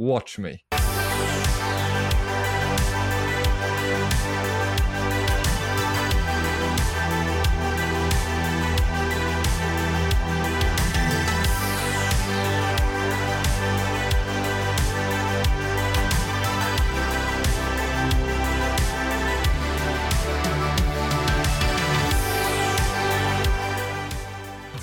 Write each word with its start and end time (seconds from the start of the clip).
Watch 0.00 0.38
me. 0.38 0.64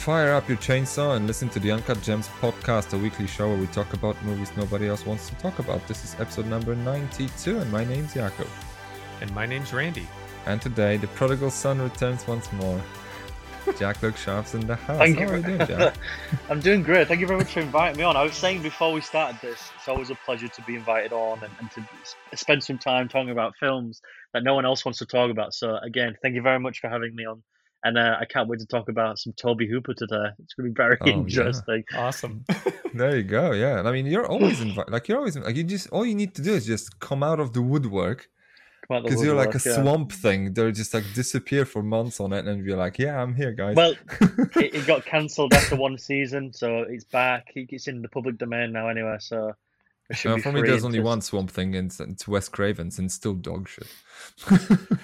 Fire 0.07 0.31
up 0.31 0.47
your 0.47 0.57
chainsaw 0.59 1.17
and 1.17 1.27
listen 1.27 1.49
to 1.49 1.59
the 1.59 1.69
Uncut 1.69 2.01
Gems 2.01 2.29
podcast, 2.39 2.93
a 2.93 2.97
weekly 2.97 3.27
show 3.27 3.49
where 3.49 3.57
we 3.57 3.67
talk 3.67 3.91
about 3.91 4.15
movies 4.23 4.49
nobody 4.55 4.87
else 4.87 5.05
wants 5.05 5.27
to 5.27 5.35
talk 5.35 5.59
about. 5.59 5.85
This 5.85 6.05
is 6.05 6.15
episode 6.17 6.45
number 6.45 6.75
92, 6.75 7.59
and 7.59 7.69
my 7.73 7.83
name's 7.83 8.13
Jakub. 8.13 8.47
And 9.19 9.29
my 9.35 9.45
name's 9.45 9.73
Randy. 9.73 10.07
And 10.45 10.61
today, 10.61 10.95
the 10.95 11.07
prodigal 11.07 11.51
son 11.51 11.81
returns 11.81 12.25
once 12.25 12.49
more. 12.53 12.81
Jak-Luke 13.77 14.15
Sharp's 14.15 14.53
in 14.53 14.65
the 14.65 14.77
house. 14.77 14.97
Thank 14.97 15.19
How 15.19 15.25
you. 15.25 15.29
are 15.29 15.37
you 15.39 15.43
doing, 15.43 15.67
Jak? 15.67 15.97
I'm 16.49 16.61
doing 16.61 16.83
great. 16.83 17.09
Thank 17.09 17.19
you 17.19 17.27
very 17.27 17.39
much 17.39 17.51
for 17.51 17.59
inviting 17.59 17.97
me 17.97 18.03
on. 18.03 18.15
I 18.15 18.23
was 18.23 18.33
saying 18.33 18.61
before 18.61 18.93
we 18.93 19.01
started 19.01 19.41
this, 19.41 19.71
it's 19.75 19.89
always 19.89 20.09
a 20.09 20.15
pleasure 20.15 20.47
to 20.47 20.61
be 20.61 20.75
invited 20.75 21.11
on 21.11 21.43
and, 21.43 21.51
and 21.59 21.69
to 21.71 22.37
spend 22.37 22.63
some 22.63 22.77
time 22.77 23.09
talking 23.09 23.31
about 23.31 23.57
films 23.59 24.01
that 24.33 24.45
no 24.45 24.55
one 24.55 24.65
else 24.65 24.85
wants 24.85 24.99
to 24.99 25.05
talk 25.05 25.31
about. 25.31 25.53
So 25.53 25.75
again, 25.79 26.15
thank 26.21 26.33
you 26.33 26.41
very 26.41 26.61
much 26.61 26.79
for 26.79 26.87
having 26.87 27.13
me 27.13 27.25
on. 27.25 27.43
And 27.83 27.97
uh, 27.97 28.17
I 28.19 28.25
can't 28.25 28.49
wait 28.49 28.59
to 28.59 28.65
talk 28.65 28.89
about 28.89 29.19
some 29.19 29.33
Tobe 29.33 29.61
Hooper 29.61 29.93
today. 29.93 30.29
It's 30.43 30.53
going 30.55 30.67
to 30.67 30.73
be 30.73 30.75
very 30.75 30.97
Oh, 31.01 31.05
yeah. 31.05 31.13
interesting. 31.13 31.83
Awesome. 31.95 32.43
there 32.93 33.15
you 33.17 33.23
go. 33.23 33.51
Yeah. 33.51 33.83
I 33.85 33.91
mean, 33.91 34.07
you're 34.07 34.25
always 34.27 34.59
invited. 34.61 34.91
Like, 34.91 35.07
you're 35.07 35.19
always, 35.19 35.37
like, 35.37 35.55
you 35.55 35.63
just, 35.63 35.87
all 35.91 36.05
you 36.05 36.15
need 36.15 36.33
to 36.35 36.41
do 36.41 36.53
is 36.53 36.65
just 36.65 36.99
come 36.99 37.21
out 37.23 37.39
of 37.39 37.53
the 37.53 37.61
woodwork 37.61 38.27
Come 38.87 38.97
out 38.97 39.03
the 39.03 39.09
because 39.09 39.23
you're 39.23 39.35
like 39.35 39.53
a 39.55 39.61
yeah. 39.63 39.75
swamp 39.75 40.11
thing. 40.11 40.53
They'll 40.53 40.71
just 40.71 40.93
like 40.93 41.03
disappear 41.13 41.65
for 41.65 41.83
months 41.83 42.19
on 42.19 42.33
it 42.33 42.45
and 42.45 42.65
be 42.65 42.73
like, 42.73 42.97
yeah, 42.97 43.21
I'm 43.21 43.35
here, 43.35 43.51
guys. 43.51 43.75
Well, 43.75 43.93
it, 44.55 44.73
it 44.75 44.87
got 44.87 45.05
cancelled 45.05 45.53
after 45.53 45.75
one 45.75 45.97
season, 45.97 46.53
so 46.53 46.79
it's 46.89 47.03
back. 47.03 47.47
It's 47.55 47.87
in 47.87 48.01
the 48.01 48.07
public 48.09 48.37
domain 48.37 48.71
now, 48.71 48.87
anyway. 48.89 49.17
So 49.19 49.53
it 50.09 50.15
should 50.17 50.31
Uh, 50.31 50.35
be 50.37 50.41
for 50.41 50.51
me, 50.51 50.61
there's 50.61 50.83
only 50.85 50.97
until- 50.99 51.09
one 51.11 51.21
swamp 51.21 51.51
thing, 51.51 51.75
and 51.75 51.87
it's, 51.91 51.99
it's 51.99 52.27
Wes 52.27 52.49
Craven's, 52.49 52.97
and 52.97 53.11
still 53.11 53.33
dog 53.35 53.67
shit. 53.69 53.87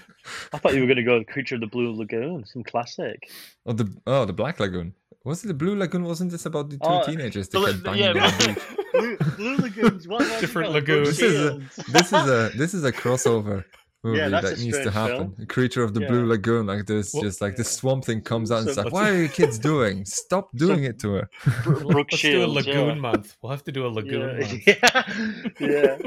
I 0.53 0.57
thought 0.57 0.73
you 0.73 0.81
were 0.81 0.87
going 0.87 0.97
to 0.97 1.03
go 1.03 1.17
with 1.19 1.27
Creature 1.27 1.55
of 1.55 1.61
the 1.61 1.67
Blue 1.67 1.93
Lagoon, 1.95 2.45
some 2.45 2.63
classic. 2.63 3.29
oh, 3.65 3.73
the 3.73 3.93
oh, 4.07 4.25
the 4.25 4.33
Black 4.33 4.59
Lagoon. 4.59 4.93
Was 5.25 5.43
it 5.43 5.47
the 5.47 5.53
Blue 5.53 5.75
Lagoon? 5.77 6.03
Wasn't 6.03 6.31
this 6.31 6.45
about 6.45 6.69
the 6.69 6.75
two 6.77 6.81
Oh, 6.83 7.03
teenagers 7.05 7.47
that 7.49 7.59
the- 7.59 7.65
kept 7.65 7.77
the- 7.77 7.83
banging 7.83 8.03
yeah, 8.03 8.13
the? 8.13 8.61
Blue, 8.93 9.17
Blue 9.37 9.55
Lagoons. 9.57 10.07
What 10.07 10.19
was 10.19 10.41
Different 10.41 10.71
lagoons. 10.73 11.17
This 11.17 11.21
is 11.21 11.39
a 11.45 11.59
this 11.91 12.07
is 12.13 12.29
a 12.29 12.51
this 12.57 12.73
is 12.73 12.83
a 12.83 12.91
crossover 12.91 13.63
movie 14.03 14.17
Yeah, 14.19 14.27
that 14.27 14.59
needs 14.59 14.77
to 14.79 14.91
happen. 14.91 15.17
film. 15.17 15.35
A 15.41 15.45
creature 15.45 15.81
of 15.81 15.93
the 15.93 16.01
Blue 16.01 16.25
Lagoon, 16.27 16.65
like 16.67 16.85
this, 16.87 17.13
Well- 17.13 17.23
just 17.23 17.39
like 17.39 17.55
the 17.55 17.63
Yeah. 17.63 17.69
swamp 17.69 18.03
thing 18.03 18.19
comes 18.21 18.51
out 18.51 18.59
and 18.59 18.67
it's 18.67 18.75
So- 18.75 18.83
like, 18.83 18.91
what 18.93 19.09
are 19.09 19.15
you 19.15 19.29
kids 19.29 19.57
doing? 19.71 20.03
Stop 20.03 20.49
doing 20.57 20.83
it 20.83 20.99
to 20.99 21.13
her. 21.13 21.29
Brooke 21.63 22.11
Let's 22.11 22.21
do 22.21 22.43
a 22.43 22.47
lagoon 22.47 22.87
yeah. 22.87 22.93
month. 22.95 23.37
We'll 23.41 23.51
have 23.51 23.63
to 23.63 23.71
do 23.71 23.85
a 23.85 23.91
lagoon 23.97 24.41
yeah. 24.67 24.83
month. 24.83 25.53
yeah, 25.61 25.97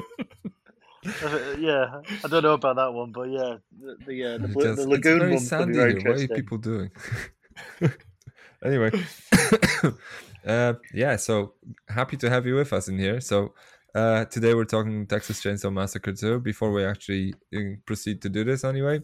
yeah. 1.58 2.00
I 2.24 2.28
don't 2.28 2.42
know 2.42 2.54
about 2.54 2.76
that 2.76 2.92
one, 2.92 3.12
but 3.12 3.28
yeah, 3.30 3.56
the 3.78 3.96
the, 4.06 4.24
uh, 4.24 4.38
the, 4.38 4.48
just- 4.48 4.76
the 4.76 4.88
lagoon 4.88 5.18
very 5.18 5.30
one 5.32 5.38
could 5.38 5.48
sandy 5.48 5.74
very. 5.74 5.94
What 6.02 6.20
are 6.20 6.28
people 6.28 6.58
doing? 6.58 6.90
anyway, 8.64 8.90
uh, 10.46 10.74
yeah. 10.92 11.16
So 11.16 11.54
happy 11.88 12.16
to 12.18 12.30
have 12.30 12.46
you 12.46 12.54
with 12.54 12.72
us 12.72 12.88
in 12.88 12.98
here. 12.98 13.20
So 13.20 13.54
uh, 13.94 14.24
today 14.26 14.54
we're 14.54 14.64
talking 14.64 15.06
Texas 15.06 15.42
Chainsaw 15.42 15.72
Massacre 15.72 16.12
2. 16.12 16.40
Before 16.40 16.70
we 16.72 16.84
actually 16.84 17.34
uh, 17.56 17.76
proceed 17.86 18.20
to 18.22 18.28
do 18.28 18.44
this, 18.44 18.64
anyway, 18.64 19.00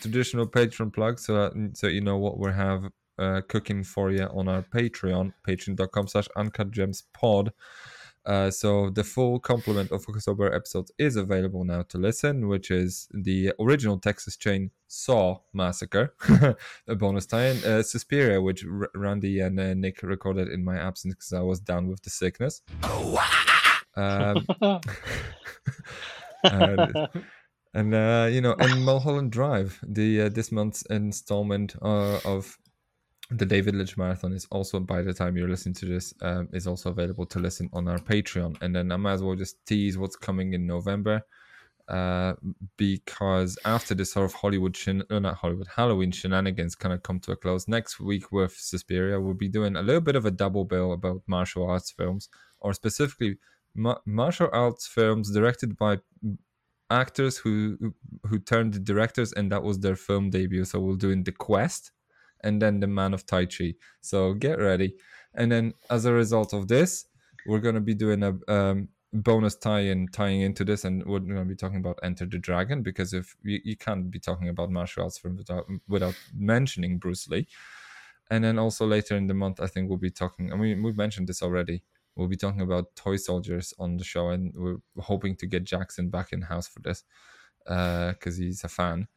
traditional 0.00 0.46
Patreon 0.46 0.92
plug, 0.92 1.18
so 1.18 1.34
that, 1.34 1.70
so 1.76 1.86
you 1.88 2.00
know 2.00 2.16
what 2.18 2.38
we 2.38 2.52
have 2.52 2.84
uh, 3.18 3.40
cooking 3.48 3.82
for 3.82 4.10
you 4.10 4.24
on 4.24 4.48
our 4.48 4.62
Patreon, 4.62 5.32
patreon.com/slash 5.46 6.28
Uncut 6.36 6.70
Gems 6.70 7.04
Pod. 7.12 7.52
Uh, 8.28 8.50
so 8.50 8.90
the 8.90 9.02
full 9.02 9.40
complement 9.40 9.90
of 9.90 10.04
October 10.06 10.54
episodes 10.54 10.92
is 10.98 11.16
available 11.16 11.64
now 11.64 11.80
to 11.80 11.96
listen, 11.96 12.46
which 12.46 12.70
is 12.70 13.08
the 13.10 13.50
original 13.58 13.98
Texas 13.98 14.36
Chain 14.36 14.70
Saw 14.86 15.38
Massacre, 15.54 16.14
a 16.86 16.94
bonus 16.94 17.24
tie-in, 17.24 17.64
uh, 17.64 17.82
Suspiria, 17.82 18.42
which 18.42 18.66
R- 18.66 18.90
Randy 18.94 19.40
and 19.40 19.58
uh, 19.58 19.72
Nick 19.72 20.02
recorded 20.02 20.48
in 20.48 20.62
my 20.62 20.76
absence 20.76 21.14
because 21.14 21.32
I 21.32 21.40
was 21.40 21.58
down 21.58 21.88
with 21.88 22.02
the 22.02 22.10
sickness. 22.10 22.60
Um, 23.96 24.46
and, 26.44 27.08
and 27.72 27.94
uh, 27.94 28.28
you 28.30 28.42
know, 28.42 28.56
and 28.58 28.84
Mulholland 28.84 29.32
Drive, 29.32 29.78
the 29.82 30.22
uh, 30.22 30.28
this 30.28 30.52
month's 30.52 30.82
installment 30.90 31.76
uh, 31.80 32.20
of 32.26 32.58
the 33.30 33.44
David 33.44 33.74
Lynch 33.74 33.96
Marathon 33.96 34.32
is 34.32 34.46
also 34.50 34.80
by 34.80 35.02
the 35.02 35.12
time 35.12 35.36
you're 35.36 35.48
listening 35.48 35.74
to 35.74 35.86
this 35.86 36.14
um, 36.22 36.48
is 36.52 36.66
also 36.66 36.90
available 36.90 37.26
to 37.26 37.38
listen 37.38 37.68
on 37.72 37.86
our 37.86 37.98
Patreon. 37.98 38.56
And 38.62 38.74
then 38.74 38.90
I 38.90 38.96
might 38.96 39.14
as 39.14 39.22
well 39.22 39.36
just 39.36 39.64
tease 39.66 39.98
what's 39.98 40.16
coming 40.16 40.54
in 40.54 40.66
November. 40.66 41.22
Uh, 41.88 42.34
because 42.76 43.58
after 43.64 43.94
this 43.94 44.12
sort 44.12 44.26
of 44.26 44.34
Hollywood, 44.34 44.76
shen- 44.76 45.04
uh, 45.08 45.18
not 45.18 45.36
Hollywood, 45.36 45.68
Halloween 45.74 46.10
shenanigans 46.10 46.74
kind 46.74 46.92
of 46.92 47.02
come 47.02 47.18
to 47.20 47.32
a 47.32 47.36
close, 47.36 47.66
next 47.66 47.98
week 47.98 48.30
with 48.30 48.52
Suspiria, 48.52 49.18
we'll 49.18 49.32
be 49.32 49.48
doing 49.48 49.74
a 49.74 49.82
little 49.82 50.02
bit 50.02 50.14
of 50.14 50.26
a 50.26 50.30
double 50.30 50.66
bill 50.66 50.92
about 50.92 51.22
martial 51.26 51.66
arts 51.66 51.90
films, 51.90 52.28
or 52.60 52.74
specifically 52.74 53.38
ma- 53.74 54.00
martial 54.04 54.50
arts 54.52 54.86
films 54.86 55.32
directed 55.32 55.78
by 55.78 55.96
actors 56.90 57.38
who 57.38 57.94
who 58.26 58.38
turned 58.38 58.84
directors, 58.84 59.32
and 59.32 59.50
that 59.50 59.62
was 59.62 59.78
their 59.78 59.96
film 59.96 60.28
debut. 60.28 60.66
So 60.66 60.80
we'll 60.80 60.96
do 60.96 61.10
in 61.10 61.24
The 61.24 61.32
Quest, 61.32 61.92
and 62.42 62.60
then 62.60 62.80
The 62.80 62.86
Man 62.86 63.14
of 63.14 63.26
Tai 63.26 63.46
Chi. 63.46 63.74
So 64.00 64.34
get 64.34 64.58
ready. 64.58 64.94
And 65.34 65.50
then 65.50 65.74
as 65.90 66.04
a 66.04 66.12
result 66.12 66.52
of 66.52 66.68
this, 66.68 67.06
we're 67.46 67.60
going 67.60 67.74
to 67.74 67.80
be 67.80 67.94
doing 67.94 68.22
a 68.22 68.52
um, 68.52 68.88
bonus 69.12 69.56
tie-in 69.56 70.08
tying 70.08 70.42
into 70.42 70.64
this, 70.64 70.84
and 70.84 71.04
we're 71.06 71.20
going 71.20 71.36
to 71.36 71.44
be 71.44 71.56
talking 71.56 71.78
about 71.78 71.98
Enter 72.02 72.26
the 72.26 72.38
Dragon 72.38 72.82
because 72.82 73.12
if 73.12 73.36
you, 73.42 73.60
you 73.64 73.76
can't 73.76 74.10
be 74.10 74.18
talking 74.18 74.48
about 74.48 74.70
martial 74.70 75.04
arts 75.04 75.18
films 75.18 75.38
without 75.38 75.66
without 75.88 76.14
mentioning 76.34 76.98
Bruce 76.98 77.28
Lee. 77.28 77.48
And 78.30 78.44
then 78.44 78.58
also 78.58 78.86
later 78.86 79.16
in 79.16 79.26
the 79.26 79.34
month, 79.34 79.60
I 79.60 79.66
think 79.66 79.88
we'll 79.88 79.98
be 79.98 80.10
talking. 80.10 80.52
I 80.52 80.56
mean, 80.56 80.82
we've 80.82 80.96
mentioned 80.96 81.28
this 81.28 81.42
already. 81.42 81.82
We'll 82.14 82.28
be 82.28 82.36
talking 82.36 82.60
about 82.60 82.94
toy 82.96 83.16
soldiers 83.16 83.72
on 83.78 83.96
the 83.96 84.04
show, 84.04 84.28
and 84.30 84.52
we're 84.54 84.78
hoping 84.98 85.36
to 85.36 85.46
get 85.46 85.64
Jackson 85.64 86.10
back 86.10 86.32
in 86.32 86.42
house 86.42 86.68
for 86.68 86.80
this 86.80 87.04
because 87.64 88.36
he's 88.36 88.64
a 88.64 88.68
fan. 88.68 89.08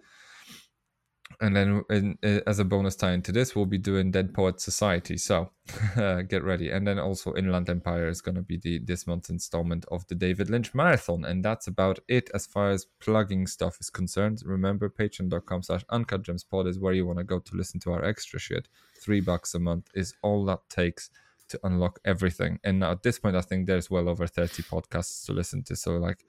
And 1.40 1.56
then, 1.56 1.84
in, 1.90 2.18
uh, 2.24 2.40
as 2.48 2.60
a 2.60 2.66
bonus 2.66 2.96
tie 2.96 3.14
into 3.14 3.32
this, 3.32 3.56
we'll 3.56 3.66
be 3.66 3.78
doing 3.78 4.12
Dead 4.12 4.34
Poet 4.34 4.60
Society. 4.60 5.18
So 5.18 5.52
uh, 5.96 6.22
get 6.24 6.44
ready. 6.44 6.72
And 6.72 6.86
then 6.86 7.00
also, 7.00 7.34
Inland 7.36 7.70
Empire 7.70 8.08
is 8.08 8.22
going 8.22 8.36
to 8.36 8.42
be 8.42 8.58
the 8.58 8.80
this 8.80 9.08
month's 9.08 9.30
installment 9.30 9.86
of 9.92 10.06
the 10.08 10.16
David 10.16 10.50
Lynch 10.50 10.74
Marathon. 10.74 11.26
And 11.26 11.44
that's 11.44 11.68
about 11.68 12.00
it 12.08 12.30
as 12.34 12.46
far 12.46 12.70
as 12.70 12.86
plugging 13.00 13.48
stuff 13.48 13.78
is 13.80 13.90
concerned. 13.90 14.42
Remember, 14.46 14.90
patreon.com 14.90 15.64
slash 15.64 15.86
uncut 15.90 16.24
gems 16.24 16.44
pod 16.44 16.68
is 16.68 16.80
where 16.80 16.94
you 16.94 17.06
want 17.06 17.20
to 17.20 17.24
go 17.24 17.40
to 17.40 17.56
listen 17.56 17.80
to 17.82 17.92
our 17.92 18.04
extra 18.04 18.40
shit. 18.40 18.68
Three 19.00 19.22
bucks 19.22 19.54
a 19.54 19.60
month 19.60 19.90
is 19.94 20.14
all 20.22 20.46
that 20.46 20.62
takes 20.70 21.10
to 21.50 21.60
unlock 21.64 22.00
everything. 22.06 22.60
And 22.64 22.80
now 22.80 22.92
at 22.92 23.04
this 23.04 23.20
point, 23.20 23.36
I 23.36 23.42
think 23.42 23.68
there's 23.68 23.90
well 23.90 24.10
over 24.10 24.26
30 24.28 24.64
podcasts 24.64 25.26
to 25.26 25.34
listen 25.34 25.64
to. 25.64 25.76
So, 25.76 25.98
like, 25.98 26.26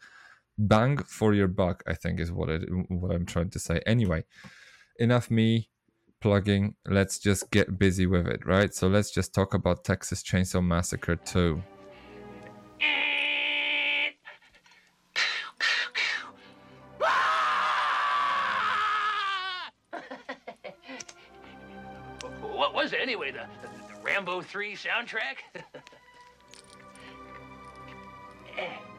bang 0.58 0.98
for 0.98 1.34
your 1.34 1.48
buck, 1.48 1.82
I 1.86 1.94
think 1.94 2.20
is 2.20 2.30
what 2.30 2.48
it 2.48 2.62
what 2.88 3.12
I'm 3.12 3.26
trying 3.26 3.50
to 3.50 3.58
say. 3.58 3.80
Anyway, 3.86 4.24
enough 4.98 5.30
me 5.30 5.68
plugging. 6.20 6.74
Let's 6.86 7.18
just 7.18 7.50
get 7.50 7.78
busy 7.78 8.06
with 8.06 8.26
it, 8.26 8.46
right? 8.46 8.72
So 8.74 8.88
let's 8.88 9.10
just 9.10 9.34
talk 9.34 9.54
about 9.54 9.84
Texas 9.84 10.22
Chainsaw 10.22 10.64
Massacre 10.64 11.16
2. 11.16 11.62
What 22.40 22.74
was 22.74 22.92
it 22.92 23.00
anyway? 23.00 23.32
The, 23.32 23.46
the, 23.60 23.94
the 23.94 24.00
Rambo 24.02 24.40
3 24.40 24.76
soundtrack? 24.76 25.38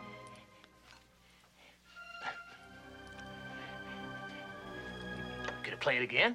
play 5.83 5.97
it 5.97 6.03
again? 6.03 6.33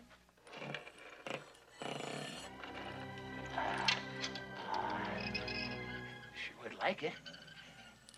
Sure 6.35 6.56
would 6.62 6.79
like 6.81 7.03
it. 7.03 7.12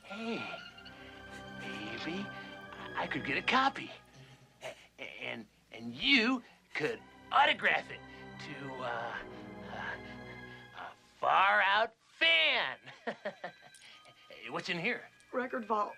Hey, 0.03 0.43
maybe 1.61 2.27
I 2.99 3.07
could 3.07 3.25
get 3.25 3.39
a 3.39 3.43
copy. 3.43 3.91
And 5.25 5.45
and 5.73 5.95
you 5.95 6.43
could 6.75 6.99
autograph 7.31 7.85
it 7.91 8.01
to 8.41 8.83
uh, 8.83 8.87
uh, 8.87 9.85
a 10.79 11.21
far 11.21 11.63
out 11.63 11.93
fan. 12.19 13.15
What's 14.51 14.69
in 14.69 14.81
here? 14.81 15.03
record 15.33 15.65
vault. 15.69 15.93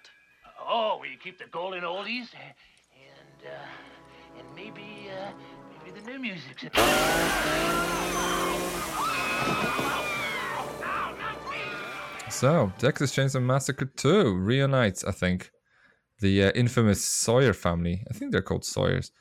Oh, 0.61 0.99
where 0.99 1.08
you 1.08 1.17
keep 1.17 1.38
the 1.38 1.46
golden 1.50 1.84
oldies 1.84 2.29
and 2.34 3.46
uh, 3.46 3.49
and 3.49 3.92
maybe 4.56 5.08
uh, 5.10 5.31
maybe 5.84 6.00
the 6.00 6.10
new 6.10 6.19
music. 6.19 6.70
So, 12.31 12.72
Texas 12.78 13.14
Chainsaw 13.14 13.43
Massacre 13.43 13.84
2 13.84 14.34
reunites, 14.34 15.04
I 15.04 15.12
think, 15.12 15.50
the 16.20 16.44
uh, 16.44 16.50
infamous 16.54 17.04
Sawyer 17.04 17.52
family. 17.52 18.04
I 18.10 18.14
think 18.14 18.32
they're 18.32 18.43
called 18.43 18.64
Sawyers. 18.64 19.12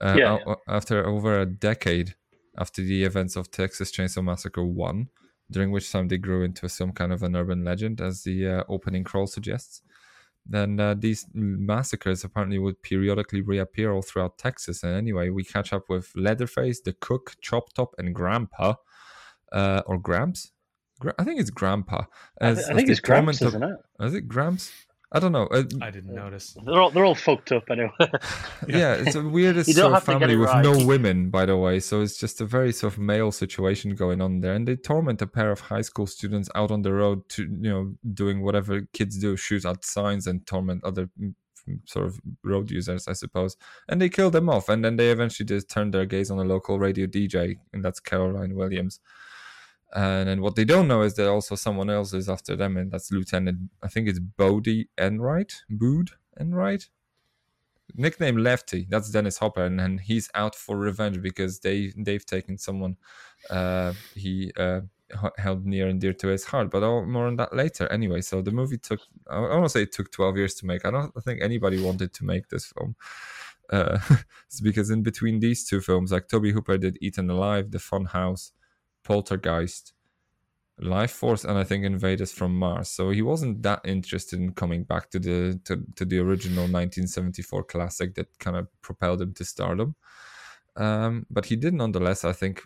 Uh, 0.00 0.14
Yeah, 0.18 0.38
a- 0.46 0.56
After 0.72 1.04
over 1.06 1.40
a 1.40 1.46
decade 1.46 2.14
after 2.58 2.82
the 2.82 3.04
events 3.04 3.36
of 3.36 3.50
Texas 3.50 3.90
Chainsaw 3.90 4.22
Massacre 4.22 4.64
1, 4.64 5.08
during 5.50 5.70
which 5.70 5.90
time 5.90 6.08
they 6.08 6.18
grew 6.18 6.44
into 6.44 6.68
some 6.68 6.92
kind 6.92 7.12
of 7.12 7.22
an 7.22 7.34
urban 7.34 7.64
legend, 7.64 8.00
as 8.00 8.22
the 8.22 8.46
uh, 8.46 8.64
opening 8.68 9.02
crawl 9.02 9.26
suggests. 9.26 9.80
Then 10.48 10.80
uh, 10.80 10.94
these 10.94 11.26
massacres 11.34 12.24
apparently 12.24 12.58
would 12.58 12.82
periodically 12.82 13.42
reappear 13.42 13.92
all 13.92 14.02
throughout 14.02 14.38
Texas. 14.38 14.82
And 14.82 14.94
anyway, 14.94 15.28
we 15.28 15.44
catch 15.44 15.72
up 15.72 15.88
with 15.88 16.10
Leatherface, 16.16 16.80
the 16.80 16.94
cook, 16.94 17.36
Chop 17.40 17.72
Top, 17.74 17.94
and 17.98 18.14
Grandpa, 18.14 18.74
uh, 19.52 19.82
or 19.86 19.98
Gramps. 19.98 20.52
Gra- 21.00 21.14
I 21.18 21.24
think 21.24 21.40
it's 21.40 21.50
Grandpa. 21.50 22.04
I, 22.40 22.54
th- 22.54 22.58
I 22.66 22.70
as 22.70 22.76
think 22.76 22.88
it's 22.88 23.00
Gramps, 23.00 23.42
isn't 23.42 23.62
it? 23.62 23.76
Is 24.00 24.14
it 24.14 24.22
Gramps? 24.28 24.72
I 25.10 25.20
don't 25.20 25.32
know. 25.32 25.46
Uh, 25.46 25.64
I 25.80 25.90
didn't 25.90 26.14
notice. 26.14 26.54
They're 26.66 26.80
all 26.80 26.90
they're 26.90 27.04
all 27.04 27.14
fucked 27.14 27.50
up 27.52 27.70
anyway. 27.70 27.90
yeah, 28.68 28.94
it's 28.94 29.14
a 29.14 29.22
weirdest 29.22 29.72
sort 29.72 29.86
of 29.86 29.92
have 29.94 30.04
to 30.04 30.12
get 30.12 30.20
family 30.20 30.34
it 30.34 30.36
with 30.38 30.48
right. 30.50 30.62
no 30.62 30.84
women, 30.84 31.30
by 31.30 31.46
the 31.46 31.56
way. 31.56 31.80
So 31.80 32.02
it's 32.02 32.18
just 32.18 32.42
a 32.42 32.44
very 32.44 32.72
sort 32.72 32.92
of 32.92 32.98
male 32.98 33.32
situation 33.32 33.94
going 33.94 34.20
on 34.20 34.40
there, 34.40 34.52
and 34.52 34.68
they 34.68 34.76
torment 34.76 35.22
a 35.22 35.26
pair 35.26 35.50
of 35.50 35.60
high 35.60 35.80
school 35.80 36.06
students 36.06 36.50
out 36.54 36.70
on 36.70 36.82
the 36.82 36.92
road 36.92 37.26
to 37.30 37.44
you 37.44 37.70
know 37.70 37.94
doing 38.12 38.42
whatever 38.42 38.82
kids 38.92 39.18
do, 39.18 39.34
shoot 39.34 39.64
at 39.64 39.82
signs 39.82 40.26
and 40.26 40.46
torment 40.46 40.84
other 40.84 41.08
mm, 41.18 41.32
sort 41.86 42.04
of 42.04 42.20
road 42.44 42.70
users, 42.70 43.08
I 43.08 43.14
suppose. 43.14 43.56
And 43.88 44.02
they 44.02 44.10
kill 44.10 44.30
them 44.30 44.50
off, 44.50 44.68
and 44.68 44.84
then 44.84 44.96
they 44.96 45.10
eventually 45.10 45.46
just 45.46 45.70
turn 45.70 45.90
their 45.90 46.04
gaze 46.04 46.30
on 46.30 46.38
a 46.38 46.44
local 46.44 46.78
radio 46.78 47.06
DJ, 47.06 47.56
and 47.72 47.82
that's 47.82 47.98
Caroline 47.98 48.54
Williams. 48.54 49.00
And 49.94 50.42
what 50.42 50.56
they 50.56 50.64
don't 50.64 50.88
know 50.88 51.02
is 51.02 51.14
that 51.14 51.28
also 51.28 51.54
someone 51.54 51.90
else 51.90 52.12
is 52.12 52.28
after 52.28 52.56
them, 52.56 52.76
and 52.76 52.92
that's 52.92 53.10
Lieutenant, 53.10 53.70
I 53.82 53.88
think 53.88 54.08
it's 54.08 54.18
Bodie 54.18 54.88
Enright, 54.98 55.62
Bood 55.70 56.10
Enright, 56.38 56.88
nickname 57.94 58.36
Lefty. 58.36 58.86
That's 58.88 59.10
Dennis 59.10 59.38
Hopper, 59.38 59.64
and, 59.64 59.80
and 59.80 60.00
he's 60.00 60.30
out 60.34 60.54
for 60.54 60.76
revenge 60.76 61.22
because 61.22 61.60
they 61.60 61.92
they've 61.96 62.24
taken 62.24 62.58
someone 62.58 62.96
uh, 63.50 63.92
he 64.14 64.52
uh, 64.56 64.80
held 65.38 65.64
near 65.66 65.88
and 65.88 66.00
dear 66.00 66.12
to 66.14 66.28
his 66.28 66.44
heart. 66.44 66.70
But 66.70 66.82
all, 66.82 67.04
more 67.06 67.26
on 67.26 67.36
that 67.36 67.54
later. 67.54 67.90
Anyway, 67.90 68.20
so 68.20 68.42
the 68.42 68.52
movie 68.52 68.78
took 68.78 69.00
I 69.30 69.40
want 69.40 69.64
to 69.64 69.68
say 69.70 69.82
it 69.82 69.92
took 69.92 70.10
twelve 70.12 70.36
years 70.36 70.54
to 70.56 70.66
make. 70.66 70.84
I 70.84 70.90
don't 70.90 71.12
think 71.24 71.42
anybody 71.42 71.82
wanted 71.82 72.12
to 72.14 72.24
make 72.24 72.48
this 72.48 72.66
film. 72.66 72.96
Uh, 73.70 73.98
because 74.62 74.90
in 74.90 75.02
between 75.02 75.40
these 75.40 75.66
two 75.66 75.80
films, 75.80 76.12
like 76.12 76.28
Tobe 76.28 76.46
Hooper 76.46 76.78
did 76.78 76.98
Eaten 77.00 77.30
Alive, 77.30 77.70
The 77.70 77.78
Fun 77.78 78.06
House, 78.06 78.52
Poltergeist, 79.08 79.94
Life 80.78 81.12
Force, 81.12 81.44
and 81.44 81.56
I 81.56 81.64
think 81.64 81.84
Invaders 81.84 82.30
from 82.30 82.54
Mars. 82.54 82.90
So 82.90 83.08
he 83.10 83.22
wasn't 83.22 83.62
that 83.62 83.80
interested 83.84 84.38
in 84.38 84.52
coming 84.52 84.84
back 84.84 85.10
to 85.10 85.18
the 85.18 85.58
to, 85.64 85.82
to 85.96 86.04
the 86.04 86.18
original 86.18 86.64
1974 86.64 87.64
classic 87.64 88.14
that 88.16 88.38
kind 88.38 88.56
of 88.56 88.68
propelled 88.82 89.22
him 89.22 89.32
to 89.34 89.44
stardom. 89.44 89.96
Um, 90.76 91.26
but 91.30 91.46
he 91.46 91.56
did 91.56 91.72
nonetheless. 91.74 92.24
I 92.24 92.32
think 92.32 92.62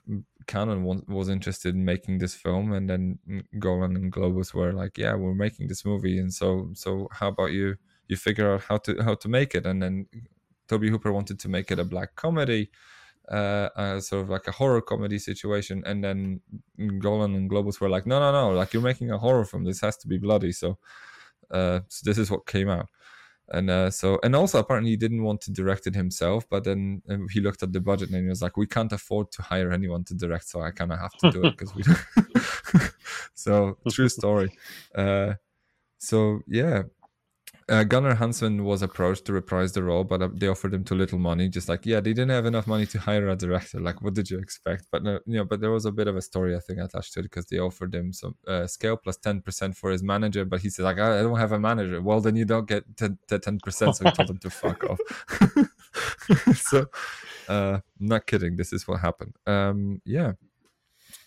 Cannon 0.47 0.83
was, 0.83 1.03
was 1.07 1.29
interested 1.29 1.75
in 1.77 1.85
making 1.85 2.19
this 2.19 2.35
film, 2.35 2.73
and 2.73 2.91
then 2.91 3.19
Golan 3.59 3.97
and 3.97 4.13
Globus 4.13 4.53
were 4.53 4.73
like, 4.73 4.99
"Yeah, 4.99 5.15
we're 5.15 5.35
making 5.47 5.69
this 5.69 5.85
movie, 5.85 6.19
and 6.19 6.35
so 6.35 6.71
so 6.75 7.09
how 7.13 7.29
about 7.29 7.53
you 7.53 7.77
you 8.09 8.17
figure 8.17 8.53
out 8.53 8.65
how 8.69 8.79
to 8.79 9.01
how 9.03 9.15
to 9.15 9.29
make 9.29 9.55
it?" 9.55 9.65
And 9.65 9.81
then 9.81 10.07
Tobe 10.69 10.91
Hooper 10.91 11.13
wanted 11.13 11.39
to 11.39 11.49
make 11.49 11.71
it 11.71 11.79
a 11.79 11.85
black 11.85 12.17
comedy, 12.17 12.71
uh, 13.31 13.69
uh, 13.77 14.01
sort 14.01 14.23
of 14.23 14.31
like 14.31 14.47
a 14.49 14.53
horror 14.53 14.81
comedy 14.81 15.19
situation, 15.19 15.83
and 15.87 16.03
then 16.03 16.41
Golan 16.99 17.35
and 17.35 17.51
Globus 17.51 17.81
were 17.81 17.89
like, 17.89 18.07
"No, 18.07 18.19
no, 18.21 18.33
no! 18.33 18.57
Like 18.57 18.73
you're 18.73 18.83
making 18.83 19.11
a 19.11 19.19
horror 19.19 19.45
film. 19.45 19.65
This 19.65 19.81
has 19.81 19.97
to 19.99 20.09
be 20.09 20.19
bloody." 20.19 20.53
So, 20.53 20.79
uh, 21.51 21.81
so 21.89 22.03
this 22.05 22.19
is 22.19 22.31
what 22.31 22.47
came 22.47 22.69
out, 22.69 22.89
and 23.49 23.71
uh, 23.71 23.91
so 23.91 24.19
and 24.23 24.35
also 24.35 24.59
apparently 24.59 24.91
he 24.91 24.97
didn't 24.97 25.23
want 25.23 25.41
to 25.43 25.53
direct 25.53 25.87
it 25.87 25.95
himself, 25.95 26.49
but 26.49 26.65
then 26.65 27.03
um, 27.09 27.29
he 27.31 27.41
looked 27.41 27.63
at 27.63 27.73
the 27.73 27.81
budget 27.81 28.11
and 28.11 28.23
he 28.23 28.29
was 28.29 28.43
like, 28.43 28.57
"We 28.57 28.67
can't 28.67 28.93
afford 28.93 29.31
to 29.33 29.43
hire 29.43 29.73
anyone 29.73 30.05
to 30.05 30.15
direct, 30.15 30.49
so 30.49 30.61
I 30.61 30.71
kind 30.71 30.93
of 30.93 30.99
have 30.99 31.17
to 31.19 31.31
do 31.31 31.45
it 31.45 31.57
because 31.57 31.75
we." 31.75 31.83
so 33.35 33.79
true 33.91 34.09
story. 34.21 34.57
Uh, 34.95 35.35
so 35.99 36.41
yeah, 36.49 36.83
uh, 37.73 37.85
Gunnar 37.85 38.15
Hansen 38.17 38.65
was 38.65 38.83
approached 38.83 39.25
to 39.25 39.33
reprise 39.33 39.73
the 39.73 39.83
role, 39.83 40.05
but 40.05 40.21
uh, 40.21 40.29
they 40.35 40.47
offered 40.47 40.75
him 40.75 40.85
too 40.85 40.95
little 40.95 41.19
money. 41.19 41.49
Just 41.49 41.71
like, 41.71 41.87
yeah, 41.87 42.01
they 42.01 42.13
didn't 42.13 42.29
have 42.29 42.45
enough 42.45 42.67
money 42.67 42.85
to 42.85 42.99
hire 43.09 43.27
a 43.29 43.35
director. 43.35 43.81
Like, 43.81 44.03
what 44.03 44.13
did 44.13 44.29
you 44.31 44.39
expect? 44.39 44.87
But 44.93 45.03
no, 45.03 45.21
you 45.25 45.39
know, 45.39 45.45
but 45.45 45.63
there 45.63 45.71
was 45.71 45.87
a 45.87 45.91
bit 45.91 46.07
of 46.07 46.15
a 46.15 46.21
story 46.21 46.55
I 46.55 46.59
think 46.61 46.81
attached 46.81 47.15
to 47.15 47.21
it 47.21 47.25
because 47.25 47.47
they 47.47 47.59
offered 47.59 47.95
him 47.95 48.13
some 48.13 48.37
uh, 48.47 48.67
scale 48.67 48.99
plus 48.99 49.17
ten 49.17 49.41
percent 49.41 49.75
for 49.75 49.91
his 49.91 50.03
manager, 50.03 50.45
but 50.45 50.61
he 50.61 50.69
said 50.69 50.85
like, 50.85 50.99
I 50.99 51.21
I 51.21 51.23
don't 51.23 51.39
have 51.39 51.53
a 51.53 51.59
manager. 51.59 52.03
Well, 52.03 52.21
then 52.21 52.37
you 52.37 52.45
don't 52.45 52.69
get 52.69 52.85
the 52.99 53.39
ten 53.39 53.59
percent. 53.59 53.97
So 53.97 54.05
he 54.05 54.11
told 54.11 54.29
him 54.29 54.39
to 54.39 54.51
fuck 54.51 54.85
off. 54.85 55.01
so, 56.55 56.87
uh, 57.49 57.81
not 57.99 58.27
kidding. 58.27 58.57
This 58.57 58.75
is 58.75 58.87
what 58.87 59.01
happened. 59.01 59.35
Um, 59.47 60.03
yeah. 60.05 60.33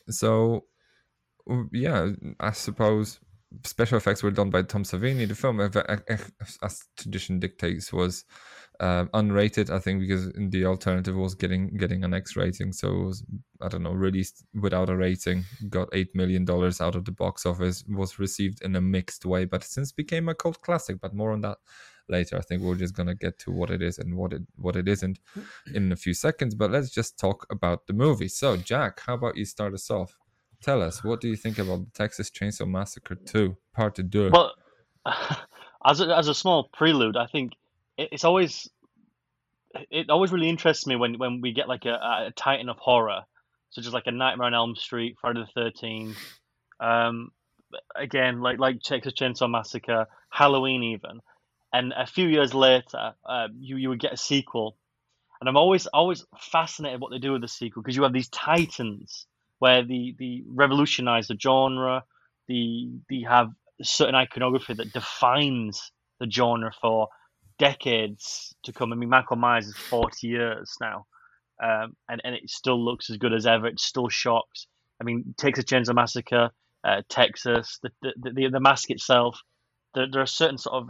So, 0.10 0.66
yeah, 1.72 2.12
I 2.40 2.52
suppose 2.52 3.20
special 3.64 3.98
effects 3.98 4.24
were 4.24 4.32
done 4.32 4.50
by 4.50 4.64
Tom 4.64 4.84
Savini. 4.84 5.28
The 5.28 5.36
film, 5.36 5.60
as 5.60 6.84
tradition 6.98 7.40
dictates, 7.40 7.94
was 7.94 8.26
um, 8.80 9.10
unrated. 9.14 9.70
I 9.70 9.80
think 9.80 10.02
because 10.02 10.32
the 10.36 10.66
alternative 10.66 11.16
was 11.16 11.36
getting 11.36 11.76
getting 11.78 12.04
an 12.04 12.14
X 12.14 12.36
rating, 12.36 12.74
so 12.74 12.92
was 12.94 13.24
I 13.62 13.68
don't 13.68 13.84
know 13.84 13.94
released 13.94 14.44
without 14.54 14.90
a 14.90 14.96
rating. 14.96 15.46
Got 15.70 15.90
eight 15.94 16.14
million 16.16 16.46
dollars 16.46 16.82
out 16.82 16.96
of 16.96 17.06
the 17.06 17.12
box 17.12 17.46
office. 17.46 17.84
Was 17.88 18.20
received 18.20 18.62
in 18.64 18.76
a 18.76 18.82
mixed 18.82 19.26
way, 19.26 19.46
but 19.46 19.64
since 19.64 19.92
became 19.92 20.30
a 20.30 20.36
cult 20.36 20.62
classic. 20.62 21.00
But 21.00 21.14
more 21.14 21.32
on 21.32 21.42
that 21.42 21.58
later. 22.10 22.38
I 22.38 22.42
think 22.42 22.62
we're 22.62 22.76
just 22.76 22.96
gonna 22.96 23.16
get 23.16 23.40
to 23.40 23.52
what 23.52 23.70
it 23.70 23.82
is 23.82 24.00
and 24.00 24.16
what 24.16 24.34
it 24.34 24.44
what 24.56 24.76
it 24.76 24.88
isn't 24.88 25.20
in 25.74 25.92
a 25.92 25.96
few 25.96 26.14
seconds. 26.14 26.56
But 26.56 26.72
let's 26.72 26.90
just 26.90 27.18
talk 27.18 27.46
about 27.50 27.88
the 27.88 27.94
movie. 27.94 28.28
So, 28.28 28.58
Jak, 28.58 29.02
how 29.06 29.16
about 29.16 29.38
you 29.38 29.46
start 29.46 29.74
us 29.74 29.90
off? 29.90 30.18
Tell 30.66 30.82
us 30.82 31.04
what 31.04 31.22
do 31.22 31.28
you 31.28 31.36
think 31.36 31.60
about 31.60 31.86
the 31.86 31.92
Texas 31.94 32.32
Chainsaw 32.32 32.68
Massacre 32.68 33.14
Two 33.14 33.56
Part 33.72 34.00
Two? 34.12 34.32
Well, 34.32 34.52
as 35.86 36.02
a, 36.02 36.08
as 36.18 36.28
a 36.28 36.34
small 36.34 36.72
prelude, 36.74 37.16
I 37.16 37.28
think 37.28 37.54
it, 38.00 38.10
it's 38.14 38.24
always 38.24 38.68
it 39.92 40.10
always 40.10 40.32
really 40.32 40.50
interests 40.50 40.88
me 40.88 40.96
when, 40.96 41.20
when 41.20 41.42
we 41.42 41.54
get 41.54 41.68
like 41.68 41.86
a, 41.86 41.94
a 42.30 42.34
titan 42.36 42.70
of 42.70 42.78
horror, 42.80 43.22
such 43.70 43.86
as 43.86 43.94
like 43.94 44.08
a 44.08 44.12
Nightmare 44.12 44.48
on 44.48 44.56
Elm 44.56 44.76
Street, 44.76 45.18
Friday 45.22 45.42
the 45.42 45.46
Thirteenth. 45.54 46.18
Um, 46.80 47.30
again, 47.96 48.42
like 48.42 48.58
like 48.58 48.80
Texas 48.82 49.14
Chainsaw 49.14 49.48
Massacre, 49.48 50.08
Halloween, 50.32 50.82
even, 50.82 51.20
and 51.74 51.94
a 51.96 52.08
few 52.08 52.28
years 52.28 52.56
later, 52.56 53.14
uh, 53.24 53.50
you 53.56 53.78
you 53.78 53.90
would 53.90 54.00
get 54.00 54.14
a 54.14 54.18
sequel, 54.18 54.78
and 55.40 55.48
I'm 55.48 55.58
always 55.58 55.86
always 55.86 56.26
fascinated 56.40 57.02
what 57.02 57.12
they 57.12 57.20
do 57.20 57.34
with 57.34 57.42
the 57.42 57.48
sequel 57.48 57.84
because 57.84 57.96
you 57.96 58.02
have 58.02 58.14
these 58.14 58.30
titans 58.30 59.28
where 59.66 59.84
the 59.84 60.16
the 60.20 60.44
revolutionize 60.48 61.28
the 61.28 61.38
genre, 61.42 62.04
the 62.48 62.92
the 63.10 63.24
have 63.24 63.50
certain 63.82 64.14
iconography 64.14 64.76
that 64.76 64.94
defines 64.94 65.92
the 66.20 66.30
genre 66.30 66.72
for 66.80 67.08
decades 67.58 68.56
to 68.62 68.72
come. 68.72 68.94
I 68.94 68.96
mean, 68.96 69.10
Michael 69.10 69.38
Myers 69.38 69.66
is 69.66 69.76
40 69.76 70.28
years 70.28 70.72
now, 70.80 71.08
um, 71.64 71.96
and, 72.08 72.22
and 72.24 72.36
it 72.36 72.48
still 72.48 72.80
looks 72.80 73.10
as 73.10 73.18
good 73.18 73.34
as 73.34 73.48
ever. 73.48 73.66
It 73.66 73.80
still 73.80 74.08
shocks. 74.08 74.68
I 75.02 75.04
mean, 75.04 75.34
Texas 75.36 75.66
Chainsaw 75.66 75.96
Massacre, 75.96 76.52
uh, 76.84 77.02
Texas, 77.10 77.80
the, 77.82 77.90
the, 78.04 78.14
the, 78.36 78.48
the 78.50 78.60
mask 78.60 78.92
itself, 78.92 79.42
there, 79.96 80.06
there 80.12 80.22
are 80.22 80.28
certain 80.28 80.60
sort 80.60 80.76
of, 80.76 80.90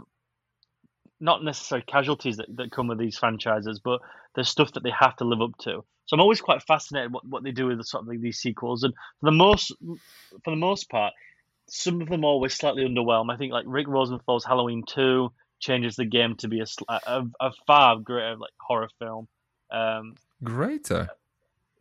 not 1.20 1.42
necessarily 1.42 1.84
casualties 1.86 2.36
that, 2.36 2.54
that 2.56 2.70
come 2.70 2.88
with 2.88 2.98
these 2.98 3.18
franchises, 3.18 3.80
but 3.82 4.00
there's 4.34 4.48
stuff 4.48 4.72
that 4.72 4.82
they 4.82 4.92
have 4.98 5.16
to 5.16 5.24
live 5.24 5.40
up 5.40 5.56
to. 5.60 5.84
So 6.04 6.14
I'm 6.14 6.20
always 6.20 6.40
quite 6.40 6.62
fascinated 6.62 7.12
what, 7.12 7.26
what 7.26 7.42
they 7.42 7.50
do 7.50 7.66
with 7.66 7.78
the, 7.78 7.84
sort 7.84 8.02
of 8.02 8.08
like 8.08 8.20
these 8.20 8.38
sequels, 8.38 8.82
and 8.84 8.94
for 9.20 9.26
the 9.26 9.32
most 9.32 9.72
for 10.44 10.50
the 10.50 10.56
most 10.56 10.88
part, 10.88 11.12
some 11.68 12.00
of 12.00 12.08
them 12.08 12.24
always 12.24 12.54
slightly 12.54 12.84
underwhelm. 12.84 13.32
I 13.32 13.36
think 13.36 13.52
like 13.52 13.64
Rick 13.66 13.88
Rosenthal's 13.88 14.44
Halloween 14.44 14.84
Two 14.86 15.32
changes 15.58 15.96
the 15.96 16.04
game 16.04 16.36
to 16.36 16.48
be 16.48 16.60
a 16.60 16.66
a, 16.88 17.24
a 17.40 17.50
far 17.66 17.96
greater 17.98 18.36
like 18.36 18.52
horror 18.60 18.88
film. 18.98 19.26
Um, 19.70 20.14
Greater. 20.44 21.08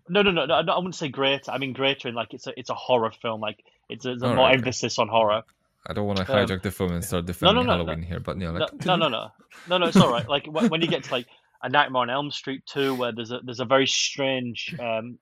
no, 0.09 0.21
no, 0.21 0.31
no, 0.31 0.45
no, 0.45 0.55
I 0.55 0.77
wouldn't 0.77 0.95
say 0.95 1.09
greater. 1.09 1.51
I 1.51 1.57
mean 1.59 1.73
greater 1.73 2.07
in 2.07 2.15
like 2.15 2.33
it's 2.33 2.47
a 2.47 2.59
it's 2.59 2.69
a 2.69 2.75
horror 2.75 3.11
film. 3.21 3.41
Like 3.41 3.59
it's, 3.89 4.05
it's 4.05 4.23
a 4.23 4.27
All 4.27 4.35
more 4.35 4.47
okay. 4.47 4.55
emphasis 4.55 4.97
on 4.97 5.07
horror. 5.07 5.43
I 5.85 5.93
don't 5.93 6.07
want 6.07 6.17
to 6.19 6.31
Um, 6.31 6.47
hijack 6.47 6.61
the 6.61 6.71
film 6.71 6.91
and 6.93 7.03
start 7.03 7.25
defending 7.25 7.55
no, 7.55 7.61
no, 7.61 7.71
Halloween 7.71 8.03
here, 8.03 8.19
but 8.19 8.37
you 8.37 8.45
know, 8.45 8.53
No, 8.53 8.59
like, 8.59 8.85
no, 8.85 8.95
no, 8.95 9.07
no, 9.07 9.31
no, 9.69 9.77
no. 9.77 9.85
It's 9.87 9.97
all 9.97 10.11
right. 10.11 10.27
Like 10.27 10.47
when 10.47 10.81
you 10.81 10.87
get 10.87 11.03
to 11.05 11.11
like 11.11 11.27
a 11.63 11.69
Nightmare 11.69 12.01
on 12.01 12.09
Elm 12.09 12.31
Street 12.31 12.63
two, 12.65 12.95
where 12.95 13.11
there's 13.11 13.31
a 13.31 13.39
there's 13.43 13.59
a 13.59 13.65
very 13.65 13.87
strange 13.87 14.75
um 14.79 15.19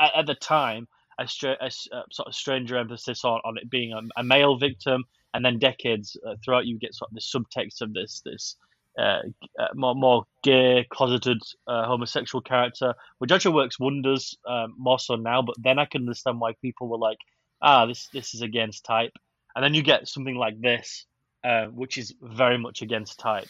at, 0.00 0.16
at 0.16 0.26
the 0.26 0.34
time 0.34 0.88
a, 1.18 1.26
stra- 1.28 1.58
a 1.60 1.66
a 1.66 2.02
sort 2.10 2.28
of 2.28 2.34
stranger 2.34 2.76
emphasis 2.76 3.24
on, 3.24 3.40
on 3.44 3.56
it 3.56 3.70
being 3.70 3.92
a, 3.92 4.00
a 4.20 4.22
male 4.22 4.56
victim 4.56 5.04
and 5.34 5.44
then 5.44 5.58
decades 5.58 6.16
uh, 6.26 6.34
throughout, 6.42 6.66
you 6.66 6.78
get 6.78 6.94
sort 6.94 7.10
of 7.10 7.14
the 7.14 7.20
subtext 7.20 7.82
of 7.82 7.92
this 7.92 8.22
this 8.24 8.56
uh, 8.98 9.20
uh, 9.58 9.68
more 9.74 9.94
more 9.94 10.24
gay, 10.42 10.86
closeted 10.90 11.42
uh, 11.66 11.86
homosexual 11.86 12.40
character, 12.40 12.94
which 13.18 13.30
actually 13.30 13.54
works 13.54 13.78
wonders 13.78 14.36
um, 14.48 14.74
more 14.78 14.98
so 14.98 15.14
now. 15.14 15.42
But 15.42 15.56
then 15.62 15.78
I 15.78 15.84
can 15.84 16.02
understand 16.02 16.40
why 16.40 16.54
people 16.62 16.88
were 16.88 16.96
like, 16.96 17.18
ah, 17.60 17.84
this 17.84 18.08
this 18.14 18.34
is 18.34 18.40
against 18.40 18.86
type, 18.86 19.12
and 19.56 19.64
then 19.64 19.74
you 19.74 19.82
get 19.82 20.06
something 20.06 20.36
like 20.36 20.60
this, 20.60 21.06
uh, 21.42 21.64
which 21.66 21.96
is 21.96 22.14
very 22.20 22.58
much 22.58 22.82
against 22.82 23.18
type. 23.18 23.48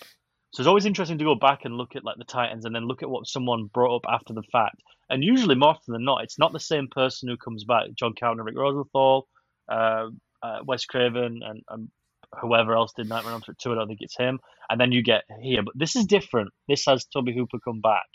So 0.52 0.60
it's 0.60 0.68
always 0.68 0.86
interesting 0.86 1.18
to 1.18 1.24
go 1.24 1.34
back 1.34 1.64
and 1.64 1.76
look 1.76 1.96
at 1.96 2.04
like 2.04 2.16
the 2.16 2.24
Titans, 2.24 2.64
and 2.64 2.74
then 2.74 2.86
look 2.86 3.02
at 3.02 3.10
what 3.10 3.26
someone 3.26 3.68
brought 3.74 3.96
up 3.96 4.04
after 4.08 4.32
the 4.32 4.44
fact. 4.52 4.76
And 5.10 5.22
usually, 5.22 5.56
more 5.56 5.70
often 5.70 5.92
than 5.92 6.04
not, 6.04 6.22
it's 6.22 6.38
not 6.38 6.52
the 6.52 6.60
same 6.60 6.88
person 6.90 7.28
who 7.28 7.36
comes 7.36 7.64
back. 7.64 7.86
John 7.98 8.14
Carpenter, 8.18 8.44
Rick 8.44 8.56
Rosenthal, 8.56 9.26
uh, 9.68 10.06
uh, 10.42 10.58
Wes 10.64 10.84
Craven, 10.86 11.40
and, 11.44 11.62
and 11.68 11.88
whoever 12.40 12.74
else 12.74 12.92
did 12.96 13.08
Nightmare 13.08 13.34
on 13.34 13.42
Street 13.42 13.58
2, 13.58 13.72
I 13.72 13.74
don't 13.74 13.88
think 13.88 14.00
it's 14.00 14.16
him. 14.16 14.38
And 14.70 14.80
then 14.80 14.92
you 14.92 15.02
get 15.02 15.24
here. 15.42 15.62
But 15.62 15.74
this 15.76 15.96
is 15.96 16.06
different. 16.06 16.50
This 16.68 16.84
has 16.86 17.04
Tobe 17.06 17.34
Hooper 17.34 17.58
come 17.64 17.80
back. 17.80 18.06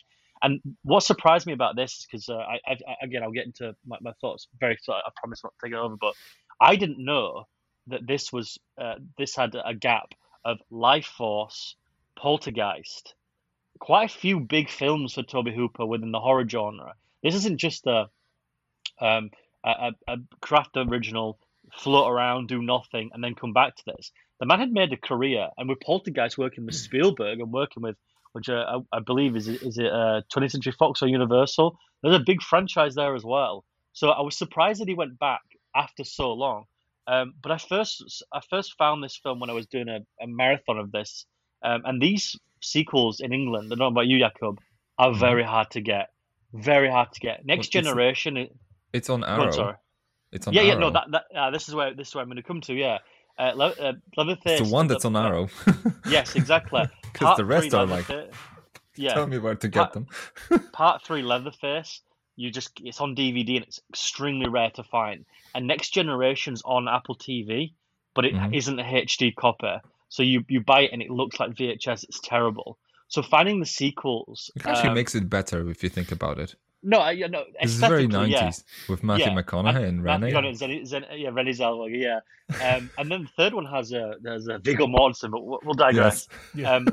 And 0.42 0.60
what 0.84 1.04
surprised 1.04 1.46
me 1.46 1.54
about 1.54 1.76
this, 1.76 2.06
because 2.10 2.28
uh, 2.28 2.38
I, 2.38 2.60
I, 2.68 2.78
again, 3.04 3.22
I'll 3.24 3.32
get 3.32 3.46
into 3.46 3.76
my, 3.86 3.98
my 4.02 4.14
thoughts 4.22 4.48
very. 4.60 4.78
I 4.90 5.10
promise 5.18 5.42
not 5.44 5.54
to 5.60 5.68
take 5.68 5.74
it 5.74 5.80
over, 5.80 5.96
but 6.00 6.14
I 6.60 6.76
didn't 6.76 7.04
know 7.04 7.46
that 7.88 8.06
this 8.06 8.32
was 8.32 8.58
uh, 8.78 8.96
this 9.18 9.36
had 9.36 9.56
a 9.56 9.74
gap 9.74 10.14
of 10.46 10.58
Life 10.70 11.06
Force, 11.06 11.76
Poltergeist, 12.16 13.14
quite 13.80 14.12
a 14.12 14.20
few 14.20 14.40
big 14.40 14.70
films 14.70 15.14
for 15.14 15.24
Tobe 15.24 15.50
Hooper 15.50 15.86
within 15.86 16.12
the 16.12 16.20
horror 16.20 16.48
genre. 16.48 16.94
This 17.24 17.36
isn't 17.36 17.60
just 17.60 17.86
a 17.88 18.10
um, 19.00 19.32
a, 19.64 19.92
a 20.08 20.18
craft 20.42 20.72
original 20.76 21.40
float 21.74 22.12
around, 22.12 22.48
do 22.48 22.62
nothing, 22.62 23.12
and 23.14 23.24
then 23.24 23.36
come 23.36 23.54
back 23.54 23.76
to 23.76 23.84
this. 23.86 24.12
The 24.40 24.46
man 24.46 24.60
had 24.60 24.72
made 24.72 24.92
a 24.92 24.98
career, 24.98 25.50
and 25.58 25.70
with 25.70 25.80
Poltergeist 25.80 26.38
working 26.38 26.66
with 26.66 26.76
Spielberg 26.76 27.40
and 27.40 27.52
working 27.52 27.84
with, 27.84 27.96
which 28.34 28.50
uh, 28.50 28.82
I, 28.92 28.98
I, 28.98 29.00
believe 29.00 29.36
is 29.36 29.48
is 29.48 29.78
it 29.78 29.92
uh, 29.92 30.22
20th 30.34 30.52
Century 30.52 30.74
Fox 30.78 31.02
or 31.02 31.08
Universal. 31.08 31.78
There's 32.02 32.16
a 32.16 32.24
big 32.26 32.42
franchise 32.42 32.96
there 32.96 33.16
as 33.16 33.24
well. 33.24 33.66
So 33.94 34.10
I 34.10 34.22
was 34.22 34.38
surprised 34.38 34.82
that 34.82 34.88
he 34.88 34.94
went 34.94 35.20
back 35.20 35.42
after 35.76 36.04
so 36.04 36.34
long. 36.34 36.66
Um, 37.08 37.34
but 37.42 37.52
I 37.52 37.58
first 37.58 38.24
I 38.34 38.42
first 38.50 38.78
found 38.78 39.04
this 39.04 39.18
film 39.22 39.40
when 39.40 39.50
I 39.50 39.54
was 39.54 39.66
doing 39.68 39.90
a, 39.90 40.00
a 40.22 40.28
marathon 40.28 40.78
of 40.78 40.92
this, 40.92 41.26
um, 41.64 41.82
and 41.86 42.02
these 42.02 42.40
sequels 42.62 43.20
in 43.20 43.34
England, 43.34 43.68
I 43.68 43.70
don't 43.70 43.80
know 43.80 43.88
about 43.88 44.08
you, 44.08 44.20
Jakub, 44.20 44.58
are 44.98 45.10
mm-hmm. 45.10 45.20
very 45.20 45.44
hard 45.44 45.72
to 45.72 45.82
get. 45.82 46.10
Very 46.54 46.90
hard 46.90 47.12
to 47.14 47.20
get. 47.20 47.46
Next 47.46 47.74
well, 47.74 47.84
Generation. 47.84 48.38
It's, 48.38 48.54
it's 48.94 49.10
on 49.10 49.24
Arrow. 49.24 49.52
Oh, 49.58 49.74
it's 50.32 50.48
on 50.48 50.54
yeah, 50.54 50.62
Arrow. 50.62 50.70
yeah. 50.70 50.76
No, 50.76 50.90
that, 50.92 51.06
that 51.12 51.24
uh, 51.36 51.50
this 51.50 51.68
is 51.68 51.76
where 51.76 51.94
this 51.94 52.10
is 52.10 52.16
where 52.16 52.22
I'm 52.22 52.28
going 52.28 52.38
to 52.38 52.44
come 52.44 52.62
to. 52.62 52.74
Yeah, 52.74 53.00
uh, 53.40 53.54
Le- 53.56 53.76
uh, 53.80 53.94
Leatherface. 54.18 54.60
It's 54.60 54.70
the 54.70 54.74
one 54.74 54.88
that's 54.88 55.06
on 55.06 55.16
Arrow. 55.16 55.50
yes, 56.08 56.36
exactly. 56.36 56.84
Because 57.14 57.36
the 57.36 57.46
rest 57.46 57.74
are 57.74 57.86
like. 57.86 58.06
Yeah. 58.96 59.14
Tell 59.14 59.28
me 59.28 59.38
where 59.38 59.56
to 59.56 59.68
get 59.68 59.80
part, 59.80 59.94
them. 59.94 60.08
part 60.74 61.04
three, 61.04 61.22
Leatherface. 61.22 62.02
You 62.36 62.52
just 62.52 62.72
it's 62.84 63.02
on 63.02 63.16
DVD 63.16 63.58
and 63.58 63.66
it's 63.66 63.82
extremely 63.90 64.48
rare 64.50 64.72
to 64.72 64.84
find. 64.84 65.26
And 65.54 65.68
Next 65.68 65.90
Generation's 65.90 66.62
on 66.64 66.88
Apple 66.88 67.16
TV, 67.16 67.74
but 68.14 68.26
it 68.26 68.34
mm-hmm. 68.34 68.74
not 68.76 68.86
a 68.86 68.90
HD 68.90 69.36
copy. 69.36 69.76
So 70.10 70.24
you 70.24 70.44
you 70.48 70.62
buy 70.62 70.82
it 70.82 70.92
and 70.94 71.02
it 71.02 71.10
looks 71.10 71.40
like 71.40 71.52
VHS. 71.52 72.04
It's 72.06 72.20
terrible. 72.22 72.78
So 73.08 73.22
finding 73.22 73.60
the 73.60 73.66
sequels 73.66 74.52
it 74.56 74.66
actually 74.66 74.90
um, 74.90 74.96
makes 74.96 75.16
it 75.16 75.30
better 75.30 75.70
if 75.70 75.84
you 75.84 75.90
think 75.90 76.12
about 76.12 76.40
it. 76.40 76.56
No, 76.84 77.08
yeah, 77.10 77.28
no. 77.28 77.44
This 77.62 77.74
is 77.74 77.80
very 77.80 78.08
nineties 78.08 78.64
yeah. 78.66 78.92
with 78.92 79.04
Matthew 79.04 79.28
yeah. 79.28 79.42
McConaughey 79.42 79.88
and 79.88 80.04
Renee. 80.04 80.32
McConaughey, 80.32 80.56
Zen, 80.56 80.86
Zen, 80.86 81.06
yeah, 81.16 81.30
Renee 81.32 81.52
Zellweger, 81.52 82.02
yeah. 82.02 82.76
Um, 82.76 82.90
and 82.98 83.12
then 83.12 83.24
the 83.24 83.30
third 83.38 83.54
one 83.54 83.66
has 83.66 83.92
a 83.92 84.16
there's 84.22 84.48
a 84.48 84.58
Viggo 84.58 84.88
Mortensen, 84.88 85.30
but 85.30 85.46
we'll, 85.46 85.60
we'll 85.64 85.76
digress. 85.76 86.28
Yes. 86.56 86.62
Yeah. 86.64 86.76
Um, 86.76 86.88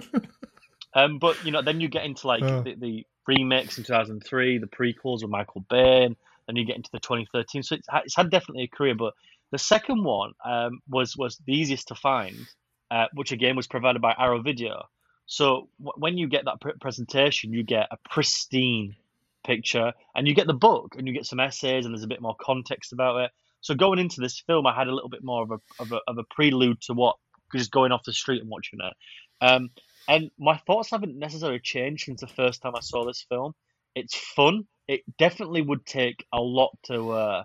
um, 0.95 1.19
but 1.19 1.43
you 1.45 1.53
know, 1.53 1.63
then 1.63 1.81
you 1.81 1.89
get 1.89 2.05
into 2.05 2.27
like 2.27 2.43
uh. 2.43 2.61
the, 2.61 2.75
the 2.75 3.07
remakes 3.29 3.79
in 3.79 3.85
2003, 3.85 4.59
the 4.59 4.67
prequels 4.67 5.23
with 5.23 5.31
Michael 5.31 5.65
Bay, 5.69 6.09
then 6.49 6.57
you 6.57 6.65
get 6.65 6.77
into 6.77 6.91
the 6.93 6.99
2013. 6.99 7.63
So 7.63 7.77
it's, 7.77 7.87
it's 8.05 8.17
had 8.17 8.31
definitely 8.31 8.65
a 8.65 8.77
career. 8.77 8.95
But 8.97 9.15
the 9.53 9.59
second 9.59 10.03
one 10.03 10.33
um, 10.45 10.81
was 10.89 11.17
was 11.17 11.39
the 11.47 11.53
easiest 11.53 11.89
to 11.89 11.95
find, 11.95 12.49
uh, 12.91 13.07
which 13.15 13.33
again 13.33 13.55
was 13.55 13.67
provided 13.67 14.03
by 14.03 14.15
Arrow 14.19 14.43
Video. 14.43 14.85
So 15.27 15.69
w- 15.79 15.93
when 15.97 16.19
you 16.19 16.27
get 16.27 16.47
that 16.47 16.61
pr- 16.61 16.79
presentation, 16.81 17.53
you 17.53 17.63
get 17.63 17.87
a 17.93 17.99
pristine 18.11 18.97
picture 19.45 19.93
and 20.15 20.27
you 20.27 20.35
get 20.35 20.47
the 20.47 20.55
book 20.55 20.95
and 20.97 21.07
you 21.07 21.15
get 21.15 21.27
some 21.27 21.41
essays 21.41 21.85
and 21.85 21.95
there's 21.95 22.05
a 22.05 22.09
bit 22.09 22.21
more 22.21 22.37
context 22.41 22.93
about 22.93 23.17
it 23.19 23.31
so 23.61 23.75
going 23.75 23.99
into 23.99 24.21
this 24.21 24.41
film 24.41 24.67
i 24.67 24.75
had 24.75 24.89
a 24.89 24.95
little 24.95 25.09
bit 25.09 25.25
more 25.25 25.43
of 25.43 25.51
a 25.51 25.59
of 25.81 25.93
a, 25.93 26.01
of 26.07 26.19
a 26.19 26.25
prelude 26.35 26.79
to 26.81 26.93
what 26.93 27.17
just 27.55 27.71
going 27.71 27.93
off 27.93 28.03
the 28.05 28.13
street 28.13 28.43
and 28.43 28.51
watching 28.51 28.79
it 28.83 28.93
um, 29.41 29.71
and 30.09 30.31
my 30.39 30.57
thoughts 30.67 30.91
haven't 30.91 31.19
necessarily 31.19 31.61
changed 31.61 32.07
since 32.07 32.21
the 32.21 32.27
first 32.27 32.63
time 32.63 32.75
i 32.75 32.81
saw 32.81 33.05
this 33.05 33.25
film. 33.29 33.55
It's 33.95 34.15
fun. 34.15 34.67
It 34.87 35.03
definitely 35.19 35.63
would 35.63 35.85
take 35.85 36.25
a 36.33 36.41
lot 36.41 36.71
to 36.85 37.11
uh, 37.11 37.45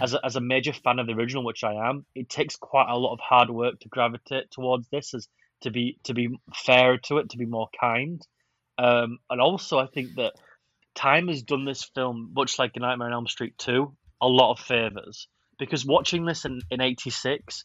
as 0.00 0.14
a, 0.14 0.24
as 0.24 0.36
a 0.36 0.40
major 0.40 0.72
fan 0.72 0.98
of 0.98 1.06
the 1.06 1.12
original 1.12 1.44
which 1.44 1.64
i 1.64 1.88
am 1.88 2.04
it 2.14 2.28
takes 2.28 2.56
quite 2.56 2.88
a 2.88 2.96
lot 2.96 3.12
of 3.12 3.20
hard 3.20 3.50
work 3.50 3.80
to 3.80 3.88
gravitate 3.88 4.50
towards 4.50 4.88
this 4.88 5.14
as 5.14 5.28
to 5.62 5.70
be 5.70 5.98
to 6.04 6.14
be 6.14 6.28
fair 6.54 6.98
to 6.98 7.18
it 7.18 7.30
to 7.30 7.38
be 7.38 7.46
more 7.46 7.68
kind. 7.80 8.26
Um, 8.78 9.18
and 9.28 9.40
also 9.40 9.78
i 9.78 9.86
think 9.86 10.14
that 10.16 10.32
time 10.94 11.28
has 11.28 11.42
done 11.42 11.64
this 11.64 11.84
film, 11.84 12.32
much 12.34 12.58
like 12.58 12.74
The 12.74 12.80
Nightmare 12.80 13.08
on 13.08 13.14
Elm 13.14 13.26
Street 13.26 13.56
2, 13.58 13.92
a 14.20 14.28
lot 14.28 14.52
of 14.52 14.60
favors. 14.60 15.28
Because 15.58 15.84
watching 15.84 16.24
this 16.24 16.44
in, 16.44 16.60
in 16.70 16.80
86, 16.80 17.64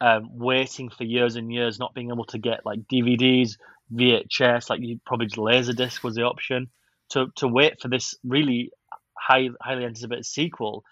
um, 0.00 0.30
waiting 0.32 0.90
for 0.90 1.04
years 1.04 1.36
and 1.36 1.52
years, 1.52 1.78
not 1.78 1.94
being 1.94 2.10
able 2.10 2.24
to 2.26 2.38
get 2.38 2.64
like 2.64 2.80
DVDs, 2.92 3.56
VHS, 3.92 4.70
like 4.70 4.80
you 4.80 5.00
probably 5.04 5.28
Laserdisc 5.28 6.02
was 6.02 6.14
the 6.14 6.22
option, 6.22 6.68
to, 7.10 7.26
to 7.36 7.48
wait 7.48 7.80
for 7.80 7.88
this 7.88 8.14
really 8.24 8.70
high, 9.18 9.48
highly 9.60 9.84
anticipated 9.84 10.26
sequel. 10.26 10.84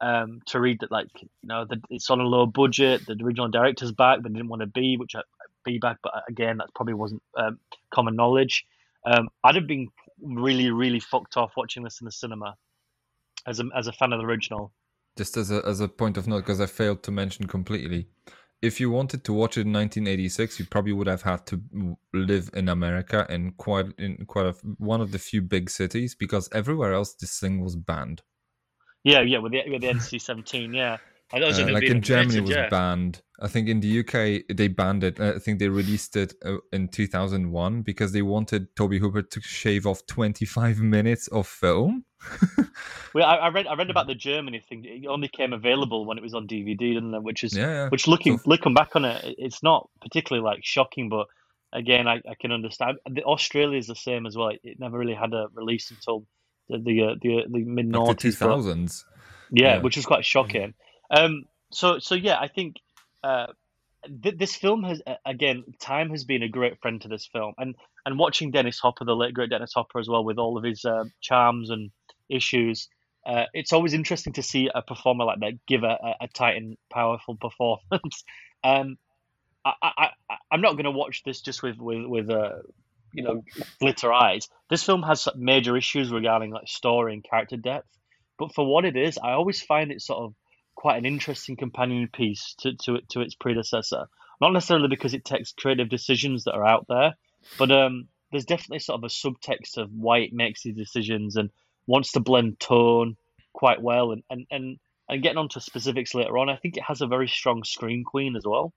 Um, 0.00 0.42
to 0.46 0.60
read 0.60 0.80
that, 0.80 0.90
like 0.90 1.08
you 1.22 1.28
know, 1.44 1.66
it's 1.88 2.10
on 2.10 2.20
a 2.20 2.24
low 2.24 2.46
budget. 2.46 3.06
The 3.06 3.16
original 3.22 3.48
director's 3.48 3.92
back, 3.92 4.22
but 4.22 4.32
didn't 4.32 4.48
want 4.48 4.60
to 4.60 4.66
be, 4.66 4.96
which 4.96 5.14
I, 5.14 5.20
be 5.64 5.78
back. 5.78 5.98
But 6.02 6.12
again, 6.28 6.58
that 6.58 6.74
probably 6.74 6.94
wasn't 6.94 7.22
um, 7.36 7.58
common 7.90 8.16
knowledge. 8.16 8.66
Um, 9.06 9.28
I'd 9.42 9.54
have 9.54 9.66
been 9.66 9.88
really, 10.20 10.70
really 10.70 11.00
fucked 11.00 11.36
off 11.36 11.52
watching 11.56 11.82
this 11.82 12.00
in 12.00 12.04
the 12.04 12.12
cinema 12.12 12.56
as 13.46 13.60
a, 13.60 13.64
as 13.76 13.86
a 13.86 13.92
fan 13.92 14.12
of 14.12 14.20
the 14.20 14.26
original. 14.26 14.72
Just 15.16 15.36
as 15.36 15.50
a, 15.50 15.62
as 15.66 15.80
a 15.80 15.88
point 15.88 16.16
of 16.16 16.26
note, 16.26 16.40
because 16.40 16.60
I 16.60 16.66
failed 16.66 17.02
to 17.04 17.10
mention 17.10 17.46
completely, 17.46 18.08
if 18.64 18.80
you 18.80 18.90
wanted 18.90 19.24
to 19.24 19.32
watch 19.32 19.56
it 19.58 19.62
in 19.62 19.72
1986, 19.72 20.58
you 20.58 20.66
probably 20.66 20.92
would 20.92 21.06
have 21.06 21.22
had 21.22 21.44
to 21.46 21.62
live 22.12 22.50
in 22.54 22.68
America 22.68 23.26
in 23.28 23.52
quite 23.52 23.86
in 23.98 24.24
quite 24.26 24.46
a, 24.46 24.52
one 24.78 25.00
of 25.00 25.12
the 25.12 25.18
few 25.18 25.42
big 25.42 25.68
cities, 25.68 26.14
because 26.14 26.48
everywhere 26.52 26.94
else 26.94 27.14
this 27.14 27.38
thing 27.38 27.62
was 27.62 27.76
banned. 27.76 28.22
Yeah, 29.02 29.20
yeah, 29.20 29.38
with 29.38 29.52
the 29.52 29.62
with 29.68 29.82
the 29.82 29.88
NC-17, 29.88 30.74
yeah. 30.74 30.96
Uh, 31.32 31.72
like 31.72 31.84
in 31.84 32.00
Germany, 32.00 32.38
it 32.38 32.40
was 32.42 32.50
yeah. 32.50 32.68
banned. 32.68 33.20
I 33.40 33.48
think 33.48 33.68
in 33.68 33.80
the 33.80 34.00
UK 34.00 34.56
they 34.56 34.68
banned 34.68 35.02
it. 35.02 35.18
I 35.18 35.38
think 35.38 35.58
they 35.58 35.68
released 35.68 36.16
it 36.16 36.34
uh, 36.44 36.58
in 36.72 36.88
2001 36.88 37.82
because 37.82 38.12
they 38.12 38.22
wanted 38.22 38.74
Toby 38.76 38.98
Hooper 38.98 39.22
to 39.22 39.40
shave 39.40 39.86
off 39.86 40.06
25 40.06 40.78
minutes 40.80 41.26
of 41.28 41.46
film. 41.46 42.04
well, 43.14 43.26
I, 43.26 43.36
I, 43.36 43.48
read 43.48 43.66
I 43.66 43.74
read 43.74 43.90
about 43.90 44.06
the 44.06 44.14
Germany 44.14 44.60
thing. 44.60 44.84
It 44.84 45.06
only 45.06 45.28
came 45.28 45.52
available 45.52 46.06
when 46.06 46.16
it 46.16 46.22
was 46.22 46.34
on 46.34 46.46
DVD, 46.46 46.78
didn't 46.78 47.14
it? 47.14 47.22
Which 47.22 47.44
is 47.44 47.56
yeah, 47.56 47.66
yeah. 47.66 47.88
which 47.88 48.06
looking 48.06 48.38
so, 48.38 48.44
looking 48.46 48.72
back 48.72 48.94
on 48.94 49.04
it, 49.04 49.34
it's 49.36 49.62
not 49.62 49.90
particularly 50.00 50.44
like 50.44 50.64
shocking, 50.64 51.08
but 51.08 51.26
again, 51.72 52.06
I, 52.06 52.22
I 52.28 52.34
can 52.40 52.52
understand. 52.52 52.98
The 53.10 53.24
Australia 53.24 53.78
is 53.78 53.88
the 53.88 53.96
same 53.96 54.26
as 54.26 54.36
well. 54.36 54.48
It, 54.48 54.60
it 54.62 54.80
never 54.80 54.96
really 54.96 55.14
had 55.14 55.34
a 55.34 55.48
release 55.54 55.90
until 55.90 56.24
the 56.68 56.78
the 56.78 57.02
uh, 57.02 57.14
the, 57.20 57.42
the 57.50 57.64
mid 57.64 57.88
noughties, 57.90 58.38
2000s. 58.38 59.04
Yeah, 59.50 59.74
yeah, 59.74 59.82
which 59.82 59.98
is 59.98 60.06
quite 60.06 60.24
shocking. 60.24 60.74
Um, 61.10 61.44
so 61.72 61.98
so 61.98 62.14
yeah, 62.14 62.38
I 62.40 62.48
think 62.48 62.76
uh, 63.24 63.46
th- 64.22 64.36
this 64.36 64.54
film 64.54 64.84
has 64.84 65.02
again 65.24 65.64
time 65.80 66.10
has 66.10 66.24
been 66.24 66.42
a 66.42 66.48
great 66.48 66.80
friend 66.80 67.00
to 67.00 67.08
this 67.08 67.26
film, 67.26 67.54
and 67.58 67.74
and 68.04 68.18
watching 68.18 68.50
Dennis 68.50 68.78
Hopper, 68.78 69.04
the 69.04 69.16
late 69.16 69.34
great 69.34 69.50
Dennis 69.50 69.72
Hopper, 69.74 69.98
as 69.98 70.08
well 70.08 70.24
with 70.24 70.38
all 70.38 70.58
of 70.58 70.64
his 70.64 70.84
uh, 70.84 71.04
charms 71.20 71.70
and 71.70 71.90
issues. 72.28 72.88
Uh, 73.26 73.44
it's 73.54 73.72
always 73.72 73.94
interesting 73.94 74.34
to 74.34 74.42
see 74.42 74.70
a 74.74 74.82
performer 74.82 75.24
like 75.24 75.40
that 75.40 75.66
give 75.66 75.82
a, 75.82 75.98
a, 76.20 76.24
a 76.24 76.28
Titan 76.28 76.76
powerful 76.92 77.36
performance. 77.36 78.24
um, 78.64 78.98
I, 79.64 79.72
I, 79.82 80.08
I, 80.28 80.36
am 80.52 80.60
not 80.60 80.72
going 80.72 80.84
to 80.84 80.90
watch 80.90 81.22
this 81.24 81.40
just 81.40 81.62
with 81.62 81.78
with 81.78 82.04
with 82.04 82.30
uh, 82.30 82.58
you 83.14 83.22
know 83.22 83.42
glitter 83.80 84.12
eyes. 84.12 84.48
This 84.68 84.84
film 84.84 85.02
has 85.04 85.26
major 85.36 85.76
issues 85.76 86.12
regarding 86.12 86.50
like 86.50 86.68
story 86.68 87.14
and 87.14 87.24
character 87.24 87.56
depth, 87.56 87.88
but 88.38 88.54
for 88.54 88.66
what 88.66 88.84
it 88.84 88.96
is, 88.96 89.16
I 89.16 89.32
always 89.32 89.62
find 89.62 89.90
it 89.90 90.02
sort 90.02 90.22
of 90.24 90.34
quite 90.74 90.98
an 90.98 91.06
interesting 91.06 91.56
companion 91.56 92.08
piece 92.12 92.54
to, 92.60 92.74
to, 92.84 93.00
to 93.10 93.20
its 93.20 93.34
predecessor. 93.34 94.06
Not 94.40 94.52
necessarily 94.52 94.88
because 94.88 95.14
it 95.14 95.24
takes 95.24 95.52
creative 95.52 95.88
decisions 95.88 96.44
that 96.44 96.54
are 96.54 96.66
out 96.66 96.86
there, 96.88 97.14
but 97.58 97.70
um, 97.70 98.08
there's 98.30 98.44
definitely 98.44 98.80
sort 98.80 98.98
of 98.98 99.04
a 99.04 99.08
subtext 99.08 99.78
of 99.78 99.90
why 99.92 100.18
it 100.18 100.32
makes 100.32 100.62
these 100.62 100.76
decisions 100.76 101.36
and 101.36 101.50
wants 101.86 102.12
to 102.12 102.20
blend 102.20 102.58
tone 102.58 103.16
quite 103.52 103.80
well. 103.80 104.12
And, 104.12 104.22
and, 104.28 104.46
and, 104.50 104.78
and 105.08 105.22
getting 105.22 105.38
onto 105.38 105.60
specifics 105.60 106.14
later 106.14 106.36
on, 106.38 106.48
I 106.48 106.56
think 106.56 106.76
it 106.76 106.82
has 106.82 107.00
a 107.00 107.06
very 107.06 107.28
strong 107.28 107.62
scream 107.62 108.04
queen 108.04 108.34
as 108.36 108.44
well. 108.44 108.72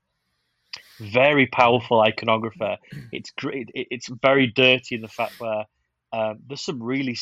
very 0.99 1.47
powerful 1.47 2.03
iconographer. 2.03 2.77
It's 3.11 3.31
great. 3.31 3.69
It's 3.73 4.07
very 4.07 4.47
dirty 4.47 4.95
in 4.95 5.01
the 5.01 5.07
fact 5.07 5.39
where 5.39 5.65
um, 6.11 6.39
there's 6.47 6.61
some 6.61 6.81
really 6.81 7.17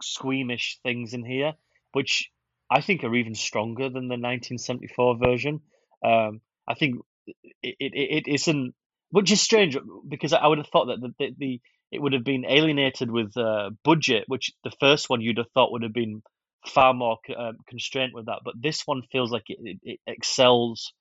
squeamish 0.00 0.78
things 0.82 1.14
in 1.14 1.24
here, 1.24 1.54
which 1.92 2.30
I 2.70 2.80
think 2.80 3.02
are 3.02 3.14
even 3.14 3.34
stronger 3.34 3.84
than 3.84 4.08
the 4.08 4.14
1974 4.14 5.18
version. 5.18 5.60
Um, 6.04 6.40
I 6.68 6.74
think 6.74 6.96
it, 7.26 7.76
it, 7.80 7.92
it 7.94 8.28
isn't, 8.28 8.74
which 9.10 9.32
is 9.32 9.40
strange 9.40 9.76
because 10.08 10.32
I 10.32 10.46
would 10.46 10.58
have 10.58 10.68
thought 10.68 10.86
that 10.86 11.00
the, 11.00 11.14
the, 11.18 11.34
the 11.38 11.60
it 11.90 12.00
would 12.00 12.12
have 12.12 12.24
been 12.24 12.44
alienated 12.44 13.10
with 13.10 13.36
uh, 13.36 13.70
budget, 13.84 14.24
which 14.28 14.52
the 14.62 14.70
first 14.78 15.10
one 15.10 15.20
you'd 15.20 15.38
have 15.38 15.50
thought 15.52 15.72
would 15.72 15.82
have 15.82 15.92
been 15.92 16.22
far 16.66 16.94
more 16.94 17.18
um, 17.36 17.56
constraint 17.66 18.12
with 18.14 18.26
that. 18.26 18.40
But 18.44 18.54
this 18.60 18.82
one 18.86 19.02
feels 19.10 19.32
like 19.32 19.44
it, 19.48 19.58
it, 19.60 19.78
it, 19.82 20.00
excels 20.06 20.92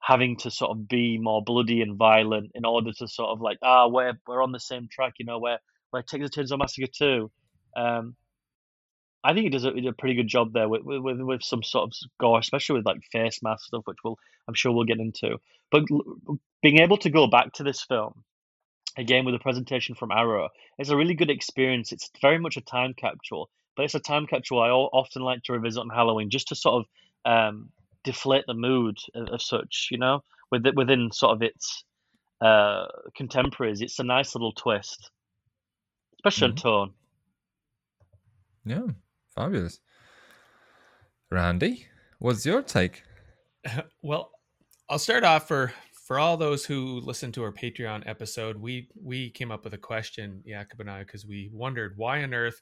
having 0.00 0.36
to 0.36 0.50
sort 0.50 0.70
of 0.70 0.88
be 0.88 1.18
more 1.18 1.42
bloody 1.44 1.80
and 1.80 1.96
violent 1.96 2.52
in 2.54 2.64
order 2.64 2.92
to 2.92 3.06
sort 3.08 3.30
of 3.30 3.40
like 3.40 3.58
ah 3.62 3.86
we're 3.86 4.14
we're 4.26 4.42
on 4.42 4.52
the 4.52 4.60
same 4.60 4.88
track, 4.90 5.14
you 5.18 5.26
know, 5.26 5.40
where 5.40 5.58
where 5.90 6.02
Texas 6.02 6.30
Chainsaw 6.30 6.58
Massacre 6.58 6.90
two. 6.96 7.30
Um, 7.76 8.14
I 9.24 9.32
think 9.32 9.44
he 9.44 9.50
does 9.50 9.64
a, 9.64 9.70
a 9.70 9.92
pretty 9.92 10.14
good 10.14 10.28
job 10.28 10.52
there 10.52 10.68
with, 10.68 10.82
with 10.84 11.20
with 11.20 11.42
some 11.42 11.62
sort 11.62 11.84
of 11.84 12.10
gore, 12.18 12.38
especially 12.38 12.76
with 12.76 12.86
like 12.86 13.02
face 13.12 13.40
mask 13.42 13.66
stuff, 13.66 13.82
which 13.84 13.98
we'll 14.04 14.18
I'm 14.48 14.54
sure 14.54 14.72
we'll 14.72 14.84
get 14.84 14.98
into. 14.98 15.38
But 15.70 15.84
being 16.62 16.78
able 16.78 16.98
to 16.98 17.10
go 17.10 17.26
back 17.26 17.52
to 17.54 17.62
this 17.62 17.82
film 17.82 18.24
again 18.96 19.24
with 19.24 19.34
a 19.34 19.38
presentation 19.38 19.94
from 19.94 20.10
Arrow 20.10 20.48
is 20.78 20.90
a 20.90 20.96
really 20.96 21.14
good 21.14 21.30
experience. 21.30 21.92
It's 21.92 22.10
very 22.20 22.38
much 22.38 22.56
a 22.56 22.60
time 22.60 22.94
capsule, 22.94 23.48
but 23.76 23.84
it's 23.84 23.94
a 23.94 24.00
time 24.00 24.26
capsule 24.26 24.60
I 24.60 24.70
often 24.70 25.22
like 25.22 25.42
to 25.44 25.52
revisit 25.52 25.80
on 25.80 25.88
Halloween 25.88 26.30
just 26.30 26.48
to 26.48 26.54
sort 26.54 26.84
of 26.84 27.32
um, 27.32 27.70
deflate 28.04 28.44
the 28.46 28.54
mood 28.54 28.98
of, 29.14 29.40
such, 29.40 29.88
you 29.90 29.98
know, 29.98 30.22
with 30.50 30.66
within 30.74 31.10
sort 31.12 31.32
of 31.36 31.42
its 31.42 31.84
uh, 32.40 32.86
contemporaries. 33.16 33.80
It's 33.80 33.98
a 33.98 34.04
nice 34.04 34.34
little 34.34 34.52
twist, 34.52 35.10
especially 36.16 36.48
mm-hmm. 36.48 36.68
on 36.68 36.88
tone. 36.88 36.94
Yeah, 38.64 38.92
fabulous. 39.34 39.80
Randy, 41.30 41.86
what's 42.18 42.44
your 42.44 42.62
take? 42.62 43.02
well, 44.02 44.32
I'll 44.88 44.98
start 44.98 45.24
off 45.24 45.48
for 45.48 45.72
for 46.06 46.18
all 46.18 46.36
those 46.36 46.64
who 46.64 47.00
listened 47.00 47.32
to 47.34 47.42
our 47.42 47.52
Patreon 47.52 48.06
episode. 48.06 48.56
We 48.56 48.88
we 49.00 49.30
came 49.30 49.50
up 49.50 49.64
with 49.64 49.74
a 49.74 49.78
question, 49.78 50.42
Jakub 50.46 50.80
and 50.80 50.90
I, 50.90 51.00
because 51.00 51.24
we 51.26 51.50
wondered 51.52 51.94
why 51.96 52.22
on 52.22 52.34
earth 52.34 52.60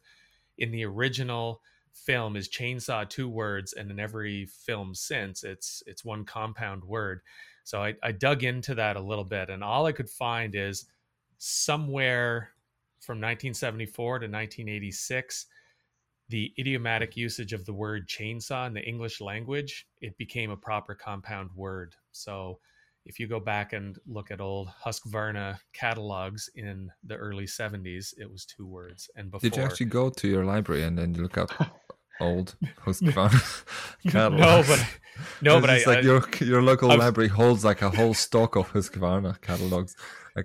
in 0.59 0.71
the 0.71 0.85
original 0.85 1.61
film 1.93 2.37
is 2.37 2.49
chainsaw 2.49 3.09
two 3.09 3.29
words 3.29 3.73
and 3.73 3.91
in 3.91 3.99
every 3.99 4.47
film 4.47 4.95
since 4.95 5.43
it's 5.43 5.83
it's 5.87 6.05
one 6.05 6.25
compound 6.25 6.85
word 6.85 7.21
so 7.65 7.83
I, 7.83 7.95
I 8.03 8.13
dug 8.13 8.45
into 8.45 8.75
that 8.77 8.97
a 8.97 9.01
little 9.01 9.25
bit 9.25 9.51
and 9.51 9.63
all 9.63 9.87
i 9.87 9.93
could 9.93 10.09
find 10.09 10.55
is 10.55 10.87
somewhere 11.39 12.51
from 13.01 13.17
1974 13.17 14.21
to 14.21 14.27
1986 14.27 15.47
the 16.31 16.53
idiomatic 16.59 17.17
usage 17.17 17.53
of 17.53 17.65
the 17.67 17.73
word 17.73 18.09
chainsaw 18.09 18.67
in 18.67 18.73
the 18.73 18.83
english 18.83 19.21
language 19.21 19.87
it 20.01 20.17
became 20.17 20.51
a 20.51 20.57
proper 20.57 20.95
compound 20.95 21.51
word 21.55 21.95
so 22.13 22.59
if 23.07 23.19
you 23.19 23.27
go 23.27 23.41
back 23.41 23.73
and 23.73 23.99
look 24.07 24.31
at 24.31 24.41
old 24.41 24.69
Husqvarna 24.85 25.59
catalogs 25.73 26.51
in 26.55 26.91
the 27.03 27.17
early 27.17 27.47
70s, 27.47 28.13
it 28.19 28.31
was 28.31 28.45
two 28.45 28.67
words. 28.67 29.11
And 29.17 29.31
before, 29.31 29.49
did 29.49 29.57
you 29.57 29.63
actually 29.63 29.87
go 29.87 30.11
to 30.11 30.29
your 30.29 30.45
library 30.45 30.83
and 30.83 30.99
then 30.99 31.15
look 31.15 31.39
up 31.39 31.51
old 32.21 32.55
Husqvarna 32.85 33.65
catalogs? 34.11 34.69
No, 35.43 35.61
but 35.61 35.61
no, 35.61 35.61
but 35.67 35.71
it's 35.71 35.87
I, 35.87 35.91
like 35.91 35.99
I, 35.99 36.03
your 36.03 36.25
your 36.41 36.63
local 36.63 36.91
I've, 36.91 36.99
library 36.99 37.29
holds 37.29 37.65
like 37.65 37.83
a 37.83 37.91
whole 37.91 38.15
stock 38.15 38.57
of 38.57 38.73
Husqvarna 38.73 39.41
catalogs. 39.41 39.95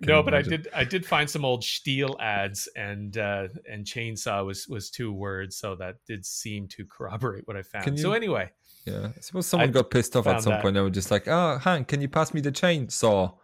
No, 0.01 0.23
but 0.23 0.33
I 0.33 0.41
did 0.41 0.67
I 0.73 0.83
did 0.83 1.05
find 1.05 1.29
some 1.29 1.45
old 1.45 1.61
Stihl 1.61 2.19
ads, 2.19 2.67
and 2.75 3.17
uh, 3.17 3.47
and 3.71 3.85
chainsaw 3.85 4.45
was 4.45 4.67
was 4.67 4.89
two 4.89 5.13
words, 5.13 5.55
so 5.55 5.75
that 5.75 5.97
did 6.05 6.25
seem 6.25 6.67
to 6.69 6.85
corroborate 6.85 7.47
what 7.47 7.55
I 7.55 7.61
found. 7.61 7.97
You, 7.97 7.97
so 7.97 8.13
anyway, 8.13 8.51
yeah, 8.85 9.09
I 9.15 9.21
suppose 9.21 9.45
someone 9.47 9.69
I 9.69 9.71
got 9.71 9.91
pissed 9.91 10.15
off 10.15 10.27
at 10.27 10.41
some 10.41 10.53
that. 10.53 10.61
point. 10.61 10.73
They 10.73 10.81
were 10.81 10.89
just 10.89 11.11
like, 11.11 11.27
"Oh, 11.27 11.59
Hank, 11.59 11.87
can 11.87 12.01
you 12.01 12.09
pass 12.09 12.33
me 12.33 12.41
the 12.41 12.51
chainsaw?" 12.51 13.35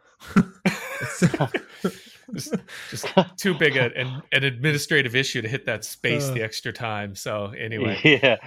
just, 2.34 2.56
just, 2.90 3.08
too 3.38 3.54
big 3.54 3.78
a, 3.78 3.96
an, 3.98 4.22
an 4.32 4.44
administrative 4.44 5.16
issue 5.16 5.42
to 5.42 5.48
hit 5.48 5.66
that 5.66 5.86
space 5.86 6.30
uh, 6.30 6.34
the 6.34 6.42
extra 6.42 6.72
time. 6.72 7.16
So 7.16 7.48
anyway, 7.58 8.00
yeah, 8.24 8.38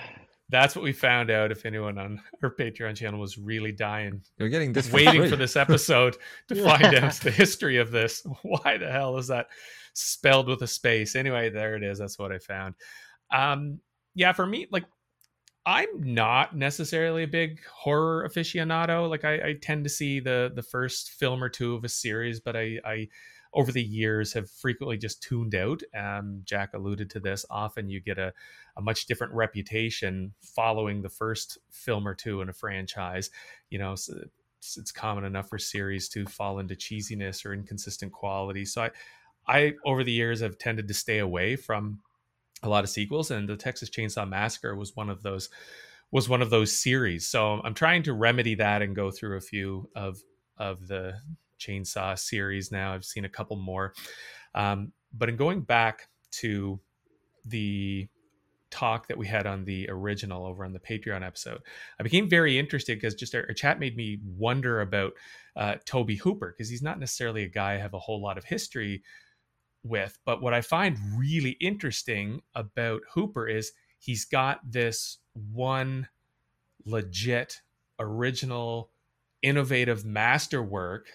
that's 0.49 0.77
what 0.77 0.83
we 0.83 0.93
found 0.93 1.31
out. 1.31 1.51
If 1.51 1.67
anyone 1.67 1.99
on 1.99 2.21
our 2.43 2.55
Patreon 2.55 2.97
channel 2.97 3.21
was 3.21 3.39
really 3.39 3.73
dying, 3.73 4.23
you're 4.39 4.49
getting 4.49 4.73
this 4.73 4.93
waiting 4.93 5.23
for, 5.23 5.31
for 5.31 5.37
this 5.37 5.57
episode 5.57 6.17
to 6.49 6.57
yeah. 6.57 6.77
find 6.77 6.95
out 6.97 7.15
the 7.15 7.31
history 7.31 7.79
of 7.79 7.91
this. 7.91 8.27
Why 8.43 8.79
the 8.79 8.91
hell 8.91 9.17
is 9.19 9.29
that 9.29 9.49
spelled 9.95 10.49
with 10.49 10.63
a 10.63 10.67
space? 10.67 11.17
Anyway, 11.17 11.51
there 11.51 11.77
it 11.77 11.83
is. 11.83 11.99
That's 11.99 12.19
what 12.19 12.33
I 12.33 12.39
found. 12.39 12.75
Um, 13.33 13.81
yeah, 14.15 14.33
for 14.33 14.47
me, 14.47 14.67
like 14.71 14.85
I'm 15.67 15.89
not 16.15 16.57
necessarily 16.57 17.23
a 17.23 17.29
big 17.29 17.61
horror 17.65 18.29
aficionado. 18.29 19.09
Like 19.09 19.25
I, 19.25 19.35
I, 19.35 19.55
tend 19.61 19.85
to 19.85 19.91
see 19.91 20.21
the 20.21 20.53
the 20.55 20.63
first 20.63 21.13
film 21.13 21.43
or 21.43 21.49
two 21.49 21.75
of 21.75 21.85
a 21.85 21.89
series, 21.89 22.41
but 22.41 22.55
I, 22.55 22.79
I 22.85 23.09
over 23.55 23.73
the 23.73 23.83
years 23.83 24.33
have 24.33 24.51
frequently 24.51 24.97
just 24.97 25.23
tuned 25.23 25.55
out. 25.55 25.83
Um, 25.97 26.43
Jak 26.45 26.75
alluded 26.75 27.09
to 27.11 27.21
this. 27.21 27.47
Often 27.51 27.89
you 27.89 28.01
get 28.01 28.19
a, 28.19 28.33
a 28.77 28.83
much 28.83 29.07
different 29.07 29.33
reputation 29.33 30.35
following 30.43 31.03
the 31.03 31.09
first 31.09 31.59
film 31.71 32.07
or 32.07 32.15
two 32.15 32.41
in 32.41 32.49
a 32.49 32.53
franchise. 32.53 33.31
You 33.71 33.79
know, 33.79 33.93
it's, 33.93 34.11
it's 34.77 34.93
common 34.93 35.25
enough 35.25 35.49
for 35.49 35.59
series 35.59 36.09
to 36.11 36.27
fall 36.27 36.59
into 36.59 36.75
cheesiness 36.75 37.47
or 37.47 37.55
inconsistent 37.55 38.13
quality. 38.13 38.65
So 38.65 38.83
I, 38.83 38.91
I 39.47 39.73
over 39.85 40.05
the 40.05 40.13
years 40.13 40.41
have 40.41 40.59
tended 40.59 40.89
to 40.89 40.95
stay 40.95 41.19
away 41.19 41.57
from 41.57 42.01
a 42.63 42.69
lot 42.69 42.85
of 42.85 42.91
sequels, 42.91 43.31
and 43.31 43.49
the 43.49 43.57
Texas 43.57 43.91
Chainsaw 43.91 44.29
Massacre 44.29 44.75
was 44.75 44.97
one 44.97 45.11
of 45.11 45.23
those 45.23 45.51
was 46.11 46.29
one 46.29 46.43
of 46.43 46.51
those 46.51 46.77
series. 46.77 47.27
So 47.27 47.61
I'm 47.65 47.75
trying 47.75 48.05
to 48.05 48.13
remedy 48.13 48.55
that 48.57 48.83
and 48.83 48.95
go 48.95 49.11
through 49.11 49.37
a 49.37 49.41
few 49.41 49.91
of 49.95 50.23
of 50.57 50.87
the 50.87 51.15
Chainsaw 51.59 52.19
series 52.19 52.71
now. 52.73 52.93
I've 52.93 53.05
seen 53.05 53.25
a 53.25 53.29
couple 53.29 53.57
more, 53.57 53.95
um, 54.55 54.93
but 55.13 55.29
in 55.29 55.37
going 55.37 55.63
back 55.63 56.09
to 56.33 56.81
the 57.45 58.09
talk 58.71 59.07
that 59.07 59.17
we 59.17 59.27
had 59.27 59.47
on 59.47 59.65
the 59.65 59.89
original 59.89 60.45
over 60.45 60.65
on 60.65 60.73
the 60.73 60.81
Patreon 60.81 61.25
episode, 61.25 61.61
I 62.01 62.03
became 62.03 62.29
very 62.29 62.59
interested 62.59 62.97
because 62.99 63.15
just 63.15 63.35
our, 63.35 63.45
our, 63.49 63.55
chat 63.55 63.79
made 63.79 63.97
me 63.97 64.19
wonder 64.25 64.81
about 64.81 65.13
uh, 65.55 65.77
Tobe 65.85 66.19
Hooper 66.23 66.53
because 66.53 66.69
he's 66.69 66.83
not 66.83 66.99
necessarily 66.99 67.45
a 67.45 67.49
guy 67.49 67.75
I 67.75 67.79
have 67.79 67.95
a 67.95 67.99
whole 68.01 68.21
lot 68.21 68.37
of 68.37 68.45
history 68.45 69.03
with. 69.85 70.19
But 70.25 70.43
what 70.43 70.55
I 70.55 70.61
find 70.61 70.99
really 71.17 71.57
interesting 71.61 72.43
about 72.55 73.03
Hooper 73.13 73.47
is 73.47 73.73
he's 73.99 74.25
got 74.25 74.61
this 74.69 75.19
one 75.53 76.09
legit, 76.85 77.61
original, 77.99 78.91
innovative 79.43 80.05
masterwork, 80.05 81.07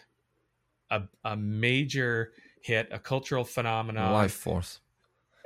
a, 0.90 1.04
a 1.24 1.36
major 1.36 2.34
hit, 2.62 2.90
a 2.92 3.00
cultural 3.00 3.44
phenomenon. 3.44 4.14
Life 4.14 4.34
force. 4.34 4.80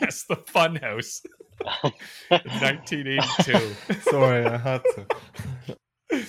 yes, 0.00 0.24
the 0.24 0.36
Funhouse. 0.36 1.24
1982. 2.28 4.00
Sorry, 4.10 4.44
I 4.44 4.56
had 4.56 4.82
to. 4.94 6.26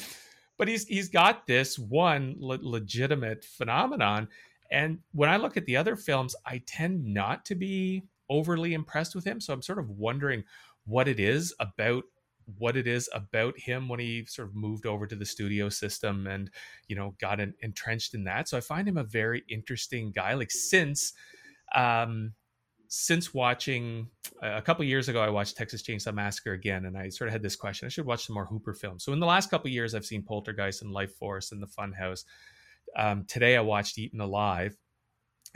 But 0.58 0.68
he's 0.68 0.88
he's 0.88 1.10
got 1.10 1.46
this 1.48 1.78
one 1.78 2.36
le- 2.40 2.60
legitimate 2.62 3.44
phenomenon, 3.44 4.30
and 4.72 5.00
when 5.14 5.30
I 5.30 5.38
look 5.38 5.58
at 5.58 5.66
the 5.66 5.78
other 5.78 5.96
films, 5.96 6.36
I 6.46 6.62
tend 6.66 7.06
not 7.06 7.46
to 7.46 7.56
be 7.56 8.04
overly 8.30 8.74
impressed 8.74 9.16
with 9.16 9.26
him. 9.26 9.42
So 9.42 9.54
I'm 9.54 9.62
sort 9.62 9.80
of 9.80 9.90
wondering 9.90 10.44
what 10.86 11.08
it 11.08 11.20
is 11.20 11.54
about 11.60 12.04
what 12.58 12.78
it 12.78 12.88
is 12.88 13.10
about 13.14 13.58
him 13.60 13.88
when 13.88 14.00
he 14.00 14.26
sort 14.26 14.48
of 14.48 14.56
moved 14.56 14.86
over 14.86 15.08
to 15.08 15.16
the 15.16 15.26
studio 15.26 15.70
system 15.70 16.28
and 16.28 16.50
you 16.88 16.96
know 16.96 17.16
got 17.20 17.40
entrenched 17.40 18.14
in 18.14 18.24
that. 18.26 18.48
So 18.48 18.58
i 18.58 18.62
find 18.62 18.88
him 18.88 18.98
a 18.98 19.04
very 19.04 19.44
interesting 19.50 20.12
guy. 20.12 20.34
Like 20.34 20.52
since 20.52 21.14
um 21.76 22.34
since 22.88 23.34
watching 23.34 24.08
a 24.44 24.62
couple 24.62 24.86
years 24.86 25.10
ago 25.10 25.20
i 25.20 25.28
watched 25.28 25.58
texas 25.58 25.82
chainsaw 25.82 26.14
massacre 26.14 26.54
again 26.54 26.86
and 26.86 26.96
i 26.96 27.10
sort 27.10 27.28
of 27.28 27.32
had 27.32 27.42
this 27.42 27.56
question 27.56 27.88
i 27.88 27.90
should 27.90 28.06
watch 28.06 28.28
some 28.28 28.36
more 28.36 28.46
hooper 28.46 28.74
films. 28.74 29.04
So 29.04 29.12
in 29.12 29.20
the 29.20 29.26
last 29.26 29.50
couple 29.50 29.70
years 29.72 29.96
i've 29.96 30.06
seen 30.06 30.24
poltergeist 30.24 30.82
and 30.82 30.92
life 30.92 31.14
force 31.16 31.52
and 31.52 31.62
the 31.62 31.68
funhouse. 31.68 32.24
Um, 32.96 33.26
today 33.26 33.58
I 33.58 33.62
watched 33.62 33.98
Eaten 33.98 34.22
Alive, 34.22 34.78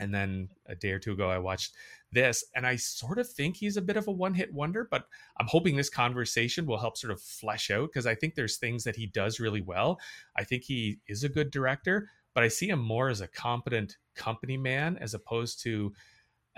and 0.00 0.12
then 0.12 0.48
a 0.66 0.74
day 0.74 0.90
or 0.90 0.98
two 0.98 1.12
ago 1.12 1.30
I 1.30 1.38
watched 1.38 1.74
this, 2.10 2.44
and 2.56 2.66
I 2.66 2.76
sort 2.76 3.18
of 3.18 3.28
think 3.28 3.56
he's 3.56 3.76
a 3.76 3.82
bit 3.82 3.96
of 3.96 4.08
a 4.08 4.12
one-hit 4.12 4.52
wonder. 4.52 4.88
But 4.90 5.04
I'm 5.38 5.46
hoping 5.46 5.76
this 5.76 5.90
conversation 5.90 6.66
will 6.66 6.78
help 6.78 6.96
sort 6.96 7.12
of 7.12 7.20
flesh 7.20 7.70
out 7.70 7.90
because 7.92 8.06
I 8.06 8.14
think 8.14 8.34
there's 8.34 8.56
things 8.56 8.82
that 8.84 8.96
he 8.96 9.06
does 9.06 9.38
really 9.38 9.60
well. 9.60 10.00
I 10.36 10.42
think 10.44 10.64
he 10.64 10.98
is 11.06 11.22
a 11.22 11.28
good 11.28 11.50
director, 11.50 12.08
but 12.34 12.42
I 12.42 12.48
see 12.48 12.68
him 12.68 12.80
more 12.80 13.10
as 13.10 13.20
a 13.20 13.28
competent 13.28 13.98
company 14.16 14.56
man 14.56 14.98
as 15.00 15.14
opposed 15.14 15.62
to 15.62 15.92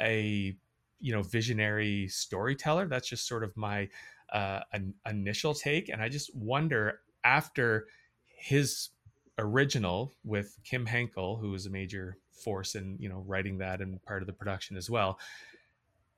a 0.01 0.57
you 1.01 1.13
know 1.13 1.23
visionary 1.23 2.09
storyteller. 2.09 2.87
That's 2.87 3.09
just 3.09 3.27
sort 3.27 3.45
of 3.45 3.55
my 3.57 3.89
uh, 4.33 4.61
an 4.73 4.95
initial 5.07 5.53
take, 5.53 5.91
and 5.91 6.01
I 6.01 6.09
just 6.09 6.35
wonder 6.35 7.01
after 7.25 7.87
his 8.25 8.89
original 9.39 10.13
with 10.25 10.59
Kim 10.65 10.87
Henkel, 10.87 11.37
who 11.37 11.51
was 11.51 11.67
a 11.67 11.71
major 11.71 12.19
force 12.33 12.75
in 12.75 12.97
you 12.99 13.09
know 13.09 13.25
writing 13.27 13.59
that 13.59 13.81
and 13.81 14.03
part 14.05 14.23
of 14.23 14.27
the 14.27 14.33
production 14.33 14.77
as 14.77 14.91
well. 14.91 15.19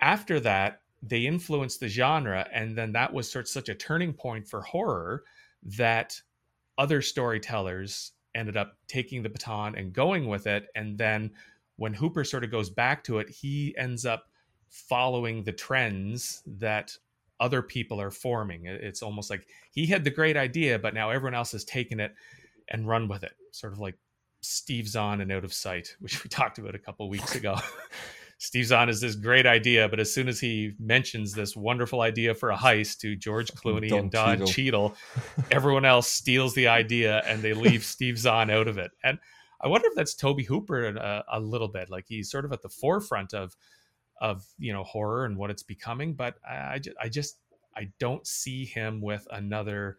After 0.00 0.40
that, 0.40 0.80
they 1.02 1.26
influenced 1.26 1.80
the 1.80 1.88
genre, 1.88 2.46
and 2.52 2.76
then 2.76 2.92
that 2.92 3.12
was 3.12 3.30
sort 3.30 3.44
of 3.44 3.48
such 3.48 3.68
a 3.68 3.74
turning 3.74 4.12
point 4.12 4.48
for 4.48 4.62
horror 4.62 5.24
that 5.62 6.20
other 6.78 7.02
storytellers 7.02 8.12
ended 8.34 8.56
up 8.56 8.76
taking 8.88 9.22
the 9.22 9.28
baton 9.28 9.76
and 9.76 9.92
going 9.92 10.26
with 10.26 10.46
it. 10.46 10.66
And 10.74 10.98
then 10.98 11.30
when 11.76 11.94
Hooper 11.94 12.24
sort 12.24 12.44
of 12.44 12.50
goes 12.50 12.68
back 12.68 13.04
to 13.04 13.18
it, 13.18 13.28
he 13.28 13.74
ends 13.78 14.04
up 14.04 14.28
following 14.68 15.44
the 15.44 15.52
trends 15.52 16.42
that 16.46 16.96
other 17.40 17.62
people 17.62 18.00
are 18.00 18.10
forming. 18.10 18.66
It's 18.66 19.02
almost 19.02 19.30
like 19.30 19.46
he 19.70 19.86
had 19.86 20.04
the 20.04 20.10
great 20.10 20.36
idea, 20.36 20.78
but 20.78 20.94
now 20.94 21.10
everyone 21.10 21.34
else 21.34 21.52
has 21.52 21.64
taken 21.64 22.00
it 22.00 22.14
and 22.68 22.88
run 22.88 23.08
with 23.08 23.22
it. 23.22 23.32
Sort 23.52 23.72
of 23.72 23.78
like 23.78 23.96
Steve 24.40 24.88
Zahn 24.88 25.20
and 25.20 25.32
Out 25.32 25.44
of 25.44 25.52
Sight, 25.52 25.96
which 26.00 26.22
we 26.22 26.28
talked 26.28 26.58
about 26.58 26.74
a 26.74 26.78
couple 26.78 27.08
weeks 27.08 27.34
ago. 27.34 27.56
Steve 28.38 28.66
Zahn 28.66 28.88
is 28.88 29.00
this 29.00 29.14
great 29.14 29.46
idea, 29.46 29.88
but 29.88 30.00
as 30.00 30.12
soon 30.12 30.28
as 30.28 30.40
he 30.40 30.72
mentions 30.78 31.32
this 31.32 31.56
wonderful 31.56 32.00
idea 32.00 32.34
for 32.34 32.50
a 32.50 32.56
heist 32.56 32.98
to 32.98 33.14
George 33.14 33.50
Clooney 33.52 33.88
Don 33.88 33.98
and 34.00 34.10
Don 34.10 34.38
Cheadle, 34.44 34.90
Cheadle 34.90 34.96
everyone 35.50 35.84
else 35.84 36.08
steals 36.08 36.52
the 36.54 36.66
idea 36.66 37.22
and 37.26 37.40
they 37.42 37.54
leave 37.54 37.84
Steve 37.84 38.18
Zahn 38.18 38.50
out 38.50 38.68
of 38.68 38.76
it. 38.76 38.90
And 39.02 39.18
I 39.60 39.68
wonder 39.68 39.86
if 39.86 39.94
that's 39.94 40.14
Tobe 40.14 40.42
Hooper 40.42 40.88
a, 40.88 41.24
a, 41.32 41.40
little 41.40 41.68
bit, 41.68 41.88
like 41.88 42.04
he's 42.06 42.30
sort 42.30 42.44
of 42.44 42.52
at 42.52 42.60
the 42.60 42.68
forefront 42.68 43.32
of 43.32 43.56
of 44.20 44.44
you 44.58 44.72
know 44.72 44.84
horror 44.84 45.24
and 45.24 45.36
what 45.36 45.50
it's 45.50 45.62
becoming. 45.62 46.14
But 46.14 46.34
I, 46.46 46.80
I 47.00 47.08
just 47.08 47.38
I 47.74 47.92
don't 47.98 48.26
see 48.26 48.64
him 48.64 49.00
with 49.00 49.26
another 49.30 49.96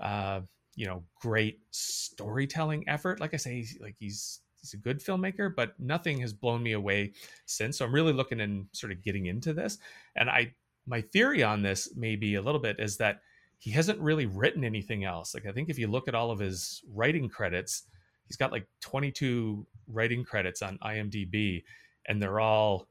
uh, 0.00 0.40
you 0.76 0.86
know 0.86 1.02
great 1.20 1.60
storytelling 1.70 2.84
effort. 2.88 3.20
Like 3.20 3.34
I 3.34 3.38
say, 3.38 3.56
he's, 3.56 3.78
like 3.80 3.96
he's 3.98 4.40
he's 4.60 4.74
a 4.74 4.78
good 4.78 5.00
filmmaker, 5.00 5.54
but 5.54 5.78
nothing 5.78 6.20
has 6.20 6.32
blown 6.32 6.62
me 6.62 6.72
away 6.72 7.12
since. 7.46 7.78
So 7.78 7.84
I'm 7.84 7.94
really 7.94 8.12
looking 8.12 8.40
and 8.40 8.66
sort 8.72 8.92
of 8.92 9.02
getting 9.02 9.26
into 9.26 9.52
this. 9.52 9.78
And 10.16 10.30
I 10.30 10.54
my 10.86 11.00
theory 11.00 11.42
on 11.42 11.62
this 11.62 11.90
maybe 11.96 12.34
a 12.34 12.42
little 12.42 12.60
bit 12.60 12.76
is 12.78 12.96
that 12.98 13.20
he 13.58 13.70
hasn't 13.70 14.00
really 14.00 14.26
written 14.26 14.64
anything 14.64 15.04
else. 15.04 15.34
Like 15.34 15.46
I 15.46 15.52
think 15.52 15.68
if 15.68 15.78
you 15.78 15.86
look 15.86 16.08
at 16.08 16.14
all 16.14 16.30
of 16.30 16.38
his 16.38 16.82
writing 16.92 17.28
credits, 17.28 17.84
he's 18.26 18.36
got 18.36 18.52
like 18.52 18.66
22 18.80 19.66
writing 19.88 20.24
credits 20.24 20.62
on 20.62 20.78
IMDb, 20.78 21.62
and 22.06 22.20
they're 22.20 22.40
all 22.40 22.88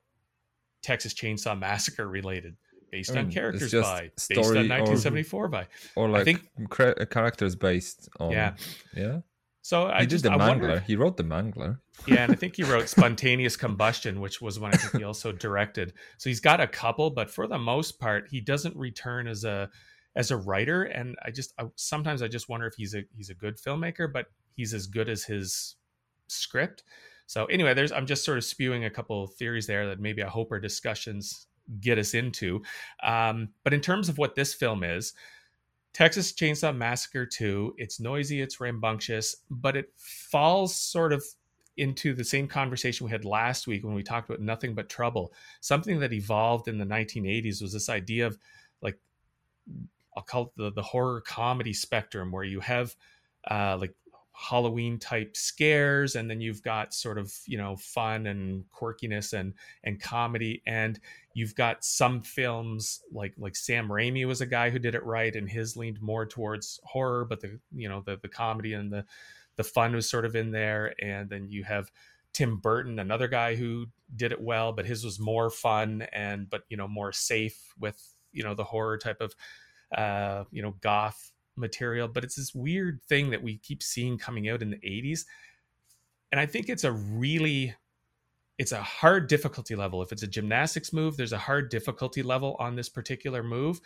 Texas 0.81 1.13
Chainsaw 1.13 1.57
Massacre 1.57 2.07
related, 2.07 2.55
based 2.93 3.09
I 3.09 3.15
mean, 3.15 3.25
on 3.25 3.31
mm, 3.31 3.33
characters 3.33 3.71
by, 3.71 4.11
based 4.29 4.31
on 4.31 4.69
1974 4.69 5.45
or, 5.45 5.47
by, 5.47 5.67
or 5.95 6.09
like 6.09 6.21
I 6.21 6.23
think 6.25 6.41
uh, 6.79 7.05
characters 7.05 7.55
based 7.55 8.07
on. 8.19 8.31
Yeah, 8.31 8.53
yeah. 8.95 9.19
So 9.63 9.87
I 9.87 10.01
he 10.01 10.07
just, 10.07 10.23
did 10.23 10.31
the 10.31 10.35
I 10.35 10.37
Mangler. 10.37 10.47
Wondered, 10.49 10.83
he 10.83 10.95
wrote 10.95 11.17
the 11.17 11.23
Mangler. 11.23 11.79
yeah, 12.05 12.23
and 12.23 12.31
I 12.31 12.35
think 12.35 12.55
he 12.55 12.63
wrote 12.63 12.87
Spontaneous 12.97 13.57
Combustion, 13.57 14.19
which 14.19 14.41
was 14.41 14.59
one 14.59 14.73
I 14.73 14.77
think 14.77 14.97
he 14.97 15.03
also 15.11 15.31
directed. 15.31 15.93
So 16.19 16.29
he's 16.29 16.39
got 16.39 16.61
a 16.61 16.67
couple, 16.67 17.09
but 17.09 17.31
for 17.31 17.47
the 17.47 17.57
most 17.57 17.99
part, 17.99 18.27
he 18.29 18.41
doesn't 18.41 18.75
return 18.75 19.27
as 19.27 19.43
a 19.43 19.69
as 20.15 20.29
a 20.29 20.37
writer. 20.37 20.83
And 20.83 21.15
I 21.25 21.31
just 21.31 21.53
I, 21.57 21.63
sometimes 21.75 22.21
I 22.21 22.27
just 22.27 22.47
wonder 22.47 22.67
if 22.67 22.75
he's 22.75 22.93
a 22.93 23.01
he's 23.15 23.31
a 23.31 23.35
good 23.35 23.57
filmmaker, 23.57 24.11
but 24.11 24.27
he's 24.53 24.75
as 24.75 24.85
good 24.85 25.09
as 25.09 25.23
his 25.23 25.77
script. 26.27 26.83
So 27.25 27.45
anyway, 27.45 27.73
there's 27.73 27.91
I'm 27.91 28.05
just 28.05 28.23
sort 28.23 28.37
of 28.37 28.43
spewing 28.43 28.85
a 28.85 28.91
couple 28.91 29.23
of 29.23 29.33
theories 29.33 29.65
there 29.65 29.87
that 29.87 29.99
maybe 29.99 30.21
I 30.21 30.27
hope 30.27 30.51
our 30.51 30.59
discussions 30.59 31.47
get 31.79 31.97
us 31.97 32.13
into. 32.13 32.61
Um, 33.01 33.49
but 33.63 33.73
in 33.73 33.81
terms 33.81 34.09
of 34.09 34.17
what 34.17 34.35
this 34.35 34.53
film 34.53 34.83
is, 34.83 35.13
Texas 35.93 36.31
Chainsaw 36.33 36.75
Massacre 36.75 37.25
2, 37.25 37.75
it's 37.77 37.99
noisy, 37.99 38.41
it's 38.41 38.59
rambunctious, 38.59 39.37
but 39.49 39.77
it 39.77 39.91
falls 39.95 40.75
sort 40.75 41.13
of 41.13 41.23
into 41.77 42.13
the 42.13 42.23
same 42.23 42.47
conversation 42.47 43.05
we 43.05 43.11
had 43.11 43.25
last 43.25 43.67
week 43.67 43.83
when 43.83 43.93
we 43.93 44.03
talked 44.03 44.29
about 44.29 44.41
nothing 44.41 44.73
but 44.73 44.89
trouble. 44.89 45.33
Something 45.61 45.99
that 45.99 46.13
evolved 46.13 46.67
in 46.67 46.77
the 46.77 46.85
1980s 46.85 47.61
was 47.61 47.73
this 47.73 47.89
idea 47.89 48.27
of 48.27 48.37
like 48.81 48.99
I'll 50.15 50.23
call 50.23 50.43
it 50.43 50.51
the, 50.57 50.71
the 50.71 50.81
horror 50.83 51.21
comedy 51.21 51.73
spectrum 51.73 52.31
where 52.31 52.43
you 52.43 52.59
have 52.59 52.95
uh, 53.49 53.77
like 53.79 53.95
Halloween 54.33 54.99
type 54.99 55.37
scares, 55.37 56.15
and 56.15 56.29
then 56.29 56.41
you've 56.41 56.63
got 56.63 56.93
sort 56.93 57.17
of 57.17 57.33
you 57.45 57.57
know 57.57 57.75
fun 57.75 58.27
and 58.27 58.65
quirkiness 58.71 59.33
and 59.33 59.53
and 59.83 60.01
comedy, 60.01 60.61
and 60.65 60.99
you've 61.33 61.55
got 61.55 61.83
some 61.83 62.21
films 62.21 63.01
like 63.11 63.33
like 63.37 63.55
Sam 63.55 63.87
Raimi 63.87 64.25
was 64.25 64.41
a 64.41 64.45
guy 64.45 64.69
who 64.69 64.79
did 64.79 64.95
it 64.95 65.03
right, 65.03 65.35
and 65.35 65.49
his 65.49 65.75
leaned 65.75 66.01
more 66.01 66.25
towards 66.25 66.79
horror, 66.83 67.25
but 67.25 67.41
the 67.41 67.59
you 67.75 67.89
know 67.89 68.01
the 68.05 68.17
the 68.21 68.29
comedy 68.29 68.73
and 68.73 68.91
the 68.91 69.05
the 69.55 69.63
fun 69.63 69.95
was 69.95 70.09
sort 70.09 70.25
of 70.25 70.35
in 70.35 70.51
there, 70.51 70.93
and 71.01 71.29
then 71.29 71.47
you 71.49 71.63
have 71.63 71.91
Tim 72.33 72.57
Burton, 72.57 72.99
another 72.99 73.27
guy 73.27 73.55
who 73.55 73.87
did 74.15 74.31
it 74.31 74.41
well, 74.41 74.73
but 74.73 74.85
his 74.85 75.03
was 75.03 75.19
more 75.19 75.49
fun 75.49 76.07
and 76.11 76.49
but 76.49 76.63
you 76.69 76.77
know 76.77 76.87
more 76.87 77.11
safe 77.11 77.73
with 77.79 78.15
you 78.31 78.43
know 78.43 78.55
the 78.55 78.63
horror 78.63 78.97
type 78.97 79.21
of 79.21 79.35
uh 79.95 80.43
you 80.51 80.61
know 80.61 80.75
goth 80.81 81.31
material, 81.55 82.07
but 82.07 82.23
it's 82.23 82.35
this 82.35 82.53
weird 82.53 83.01
thing 83.03 83.29
that 83.29 83.43
we 83.43 83.57
keep 83.57 83.83
seeing 83.83 84.17
coming 84.17 84.49
out 84.49 84.61
in 84.61 84.71
the 84.71 84.77
80s. 84.77 85.25
And 86.31 86.39
I 86.39 86.45
think 86.47 86.67
it's 86.67 86.83
a 86.83 86.91
really 86.91 87.75
it's 88.57 88.71
a 88.71 88.81
hard 88.81 89.27
difficulty 89.27 89.75
level. 89.75 90.01
If 90.01 90.11
it's 90.11 90.23
a 90.23 90.27
gymnastics 90.27 90.93
move, 90.93 91.17
there's 91.17 91.33
a 91.33 91.37
hard 91.37 91.69
difficulty 91.69 92.21
level 92.21 92.55
on 92.59 92.75
this 92.75 92.89
particular 92.89 93.43
move 93.43 93.81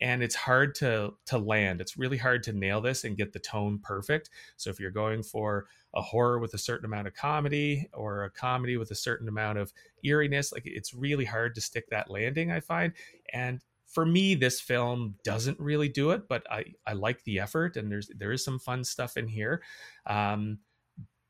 and 0.00 0.22
it's 0.22 0.34
hard 0.34 0.74
to 0.76 1.14
to 1.26 1.38
land. 1.38 1.80
It's 1.80 1.96
really 1.96 2.16
hard 2.16 2.42
to 2.44 2.52
nail 2.52 2.80
this 2.80 3.04
and 3.04 3.16
get 3.16 3.32
the 3.32 3.38
tone 3.38 3.78
perfect. 3.82 4.30
So 4.56 4.70
if 4.70 4.80
you're 4.80 4.90
going 4.90 5.22
for 5.22 5.66
a 5.94 6.02
horror 6.02 6.38
with 6.38 6.54
a 6.54 6.58
certain 6.58 6.84
amount 6.84 7.06
of 7.06 7.14
comedy 7.14 7.88
or 7.92 8.24
a 8.24 8.30
comedy 8.30 8.76
with 8.76 8.90
a 8.90 8.96
certain 8.96 9.28
amount 9.28 9.58
of 9.58 9.72
eeriness, 10.04 10.52
like 10.52 10.64
it's 10.66 10.94
really 10.94 11.24
hard 11.24 11.54
to 11.54 11.60
stick 11.60 11.88
that 11.90 12.10
landing, 12.10 12.50
I 12.50 12.60
find. 12.60 12.92
And 13.32 13.60
for 13.86 14.04
me, 14.04 14.34
this 14.34 14.60
film 14.60 15.14
doesn't 15.22 15.60
really 15.60 15.88
do 15.88 16.10
it, 16.10 16.26
but 16.28 16.42
I, 16.50 16.64
I 16.86 16.94
like 16.94 17.22
the 17.24 17.38
effort 17.38 17.76
and 17.76 17.90
there's 17.90 18.10
there 18.16 18.32
is 18.32 18.44
some 18.44 18.58
fun 18.58 18.82
stuff 18.84 19.16
in 19.16 19.28
here. 19.28 19.62
Um, 20.06 20.58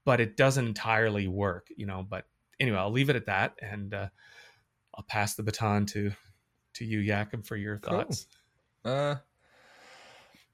but 0.07 0.21
it 0.21 0.37
doesn't 0.37 0.67
entirely 0.67 1.29
work, 1.29 1.69
you 1.77 1.87
know. 1.87 2.07
But 2.09 2.27
anyway, 2.61 2.79
I'll 2.79 2.91
leave 2.91 3.11
it 3.11 3.17
at 3.17 3.27
that 3.27 3.55
and 3.61 3.95
uh, 3.95 4.09
I'll 4.95 5.05
pass 5.09 5.35
the 5.35 5.43
baton 5.43 5.87
to 5.87 6.13
to 6.75 6.85
you, 6.85 7.01
Jakub, 7.01 7.47
for 7.47 7.57
your 7.57 7.79
thoughts. 7.79 8.27
Cool. 8.85 8.93
Uh 8.93 9.17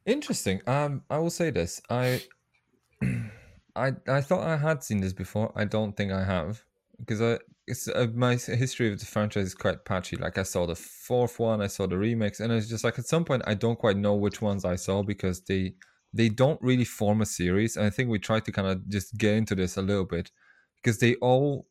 interesting. 0.06 0.60
Um 0.66 1.02
I 1.10 1.18
will 1.18 1.30
say 1.30 1.50
this. 1.50 1.80
I 1.90 2.22
I 3.76 3.92
I 4.08 4.20
thought 4.20 4.46
I 4.46 4.56
had 4.56 4.82
seen 4.84 5.00
this 5.00 5.12
before. 5.12 5.52
I 5.56 5.64
don't 5.64 5.96
think 5.96 6.12
I 6.12 6.24
have 6.24 6.62
because 6.98 7.22
I 7.22 7.38
it's 7.66 7.88
uh, 7.88 8.08
my 8.14 8.34
history 8.34 8.92
of 8.92 8.98
the 8.98 9.06
franchise 9.06 9.46
is 9.46 9.54
quite 9.54 9.84
patchy. 9.84 10.16
Like 10.16 10.38
I 10.38 10.42
saw 10.42 10.66
the 10.66 10.74
fourth 10.74 11.38
one, 11.38 11.62
I 11.62 11.68
saw 11.68 11.86
the 11.86 11.94
remix, 11.94 12.40
and 12.40 12.52
it's 12.52 12.68
just 12.68 12.84
like 12.84 12.98
at 12.98 13.06
some 13.06 13.24
point 13.24 13.42
I 13.46 13.54
don't 13.54 13.78
quite 13.78 13.96
know 13.96 14.14
which 14.14 14.42
ones 14.42 14.64
I 14.64 14.76
saw 14.76 15.02
because 15.02 15.42
they 15.42 15.74
they 16.12 16.28
don't 16.28 16.60
really 16.60 16.84
form 16.84 17.20
a 17.20 17.26
series. 17.26 17.76
And 17.76 17.86
I 17.86 17.90
think 17.90 18.08
we 18.08 18.18
tried 18.18 18.44
to 18.46 18.52
kind 18.52 18.68
of 18.68 18.88
just 18.88 19.16
get 19.16 19.34
into 19.34 19.54
this 19.54 19.76
a 19.76 19.82
little 19.82 20.04
bit 20.04 20.30
because 20.82 20.98
they 20.98 21.14
all 21.16 21.66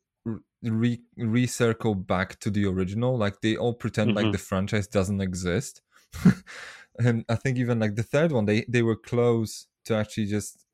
re- 0.62 1.02
recircle 1.18 2.06
back 2.06 2.38
to 2.40 2.50
the 2.50 2.66
original. 2.66 3.16
Like 3.16 3.40
they 3.40 3.56
all 3.56 3.74
pretend 3.74 4.10
mm-hmm. 4.10 4.24
like 4.24 4.32
the 4.32 4.38
franchise 4.38 4.86
doesn't 4.86 5.20
exist. 5.20 5.82
and 6.98 7.24
I 7.28 7.36
think 7.36 7.58
even 7.58 7.78
like 7.78 7.96
the 7.96 8.02
third 8.02 8.32
one, 8.32 8.46
they 8.46 8.64
they 8.68 8.82
were 8.82 8.96
close 8.96 9.66
to 9.84 9.96
actually 9.96 10.26
just 10.26 10.64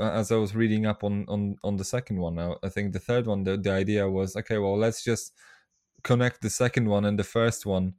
as 0.00 0.30
I 0.30 0.36
was 0.36 0.54
reading 0.54 0.86
up 0.86 1.04
on 1.04 1.24
on 1.28 1.56
on 1.64 1.76
the 1.76 1.84
second 1.84 2.18
one 2.18 2.34
now, 2.36 2.56
I 2.62 2.68
think 2.68 2.92
the 2.92 3.00
third 3.00 3.26
one, 3.26 3.44
the, 3.44 3.56
the 3.56 3.72
idea 3.72 4.08
was 4.08 4.36
okay, 4.36 4.58
well, 4.58 4.78
let's 4.78 5.02
just 5.02 5.32
connect 6.02 6.42
the 6.42 6.50
second 6.50 6.88
one 6.88 7.04
and 7.04 7.18
the 7.18 7.24
first 7.24 7.66
one, 7.66 7.94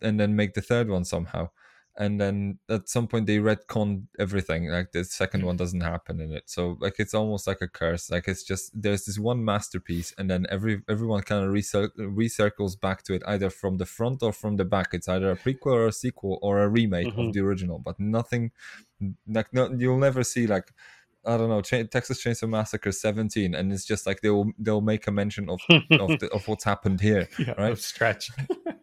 and 0.00 0.18
then 0.20 0.36
make 0.36 0.54
the 0.54 0.62
third 0.62 0.88
one 0.88 1.04
somehow. 1.04 1.50
And 1.98 2.20
then 2.20 2.58
at 2.68 2.88
some 2.88 3.06
point 3.06 3.26
they 3.26 3.38
retcon 3.38 4.04
everything. 4.18 4.68
Like 4.68 4.92
the 4.92 5.04
second 5.04 5.44
one 5.46 5.56
doesn't 5.56 5.80
happen 5.80 6.20
in 6.20 6.30
it. 6.32 6.44
So 6.46 6.76
like 6.80 6.96
it's 6.98 7.14
almost 7.14 7.46
like 7.46 7.62
a 7.62 7.68
curse. 7.68 8.10
Like 8.10 8.28
it's 8.28 8.42
just 8.42 8.70
there's 8.74 9.06
this 9.06 9.18
one 9.18 9.44
masterpiece, 9.44 10.12
and 10.18 10.30
then 10.30 10.46
every 10.50 10.82
everyone 10.88 11.22
kind 11.22 11.44
of 11.44 11.50
recir- 11.52 11.96
recircles 11.96 12.78
back 12.78 13.02
to 13.04 13.14
it 13.14 13.22
either 13.26 13.48
from 13.48 13.78
the 13.78 13.86
front 13.86 14.22
or 14.22 14.32
from 14.32 14.56
the 14.56 14.64
back. 14.64 14.88
It's 14.92 15.08
either 15.08 15.30
a 15.30 15.36
prequel 15.36 15.72
or 15.72 15.86
a 15.86 15.92
sequel 15.92 16.38
or 16.42 16.62
a 16.62 16.68
remake 16.68 17.08
mm-hmm. 17.08 17.28
of 17.28 17.32
the 17.32 17.40
original, 17.40 17.78
but 17.78 17.98
nothing 17.98 18.52
like 19.26 19.52
no, 19.52 19.72
you'll 19.76 19.98
never 19.98 20.22
see 20.22 20.46
like 20.46 20.72
I 21.26 21.36
don't 21.36 21.48
know 21.48 21.60
Ch- 21.60 21.90
Texas 21.90 22.22
Chainsaw 22.22 22.48
Massacre 22.48 22.92
17, 22.92 23.54
and 23.54 23.72
it's 23.72 23.84
just 23.84 24.06
like 24.06 24.20
they'll 24.20 24.52
they'll 24.58 24.80
make 24.80 25.06
a 25.06 25.12
mention 25.12 25.50
of 25.50 25.60
of, 25.70 25.80
the, 26.20 26.30
of 26.32 26.46
what's 26.46 26.64
happened 26.64 27.00
here, 27.00 27.28
yeah, 27.38 27.52
right? 27.58 27.76
Stretch, 27.76 28.30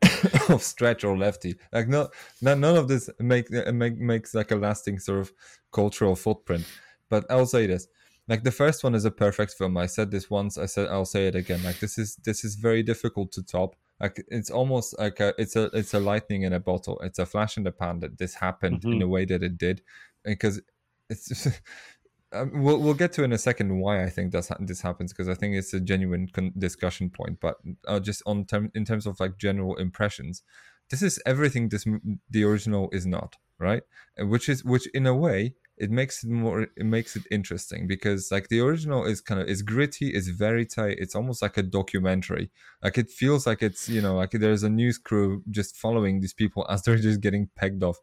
of 0.49 0.61
stretch 0.61 1.03
or 1.03 1.17
lefty. 1.17 1.55
Like 1.71 1.87
no, 1.87 2.09
no 2.41 2.55
none 2.55 2.75
of 2.75 2.87
this 2.87 3.09
make, 3.19 3.49
make 3.51 3.97
makes 3.97 4.33
like 4.33 4.51
a 4.51 4.55
lasting 4.55 4.99
sort 4.99 5.19
of 5.19 5.31
cultural 5.71 6.15
footprint. 6.15 6.65
But 7.09 7.25
I'll 7.29 7.45
say 7.45 7.67
this: 7.67 7.87
like 8.27 8.43
the 8.43 8.51
first 8.51 8.83
one 8.83 8.95
is 8.95 9.05
a 9.05 9.11
perfect 9.11 9.53
film. 9.53 9.77
I 9.77 9.85
said 9.85 10.11
this 10.11 10.29
once. 10.29 10.57
I 10.57 10.65
said 10.65 10.87
I'll 10.87 11.05
say 11.05 11.27
it 11.27 11.35
again. 11.35 11.63
Like 11.63 11.79
this 11.79 11.97
is 11.97 12.15
this 12.17 12.43
is 12.43 12.55
very 12.55 12.83
difficult 12.83 13.31
to 13.33 13.43
top 13.43 13.75
like 13.99 14.23
it's 14.27 14.49
almost 14.49 14.97
like 14.99 15.19
a, 15.19 15.33
it's 15.37 15.55
a 15.55 15.65
it's 15.73 15.93
a 15.93 15.99
lightning 15.99 16.43
in 16.43 16.53
a 16.53 16.59
bottle 16.59 16.99
it's 17.03 17.19
a 17.19 17.25
flash 17.25 17.57
in 17.57 17.63
the 17.63 17.71
pan 17.71 17.99
that 17.99 18.17
this 18.17 18.35
happened 18.35 18.81
mm-hmm. 18.81 18.93
in 18.93 18.99
the 18.99 19.07
way 19.07 19.25
that 19.25 19.43
it 19.43 19.57
did 19.57 19.81
because 20.25 20.61
it's 21.09 21.47
um, 22.33 22.63
we'll 22.63 22.79
we'll 22.79 22.93
get 22.93 23.13
to 23.13 23.23
in 23.23 23.31
a 23.31 23.37
second 23.37 23.79
why 23.79 24.03
I 24.03 24.09
think 24.09 24.31
that's, 24.31 24.51
this 24.59 24.81
happens 24.81 25.13
because 25.13 25.29
I 25.29 25.35
think 25.35 25.55
it's 25.55 25.73
a 25.73 25.79
genuine 25.79 26.27
con- 26.27 26.53
discussion 26.57 27.09
point. 27.09 27.39
But 27.39 27.57
uh, 27.87 27.99
just 27.99 28.23
on 28.25 28.45
term 28.45 28.71
in 28.73 28.85
terms 28.85 29.05
of 29.05 29.19
like 29.19 29.37
general 29.37 29.75
impressions, 29.75 30.43
this 30.89 31.01
is 31.01 31.21
everything 31.25 31.69
this 31.69 31.85
the 32.29 32.43
original 32.43 32.89
is 32.91 33.05
not 33.05 33.35
right, 33.59 33.83
which 34.17 34.49
is 34.49 34.63
which 34.63 34.87
in 34.93 35.05
a 35.05 35.15
way 35.15 35.55
it 35.77 35.89
makes 35.89 36.23
it 36.23 36.29
more 36.29 36.61
it 36.61 36.85
makes 36.85 37.15
it 37.15 37.23
interesting 37.31 37.87
because 37.87 38.31
like 38.31 38.47
the 38.49 38.59
original 38.59 39.05
is 39.05 39.21
kind 39.21 39.41
of 39.41 39.47
is 39.47 39.63
gritty 39.63 40.09
it's 40.09 40.27
very 40.27 40.67
tight 40.67 40.97
it's 40.99 41.15
almost 41.15 41.41
like 41.41 41.57
a 41.57 41.63
documentary 41.63 42.51
like 42.83 42.95
it 42.97 43.09
feels 43.09 43.47
like 43.47 43.63
it's 43.63 43.89
you 43.89 43.99
know 43.99 44.15
like 44.15 44.29
there's 44.31 44.61
a 44.61 44.69
news 44.69 44.99
crew 44.99 45.41
just 45.49 45.75
following 45.75 46.19
these 46.19 46.33
people 46.33 46.65
as 46.69 46.83
they're 46.83 46.95
just 46.95 47.21
getting 47.21 47.49
pegged 47.55 47.81
off 47.81 47.97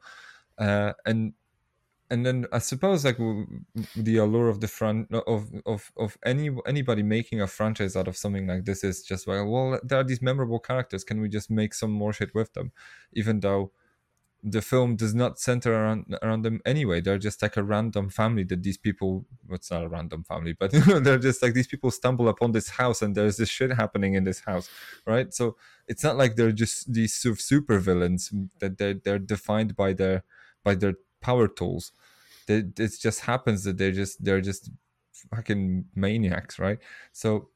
uh, 0.58 0.92
and 1.06 1.32
and 2.10 2.26
then 2.26 2.46
I 2.52 2.58
suppose 2.58 3.04
like 3.04 3.18
the 3.96 4.16
allure 4.16 4.48
of 4.48 4.60
the 4.60 4.68
front 4.68 5.12
of 5.14 5.50
of 5.64 5.92
of 5.96 6.18
any 6.24 6.50
anybody 6.66 7.02
making 7.02 7.40
a 7.40 7.46
franchise 7.46 7.96
out 7.96 8.08
of 8.08 8.16
something 8.16 8.46
like 8.46 8.64
this 8.64 8.82
is 8.82 9.02
just 9.02 9.28
like 9.28 9.46
well 9.46 9.78
there 9.82 10.00
are 10.00 10.04
these 10.04 10.20
memorable 10.20 10.58
characters. 10.58 11.04
Can 11.04 11.20
we 11.20 11.28
just 11.28 11.50
make 11.50 11.72
some 11.72 11.92
more 11.92 12.12
shit 12.12 12.34
with 12.34 12.52
them? 12.54 12.72
Even 13.12 13.40
though 13.40 13.72
the 14.42 14.62
film 14.62 14.96
does 14.96 15.14
not 15.14 15.38
center 15.38 15.74
around 15.74 16.16
around 16.22 16.42
them 16.42 16.60
anyway. 16.64 17.00
They're 17.00 17.18
just 17.18 17.42
like 17.42 17.56
a 17.56 17.62
random 17.62 18.08
family 18.08 18.44
that 18.44 18.62
these 18.62 18.78
people 18.78 19.26
well, 19.46 19.56
it's 19.56 19.70
not 19.70 19.84
a 19.84 19.88
random 19.88 20.24
family 20.24 20.54
but 20.58 20.70
they're 21.04 21.18
just 21.18 21.42
like 21.42 21.54
these 21.54 21.66
people 21.66 21.90
stumble 21.90 22.28
upon 22.28 22.52
this 22.52 22.70
house 22.70 23.02
and 23.02 23.14
there's 23.14 23.36
this 23.36 23.48
shit 23.48 23.72
happening 23.72 24.14
in 24.14 24.24
this 24.24 24.40
house 24.40 24.70
right? 25.06 25.32
So 25.34 25.56
it's 25.86 26.02
not 26.02 26.16
like 26.16 26.36
they're 26.36 26.52
just 26.52 26.92
these 26.92 27.14
super 27.14 27.78
villains 27.78 28.32
that 28.60 28.78
they're, 28.78 28.94
they're 28.94 29.18
defined 29.18 29.76
by 29.76 29.92
their 29.92 30.24
by 30.64 30.74
their 30.74 30.94
power 31.20 31.46
tools 31.46 31.92
it 32.50 32.92
just 33.00 33.20
happens 33.20 33.64
that 33.64 33.78
they're 33.78 33.92
just 33.92 34.22
they're 34.24 34.40
just 34.40 34.70
fucking 35.34 35.84
maniacs, 35.94 36.58
right? 36.58 36.78
So 37.12 37.48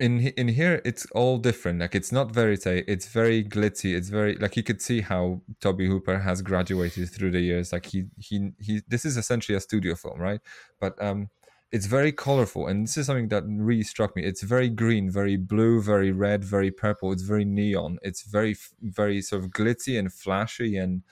in 0.00 0.20
in 0.20 0.48
here 0.48 0.82
it's 0.84 1.06
all 1.12 1.38
different. 1.38 1.80
Like 1.80 1.94
it's 1.94 2.12
not 2.12 2.32
verite 2.32 2.66
it's 2.66 3.06
very 3.06 3.44
glitzy 3.44 3.96
it's 3.96 4.08
very 4.08 4.34
like 4.36 4.56
you 4.56 4.62
could 4.62 4.82
see 4.82 5.00
how 5.00 5.40
Tobe 5.60 5.82
Hooper 5.82 6.18
has 6.18 6.42
graduated 6.42 7.10
through 7.10 7.30
the 7.30 7.40
years. 7.40 7.72
Like 7.72 7.86
he 7.86 8.06
he 8.18 8.50
he 8.58 8.82
this 8.88 9.04
is 9.04 9.16
essentially 9.16 9.56
a 9.56 9.60
studio 9.60 9.94
film 9.94 10.18
right? 10.20 10.40
But 10.80 11.00
um 11.02 11.28
it's 11.70 11.86
very 11.86 12.12
colorful 12.12 12.66
and 12.68 12.86
this 12.86 12.96
is 12.96 13.06
something 13.06 13.28
that 13.28 13.44
really 13.46 13.82
struck 13.82 14.16
me. 14.16 14.24
It's 14.24 14.42
very 14.42 14.68
green 14.68 15.10
very 15.10 15.36
blue 15.36 15.80
very 15.80 16.10
red 16.10 16.44
very 16.44 16.72
purple. 16.72 17.12
It's 17.12 17.22
very 17.22 17.44
neon. 17.44 17.98
It's 18.02 18.22
very 18.22 18.56
very 18.82 19.22
sort 19.22 19.44
of 19.44 19.50
glitzy 19.50 19.96
and 19.98 20.12
flashy 20.12 20.76
and 20.76 21.02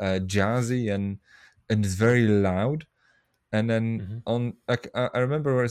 uh, 0.00 0.18
jazzy 0.26 0.92
and 0.92 1.18
and 1.68 1.84
it's 1.84 1.94
very 1.94 2.26
loud. 2.26 2.86
And 3.54 3.68
then 3.68 4.00
mm-hmm. 4.00 4.18
on, 4.26 4.54
like, 4.66 4.88
I 4.94 5.18
remember 5.18 5.68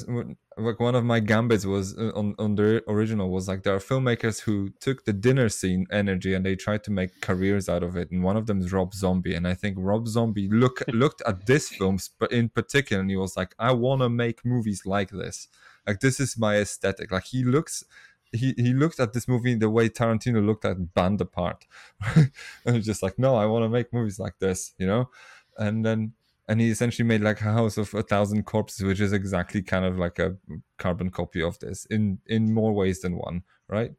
like 0.58 0.80
one 0.80 0.95
of 0.95 1.04
my 1.04 1.19
gambits 1.19 1.65
was 1.65 1.97
uh, 1.97 2.12
on 2.13 2.36
on 2.38 2.56
the 2.56 2.84
original 2.88 3.30
was 3.30 3.47
like 3.47 3.63
there 3.63 3.73
are 3.73 3.80
filmmakers 3.80 4.41
who 4.41 4.69
took 4.80 5.06
the 5.06 5.13
dinner 5.13 5.49
scene 5.49 5.88
energy 5.91 6.34
and 6.34 6.45
they 6.45 6.56
tried 6.56 6.84
to 6.84 6.91
make 6.91 7.21
careers 7.21 7.69
out 7.69 7.84
of 7.84 7.95
it. 7.95 8.12
And 8.12 8.23
one 8.23 8.38
of 8.38 8.47
them 8.47 8.60
is 8.60 8.71
Rob 8.71 8.93
Zombie, 8.93 9.34
and 9.34 9.47
I 9.47 9.54
think 9.54 9.77
Rob 9.80 10.08
Zombie 10.08 10.49
look 10.49 10.84
looked 10.88 11.21
at 11.25 11.45
this 11.45 11.69
film, 11.69 11.97
but 12.19 12.32
in 12.32 12.49
particular, 12.49 13.01
and 13.01 13.10
he 13.10 13.17
was 13.17 13.38
like, 13.38 13.56
I 13.58 13.71
want 13.71 14.01
to 14.01 14.10
make 14.10 14.45
movies 14.45 14.86
like 14.86 15.10
this. 15.10 15.47
Like 15.88 15.99
this 15.99 16.19
is 16.19 16.38
my 16.38 16.58
aesthetic. 16.58 17.12
Like 17.12 17.25
he 17.25 17.43
looks 17.43 17.84
he 18.32 18.54
he 18.58 18.73
looked 18.73 18.99
at 18.99 19.13
this 19.13 19.27
movie 19.27 19.56
the 19.56 19.69
way 19.69 19.89
Tarantino 19.89 20.45
looked 20.45 20.65
at 20.65 20.93
Band 20.93 21.21
Apart, 21.21 21.65
and 22.15 22.75
he's 22.75 22.86
just 22.86 23.01
like, 23.01 23.17
no, 23.17 23.36
I 23.36 23.45
want 23.45 23.63
to 23.63 23.69
make 23.69 23.93
movies 23.93 24.19
like 24.19 24.38
this, 24.39 24.73
you 24.77 24.86
know 24.86 25.10
and 25.58 25.86
then 25.86 26.14
and 26.48 26.60
he 26.60 26.70
essentially 26.70 27.08
made 27.08 27.22
like 27.22 27.40
a 27.42 27.46
house 27.46 27.78
of 27.78 27.94
a 27.94 28.04
thousand 28.04 28.44
corpses 28.46 28.84
which 28.84 29.00
is 29.00 29.14
exactly 29.14 29.62
kind 29.62 29.86
of 29.86 29.98
like 29.98 30.20
a 30.20 30.36
carbon 30.78 31.10
copy 31.10 31.42
of 31.42 31.60
this 31.60 31.86
in 31.86 32.20
in 32.26 32.54
more 32.54 32.74
ways 32.74 33.02
than 33.02 33.18
one 33.18 33.44
right? 33.68 33.92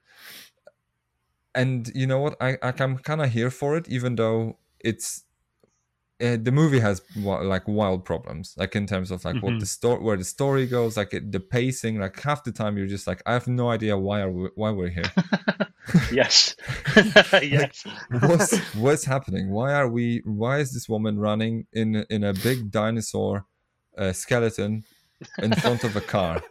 And 1.54 1.90
you 1.94 2.06
know 2.06 2.18
what? 2.18 2.36
I, 2.40 2.58
I 2.62 2.72
i'm 2.78 2.98
kind 2.98 3.22
of 3.22 3.30
here 3.30 3.50
for 3.50 3.76
it 3.76 3.88
even 3.88 4.16
though 4.16 4.58
it's 4.80 5.24
uh, 6.22 6.36
the 6.40 6.52
movie 6.52 6.78
has 6.78 7.02
like 7.16 7.66
wild 7.66 8.04
problems 8.04 8.54
like 8.56 8.76
in 8.76 8.86
terms 8.86 9.10
of 9.10 9.24
like 9.24 9.34
mm-hmm. 9.36 9.46
what 9.46 9.60
the 9.60 9.66
story 9.66 10.00
where 10.02 10.16
the 10.16 10.24
story 10.24 10.66
goes 10.66 10.96
like 10.96 11.12
it, 11.12 11.32
the 11.32 11.40
pacing 11.40 11.98
like 11.98 12.18
half 12.20 12.44
the 12.44 12.52
time 12.52 12.76
you're 12.76 12.86
just 12.86 13.06
like 13.06 13.22
i 13.26 13.32
have 13.32 13.48
no 13.48 13.70
idea 13.70 13.96
why 13.96 14.20
are 14.20 14.30
we, 14.30 14.48
why 14.54 14.70
we're 14.70 14.88
here 14.88 15.10
yes 16.12 16.54
yes 17.42 17.84
what's 18.20 18.58
what's 18.74 19.04
happening 19.04 19.50
why 19.50 19.72
are 19.72 19.88
we 19.88 20.22
why 20.24 20.58
is 20.58 20.72
this 20.72 20.88
woman 20.88 21.18
running 21.18 21.66
in 21.72 22.04
in 22.08 22.22
a 22.22 22.32
big 22.32 22.70
dinosaur 22.70 23.44
uh, 23.98 24.12
skeleton 24.12 24.84
in 25.38 25.52
front 25.54 25.84
of 25.84 25.96
a 25.96 26.00
car 26.00 26.42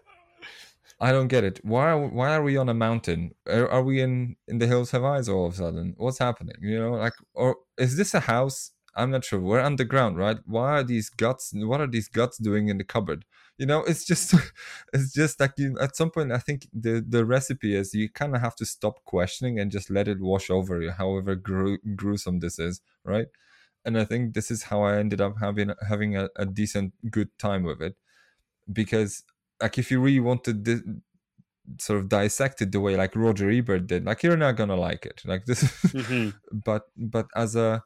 I 1.03 1.11
don't 1.11 1.29
get 1.29 1.43
it. 1.43 1.59
Why 1.63 1.89
are 1.89 1.99
why 1.99 2.35
are 2.35 2.43
we 2.43 2.57
on 2.57 2.69
a 2.69 2.75
mountain? 2.75 3.31
Are, 3.47 3.67
are, 3.67 3.81
we 3.81 4.01
in 4.01 4.35
in 4.47 4.59
the 4.59 4.67
hills 4.67 4.91
have 4.91 5.03
eyes 5.03 5.27
all 5.27 5.47
of 5.47 5.53
a 5.53 5.55
sudden? 5.55 5.95
What's 5.97 6.19
happening? 6.19 6.57
You 6.61 6.77
know, 6.77 6.91
like 6.91 7.15
or 7.33 7.55
is 7.75 7.97
this 7.97 8.13
a 8.13 8.19
house? 8.19 8.69
I'm 8.95 9.11
not 9.11 9.23
sure. 9.23 9.39
We're 9.39 9.61
underground, 9.61 10.17
right? 10.17 10.37
Why 10.45 10.79
are 10.79 10.83
these 10.83 11.09
guts? 11.09 11.51
What 11.53 11.81
are 11.81 11.87
these 11.87 12.07
guts 12.07 12.37
doing 12.37 12.67
in 12.67 12.77
the 12.77 12.83
cupboard? 12.83 13.25
You 13.57 13.65
know, 13.65 13.83
it's 13.83 14.05
just, 14.05 14.33
it's 14.93 15.13
just 15.13 15.39
like 15.39 15.53
you. 15.57 15.77
At 15.79 15.95
some 15.95 16.11
point, 16.11 16.31
I 16.31 16.39
think 16.39 16.67
the 16.73 17.03
the 17.07 17.25
recipe 17.25 17.75
is 17.75 17.93
you 17.93 18.09
kind 18.09 18.35
of 18.35 18.41
have 18.41 18.55
to 18.57 18.65
stop 18.65 19.03
questioning 19.05 19.59
and 19.59 19.71
just 19.71 19.89
let 19.89 20.07
it 20.07 20.19
wash 20.19 20.49
over 20.49 20.81
you, 20.81 20.91
however 20.91 21.35
gru- 21.35 21.79
gruesome 21.95 22.39
this 22.39 22.59
is, 22.59 22.81
right? 23.05 23.27
And 23.85 23.97
I 23.97 24.05
think 24.05 24.33
this 24.33 24.51
is 24.51 24.63
how 24.63 24.83
I 24.83 24.97
ended 24.97 25.21
up 25.21 25.35
having 25.39 25.71
having 25.87 26.17
a, 26.17 26.29
a 26.35 26.45
decent, 26.45 26.93
good 27.09 27.29
time 27.39 27.63
with 27.63 27.81
it, 27.81 27.95
because 28.71 29.23
like 29.61 29.77
if 29.77 29.91
you 29.91 30.01
really 30.01 30.19
wanted 30.19 30.65
to 30.65 31.01
sort 31.79 31.99
of 31.99 32.09
dissect 32.09 32.61
it 32.61 32.71
the 32.71 32.79
way 32.79 32.95
like 32.95 33.15
Roger 33.15 33.49
Ebert 33.49 33.87
did, 33.87 34.05
like 34.05 34.23
you're 34.23 34.37
not 34.37 34.55
gonna 34.57 34.75
like 34.75 35.05
it, 35.05 35.21
like 35.25 35.45
this. 35.45 35.63
Mm-hmm. 35.63 36.29
but 36.65 36.83
but 36.97 37.27
as 37.35 37.55
a 37.55 37.83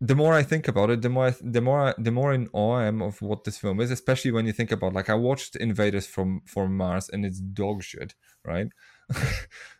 the 0.00 0.16
more 0.16 0.32
I 0.32 0.42
think 0.42 0.66
about 0.66 0.88
it, 0.90 1.02
the 1.02 1.10
more 1.10 1.28
I, 1.28 1.34
the 1.42 1.60
more 1.60 1.88
I, 1.88 1.94
the 1.98 2.10
more 2.10 2.32
in 2.32 2.48
awe 2.52 2.76
I 2.76 2.86
am 2.86 3.02
of 3.02 3.20
what 3.20 3.44
this 3.44 3.58
film 3.58 3.80
is. 3.80 3.90
Especially 3.90 4.32
when 4.32 4.46
you 4.46 4.52
think 4.52 4.72
about 4.72 4.94
like 4.94 5.10
I 5.10 5.14
watched 5.14 5.56
Invaders 5.56 6.06
from 6.06 6.40
from 6.46 6.76
Mars 6.76 7.10
and 7.12 7.26
it's 7.26 7.38
dog 7.38 7.82
shit, 7.82 8.14
right? 8.44 8.68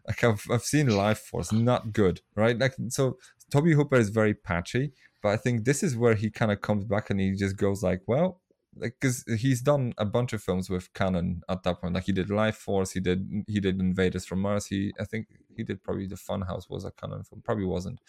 like 0.06 0.22
I've 0.22 0.44
I've 0.50 0.64
seen 0.64 0.88
Life 0.88 1.20
Force, 1.20 1.52
not 1.52 1.92
good, 1.92 2.20
right? 2.36 2.58
Like 2.58 2.74
so, 2.88 3.16
Tobe 3.50 3.68
Hooper 3.68 3.96
is 3.96 4.10
very 4.10 4.34
patchy, 4.34 4.92
but 5.22 5.30
I 5.30 5.36
think 5.38 5.64
this 5.64 5.82
is 5.82 5.96
where 5.96 6.14
he 6.14 6.30
kind 6.30 6.52
of 6.52 6.60
comes 6.60 6.84
back 6.84 7.08
and 7.08 7.18
he 7.18 7.32
just 7.34 7.56
goes 7.56 7.82
like, 7.82 8.02
well, 8.06 8.40
because 8.80 9.24
like, 9.28 9.40
he's 9.40 9.60
done 9.60 9.92
a 9.98 10.04
bunch 10.04 10.32
of 10.32 10.42
films 10.42 10.70
with 10.70 10.92
Cannon 10.94 11.42
at 11.48 11.62
that 11.62 11.80
point. 11.80 11.94
Like 11.94 12.04
he 12.04 12.12
did 12.12 12.30
Life 12.30 12.56
Force, 12.56 12.92
he 12.92 13.00
did 13.00 13.44
he 13.46 13.60
did 13.60 13.80
Invaders 13.80 14.26
from 14.26 14.40
Mars. 14.40 14.66
He 14.66 14.92
I 15.00 15.04
think 15.04 15.28
he 15.56 15.62
did 15.62 15.82
probably 15.82 16.06
the 16.06 16.16
Funhouse 16.16 16.68
was 16.68 16.84
a 16.84 16.90
Cannon 16.90 17.24
film, 17.24 17.42
probably 17.44 17.66
wasn't. 17.66 18.00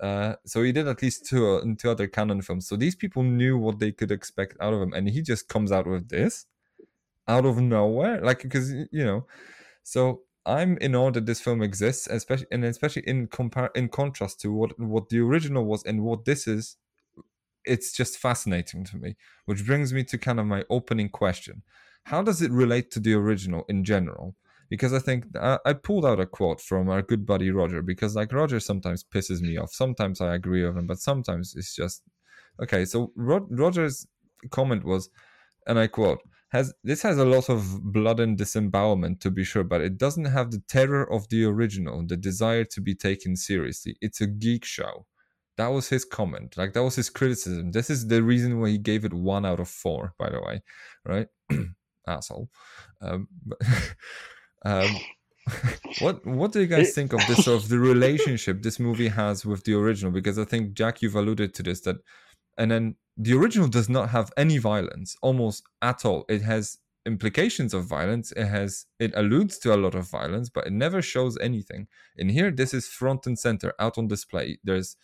Uh, 0.00 0.34
so 0.44 0.62
he 0.62 0.72
did 0.72 0.86
at 0.86 1.00
least 1.02 1.26
two 1.26 1.48
uh, 1.48 1.64
two 1.78 1.90
other 1.90 2.06
Cannon 2.06 2.42
films. 2.42 2.68
So 2.68 2.76
these 2.76 2.94
people 2.94 3.22
knew 3.22 3.56
what 3.56 3.78
they 3.78 3.92
could 3.92 4.10
expect 4.10 4.56
out 4.60 4.74
of 4.74 4.82
him, 4.82 4.92
and 4.92 5.08
he 5.08 5.22
just 5.22 5.48
comes 5.48 5.72
out 5.72 5.86
with 5.86 6.08
this 6.08 6.46
out 7.28 7.44
of 7.44 7.60
nowhere, 7.60 8.20
like 8.20 8.42
because 8.42 8.70
you 8.72 9.04
know. 9.04 9.26
So 9.82 10.22
I'm 10.44 10.76
in 10.78 10.94
awe 10.94 11.10
that 11.10 11.26
this 11.26 11.40
film 11.40 11.62
exists, 11.62 12.06
especially 12.06 12.46
and 12.52 12.64
especially 12.64 13.02
in 13.06 13.26
compare 13.26 13.70
in 13.74 13.88
contrast 13.88 14.40
to 14.40 14.52
what 14.52 14.78
what 14.78 15.08
the 15.08 15.20
original 15.20 15.64
was 15.64 15.82
and 15.84 16.02
what 16.02 16.24
this 16.24 16.46
is. 16.46 16.76
It's 17.66 17.92
just 17.92 18.18
fascinating 18.18 18.84
to 18.86 18.96
me, 18.96 19.16
which 19.46 19.66
brings 19.66 19.92
me 19.92 20.04
to 20.04 20.18
kind 20.18 20.40
of 20.40 20.46
my 20.46 20.64
opening 20.70 21.08
question: 21.08 21.62
How 22.04 22.22
does 22.22 22.42
it 22.42 22.50
relate 22.50 22.90
to 22.92 23.00
the 23.00 23.14
original 23.14 23.64
in 23.68 23.84
general? 23.84 24.36
because 24.68 24.92
I 24.92 24.98
think 24.98 25.26
I, 25.36 25.58
I, 25.64 25.72
pulled 25.74 26.04
out 26.04 26.20
a 26.20 26.26
quote 26.26 26.60
from 26.60 26.88
our 26.88 27.02
good 27.02 27.26
buddy 27.26 27.50
Roger 27.50 27.82
because 27.82 28.16
like 28.16 28.32
Roger 28.32 28.60
sometimes 28.60 29.04
pisses 29.04 29.40
me 29.40 29.56
off. 29.56 29.72
Sometimes 29.72 30.20
I 30.20 30.34
agree 30.34 30.64
with 30.64 30.76
him, 30.76 30.86
but 30.86 30.98
sometimes 30.98 31.54
it's 31.56 31.74
just 31.74 32.02
okay. 32.62 32.84
So 32.84 33.12
Rod, 33.16 33.44
Roger's 33.50 34.06
comment 34.50 34.84
was, 34.84 35.08
and 35.66 35.78
I 35.78 35.86
quote: 35.86 36.20
"has 36.50 36.72
This 36.82 37.02
has 37.02 37.18
a 37.18 37.24
lot 37.24 37.48
of 37.48 37.92
blood 37.92 38.20
and 38.20 38.36
disembowelment 38.36 39.20
to 39.20 39.30
be 39.30 39.44
sure, 39.44 39.64
but 39.64 39.80
it 39.80 39.98
doesn't 39.98 40.26
have 40.26 40.50
the 40.50 40.62
terror 40.68 41.10
of 41.10 41.28
the 41.28 41.44
original, 41.44 42.04
the 42.06 42.16
desire 42.16 42.64
to 42.64 42.80
be 42.80 42.94
taken 42.94 43.36
seriously. 43.36 43.96
It's 44.00 44.20
a 44.20 44.26
geek 44.26 44.64
show." 44.64 45.06
That 45.56 45.68
was 45.68 45.88
his 45.88 46.04
comment. 46.04 46.56
Like 46.56 46.72
that 46.74 46.84
was 46.84 46.96
his 46.96 47.10
criticism. 47.10 47.72
This 47.72 47.90
is 47.90 48.08
the 48.08 48.22
reason 48.22 48.60
why 48.60 48.70
he 48.70 48.78
gave 48.78 49.04
it 49.04 49.14
one 49.14 49.46
out 49.46 49.60
of 49.60 49.68
four. 49.68 50.14
By 50.18 50.30
the 50.30 50.40
way, 50.40 50.62
right? 51.04 51.28
Asshole. 52.06 52.48
Um, 53.00 53.28
but 53.44 53.58
Um, 54.66 54.96
what 56.00 56.26
what 56.26 56.52
do 56.52 56.60
you 56.60 56.66
guys 56.66 56.92
think 56.92 57.12
of 57.12 57.20
this 57.28 57.44
sort 57.44 57.62
of 57.62 57.68
the 57.68 57.78
relationship 57.78 58.62
this 58.62 58.80
movie 58.80 59.08
has 59.08 59.46
with 59.46 59.64
the 59.64 59.74
original? 59.74 60.12
Because 60.12 60.38
I 60.38 60.44
think 60.44 60.74
Jak, 60.74 61.02
you've 61.02 61.14
alluded 61.14 61.54
to 61.54 61.62
this 61.62 61.80
that, 61.82 61.96
and 62.58 62.70
then 62.70 62.96
the 63.16 63.34
original 63.34 63.68
does 63.68 63.88
not 63.88 64.10
have 64.10 64.32
any 64.36 64.58
violence 64.58 65.16
almost 65.22 65.62
at 65.82 66.04
all. 66.04 66.24
It 66.28 66.42
has 66.42 66.78
implications 67.06 67.72
of 67.72 67.84
violence. 67.84 68.32
It 68.32 68.46
has 68.46 68.86
it 68.98 69.12
alludes 69.14 69.58
to 69.58 69.72
a 69.72 69.76
lot 69.76 69.94
of 69.94 70.10
violence, 70.10 70.48
but 70.48 70.66
it 70.66 70.72
never 70.72 71.00
shows 71.00 71.38
anything. 71.38 71.86
In 72.16 72.28
here, 72.28 72.50
this 72.50 72.74
is 72.74 72.88
front 72.88 73.26
and 73.26 73.38
center, 73.38 73.72
out 73.78 73.98
on 73.98 74.08
display. 74.08 74.58
There's 74.64 74.96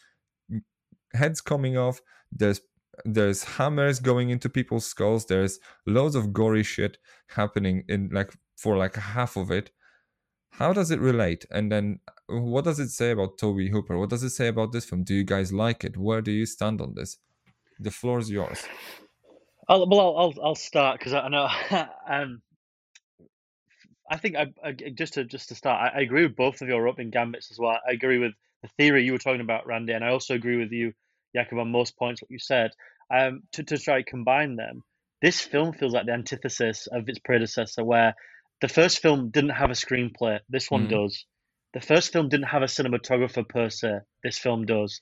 heads 1.15 1.41
coming 1.41 1.77
off. 1.77 2.01
There's 2.31 2.61
there's 3.05 3.45
hammers 3.45 4.01
going 4.01 4.31
into 4.31 4.49
people's 4.49 4.87
skulls. 4.87 5.27
There's 5.27 5.59
loads 5.87 6.15
of 6.15 6.33
gory 6.33 6.63
shit 6.63 6.99
happening 7.29 7.85
in 7.89 8.11
like 8.13 8.33
for 8.57 8.77
like 8.77 8.97
half 8.97 9.37
of 9.37 9.51
it. 9.51 9.71
How 10.51 10.73
does 10.73 10.91
it 10.91 11.01
relate? 11.01 11.47
And 11.51 11.73
then 11.73 12.01
what 12.29 12.65
does 12.65 12.79
it 12.79 12.91
say 12.91 13.11
about 13.11 13.39
Tobe 13.39 13.71
Hooper? 13.71 13.99
What 13.99 14.11
does 14.11 14.23
it 14.23 14.31
say 14.31 14.49
about 14.49 14.73
this 14.73 14.85
film? 14.85 15.03
Do 15.03 15.15
you 15.15 15.25
guys 15.25 15.53
like 15.53 15.83
it? 15.83 15.97
Where 15.97 16.21
do 16.21 16.31
you 16.31 16.45
stand 16.45 16.81
on 16.81 16.95
this? 16.95 17.17
The 17.81 17.91
floor 17.91 18.19
is 18.19 18.31
yours. 18.31 18.63
I'll, 19.69 19.89
well, 19.89 20.17
I'll 20.17 20.35
I'll, 20.43 20.55
start 20.55 20.99
because 20.99 21.15
I 21.15 21.29
know. 21.29 21.49
um, 22.09 22.43
I 24.11 24.19
think 24.19 24.37
I, 24.37 24.53
I, 24.63 24.73
just 24.73 25.15
to 25.15 25.25
just 25.25 25.49
to 25.49 25.55
start, 25.55 25.81
I, 25.81 25.99
I, 25.99 26.01
agree 26.03 26.25
with 26.25 26.37
both 26.37 26.61
of 26.61 26.69
your 26.69 26.87
opening 26.87 27.11
gambits 27.11 27.51
as 27.51 27.59
well. 27.59 27.79
I 27.89 27.93
agree 27.93 28.19
with 28.19 28.33
the 28.63 28.69
theory 28.79 29.05
you 29.05 29.13
were 29.13 29.19
talking 29.19 29.41
about, 29.41 29.67
Randy, 29.67 29.93
and 29.93 30.05
I 30.05 30.11
also 30.11 30.35
agree 30.35 30.57
with 30.57 30.73
you, 30.73 30.93
Jakub, 31.37 31.61
on 31.61 31.71
most 31.71 31.97
points 31.97 32.23
what 32.23 32.31
you 32.31 32.39
said. 32.39 32.71
Um, 33.11 33.43
to 33.53 33.63
to 33.65 33.79
try 33.79 33.99
to 33.99 34.11
combine 34.11 34.57
them, 34.57 34.83
this 35.21 35.41
film 35.41 35.73
feels 35.73 35.93
like 35.93 36.07
the 36.07 36.13
antithesis 36.13 36.87
of 36.87 37.09
its 37.09 37.19
predecessor, 37.19 37.85
where 37.85 38.15
the 38.61 38.69
first 38.69 39.01
film 39.01 39.31
didn't 39.31 39.51
have 39.51 39.71
a 39.71 39.75
screenplay. 39.75 40.41
This 40.49 40.71
one 40.71 40.87
mm. 40.87 40.91
does. 40.91 41.25
The 41.75 41.81
first 41.81 42.13
film 42.13 42.29
didn't 42.29 42.49
have 42.49 42.63
a 42.63 42.67
cinematographer 42.67 43.49
per 43.49 43.71
se. 43.71 44.01
This 44.23 44.39
film 44.39 44.67
does. 44.67 45.01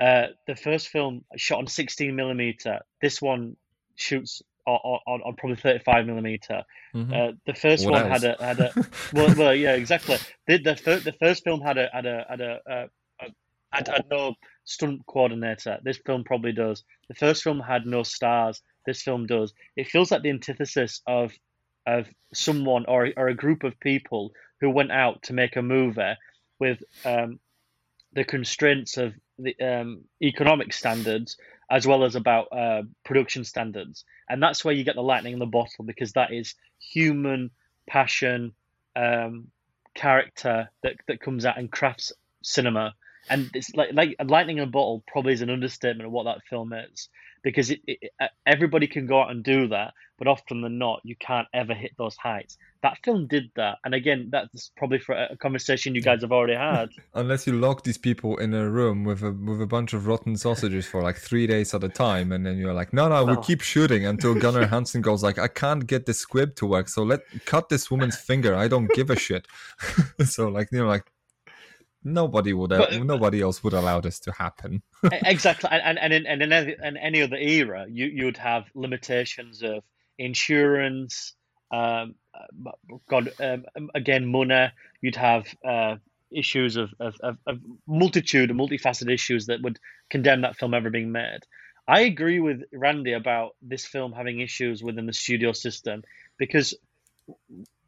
Uh, 0.00 0.28
the 0.46 0.56
first 0.56 0.88
film 0.88 1.24
shot 1.36 1.58
on 1.58 1.66
16 1.66 2.14
millimeter. 2.14 2.80
This 3.00 3.20
one 3.20 3.56
shoots 3.96 4.42
on, 4.66 5.00
on, 5.06 5.22
on 5.22 5.34
probably 5.36 5.56
35 5.56 6.06
millimeter. 6.06 6.62
Mm-hmm. 6.94 7.12
Uh, 7.12 7.32
the 7.46 7.54
first 7.54 7.84
what 7.84 7.94
one 7.94 8.10
else? 8.10 8.22
had 8.22 8.36
a 8.40 8.44
had 8.44 8.60
a 8.60 8.72
well, 9.12 9.34
well 9.36 9.54
yeah 9.54 9.74
exactly. 9.74 10.16
The 10.46 10.58
the, 10.58 10.76
fir- 10.76 11.00
the 11.00 11.12
first 11.12 11.44
film 11.44 11.60
had 11.60 11.78
a 11.78 11.88
had 11.92 12.06
a 12.06 12.26
had 12.28 12.40
a, 12.40 12.60
uh, 12.68 12.86
a 13.20 13.26
had, 13.72 13.88
had 13.88 14.04
no 14.10 14.34
stunt 14.64 15.02
coordinator. 15.06 15.78
This 15.82 15.98
film 16.04 16.24
probably 16.24 16.52
does. 16.52 16.84
The 17.08 17.14
first 17.14 17.42
film 17.42 17.60
had 17.60 17.86
no 17.86 18.02
stars. 18.02 18.60
This 18.86 19.02
film 19.02 19.26
does. 19.26 19.52
It 19.76 19.88
feels 19.88 20.10
like 20.10 20.22
the 20.22 20.30
antithesis 20.30 21.00
of 21.06 21.32
of 21.86 22.06
someone 22.34 22.84
or 22.86 23.10
or 23.16 23.28
a 23.28 23.34
group 23.34 23.62
of 23.64 23.78
people 23.80 24.32
who 24.60 24.70
went 24.70 24.92
out 24.92 25.22
to 25.24 25.32
make 25.32 25.56
a 25.56 25.62
movie 25.62 26.14
with 26.58 26.82
um, 27.04 27.38
the 28.12 28.24
constraints 28.24 28.96
of 28.96 29.12
the 29.38 29.54
um, 29.60 30.04
economic 30.22 30.72
standards 30.72 31.36
as 31.70 31.86
well 31.86 32.04
as 32.04 32.14
about 32.14 32.46
uh, 32.52 32.82
production 33.04 33.44
standards. 33.44 34.04
And 34.28 34.42
that's 34.42 34.64
where 34.64 34.74
you 34.74 34.84
get 34.84 34.94
the 34.94 35.02
lightning 35.02 35.32
in 35.32 35.38
the 35.38 35.46
bottle 35.46 35.84
because 35.84 36.12
that 36.12 36.32
is 36.32 36.54
human 36.78 37.50
passion, 37.88 38.52
um, 38.94 39.48
character 39.94 40.70
that, 40.82 40.96
that 41.08 41.20
comes 41.20 41.44
out 41.44 41.58
and 41.58 41.70
crafts 41.70 42.12
cinema. 42.42 42.94
And 43.28 43.50
it's 43.54 43.74
like, 43.74 43.90
like 43.92 44.16
lightning 44.24 44.58
in 44.58 44.64
a 44.64 44.70
bottle 44.70 45.02
probably 45.08 45.32
is 45.32 45.42
an 45.42 45.50
understatement 45.50 46.06
of 46.06 46.12
what 46.12 46.24
that 46.24 46.44
film 46.48 46.72
is 46.72 47.08
because 47.46 47.70
it, 47.70 47.80
it, 47.86 48.10
everybody 48.44 48.88
can 48.88 49.06
go 49.06 49.22
out 49.22 49.30
and 49.30 49.44
do 49.44 49.68
that, 49.68 49.94
but 50.18 50.26
often 50.26 50.62
than 50.62 50.78
not, 50.78 51.00
you 51.04 51.14
can't 51.14 51.46
ever 51.54 51.74
hit 51.74 51.92
those 51.96 52.16
heights. 52.16 52.58
That 52.82 52.98
film 53.04 53.28
did 53.28 53.52
that, 53.54 53.78
and 53.84 53.94
again, 53.94 54.30
that's 54.32 54.72
probably 54.76 54.98
for 54.98 55.14
a 55.14 55.36
conversation 55.36 55.94
you 55.94 56.02
guys 56.02 56.22
have 56.22 56.32
already 56.32 56.56
had. 56.56 56.88
Unless 57.14 57.46
you 57.46 57.52
lock 57.52 57.84
these 57.84 57.98
people 57.98 58.36
in 58.38 58.52
a 58.52 58.68
room 58.68 59.04
with 59.04 59.22
a 59.22 59.30
with 59.30 59.62
a 59.62 59.66
bunch 59.66 59.92
of 59.92 60.08
rotten 60.08 60.36
sausages 60.36 60.86
for 60.86 61.02
like 61.02 61.18
three 61.18 61.46
days 61.46 61.72
at 61.72 61.84
a 61.84 61.88
time, 61.88 62.32
and 62.32 62.44
then 62.44 62.58
you're 62.58 62.74
like, 62.74 62.92
no, 62.92 63.08
no, 63.08 63.24
we'll 63.24 63.38
oh. 63.38 63.42
keep 63.42 63.60
shooting 63.60 64.04
until 64.06 64.34
Gunnar 64.34 64.66
Hansen 64.66 65.00
goes 65.00 65.22
like, 65.22 65.38
I 65.38 65.46
can't 65.46 65.86
get 65.86 66.06
the 66.06 66.14
squib 66.14 66.56
to 66.56 66.66
work, 66.66 66.88
so 66.88 67.04
let 67.04 67.20
cut 67.44 67.68
this 67.68 67.92
woman's 67.92 68.16
finger. 68.16 68.56
I 68.56 68.66
don't 68.66 68.90
give 68.92 69.08
a 69.08 69.16
shit. 69.16 69.46
so 70.24 70.48
like 70.48 70.68
you 70.72 70.80
know 70.80 70.88
like 70.88 71.04
nobody 72.06 72.52
would 72.52 72.70
but, 72.70 72.92
uh, 72.92 72.98
nobody 73.02 73.42
else 73.42 73.62
would 73.64 73.72
allow 73.72 74.00
this 74.00 74.20
to 74.20 74.32
happen. 74.32 74.82
exactly 75.24 75.68
and 75.70 75.98
and 75.98 76.12
in, 76.12 76.26
and 76.26 76.42
in 76.42 76.52
any, 76.52 76.76
in 76.82 76.96
any 76.96 77.22
other 77.22 77.36
era 77.36 77.86
you 77.90 78.06
you'd 78.06 78.36
have 78.36 78.64
limitations 78.74 79.62
of 79.62 79.82
insurance 80.18 81.34
um, 81.72 82.14
uh, 82.34 82.96
god 83.10 83.32
um, 83.40 83.90
again 83.94 84.26
money. 84.26 84.68
You'd 85.02 85.16
have 85.16 85.46
uh, 85.64 85.96
issues 86.30 86.76
of, 86.76 86.90
of, 87.00 87.14
of, 87.22 87.36
of 87.46 87.58
multitude 87.86 88.50
of 88.50 88.56
multifaceted 88.56 89.12
issues 89.12 89.46
that 89.46 89.62
would 89.62 89.78
condemn 90.10 90.42
that 90.42 90.56
film 90.56 90.74
ever 90.74 90.90
being 90.90 91.12
made. 91.12 91.40
I 91.88 92.00
agree 92.00 92.40
with 92.40 92.62
randy 92.72 93.12
about 93.12 93.56
this 93.62 93.84
film 93.84 94.12
having 94.12 94.40
issues 94.40 94.82
within 94.82 95.06
the 95.06 95.12
studio 95.12 95.52
system 95.52 96.02
because 96.38 96.74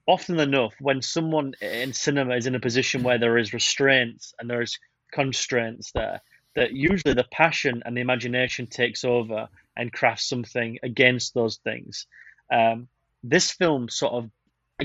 often 0.08 0.40
enough, 0.40 0.74
when 0.80 1.02
someone 1.02 1.52
in 1.60 1.92
cinema 1.92 2.34
is 2.34 2.46
in 2.46 2.54
a 2.54 2.60
position 2.60 3.04
where 3.04 3.18
there 3.18 3.38
is 3.38 3.52
restraints 3.52 4.34
and 4.38 4.50
there 4.50 4.62
is 4.62 4.78
constraints 5.12 5.92
there, 5.92 6.20
that 6.56 6.72
usually 6.72 7.14
the 7.14 7.26
passion 7.30 7.82
and 7.84 7.96
the 7.96 8.00
imagination 8.00 8.66
takes 8.66 9.04
over 9.04 9.48
and 9.76 9.92
crafts 9.92 10.28
something 10.28 10.78
against 10.82 11.34
those 11.34 11.58
things. 11.58 12.06
Um, 12.50 12.88
this 13.22 13.52
film 13.52 13.88
sort 13.88 14.14
of, 14.14 14.30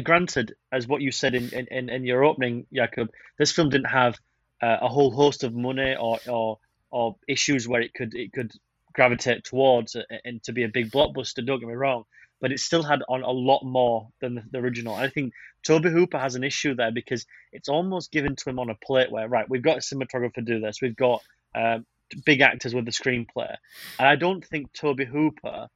granted, 0.04 0.54
as 0.72 0.88
what 0.88 1.02
you 1.02 1.12
said 1.12 1.34
in, 1.34 1.50
in, 1.50 1.90
in 1.90 2.06
your 2.06 2.24
opening, 2.24 2.68
Jakub, 2.72 3.08
this 3.40 3.52
film 3.52 3.70
didn't 3.70 3.90
have 3.90 4.16
uh, 4.62 4.78
a 4.82 4.88
whole 4.88 5.12
host 5.12 5.44
of 5.44 5.56
money 5.56 5.96
or, 6.00 6.20
or 6.28 6.60
or 6.94 7.16
issues 7.28 7.68
where 7.68 7.82
it 7.82 7.94
could 7.94 8.14
it 8.14 8.32
could 8.32 8.52
gravitate 8.94 9.44
towards 9.44 9.98
and 10.24 10.44
to 10.44 10.54
be 10.54 10.64
a 10.64 10.68
big 10.70 10.92
blockbuster. 10.92 11.44
Don't 11.46 11.60
get 11.60 11.68
me 11.68 11.74
wrong, 11.74 12.04
but 12.44 12.52
it 12.52 12.60
still 12.60 12.84
had 12.84 13.02
on 13.08 13.24
a 13.24 13.32
lot 13.32 13.64
more 13.64 14.10
than 14.20 14.36
the, 14.36 14.44
the 14.52 14.58
original. 14.58 14.94
I 14.94 15.08
think 15.08 15.32
Tobe 15.66 15.86
Hooper 15.86 16.20
has 16.20 16.36
an 16.36 16.44
issue 16.44 16.76
there 16.76 16.92
because 16.92 17.26
it's 17.54 17.70
almost 17.70 18.12
given 18.12 18.36
to 18.36 18.50
him 18.50 18.60
on 18.60 18.70
a 18.70 18.76
plate 18.76 19.10
where, 19.10 19.30
right, 19.30 19.50
we've 19.50 19.62
got 19.62 19.78
a 19.78 19.80
cinematographer 19.80 20.44
do 20.44 20.60
this, 20.60 20.82
we've 20.82 20.98
got 20.98 21.24
uh, 21.56 21.80
big 22.26 22.42
actors 22.42 22.76
with 22.76 22.84
the 22.84 22.92
screenplay, 22.92 23.56
and 23.98 24.08
I 24.10 24.18
don't 24.18 24.46
think 24.46 24.74
Tobe 24.74 25.08
Hooper 25.08 25.70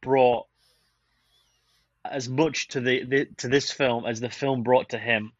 brought 0.00 0.48
as 2.04 2.28
much 2.28 2.66
to 2.70 2.80
the, 2.80 3.04
the 3.04 3.26
to 3.36 3.46
this 3.46 3.70
film 3.70 4.04
as 4.04 4.18
the 4.18 4.28
film 4.28 4.64
brought 4.64 4.88
to 4.88 4.98
him. 4.98 5.30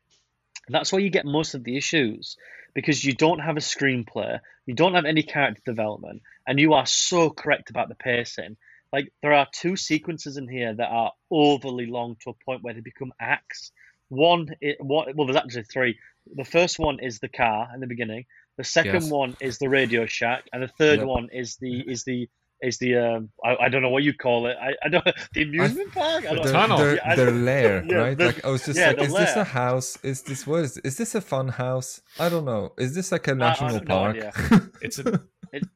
And 0.69 0.75
that's 0.77 0.93
why 0.93 1.01
you 1.01 1.11
get 1.11 1.27
most 1.27 1.55
of 1.55 1.65
the 1.65 1.77
issues 1.77 2.37
because 2.73 3.05
you 3.05 3.15
don't 3.15 3.41
have 3.41 3.57
a 3.57 3.61
screenplay, 3.61 4.39
you 4.67 4.75
don't 4.75 4.95
have 4.95 5.07
any 5.07 5.25
character 5.25 5.63
development, 5.67 6.23
and 6.47 6.61
you 6.61 6.75
are 6.75 6.87
so 6.87 7.31
correct 7.31 7.71
about 7.71 7.89
the 7.89 7.97
pacing 7.97 8.57
like 8.93 9.13
there 9.23 9.33
are 9.33 9.47
two 9.53 9.77
sequences 9.77 10.37
in 10.37 10.49
here 10.49 10.75
that 10.75 10.89
are 10.89 11.13
overly 11.31 11.87
long 11.87 12.17
to 12.23 12.31
a 12.31 12.45
point 12.45 12.63
where 12.63 12.75
they 12.75 12.81
become 12.81 13.13
acts. 13.21 13.73
One, 14.09 14.49
it, 14.61 14.77
what, 14.81 15.15
well, 15.17 15.27
there's 15.27 15.37
actually 15.37 15.65
three. 15.65 15.99
The 16.35 16.45
first 16.45 16.79
one 16.79 17.01
is 17.01 17.19
the 17.19 17.29
car 17.29 17.69
in 17.75 17.81
the 17.81 17.87
beginning. 17.87 18.27
The 18.59 18.65
second 18.65 19.03
yes. 19.03 19.11
one 19.11 19.37
is 19.41 19.59
the 19.59 19.69
Radio 19.69 20.05
Shack, 20.05 20.45
and 20.53 20.63
the 20.63 20.69
third 20.69 20.99
yep. 20.99 21.09
one 21.09 21.29
is 21.33 21.57
the 21.57 21.81
is 21.81 22.05
the 22.05 22.29
is 22.61 22.79
the 22.79 22.97
um, 22.97 23.31
I, 23.45 23.57
I 23.63 23.69
don't 23.71 23.81
know 23.81 23.89
what 23.89 24.03
you 24.03 24.13
call 24.13 24.47
it. 24.47 24.57
I, 24.61 24.75
I 24.85 24.89
don't 24.89 25.05
the 25.33 25.43
amusement 25.43 25.89
I, 25.97 26.01
park. 26.01 26.27
I 26.27 26.35
don't 26.35 26.45
the, 26.45 26.53
tunnel. 26.53 26.79
Their, 26.79 26.95
yeah, 27.07 27.15
their 27.15 27.31
lair, 27.31 27.85
yeah, 27.89 27.97
right? 27.97 28.19
The, 28.19 28.27
like 28.27 28.45
I 28.45 28.51
was 28.51 28.65
just 28.65 28.79
yeah, 28.79 28.89
like, 28.89 29.01
is 29.01 29.13
lair. 29.13 29.25
this 29.25 29.37
a 29.37 29.45
house? 29.45 29.99
Is 30.03 30.23
this 30.23 30.47
what 30.47 30.61
is? 30.61 30.77
Is 30.79 30.99
this 30.99 31.15
a 31.15 31.23
fun 31.23 31.49
house? 31.49 32.03
I 32.21 32.29
don't 32.29 32.45
know. 32.45 32.73
Is 32.79 32.95
this 32.95 33.11
like 33.11 33.27
a 33.29 33.35
national 33.35 33.81
park? 33.81 34.19
it's 34.83 34.99
a 34.99 35.23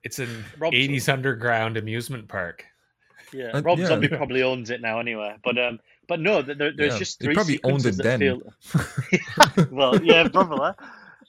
it's 0.05 0.19
an 0.19 0.45
eighties 0.73 1.09
underground 1.09 1.77
amusement 1.79 2.29
park. 2.29 2.67
Yeah, 3.33 3.51
uh, 3.55 3.63
Rob 3.63 3.79
yeah. 3.79 3.87
Zombie 3.87 4.09
probably 4.09 4.43
owns 4.43 4.71
it 4.71 4.81
now 4.81 5.01
anyway. 5.01 5.37
But 5.43 5.59
um, 5.59 5.81
but 6.09 6.21
no, 6.21 6.43
there, 6.43 6.55
there's 6.55 6.95
yeah. 6.95 6.99
just 6.99 7.21
three. 7.21 7.31
He 7.31 7.35
probably 7.35 7.61
owned 7.65 7.87
it 7.87 7.97
then. 7.97 8.21
Feel... 8.21 8.43
well, 9.71 10.03
yeah, 10.03 10.29
probably. 10.29 10.71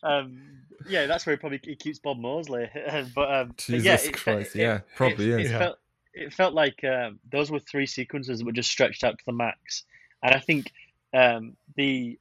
Um, 0.03 0.41
yeah, 0.87 1.05
that's 1.05 1.25
where 1.25 1.35
he 1.35 1.39
probably 1.39 1.59
he 1.63 1.75
keeps 1.75 1.99
Bob 1.99 2.17
Moseley. 2.17 2.69
but 3.15 3.33
um, 3.33 3.53
Jesus 3.57 3.85
yeah, 3.85 4.09
it, 4.09 4.13
Christ, 4.13 4.55
it, 4.55 4.59
yeah, 4.59 4.75
it, 4.75 4.83
probably 4.95 5.31
it, 5.31 5.41
is. 5.41 5.51
It 5.51 5.57
felt, 5.57 5.77
it 6.13 6.33
felt 6.33 6.53
like 6.53 6.83
um, 6.83 7.19
those 7.29 7.51
were 7.51 7.59
three 7.59 7.85
sequences 7.85 8.39
that 8.39 8.45
were 8.45 8.51
just 8.51 8.69
stretched 8.69 9.03
out 9.03 9.17
to 9.17 9.25
the 9.25 9.33
max, 9.33 9.83
and 10.23 10.33
I 10.33 10.39
think 10.39 10.71
um, 11.13 11.55
the 11.75 12.19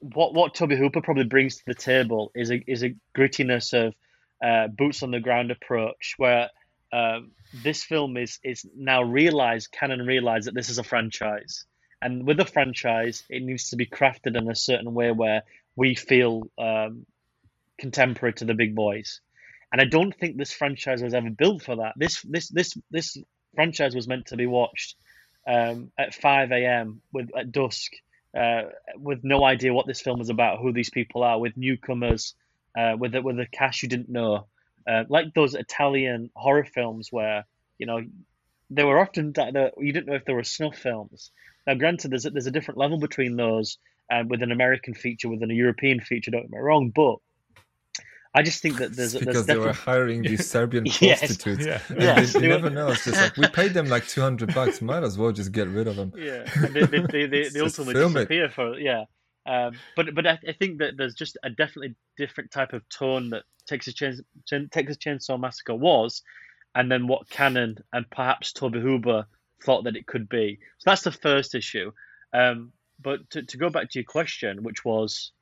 what 0.00 0.34
what 0.34 0.54
Tobe 0.54 0.72
Hooper 0.72 1.00
probably 1.00 1.24
brings 1.24 1.56
to 1.56 1.62
the 1.66 1.74
table 1.74 2.30
is 2.34 2.50
a 2.50 2.62
is 2.66 2.84
a 2.84 2.94
grittiness 3.16 3.72
of 3.74 3.94
uh, 4.44 4.68
boots 4.68 5.02
on 5.02 5.10
the 5.10 5.20
ground 5.20 5.50
approach 5.50 6.14
where 6.18 6.50
um, 6.92 7.32
this 7.62 7.82
film 7.82 8.16
is 8.16 8.38
is 8.44 8.66
now 8.76 9.02
realized 9.02 9.72
Cannon 9.72 10.06
realized 10.06 10.46
that 10.46 10.54
this 10.54 10.68
is 10.68 10.78
a 10.78 10.84
franchise. 10.84 11.64
And 12.00 12.26
with 12.26 12.40
a 12.40 12.44
franchise 12.44 13.24
it 13.28 13.42
needs 13.42 13.70
to 13.70 13.76
be 13.76 13.86
crafted 13.86 14.36
in 14.36 14.50
a 14.50 14.54
certain 14.54 14.92
way 14.94 15.10
where 15.10 15.42
we 15.74 15.94
feel 15.94 16.42
um, 16.58 17.06
contemporary 17.78 18.34
to 18.34 18.44
the 18.44 18.54
big 18.54 18.74
boys. 18.74 19.20
And 19.72 19.80
i 19.80 19.84
don't 19.84 20.14
think 20.14 20.36
this 20.36 20.52
franchise 20.52 21.02
was 21.02 21.14
ever 21.14 21.30
built 21.30 21.62
for 21.62 21.76
that. 21.76 21.94
This 21.96 22.22
this 22.22 22.48
this 22.48 22.76
this 22.90 23.18
franchise 23.54 23.94
was 23.94 24.08
meant 24.08 24.26
to 24.26 24.36
be 24.36 24.46
watched 24.46 24.96
um, 25.46 25.90
at 25.98 26.14
5 26.14 26.52
a.m 26.52 27.00
with 27.12 27.30
at 27.36 27.52
dusk 27.52 27.92
uh, 28.36 28.64
with 28.96 29.20
no 29.24 29.44
idea 29.44 29.72
what 29.72 29.86
this 29.86 30.02
film 30.02 30.20
is 30.20 30.28
about 30.28 30.60
who 30.60 30.72
these 30.72 30.90
people 30.90 31.22
are 31.22 31.40
with 31.40 31.56
newcomers 31.56 32.34
uh, 32.78 32.94
with 32.98 33.14
with 33.16 33.40
a 33.40 33.46
cast 33.46 33.82
you 33.82 33.88
didn't 33.88 34.10
know 34.10 34.46
uh, 34.86 35.04
like 35.08 35.34
those 35.34 35.54
Italian 35.54 36.30
horror 36.34 36.64
films 36.64 37.08
where 37.10 37.44
you 37.78 37.86
know 37.86 38.00
they 38.70 38.84
were 38.84 38.98
often 38.98 39.32
you 39.78 39.92
didn't 39.92 40.06
know 40.06 40.14
if 40.14 40.24
they 40.24 40.32
were 40.32 40.44
snuff 40.44 40.76
films. 40.76 41.30
Now, 41.66 41.74
granted, 41.74 42.10
there's 42.12 42.26
a, 42.26 42.30
there's 42.30 42.46
a 42.46 42.50
different 42.52 42.78
level 42.78 42.98
between 42.98 43.36
those 43.36 43.78
uh, 44.12 44.22
with 44.28 44.42
an 44.42 44.52
American 44.52 44.94
feature, 44.94 45.28
with 45.28 45.42
an 45.42 45.50
European 45.50 46.00
feature. 46.00 46.30
Don't 46.30 46.42
get 46.42 46.50
me 46.50 46.58
wrong, 46.58 46.90
but 46.94 47.16
I 48.34 48.42
just 48.42 48.60
think 48.62 48.76
that 48.78 48.94
there's 48.94 49.14
It's 49.14 49.24
there's 49.24 49.44
because 49.44 49.46
they 49.46 49.56
were 49.56 49.72
hiring 49.72 50.22
these 50.22 50.46
Serbian 50.50 50.84
Yes. 51.00 51.20
prostitutes. 51.20 51.66
Yeah. 51.66 51.80
And 51.88 52.00
they, 52.00 52.24
they 52.24 52.42
you 52.42 52.48
never 52.48 52.70
know. 52.70 52.88
It's 52.88 53.04
just 53.04 53.16
like 53.20 53.36
we 53.36 53.48
paid 53.48 53.72
them 53.74 53.86
like 53.88 54.06
two 54.06 54.20
hundred 54.20 54.54
bucks. 54.54 54.82
Might 54.82 55.02
as 55.04 55.16
well 55.18 55.32
just 55.32 55.52
get 55.52 55.68
rid 55.68 55.88
of 55.88 55.96
them. 55.96 56.12
yeah, 56.16 56.44
and 56.54 56.74
they, 56.74 56.82
they, 56.84 57.00
they, 57.00 57.26
they, 57.26 57.48
they 57.48 57.60
ultimately 57.68 57.94
film 57.94 58.16
it. 58.16 58.52
for 58.52 58.78
yeah. 58.78 59.04
Um, 59.46 59.78
but 59.94 60.14
but 60.14 60.26
I, 60.26 60.38
I 60.48 60.52
think 60.52 60.78
that 60.78 60.96
there's 60.96 61.14
just 61.14 61.38
a 61.42 61.50
definitely 61.50 61.94
different 62.16 62.50
type 62.50 62.72
of 62.72 62.88
tone 62.88 63.30
that 63.30 63.44
Texas 63.66 63.94
Chains, 63.94 64.20
Texas 64.72 64.96
Chainsaw 64.96 65.38
Massacre 65.38 65.74
was, 65.74 66.22
and 66.74 66.90
then 66.90 67.06
what 67.06 67.28
Cannon 67.30 67.78
and 67.92 68.10
perhaps 68.10 68.52
Tobe 68.52 68.74
Hooper 68.74 69.26
thought 69.62 69.84
that 69.84 69.96
it 69.96 70.06
could 70.06 70.28
be. 70.28 70.58
So 70.78 70.90
that's 70.90 71.02
the 71.02 71.12
first 71.12 71.54
issue. 71.54 71.92
Um, 72.32 72.72
but 73.00 73.28
to, 73.30 73.42
to 73.42 73.56
go 73.56 73.70
back 73.70 73.90
to 73.90 73.98
your 73.98 74.04
question, 74.04 74.62
which 74.62 74.84
was 74.84 75.32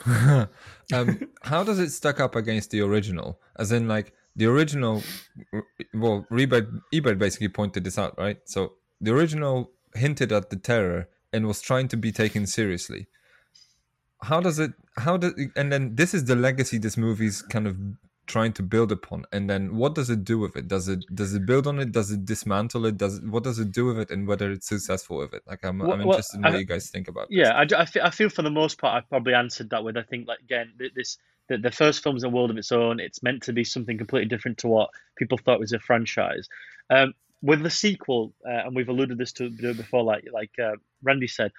um, 0.06 0.48
how 1.42 1.64
does 1.64 1.78
it 1.78 1.90
stack 1.90 2.20
up 2.20 2.36
against 2.36 2.70
the 2.70 2.80
original? 2.80 3.40
As 3.58 3.72
in, 3.72 3.88
like 3.88 4.12
the 4.34 4.46
original. 4.46 5.02
Well, 5.94 6.26
Ebert, 6.30 6.68
Ebert 6.92 7.18
basically 7.18 7.48
pointed 7.48 7.84
this 7.84 7.98
out, 7.98 8.16
right? 8.18 8.38
So 8.44 8.74
the 9.00 9.12
original 9.12 9.72
hinted 9.94 10.32
at 10.32 10.50
the 10.50 10.56
terror 10.56 11.08
and 11.32 11.46
was 11.46 11.60
trying 11.60 11.88
to 11.88 11.96
be 11.96 12.12
taken 12.12 12.46
seriously. 12.46 13.06
How 14.22 14.40
does 14.40 14.58
it? 14.58 14.72
How 14.98 15.16
does? 15.16 15.34
And 15.56 15.70
then 15.72 15.94
this 15.94 16.14
is 16.14 16.24
the 16.24 16.36
legacy 16.36 16.78
this 16.78 16.96
movie's 16.96 17.42
kind 17.42 17.66
of 17.66 17.76
trying 18.26 18.52
to 18.54 18.62
build 18.62 18.90
upon. 18.90 19.24
And 19.30 19.48
then 19.48 19.76
what 19.76 19.94
does 19.94 20.10
it 20.10 20.24
do 20.24 20.38
with 20.38 20.56
it? 20.56 20.66
Does 20.68 20.88
it 20.88 21.04
does 21.14 21.34
it 21.34 21.44
build 21.46 21.66
on 21.66 21.78
it? 21.78 21.92
Does 21.92 22.10
it 22.10 22.24
dismantle 22.24 22.86
it? 22.86 22.96
Does 22.96 23.18
it, 23.18 23.28
what 23.28 23.44
does 23.44 23.58
it 23.58 23.70
do 23.72 23.84
with 23.86 23.98
it? 23.98 24.10
And 24.10 24.26
whether 24.26 24.50
it's 24.50 24.66
successful 24.68 25.18
with 25.18 25.34
it? 25.34 25.42
Like 25.46 25.64
I'm, 25.64 25.78
Well- 25.78 25.92
I'm 25.92 25.98
well, 26.00 26.08
interested 26.16 26.38
in 26.38 26.42
what 26.44 26.54
I- 26.54 26.58
you 26.58 26.64
guys 26.64 26.90
think 26.90 27.08
about. 27.08 27.28
this. 27.28 27.36
Yeah, 27.38 27.52
I, 27.52 27.66
I, 27.82 27.84
fe- 27.84 28.00
I 28.00 28.10
feel 28.10 28.30
for 28.30 28.42
the 28.42 28.50
most 28.50 28.78
part 28.78 28.96
I've 28.96 29.08
probably 29.08 29.34
answered 29.34 29.70
that 29.70 29.84
with 29.84 29.96
I 29.96 30.02
think 30.02 30.26
like 30.26 30.40
again 30.40 30.72
this 30.94 31.18
the, 31.48 31.58
the 31.58 31.70
first 31.70 32.02
film's 32.02 32.24
a 32.24 32.28
world 32.28 32.50
of 32.50 32.56
its 32.56 32.72
own. 32.72 32.98
It's 32.98 33.22
meant 33.22 33.42
to 33.44 33.52
be 33.52 33.62
something 33.62 33.96
completely 33.98 34.28
different 34.28 34.58
to 34.58 34.66
what 34.68 34.90
people 35.16 35.38
thought 35.38 35.60
was 35.60 35.72
a 35.72 35.78
franchise. 35.78 36.48
Um, 36.90 37.12
with 37.46 37.62
the 37.62 37.70
sequel, 37.70 38.34
uh, 38.48 38.62
and 38.64 38.74
we've 38.76 38.88
alluded 38.88 39.18
this 39.18 39.32
to 39.38 39.50
before, 39.50 40.02
like 40.02 40.24
like 40.32 40.50
uh, 40.62 40.76
Randy 41.02 41.28
said, 41.28 41.50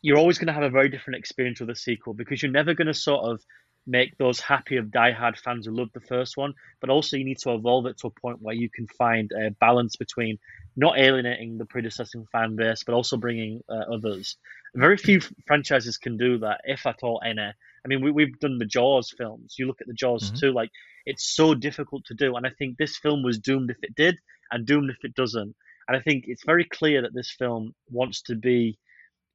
you're 0.00 0.18
always 0.22 0.38
going 0.38 0.46
to 0.52 0.52
have 0.58 0.62
a 0.70 0.70
very 0.78 0.88
different 0.88 1.18
experience 1.18 1.60
with 1.60 1.70
a 1.70 1.76
sequel 1.76 2.14
because 2.14 2.42
you're 2.42 2.52
never 2.60 2.74
going 2.74 2.86
to 2.86 2.94
sort 2.94 3.24
of 3.30 3.40
make 3.86 4.16
those 4.16 4.40
happy 4.40 4.76
of 4.78 4.86
diehard 4.86 5.36
fans 5.36 5.66
who 5.66 5.72
loved 5.76 5.90
the 5.92 6.00
first 6.00 6.38
one, 6.38 6.54
but 6.80 6.88
also 6.88 7.16
you 7.18 7.24
need 7.24 7.38
to 7.38 7.52
evolve 7.52 7.84
it 7.86 7.98
to 7.98 8.06
a 8.06 8.20
point 8.22 8.38
where 8.40 8.54
you 8.54 8.70
can 8.76 8.86
find 8.96 9.30
a 9.32 9.50
balance 9.60 9.96
between 9.96 10.38
not 10.76 10.98
alienating 10.98 11.58
the 11.58 11.66
predecessor 11.66 12.22
fan 12.32 12.56
base, 12.56 12.82
but 12.86 12.94
also 12.94 13.16
bringing 13.18 13.60
uh, 13.68 13.84
others. 13.94 14.36
Very 14.74 14.96
few 14.96 15.20
franchises 15.46 15.98
can 15.98 16.16
do 16.16 16.38
that, 16.38 16.60
if 16.64 16.86
at 16.86 17.00
all 17.02 17.20
any. 17.24 17.42
I 17.42 17.88
mean, 17.88 18.00
we, 18.02 18.10
we've 18.10 18.38
done 18.40 18.58
the 18.58 18.64
Jaws 18.76 19.12
films. 19.18 19.56
You 19.58 19.66
look 19.66 19.82
at 19.82 19.86
the 19.86 19.92
Jaws 20.02 20.30
Mhm. 20.30 20.40
too, 20.40 20.52
like 20.52 20.70
it's 21.04 21.36
so 21.36 21.54
difficult 21.54 22.06
to 22.06 22.14
do. 22.14 22.36
And 22.36 22.46
I 22.46 22.50
think 22.58 22.78
this 22.78 22.96
film 22.96 23.22
was 23.22 23.38
doomed 23.38 23.70
if 23.70 23.76
it 23.82 23.94
did, 23.94 24.16
and 24.50 24.66
doomed 24.66 24.90
if 24.90 25.04
it 25.04 25.14
doesn't. 25.14 25.54
And 25.86 25.96
I 25.96 26.00
think 26.00 26.24
it's 26.26 26.44
very 26.44 26.64
clear 26.64 27.02
that 27.02 27.14
this 27.14 27.30
film 27.38 27.74
wants 27.90 28.22
to 28.22 28.34
be 28.34 28.78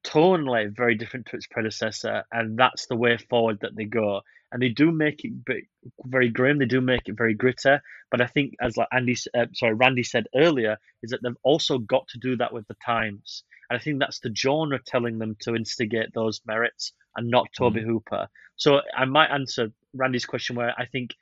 tonally 0.04 0.76
very 0.76 0.96
different 0.96 1.28
to 1.28 1.36
its 1.36 1.48
predecessor, 1.48 2.24
and 2.32 2.58
that's 2.58 2.88
the 2.88 2.96
way 2.96 3.18
forward 3.18 3.60
that 3.62 3.76
they 3.76 3.86
go. 3.86 4.22
And 4.52 4.62
they 4.62 4.70
do 4.70 4.92
make 4.92 5.24
it 5.24 5.34
very 6.06 6.30
grim. 6.30 6.58
They 6.58 6.66
do 6.66 6.82
make 6.82 7.08
it 7.08 7.16
very 7.16 7.36
gritty. 7.36 7.78
But 8.10 8.22
I 8.22 8.26
think, 8.26 8.56
as 8.60 8.78
like 8.78 8.88
Andy, 8.92 9.16
uh, 9.38 9.46
sorry, 9.54 9.76
Randy 9.76 10.02
said 10.02 10.26
earlier, 10.36 10.78
is 11.04 11.12
that 11.12 11.20
they've 11.22 11.34
also 11.44 11.78
got 11.78 12.08
to 12.10 12.18
do 12.18 12.36
that 12.38 12.52
with 12.52 12.68
the 12.68 12.76
times. 12.84 13.44
And 13.70 13.80
I 13.80 13.84
think 13.84 14.00
that's 14.00 14.20
the 14.22 14.34
genre 14.36 14.80
telling 14.84 15.20
them 15.20 15.36
to 15.42 15.56
instigate 15.56 16.14
those 16.16 16.42
merits 16.48 16.94
and 17.16 17.30
not 17.30 17.48
Tobe 17.56 17.78
Hooper. 17.78 18.28
So 18.56 18.82
I 18.98 19.06
might 19.06 19.30
answer 19.30 19.72
Randy's 19.94 20.26
question 20.26 20.56
where 20.56 20.74
I 20.76 20.86
think, 20.88 21.14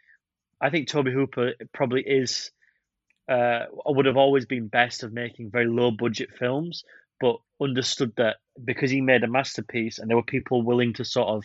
I 0.62 0.70
think 0.70 0.88
Tobe 0.88 1.08
Hooper 1.08 1.54
probably 1.74 2.04
is, 2.04 2.52
uh, 3.30 3.66
would 3.86 4.06
have 4.06 4.18
always 4.18 4.46
been 4.46 4.68
best 4.68 5.04
of 5.04 5.14
making 5.14 5.52
very 5.52 5.68
low 5.68 5.92
budget 5.92 6.30
films, 6.38 6.84
but 7.20 7.38
understood 7.62 8.14
that 8.18 8.38
because 8.64 8.92
he 8.92 9.02
made 9.02 9.24
a 9.24 9.28
masterpiece 9.28 10.00
and 10.00 10.10
there 10.10 10.18
were 10.18 10.24
people 10.24 10.62
willing 10.62 10.94
to 10.94 11.06
sort 11.06 11.28
of 11.28 11.44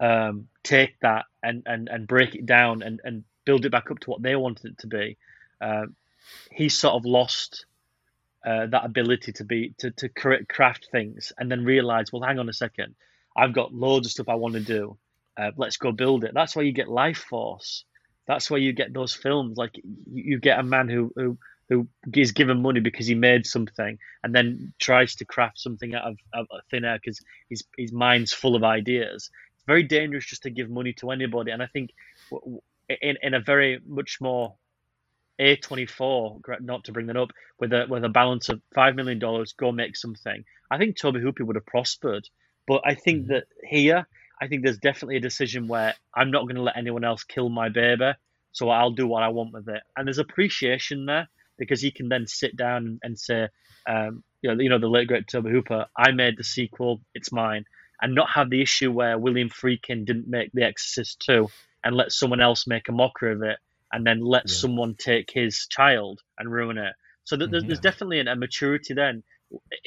um, 0.00 0.48
take 0.62 0.98
that 1.00 1.24
and, 1.42 1.62
and, 1.66 1.88
and 1.88 2.06
break 2.06 2.34
it 2.34 2.46
down 2.46 2.82
and, 2.82 3.00
and 3.04 3.24
build 3.44 3.64
it 3.64 3.72
back 3.72 3.90
up 3.90 3.98
to 4.00 4.10
what 4.10 4.22
they 4.22 4.36
wanted 4.36 4.72
it 4.72 4.78
to 4.78 4.86
be, 4.86 5.16
uh, 5.60 5.86
he 6.52 6.68
sort 6.68 6.94
of 6.94 7.04
lost 7.04 7.64
uh, 8.46 8.66
that 8.66 8.84
ability 8.84 9.32
to 9.32 9.44
be 9.44 9.74
to, 9.78 9.90
to 9.92 10.08
cra- 10.08 10.44
craft 10.44 10.88
things 10.92 11.32
and 11.38 11.50
then 11.50 11.64
realize, 11.64 12.12
well, 12.12 12.22
hang 12.22 12.38
on 12.38 12.48
a 12.48 12.52
second, 12.52 12.94
I've 13.36 13.54
got 13.54 13.74
loads 13.74 14.06
of 14.06 14.12
stuff 14.12 14.28
I 14.28 14.34
want 14.36 14.54
to 14.54 14.60
do. 14.60 14.96
Uh, 15.36 15.50
let's 15.56 15.76
go 15.76 15.92
build 15.92 16.24
it. 16.24 16.32
That's 16.34 16.54
why 16.54 16.62
you 16.62 16.72
get 16.72 16.88
Lifeforce. 16.88 17.84
That's 18.28 18.50
why 18.50 18.58
you 18.58 18.72
get 18.72 18.92
those 18.92 19.14
films. 19.14 19.56
Like 19.58 19.76
you, 19.76 19.82
you 20.06 20.38
get 20.38 20.60
a 20.60 20.62
man 20.62 20.88
who, 20.88 21.12
who 21.16 21.38
who 21.68 21.88
is 22.14 22.32
given 22.32 22.62
money 22.62 22.80
because 22.80 23.06
he 23.06 23.14
made 23.14 23.44
something 23.46 23.98
and 24.22 24.34
then 24.34 24.72
tries 24.78 25.14
to 25.16 25.26
craft 25.26 25.58
something 25.58 25.94
out 25.94 26.04
of, 26.04 26.16
out 26.34 26.46
of 26.50 26.60
thin 26.70 26.84
air 26.84 26.98
because 27.02 27.20
his 27.50 27.64
his 27.76 27.92
mind's 27.92 28.32
full 28.32 28.54
of 28.54 28.62
ideas. 28.62 29.30
It's 29.56 29.64
very 29.66 29.82
dangerous 29.82 30.26
just 30.26 30.44
to 30.44 30.50
give 30.50 30.70
money 30.70 30.92
to 30.94 31.10
anybody. 31.10 31.50
And 31.50 31.62
I 31.62 31.66
think 31.66 31.90
in 32.88 33.16
in 33.22 33.34
a 33.34 33.40
very 33.40 33.80
much 33.86 34.18
more 34.20 34.54
a24, 35.40 36.40
not 36.60 36.84
to 36.84 36.92
bring 36.92 37.06
that 37.06 37.16
up, 37.16 37.30
with 37.60 37.72
a 37.72 37.86
with 37.88 38.04
a 38.04 38.08
balance 38.08 38.48
of 38.48 38.60
five 38.74 38.94
million 38.94 39.18
dollars, 39.18 39.52
go 39.52 39.72
make 39.72 39.96
something. 39.96 40.44
I 40.70 40.78
think 40.78 40.96
Tobe 40.96 41.16
Hooper 41.16 41.44
would 41.44 41.56
have 41.56 41.66
prospered, 41.66 42.28
but 42.66 42.82
I 42.84 42.94
think 42.94 43.24
mm. 43.24 43.28
that 43.28 43.44
here, 43.64 44.06
I 44.40 44.48
think 44.48 44.62
there's 44.64 44.78
definitely 44.78 45.16
a 45.16 45.20
decision 45.20 45.68
where 45.68 45.94
I'm 46.14 46.30
not 46.30 46.42
going 46.44 46.56
to 46.56 46.62
let 46.62 46.76
anyone 46.76 47.04
else 47.04 47.24
kill 47.24 47.48
my 47.48 47.68
baby, 47.68 48.12
so 48.52 48.70
I'll 48.70 48.92
do 48.92 49.06
what 49.06 49.22
I 49.22 49.28
want 49.28 49.52
with 49.52 49.68
it. 49.68 49.82
And 49.96 50.06
there's 50.06 50.18
appreciation 50.18 51.06
there 51.06 51.28
because 51.58 51.80
he 51.80 51.90
can 51.90 52.08
then 52.08 52.26
sit 52.26 52.56
down 52.56 53.00
and 53.02 53.18
say, 53.18 53.48
um, 53.88 54.22
you 54.42 54.54
know, 54.54 54.60
you 54.62 54.68
know, 54.68 54.78
the 54.78 54.88
late 54.88 55.08
great 55.08 55.26
Tobe 55.26 55.46
Hooper, 55.48 55.86
I 55.96 56.12
made 56.12 56.36
the 56.36 56.44
sequel, 56.44 57.00
it's 57.14 57.32
mine, 57.32 57.64
and 58.00 58.14
not 58.14 58.30
have 58.30 58.50
the 58.50 58.62
issue 58.62 58.92
where 58.92 59.18
William 59.18 59.48
Friedkin 59.50 60.04
didn't 60.04 60.28
make 60.28 60.50
The 60.52 60.62
Exorcist 60.64 61.20
2 61.26 61.48
and 61.84 61.96
let 61.96 62.12
someone 62.12 62.40
else 62.40 62.66
make 62.66 62.88
a 62.88 62.92
mockery 62.92 63.32
of 63.32 63.42
it 63.42 63.58
and 63.92 64.06
then 64.06 64.20
let 64.20 64.44
Yeah. 64.44 64.54
someone 64.54 64.94
take 64.96 65.30
his 65.32 65.66
child 65.68 66.20
and 66.38 66.50
ruin 66.52 66.78
it. 66.78 66.94
So 67.24 67.36
th- 67.36 67.50
there's, 67.50 67.64
there's 67.64 67.78
Mhm. 67.78 67.82
definitely 67.82 68.20
an, 68.20 68.28
a 68.28 68.36
maturity 68.36 68.94
then. 68.94 69.24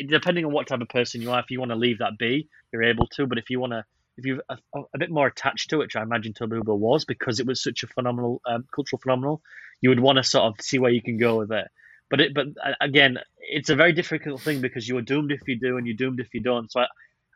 Depending 0.08 0.46
on 0.46 0.52
what 0.52 0.68
type 0.68 0.82
of 0.82 0.90
person 0.90 1.22
you 1.22 1.32
are, 1.32 1.40
if 1.40 1.52
you 1.52 1.60
want 1.60 1.72
to 1.72 1.76
leave 1.78 2.00
that 2.00 2.18
be, 2.18 2.50
you're 2.74 2.84
able 2.84 3.08
to. 3.08 3.28
But 3.28 3.38
if 3.38 3.50
you 3.50 3.60
want 3.60 3.74
to, 3.74 3.86
if 4.18 4.26
you're 4.26 4.44
a, 4.50 4.58
a 4.94 4.98
bit 4.98 5.10
more 5.10 5.28
attached 5.28 5.70
to 5.70 5.78
it, 5.78 5.86
which 5.86 5.96
I 5.96 6.02
imagine 6.02 6.34
Tobe 6.34 6.54
Hooper 6.54 6.76
was 6.76 7.06
because 7.06 7.40
it 7.40 7.48
was 7.48 7.64
such 7.64 7.84
a 7.84 7.88
phenomenal 7.88 8.42
um, 8.46 8.66
cultural 8.74 9.00
phenomenal, 9.00 9.42
you 9.82 9.90
would 9.90 10.00
want 10.00 10.18
to 10.18 10.24
sort 10.24 10.46
of 10.46 10.64
see 10.64 10.80
where 10.80 10.92
you 10.92 11.02
can 11.02 11.18
go 11.18 11.38
with 11.38 11.52
it. 11.52 11.68
But 12.10 12.22
it, 12.22 12.34
but 12.34 12.48
uh, 12.64 12.74
again, 12.82 13.18
it's 13.40 13.70
a 13.70 13.76
very 13.76 13.94
difficult 13.94 14.42
thing 14.42 14.62
because 14.62 14.88
you 14.88 14.98
are 14.98 15.02
doomed 15.02 15.32
if 15.32 15.42
you 15.48 15.58
do 15.58 15.78
and 15.78 15.88
you're 15.88 15.96
doomed 15.96 16.20
if 16.20 16.34
you 16.34 16.42
don't. 16.42 16.72
So 16.72 16.82
I, 16.82 16.88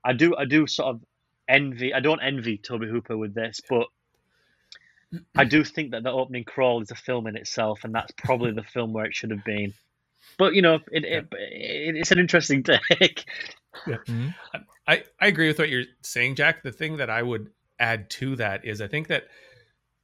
I 0.03 0.13
do, 0.13 0.35
I 0.35 0.45
do 0.45 0.67
sort 0.67 0.95
of 0.95 1.01
envy. 1.47 1.93
I 1.93 2.01
don't 2.01 2.21
envy 2.21 2.57
Tobe 2.57 2.83
Hooper 2.83 3.17
with 3.17 3.33
this, 3.33 3.61
but 3.69 3.87
I 5.35 5.45
do 5.45 5.63
think 5.63 5.91
that 5.91 6.03
the 6.03 6.11
opening 6.11 6.43
crawl 6.43 6.81
is 6.81 6.91
a 6.91 6.95
film 6.95 7.27
in 7.27 7.35
itself, 7.35 7.83
and 7.83 7.93
that's 7.93 8.11
probably 8.17 8.51
the 8.51 8.63
film 8.63 8.93
where 8.93 9.05
it 9.05 9.15
should 9.15 9.31
have 9.31 9.43
been. 9.45 9.73
But 10.37 10.53
you 10.55 10.61
know, 10.61 10.75
it, 10.91 11.05
it, 11.05 11.27
it 11.31 11.95
it's 11.95 12.11
an 12.11 12.19
interesting 12.19 12.63
take. 12.97 13.25
I, 14.87 15.03
I 15.19 15.27
agree 15.27 15.47
with 15.47 15.59
what 15.59 15.69
you're 15.69 15.85
saying, 16.01 16.35
Jak. 16.35 16.63
The 16.63 16.71
thing 16.71 16.97
that 16.97 17.09
I 17.09 17.21
would 17.23 17.49
add 17.79 18.09
to 18.11 18.35
that 18.37 18.65
is 18.65 18.81
I 18.81 18.87
think 18.87 19.07
that 19.07 19.25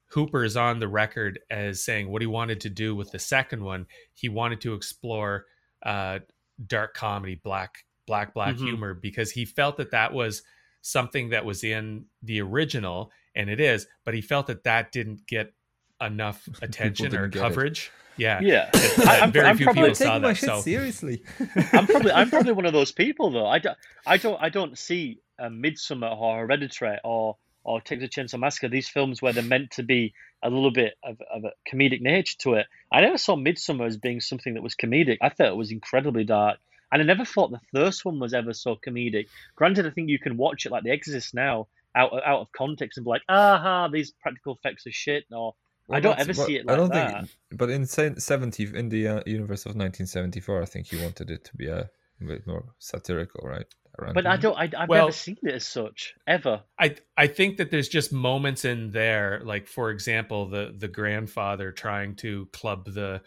Hooper 0.07 0.43
is 0.43 0.57
on 0.57 0.79
the 0.79 0.87
record 0.87 1.39
as 1.49 1.83
saying 1.83 2.09
what 2.11 2.21
he 2.21 2.27
wanted 2.27 2.61
to 2.61 2.69
do 2.69 2.95
with 2.95 3.11
the 3.11 3.19
second 3.19 3.63
one. 3.63 3.85
He 4.13 4.27
wanted 4.29 4.59
to 4.61 4.73
explore 4.73 5.45
uh, 5.83 6.19
dark 6.67 6.93
comedy, 6.93 7.35
black, 7.43 7.85
black, 8.05 8.33
black 8.33 8.55
Mhm. 8.55 8.59
humor, 8.65 8.93
because 8.93 9.31
he 9.31 9.45
felt 9.45 9.77
that 9.77 9.91
that 9.91 10.13
was 10.13 10.43
something 10.81 11.29
that 11.29 11.45
was 11.45 11.63
in 11.63 12.05
the 12.21 12.41
original, 12.41 13.11
and 13.35 13.49
it 13.49 13.59
is. 13.59 13.87
But 14.03 14.13
he 14.13 14.21
felt 14.21 14.47
that 14.47 14.63
that 14.63 14.91
didn't 14.91 15.25
get 15.27 15.53
enough 16.01 16.47
attention 16.61 17.07
or 17.07 17.27
didn't 17.27 17.35
it. 17.35 17.39
coverage. 17.39 17.91
Yeah, 18.17 18.39
Yeah, 18.41 18.69
That 18.71 19.07
I, 19.07 19.19
I'm, 19.21 19.31
very 19.31 19.47
I'm 19.47 19.57
few 19.57 19.65
probably 19.65 19.83
people 19.83 19.95
saw 19.95 20.19
that. 20.19 20.37
So 20.37 20.61
seriously. 20.61 21.23
I'm 21.73 21.87
probably 21.87 22.11
I'm 22.11 22.29
probably 22.29 22.51
one 22.51 22.65
of 22.65 22.73
those 22.73 22.91
people 22.91 23.31
though. 23.31 23.47
I 23.47 23.59
don't 23.59 23.77
I 24.05 24.17
don't 24.17 24.41
I 24.41 24.49
don't 24.49 24.77
see 24.77 25.21
a 25.39 25.49
Midsommar 25.49 26.15
or 26.15 26.39
Hereditary 26.39 26.99
or 27.03 27.37
or 27.63 27.79
Texas 27.81 28.09
Chainsaw 28.09 28.39
Massacre. 28.39 28.67
These 28.67 28.89
films 28.89 29.21
where 29.21 29.33
they're 29.33 29.43
meant 29.43 29.71
to 29.71 29.83
be 29.83 30.13
a 30.43 30.49
little 30.49 30.71
bit 30.71 30.95
of, 31.03 31.17
of 31.33 31.43
a 31.45 31.51
comedic 31.71 32.01
nature 32.01 32.35
to 32.39 32.55
it. 32.55 32.67
I 32.91 33.01
never 33.01 33.17
saw 33.17 33.35
Midsommar 33.35 33.87
as 33.87 33.97
being 33.97 34.19
something 34.19 34.55
that 34.55 34.63
was 34.63 34.75
comedic. 34.75 35.17
I 35.21 35.29
thought 35.29 35.47
it 35.47 35.55
was 35.55 35.71
incredibly 35.71 36.23
dark. 36.23 36.57
And 36.91 37.01
I 37.01 37.05
never 37.05 37.23
thought 37.23 37.51
the 37.51 37.61
first 37.73 38.03
one 38.03 38.19
was 38.19 38.33
ever 38.33 38.53
so 38.53 38.75
comedic. 38.75 39.27
Granted, 39.55 39.87
I 39.87 39.91
think 39.91 40.09
you 40.09 40.19
can 40.19 40.35
watch 40.35 40.65
it 40.65 40.71
like 40.71 40.83
The 40.83 40.91
Exorcist 40.91 41.33
now 41.33 41.67
out 41.95 42.13
out 42.25 42.41
of 42.41 42.51
context 42.51 42.97
and 42.97 43.05
be 43.05 43.09
like, 43.09 43.23
aha, 43.29 43.87
these 43.87 44.11
practical 44.11 44.55
effects 44.55 44.87
are 44.87 44.91
shit, 44.91 45.25
or 45.31 45.55
I 45.93 45.99
don't 45.99 46.17
that's- 46.17 46.37
ever 46.39 46.45
see 46.47 46.55
it 46.57 46.65
I 46.69 46.75
don't 46.75 46.89
that. 46.93 47.27
think, 47.27 47.29
but 47.51 47.69
in 47.69 47.85
se- 47.85 48.15
seventy 48.17 48.63
in 48.73 48.89
the 48.89 49.07
uh, 49.07 49.21
universe 49.25 49.65
of 49.65 49.75
1974, 49.75 50.61
I 50.61 50.65
think 50.65 50.87
he 50.87 50.97
wanted 51.01 51.29
it 51.31 51.43
to 51.45 51.55
be 51.55 51.67
a 51.67 51.89
a 52.21 52.23
bit 52.23 52.45
more 52.45 52.65
satirical, 52.79 53.47
right? 53.47 53.65
Around 53.99 54.13
But 54.13 54.25
I 54.27 54.37
don't. 54.37 54.55
I, 54.57 54.69
I've 54.77 54.87
Well- 54.89 55.05
never 55.07 55.11
seen 55.11 55.37
it 55.43 55.53
as 55.55 55.65
such 55.65 56.15
ever. 56.27 56.61
I 56.79 56.95
I 57.17 57.27
think 57.27 57.57
that 57.57 57.71
there's 57.71 57.89
just 57.89 58.13
moments 58.13 58.63
in 58.63 58.91
there, 58.91 59.41
like 59.43 59.67
for 59.67 59.89
example, 59.91 60.47
the 60.47 60.73
the 60.77 60.87
grandfather 60.87 61.71
trying 61.71 62.15
to 62.17 62.45
club 62.53 62.85
the 62.93 63.21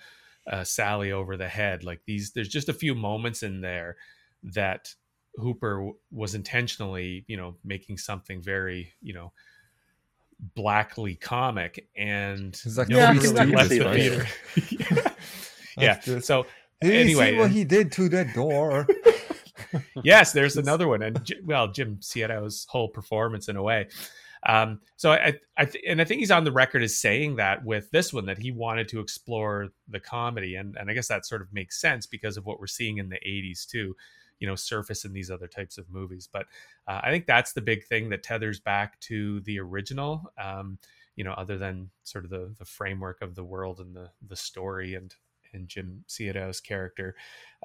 uh, 0.50 0.62
Sally 0.64 1.10
over 1.12 1.36
the 1.36 1.48
head. 1.48 1.84
Like 1.84 2.02
these, 2.06 2.32
there's 2.32 2.48
just 2.48 2.68
a 2.68 2.72
few 2.74 2.94
moments 2.94 3.42
in 3.42 3.60
there 3.62 3.96
that 4.42 4.94
Hooper 5.36 5.76
w- 5.76 5.96
was 6.12 6.34
intentionally, 6.34 7.24
you 7.28 7.36
know, 7.38 7.56
making 7.64 7.96
something 7.98 8.42
very, 8.42 8.92
you 9.00 9.14
know, 9.14 9.32
blackly 10.54 11.14
comic, 11.16 11.88
and 11.96 12.48
It's 12.64 12.76
like 12.78 12.88
Yeah, 12.88 13.10
I 13.10 13.12
nobody 13.12 13.28
can- 13.28 13.38
I 13.38 13.42
really 13.42 13.56
left 13.56 13.68
the 13.70 13.78
that. 13.78 13.94
theater. 13.94 14.26
yeah. 14.88 15.12
That's 15.94 16.06
just- 16.06 16.26
So 16.26 16.46
Did 16.80 16.92
anyway, 16.94 17.32
see 17.32 17.38
what 17.38 17.50
he 17.50 17.64
did 17.64 17.92
to 17.92 18.08
that 18.10 18.34
door? 18.34 18.86
yes, 20.04 20.32
there's 20.32 20.56
another 20.64 20.88
one, 20.88 21.02
and 21.02 21.32
well, 21.44 21.68
Jim 21.68 21.98
Siedow's 22.00 22.66
whole 22.68 22.88
performance 22.88 23.48
in 23.48 23.56
a 23.56 23.62
way. 23.62 23.88
Um, 24.46 24.80
so 24.96 25.12
I, 25.12 25.32
I, 25.56 25.64
th- 25.64 25.82
and 25.88 26.02
I 26.02 26.04
think 26.04 26.20
he's 26.20 26.30
on 26.30 26.44
the 26.44 26.52
record 26.52 26.82
as 26.82 26.94
saying 26.98 27.36
that 27.36 27.64
with 27.64 27.90
this 27.92 28.12
one 28.12 28.26
that 28.26 28.36
he 28.36 28.50
wanted 28.50 28.88
to 28.88 29.00
explore 29.00 29.68
the 29.88 29.98
comedy, 30.00 30.56
and 30.56 30.76
and 30.76 30.90
I 30.90 30.94
guess 30.94 31.08
that 31.08 31.24
sort 31.24 31.40
of 31.40 31.50
makes 31.52 31.80
sense 31.80 32.04
because 32.06 32.36
of 32.36 32.44
what 32.44 32.60
we're 32.60 32.66
seeing 32.66 32.98
in 32.98 33.08
the 33.08 33.18
'80s 33.26 33.66
too, 33.66 33.96
you 34.40 34.46
know, 34.46 34.54
surface 34.54 35.04
in 35.04 35.12
these 35.12 35.30
other 35.30 35.48
types 35.48 35.78
of 35.78 35.90
movies. 35.90 36.28
But 36.30 36.46
uh, 36.86 37.00
I 37.02 37.10
think 37.10 37.26
that's 37.26 37.52
the 37.52 37.62
big 37.62 37.84
thing 37.84 38.08
that 38.10 38.22
tethers 38.22 38.60
back 38.60 38.98
to 39.00 39.40
the 39.40 39.58
original. 39.60 40.32
Um, 40.42 40.78
you 41.16 41.24
know, 41.24 41.32
other 41.32 41.58
than 41.58 41.90
sort 42.02 42.24
of 42.24 42.30
the 42.30 42.54
the 42.58 42.64
framework 42.64 43.22
of 43.22 43.34
the 43.34 43.44
world 43.44 43.80
and 43.80 43.94
the 43.94 44.10
the 44.26 44.36
story 44.36 44.94
and 44.94 45.14
and 45.52 45.68
Jim 45.68 46.04
Siedow's 46.08 46.60
character 46.60 47.14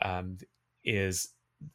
um, 0.04 0.38
is 0.84 1.30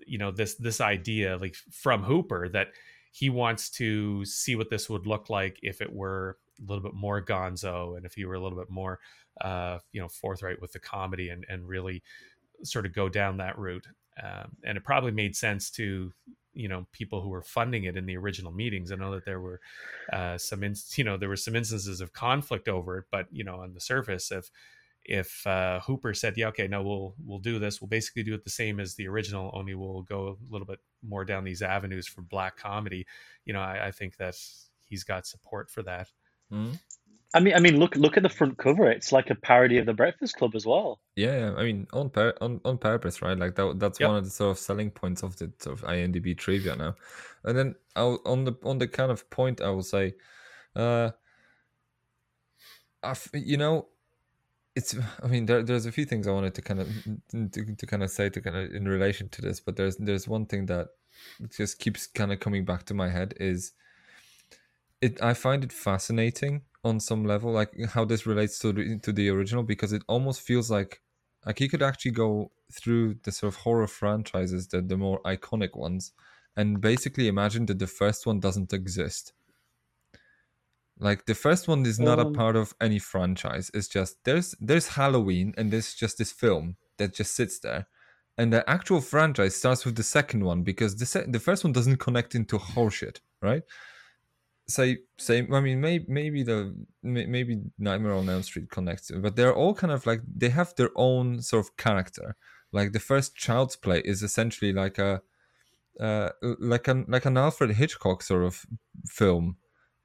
you 0.07 0.19
know 0.19 0.31
this 0.31 0.55
this 0.55 0.81
idea 0.81 1.37
like 1.37 1.55
from 1.71 2.03
Hooper 2.03 2.49
that 2.49 2.69
he 3.13 3.31
wants 3.31 3.71
to 3.71 4.25
see 4.25 4.57
what 4.57 4.71
this 4.71 4.89
would 4.89 5.07
look 5.07 5.29
like 5.29 5.59
if 5.63 5.81
it 5.81 5.93
were 5.93 6.39
a 6.59 6.65
little 6.69 6.83
bit 6.83 6.95
more 6.95 7.23
gonzo 7.23 7.97
and 7.97 8.07
if 8.07 8.15
he 8.15 8.25
were 8.25 8.35
a 8.35 8.41
little 8.41 8.59
bit 8.59 8.71
more 8.71 8.99
uh 9.43 9.79
you 9.93 10.01
know 10.01 10.09
forthright 10.09 10.61
with 10.61 10.73
the 10.73 10.79
comedy 10.79 11.29
and 11.29 11.45
and 11.49 11.69
really 11.69 12.03
sort 12.65 12.87
of 12.87 12.93
go 12.93 13.09
down 13.09 13.37
that 13.37 13.59
route 13.59 13.87
um, 14.23 14.57
and 14.65 14.77
it 14.77 14.85
probably 14.85 15.11
made 15.11 15.37
sense 15.37 15.71
to 15.71 16.13
you 16.53 16.69
know 16.69 16.87
people 16.93 17.21
who 17.21 17.29
were 17.29 17.43
funding 17.43 17.85
it 17.85 17.97
in 17.97 18.07
the 18.07 18.17
original 18.17 18.53
meetings 18.53 18.93
i 18.93 18.95
know 18.95 19.13
that 19.13 19.25
there 19.25 19.41
were 19.41 19.61
uh 20.13 20.39
some 20.39 20.63
in, 20.63 20.75
you 20.97 21.05
know 21.05 21.17
there 21.17 21.29
were 21.29 21.37
some 21.37 21.57
instances 21.57 22.01
of 22.01 22.13
conflict 22.13 22.69
over 22.69 22.99
it 22.99 23.05
but 23.11 23.27
you 23.33 23.45
know 23.45 23.57
on 23.57 23.75
the 23.75 23.81
surface 23.81 24.31
if 24.31 24.51
if 25.05 25.47
uh, 25.47 25.81
Hooper 25.81 26.15
said, 26.15 26.37
"Yeah, 26.37 26.49
okay, 26.49 26.67
no, 26.67 26.83
we'll 26.83 27.15
we'll 27.25 27.39
do 27.39 27.59
this. 27.59 27.81
We'll 27.81 27.89
basically 27.89 28.23
do 28.23 28.35
it 28.35 28.43
the 28.43 28.51
same 28.51 28.81
as 28.81 28.95
the 28.95 29.07
original, 29.07 29.51
only 29.53 29.75
we'll 29.75 30.03
go 30.03 30.39
a 30.41 30.53
little 30.53 30.67
bit 30.67 30.81
more 31.03 31.25
down 31.25 31.45
these 31.45 31.63
avenues 31.63 32.07
for 32.07 32.23
black 32.23 32.57
comedy." 32.57 33.07
You 33.45 33.53
know, 33.53 33.61
I, 33.61 33.89
I 33.89 33.91
think 33.91 34.17
that 34.17 34.37
he's 34.87 35.05
got 35.05 35.27
support 35.27 35.71
for 35.71 35.83
that. 35.83 36.09
Hmm? 36.51 36.73
I 37.35 37.41
mean, 37.41 37.55
I 37.55 37.61
mean, 37.61 37.79
look 37.79 37.97
look 37.97 38.17
at 38.17 38.23
the 38.23 38.29
front 38.31 38.59
cover. 38.59 38.91
It's 38.91 39.13
like 39.13 39.31
a 39.31 39.35
parody 39.35 39.79
of 39.79 39.87
the 39.87 39.95
Breakfast 39.95 40.37
Club 40.37 40.55
as 40.55 40.67
well. 40.67 41.01
Yeah, 41.17 41.55
I 41.57 41.65
mean, 41.65 41.87
on 41.93 42.11
pur- 42.11 42.35
on 42.41 42.61
on 42.65 42.79
purpose, 42.79 43.23
right? 43.23 43.39
Like 43.39 43.57
that. 43.57 43.79
That's 43.79 44.01
Yep. 44.01 44.09
one 44.09 44.17
of 44.17 44.25
the 44.25 44.31
sort 44.31 44.53
of 44.53 44.59
selling 44.59 44.91
points 44.91 45.23
of 45.23 45.37
the 45.37 45.53
sort 45.59 45.79
of 45.79 45.85
IMDb 45.85 46.37
trivia 46.37 46.77
now. 46.77 46.97
And 47.45 47.59
then 47.59 47.75
I'll, 47.97 48.21
on 48.25 48.45
the 48.45 48.55
on 48.65 48.79
the 48.79 48.89
kind 48.89 49.13
of 49.13 49.29
point, 49.31 49.61
I 49.61 49.71
will 49.71 49.83
say, 49.83 50.15
uh, 50.77 51.11
I 53.03 53.11
f- 53.11 53.31
you 53.35 53.57
know, 53.57 53.89
it's. 54.77 54.97
I 55.23 55.27
mean, 55.29 55.47
there, 55.47 55.63
there's 55.63 55.87
a 55.87 55.93
few 55.93 56.05
things 56.05 56.27
I 56.29 56.33
wanted 56.33 56.55
to 56.57 56.63
kind 56.63 56.81
of 56.81 56.89
to, 57.53 57.75
to 57.77 57.87
kind 57.87 58.03
of 58.03 58.11
say 58.11 58.29
to 58.31 58.41
kind 58.41 58.57
of 58.57 58.73
in 58.75 58.89
relation 58.89 59.29
to 59.31 59.43
this, 59.43 59.61
but 59.61 59.77
there's 59.77 59.97
there's 59.97 60.29
one 60.29 60.47
thing 60.47 60.67
that 60.67 60.89
just 61.51 61.79
keeps 61.79 62.07
kind 62.07 62.33
of 62.33 62.41
coming 62.41 62.65
back 62.65 62.85
to 62.85 62.95
my 62.95 63.09
head 63.09 63.35
is 63.39 63.73
it 65.01 65.23
i 65.23 65.35
find 65.35 65.65
it 65.65 65.73
fascinating 65.73 66.63
on 66.85 67.01
some 67.01 67.25
level 67.25 67.51
like 67.53 67.73
how 67.91 68.05
this 68.05 68.27
relates 68.27 68.59
to 68.59 68.73
the, 68.73 68.99
to 69.01 69.13
the 69.13 69.29
original 69.29 69.63
because 69.63 69.93
it 69.93 70.03
almost 70.07 70.41
feels 70.41 70.71
like 70.71 71.01
like 71.47 71.61
you 71.61 71.69
could 71.69 71.83
actually 71.83 72.11
go 72.11 72.51
through 72.73 73.15
the 73.25 73.33
sort 73.33 73.53
of 73.53 73.61
horror 73.61 73.87
franchises 73.87 74.69
the, 74.69 74.81
the 74.81 74.97
more 74.97 75.21
iconic 75.23 75.77
ones 75.77 76.13
and 76.57 76.81
basically 76.81 77.27
imagine 77.29 77.67
that 77.67 77.79
the 77.79 77.87
first 77.87 78.27
one 78.27 78.41
doesn't 78.41 78.73
exist 78.73 79.33
like 80.99 81.27
the 81.27 81.35
first 81.35 81.67
one 81.67 81.85
is 81.87 81.99
not 81.99 82.19
a 82.21 82.27
Um. 82.27 82.33
part 82.33 82.57
of 82.57 82.75
any 82.81 82.99
franchise 82.99 83.71
it's 83.75 83.89
just 83.89 84.23
there's 84.25 84.55
there's 84.61 84.89
halloween 84.89 85.55
and 85.57 85.71
there's 85.73 85.95
just 85.95 86.19
this 86.19 86.33
film 86.33 86.77
that 86.99 87.13
just 87.15 87.35
sits 87.35 87.59
there 87.59 87.87
and 88.37 88.53
the 88.53 88.69
actual 88.69 89.01
franchise 89.01 89.55
starts 89.57 89.85
with 89.85 89.97
the 89.97 90.03
second 90.03 90.45
one 90.45 90.63
because 90.63 90.97
the 90.97 91.07
se- 91.07 91.27
the 91.29 91.41
first 91.41 91.65
one 91.65 91.73
doesn't 91.73 91.99
connect 91.99 92.35
into 92.35 92.59
horseshit, 92.59 93.21
right? 93.41 93.63
Say 94.67 94.99
say 95.19 95.47
I 95.53 95.61
mean 95.61 95.81
maybe 95.81 96.07
maybe 96.09 96.43
the 96.43 96.75
maybe 97.03 97.61
Nightmare 97.79 98.15
on 98.15 98.29
Elm 98.29 98.43
Street 98.43 98.71
connects, 98.71 99.11
but 99.11 99.37
they're 99.37 99.55
all 99.55 99.75
kind 99.75 99.93
of 99.93 100.07
like 100.07 100.23
they 100.25 100.49
have 100.49 100.75
their 100.77 100.91
own 100.97 101.43
sort 101.43 101.67
of 101.67 101.77
character. 101.77 102.37
Like 102.73 102.93
the 102.93 103.01
first 103.01 103.37
Child's 103.37 103.77
Play 103.77 104.01
is 104.05 104.23
essentially 104.23 104.73
like 104.73 104.99
a 104.99 105.21
uh, 106.01 106.31
like 106.43 106.89
an 106.89 107.05
like 107.09 107.27
an 107.27 107.37
Alfred 107.37 107.73
Hitchcock 107.73 108.23
sort 108.23 108.43
of 108.43 108.65
film 109.07 109.57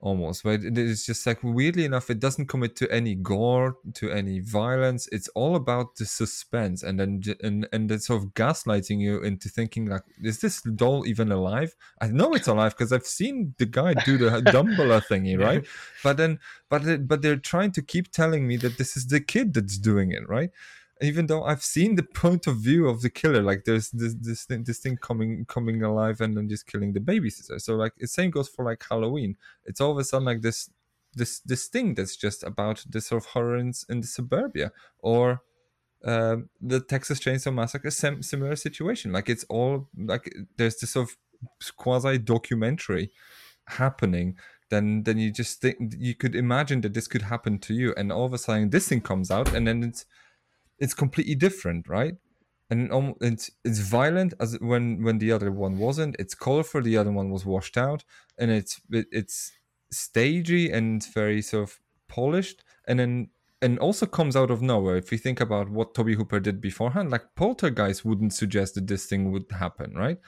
almost 0.01 0.43
but 0.43 0.63
it 0.63 0.77
is 0.77 1.05
just 1.05 1.25
like 1.27 1.43
weirdly 1.43 1.83
enough 1.83 2.09
it 2.09 2.19
doesn't 2.19 2.47
commit 2.47 2.75
to 2.75 2.89
any 2.91 3.15
gore 3.15 3.77
to 3.93 4.11
any 4.11 4.39
violence. 4.39 5.07
It's 5.11 5.27
all 5.29 5.55
about 5.55 5.95
the 5.95 6.05
suspense 6.05 6.83
and 6.83 6.99
then 6.99 7.21
and 7.41 7.67
and 7.73 7.89
then 7.89 7.99
sort 7.99 8.23
of 8.23 8.33
gaslighting 8.33 8.99
you 8.99 9.21
into 9.21 9.49
thinking 9.49 9.85
like 9.87 10.03
is 10.21 10.39
this 10.39 10.61
doll 10.61 11.05
even 11.05 11.31
alive? 11.31 11.75
I 12.01 12.07
know 12.07 12.33
it's 12.33 12.47
alive 12.47 12.75
because 12.77 12.93
i've 12.93 13.05
seen 13.05 13.55
the 13.57 13.65
guy 13.65 13.93
do 13.93 14.17
the 14.17 14.29
Damballa 14.53 15.01
thingy 15.05 15.37
right? 15.39 15.65
But 16.03 16.17
then 16.17 16.39
but 16.69 17.07
but 17.07 17.21
they're 17.21 17.35
trying 17.35 17.71
to 17.73 17.81
keep 17.81 18.11
telling 18.11 18.47
me 18.47 18.57
that 18.57 18.77
this 18.77 18.95
is 18.95 19.07
the 19.07 19.19
kid 19.19 19.53
that's 19.53 19.77
doing 19.77 20.11
it 20.11 20.27
right 20.27 20.51
even 21.01 21.27
though 21.27 21.43
I've 21.43 21.63
seen 21.63 21.95
the 21.95 22.03
point 22.03 22.45
of 22.47 22.57
view 22.57 22.87
of 22.87 23.01
the 23.01 23.09
killer, 23.09 23.41
like 23.41 23.63
there's 23.65 23.89
this 23.91 24.15
this 24.19 24.43
thing, 24.43 24.63
this 24.63 24.79
thing 24.79 24.97
coming 24.97 25.45
coming 25.45 25.81
alive 25.83 26.19
and 26.21 26.35
then 26.35 26.49
just 26.49 26.67
killing 26.67 26.93
the 26.93 26.99
babysitter. 26.99 27.61
So 27.61 27.75
like 27.75 27.93
the 27.97 28.07
same 28.07 28.31
goes 28.31 28.49
for 28.49 28.65
like 28.65 28.83
Halloween. 28.89 29.37
It's 29.65 29.79
all 29.79 29.91
of 29.91 29.97
a 29.97 30.03
sudden 30.03 30.25
like 30.25 30.41
this 30.41 30.69
this 31.13 31.39
this 31.39 31.67
thing 31.67 31.93
that's 31.93 32.17
just 32.17 32.43
about 32.43 32.83
the 32.89 33.01
sort 33.01 33.23
of 33.23 33.29
horror 33.29 33.57
in, 33.57 33.71
the 33.87 34.07
suburbia 34.07 34.71
or 34.99 35.41
um, 36.03 36.49
the 36.61 36.79
Texas 36.79 37.19
Chainsaw 37.19 37.53
Massacre, 37.53 37.91
sim- 37.91 38.23
similar 38.23 38.55
situation. 38.55 39.11
Like 39.11 39.29
it's 39.29 39.45
all 39.45 39.87
like 39.97 40.33
there's 40.57 40.77
this 40.77 40.91
sort 40.91 41.09
of 41.09 41.75
quasi 41.77 42.17
documentary 42.17 43.11
happening. 43.67 44.37
Then 44.69 45.03
then 45.03 45.17
you 45.17 45.31
just 45.31 45.61
think 45.61 45.95
you 45.97 46.13
could 46.13 46.35
imagine 46.35 46.81
that 46.81 46.93
this 46.93 47.07
could 47.07 47.23
happen 47.23 47.57
to 47.59 47.73
you, 47.73 47.93
and 47.95 48.11
all 48.11 48.25
of 48.25 48.33
a 48.33 48.37
sudden 48.37 48.69
this 48.69 48.89
thing 48.89 49.01
comes 49.01 49.31
out, 49.31 49.53
and 49.53 49.65
then 49.65 49.83
it's 49.83 50.05
it's 50.79 50.93
completely 50.93 51.35
different, 51.35 51.87
right? 51.87 52.15
And 52.71 53.15
it's 53.21 53.49
it's 53.65 53.79
violent 53.79 54.35
as 54.39 54.57
when 54.59 55.03
when 55.03 55.17
the 55.17 55.31
other 55.31 55.51
one 55.51 55.79
wasn't. 55.79 56.15
It's 56.19 56.35
colorful. 56.35 56.81
The 56.81 56.97
other 56.97 57.11
one 57.11 57.31
was 57.31 57.45
washed 57.45 57.77
out, 57.77 58.03
and 58.37 58.51
it's 58.51 58.79
it, 58.91 59.07
it's 59.11 59.51
stagey 59.91 60.71
and 60.71 61.03
very 61.13 61.41
sort 61.41 61.63
of 61.63 61.79
polished, 62.07 62.63
and 62.87 62.99
then 62.99 63.29
and 63.61 63.79
also 63.79 64.05
comes 64.05 64.35
out 64.35 64.51
of 64.51 64.61
nowhere. 64.61 64.97
If 64.97 65.11
you 65.11 65.17
think 65.17 65.41
about 65.41 65.69
what 65.69 65.93
Tobe 65.95 66.15
Hooper 66.15 66.39
did 66.39 66.61
beforehand, 66.61 67.09
like 67.11 67.35
Poltergeist 67.35 68.05
wouldn't 68.05 68.33
suggest 68.33 68.75
that 68.75 68.87
this 68.87 69.05
thing 69.05 69.31
would 69.31 69.45
happen, 69.51 69.95
right? 69.95 70.19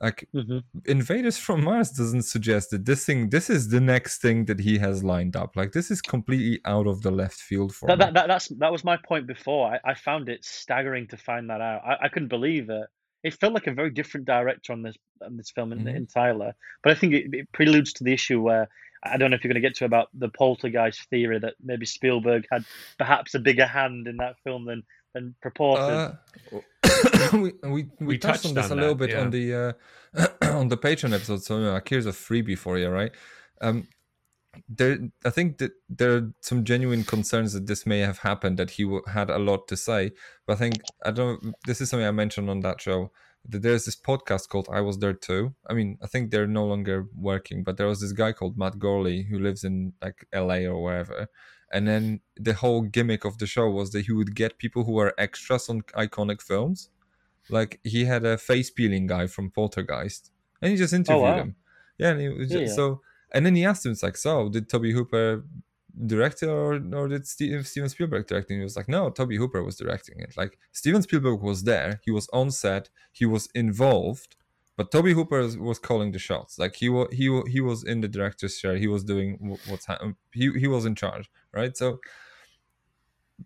Like 0.00 0.28
hmm 0.32 0.58
Invaders 0.86 1.38
from 1.38 1.62
Mars 1.64 1.90
doesn't 1.90 2.22
suggest 2.22 2.70
that 2.70 2.84
this 2.84 3.04
thing, 3.04 3.30
this 3.30 3.48
is 3.48 3.68
the 3.68 3.80
next 3.80 4.20
thing 4.20 4.44
that 4.46 4.60
he 4.60 4.78
has 4.78 5.04
lined 5.04 5.36
up. 5.36 5.56
Like 5.56 5.72
this 5.72 5.90
is 5.90 6.02
completely 6.02 6.60
out 6.64 6.86
of 6.86 7.02
the 7.02 7.10
left 7.10 7.36
field 7.36 7.74
for 7.74 7.86
That, 7.88 7.98
that, 7.98 8.14
that 8.14 8.28
that's 8.28 8.48
that 8.58 8.72
was 8.72 8.84
my 8.84 8.96
point 8.96 9.26
before. 9.26 9.72
I, 9.72 9.90
I 9.90 9.94
found 9.94 10.28
it 10.28 10.44
staggering 10.44 11.06
to 11.08 11.16
find 11.16 11.48
that 11.50 11.60
out. 11.60 11.82
I, 11.84 12.06
I 12.06 12.08
couldn't 12.08 12.28
believe 12.28 12.70
it. 12.70 12.86
It 13.22 13.34
felt 13.34 13.54
like 13.54 13.66
a 13.68 13.72
very 13.72 13.90
different 13.90 14.26
director 14.26 14.72
on 14.72 14.82
this 14.82 14.96
on 15.24 15.36
this 15.36 15.50
film 15.50 15.72
in, 15.72 15.84
Mhm. 15.84 15.96
in 15.96 16.06
Tyler. 16.06 16.54
But 16.82 16.92
I 16.92 16.94
think 16.96 17.14
it, 17.14 17.32
it 17.32 17.52
preludes 17.52 17.92
to 17.94 18.04
the 18.04 18.12
issue 18.12 18.40
where 18.40 18.68
I 19.04 19.16
don't 19.16 19.30
know 19.30 19.36
if 19.36 19.44
you're 19.44 19.52
going 19.52 19.62
to 19.62 19.68
get 19.68 19.76
to 19.76 19.84
about 19.84 20.08
the 20.14 20.28
poltergeist 20.30 21.08
theory 21.10 21.38
that 21.38 21.54
maybe 21.62 21.86
Spielberg 21.86 22.46
had 22.50 22.64
perhaps 22.98 23.34
a 23.34 23.38
bigger 23.38 23.66
hand 23.66 24.08
in 24.08 24.16
that 24.16 24.36
film 24.44 24.64
than 24.64 24.82
than 25.14 25.34
purported. 25.40 25.84
Uh, 25.84 26.12
we, 27.32 27.52
we 27.62 27.70
we 27.70 27.88
We 28.00 28.18
touched, 28.18 28.46
on 28.46 28.54
this 28.54 28.70
on 28.70 28.78
a 28.78 28.80
little 28.80 28.96
that, 28.96 29.06
bit 29.06 29.16
on 29.16 29.30
the 29.30 29.76
uh, 30.12 30.26
on 30.58 30.68
the 30.68 30.76
Patreon 30.76 31.14
episode. 31.14 31.42
So 31.42 31.62
uh, 31.62 31.80
here's 31.86 32.06
a 32.06 32.10
freebie 32.12 32.58
for 32.58 32.78
you, 32.78 32.88
right? 32.88 33.12
Um, 33.60 33.88
there, 34.68 34.98
I 35.24 35.30
think 35.30 35.58
that 35.58 35.72
there 35.88 36.14
are 36.16 36.30
some 36.40 36.64
genuine 36.64 37.04
concerns 37.04 37.52
that 37.54 37.66
this 37.66 37.86
may 37.86 38.00
have 38.00 38.18
happened. 38.18 38.58
That 38.58 38.72
he 38.72 38.84
w- 38.84 39.02
had 39.06 39.30
a 39.30 39.38
lot 39.38 39.66
to 39.68 39.76
say, 39.76 40.12
but 40.46 40.54
I 40.54 40.56
think 40.56 40.74
I 41.04 41.10
don't. 41.10 41.54
This 41.66 41.80
is 41.80 41.90
something 41.90 42.06
I 42.06 42.12
mentioned 42.12 42.50
on 42.50 42.60
that 42.60 42.80
show. 42.80 43.10
That 43.48 43.62
there's 43.62 43.84
this 43.84 43.96
podcast 43.96 44.48
called 44.48 44.68
"I 44.70 44.80
Was 44.80 44.98
There 44.98 45.12
Too." 45.12 45.54
I 45.68 45.74
mean, 45.74 45.98
I 46.02 46.06
think 46.06 46.30
they're 46.30 46.46
no 46.46 46.66
longer 46.66 47.06
working, 47.16 47.64
but 47.64 47.76
there 47.76 47.86
was 47.86 48.00
this 48.00 48.12
guy 48.12 48.32
called 48.32 48.56
Matt 48.56 48.78
Gourley 48.78 49.28
who 49.28 49.38
lives 49.38 49.64
in 49.64 49.92
like 50.00 50.26
L.A. 50.32 50.66
or 50.66 50.82
wherever, 50.82 51.28
and 51.74 51.86
then 51.86 52.20
the 52.36 52.54
whole 52.54 52.82
gimmick 52.82 53.24
of 53.24 53.38
the 53.38 53.46
show 53.46 53.68
was 53.68 53.90
that 53.92 54.06
he 54.06 54.12
would 54.12 54.34
get 54.34 54.58
people 54.58 54.84
who 54.84 54.96
are 54.98 55.12
extras 55.18 55.68
on 55.68 55.82
iconic 56.04 56.40
films 56.40 56.88
like 57.50 57.80
he 57.84 58.04
had 58.04 58.24
a 58.24 58.38
face 58.38 58.70
peeling 58.70 59.06
guy 59.06 59.26
from 59.26 59.50
Poltergeist, 59.50 60.30
and 60.62 60.70
he 60.70 60.76
just 60.76 60.94
oh, 60.94 60.96
interviewed 60.96 61.22
wow. 61.22 61.36
him. 61.36 61.56
Yeah, 61.98 62.10
and 62.10 62.20
he 62.20 62.28
was 62.28 62.48
just, 62.48 62.60
yeah. 62.60 62.74
so, 62.74 63.00
and 63.32 63.44
then 63.44 63.54
he 63.54 63.64
asked 63.64 63.84
him, 63.84 63.92
it's 63.92 64.02
like, 64.02 64.16
so 64.16 64.48
did 64.48 64.68
Tobe 64.68 64.86
Hooper 64.86 65.44
direct 66.06 66.42
it 66.42 66.48
or, 66.48 66.74
or 66.92 67.08
did 67.08 67.26
Steve, 67.26 67.66
Steven 67.66 67.88
Spielberg 67.88 68.26
direct 68.26 68.50
it? 68.50 68.54
And 68.54 68.60
he 68.62 68.64
was 68.64 68.76
like, 68.76 68.88
no, 68.88 69.10
Tobe 69.10 69.34
Hooper 69.34 69.62
was 69.62 69.76
directing 69.76 70.18
it. 70.20 70.36
Like 70.36 70.58
Steven 70.72 71.02
Spielberg 71.02 71.40
was 71.40 71.64
there, 71.64 72.00
he 72.04 72.10
was 72.10 72.28
on 72.32 72.50
set, 72.50 72.90
he 73.12 73.26
was 73.26 73.48
involved, 73.54 74.36
but 74.76 74.90
Tobe 74.90 75.08
Hooper 75.08 75.46
was, 75.58 75.78
calling 75.78 76.10
the 76.10 76.18
shots. 76.18 76.58
Like 76.58 76.76
he 76.76 76.88
was 76.88 77.08
he 77.12 77.42
he 77.48 77.60
was 77.60 77.84
in 77.84 78.00
the 78.00 78.08
director's 78.08 78.56
chair, 78.58 78.76
he 78.76 78.88
was 78.88 79.04
doing 79.04 79.58
what's 79.68 79.86
happening. 79.86 80.16
He 80.32 80.50
he 80.58 80.66
was 80.66 80.84
in 80.84 80.96
charge, 80.96 81.30
right? 81.54 81.76
So 81.76 81.98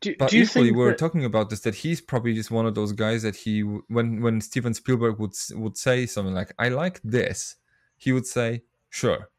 Do, 0.01 0.15
but 0.19 0.31
do 0.31 0.37
you 0.39 0.45
equally, 0.45 0.71
we 0.71 0.77
we're 0.79 0.91
that- 0.91 0.99
talking 0.99 1.25
about 1.25 1.49
this 1.51 1.61
that 1.61 1.75
he's 1.75 2.01
probably 2.01 2.35
just 2.35 2.51
one 2.51 2.67
of 2.67 2.75
those 2.75 2.93
guys 2.93 3.23
that 3.23 3.37
he, 3.37 3.61
when 3.63 4.21
when 4.21 4.41
Steven 4.41 4.75
Spielberg 4.75 5.19
would 5.19 5.33
would 5.55 5.77
say 5.79 6.07
something 6.07 6.35
like, 6.35 6.53
"I 6.59 6.69
like 6.69 7.01
this," 7.03 7.57
he 7.97 8.13
would 8.13 8.27
say, 8.27 8.63
"Sure, 8.91 9.31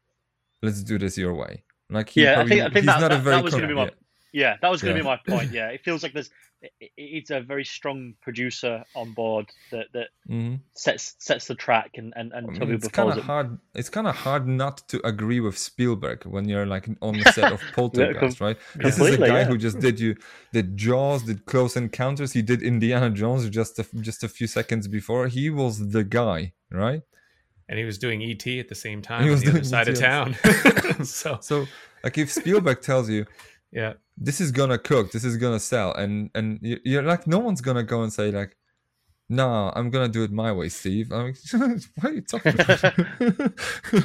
let's 0.62 0.82
do 0.82 0.98
this 0.98 1.16
your 1.16 1.34
way." 1.34 1.62
Like 1.88 2.08
he 2.10 2.22
Yeah, 2.24 2.40
I 2.40 2.46
think- 2.46 2.60
I 2.62 2.64
think 2.64 2.74
he's 2.76 2.86
that- 2.86 3.00
not 3.00 3.12
a 3.12 3.18
very 3.18 3.36
that 3.36 3.44
was 3.44 3.54
gonna 3.54 3.68
be 3.68 3.74
my- 3.74 3.90
Yeah, 4.32 4.56
that 4.62 4.70
was 4.70 4.80
going 4.82 4.94
to 4.94 4.98
Yeah. 4.98 5.02
be 5.02 5.08
my 5.08 5.36
point. 5.36 5.50
Yeah, 5.58 5.68
it 5.70 5.82
feels 5.84 6.02
like 6.04 6.12
there's 6.12 6.30
it's 6.96 7.30
a 7.30 7.40
very 7.40 7.64
strong 7.64 8.14
producer 8.20 8.84
on 8.94 9.12
board 9.12 9.46
that 9.70 9.86
that 9.94 10.08
yeah. 10.26 10.36
Mhm. 10.36 10.60
sets 10.74 11.14
sets 11.18 11.46
the 11.46 11.54
track 11.54 11.92
and 11.96 12.12
and, 12.16 12.32
and 12.32 12.46
I 12.46 12.50
mean, 12.50 12.60
Tobe 12.60 12.70
it's 12.70 12.88
kind 12.88 13.10
of 13.10 13.18
it. 13.18 13.24
hard. 13.24 13.58
It's 13.74 13.88
kind 13.88 14.06
of 14.06 14.14
hard 14.14 14.46
not 14.46 14.86
to 14.88 15.04
agree 15.06 15.40
with 15.40 15.56
Spielberg 15.56 16.24
when 16.26 16.48
you're 16.48 16.66
like 16.66 16.88
on 17.02 17.18
the 17.18 17.32
set 17.32 17.52
of 17.52 17.60
Poltergeist, 17.74 18.40
right? 18.40 18.58
This 18.76 18.98
is 18.98 19.14
a 19.14 19.18
guy 19.18 19.26
yeah. 19.26 19.44
who 19.44 19.56
just 19.56 19.78
did 19.80 19.98
you 19.98 20.16
did 20.52 20.76
Jaws, 20.76 21.22
did 21.22 21.46
Close 21.46 21.76
Encounters. 21.76 22.32
He 22.32 22.42
did 22.42 22.62
Indiana 22.62 23.10
Jones 23.10 23.48
just 23.48 23.78
a, 23.78 23.86
just 24.00 24.22
a 24.22 24.28
few 24.28 24.46
seconds 24.46 24.86
before. 24.88 25.28
He 25.28 25.50
was 25.50 25.90
the 25.90 26.04
guy, 26.04 26.52
right? 26.70 27.02
and 27.70 27.78
he 27.78 27.84
was 27.84 27.98
doing 27.98 28.20
ET 28.20 28.44
at 28.48 28.68
the 28.68 28.74
same 28.74 29.00
time 29.00 29.22
He 29.22 29.28
on 29.28 29.32
was 29.32 29.42
the 29.42 29.50
other 29.50 29.58
doing 29.60 29.64
side 29.64 29.88
of 29.88 29.96
town. 29.96 30.34
so 31.04 31.38
So, 31.40 31.66
like, 32.02 32.18
if 32.18 32.32
Spielberg 32.32 32.82
tells 32.82 33.08
you 33.08 33.26
yeah, 33.72 33.92
this 34.20 34.40
is 34.40 34.52
gonna 34.52 34.78
cook, 34.78 35.10
this 35.12 35.24
is 35.24 35.36
gonna 35.38 35.58
sell, 35.60 35.92
and 35.94 36.30
and 36.34 36.58
you- 36.62 36.80
you're 36.84 37.02
like, 37.02 37.26
no 37.26 37.38
one's 37.38 37.60
gonna 37.62 37.82
go 37.82 38.02
and 38.02 38.12
say 38.12 38.30
like, 38.30 38.56
"No, 39.28 39.72
I'm 39.74 39.90
gonna 39.90 40.08
do 40.08 40.22
it 40.24 40.30
my 40.32 40.52
way, 40.52 40.68
Steve." 40.68 41.10
I'm 41.12 41.26
like, 41.28 41.36
what 41.96 42.04
are 42.04 42.12
you 42.12 42.20
talking 42.22 42.54
about? 42.60 44.04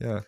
yeah, 0.00 0.20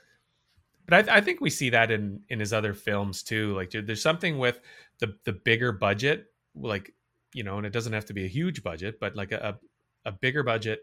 but 0.87 1.09
I, 1.09 1.17
I 1.19 1.21
think 1.21 1.41
we 1.41 1.51
see 1.51 1.71
that 1.71 1.91
in 1.91 2.21
in 2.29 2.41
his 2.41 2.53
other 2.53 2.75
films 2.75 3.23
too. 3.23 3.55
Like 3.55 3.71
there- 3.71 3.83
there's 3.83 4.03
something 4.03 4.39
with 4.39 4.61
the 4.99 5.17
the 5.25 5.33
bigger 5.33 5.73
budget, 5.73 6.27
like 6.55 6.93
you 7.35 7.45
know, 7.45 7.57
and 7.57 7.67
it 7.67 7.73
doesn't 7.73 7.93
have 7.95 8.05
to 8.07 8.13
be 8.15 8.25
a 8.25 8.29
huge 8.29 8.63
budget, 8.63 8.99
but 9.01 9.17
like 9.17 9.33
a 9.33 9.59
a 10.05 10.13
bigger 10.13 10.43
budget 10.43 10.81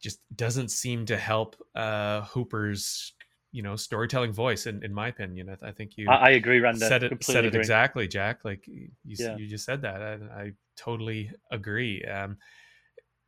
just 0.00 0.20
doesn't 0.36 0.70
seem 0.70 1.06
to 1.06 1.16
help 1.16 1.56
uh 1.74 2.22
Hooper's 2.22 3.12
you 3.54 3.62
know 3.62 3.76
storytelling 3.76 4.32
voice. 4.32 4.66
In 4.66 4.82
in 4.84 4.92
my 4.92 5.08
opinion, 5.08 5.48
I, 5.48 5.68
I 5.68 5.72
think 5.72 5.96
you 5.96 6.10
I, 6.10 6.16
I 6.16 6.30
agree, 6.30 6.58
Randa. 6.58 6.86
said 6.86 7.04
it 7.04 7.08
completely 7.10 7.34
said 7.34 7.44
it 7.44 7.48
agree. 7.48 7.60
exactly, 7.60 8.08
Jak. 8.08 8.44
Like 8.44 8.66
you 8.66 8.88
Yeah. 9.04 9.36
you 9.36 9.46
just 9.46 9.64
said 9.64 9.82
that. 9.82 10.02
I, 10.02 10.42
I 10.42 10.52
totally 10.76 11.30
agree. 11.52 12.02
Um, 12.02 12.36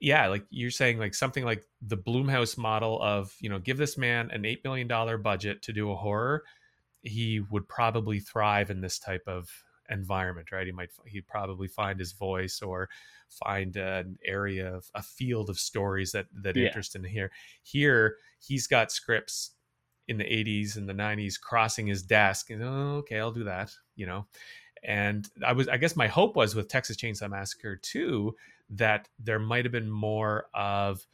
yeah, 0.01 0.27
like 0.27 0.45
you're 0.51 0.73
saying, 0.73 0.99
like 0.99 1.15
something 1.15 1.45
like 1.45 1.65
the 1.81 1.97
Blumhouse 1.97 2.59
model 2.59 3.01
of 3.01 3.35
you 3.41 3.49
know, 3.49 3.61
give 3.61 3.79
this 3.79 3.97
man 3.97 4.31
an 4.33 4.45
eight 4.45 4.65
million 4.65 4.89
dollar 4.89 5.17
budget 5.17 5.63
to 5.63 5.73
do 5.73 5.93
a 5.93 5.97
horror, 5.97 6.43
he 7.03 7.41
would 7.51 7.69
probably 7.69 8.19
thrive 8.19 8.69
in 8.71 8.81
this 8.81 8.99
type 8.99 9.23
of 9.29 9.49
environment, 9.91 10.51
right? 10.51 10.67
He 10.67 10.73
might 10.73 10.91
he'd 11.07 11.29
probably 11.29 11.69
find 11.69 12.01
his 12.01 12.13
voice 12.13 12.61
or 12.63 12.89
find 13.29 13.77
an 13.77 14.19
area 14.25 14.75
of 14.75 14.91
a 14.95 15.03
field 15.03 15.51
of 15.51 15.59
stories 15.59 16.11
that 16.13 16.27
that 16.43 16.57
Yeah. 16.57 16.67
interest 16.67 16.97
him 16.97 17.05
here. 17.05 17.31
Here, 17.63 18.17
he's 18.41 18.67
got 18.67 18.91
scripts 18.91 19.53
in 20.09 20.19
the 20.19 20.25
80s 20.25 20.77
and 20.77 20.89
the 20.89 20.93
90s 20.95 21.41
crossing 21.41 21.87
his 21.87 22.03
desk 22.03 22.51
and 22.51 22.63
oh, 22.63 22.97
okay 22.99 23.19
i'll 23.19 23.33
do 23.33 23.45
that 23.45 23.73
you 23.95 24.07
know? 24.07 24.27
And 24.85 25.29
i 25.45 25.53
was 25.53 25.69
i 25.69 25.77
guess 25.77 25.97
my 25.97 26.07
hope 26.07 26.37
was 26.37 26.55
with 26.55 26.69
texas 26.69 26.97
chainsaw 26.97 27.31
massacre 27.31 27.77
2 27.77 28.35
that 28.71 29.09
there 29.19 29.39
might 29.39 29.65
have 29.65 29.73
been 29.73 29.91
more 29.91 30.47
of 30.53 31.07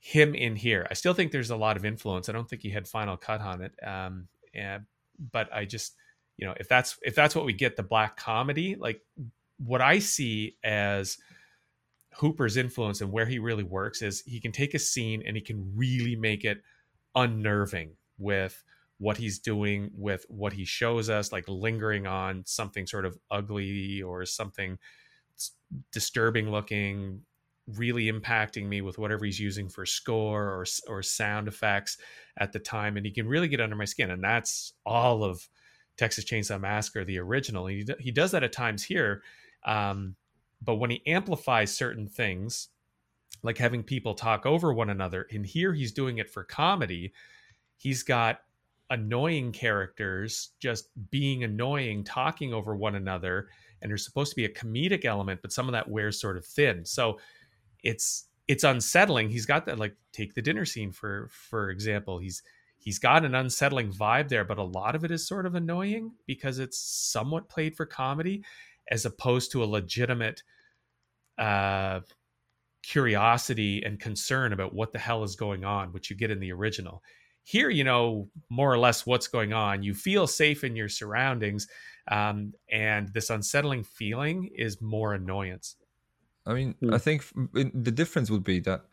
him 0.00 0.34
in 0.34 0.54
here. 0.56 0.86
I 0.90 0.94
still 0.94 1.14
think 1.14 1.32
there's 1.32 1.50
a 1.50 1.56
lot 1.56 1.78
of 1.78 1.84
influence. 1.86 2.28
I 2.28 2.32
don't 2.32 2.46
think 2.50 2.60
he 2.60 2.68
had 2.68 2.86
final 2.86 3.16
cut 3.16 3.40
on 3.40 3.62
it 3.62 3.72
um 3.86 4.28
and 4.54 4.84
but 5.32 5.52
i 5.52 5.64
just 5.64 5.94
you 6.36 6.46
know 6.46 6.54
if 6.58 6.68
that's 6.68 6.98
if 7.02 7.14
that's 7.14 7.34
what 7.34 7.44
we 7.44 7.52
get 7.52 7.76
the 7.76 7.82
black 7.82 8.16
comedy 8.16 8.76
like 8.76 9.00
what 9.58 9.80
i 9.80 9.98
see 9.98 10.56
as 10.64 11.18
hooper's 12.14 12.56
influence 12.56 13.00
and 13.00 13.10
where 13.10 13.26
he 13.26 13.38
really 13.38 13.64
works 13.64 14.02
is 14.02 14.22
he 14.26 14.40
can 14.40 14.52
take 14.52 14.74
a 14.74 14.78
scene 14.78 15.22
and 15.26 15.36
he 15.36 15.42
can 15.42 15.72
really 15.74 16.16
make 16.16 16.44
it 16.44 16.62
unnerving 17.14 17.90
with 18.18 18.62
what 18.98 19.16
he's 19.16 19.38
doing 19.38 19.90
with 19.96 20.24
what 20.28 20.52
he 20.52 20.64
shows 20.64 21.10
us 21.10 21.32
like 21.32 21.44
lingering 21.48 22.06
on 22.06 22.42
something 22.46 22.86
sort 22.86 23.04
of 23.04 23.18
ugly 23.30 24.02
or 24.02 24.24
something 24.24 24.78
disturbing 25.92 26.50
looking 26.50 27.20
really 27.76 28.10
impacting 28.10 28.66
me 28.66 28.82
with 28.82 28.98
whatever 28.98 29.24
he's 29.24 29.40
using 29.40 29.68
for 29.68 29.86
score 29.86 30.44
or 30.44 30.64
or 30.88 31.02
sound 31.02 31.48
effects 31.48 31.96
at 32.38 32.52
the 32.52 32.58
time 32.58 32.96
and 32.96 33.06
he 33.06 33.12
can 33.12 33.26
really 33.26 33.48
get 33.48 33.60
under 33.60 33.76
my 33.76 33.84
skin 33.84 34.10
and 34.10 34.22
that's 34.22 34.74
all 34.86 35.24
of 35.24 35.48
Texas 35.96 36.24
Chainsaw 36.24 36.60
Massacre 36.60 37.04
the 37.04 37.18
original 37.18 37.66
he, 37.66 37.84
he 37.98 38.10
does 38.10 38.30
that 38.30 38.44
at 38.44 38.52
times 38.52 38.84
here 38.84 39.22
um, 39.64 40.14
but 40.62 40.76
when 40.76 40.90
he 40.90 41.02
amplifies 41.06 41.74
certain 41.74 42.08
things 42.08 42.68
like 43.42 43.58
having 43.58 43.82
people 43.82 44.14
talk 44.14 44.46
over 44.46 44.72
one 44.72 44.90
another 44.90 45.26
and 45.30 45.44
here 45.44 45.72
he's 45.72 45.92
doing 45.92 46.18
it 46.18 46.30
for 46.30 46.44
comedy 46.44 47.12
he's 47.84 48.02
got 48.02 48.40
annoying 48.90 49.52
characters 49.52 50.50
just 50.58 50.88
being 51.10 51.44
annoying 51.44 52.02
talking 52.02 52.54
over 52.54 52.74
one 52.74 52.94
another 52.94 53.48
and 53.80 53.90
there's 53.90 54.04
supposed 54.04 54.30
to 54.30 54.36
be 54.36 54.46
a 54.46 54.52
comedic 54.52 55.04
element 55.04 55.40
but 55.42 55.52
some 55.52 55.68
of 55.68 55.72
that 55.72 55.88
wears 55.88 56.20
sort 56.20 56.36
of 56.36 56.44
thin. 56.46 56.84
So 56.84 57.18
it's 57.82 58.28
it's 58.48 58.64
unsettling. 58.64 59.28
He's 59.28 59.46
got 59.46 59.66
that 59.66 59.78
like 59.78 59.94
take 60.12 60.34
the 60.34 60.42
dinner 60.42 60.64
scene 60.64 60.92
for 60.92 61.28
for 61.30 61.70
example. 61.70 62.18
He's 62.18 62.42
he's 62.78 62.98
got 62.98 63.24
an 63.24 63.34
unsettling 63.34 63.92
vibe 63.92 64.28
there 64.28 64.44
but 64.44 64.58
a 64.58 64.62
lot 64.62 64.94
of 64.94 65.04
it 65.04 65.10
is 65.10 65.26
sort 65.26 65.44
of 65.44 65.54
annoying 65.54 66.12
because 66.26 66.58
it's 66.58 66.78
somewhat 66.78 67.48
played 67.50 67.76
for 67.76 67.86
comedy 67.86 68.42
as 68.90 69.04
opposed 69.04 69.52
to 69.52 69.62
a 69.62 69.66
legitimate 69.66 70.42
uh 71.38 72.00
curiosity 72.82 73.82
and 73.82 73.98
concern 73.98 74.52
about 74.52 74.74
what 74.74 74.92
the 74.92 74.98
hell 74.98 75.24
is 75.24 75.34
going 75.36 75.64
on 75.64 75.90
which 75.92 76.10
you 76.10 76.16
get 76.16 76.30
in 76.30 76.38
the 76.38 76.52
original 76.52 77.02
here 77.44 77.70
you 77.70 77.84
know 77.84 78.28
more 78.50 78.72
or 78.72 78.78
less 78.78 79.06
what's 79.06 79.28
going 79.28 79.52
on 79.52 79.82
you 79.82 79.94
feel 79.94 80.26
safe 80.26 80.64
in 80.64 80.74
your 80.76 80.88
surroundings 80.88 81.66
um, 82.10 82.52
and 82.70 83.08
this 83.14 83.30
unsettling 83.30 83.84
feeling 83.84 84.50
is 84.54 84.80
more 84.80 85.14
annoyance 85.14 85.76
I 86.46 86.54
mean, 86.54 86.74
Hmm. 86.80 86.92
I 86.92 86.98
think 86.98 87.24
the 87.54 87.90
difference 87.90 88.30
would 88.30 88.44
be 88.44 88.60
that 88.60 88.84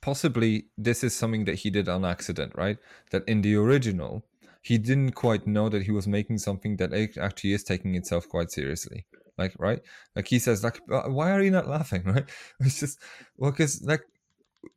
possibly 0.00 0.66
this 0.76 1.04
is 1.04 1.14
something 1.14 1.44
that 1.44 1.56
he 1.56 1.70
did 1.70 1.88
on 1.88 2.04
accident, 2.04 2.52
right? 2.56 2.78
That 3.10 3.28
in 3.28 3.42
the 3.42 3.54
original, 3.56 4.24
he 4.62 4.78
didn't 4.78 5.12
quite 5.12 5.46
know 5.46 5.68
that 5.68 5.82
he 5.84 5.92
was 5.92 6.06
making 6.06 6.38
something 6.38 6.76
that 6.76 6.92
actually 7.18 7.52
is 7.52 7.64
taking 7.64 7.94
itself 7.94 8.28
quite 8.28 8.50
seriously. 8.50 9.06
Like, 9.36 9.54
right? 9.58 9.80
Like 10.16 10.26
he 10.26 10.40
says, 10.40 10.64
like, 10.64 10.80
"Uh, 10.90 11.02
why 11.08 11.30
are 11.30 11.42
you 11.42 11.50
not 11.52 11.68
laughing, 11.68 12.02
right? 12.06 12.28
It's 12.60 12.80
just, 12.80 12.98
well, 13.36 13.52
because 13.52 13.82
like 13.82 14.02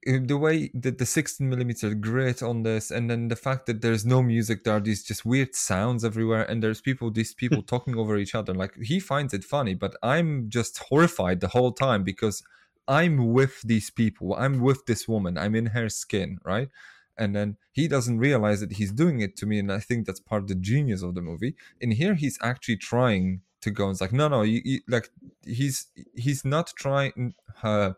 the 0.04 0.38
way 0.38 0.72
that 0.74 0.98
the 0.98 1.06
16 1.06 1.48
millimeter 1.48 1.94
grit 1.94 2.44
on 2.44 2.64
this, 2.64 2.92
and 2.92 3.10
then 3.10 3.28
the 3.28 3.36
fact 3.36 3.66
that 3.66 3.82
there's 3.82 4.06
no 4.06 4.22
music, 4.22 4.64
there 4.64 4.76
are 4.76 4.80
these 4.80 5.04
just 5.04 5.26
weird 5.26 5.56
sounds 5.56 6.06
everywhere, 6.06 6.44
and 6.44 6.62
there's 6.62 6.82
people, 6.82 7.12
these 7.12 7.34
people 7.34 7.62
talking 7.74 7.98
over 7.98 8.18
each 8.18 8.36
other. 8.36 8.54
Like 8.54 8.76
he 8.78 9.00
finds 9.00 9.34
it 9.34 9.44
funny, 9.44 9.74
but 9.74 9.96
I'm 10.04 10.50
just 10.50 10.78
horrified 10.90 11.40
the 11.40 11.50
whole 11.50 11.72
time 11.72 12.04
because 12.04 12.44
I'm 12.88 13.32
with 13.34 13.62
these 13.62 13.90
people. 13.90 14.36
I'm 14.36 14.60
with 14.60 14.86
this 14.86 15.08
woman. 15.08 15.38
I'm 15.38 15.56
in 15.56 15.68
her 15.68 15.90
skin, 15.90 16.40
right? 16.44 16.70
And 17.18 17.36
then 17.36 17.58
he 17.72 17.88
doesn't 17.88 18.18
realize 18.18 18.62
that 18.62 18.74
he's 18.74 18.92
doing 18.92 19.20
it 19.22 19.36
to 19.38 19.46
me, 19.46 19.60
and 19.60 19.72
I 19.72 19.80
think 19.80 20.06
that's 20.06 20.20
part 20.20 20.44
of 20.44 20.48
the 20.48 20.56
genius 20.56 21.04
of 21.04 21.16
the 21.16 21.22
movie. 21.22 21.56
In 21.80 21.92
here, 21.92 22.16
he's 22.16 22.38
actually 22.42 22.78
trying 22.78 23.42
to 23.62 23.72
go. 23.72 23.86
And 23.86 23.92
it's 23.92 24.02
like, 24.02 24.14
no, 24.14 24.28
no, 24.28 24.42
you, 24.42 24.62
you, 24.64 24.80
like 24.88 25.10
he's 25.46 25.88
he's 26.16 26.44
not 26.44 26.74
trying. 26.76 27.36
Uh, 27.62 27.94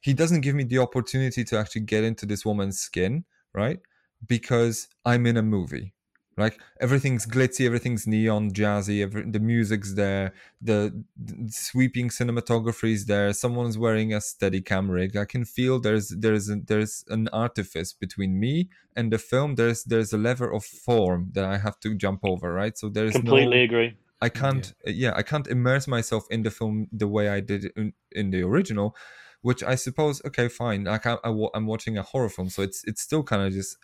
he 0.00 0.14
doesn't 0.14 0.40
give 0.40 0.54
me 0.54 0.64
the 0.64 0.78
opportunity 0.78 1.44
to 1.44 1.58
actually 1.58 1.82
get 1.82 2.04
into 2.04 2.26
this 2.26 2.44
woman's 2.44 2.78
skin, 2.78 3.24
right? 3.54 3.80
Because 4.26 4.88
I'm 5.04 5.26
in 5.26 5.36
a 5.36 5.42
movie. 5.42 5.94
Like 6.36 6.58
everything's 6.80 7.26
glitzy, 7.26 7.66
everything's 7.66 8.06
neon, 8.06 8.52
jazzy. 8.52 9.02
Every, 9.02 9.30
the 9.30 9.40
music's 9.40 9.94
there, 9.94 10.32
the, 10.62 11.04
the 11.16 11.50
sweeping 11.50 12.08
cinematography 12.08 12.92
is 12.92 13.04
there. 13.06 13.32
Someone's 13.34 13.76
wearing 13.76 14.14
a 14.14 14.22
steady 14.22 14.62
cam 14.62 14.90
rig. 14.90 15.16
I 15.16 15.26
can 15.26 15.44
feel 15.44 15.80
there's 15.80 16.08
there's 16.08 16.48
a, 16.48 16.56
there's 16.56 17.04
an 17.08 17.28
artifice 17.32 17.92
between 17.92 18.40
me 18.40 18.70
and 18.96 19.12
the 19.12 19.18
film. 19.18 19.56
There's 19.56 19.84
there's 19.84 20.14
a 20.14 20.18
lever 20.18 20.50
of 20.50 20.64
form 20.64 21.30
that 21.32 21.44
I 21.44 21.58
have 21.58 21.78
to 21.80 21.94
jump 21.94 22.20
over, 22.22 22.54
right? 22.54 22.78
So 22.78 22.88
there's 22.88 23.12
Completely 23.12 23.58
no 23.58 23.64
agree. 23.64 23.96
I 24.22 24.28
can't, 24.28 24.72
uh, 24.86 24.90
yeah, 24.90 25.12
I 25.16 25.22
can't 25.22 25.46
immerse 25.46 25.86
myself 25.88 26.26
in 26.30 26.42
the 26.42 26.50
film 26.50 26.88
the 26.92 27.08
way 27.08 27.28
I 27.28 27.40
did 27.40 27.72
in, 27.76 27.94
in 28.12 28.30
the 28.30 28.42
original, 28.42 28.94
which 29.42 29.62
I 29.62 29.74
suppose, 29.74 30.22
okay, 30.24 30.48
fine. 30.48 30.84
Like 30.84 31.06
I, 31.06 31.16
I, 31.24 31.30
am 31.54 31.66
watching 31.66 31.96
a 31.96 32.02
horror 32.02 32.28
film, 32.28 32.50
so 32.50 32.62
it's 32.62 32.84
it's 32.84 33.00
still 33.00 33.22
kind 33.22 33.42
of 33.42 33.52
just 33.52 33.76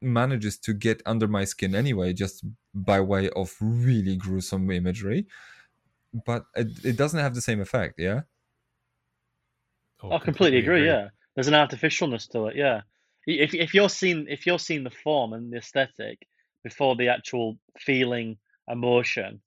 manages 0.00 0.58
to 0.58 0.72
get 0.72 1.02
under 1.04 1.28
my 1.28 1.44
skin 1.44 1.74
anyway, 1.74 2.12
just 2.12 2.44
by 2.74 3.00
way 3.00 3.28
of 3.30 3.54
really 3.60 4.16
gruesome 4.16 4.70
imagery. 4.70 5.26
But 6.24 6.46
it, 6.54 6.68
it 6.84 6.96
doesn't 6.96 7.20
have 7.20 7.34
the 7.34 7.42
same 7.42 7.60
effect, 7.60 7.94
yeah. 7.98 8.22
Oh, 10.02 10.12
I 10.12 10.18
completely 10.18 10.58
agree, 10.58 10.80
agree. 10.80 10.88
Yeah, 10.88 11.08
there's 11.34 11.48
an 11.48 11.54
artificialness 11.54 12.30
to 12.30 12.46
it. 12.46 12.56
Yeah, 12.56 12.82
if 13.26 13.54
if 13.54 13.74
you're 13.74 13.88
seeing 13.88 14.26
if 14.28 14.46
you're 14.46 14.58
seeing 14.58 14.84
the 14.84 14.90
form 14.90 15.32
and 15.32 15.52
the 15.52 15.58
aesthetic 15.58 16.26
before 16.62 16.96
the 16.96 17.08
actual 17.08 17.58
feeling 17.78 18.38
emotion, 18.68 19.40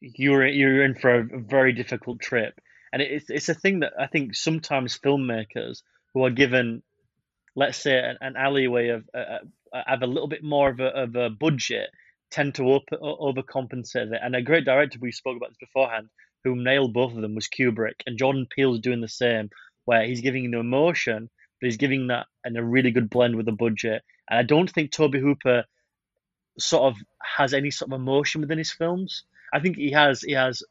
you're 0.00 0.46
you're 0.46 0.84
in 0.84 0.94
for 0.94 1.20
a 1.20 1.40
very 1.40 1.72
difficult 1.72 2.20
trip. 2.20 2.60
And 2.94 3.02
it's 3.02 3.28
it's 3.28 3.48
a 3.48 3.54
thing 3.54 3.80
that 3.80 3.94
I 3.98 4.06
think 4.06 4.36
sometimes 4.36 5.00
filmmakers 5.04 5.82
who 6.14 6.24
are 6.24 6.30
given, 6.30 6.84
let's 7.56 7.78
say, 7.78 7.98
an, 7.98 8.18
an 8.20 8.36
alleyway 8.36 8.90
of 8.90 9.10
uh, 9.12 9.40
uh 9.72 9.82
have 9.84 10.02
a 10.02 10.06
little 10.06 10.28
bit 10.28 10.44
more 10.44 10.70
of 10.70 10.78
a, 10.78 10.86
of 10.86 11.16
a 11.16 11.28
budget, 11.28 11.90
tend 12.30 12.54
to 12.54 12.74
up, 12.74 12.84
overcompensate 12.92 14.12
it. 14.12 14.20
And 14.22 14.36
a 14.36 14.42
great 14.42 14.64
director 14.64 15.00
we 15.00 15.10
spoke 15.10 15.36
about 15.36 15.50
this 15.50 15.58
beforehand, 15.58 16.08
who 16.44 16.54
nailed 16.54 16.94
both 16.94 17.16
of 17.16 17.20
them, 17.20 17.34
was 17.34 17.48
Kubrick, 17.48 18.00
and 18.06 18.16
Jordan 18.16 18.46
Peele's 18.48 18.78
doing 18.78 19.00
the 19.00 19.08
same, 19.08 19.50
where 19.86 20.06
he's 20.06 20.20
giving 20.20 20.52
the 20.52 20.60
emotion, 20.60 21.28
but 21.60 21.66
he's 21.66 21.76
giving 21.76 22.06
that 22.06 22.26
in 22.44 22.56
a 22.56 22.62
really 22.62 22.92
good 22.92 23.10
blend 23.10 23.34
with 23.34 23.46
the 23.46 23.52
budget. 23.52 24.04
And 24.30 24.38
I 24.38 24.44
don't 24.44 24.70
think 24.70 24.92
Tobe 24.92 25.16
Hooper 25.16 25.64
sort 26.60 26.92
of 26.92 26.96
has 27.36 27.54
any 27.54 27.72
sort 27.72 27.90
of 27.90 28.00
emotion 28.00 28.40
within 28.40 28.58
his 28.58 28.70
films. 28.70 29.24
I 29.52 29.58
think 29.58 29.76
he 29.76 29.90
has 29.90 30.20
he 30.20 30.34
has 30.34 30.62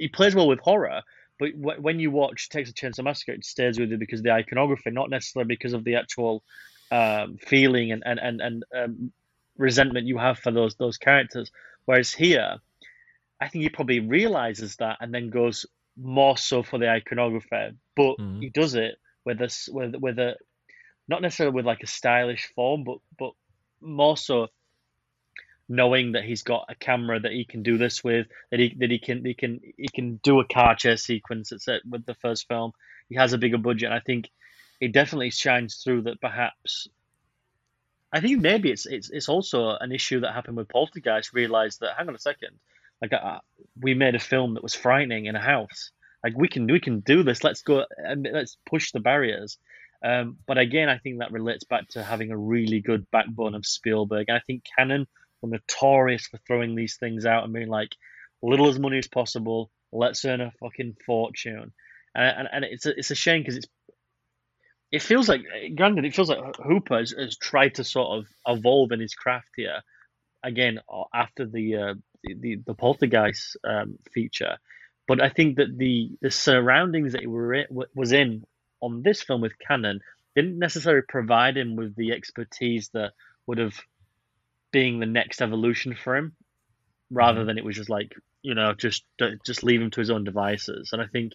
he 0.00 0.08
plays 0.08 0.34
well 0.34 0.48
with 0.48 0.60
horror, 0.60 1.02
but 1.38 1.50
when 1.56 2.00
you 2.00 2.10
watch 2.10 2.48
Texas 2.48 2.74
Chainsaw 2.74 3.04
Massacre, 3.04 3.32
it 3.32 3.44
stays 3.44 3.78
with 3.78 3.90
you 3.90 3.96
because 3.96 4.20
of 4.20 4.24
the 4.24 4.32
iconography, 4.32 4.90
not 4.90 5.10
necessarily 5.10 5.48
because 5.48 5.72
of 5.72 5.84
the 5.84 5.96
actual 5.96 6.42
um, 6.90 7.38
feeling 7.38 7.92
and 7.92 8.02
and 8.04 8.18
and, 8.18 8.40
and 8.40 8.64
um, 8.76 9.12
resentment 9.56 10.06
you 10.06 10.18
have 10.18 10.38
for 10.38 10.50
those 10.50 10.74
those 10.74 10.98
characters. 10.98 11.50
Whereas 11.84 12.12
here, 12.12 12.56
I 13.40 13.48
think 13.48 13.62
he 13.62 13.68
probably 13.68 14.00
realizes 14.00 14.76
that 14.76 14.98
and 15.00 15.14
then 15.14 15.30
goes 15.30 15.66
more 15.96 16.36
so 16.36 16.62
for 16.62 16.78
the 16.78 16.88
iconography, 16.88 17.76
but 17.96 18.18
mm-hmm. 18.18 18.40
he 18.40 18.50
does 18.50 18.74
it 18.74 18.96
with 19.24 19.40
a 19.40 19.70
with 19.72 19.94
with 19.96 20.18
a 20.18 20.36
not 21.08 21.22
necessarily 21.22 21.54
with 21.54 21.66
like 21.66 21.82
a 21.82 21.86
stylish 21.86 22.50
form, 22.54 22.84
but 22.84 22.98
but 23.18 23.32
more 23.80 24.16
so 24.16 24.48
knowing 25.70 26.12
that 26.12 26.24
he's 26.24 26.42
got 26.42 26.66
a 26.68 26.74
camera 26.74 27.20
that 27.20 27.30
he 27.30 27.44
can 27.44 27.62
do 27.62 27.78
this 27.78 28.02
with, 28.02 28.26
that 28.50 28.58
he 28.58 28.74
that 28.80 28.90
he 28.90 28.98
can 28.98 29.24
he 29.24 29.34
can 29.34 29.60
he 29.78 29.88
can 29.88 30.16
do 30.22 30.40
a 30.40 30.44
car 30.44 30.74
chase 30.74 31.04
sequence. 31.04 31.52
It's 31.52 31.68
it 31.68 31.82
with 31.88 32.04
the 32.04 32.14
first 32.14 32.48
film. 32.48 32.72
He 33.08 33.14
has 33.14 33.32
a 33.32 33.38
bigger 33.38 33.56
budget, 33.56 33.86
and 33.86 33.94
I 33.94 34.00
think 34.00 34.28
it 34.80 34.92
definitely 34.92 35.30
shines 35.30 35.76
through 35.76 36.02
that. 36.02 36.20
Perhaps, 36.20 36.88
I 38.12 38.20
think 38.20 38.42
maybe 38.42 38.72
it's 38.72 38.84
it's 38.84 39.10
it's 39.10 39.28
also 39.28 39.76
an 39.80 39.92
issue 39.92 40.20
that 40.20 40.34
happened 40.34 40.56
with 40.56 40.68
Poltergeist. 40.68 41.32
Realized 41.32 41.80
that 41.80 41.96
hang 41.96 42.08
on 42.08 42.16
a 42.16 42.18
second, 42.18 42.58
like 43.00 43.12
uh, 43.12 43.38
we 43.80 43.94
made 43.94 44.16
a 44.16 44.20
film 44.20 44.54
that 44.54 44.64
was 44.64 44.74
frightening 44.74 45.26
in 45.26 45.36
a 45.36 45.40
house. 45.40 45.92
Like 46.24 46.36
we 46.36 46.48
can 46.48 46.66
we 46.66 46.80
can 46.80 46.98
do 47.00 47.22
this. 47.22 47.44
Let's 47.44 47.62
go 47.62 47.84
and 47.96 48.28
let's 48.30 48.58
push 48.66 48.90
the 48.90 49.00
barriers. 49.00 49.56
Um, 50.02 50.38
but 50.46 50.58
again, 50.58 50.88
I 50.88 50.98
think 50.98 51.18
that 51.18 51.30
relates 51.30 51.64
back 51.64 51.88
to 51.90 52.02
having 52.02 52.32
a 52.32 52.36
really 52.36 52.80
good 52.80 53.08
backbone 53.10 53.54
of 53.54 53.66
Spielberg. 53.66 54.26
And 54.28 54.36
I 54.36 54.40
think 54.40 54.64
Cannon 54.76 55.06
were 55.42 55.48
notorious 55.48 56.26
for 56.26 56.38
throwing 56.46 56.74
these 56.74 56.96
things 56.96 57.26
out 57.26 57.44
and 57.44 57.52
being 57.52 57.68
like, 57.68 57.94
little 58.42 58.68
as 58.68 58.78
money 58.78 58.98
as 58.98 59.08
possible, 59.08 59.70
let's 59.92 60.24
earn 60.24 60.40
a 60.40 60.52
fucking 60.60 60.96
fortune. 61.04 61.72
And, 62.14 62.38
and, 62.38 62.48
and 62.52 62.64
it's 62.64 62.86
a, 62.86 62.98
it's 62.98 63.10
a 63.10 63.14
shame 63.14 63.42
because 63.42 63.56
it's 63.56 63.68
it 64.92 65.02
feels 65.02 65.28
like 65.28 65.42
granted 65.76 66.04
it 66.04 66.14
feels 66.14 66.28
like 66.28 66.56
Hooper 66.56 66.98
has, 66.98 67.14
has, 67.16 67.36
tried 67.36 67.76
to 67.76 67.84
sort 67.84 68.18
of 68.18 68.26
evolve 68.46 68.90
in 68.92 69.00
his 69.00 69.14
craft 69.14 69.50
here 69.56 69.82
again 70.42 70.80
after 71.14 71.46
the 71.46 71.76
uh, 71.76 71.94
the, 72.24 72.56
the, 72.66 72.74
poltergeist 72.74 73.56
um, 73.62 73.98
feature 74.12 74.58
but 75.06 75.22
I 75.22 75.28
think 75.28 75.56
that 75.56 75.76
the 75.76 76.10
the 76.20 76.30
surroundings 76.30 77.12
that 77.12 77.20
he 77.20 77.26
were 77.26 77.54
in, 77.54 77.66
was 77.94 78.12
in 78.12 78.44
on 78.80 79.02
this 79.02 79.22
film 79.22 79.40
with 79.40 79.58
Cannon 79.58 80.00
didn't 80.34 80.58
necessarily 80.58 81.02
provide 81.08 81.56
him 81.56 81.76
with 81.76 81.94
the 81.96 82.12
expertise 82.12 82.90
that 82.90 83.12
would 83.46 83.58
have 83.58 83.74
being 84.72 85.00
the 85.00 85.06
next 85.06 85.42
evolution 85.42 85.94
for 85.94 86.16
him, 86.16 86.34
rather 87.10 87.40
mm-hmm. 87.40 87.48
than 87.48 87.58
it 87.58 87.64
was 87.64 87.76
just 87.76 87.90
like 87.90 88.12
you 88.42 88.54
know 88.54 88.72
just 88.72 89.04
just 89.44 89.62
leave 89.62 89.80
him 89.80 89.90
to 89.90 90.00
his 90.00 90.10
own 90.10 90.24
devices. 90.24 90.90
And 90.92 91.02
I 91.02 91.06
think 91.06 91.32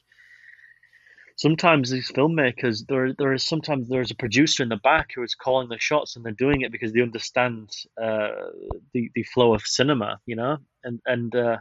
sometimes 1.37 1.89
these 1.89 2.11
filmmakers 2.11 2.85
there 2.87 3.13
there 3.13 3.33
is 3.33 3.43
sometimes 3.43 3.87
there's 3.87 4.11
a 4.11 4.15
producer 4.15 4.63
in 4.63 4.69
the 4.69 4.77
back 4.77 5.09
who 5.15 5.23
is 5.23 5.35
calling 5.35 5.69
the 5.69 5.79
shots 5.79 6.15
and 6.15 6.25
they're 6.25 6.31
doing 6.31 6.61
it 6.61 6.71
because 6.71 6.93
they 6.93 7.01
understand 7.01 7.69
uh, 8.01 8.29
the 8.93 9.09
the 9.15 9.23
flow 9.23 9.53
of 9.53 9.61
cinema, 9.61 10.19
you 10.25 10.35
know, 10.35 10.57
and 10.83 10.99
and. 11.05 11.35
Uh, 11.35 11.57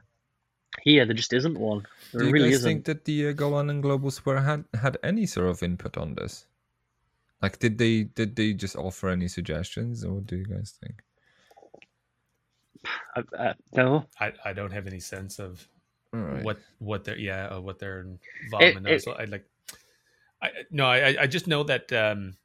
here, 0.83 1.07
there 1.07 1.15
just 1.15 1.33
isn't 1.33 1.59
one. 1.59 1.87
There 2.13 2.21
Do 2.21 2.27
you 2.27 2.33
really 2.33 2.49
guys 2.49 2.59
isn't. 2.59 2.69
think 2.69 2.85
that 2.87 3.05
the 3.05 3.29
uh, 3.29 3.33
Golan 3.33 3.71
and 3.71 3.83
Globus 3.83 4.25
were 4.25 4.41
had 4.41 4.65
had 4.75 4.99
any 5.05 5.27
sort 5.27 5.47
of 5.47 5.63
input 5.63 5.97
on 5.97 6.15
this? 6.15 6.47
Like, 7.41 7.59
did 7.59 7.79
they 7.79 8.05
did 8.05 8.37
they 8.37 8.53
just 8.53 8.77
offer 8.77 9.09
any 9.09 9.29
suggestions, 9.29 10.05
or 10.05 10.15
what 10.15 10.27
do 10.27 10.37
you 10.37 10.47
guys 10.47 10.75
think? 10.83 11.03
Uh, 13.17 13.23
uh, 13.39 13.55
no, 13.75 14.07
I, 14.21 14.33
I 14.45 14.53
don't 14.53 14.73
have 14.73 14.87
any 14.87 15.01
sense 15.01 15.39
of 15.39 15.67
right. 16.13 16.43
what 16.43 16.59
what 16.79 17.05
their 17.05 17.19
yeah 17.19 17.47
uh, 17.47 17.61
what 17.61 17.79
their 17.79 18.07
involvement 18.45 18.87
it, 18.87 18.95
is. 18.95 19.07
I 19.07 19.25
like 19.25 19.45
I 20.43 20.51
no 20.71 20.87
I 20.87 21.17
I 21.23 21.27
just 21.27 21.47
know 21.47 21.63
that 21.65 21.93
um 21.93 22.37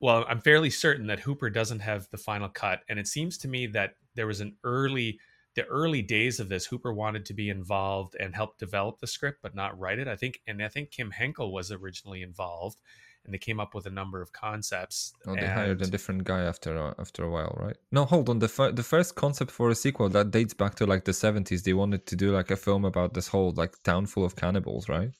well 0.00 0.24
I'm 0.28 0.40
fairly 0.40 0.70
certain 0.70 1.06
that 1.08 1.20
Hooper 1.20 1.50
doesn't 1.50 1.80
have 1.80 2.08
the 2.10 2.18
final 2.18 2.48
cut, 2.48 2.80
and 2.88 2.98
it 2.98 3.06
seems 3.06 3.38
to 3.38 3.48
me 3.48 3.66
that 3.68 3.94
there 4.14 4.26
was 4.26 4.40
an 4.40 4.56
early 4.64 5.18
the 5.54 5.64
early 5.66 6.02
days 6.02 6.40
of 6.40 6.48
this, 6.48 6.66
Hooper 6.66 6.92
wanted 6.92 7.24
to 7.26 7.34
be 7.34 7.48
involved 7.48 8.16
and 8.18 8.34
help 8.34 8.58
develop 8.58 8.98
the 8.98 9.06
script, 9.06 9.38
but 9.42 9.54
not 9.54 9.78
write 9.78 9.98
it. 9.98 10.08
I 10.08 10.16
think, 10.16 10.40
and 10.46 10.62
I 10.62 10.68
think 10.68 10.90
Kim 10.90 11.10
Henkel 11.10 11.52
was 11.52 11.70
originally 11.70 12.22
involved, 12.22 12.80
and 13.24 13.32
they 13.32 13.38
came 13.38 13.58
up 13.58 13.74
with 13.74 13.86
a 13.86 13.90
number 13.90 14.20
of 14.20 14.32
concepts. 14.32 15.14
Oh, 15.26 15.34
they 15.34 15.40
and... 15.40 15.52
hired 15.52 15.82
a 15.82 15.86
different 15.86 16.24
guy 16.24 16.42
after 16.42 16.78
uh, 16.78 16.94
after 16.98 17.24
a 17.24 17.30
while, 17.30 17.56
right? 17.60 17.76
No, 17.90 18.04
hold 18.04 18.28
on. 18.28 18.38
The 18.38 18.48
fir- 18.48 18.72
the 18.72 18.82
first 18.82 19.14
concept 19.14 19.50
for 19.50 19.70
a 19.70 19.74
sequel 19.74 20.08
that 20.10 20.30
dates 20.30 20.54
back 20.54 20.74
to 20.76 20.86
like 20.86 21.04
the 21.04 21.12
seventies. 21.12 21.62
They 21.62 21.72
wanted 21.72 22.06
to 22.06 22.16
do 22.16 22.32
like 22.32 22.50
a 22.50 22.56
film 22.56 22.84
about 22.84 23.14
this 23.14 23.28
whole 23.28 23.52
like 23.52 23.82
town 23.82 24.06
full 24.06 24.24
of 24.24 24.36
cannibals, 24.36 24.88
right? 24.88 25.10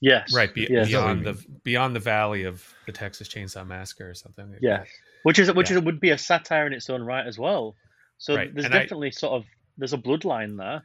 Yes. 0.00 0.34
Right. 0.34 0.52
Be- 0.52 0.68
yes. 0.68 0.88
Beyond 0.88 1.24
the 1.24 1.44
beyond 1.62 1.96
the 1.96 2.00
valley 2.00 2.44
of 2.44 2.62
the 2.86 2.92
Texas 2.92 3.28
Chainsaw 3.28 3.66
Massacre 3.66 4.10
or 4.10 4.14
something. 4.14 4.54
Yeah. 4.60 4.84
Which 5.22 5.38
is 5.38 5.50
which 5.52 5.70
yeah. 5.70 5.78
is, 5.78 5.82
would 5.84 6.00
be 6.00 6.10
a 6.10 6.18
satire 6.18 6.66
in 6.66 6.72
its 6.72 6.90
own 6.90 7.02
right 7.02 7.26
as 7.26 7.38
well. 7.38 7.74
So 8.18 8.36
right. 8.36 8.52
there's 8.52 8.66
and 8.66 8.74
definitely 8.74 9.08
I, 9.08 9.10
sort 9.10 9.32
of 9.34 9.46
there's 9.78 9.92
a 9.92 9.98
bloodline 9.98 10.58
there. 10.58 10.82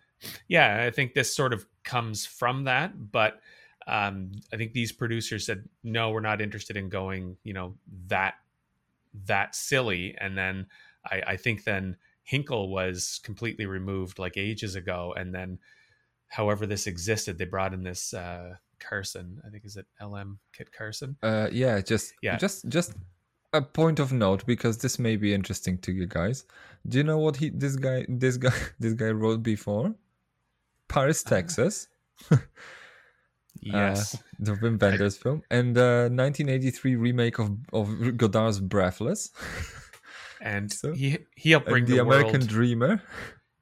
Yeah, 0.48 0.84
I 0.86 0.92
think 0.92 1.14
this 1.14 1.34
sort 1.34 1.54
of 1.54 1.66
comes 1.84 2.26
from 2.26 2.66
that, 2.66 3.12
but 3.12 3.40
um, 3.88 4.32
I 4.54 4.58
think 4.58 4.74
these 4.74 4.92
producers 4.92 5.46
said, 5.46 5.68
no, 5.84 6.12
we're 6.12 6.20
not 6.20 6.42
interested 6.42 6.78
in 6.78 6.90
going, 6.90 7.38
you 7.44 7.54
know, 7.54 7.76
that 8.08 8.36
that 9.26 9.56
silly. 9.56 10.16
And 10.20 10.38
then 10.38 10.68
I, 11.06 11.22
I 11.28 11.38
think 11.38 11.64
then 11.64 11.98
Henkel 12.24 12.70
was 12.70 13.20
completely 13.24 13.66
removed 13.66 14.20
like 14.20 14.38
ages 14.38 14.76
ago. 14.76 15.14
And 15.18 15.34
then 15.34 15.60
however 16.28 16.66
this 16.68 16.88
existed, 16.88 17.38
they 17.38 17.46
brought 17.46 17.74
in 17.74 17.84
this 17.84 18.14
uh 18.14 18.56
Carson. 18.80 19.42
I 19.46 19.50
think 19.50 19.66
is 19.66 19.76
it 19.76 19.88
LM 20.02 20.40
Kit 20.54 20.72
Carson? 20.72 21.18
Uh 21.24 21.50
yeah, 21.52 21.82
just 21.82 22.14
yeah. 22.22 22.38
just 22.38 22.70
just 22.70 22.94
a 23.52 23.62
point 23.62 24.00
of 24.00 24.14
note 24.14 24.46
because 24.46 24.78
this 24.78 25.00
may 25.00 25.16
be 25.16 25.34
interesting 25.34 25.80
to 25.80 25.92
you 25.92 26.06
guys. 26.06 26.46
Do 26.88 27.00
you 27.00 27.04
know 27.04 27.18
what 27.18 27.38
he 27.38 27.50
this 27.50 27.76
guy 27.76 28.06
this 28.08 28.38
guy 28.38 28.54
this 28.80 28.94
guy 28.94 29.10
wrote 29.10 29.42
before? 29.42 29.96
Paris, 30.88 31.24
uh, 31.26 31.30
Texas. 31.30 31.88
Yes, 33.62 34.16
uh, 34.16 34.18
the 34.39 34.52
Wim 34.54 34.82
Wenders 34.82 35.18
film, 35.24 35.41
and 35.50 35.76
the 35.76 36.10
uh, 36.12 36.16
1983 36.16 36.95
remake 36.95 37.39
of 37.39 37.58
of 37.74 38.18
Godard's 38.18 38.60
Breathless. 38.60 39.32
and 40.41 40.72
so, 40.72 40.93
he 40.93 41.18
he 41.36 41.52
helped 41.52 41.68
bring 41.68 41.86
the, 41.86 41.95
the, 41.95 42.02
American 42.02 42.41
world, 42.41 42.47
Dreamer. 42.47 43.02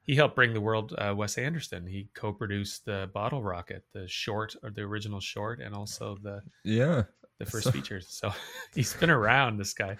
He 0.02 0.14
helped 0.14 0.36
bring 0.36 0.54
the 0.54 0.60
world 0.60 0.94
uh, 0.96 1.14
Wes 1.14 1.36
Anderson. 1.36 1.86
He 1.86 2.08
co-produced 2.14 2.86
the 2.86 3.10
Bottle 3.12 3.42
Rocket, 3.42 3.84
the 3.92 4.08
short 4.08 4.54
or 4.62 4.70
the 4.70 4.82
original 4.82 5.20
short, 5.20 5.60
and 5.60 5.74
also 5.74 6.16
the 6.22 6.42
yeah 6.64 7.02
the 7.38 7.46
first 7.46 7.64
so, 7.64 7.70
features. 7.70 8.06
So 8.08 8.32
he's 8.74 8.94
been 8.94 9.10
around. 9.10 9.58
This 9.58 9.74
guy. 9.74 9.96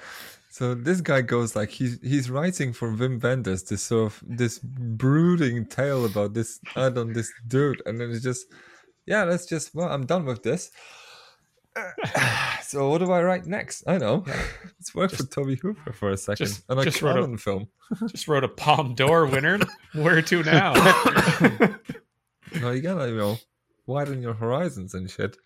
So 0.51 0.74
this 0.74 1.01
guy 1.01 1.20
goes 1.20 1.55
like 1.55 1.70
he's 1.70 2.01
he's 2.03 2.30
writing 2.30 2.72
for 2.72 2.91
Wim 2.93 3.22
Wenders 3.22 3.62
this 3.64 3.82
sort 3.82 4.12
of 4.12 4.22
this 4.26 4.59
brooding 4.59 5.66
tale 5.66 6.05
about 6.05 6.34
this 6.34 6.59
I 6.74 6.89
don't 6.89 7.12
this 7.12 7.32
dude, 7.47 7.82
and 7.86 8.01
then 8.01 8.11
it's 8.11 8.24
just 8.24 8.47
yeah, 9.09 9.25
let's 9.25 9.47
just 9.47 9.75
well, 9.75 9.89
I'm 9.89 10.07
done 10.07 10.25
with 10.27 10.43
this. 10.43 10.71
so 12.63 12.89
what 12.91 12.99
do 12.99 13.11
I 13.13 13.23
write 13.23 13.47
next? 13.47 13.85
I 13.87 13.99
know. 13.99 14.25
Let's 14.79 14.95
work 14.95 15.13
for 15.13 15.23
Tobe 15.25 15.59
Hooper 15.61 15.93
for 15.93 16.11
a 16.11 16.17
second. 16.17 16.47
just- 16.47 16.65
and 16.69 16.81
a 16.81 16.85
just 16.85 17.03
wrote 17.03 17.17
a- 17.19 17.21
Cannon 17.23 17.39
film. 17.39 17.69
Just 18.09 18.29
wrote 18.29 18.45
a 18.45 18.49
Palme 18.49 18.95
d'Or 18.95 19.27
winner. 19.27 19.59
Where 19.95 20.21
to 20.21 20.43
now? 20.43 20.75
No, 22.61 22.71
you 22.71 22.81
gotta, 22.83 23.09
you 23.09 23.17
know, 23.17 23.39
widen 23.87 24.21
your 24.23 24.35
horizons 24.35 24.95
and 24.95 25.11
shit. 25.11 25.37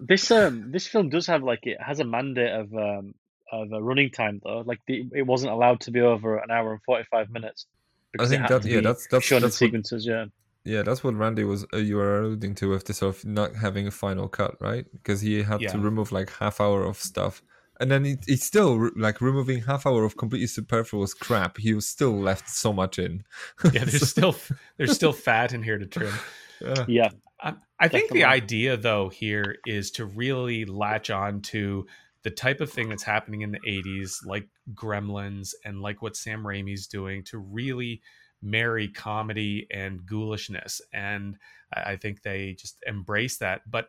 This 0.00 0.30
um 0.30 0.70
this 0.72 0.86
film 0.86 1.08
does 1.10 1.26
have 1.26 1.42
like 1.42 1.60
it 1.64 1.78
has 1.80 2.00
a 2.00 2.04
mandate 2.04 2.52
of 2.52 2.72
um 2.74 3.14
of 3.52 3.72
a 3.72 3.82
running 3.82 4.10
time 4.10 4.40
though. 4.44 4.62
Like 4.64 4.80
the, 4.86 5.08
it 5.14 5.22
wasn't 5.26 5.52
allowed 5.52 5.80
to 5.82 5.90
be 5.90 6.00
over 6.00 6.36
an 6.38 6.50
hour 6.50 6.72
and 6.72 6.82
forty 6.84 7.04
five 7.10 7.30
minutes. 7.30 7.66
because 8.12 8.30
it 8.30 8.36
think 8.36 8.48
had 8.50 8.62
that- 8.62 8.68
yeah, 8.68 8.76
be 8.78 8.82
that's- 8.84 9.06
that's- 9.10 9.24
shown 9.24 9.38
in 9.38 9.42
that's 9.42 9.54
what- 9.60 9.66
sequences. 9.66 10.06
Yeah, 10.06 10.26
Yeah, 10.64 10.82
that's 10.82 11.04
what 11.04 11.14
Randy 11.14 11.44
was 11.44 11.66
uh, 11.74 11.76
you 11.76 11.96
were 11.96 12.20
alluding 12.20 12.54
to 12.56 12.70
with 12.70 12.84
the 12.86 12.94
sort 12.94 13.16
of 13.16 13.24
not 13.24 13.54
having 13.56 13.86
a 13.86 13.90
final 13.90 14.28
cut, 14.28 14.56
right? 14.60 14.86
Because 14.92 15.20
he 15.20 15.42
had 15.42 15.60
Yeah. 15.60 15.72
to 15.72 15.78
remove 15.78 16.10
like 16.12 16.30
half 16.30 16.60
hour 16.60 16.84
of 16.84 16.96
stuff, 16.98 17.42
and 17.80 17.90
then 17.90 18.04
he, 18.04 18.16
he's 18.26 18.42
still 18.44 18.76
re- 18.78 18.90
like 18.96 19.20
removing 19.20 19.62
half 19.62 19.86
hour 19.86 20.04
of 20.04 20.16
completely 20.16 20.46
superfluous 20.46 21.12
crap. 21.12 21.58
He 21.58 21.74
was 21.74 21.86
still 21.86 22.16
left 22.18 22.48
so 22.48 22.72
much 22.72 22.98
in. 22.98 23.24
yeah, 23.72 23.84
there's 23.84 24.08
still 24.16 24.34
there's 24.78 24.94
still 24.94 25.12
fat 25.12 25.52
in 25.52 25.62
here 25.62 25.78
to 25.78 25.86
trim. 25.86 26.14
Yeah. 26.60 26.84
yeah, 26.88 27.08
I, 27.42 27.54
I 27.78 27.88
think 27.88 28.10
the 28.10 28.24
idea, 28.24 28.76
though, 28.78 29.10
here 29.10 29.56
is 29.66 29.90
to 29.92 30.06
really 30.06 30.64
latch 30.64 31.10
on 31.10 31.42
to 31.42 31.86
the 32.22 32.30
type 32.30 32.62
of 32.62 32.70
thing 32.70 32.88
that's 32.88 33.02
happening 33.02 33.42
in 33.42 33.50
the 33.52 33.60
80s, 33.60 34.24
like 34.24 34.48
Gremlins 34.72 35.52
and 35.62 35.82
like 35.82 36.00
what 36.00 36.16
Sam 36.16 36.42
Raimi's 36.42 36.86
doing, 36.86 37.22
to 37.24 37.38
really 37.38 38.00
marry 38.44 38.88
comedy 38.88 39.66
and 39.70 40.04
ghoulishness. 40.06 40.80
And 40.92 41.38
I, 41.72 41.96
think 41.96 42.22
they 42.22 42.52
just 42.52 42.78
embrace 42.86 43.38
that. 43.38 43.62
But 43.68 43.88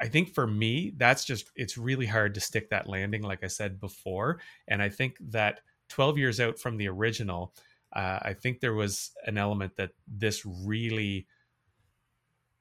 I 0.00 0.06
think 0.06 0.34
for 0.34 0.46
me, 0.46 0.92
that's 0.96 1.24
just, 1.24 1.50
it's 1.56 1.78
really 1.78 2.06
hard 2.06 2.34
to 2.34 2.40
stick 2.40 2.70
that 2.70 2.88
landing, 2.88 3.22
like 3.22 3.42
I 3.42 3.48
said 3.48 3.80
before. 3.80 4.40
And 4.68 4.82
I 4.82 4.90
think 4.90 5.16
that 5.30 5.60
12 5.88 6.18
years 6.18 6.40
out 6.40 6.58
from 6.58 6.76
the 6.76 6.88
original, 6.88 7.54
uh, 7.94 8.20
I 8.22 8.34
think 8.34 8.60
there 8.60 8.74
was 8.74 9.10
an 9.26 9.38
element 9.38 9.76
that 9.76 9.90
this 10.06 10.44
really 10.46 11.26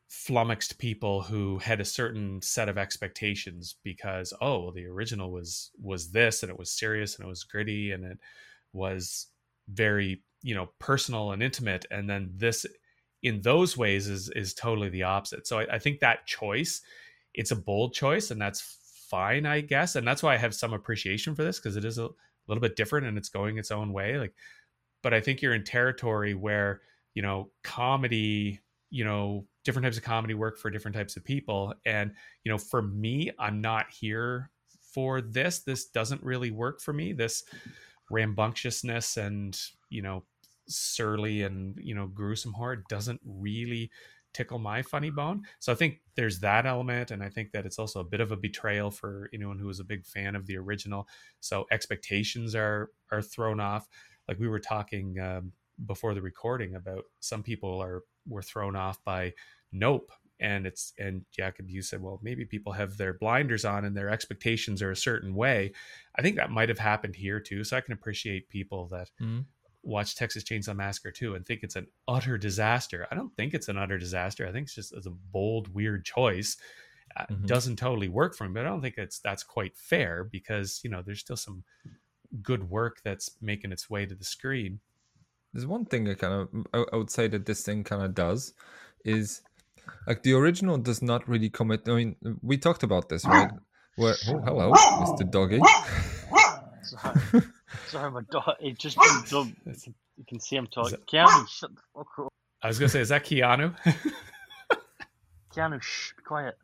flummoxed 0.07 0.80
people 0.80 1.22
who 1.22 1.59
had 1.59 1.80
a 1.80 1.86
certain 1.86 2.41
set 2.41 2.67
of 2.67 2.80
expectations 2.80 3.76
because 3.84 4.34
oh 4.41 4.72
the 4.72 4.84
original 4.84 5.30
was 5.32 5.70
was 5.80 6.09
this 6.11 6.41
and 6.41 6.49
it 6.49 6.57
was 6.57 6.72
serious 6.72 7.15
and 7.15 7.26
it 7.28 7.30
was 7.30 7.43
gritty 7.43 7.91
and 7.91 8.03
it 8.03 8.17
was 8.74 9.28
very 9.67 10.24
you 10.42 10.56
know 10.56 10.70
personal 10.80 11.32
and 11.32 11.44
intimate 11.44 11.86
and 11.92 12.10
then 12.10 12.32
this 12.36 12.66
in 13.24 13.42
those 13.42 13.76
ways 13.76 14.08
is 14.08 14.30
is 14.30 14.54
totally 14.54 14.90
the 14.90 15.04
opposite. 15.04 15.48
So 15.48 15.60
i, 15.60 15.76
I 15.76 15.80
think 15.80 16.00
that 16.00 16.26
choice 16.26 16.82
it's 17.34 17.52
a 17.52 17.56
bold 17.56 17.94
choice 17.94 18.32
and 18.32 18.42
that's 18.42 18.78
fine 19.10 19.46
i 19.46 19.62
guess. 19.62 19.96
And 19.96 20.08
that's 20.08 20.24
why 20.24 20.34
i 20.34 20.38
have 20.38 20.56
some 20.56 20.74
appreciation 20.74 21.36
for 21.36 21.44
this 21.44 21.60
because 21.60 21.76
it 21.76 21.86
is 21.86 21.98
a 21.98 22.10
little 22.48 22.62
bit 22.62 22.76
different 22.76 23.08
and 23.08 23.18
it's 23.18 23.30
going 23.30 23.58
its 23.58 23.72
own 23.72 23.94
way 23.94 24.18
like 24.18 24.34
but 25.04 25.14
i 25.14 25.22
think 25.22 25.42
you're 25.42 25.54
in 25.54 25.64
territory 25.64 26.34
where 26.34 26.82
you 27.14 27.22
know 27.22 27.52
comedy 27.64 28.60
you 28.90 29.04
know 29.04 29.46
different 29.64 29.86
types 29.86 29.98
of 29.98 30.04
comedy 30.04 30.34
work 30.34 30.58
for 30.58 30.72
different 30.72 30.96
types 30.96 31.16
of 31.16 31.24
people. 31.24 31.74
And 31.86 32.12
you 32.44 32.52
know 32.52 32.58
for 32.58 32.82
me 32.82 33.32
i'm 33.40 33.62
not 33.62 33.88
here 33.92 34.50
for 34.92 35.22
this. 35.22 35.60
This 35.60 35.86
doesn't 35.86 36.24
really 36.24 36.52
work 36.52 36.82
for 36.82 36.94
me. 36.94 37.14
This 37.14 37.44
rambunctiousness 38.10 39.18
and 39.18 39.60
you 39.90 40.02
know 40.02 40.24
surly 40.70 41.41
and 41.43 41.78
you 41.82 41.95
know 41.95 42.07
gruesome 42.07 42.53
horror 42.53 42.84
doesn't 42.89 43.20
really 43.26 43.91
tickle 44.34 44.59
my 44.59 44.82
funny 44.84 45.09
bone. 45.09 45.43
So 45.59 45.72
i 45.72 45.76
think 45.76 46.01
there's 46.15 46.39
that 46.41 46.65
element 46.67 47.11
and 47.11 47.24
i 47.24 47.30
think 47.30 47.51
that 47.51 47.65
it's 47.65 47.80
also 47.80 47.99
a 47.99 48.03
bit 48.03 48.22
of 48.22 48.32
a 48.32 48.38
betrayal 48.38 48.91
for 48.91 49.30
anyone 49.34 49.57
who 49.59 49.65
was 49.67 49.80
a 49.80 49.84
big 49.84 50.05
fan 50.05 50.36
of 50.36 50.45
the 50.45 50.57
original. 50.57 51.07
So 51.39 51.65
expectations 51.72 52.55
are 52.55 52.91
are 53.11 53.22
thrown 53.24 53.59
off. 53.59 53.88
Like 54.28 54.39
we 54.39 54.47
were 54.47 54.59
talking 54.59 55.20
um, 55.20 55.53
before 55.86 56.13
the 56.13 56.22
recording 56.22 56.76
about 56.76 57.05
some 57.20 57.41
people 57.43 57.82
are 57.82 58.03
were 58.28 58.43
thrown 58.43 58.76
off 58.76 59.03
by 59.03 59.34
nope. 59.72 60.11
And 60.41 60.65
it's 60.67 60.93
and 60.97 61.26
Jakub 61.38 61.70
you 61.70 61.82
said 61.82 62.01
well 62.01 62.20
maybe 62.24 62.45
people 62.45 62.74
have 62.74 62.97
their 62.97 63.13
blinders 63.13 63.65
on 63.65 63.84
and 63.86 63.97
their 63.97 64.09
expectations 64.09 64.82
are 64.82 64.91
a 64.91 64.95
certain 64.95 65.34
way. 65.36 65.72
I 66.15 66.22
think 66.22 66.36
that 66.38 66.51
might 66.51 66.70
have 66.70 66.80
happened 66.80 67.15
here 67.15 67.39
too 67.39 67.63
so 67.63 67.76
i 67.78 67.82
can 67.82 67.93
appreciate 67.93 68.49
people 68.49 68.88
that 68.89 69.09
Mhm. 69.22 69.45
Watch 69.84 70.16
texas 70.16 70.44
chainsaw 70.44 70.76
massacre 70.76 71.12
too 71.12 71.36
and 71.36 71.46
think 71.46 71.62
it's 71.64 71.76
an 71.76 71.88
utter 72.08 72.38
disaster 72.38 73.08
i 73.12 73.16
don't 73.16 73.34
think 73.38 73.54
it's 73.54 73.70
an 73.70 73.78
utter 73.78 73.98
disaster 73.98 74.48
i 74.48 74.52
think 74.52 74.66
it's 74.66 74.76
just 74.76 74.94
it's 74.94 75.08
a 75.08 75.12
bold 75.32 75.74
weird 75.74 76.04
choice 76.04 76.58
uh, 77.18 77.26
Mhm. 77.32 77.48
doesn't 77.48 77.78
totally 77.78 78.10
work 78.10 78.36
for 78.36 78.46
me 78.48 78.54
but 78.54 78.66
i 78.66 78.70
don't 78.70 78.82
think 78.82 78.98
it's 78.98 79.20
that's 79.20 79.44
quite 79.44 79.76
fair 79.78 80.26
because 80.26 80.82
you 80.84 80.90
know 80.90 81.02
there's 81.02 81.22
still 81.22 81.38
some 81.38 81.64
good 82.44 82.70
work 82.70 83.00
that's 83.04 83.32
making 83.42 83.72
its 83.72 83.90
way 83.90 84.06
to 84.06 84.14
the 84.16 84.26
screen 84.26 84.80
There's 85.54 85.66
one 85.66 85.86
thing 85.86 86.08
I 86.08 86.14
kind 86.14 86.34
of 86.34 86.50
I, 86.74 86.86
I 86.94 86.96
would 86.98 87.10
say 87.10 87.28
that 87.30 87.46
this 87.46 87.64
thing 87.64 87.84
kind 87.84 88.04
of 88.04 88.14
does 88.14 88.54
is 89.04 89.42
like 90.06 90.22
the 90.22 90.34
original 90.34 90.78
does 90.78 91.02
not 91.02 91.28
really 91.28 91.50
commit. 91.50 91.90
I 91.90 91.96
mean, 91.96 92.16
we 92.44 92.60
talked 92.60 92.84
about 92.84 93.10
this, 93.10 93.26
right? 93.26 93.50
Where 93.96 94.14
oh 94.30 94.38
hello, 94.46 94.72
Mr. 95.02 95.26
Doggy. 95.32 95.60
sorry, 97.90 98.02
sorry, 98.04 98.12
my 98.12 98.22
dog. 98.32 98.56
It 98.60 98.78
just 98.78 98.98
jumped 98.98 99.34
up. 99.34 99.48
You 100.18 100.26
can 100.28 100.40
see 100.40 100.56
him 100.56 100.68
talking. 100.68 100.98
Keanu, 101.12 101.48
shut 101.48 101.72
the 101.76 101.82
fuck 101.96 102.08
up. 102.20 102.34
i 102.62 102.68
was 102.68 102.78
gonna 102.80 102.90
say 102.90 103.00
is 103.02 103.10
that 103.10 103.24
keanu 103.24 103.74
Keanu, 105.56 105.82
shh, 105.82 106.14
be 106.18 106.24
quiet. 106.24 106.56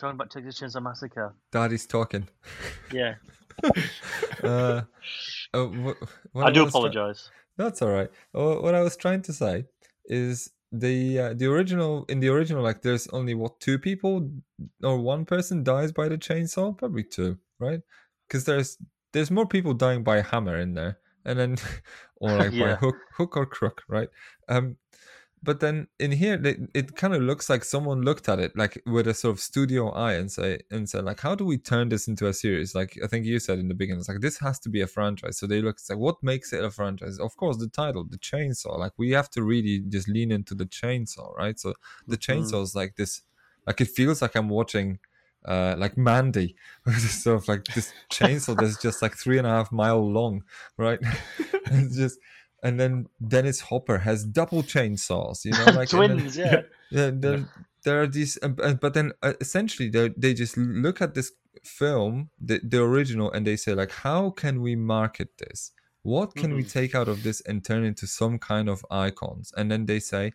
talking 0.00 0.14
about 0.14 0.30
Texas 0.30 0.60
Chainsaw 0.60 0.82
Massacre. 0.82 1.34
Daddy's 1.52 1.86
talking. 1.86 2.28
Yeah, 2.92 3.14
Uh, 4.44 4.82
uh, 5.54 5.64
what, 5.64 5.96
what 6.32 6.46
I 6.46 6.50
do 6.50 6.64
was 6.64 6.72
try- 6.72 6.78
apologize. 6.80 7.30
That's 7.56 7.82
all 7.82 7.88
right. 7.90 8.10
Uh, 8.34 8.56
What 8.56 8.74
I 8.74 8.82
was 8.82 8.96
trying 8.96 9.22
to 9.22 9.32
say 9.32 9.64
is 10.04 10.50
the 10.70 11.18
uh, 11.18 11.34
the 11.34 11.46
original 11.46 12.04
in 12.08 12.20
the 12.20 12.28
original 12.28 12.62
like 12.62 12.82
there's 12.82 13.08
only 13.08 13.34
what 13.34 13.58
two 13.58 13.78
people 13.78 14.30
or 14.82 14.98
one 14.98 15.24
person 15.24 15.64
dies 15.64 15.90
by 15.92 16.08
the 16.08 16.18
chainsaw 16.18 16.76
probably 16.76 17.02
two 17.04 17.38
right 17.58 17.80
because 18.28 18.44
there's 18.44 18.76
there's 19.12 19.30
more 19.30 19.46
people 19.46 19.74
dying 19.74 20.04
by 20.04 20.20
hammer 20.20 20.58
in 20.58 20.74
there 20.74 20.98
and 21.24 21.38
then 21.38 21.56
or 22.16 22.38
like 22.38 22.56
by 22.56 22.70
Yeah. 22.70 22.76
hook 22.76 22.96
hook 23.16 23.36
or 23.36 23.46
crook 23.46 23.82
right? 23.88 24.08
Um 24.48 24.76
but 25.40 25.60
then 25.60 25.86
in 26.00 26.10
here 26.10 26.34
it, 26.44 26.58
it 26.74 26.96
kind 26.96 27.14
of 27.14 27.22
looks 27.22 27.48
like 27.48 27.62
someone 27.62 28.02
looked 28.02 28.28
at 28.28 28.40
it 28.40 28.56
like 28.56 28.82
with 28.86 29.06
a 29.06 29.14
sort 29.14 29.32
of 29.36 29.40
studio 29.40 29.88
eye 29.90 30.14
and 30.14 30.32
say 30.32 30.58
and 30.70 30.90
said 30.90 31.04
like 31.04 31.20
how 31.20 31.34
do 31.34 31.44
we 31.44 31.56
turn 31.56 31.88
this 31.88 32.08
into 32.08 32.26
a 32.26 32.34
series? 32.34 32.74
Like 32.74 32.98
i 33.04 33.06
think 33.06 33.24
you 33.24 33.38
said 33.38 33.58
in 33.58 33.68
the 33.68 33.74
beginning 33.74 34.00
it's 34.00 34.08
like 34.08 34.20
this 34.20 34.38
has 34.40 34.58
to 34.60 34.68
be 34.68 34.80
a 34.80 34.86
franchise. 34.86 35.38
So 35.38 35.46
they 35.46 35.62
look 35.62 35.76
it's 35.76 35.88
like 35.90 35.98
what 35.98 36.22
makes 36.22 36.52
it 36.52 36.64
a 36.64 36.70
franchise? 36.70 37.18
Of 37.20 37.36
course 37.36 37.56
the 37.58 37.68
title 37.68 38.04
the 38.04 38.18
chainsaw 38.18 38.78
like 38.78 38.92
we 38.98 39.10
have 39.12 39.30
to 39.30 39.42
really 39.42 39.80
just 39.88 40.08
lean 40.08 40.32
into 40.32 40.54
the 40.54 40.66
chainsaw 40.66 41.34
right? 41.36 41.58
So 41.58 41.74
the 42.08 42.16
Mhm. 42.16 42.18
chainsaw 42.18 42.62
is 42.62 42.74
like 42.74 42.96
this 42.96 43.22
like 43.66 43.80
it 43.80 43.88
feels 43.88 44.22
like 44.22 44.34
i'm 44.34 44.48
watching 44.48 44.98
uh 45.46 45.74
like 45.78 45.96
mandy 45.96 46.56
sort 46.98 47.40
of 47.42 47.48
like 47.48 47.64
this 47.74 47.92
chainsaw 48.10 48.56
that's 48.58 48.76
just 48.82 49.00
like 49.02 49.14
three 49.16 49.38
and 49.38 49.46
a 49.46 49.50
half 49.50 49.70
mile 49.70 50.04
long 50.10 50.42
right 50.76 50.98
it's 51.66 51.96
just 51.96 52.18
and 52.62 52.80
then 52.80 53.06
Dennis 53.24 53.60
Hopper 53.60 53.98
has 53.98 54.24
double 54.24 54.64
chainsaws, 54.64 55.44
you 55.44 55.52
know, 55.52 55.64
like 55.80 55.92
and 55.92 56.02
then- 56.02 56.10
Twins, 56.18 56.36
yeah. 56.36 56.62
yeah, 56.90 57.10
there, 57.14 57.44
there 57.84 58.02
are 58.02 58.06
these, 58.08 58.36
uh, 58.42 58.48
uh, 58.60 58.74
but 58.74 58.94
then 58.94 59.12
uh, 59.22 59.34
essentially 59.40 59.88
they 59.88 60.08
they 60.16 60.34
just 60.34 60.56
look 60.56 61.00
at 61.00 61.14
this 61.14 61.30
film, 61.62 62.30
the 62.40 62.60
the 62.64 62.82
original, 62.82 63.30
and 63.30 63.46
they 63.46 63.54
say 63.54 63.74
like, 63.74 63.92
how 63.92 64.30
can 64.30 64.60
we 64.60 64.74
market 64.74 65.28
this? 65.38 65.70
What 66.02 66.34
can 66.34 66.52
we 66.54 66.64
Mhm. 66.64 66.72
take 66.72 66.94
out 66.96 67.06
of 67.06 67.22
this 67.22 67.40
and 67.42 67.64
turn 67.64 67.84
into 67.84 68.08
some 68.08 68.40
kind 68.40 68.68
of 68.68 68.84
icons? 68.90 69.52
And 69.56 69.70
then 69.70 69.86
they 69.86 70.00
say, 70.00 70.32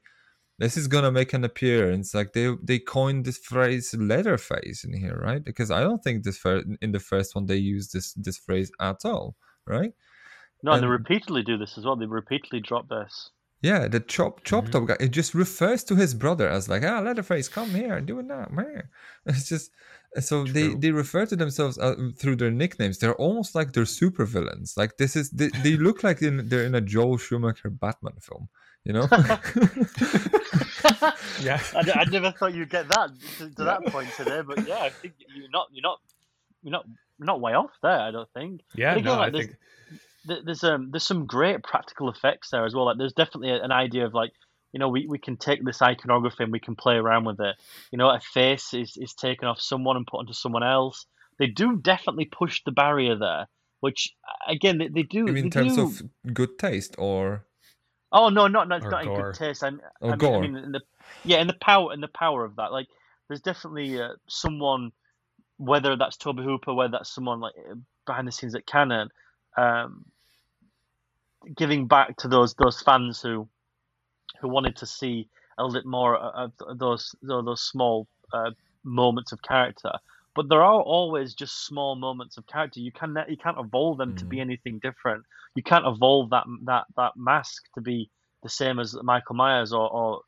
this 0.59 0.77
is 0.77 0.87
gonna 0.87 1.11
make 1.11 1.33
an 1.33 1.43
appearance. 1.43 2.13
Like 2.13 2.33
they 2.33 2.55
they 2.61 2.79
coined 2.79 3.25
this 3.25 3.37
phrase 3.37 3.93
"Leatherface" 3.97 4.83
in 4.83 4.93
here, 4.93 5.19
right? 5.21 5.43
Because 5.43 5.71
I 5.71 5.81
don't 5.81 6.03
think 6.03 6.23
this 6.23 6.37
fir- 6.37 6.63
in 6.81 6.91
the 6.91 6.99
first 6.99 7.35
one 7.35 7.45
they 7.47 7.57
used 7.57 7.93
this 7.93 8.13
this 8.13 8.37
phrase 8.37 8.71
at 8.79 9.03
all, 9.05 9.35
right? 9.65 9.93
No, 10.61 10.71
and 10.73 10.83
they 10.83 10.87
repeatedly 10.87 11.43
do 11.43 11.57
this 11.57 11.77
as 11.77 11.85
well. 11.85 11.95
They 11.95 12.05
repeatedly 12.05 12.61
drop 12.61 12.87
this. 12.87 13.31
Yeah, 13.61 13.87
the 13.87 13.99
chop 14.01 14.43
chop 14.43 14.65
Mhm. 14.65 14.71
top 14.71 14.87
guy. 14.87 14.97
It 14.99 15.11
just 15.11 15.33
refers 15.33 15.83
to 15.85 15.95
his 15.95 16.13
brother 16.13 16.47
as 16.49 16.67
like, 16.69 16.83
ah, 16.83 16.99
Leatherface, 16.99 17.47
come 17.49 17.69
here, 17.71 17.99
do 18.01 18.19
it 18.19 18.25
now, 18.25 18.47
man. 18.51 18.83
It's 19.25 19.47
just 19.49 19.71
so 20.19 20.43
they 20.43 20.67
True. 20.69 20.79
they 20.79 20.91
refer 20.91 21.25
to 21.25 21.35
themselves 21.35 21.77
uh, 21.77 21.95
through 22.19 22.35
their 22.35 22.51
nicknames. 22.51 22.99
They're 22.99 23.15
almost 23.15 23.55
like 23.55 23.71
they're 23.73 23.85
super 23.85 24.25
villains. 24.25 24.75
Like 24.77 24.97
this 24.97 25.15
is 25.15 25.31
they, 25.31 25.47
they 25.63 25.75
look 25.77 26.03
like 26.03 26.21
in, 26.21 26.47
they're 26.49 26.65
in 26.65 26.75
a 26.75 26.81
Joel 26.81 27.17
Schumacher 27.17 27.69
Batman 27.69 28.19
film. 28.21 28.49
You 28.85 28.93
know? 28.93 29.07
yeah 31.41 31.61
I, 31.73 31.91
I, 31.95 32.05
never 32.11 32.31
thought 32.31 32.53
you'd 32.53 32.69
get 32.69 32.89
that 32.89 33.11
to, 33.37 33.49
to 33.49 33.63
that 33.63 33.85
point 33.85 34.09
today, 34.17 34.41
but 34.45 34.67
yeah, 34.67 34.79
I 34.79 34.89
think 34.89 35.13
you're 35.33 35.49
not 35.49 35.67
you're 35.71 35.81
not 35.83 35.99
you're 36.63 36.71
not 36.71 36.85
you're 37.17 37.25
not 37.25 37.39
way 37.41 37.53
off 37.53 37.71
there. 37.81 37.99
I 37.99 38.11
don't 38.11 38.29
think. 38.33 38.61
yeah 38.75 38.93
But 38.93 38.99
again, 39.01 39.15
no 39.15 39.21
i 39.21 39.29
there's- 39.29 39.47
think 40.25 40.45
There's 40.45 40.63
um 40.63 40.89
there's 40.91 41.03
some 41.03 41.25
great 41.25 41.63
practical 41.63 42.09
effects 42.09 42.49
there 42.51 42.65
as 42.65 42.73
well. 42.75 42.85
Like 42.85 42.97
there's 42.97 43.13
definitely 43.13 43.51
an 43.51 43.71
idea 43.71 44.05
of 44.05 44.13
like 44.13 44.31
you 44.73 44.79
know, 44.79 44.89
we, 44.89 45.05
we 45.07 45.19
can 45.19 45.37
take 45.37 45.63
this 45.63 45.83
iconography 45.83 46.43
and 46.43 46.51
we 46.51 46.59
can 46.59 46.75
play 46.75 46.95
around 46.95 47.25
with 47.25 47.39
it. 47.39 47.55
You 47.91 47.99
know, 47.99 48.09
a 48.09 48.19
face 48.19 48.73
is, 48.73 48.97
is 48.97 49.13
taken 49.13 49.47
off 49.47 49.61
someone 49.61 49.97
and 49.97 50.07
put 50.07 50.17
onto 50.17 50.33
someone 50.33 50.63
else. 50.63 51.05
They 51.37 51.45
do 51.45 51.77
definitely 51.77 52.25
push 52.25 52.63
the 52.65 52.71
barrier 52.71 53.15
there, 53.15 53.47
which 53.81 54.15
again 54.47 54.79
they, 54.79 54.87
they 54.87 55.03
do. 55.03 55.19
You 55.19 55.25
mean 55.25 55.35
they 55.35 55.39
in 55.41 55.49
terms 55.51 55.75
do- 55.75 55.83
of 55.83 56.33
good 56.33 56.57
taste 56.57 56.95
or 56.97 57.45
Oh 58.13 58.29
no, 58.29 58.47
not 58.47 58.67
not, 58.69 58.83
not 58.83 59.05
in 59.05 59.13
good 59.15 59.33
taste. 59.33 59.63
I'm, 59.63 59.81
Or 59.99 60.13
I 60.13 60.15
mean. 60.15 60.33
I 60.35 60.39
mean, 60.39 60.55
in 60.57 60.71
the 60.71 60.81
yeah, 61.25 61.39
in 61.39 61.47
the 61.47 61.57
power 61.59 61.91
in 61.93 61.99
the 61.99 62.07
power 62.07 62.45
of 62.45 62.55
that. 62.57 62.71
Like, 62.71 62.87
there's 63.27 63.41
definitely 63.41 63.99
uh, 63.99 64.09
someone, 64.27 64.91
whether 65.57 65.95
that's 65.95 66.15
Tobe 66.15 66.39
Hooper, 66.39 66.73
whether 66.73 66.91
that's 66.91 67.13
someone 67.13 67.39
like 67.39 67.55
uh, 67.57 67.75
behind 68.05 68.27
the 68.27 68.31
scenes 68.31 68.53
at 68.53 68.67
Cannon, 68.67 69.09
um, 69.57 70.05
giving 71.57 71.87
back 71.87 72.15
to 72.17 72.27
those 72.27 72.53
those 72.53 72.81
fans 72.81 73.19
who 73.19 73.47
who 74.39 74.47
wanted 74.47 74.75
to 74.77 74.85
see 74.85 75.27
a 75.57 75.63
little 75.63 75.73
bit 75.73 75.87
more 75.87 76.15
of 76.15 76.51
of 76.61 76.77
those 76.77 77.15
those 77.23 77.61
small 77.63 78.07
uh, 78.31 78.51
moments 78.83 79.31
of 79.31 79.41
character. 79.41 79.91
But 80.35 80.49
there 80.49 80.63
are 80.63 80.81
always 80.81 81.35
just 81.35 81.65
small 81.65 81.95
moments 81.95 82.37
of 82.37 82.47
character. 82.47 82.79
You 82.79 82.91
can 82.91 83.15
you 83.27 83.37
can't 83.37 83.59
evolve 83.59 83.97
them 83.97 84.15
to 84.15 84.25
be 84.25 84.39
anything 84.39 84.79
different. 84.81 85.23
You 85.55 85.63
can't 85.63 85.85
evolve 85.85 86.31
that 86.31 86.45
that 86.65 86.85
that 86.97 87.11
mask 87.15 87.63
to 87.75 87.81
be 87.81 88.09
the 88.41 88.49
same 88.49 88.79
as 88.79 88.95
Michael 89.03 89.35
Myers 89.35 89.71
or, 89.73 89.89
or 89.89 90.21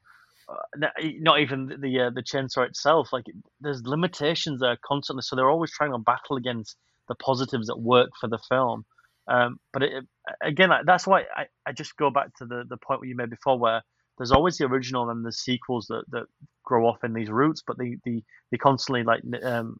uh, 0.47 0.87
not 1.19 1.39
even 1.39 1.65
the 1.65 1.77
the, 1.77 1.99
uh, 2.01 2.09
the 2.11 2.21
chainsaw 2.21 2.67
itself. 2.67 3.11
Like 3.11 3.25
there's 3.61 3.81
limitations 3.83 4.61
there 4.61 4.77
constantly, 4.85 5.23
so 5.23 5.35
they're 5.35 5.49
always 5.49 5.71
trying 5.71 5.91
to 5.91 5.97
battle 5.97 6.37
against 6.37 6.77
the 7.07 7.15
positives 7.15 7.67
that 7.67 7.79
work 7.79 8.11
for 8.19 8.27
the 8.27 8.39
film. 8.49 8.85
Um, 9.27 9.59
but 9.73 9.83
it, 9.83 10.05
again, 10.41 10.69
that's 10.85 11.07
why 11.07 11.23
I, 11.35 11.45
I 11.65 11.71
just 11.71 11.97
go 11.97 12.09
back 12.09 12.35
to 12.37 12.45
the, 12.45 12.63
the 12.69 12.77
point 12.77 12.99
where 12.99 13.09
you 13.09 13.15
made 13.15 13.29
before, 13.31 13.57
where 13.57 13.81
there's 14.17 14.31
always 14.31 14.57
the 14.57 14.65
original 14.65 15.09
and 15.09 15.25
the 15.25 15.31
sequels 15.31 15.87
that, 15.87 16.03
that 16.09 16.25
grow 16.63 16.87
off 16.87 17.03
in 17.03 17.13
these 17.13 17.29
roots, 17.29 17.63
but 17.65 17.77
they, 17.77 17.97
they, 18.05 18.23
they 18.51 18.57
constantly 18.57 19.03
like 19.03 19.21
um, 19.43 19.77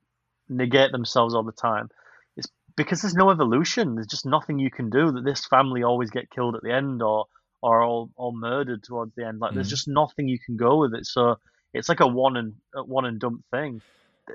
negate 0.50 0.92
themselves 0.92 1.34
all 1.34 1.44
the 1.44 1.52
time. 1.52 1.90
It's 2.38 2.48
because 2.76 3.02
there's 3.02 3.16
no 3.16 3.30
evolution. 3.32 3.96
There's 3.96 4.08
just 4.08 4.26
nothing 4.26 4.60
you 4.60 4.72
can 4.72 4.90
do. 4.90 5.12
That 5.12 5.24
this 5.26 5.46
family 5.46 5.84
always 5.84 6.10
get 6.10 6.30
killed 6.30 6.56
at 6.56 6.64
the 6.64 6.74
end 6.74 7.02
or 7.02 7.26
or 7.62 7.82
all, 7.82 8.12
all 8.16 8.32
murdered 8.38 8.84
towards 8.84 9.16
the 9.16 9.26
end. 9.26 9.40
Like 9.40 9.56
there's 9.56 9.68
Mhm. 9.68 9.72
just 9.72 9.88
nothing 9.88 10.28
you 10.28 10.38
can 10.38 10.56
go 10.56 10.78
with 10.78 10.94
it. 10.94 11.06
So 11.08 11.38
it's 11.74 11.90
like 11.90 12.00
a 12.00 12.08
one 12.08 12.38
and 12.38 12.54
a 12.76 12.84
one 12.84 13.06
and 13.06 13.20
dump 13.20 13.44
thing. 13.50 13.82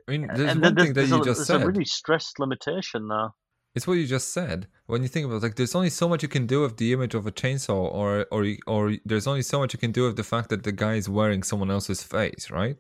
I 0.09 0.11
mean 0.11 0.27
there's 0.27 0.51
and 0.51 0.63
one 0.63 0.75
there's, 0.75 0.89
thing 0.89 0.95
that 0.95 1.07
you 1.07 1.23
a, 1.23 1.25
just 1.25 1.39
there's 1.39 1.47
said. 1.47 1.63
a 1.63 1.67
really 1.67 1.85
stressed 1.85 2.41
limitation 2.41 3.09
there. 3.09 3.29
It's 3.77 3.87
what 3.87 3.95
you 3.95 4.07
just 4.07 4.33
said. 4.33 4.67
When 4.87 5.03
you 5.03 5.09
think 5.09 5.27
about 5.27 5.37
it, 5.37 5.43
like, 5.45 5.55
there's 5.55 5.77
only 5.77 5.91
so 5.91 6.09
much 6.09 6.25
you 6.25 6.29
can 6.29 6.47
do 6.47 6.63
with 6.63 6.77
the 6.77 6.93
image 6.93 7.15
of 7.15 7.25
a 7.27 7.31
chainsaw, 7.31 7.93
or 7.95 8.27
or 8.33 8.47
or 8.67 8.97
there's 9.05 9.29
only 9.29 9.43
so 9.43 9.61
much 9.61 9.73
you 9.75 9.79
can 9.79 9.93
do 9.93 10.05
with 10.07 10.17
the 10.17 10.25
fact 10.25 10.49
that 10.49 10.65
the 10.65 10.73
guy 10.73 10.95
is 10.95 11.09
wearing 11.09 11.45
someone 11.45 11.71
else's 11.71 12.03
face, 12.03 12.51
right? 12.51 12.77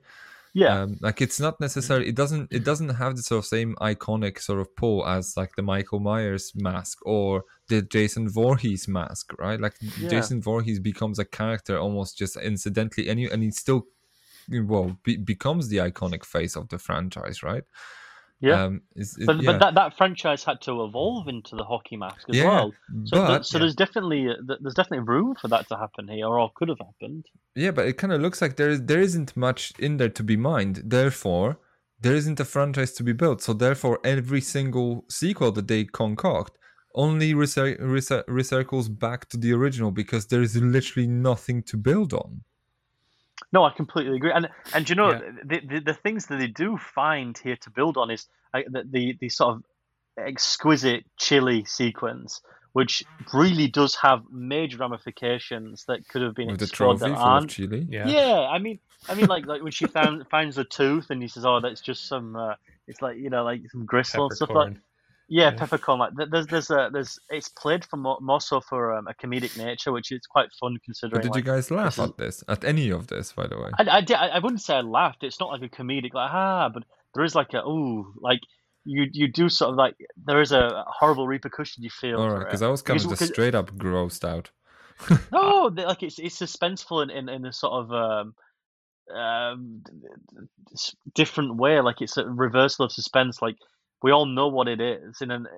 Yeah. 0.52 0.82
Um, 0.82 0.96
like 1.00 1.20
it's 1.22 1.38
not 1.38 1.60
necessarily. 1.60 2.08
It 2.08 2.16
doesn't. 2.16 2.48
It 2.50 2.64
doesn't 2.64 2.88
have 2.90 3.16
the 3.16 3.22
sort 3.22 3.38
of 3.38 3.46
same 3.46 3.76
iconic 3.80 4.40
sort 4.40 4.60
of 4.60 4.74
pull 4.76 5.06
as 5.06 5.36
like 5.36 5.54
the 5.56 5.62
Michael 5.62 6.00
Myers 6.00 6.52
mask 6.56 6.98
or 7.06 7.44
the 7.68 7.82
Jason 7.82 8.28
Voorhees 8.28 8.88
mask, 8.88 9.32
right? 9.38 9.60
Like 9.60 9.74
Yeah. 9.98 10.08
Jason 10.08 10.42
Voorhees 10.42 10.80
becomes 10.80 11.18
a 11.18 11.24
character 11.24 11.78
almost 11.78 12.18
just 12.18 12.36
incidentally, 12.36 13.08
and 13.08 13.20
you 13.20 13.30
and 13.30 13.42
he 13.42 13.50
still, 13.52 13.86
well, 14.50 14.96
be, 15.04 15.16
becomes 15.16 15.68
the 15.68 15.76
iconic 15.78 16.24
face 16.24 16.56
of 16.56 16.68
the 16.68 16.78
franchise, 16.78 17.42
right? 17.42 17.64
Yeah. 18.40 18.64
Um, 18.64 18.82
is, 18.96 19.16
is- 19.18 19.26
but 19.26 19.42
yeah. 19.42 19.52
but 19.52 19.58
that, 19.60 19.74
that 19.74 19.96
franchise 19.96 20.44
had 20.44 20.60
to 20.62 20.84
evolve 20.84 21.28
into 21.28 21.56
the 21.56 21.64
hockey 21.64 21.96
mask 21.96 22.28
as 22.28 22.36
yeah, 22.36 22.44
well. 22.44 22.72
So, 23.04 23.16
th- 23.16 23.28
but 23.28 23.46
so 23.46 23.58
there's 23.58 23.74
definitely 23.74 24.28
there's 24.60 24.74
definitely 24.74 25.06
room 25.06 25.34
for 25.40 25.48
that 25.48 25.68
to 25.68 25.76
happen 25.76 26.08
here, 26.08 26.26
or 26.26 26.50
could 26.54 26.68
have 26.68 26.78
happened. 26.78 27.26
Yeah, 27.54 27.70
but 27.70 27.86
it 27.86 27.94
kind 27.94 28.12
of 28.12 28.20
looks 28.20 28.40
like 28.40 28.56
there 28.56 28.70
is 28.70 28.82
there 28.84 29.00
isn't 29.00 29.36
much 29.36 29.72
in 29.78 29.98
there 29.98 30.08
to 30.08 30.22
be 30.22 30.36
mined. 30.36 30.82
Therefore, 30.84 31.58
there 32.00 32.14
isn't 32.14 32.40
a 32.40 32.44
franchise 32.44 32.92
to 32.92 33.02
be 33.02 33.12
built. 33.12 33.42
So 33.42 33.52
therefore, 33.52 34.00
every 34.04 34.40
single 34.40 35.04
sequel 35.08 35.52
that 35.52 35.68
they 35.68 35.84
concoct 35.84 36.56
only 36.94 37.34
recir- 37.34 37.80
recir- 37.80 38.24
recircles 38.26 38.98
back 38.98 39.28
to 39.28 39.36
the 39.36 39.52
original 39.52 39.90
because 39.90 40.26
there 40.26 40.42
is 40.42 40.56
literally 40.56 41.06
nothing 41.06 41.62
to 41.64 41.76
build 41.76 42.12
on. 42.12 42.42
No, 43.52 43.64
I 43.64 43.70
completely 43.70 44.16
agree. 44.16 44.32
And 44.32 44.48
and 44.74 44.88
you 44.88 44.94
know 44.94 45.12
Yeah. 45.12 45.32
the, 45.44 45.60
the 45.66 45.80
the 45.80 45.94
things 45.94 46.26
that 46.26 46.38
they 46.38 46.46
do 46.46 46.76
find 46.76 47.36
here 47.38 47.56
to 47.62 47.70
build 47.70 47.96
on 47.96 48.10
is 48.10 48.28
uh, 48.54 48.60
the, 48.68 48.84
the 48.88 49.16
the 49.20 49.28
sort 49.28 49.56
of 49.56 49.64
exquisite 50.18 51.04
chili 51.18 51.64
sequence, 51.64 52.40
which 52.72 53.02
really 53.32 53.68
does 53.68 53.94
have 53.96 54.22
major 54.30 54.78
ramifications 54.78 55.84
that 55.88 56.06
could 56.08 56.22
have 56.22 56.34
been 56.34 56.50
With 56.50 56.60
the 56.60 56.66
explored 56.66 56.98
trophy 56.98 57.12
that 57.12 57.18
aren't. 57.18 57.50
chili. 57.50 57.86
Yeah. 57.88 58.08
Yeah, 58.10 58.48
I 58.48 58.58
mean, 58.58 58.78
I 59.08 59.14
mean, 59.14 59.26
like 59.26 59.46
like 59.46 59.62
when 59.62 59.72
she 59.72 59.86
found 59.98 60.26
finds 60.30 60.56
the 60.56 60.64
tooth 60.64 61.10
and 61.10 61.20
he 61.22 61.28
says, 61.28 61.44
"Oh, 61.44 61.60
that's 61.60 61.80
just 61.80 62.06
some," 62.08 62.36
uh, 62.36 62.54
it's 62.86 63.02
like 63.02 63.16
you 63.16 63.30
know, 63.30 63.44
like 63.44 63.62
some 63.70 63.86
gristle 63.86 64.26
and 64.26 64.36
stuff 64.36 64.50
like. 64.50 64.76
Yeah, 65.32 65.52
peppercorn. 65.52 66.00
Like 66.00 66.10
there's 66.28 66.48
there's 66.48 66.70
a 66.70 66.90
there's 66.92 67.16
it's 67.28 67.48
played 67.48 67.84
for 67.84 67.96
more, 67.96 68.18
more 68.20 68.40
so 68.40 68.60
for 68.60 68.92
um, 68.92 69.06
a 69.06 69.14
comedic 69.14 69.56
nature, 69.56 69.92
which 69.92 70.10
is 70.10 70.20
quite 70.28 70.48
fun 70.58 70.76
considering. 70.84 71.18
But 71.18 71.22
did 71.22 71.30
like, 71.30 71.44
you 71.46 71.52
guys 71.52 71.70
laugh 71.70 71.96
this 71.96 72.04
is- 72.04 72.10
at 72.10 72.18
this? 72.18 72.44
At 72.48 72.64
any 72.64 72.90
of 72.90 73.06
this, 73.06 73.32
by 73.32 73.46
the 73.46 73.56
way? 73.56 73.70
I, 73.78 73.98
I, 73.98 74.00
did- 74.00 74.16
I 74.16 74.40
wouldn't 74.40 74.60
say 74.60 74.74
I 74.74 74.80
laughed. 74.80 75.22
It's 75.22 75.38
not 75.38 75.50
like 75.50 75.62
a 75.62 75.68
comedic 75.68 76.14
like 76.14 76.30
ah, 76.32 76.68
but 76.68 76.82
there 77.14 77.22
is 77.22 77.36
like 77.36 77.54
a 77.54 77.58
ooh, 77.64 78.12
like 78.20 78.40
you 78.84 79.06
you 79.12 79.28
do 79.28 79.48
sort 79.48 79.70
of 79.70 79.76
like 79.76 79.94
there 80.26 80.40
is 80.40 80.50
a 80.50 80.84
horrible 80.88 81.28
repercussion 81.28 81.84
you 81.84 81.90
feel. 81.90 82.20
All 82.20 82.30
right, 82.30 82.44
because 82.44 82.62
I 82.62 82.68
was 82.68 82.82
kind 82.82 83.00
of 83.00 83.08
just 83.08 83.32
straight 83.32 83.54
up 83.54 83.70
grossed 83.76 84.28
out. 84.28 84.50
No, 85.30 85.70
like 85.76 86.02
it's 86.02 86.18
it's 86.18 86.40
suspenseful 86.40 87.04
in 87.04 87.10
in, 87.10 87.28
in 87.28 87.46
a 87.46 87.52
sort 87.52 87.72
of 87.72 87.92
um 87.92 88.34
um 89.16 89.82
different 91.14 91.56
way. 91.56 91.80
Like 91.80 92.00
it's 92.00 92.16
a 92.16 92.24
reversal 92.24 92.86
of 92.86 92.90
suspense. 92.92 93.40
Like 93.40 93.56
we 94.02 94.12
all 94.12 94.26
know 94.26 94.48
what 94.48 94.68
it 94.68 94.80
is, 94.80 95.20
and 95.20 95.48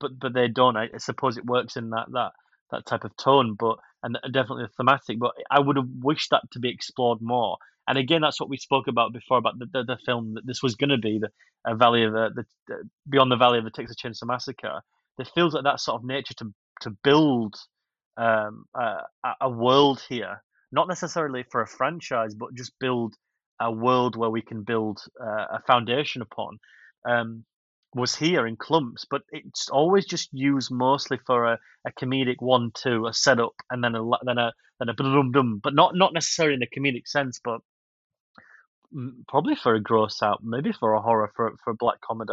but 0.00 0.18
but 0.18 0.34
they 0.34 0.48
don't. 0.48 0.76
I, 0.76 0.88
suppose 0.98 1.36
it 1.38 1.46
works 1.46 1.76
in 1.76 1.90
that 1.90 2.06
that 2.12 2.32
that 2.72 2.86
type 2.86 3.04
of 3.04 3.16
tone, 3.16 3.56
but 3.58 3.76
and 4.02 4.18
definitely 4.32 4.64
the 4.64 4.70
thematic. 4.76 5.18
But 5.20 5.32
I 5.50 5.60
would 5.60 5.76
have 5.76 5.88
wished 6.02 6.30
that 6.30 6.44
to 6.52 6.60
be 6.60 6.70
explored 6.70 7.20
more. 7.22 7.58
And 7.88 7.98
again, 7.98 8.22
that's 8.22 8.40
what 8.40 8.50
we 8.50 8.58
spoke 8.58 8.88
about 8.88 9.12
before 9.12 9.38
about 9.38 9.58
the 9.58 9.66
the, 9.72 9.84
the 9.84 9.98
film 10.06 10.34
that 10.34 10.46
this 10.46 10.62
was 10.62 10.76
going 10.76 10.90
to 10.90 10.98
be 10.98 11.20
the 11.20 11.30
uh, 11.70 11.74
Valley 11.76 12.04
of 12.04 12.12
the, 12.12 12.30
the, 12.34 12.44
the 12.68 12.90
Beyond 13.10 13.32
the 13.32 13.36
Valley 13.36 13.58
of 13.58 13.64
the 13.64 13.70
Texas 13.72 13.96
Chainsaw 14.02 14.26
Massacre. 14.26 14.80
It 15.18 15.30
feels 15.34 15.54
like 15.54 15.64
that 15.64 15.80
sort 15.80 16.00
of 16.00 16.06
nature 16.06 16.34
to 16.34 16.54
to 16.82 16.90
build 17.04 17.56
um, 18.18 18.66
a, 18.76 19.02
a- 19.24 19.36
a 19.42 19.50
world 19.50 20.02
here, 20.08 20.42
not 20.72 20.88
necessarily 20.88 21.44
for 21.50 21.62
a 21.62 21.68
franchise, 21.68 22.34
but 22.34 22.54
just 22.54 22.72
build 22.80 23.14
a 23.60 23.72
world 23.72 24.16
where 24.16 24.30
we 24.30 24.42
can 24.42 24.62
build 24.64 25.00
uh, 25.22 25.46
a 25.52 25.62
foundation 25.66 26.22
upon. 26.22 26.58
Um, 27.08 27.44
was 27.94 28.14
here 28.14 28.46
in 28.46 28.56
clumps, 28.56 29.06
but 29.08 29.22
it's 29.30 29.68
always 29.70 30.04
just 30.06 30.28
used 30.32 30.70
mostly 30.70 31.18
for 31.26 31.46
a, 31.46 31.58
a 31.86 31.92
comedic 31.92 32.36
one-two, 32.40 33.06
a 33.06 33.14
setup, 33.14 33.54
and 33.70 33.82
then 33.82 33.94
a 33.94 34.02
then 34.24 34.38
a 34.38 34.52
then 34.78 34.88
a 34.88 34.94
dum 34.94 35.32
dum, 35.32 35.60
but 35.62 35.74
not 35.74 35.94
not 35.94 36.12
necessarily 36.12 36.54
in 36.54 36.62
a 36.62 36.66
comedic 36.66 37.08
sense, 37.08 37.40
but 37.42 37.60
mm, 38.94 39.26
probably 39.26 39.56
for 39.56 39.74
a 39.74 39.80
gross 39.80 40.22
out, 40.22 40.42
maybe 40.42 40.72
for 40.72 40.94
a 40.94 41.00
horror, 41.00 41.32
for 41.34 41.54
for 41.64 41.70
a 41.70 41.74
black 41.74 42.00
comedy. 42.00 42.32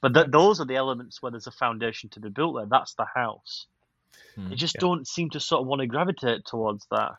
But 0.00 0.14
th- 0.14 0.26
those 0.30 0.60
are 0.60 0.66
the 0.66 0.76
elements 0.76 1.20
where 1.22 1.32
there's 1.32 1.46
a 1.46 1.52
foundation 1.52 2.10
to 2.10 2.20
be 2.20 2.28
built 2.28 2.56
there. 2.56 2.66
That's 2.70 2.94
the 2.94 3.06
house. 3.14 3.66
Hmm. 4.36 4.50
They 4.50 4.56
just 4.56 4.76
Yeah. 4.76 4.80
don't 4.80 5.08
seem 5.08 5.30
to 5.30 5.40
sort 5.40 5.62
of 5.62 5.66
want 5.66 5.80
to 5.80 5.86
gravitate 5.86 6.44
towards 6.44 6.86
that. 6.90 7.12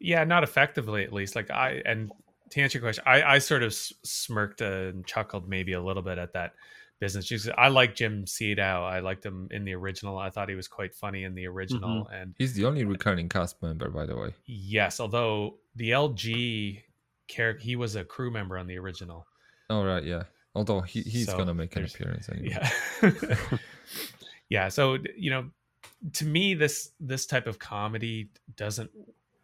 Yeah, 0.00 0.24
not 0.24 0.42
effectively 0.42 1.04
at 1.04 1.12
least. 1.12 1.36
Like 1.36 1.50
I 1.50 1.82
and 1.86 2.10
to 2.54 2.60
answer 2.62 2.78
your 2.78 2.84
question, 2.84 3.04
I, 3.06 3.22
I 3.22 3.38
sort 3.38 3.62
of 3.62 3.74
smirked 3.74 4.60
and 4.60 5.06
chuckled 5.06 5.48
maybe 5.48 5.72
a 5.72 5.82
little 5.82 6.02
bit 6.02 6.18
at 6.18 6.32
that 6.34 6.52
business. 7.00 7.26
Just 7.26 7.48
I 7.58 7.68
like 7.68 7.94
Jim 7.94 8.24
Siedow. 8.24 8.82
I 8.84 9.00
liked 9.00 9.24
him 9.26 9.48
in 9.50 9.64
the 9.64 9.74
original. 9.74 10.18
I 10.18 10.30
thought 10.30 10.48
he 10.48 10.54
was 10.54 10.68
quite 10.68 10.94
funny 10.94 11.24
in 11.24 11.34
the 11.34 11.46
original. 11.46 12.04
Mm-hmm. 12.04 12.14
And 12.14 12.34
He's 12.38 12.54
the 12.54 12.64
only 12.64 12.84
recurring 12.84 13.28
cast 13.28 13.62
member, 13.62 13.90
by 13.90 14.06
the 14.06 14.16
way. 14.16 14.32
yes, 14.46 15.00
although 15.00 15.58
the 15.76 15.90
LG 15.90 16.82
character, 17.28 17.62
he 17.62 17.76
was 17.76 17.96
a 17.96 18.04
crew 18.04 18.30
member 18.30 18.56
on 18.58 18.66
the 18.66 18.78
original. 18.78 19.26
All 19.70 19.84
right, 19.84 20.04
yeah. 20.04 20.24
Although 20.54 20.82
he, 20.82 21.02
he's 21.02 21.26
So, 21.26 21.36
gonna 21.36 21.54
make 21.54 21.74
an 21.76 21.84
appearance 21.84 22.28
anyway. 22.32 22.56
Yeah. 23.02 23.36
yeah. 24.48 24.68
So 24.68 24.98
you 25.16 25.30
know, 25.30 25.50
to 26.12 26.24
me, 26.24 26.54
this 26.54 26.90
this 27.00 27.26
type 27.26 27.46
of 27.48 27.58
comedy 27.58 28.28
doesn't 28.56 28.90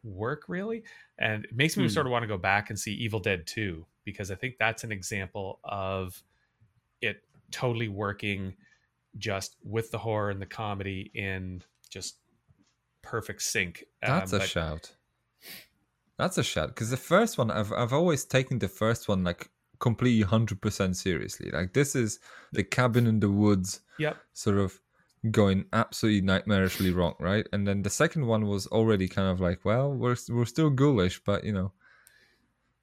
work 0.02 0.44
really, 0.48 0.82
and 1.18 1.44
it 1.44 1.54
makes 1.54 1.76
me 1.76 1.84
Hmm. 1.84 1.88
sort 1.90 2.06
of 2.06 2.12
want 2.12 2.22
to 2.22 2.26
go 2.28 2.38
back 2.38 2.70
and 2.70 2.78
see 2.78 2.92
Evil 2.94 3.20
Dead 3.20 3.46
Two 3.46 3.86
because 4.04 4.30
I 4.30 4.34
think 4.34 4.56
that's 4.58 4.82
an 4.84 4.92
example 4.92 5.60
of 5.64 6.22
it 7.00 7.22
totally 7.50 7.88
working 7.88 8.54
just 9.18 9.56
with 9.64 9.90
the 9.90 9.98
horror 9.98 10.30
and 10.30 10.40
the 10.40 10.46
comedy 10.46 11.10
in 11.14 11.62
just 11.88 12.18
perfect 13.02 13.42
sync. 13.42 13.84
That's 14.00 14.32
Um, 14.32 14.36
a 14.36 14.40
but- 14.42 14.48
shout. 14.48 14.96
That's 16.16 16.36
a 16.36 16.42
shout 16.44 16.68
because 16.68 16.90
the 16.90 16.96
first 16.98 17.38
one 17.38 17.50
I've 17.50 17.72
I've 17.72 17.92
always 17.94 18.24
taken 18.26 18.58
the 18.58 18.68
first 18.68 19.08
one 19.08 19.24
like 19.24 19.50
completely 19.78 20.22
hundred 20.22 20.60
percent 20.60 20.96
seriously. 20.98 21.50
Like 21.50 21.72
this 21.72 21.96
is 21.96 22.20
the 22.52 22.62
cabin 22.62 23.06
in 23.06 23.20
the 23.20 23.30
woods 23.30 23.80
Yep. 23.98 24.18
sort 24.34 24.58
of 24.58 24.80
going 25.30 25.66
absolutely 25.72 26.22
nightmarishly 26.22 26.94
wrong, 26.94 27.14
right? 27.18 27.46
And 27.52 27.66
then 27.66 27.82
the 27.82 27.90
second 27.90 28.26
one 28.26 28.46
was 28.46 28.66
already 28.68 29.08
kind 29.08 29.28
of 29.28 29.40
like, 29.40 29.64
well, 29.64 29.92
we're 29.92 30.16
we're 30.28 30.46
still 30.46 30.70
ghoulish, 30.70 31.22
but 31.24 31.44
you 31.44 31.52
know, 31.52 31.72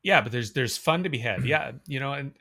yeah 0.03 0.21
but 0.21 0.31
there's 0.31 0.53
there's 0.53 0.77
fun 0.77 1.03
to 1.03 1.09
be 1.09 1.17
had. 1.17 1.45
Yeah 1.45 1.71
you 1.85 1.99
know 1.99 2.13
and 2.13 2.33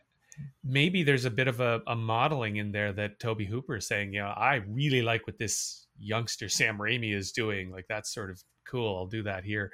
maybe 0.63 1.03
there's 1.03 1.25
a 1.25 1.31
bit 1.31 1.49
of 1.49 1.61
a, 1.61 1.81
a 1.87 1.97
modeling 1.97 2.57
in 2.57 2.71
there 2.71 2.93
that 2.93 3.19
tobe 3.19 3.41
hooper 3.41 3.77
is 3.77 3.87
saying 3.87 4.13
yeah 4.13 4.29
i 4.33 4.57
really 4.69 5.01
like 5.01 5.27
what 5.27 5.39
this 5.39 5.87
youngster 5.99 6.49
sam 6.49 6.79
raimi 6.79 7.15
is 7.15 7.33
doing. 7.33 7.71
Like 7.71 7.87
that's 7.89 8.13
sort 8.13 8.31
of 8.31 8.43
cool. 8.67 8.97
I'll 8.97 9.07
do 9.07 9.23
that 9.25 9.45
here. 9.45 9.73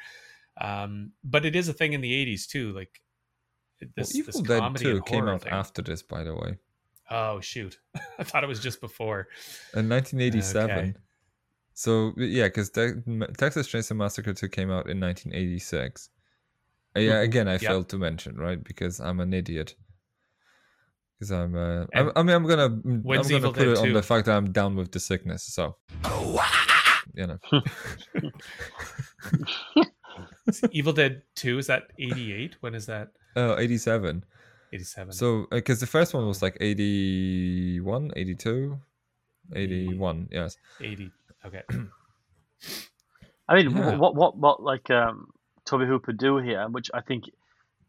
Um 0.61 1.13
but 1.25 1.45
it 1.45 1.57
is 1.57 1.69
a 1.69 1.73
thing 1.73 1.93
in 1.93 2.01
the 2.01 2.13
80s 2.13 2.47
too. 2.47 2.73
Like 2.73 3.01
this, 3.97 4.13
well, 4.13 4.19
Evil 4.21 4.33
this 4.33 4.49
Dead 4.49 4.59
comedy 4.61 4.85
2 4.85 4.91
and 4.91 5.07
came 5.07 5.29
out 5.29 5.43
thing. 5.43 5.53
after 5.53 5.83
this, 5.83 6.03
by 6.03 6.23
the 6.23 6.35
way, 6.35 6.59
oh 7.13 7.39
shoot 7.41 7.79
i 8.19 8.25
thought 8.25 8.43
it 8.43 8.49
was 8.49 8.59
just 8.61 8.81
before 8.81 9.29
in 9.75 9.89
1987. 9.89 10.71
Okay. 10.71 10.95
So 11.75 12.13
yeah, 12.19 12.49
because 12.49 12.69
Texas 12.71 13.67
Chainsaw 13.69 13.97
Massacre 13.97 14.35
2 14.35 14.49
came 14.49 14.71
out 14.71 14.89
in 14.91 15.01
1986. 15.01 16.11
Uh, 16.95 17.01
Yeah, 17.01 17.13
Mhm. 17.13 17.23
again, 17.25 17.49
I 17.49 17.53
Yep. 17.53 17.61
failed 17.63 17.89
to 17.91 17.99
mention 17.99 18.37
right 18.37 18.63
because 18.63 19.01
I'm 19.01 19.21
an 19.21 19.33
idiot. 19.33 19.75
Because 21.19 21.31
I'm, 21.33 21.55
uh, 21.57 21.87
I'm, 21.95 22.13
I 22.15 22.23
mean, 22.25 22.37
I'm 22.37 22.45
gonna, 22.47 22.65
I'm 22.65 23.03
gonna 23.03 23.27
Evil 23.29 23.53
put 23.53 23.61
Dead 23.61 23.69
it 23.69 23.79
on 23.79 23.93
the 23.95 24.03
fact 24.03 24.27
that 24.27 24.37
I'm 24.37 24.53
down 24.53 24.77
with 24.77 24.93
the 24.93 25.01
sickness. 25.01 25.45
So, 25.45 25.77
you 27.15 27.27
know, 27.29 27.39
evil 30.73 30.93
dead 30.93 31.23
2 31.37 31.59
is 31.59 31.67
that 31.69 31.85
88 31.99 32.57
when 32.61 32.75
is 32.75 32.87
that 32.87 33.09
oh, 33.37 33.57
87. 33.59 34.25
87 34.73 35.13
So, 35.13 35.47
because 35.51 35.81
the 35.81 35.87
first 35.87 36.15
one 36.15 36.27
was 36.27 36.43
like 36.43 36.57
81, 36.61 38.13
82, 38.17 38.79
81. 39.55 40.29
Yes. 40.31 40.57
80 40.81 41.11
okay 41.45 41.63
I 43.49 43.57
mean, 43.57 43.77
Yeah. 43.77 43.97
what 43.97 44.15
what 44.15 44.37
what 44.37 44.63
like 44.63 44.91
um, 44.91 45.29
Tobe 45.65 45.83
Hooper 45.87 46.13
do 46.13 46.39
here, 46.39 46.67
which 46.69 46.91
I 46.95 47.01
think 47.01 47.25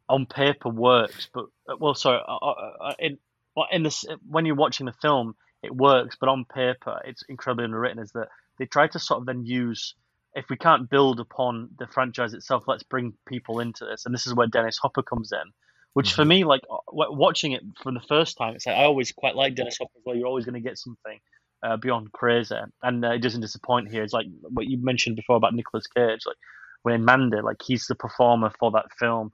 on 0.09 0.25
paper 0.25 0.69
works, 0.69 1.29
but 1.33 1.45
uh, 1.69 1.75
well, 1.79 1.93
sorry, 1.93 2.19
uh, 2.27 2.35
uh, 2.35 2.73
uh, 2.81 2.93
in 2.99 3.17
well, 3.55 3.67
in 3.71 3.83
this 3.83 4.03
when 4.27 4.45
you're 4.45 4.55
watching 4.55 4.87
the 4.87 4.93
film, 5.01 5.35
it 5.61 5.73
works, 5.73 6.17
but 6.19 6.27
on 6.27 6.45
paper, 6.45 6.99
it's 7.05 7.23
incredibly 7.29 7.65
underwritten. 7.65 7.99
Is 7.99 8.11
that 8.11 8.27
they 8.57 8.65
try 8.65 8.87
to 8.87 8.99
sort 8.99 9.19
of 9.21 9.25
then 9.25 9.45
use 9.45 9.95
if 10.35 10.45
we 10.49 10.57
can't 10.57 10.89
build 10.89 11.19
upon 11.19 11.69
the 11.77 11.87
franchise 11.87 12.33
itself, 12.33 12.63
let's 12.67 12.83
bring 12.83 13.13
people 13.27 13.59
into 13.59 13.85
this, 13.85 14.05
and 14.05 14.13
this 14.13 14.25
is 14.25 14.33
where 14.33 14.47
Dennis 14.47 14.79
Hopper 14.79 15.03
comes 15.03 15.31
in. 15.31 15.51
Which 15.93 16.13
for 16.13 16.25
me, 16.25 16.43
like 16.43 16.61
uh, 16.71 16.77
w- 16.87 17.17
watching 17.17 17.51
it 17.51 17.61
for 17.81 17.91
the 17.91 18.01
first 18.01 18.37
time, 18.37 18.55
it's 18.55 18.65
like 18.65 18.75
I 18.75 18.83
always 18.83 19.11
quite 19.11 19.35
like 19.35 19.55
Dennis 19.55 19.77
Hopper 19.79 19.91
as 19.97 20.03
well. 20.05 20.15
You're 20.15 20.27
always 20.27 20.45
going 20.45 20.61
to 20.61 20.67
get 20.67 20.77
something 20.77 21.19
uh, 21.63 21.77
beyond 21.77 22.11
crazy, 22.11 22.55
and 22.81 23.05
uh, 23.05 23.11
it 23.11 23.19
doesn't 23.19 23.41
disappoint 23.41 23.91
here. 23.91 24.03
It's 24.03 24.13
like 24.13 24.25
what 24.41 24.65
you 24.67 24.77
mentioned 24.83 25.15
before 25.15 25.35
about 25.35 25.53
Nicolas 25.53 25.85
Cage, 25.87 26.21
like 26.25 26.37
when 26.81 27.05
Mandy, 27.05 27.41
like 27.41 27.57
he's 27.63 27.85
the 27.85 27.95
performer 27.95 28.51
for 28.59 28.71
that 28.71 28.85
film. 28.99 29.31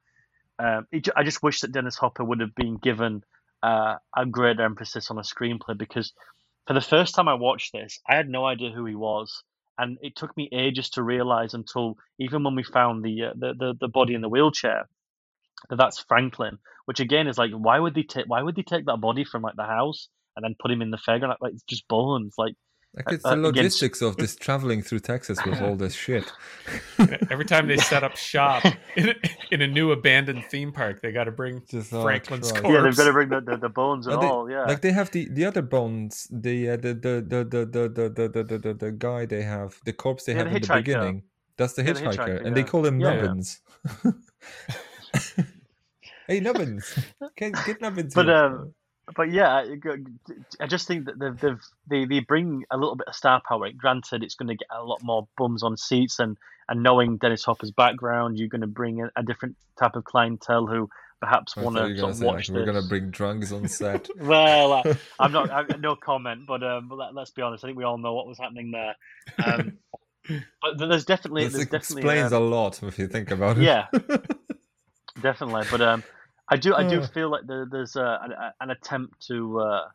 Um, 0.59 0.85
it, 0.91 1.07
I 1.15 1.23
just 1.23 1.41
wish 1.41 1.61
that 1.61 1.71
Dennis 1.71 1.95
Hopper 1.95 2.25
would 2.25 2.41
have 2.41 2.53
been 2.55 2.75
given 2.77 3.23
uh, 3.63 3.95
a 4.15 4.25
greater 4.25 4.63
emphasis 4.63 5.09
on 5.09 5.17
a 5.17 5.21
screenplay 5.21 5.77
because 5.77 6.13
for 6.67 6.73
the 6.73 6.81
first 6.81 7.15
time 7.15 7.29
I 7.29 7.35
watched 7.35 7.71
this, 7.71 7.99
I 8.07 8.15
had 8.15 8.27
no 8.27 8.45
idea 8.45 8.71
who 8.71 8.85
he 8.85 8.95
was, 8.95 9.43
and 9.77 9.97
it 10.01 10.17
took 10.17 10.35
me 10.35 10.49
ages 10.51 10.89
to 10.91 11.03
realize 11.03 11.53
until 11.53 11.95
even 12.19 12.43
when 12.43 12.55
we 12.55 12.63
found 12.63 13.03
the 13.03 13.23
uh, 13.23 13.33
the, 13.35 13.53
the 13.57 13.73
the 13.79 13.87
body 13.87 14.13
in 14.13 14.21
the 14.21 14.29
wheelchair 14.29 14.89
that's 15.69 15.99
Franklin, 15.99 16.57
which 16.85 16.99
again 16.99 17.27
is 17.27 17.37
like, 17.37 17.51
why 17.51 17.79
would 17.79 17.95
they 17.95 18.03
take 18.03 18.25
why 18.27 18.41
would 18.41 18.55
they 18.55 18.63
take 18.63 18.85
that 18.85 19.01
body 19.01 19.23
from 19.23 19.41
like 19.41 19.55
the 19.55 19.63
house 19.63 20.09
and 20.35 20.43
then 20.43 20.55
put 20.59 20.71
him 20.71 20.81
in 20.81 20.91
the 20.91 20.97
fairground? 20.97 21.35
Like 21.41 21.53
it's 21.53 21.63
just 21.63 21.87
bones. 21.87 22.35
Like 22.37 22.55
like 22.95 23.11
it's 23.11 23.23
the 23.23 23.35
logistics 23.35 24.01
again. 24.01 24.09
of 24.09 24.17
this 24.17 24.35
traveling 24.35 24.81
through 24.81 24.99
Texas 24.99 25.37
with 25.45 25.61
all 25.61 25.75
this 25.75 25.93
shit. 25.93 26.31
Every 27.29 27.45
time 27.45 27.67
they 27.67 27.77
set 27.77 28.03
up 28.03 28.15
shop 28.17 28.65
in 28.95 29.09
a, 29.09 29.15
in 29.51 29.61
a 29.61 29.67
new 29.67 29.91
abandoned 29.91 30.45
theme 30.45 30.71
park, 30.71 31.01
they 31.03 31.11
got 31.11 31.25
to 31.25 31.31
bring 31.31 31.61
Just, 31.69 31.91
Franklin's 31.91 32.51
corpse. 32.51 32.67
Yeah, 32.67 32.81
they 32.81 32.89
better 32.89 33.13
bring 33.13 33.29
the, 33.29 33.41
the, 33.41 33.57
the 33.57 33.69
bones 33.69 34.07
and 34.07 34.19
they, 34.19 34.25
all. 34.25 34.49
Yeah, 34.49 34.63
like 34.63 34.81
they 34.81 34.91
have 34.91 35.11
the, 35.11 35.29
the 35.29 35.45
other 35.45 35.61
bones, 35.61 36.27
the, 36.31 36.69
uh, 36.69 36.77
the, 36.77 36.95
the, 36.95 37.25
the 37.27 37.43
the 37.43 37.65
the 37.65 38.09
the 38.09 38.43
the 38.43 38.57
the 38.57 38.73
the 38.73 38.91
guy 38.91 39.27
they 39.27 39.43
have, 39.43 39.79
the 39.85 39.93
corpse 39.93 40.23
they 40.23 40.33
yeah, 40.33 40.39
have 40.39 40.49
the 40.49 40.55
in 40.55 40.61
the 40.63 40.73
beginning. 40.73 41.23
That's 41.57 41.73
the 41.73 41.83
hitchhiker, 41.83 42.15
hitchhiker 42.15 42.37
and 42.37 42.47
yeah. 42.47 42.53
they 42.53 42.63
call 42.63 42.85
him 42.85 42.99
yeah, 42.99 43.21
Nubbins 43.21 43.59
hey 46.29 46.39
Nubbins, 46.39 46.97
get, 47.37 47.53
get 47.65 47.81
Nubbins. 47.81 48.13
But 48.13 48.29
um, 48.29 48.73
but 49.15 49.31
yeah, 49.31 49.49
I- 49.49 49.77
I 50.63 50.67
just 50.67 50.87
think 50.87 51.05
that 51.05 51.19
they've, 51.19 51.37
they've 51.39 51.61
they 51.89 52.05
they 52.05 52.19
bring 52.21 52.63
a 52.71 52.77
little 52.77 52.95
bit 52.95 53.07
of 53.07 53.15
star 53.15 53.41
power. 53.47 53.69
Granted, 53.75 54.23
it's 54.23 54.35
going 54.35 54.47
to 54.49 54.55
get 54.55 54.67
a 54.71 54.83
lot 54.83 55.03
more 55.03 55.27
bums 55.37 55.63
on 55.63 55.75
seats, 55.75 56.19
and 56.19 56.37
and 56.69 56.83
knowing 56.83 57.17
Dennis 57.17 57.43
Hopper's 57.43 57.71
background, 57.71 58.37
you're 58.37 58.47
going 58.47 58.61
to 58.61 58.67
bring 58.67 59.01
a, 59.01 59.09
a 59.15 59.23
different 59.23 59.55
type 59.77 59.95
of 59.95 60.03
clientele 60.05 60.67
who 60.67 60.87
perhaps 61.19 61.55
want 61.57 61.75
to 61.75 61.97
sort 61.97 62.11
of 62.11 62.21
watch 62.21 62.49
like, 62.49 62.57
we're 62.59 62.65
gonna 62.65 62.87
bring 62.87 63.09
drunks 63.09 63.51
on 63.51 63.67
set. 63.67 64.07
Well, 64.21 64.71
uh, 64.73 64.93
I'm 65.19 65.31
not. 65.33 65.49
I, 65.51 65.63
no 65.79 65.95
comment, 65.97 66.45
but 66.47 66.63
um, 66.63 66.87
but 66.87 66.95
let, 66.97 67.15
let's 67.15 67.31
be 67.31 67.41
honest. 67.41 67.63
I 67.63 67.67
think 67.67 67.77
we 67.77 67.83
all 67.83 67.97
know 67.97 68.13
what 68.13 68.27
was 68.27 68.37
happening 68.37 68.71
there. 68.71 68.95
Um, 69.43 69.77
but 70.61 70.77
there's 70.77 71.03
definitely 71.05 71.45
this 71.45 71.53
there's 71.53 71.65
definitely 71.65 72.03
explains 72.03 72.31
um, 72.33 72.41
a 72.43 72.45
lot 72.45 72.81
if 72.83 72.97
you 72.99 73.07
think 73.07 73.31
about 73.31 73.57
it. 73.57 73.63
yeah, 73.63 73.87
definitely. 75.21 75.63
But 75.71 75.81
um, 75.81 76.03
I 76.49 76.57
do 76.57 76.73
I 76.75 76.87
do 76.87 77.03
feel 77.03 77.29
like 77.29 77.45
there, 77.47 77.67
there's 77.69 77.95
a, 77.95 78.19
an, 78.23 78.33
an 78.59 78.69
attempt 78.71 79.27
to 79.27 79.59
uh, 79.59 79.87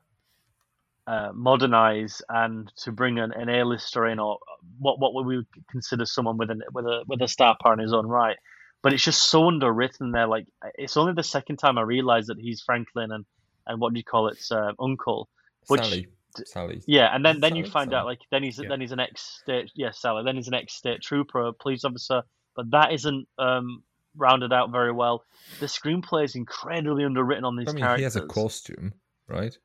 uh, 1.07 1.31
modernize 1.35 2.23
and 2.29 2.73
to 2.77 2.93
bring 2.93 3.19
an, 3.19 3.33
an 3.33 3.49
A-lister 3.49 4.07
in, 4.07 4.19
or 4.19 4.39
what 4.79 5.01
what 5.01 5.15
would 5.15 5.27
we 5.27 5.37
would 5.39 5.47
consider 5.71 6.07
someone 6.07 6.37
with 6.37 6.51
an 6.51 6.63
with 6.73 6.85
a 6.87 7.03
with 7.09 7.21
a 7.23 7.29
star 7.29 7.57
power 7.63 7.73
in 7.75 7.81
his 7.81 7.93
own 7.93 8.07
right. 8.07 8.37
But 8.83 8.93
it's 8.93 9.03
just 9.03 9.25
so 9.25 9.49
underwritten 9.49 10.13
there. 10.13 10.27
Like 10.27 10.47
it's 10.77 10.97
only 10.97 11.13
the 11.15 11.23
second 11.23 11.57
time 11.57 11.77
I 11.79 11.83
realized 11.83 12.29
that 12.29 12.39
he's 12.39 12.63
Franklin 12.63 13.11
and 13.13 13.25
and 13.67 13.81
what 13.81 13.93
do 13.93 13.99
you 13.99 14.05
call 14.05 14.29
it, 14.29 14.39
uh, 14.51 14.73
uncle. 14.79 15.29
Which- 15.69 15.83
Sally. 15.83 16.09
Sally. 16.47 16.83
Yeah, 16.87 17.15
and 17.15 17.25
then 17.25 17.37
Is 17.37 17.41
then 17.43 17.55
you 17.55 17.65
find 17.65 17.91
Sally. 17.91 18.01
out 18.01 18.07
like 18.07 18.19
then 18.33 18.43
he's 18.43 18.59
Yeah. 18.59 18.69
then 18.69 18.81
he's 18.81 18.91
an 18.93 18.99
ex 18.99 19.23
state 19.43 19.71
yes 19.77 20.01
Sally 20.01 20.25
then 20.25 20.35
he's 20.35 20.49
an 20.49 20.55
ex 20.55 20.75
state 20.75 21.01
trooper, 21.01 21.53
police 21.53 21.85
officer, 21.85 22.23
but 22.57 22.71
that 22.73 22.93
isn't 22.93 23.29
um 23.39 23.83
rounded 24.17 24.53
out 24.53 24.71
very 24.71 24.93
well. 24.93 25.25
The 25.61 25.67
screenplay 25.67 26.25
is 26.25 26.35
incredibly 26.35 27.05
underwritten 27.05 27.45
on 27.45 27.57
these 27.57 27.69
I 27.69 27.73
mean, 27.73 27.83
characters. 27.85 28.01
he 28.01 28.05
has 28.05 28.17
a 28.17 28.27
costume, 28.27 28.93
right? 29.29 29.57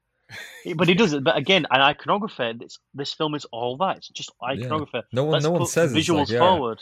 but 0.76 0.88
he 0.88 0.94
does 0.94 1.14
it. 1.14 1.24
But 1.24 1.38
again, 1.38 1.66
an 1.72 1.82
iconography. 1.82 2.54
This 2.60 2.78
this 2.94 3.14
film 3.14 3.36
is 3.36 3.46
all 3.46 3.78
that. 3.78 3.98
It's 3.98 4.10
just 4.10 4.32
iconography. 4.44 5.02
No 5.12 5.24
one, 5.24 5.34
Let's 5.34 5.46
no 5.46 5.52
one 5.52 5.66
says 5.66 5.94
visuals 5.94 6.20
like, 6.20 6.30
yeah, 6.30 6.40
forward. 6.40 6.80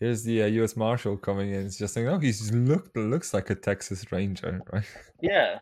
Here's 0.00 0.24
the 0.24 0.42
uh, 0.42 0.46
U.S. 0.46 0.76
Marshal 0.76 1.16
coming 1.16 1.50
in. 1.50 1.66
It's 1.66 1.76
just 1.76 1.94
saying, 1.94 2.08
oh, 2.08 2.18
he's 2.18 2.50
look 2.52 2.90
looks 2.96 3.32
like 3.34 3.50
a 3.50 3.54
Texas 3.54 4.10
Ranger, 4.10 4.62
right? 4.72 4.84
Yeah, 5.20 5.58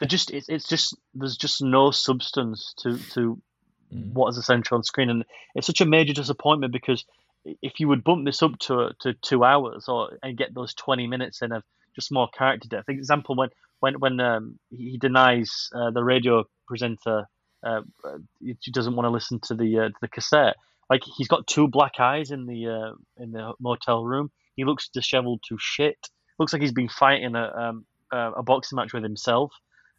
but 0.00 0.08
just 0.08 0.30
it's 0.30 0.48
it's 0.48 0.68
just 0.68 0.96
there's 1.14 1.36
just 1.36 1.62
no 1.62 1.90
substance 1.90 2.74
to 2.78 2.98
to 3.14 3.40
Mm. 3.90 4.12
what 4.12 4.28
is 4.28 4.36
essential 4.36 4.76
on 4.76 4.82
screen, 4.84 5.08
and 5.08 5.24
it's 5.54 5.66
such 5.66 5.80
a 5.80 5.86
major 5.86 6.12
disappointment 6.12 6.74
because 6.74 7.06
if 7.44 7.80
you 7.80 7.88
would 7.88 8.04
bump 8.04 8.24
this 8.24 8.42
up 8.42 8.58
to 8.60 8.90
to 9.00 9.14
two 9.14 9.44
hours 9.44 9.86
or 9.88 10.18
and 10.22 10.36
get 10.36 10.54
those 10.54 10.74
twenty 10.74 11.06
minutes 11.06 11.42
in 11.42 11.52
of 11.52 11.62
just 11.94 12.12
more 12.12 12.28
character 12.36 12.68
depth. 12.68 12.86
For 12.86 12.92
example, 12.92 13.36
when 13.36 13.48
when 13.80 13.94
when 14.00 14.20
um, 14.20 14.58
he 14.70 14.98
denies 14.98 15.68
uh, 15.74 15.90
the 15.90 16.04
radio 16.04 16.44
presenter, 16.66 17.24
uh, 17.66 17.80
uh, 18.04 18.18
he 18.40 18.70
doesn't 18.70 18.94
want 18.94 19.06
to 19.06 19.10
listen 19.10 19.40
to 19.44 19.54
the 19.54 19.78
uh, 19.78 19.88
the 20.00 20.08
cassette. 20.08 20.56
Like 20.90 21.02
he's 21.16 21.28
got 21.28 21.46
two 21.46 21.68
black 21.68 22.00
eyes 22.00 22.30
in 22.30 22.46
the 22.46 22.68
uh, 22.68 23.22
in 23.22 23.32
the 23.32 23.52
motel 23.60 24.04
room. 24.04 24.30
He 24.56 24.64
looks 24.64 24.88
dishevelled 24.88 25.42
to 25.48 25.56
shit. 25.58 25.98
Looks 26.38 26.52
like 26.52 26.62
he's 26.62 26.72
been 26.72 26.88
fighting 26.88 27.34
a 27.34 27.52
um, 27.56 27.84
a 28.12 28.42
boxing 28.42 28.76
match 28.76 28.92
with 28.92 29.02
himself 29.02 29.52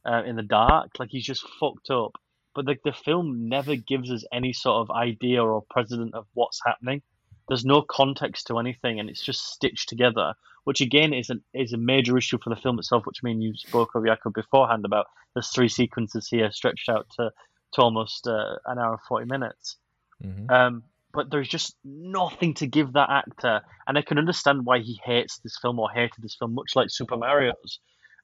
uh, 0.06 0.24
in 0.26 0.36
the 0.36 0.44
dark. 0.44 0.92
Like 1.00 1.10
he's 1.12 1.26
just 1.26 1.46
fucked 1.60 1.90
up. 1.90 2.14
But 2.56 2.66
the 2.66 2.76
the 2.84 2.94
film 2.94 3.50
never 3.50 3.76
gives 3.76 4.12
us 4.12 4.26
any 4.34 4.54
sort 4.54 4.82
of 4.82 4.96
idea 4.96 5.44
or 5.44 5.64
precedent 5.70 6.16
of 6.16 6.26
what's 6.34 6.60
happening. 6.66 7.02
There's 7.50 7.66
no 7.66 7.82
context 7.82 8.48
to 8.48 8.60
anything, 8.60 9.00
and 9.00 9.10
it's 9.10 9.24
just 9.24 9.52
stitched 9.52 9.90
together. 9.90 10.34
Which 10.66 10.82
again 10.82 11.14
is 11.14 11.30
an 11.30 11.44
is 11.54 11.74
a 11.74 11.78
major 11.78 12.18
issue 12.18 12.38
for 12.44 12.50
the 12.52 12.62
film 12.62 12.80
itself. 12.80 13.06
Which 13.06 13.22
I 13.24 13.28
mean 13.28 13.42
you 13.42 13.54
spoke 13.56 13.96
of 13.96 14.04
Jakub 14.04 14.34
beforehand 14.34 14.86
about. 14.86 15.08
There's 15.34 15.50
three 15.50 15.68
sequences 15.68 16.28
here 16.28 16.52
stretched 16.52 16.90
out 16.90 17.08
to 17.18 17.32
to 17.74 17.82
almost 17.82 18.28
uh, 18.28 18.56
an 18.66 18.78
hour 18.78 18.92
and 18.92 19.02
forty 19.08 19.26
minutes. 19.26 19.78
hmm 20.22 20.50
Um, 20.50 20.84
but 21.12 21.32
there's 21.32 21.48
just 21.48 21.76
nothing 21.84 22.54
to 22.56 22.68
give 22.68 22.94
that 22.94 23.10
actor, 23.10 23.62
and 23.88 23.98
I 23.98 24.04
can 24.04 24.20
understand 24.20 24.66
why 24.66 24.80
he 24.80 25.00
hates 25.04 25.40
this 25.40 25.58
film 25.60 25.80
or 25.80 25.90
hated 25.90 26.22
this 26.22 26.36
film, 26.36 26.54
much 26.54 26.76
like 26.76 26.92
Super 26.92 27.18
Mario's 27.18 27.80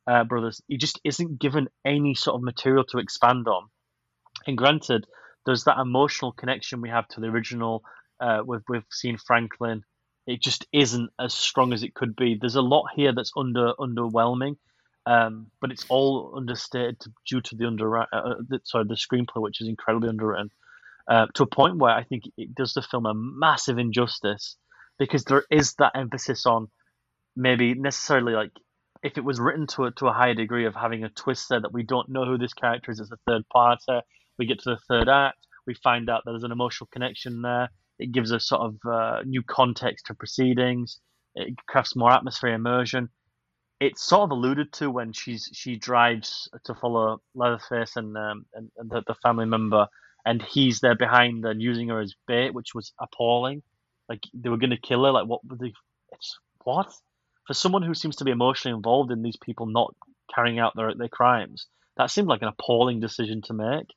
uh, 0.06 0.24
brothers. 0.24 0.62
He 0.68 0.78
just 0.78 1.00
isn't 1.04 1.40
given 1.40 1.68
any 1.84 2.14
sort 2.14 2.36
of 2.36 2.44
material 2.44 2.84
to 2.90 3.00
expand 3.00 3.48
on. 3.48 3.70
And 4.46 4.58
granted, 4.58 5.08
there's 5.46 5.64
that 5.64 5.80
emotional 5.80 6.32
connection 6.32 6.82
we 6.82 6.90
have 6.90 7.08
to 7.10 7.22
the 7.22 7.28
original 7.28 7.84
uh, 8.20 8.44
with 8.46 8.64
with 8.70 8.84
seeing 8.92 9.18
Franklin. 9.18 9.84
It 10.28 10.42
just 10.42 10.68
isn't 10.74 11.12
as 11.20 11.34
strong 11.34 11.74
as 11.74 11.84
it 11.84 11.94
could 11.96 12.16
be. 12.16 12.38
There's 12.40 12.56
a 12.56 12.62
lot 12.62 12.86
here 12.96 13.14
that's 13.14 13.34
under 13.38 13.74
underwhelming, 13.80 14.58
um, 15.06 15.48
but 15.62 15.72
it's 15.72 15.86
all 15.90 16.34
understated 16.38 17.00
to, 17.02 17.12
due 17.30 17.42
to 17.42 17.56
the 17.56 17.68
under 17.68 18.00
uh, 18.00 18.06
uh, 18.14 18.36
the, 18.50 18.60
sorry 18.66 18.86
the 18.88 18.96
screenplay, 18.96 19.42
which 19.42 19.62
is 19.62 19.68
incredibly 19.68 20.10
underwritten. 20.10 20.50
uh, 21.10 21.28
to 21.36 21.44
a 21.44 21.48
point 21.48 21.78
where 21.78 21.94
I 21.94 22.04
think 22.06 22.26
it 22.38 22.56
does 22.56 22.74
the 22.74 22.84
film 22.84 23.08
a 23.08 23.16
massive 23.16 23.80
injustice 23.80 24.58
because 25.00 25.26
there 25.26 25.46
is 25.52 25.76
that 25.76 25.94
emphasis 25.96 26.48
on 26.48 26.70
maybe 27.38 27.76
necessarily 27.76 28.34
like 28.34 28.52
if 29.04 29.18
it 29.18 29.26
was 29.26 29.40
written 29.40 29.68
to 29.68 29.86
a, 29.86 29.92
to 29.94 30.08
a 30.08 30.14
higher 30.14 30.36
degree 30.36 30.66
of 30.66 30.76
having 30.76 31.06
a 31.06 31.10
twist 31.10 31.50
there 31.50 31.62
that 31.62 31.74
we 31.74 31.84
don't 31.84 32.10
know 32.10 32.26
who 32.26 32.40
this 32.40 32.54
character 32.54 32.92
is 32.92 33.02
as 33.02 33.12
a 33.12 33.20
third 33.28 33.44
party. 33.50 34.02
We 34.40 34.48
get 34.48 34.60
to 34.62 34.72
the 34.72 34.80
third 34.90 35.10
act, 35.10 35.40
we 35.68 35.76
find 35.76 36.10
out 36.10 36.24
that 36.26 36.32
there's 36.32 36.44
an 36.46 36.54
emotional 36.54 36.90
connection 36.92 37.44
there. 37.44 37.70
It 38.00 38.12
gives 38.12 38.32
us 38.32 38.48
sort 38.48 38.62
of 38.62 38.76
uh, 38.90 39.22
new 39.26 39.42
context 39.44 40.08
to 40.08 40.14
proceedings. 40.14 41.00
It 41.36 41.56
crafts 41.68 41.96
more 41.96 42.12
atmosphere, 42.12 42.54
immersion. 42.54 43.10
It's 43.80 44.04
sort 44.04 44.24
of 44.24 44.32
alluded 44.32 44.72
to 44.74 44.90
when 44.90 45.12
she's 45.12 45.50
she 45.54 45.76
drives 45.76 46.50
to 46.64 46.76
follow 46.76 47.22
Leatherface 47.34 47.98
and 47.98 48.18
um, 48.18 48.46
and, 48.54 48.72
and 48.78 48.90
the, 48.90 49.04
the 49.06 49.16
family 49.16 49.46
member, 49.46 49.88
and 50.26 50.42
he's 50.42 50.80
there 50.80 50.96
behind 50.96 51.46
and 51.46 51.62
using 51.62 51.90
her 51.90 52.00
as 52.00 52.16
bait, 52.28 52.54
which 52.54 52.74
was 52.74 52.94
appalling. 53.00 53.62
Like 54.08 54.24
they 54.34 54.50
were 54.50 54.58
going 54.58 54.70
to 54.70 54.78
kill 54.78 55.04
her. 55.06 55.12
Like 55.12 55.28
what? 55.28 55.42
They, 55.60 55.74
it's 56.14 56.40
what? 56.64 56.94
For 57.48 57.54
someone 57.54 57.84
who 57.84 57.94
seems 57.94 58.16
to 58.18 58.24
be 58.24 58.32
emotionally 58.32 58.76
involved 58.76 59.12
in 59.12 59.22
these 59.22 59.38
people 59.38 59.66
not 59.66 59.94
carrying 60.34 60.58
out 60.58 60.74
their 60.76 60.94
their 60.96 61.10
crimes, 61.10 61.68
that 61.98 62.12
seemed 62.12 62.28
like 62.28 62.42
an 62.42 62.48
appalling 62.48 63.00
decision 63.02 63.42
to 63.44 63.54
make. 63.54 63.88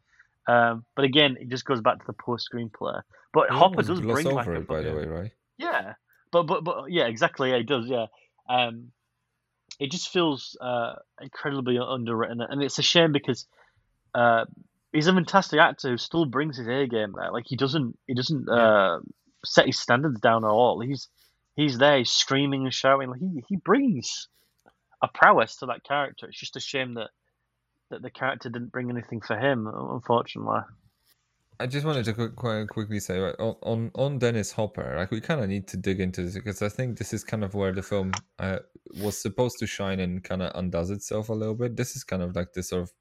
Um, 0.48 0.84
but 0.96 1.04
again, 1.04 1.36
it 1.38 1.50
just 1.50 1.66
goes 1.66 1.80
back 1.80 1.98
to 1.98 2.06
the 2.06 2.14
poor 2.14 2.38
screenplay. 2.38 3.02
But 3.32 3.50
You 3.50 3.56
Hopper 3.56 3.82
does 3.82 4.00
bring 4.00 4.26
over 4.26 4.54
it, 4.54 4.66
by 4.66 4.80
the 4.80 4.94
way, 4.94 5.06
right? 5.06 5.30
yeah, 5.58 5.94
but 6.32 6.44
but 6.44 6.64
but 6.64 6.90
yeah, 6.90 7.06
exactly. 7.06 7.50
Yeah, 7.50 7.56
it 7.56 7.66
does. 7.66 7.86
Yeah, 7.86 8.06
um, 8.48 8.92
it 9.78 9.90
just 9.90 10.08
feels 10.08 10.56
uh, 10.60 10.94
incredibly 11.20 11.78
underwritten, 11.78 12.40
and 12.40 12.62
it's 12.62 12.78
a 12.78 12.82
shame 12.82 13.12
because 13.12 13.46
uh, 14.14 14.44
he's 14.92 15.06
a 15.06 15.12
fantastic 15.12 15.60
actor 15.60 15.90
who 15.90 15.96
still 15.96 16.24
brings 16.24 16.56
his 16.58 16.68
A 16.68 16.86
game 16.86 17.14
there. 17.16 17.30
Like 17.30 17.44
he 17.46 17.56
doesn't 17.56 17.98
he 18.06 18.14
doesn't 18.14 18.48
uh, 18.48 19.00
set 19.44 19.66
his 19.66 19.78
standards 19.78 20.20
down 20.20 20.44
at 20.44 20.48
all. 20.48 20.80
He's 20.80 21.08
he's 21.54 21.78
there, 21.78 21.98
he's 21.98 22.10
screaming 22.10 22.64
and 22.64 22.74
shouting. 22.74 23.10
Like 23.10 23.20
he 23.20 23.44
he 23.48 23.56
brings 23.56 24.28
a 25.02 25.08
prowess 25.08 25.56
to 25.56 25.66
that 25.66 25.84
character. 25.84 26.26
It's 26.26 26.40
just 26.40 26.56
a 26.56 26.60
shame 26.60 26.94
that 26.94 27.10
that 27.90 28.02
the 28.02 28.10
character 28.10 28.48
didn't 28.48 28.72
bring 28.72 28.90
anything 28.90 29.20
for 29.20 29.38
him, 29.38 29.66
unfortunately. 29.66 30.60
I 31.60 31.66
just 31.66 31.84
wanted 31.84 32.04
to 32.04 32.12
quick, 32.12 32.36
quite 32.36 32.68
quickly 32.68 33.00
say 33.00 33.18
right, 33.18 33.34
on, 33.38 33.90
on 33.94 34.18
Dennis 34.18 34.52
Hopper, 34.52 34.94
like 34.96 35.10
we 35.10 35.20
kind 35.20 35.40
of 35.40 35.48
need 35.48 35.66
to 35.68 35.76
dig 35.76 36.00
into 36.00 36.22
this 36.22 36.34
because 36.34 36.62
I 36.62 36.68
think 36.68 36.98
this 36.98 37.12
is 37.12 37.24
kind 37.24 37.42
of 37.42 37.54
where 37.54 37.72
the 37.72 37.82
film 37.82 38.12
uh, 38.38 38.60
was 39.02 39.18
supposed 39.18 39.58
to 39.58 39.66
shine 39.66 39.98
and 39.98 40.22
kind 40.22 40.42
of 40.42 40.52
undoes 40.54 40.90
itself 40.90 41.28
a 41.28 41.34
little 41.34 41.56
bit. 41.56 41.76
This 41.76 41.96
is 41.96 42.04
kind 42.04 42.22
of 42.22 42.36
like 42.36 42.52
this 42.52 42.68
sort 42.68 42.82
of 42.82 42.92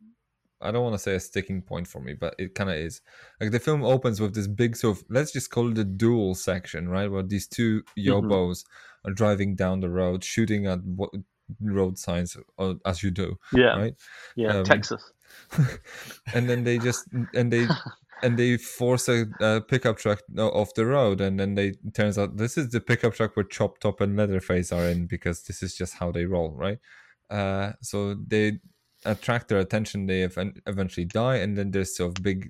I 0.59 0.71
don't 0.71 0.83
want 0.83 0.95
to 0.95 0.99
say 0.99 1.13
a 1.13 1.19
sticking 1.19 1.61
point 1.61 1.87
for 1.87 2.01
me, 2.01 2.13
but 2.13 2.33
it 2.39 2.55
kind 2.55 2.71
of 2.71 2.77
is. 2.77 3.01
Like 3.39 3.51
the 3.51 3.59
film 3.59 3.83
opens 3.83 4.19
with 4.19 4.33
this 4.33 4.47
big 4.47 4.75
sort 4.75 4.97
of 4.97 5.03
let's 5.09 5.31
just 5.31 5.51
call 5.51 5.71
it 5.71 5.77
a 5.77 5.83
duel 5.83 6.33
section, 6.33 6.89
right? 6.89 7.11
Where 7.11 7.23
these 7.23 7.47
two 7.47 7.83
yobos 7.97 8.63
are 9.05 9.13
driving 9.13 9.55
down 9.55 9.81
the 9.81 9.89
road, 9.89 10.23
shooting 10.23 10.65
at 10.65 10.83
what 10.83 11.11
road 11.61 11.97
signs 11.99 12.35
uh, 12.57 12.73
as 12.85 13.03
you 13.03 13.11
do, 13.11 13.37
Yeah, 13.53 13.77
right? 13.77 13.93
yeah, 14.35 14.57
Um, 14.57 14.63
Texas. 14.63 15.11
and 16.33 16.49
then 16.49 16.63
they 16.63 16.79
just 16.79 17.05
and 17.35 17.51
they 17.53 17.67
and 18.21 18.37
they 18.37 18.57
force 18.57 19.07
a, 19.07 19.25
a 19.39 19.61
pickup 19.61 19.97
truck 19.97 20.21
off 20.37 20.73
the 20.75 20.85
road 20.85 21.21
and 21.21 21.39
then 21.39 21.55
they 21.55 21.67
it 21.67 21.93
turns 21.93 22.17
out 22.17 22.37
this 22.37 22.57
is 22.57 22.69
the 22.69 22.79
pickup 22.81 23.13
truck 23.13 23.35
where 23.35 23.43
chop 23.45 23.79
top 23.79 24.01
and 24.01 24.15
leatherface 24.17 24.71
are 24.71 24.85
in 24.85 25.05
because 25.07 25.43
this 25.43 25.61
is 25.61 25.75
just 25.75 25.93
how 25.95 26.11
they 26.11 26.25
roll 26.25 26.51
right 26.55 26.79
uh 27.29 27.71
so 27.81 28.15
they 28.27 28.59
attract 29.05 29.47
their 29.47 29.59
attention 29.59 30.07
they 30.07 30.23
ev- 30.23 30.53
eventually 30.65 31.05
die 31.05 31.35
and 31.37 31.57
then 31.57 31.71
there's 31.71 31.95
sort 31.95 32.17
of 32.17 32.23
big 32.23 32.49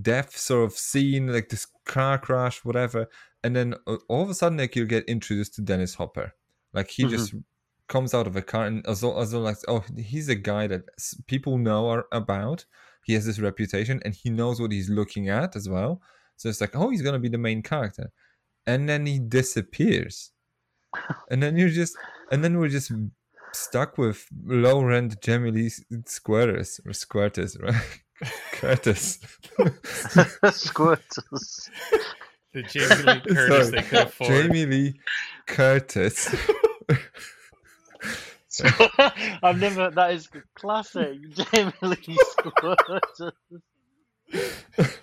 death 0.00 0.36
sort 0.36 0.64
of 0.64 0.72
scene 0.72 1.26
like 1.32 1.48
this 1.48 1.66
car 1.86 2.18
crash 2.18 2.64
whatever 2.64 3.06
and 3.42 3.54
then 3.54 3.74
uh, 3.86 3.96
all 4.08 4.22
of 4.22 4.30
a 4.30 4.34
sudden 4.34 4.58
like 4.58 4.74
you 4.76 4.84
get 4.86 5.04
introduced 5.04 5.54
to 5.54 5.62
dennis 5.62 5.94
hopper 5.94 6.32
like 6.72 6.90
he 6.90 7.04
Mhm. 7.04 7.10
just 7.10 7.34
comes 7.88 8.14
out 8.14 8.26
of 8.26 8.34
a 8.34 8.42
car 8.42 8.64
and 8.66 8.84
as 8.86 9.00
though 9.02 9.10
like 9.40 9.56
oh 9.68 9.84
he's 9.96 10.28
a 10.28 10.34
guy 10.34 10.66
that 10.66 10.82
people 11.26 11.58
know 11.58 11.88
are 11.88 12.06
about 12.12 12.64
he 13.04 13.14
has 13.14 13.26
this 13.26 13.38
reputation 13.38 14.00
and 14.04 14.14
he 14.14 14.30
knows 14.30 14.60
what 14.60 14.72
he's 14.72 14.90
looking 14.90 15.28
at 15.28 15.56
as 15.56 15.68
well. 15.68 16.00
So 16.36 16.48
it's 16.48 16.60
like 16.60 16.74
oh 16.74 16.90
he's 16.90 17.02
gonna 17.02 17.18
be 17.18 17.28
the 17.28 17.38
main 17.38 17.62
character. 17.62 18.10
And 18.66 18.88
then 18.88 19.06
he 19.06 19.18
disappears. 19.18 20.30
And 21.30 21.42
then 21.42 21.56
you're 21.56 21.68
just 21.68 21.96
and 22.30 22.42
then 22.42 22.58
we're 22.58 22.68
just 22.68 22.92
stuck 23.52 23.98
with 23.98 24.26
low 24.44 24.82
rent 24.82 25.20
Jamie 25.20 25.50
Lee 25.50 25.70
Squirters 26.04 26.80
or 26.86 26.92
Squirters 26.92 27.60
right? 27.62 27.82
Curtis. 28.52 29.18
Squirters. 30.44 31.68
The 32.52 32.62
Jamie 32.62 32.94
Lee 32.94 33.20
Curtis 33.34 33.48
Sorry, 33.48 33.70
they 33.70 33.82
could 33.82 33.98
afford. 33.98 34.30
Jamie 34.30 34.66
Lee 34.66 34.94
Curtis 35.46 36.34
I've 39.42 39.58
never. 39.60 39.90
That 39.90 40.12
is 40.12 40.28
classic. 40.54 41.18
Jamie 41.30 41.72
Lee 41.82 41.96
Squirters. 42.38 43.32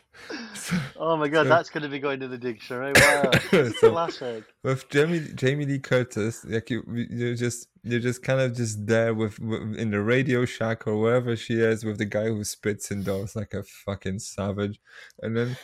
Oh 0.95 1.17
my 1.17 1.27
god, 1.27 1.43
So- 1.45 1.49
that's 1.49 1.69
going 1.69 1.81
to 1.83 1.89
be 1.89 1.99
going 1.99 2.19
to 2.19 2.27
the 2.27 2.37
dictionary. 2.37 2.93
Wow, 2.95 3.31
so 3.79 3.91
classic. 3.91 4.43
with 4.63 4.87
Jamie 4.89 5.19
Jamie 5.33 5.65
Lee 5.65 5.79
Curtis, 5.79 6.45
like 6.45 6.69
you, 6.69 6.83
you're 7.09 7.33
just 7.35 7.67
you're 7.83 7.99
just 7.99 8.21
kind 8.21 8.39
of 8.39 8.55
just 8.55 8.85
there 8.85 9.13
with, 9.13 9.39
with 9.39 9.75
in 9.77 9.89
the 9.91 9.99
Radio 10.01 10.45
Shack 10.45 10.85
or 10.87 10.97
wherever 10.97 11.35
she 11.35 11.55
is 11.59 11.83
with 11.83 11.97
the 11.97 12.05
guy 12.05 12.25
who 12.27 12.43
spits 12.43 12.91
indoors 12.91 13.35
like 13.35 13.53
a 13.55 13.63
fucking 13.63 14.19
savage, 14.19 14.79
and 15.21 15.35
then 15.35 15.57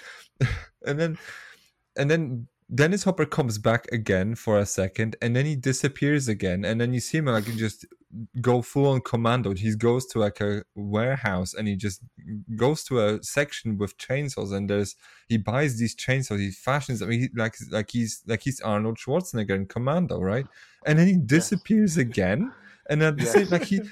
and 0.86 1.00
then 1.00 1.18
and 1.96 2.10
then 2.10 2.48
Dennis 2.73 3.06
Hopper 3.06 3.26
comes 3.26 3.57
back 3.57 3.88
again 3.94 4.35
for 4.35 4.57
a 4.57 4.65
second, 4.65 5.15
and 5.22 5.35
then 5.35 5.45
he 5.45 5.56
disappears 5.56 6.27
again, 6.27 6.65
and 6.65 6.81
then 6.81 6.94
you 6.94 6.99
see 6.99 7.18
him 7.19 7.26
like 7.26 7.45
he 7.45 7.56
just 7.56 7.85
go 8.41 8.61
full 8.61 8.88
on 8.88 9.02
commando. 9.02 9.53
He 9.53 9.73
goes 9.76 10.06
to 10.07 10.19
like 10.19 10.41
a 10.41 10.64
warehouse 10.76 11.53
and 11.53 11.68
he 11.68 11.76
just 11.76 12.02
goes 12.56 12.84
to 12.85 12.99
a 13.06 13.23
section 13.23 13.77
with 13.77 13.98
chainsaws, 13.98 14.53
and 14.53 14.69
there's 14.69 14.95
he 15.30 15.38
buys 15.38 15.80
these 15.80 15.95
chainsaws, 15.95 16.39
he 16.39 16.52
fashions 16.52 16.99
them, 16.99 17.11
he, 17.11 17.30
like 17.35 17.56
like 17.72 17.89
he's 17.91 18.22
like 18.27 18.41
he's 18.41 18.60
Arnold 18.61 18.98
Schwarzenegger 18.98 19.56
in 19.56 19.65
Commando, 19.68 20.19
right? 20.19 20.48
And 20.85 20.99
then 20.99 21.07
he 21.07 21.18
disappears 21.18 21.95
again, 21.98 22.52
and 22.89 23.02
at 23.02 23.18
the 23.18 23.26
Yes. 23.26 23.34
same 23.34 23.49
like 23.49 23.64
he. 23.64 23.81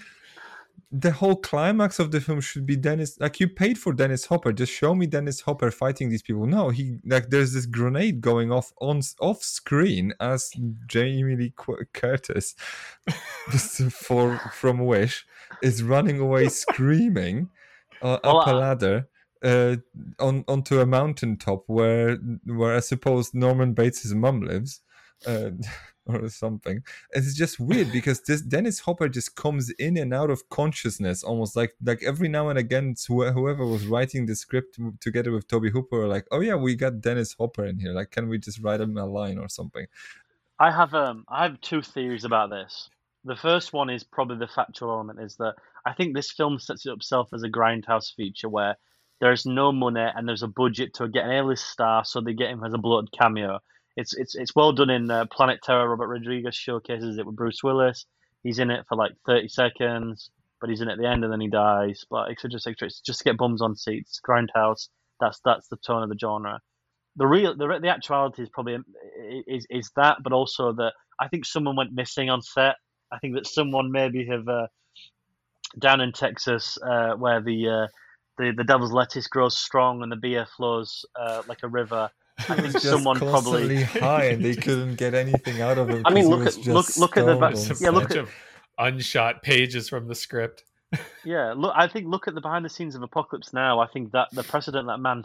The 0.98 1.12
whole 1.12 1.36
climax 1.36 2.00
of 2.00 2.12
the 2.12 2.22
film 2.22 2.40
should 2.40 2.66
be 2.66 2.78
Dennis. 2.78 3.20
Like 3.20 3.40
you 3.40 3.50
paid 3.50 3.78
for 3.78 3.92
Dennis 3.92 4.26
Hopper, 4.26 4.54
just 4.54 4.72
show 4.72 4.96
me 4.96 5.08
Dennis 5.08 5.42
Hopper 5.42 5.70
fighting 5.70 6.10
these 6.10 6.22
people. 6.22 6.46
No, 6.46 6.70
he 6.70 7.00
like 7.06 7.30
there's 7.30 7.54
this 7.54 7.66
grenade 7.66 8.22
going 8.22 8.52
off 8.52 8.72
on 8.80 9.02
off 9.20 9.44
screen 9.44 10.14
as 10.22 10.52
Jamie 10.88 11.36
Lee 11.36 11.54
Qu- 11.56 11.86
Curtis, 11.94 12.56
for 13.90 14.38
from 14.54 14.86
Wish, 14.86 15.26
is 15.62 15.84
running 15.84 16.20
away 16.20 16.48
screaming 16.64 17.50
uh, 18.02 18.20
Well, 18.24 18.40
up 18.40 18.48
a 18.48 18.54
ladder 18.54 19.08
uh, 19.44 19.76
on 20.20 20.46
onto 20.48 20.80
a 20.80 20.86
mountaintop 20.86 21.64
where 21.68 22.18
where 22.46 22.76
I 22.76 22.80
suppose 22.80 23.34
Norman 23.34 23.74
Bates' 23.74 24.14
mum 24.14 24.42
lives. 24.42 24.82
Uh, 25.26 25.52
or 26.06 26.30
something. 26.30 26.84
It's 27.11 27.36
just 27.36 27.60
weird 27.60 27.91
because 27.91 28.22
this 28.22 28.41
Dennis 28.41 28.80
Hopper 28.80 29.10
just 29.10 29.36
comes 29.36 29.69
in 29.72 29.98
and 29.98 30.14
out 30.14 30.30
of 30.30 30.48
consciousness, 30.49 31.23
almost 31.23 31.56
like 31.56 31.76
like 31.84 32.03
every 32.03 32.27
now 32.27 32.49
and 32.49 32.60
again, 32.60 32.95
wh- 33.07 33.32
whoever 33.34 33.65
was 33.65 33.88
writing 33.88 34.26
the 34.26 34.36
script 34.36 34.77
together 34.99 35.32
with 35.32 35.48
Tobe 35.48 35.72
Hooper, 35.72 36.07
like, 36.07 36.26
oh 36.32 36.41
yeah, 36.41 36.56
we 36.56 36.76
got 36.76 37.02
Dennis 37.02 37.36
Hopper 37.40 37.65
in 37.65 37.80
here. 37.80 37.91
Like, 37.91 38.11
can 38.11 38.30
we 38.30 38.38
just 38.38 38.60
write 38.60 38.82
him 38.82 38.98
a 38.98 39.06
line 39.06 39.38
or 39.38 39.49
something? 39.49 39.86
I 40.60 40.72
have 40.72 40.94
um 40.94 41.26
I 41.27 41.44
have 41.44 41.60
two 41.61 41.82
theories 41.82 42.23
about 42.23 42.49
this. 42.49 42.90
The 43.23 43.36
first 43.36 43.73
one 43.73 43.90
is 43.90 44.03
probably 44.03 44.38
the 44.38 44.48
factual 44.48 44.91
element 44.91 45.19
is 45.19 45.36
that 45.38 45.56
I 45.86 45.94
think 45.94 46.15
this 46.15 46.32
film 46.32 46.60
sets 46.60 46.86
it 46.86 46.91
itself 46.91 47.30
as 47.34 47.44
a 47.44 47.49
grindhouse 47.49 48.14
feature 48.15 48.49
where 48.49 48.76
there's 49.19 49.45
no 49.45 49.72
money 49.72 50.06
and 50.15 50.27
there's 50.27 50.44
a 50.44 50.48
budget 50.48 50.94
to 50.95 51.07
get 51.07 51.26
an 51.26 51.32
A-list 51.32 51.65
star, 51.65 52.03
so 52.06 52.22
they 52.22 52.34
get 52.34 52.49
him 52.49 52.64
as 52.64 52.73
a 52.73 52.77
bloated 52.77 53.11
cameo. 53.11 53.60
It's 53.98 54.14
it's 54.14 54.36
it's 54.36 54.56
well 54.56 54.74
done 54.74 54.90
in 54.90 55.10
uh, 55.10 55.26
Planet 55.32 55.60
Terror. 55.64 55.90
Robert 55.90 56.08
Rodriguez 56.08 56.56
showcases 56.56 57.18
it 57.18 57.26
with 57.26 57.36
Bruce 57.36 57.64
Willis. 57.64 58.06
He's 58.44 58.60
in 58.60 58.70
it 58.70 58.86
for 58.88 58.96
like 58.96 59.14
30 59.26 59.48
seconds, 59.48 60.30
but 60.62 60.70
he's 60.70 60.82
in 60.82 60.90
at 60.90 60.98
the 60.98 61.08
end 61.08 61.24
and 61.24 61.32
then 61.34 61.42
he 61.42 61.50
dies. 61.50 62.06
But 62.10 62.30
etc. 62.32 62.56
etc. 62.56 62.88
It's 62.88 63.00
just 63.00 63.20
to 63.20 63.26
get 63.26 63.38
bums 63.38 63.62
on 63.62 63.76
seats. 63.76 64.20
Grindhouse. 64.28 64.90
That's 65.20 65.40
that's 65.46 65.68
the 65.70 65.78
tone 65.78 66.04
of 66.04 66.10
the 66.10 66.18
genre 66.20 66.60
the 67.16 67.28
real 67.28 67.56
the, 67.56 67.80
the 67.82 67.90
actuality 67.90 68.44
is 68.44 68.50
probably 68.50 68.78
is 69.48 69.66
is 69.70 69.92
that, 69.96 70.18
but 70.24 70.34
also 70.34 70.74
that 70.74 70.94
I 71.20 71.28
think 71.28 71.46
someone 71.46 71.76
went 71.76 71.94
missing 71.94 72.30
on 72.30 72.42
set. 72.42 72.76
I 73.12 73.20
think 73.20 73.36
that 73.36 73.48
someone 73.48 73.92
maybe 73.92 74.26
have 74.26 74.48
uh, 74.48 74.68
down 75.80 76.02
in 76.02 76.12
Texas 76.12 76.78
uh, 76.86 77.14
where 77.14 77.42
the 77.42 77.70
uh, 77.70 77.88
the 78.38 78.52
the 78.56 78.64
devil's 78.64 78.92
lettuce 78.92 79.28
grows 79.28 79.58
strong 79.58 80.04
and 80.04 80.12
the 80.12 80.18
beer 80.18 80.46
flows 80.58 81.06
uh, 81.20 81.44
like 81.48 81.64
a 81.64 81.68
river. 81.68 82.10
I 82.38 82.56
think 82.56 82.72
Just 82.74 82.86
someone 82.86 83.18
constantly 83.18 83.84
probably. 83.86 84.02
high 84.02 84.26
and 84.26 84.44
they 84.44 84.56
couldn't 84.56 84.95
get 84.95 85.14
anything 85.14 85.62
out 85.62 85.78
of 85.78 85.90
him. 85.90 86.02
I 86.06 86.14
mean, 86.14 86.30
'cause 86.30 86.56
he 86.57 86.72
look 86.74 86.88
at- 86.88 86.98
look- 86.98 86.98
look 86.98 87.18
at 87.18 87.26
the 87.26 87.36
stoned 87.36 87.40
va- 87.40 87.45
on 87.45 87.53
There's 87.53 87.82
a 87.82 87.84
Yeah, 87.84 87.90
look 87.91 88.03
bunch 88.10 88.14
set. 88.14 88.20
of 88.20 88.30
unshot 88.80 89.41
pages 89.41 89.88
from 89.90 90.07
the 90.07 90.16
script. 90.16 90.64
Yeah, 91.26 91.53
look. 91.57 91.74
I 91.76 91.88
think 91.88 92.07
look 92.07 92.28
at 92.28 92.36
the 92.36 92.41
behind 92.41 92.64
the 92.64 92.70
scenes 92.70 92.94
of 92.95 93.02
Apocalypse 93.02 93.52
Now. 93.53 93.80
I 93.80 93.88
think 93.88 94.12
that 94.12 94.28
the 94.32 94.44
precedent 94.44 94.88
that 94.88 94.99
man, 94.99 95.24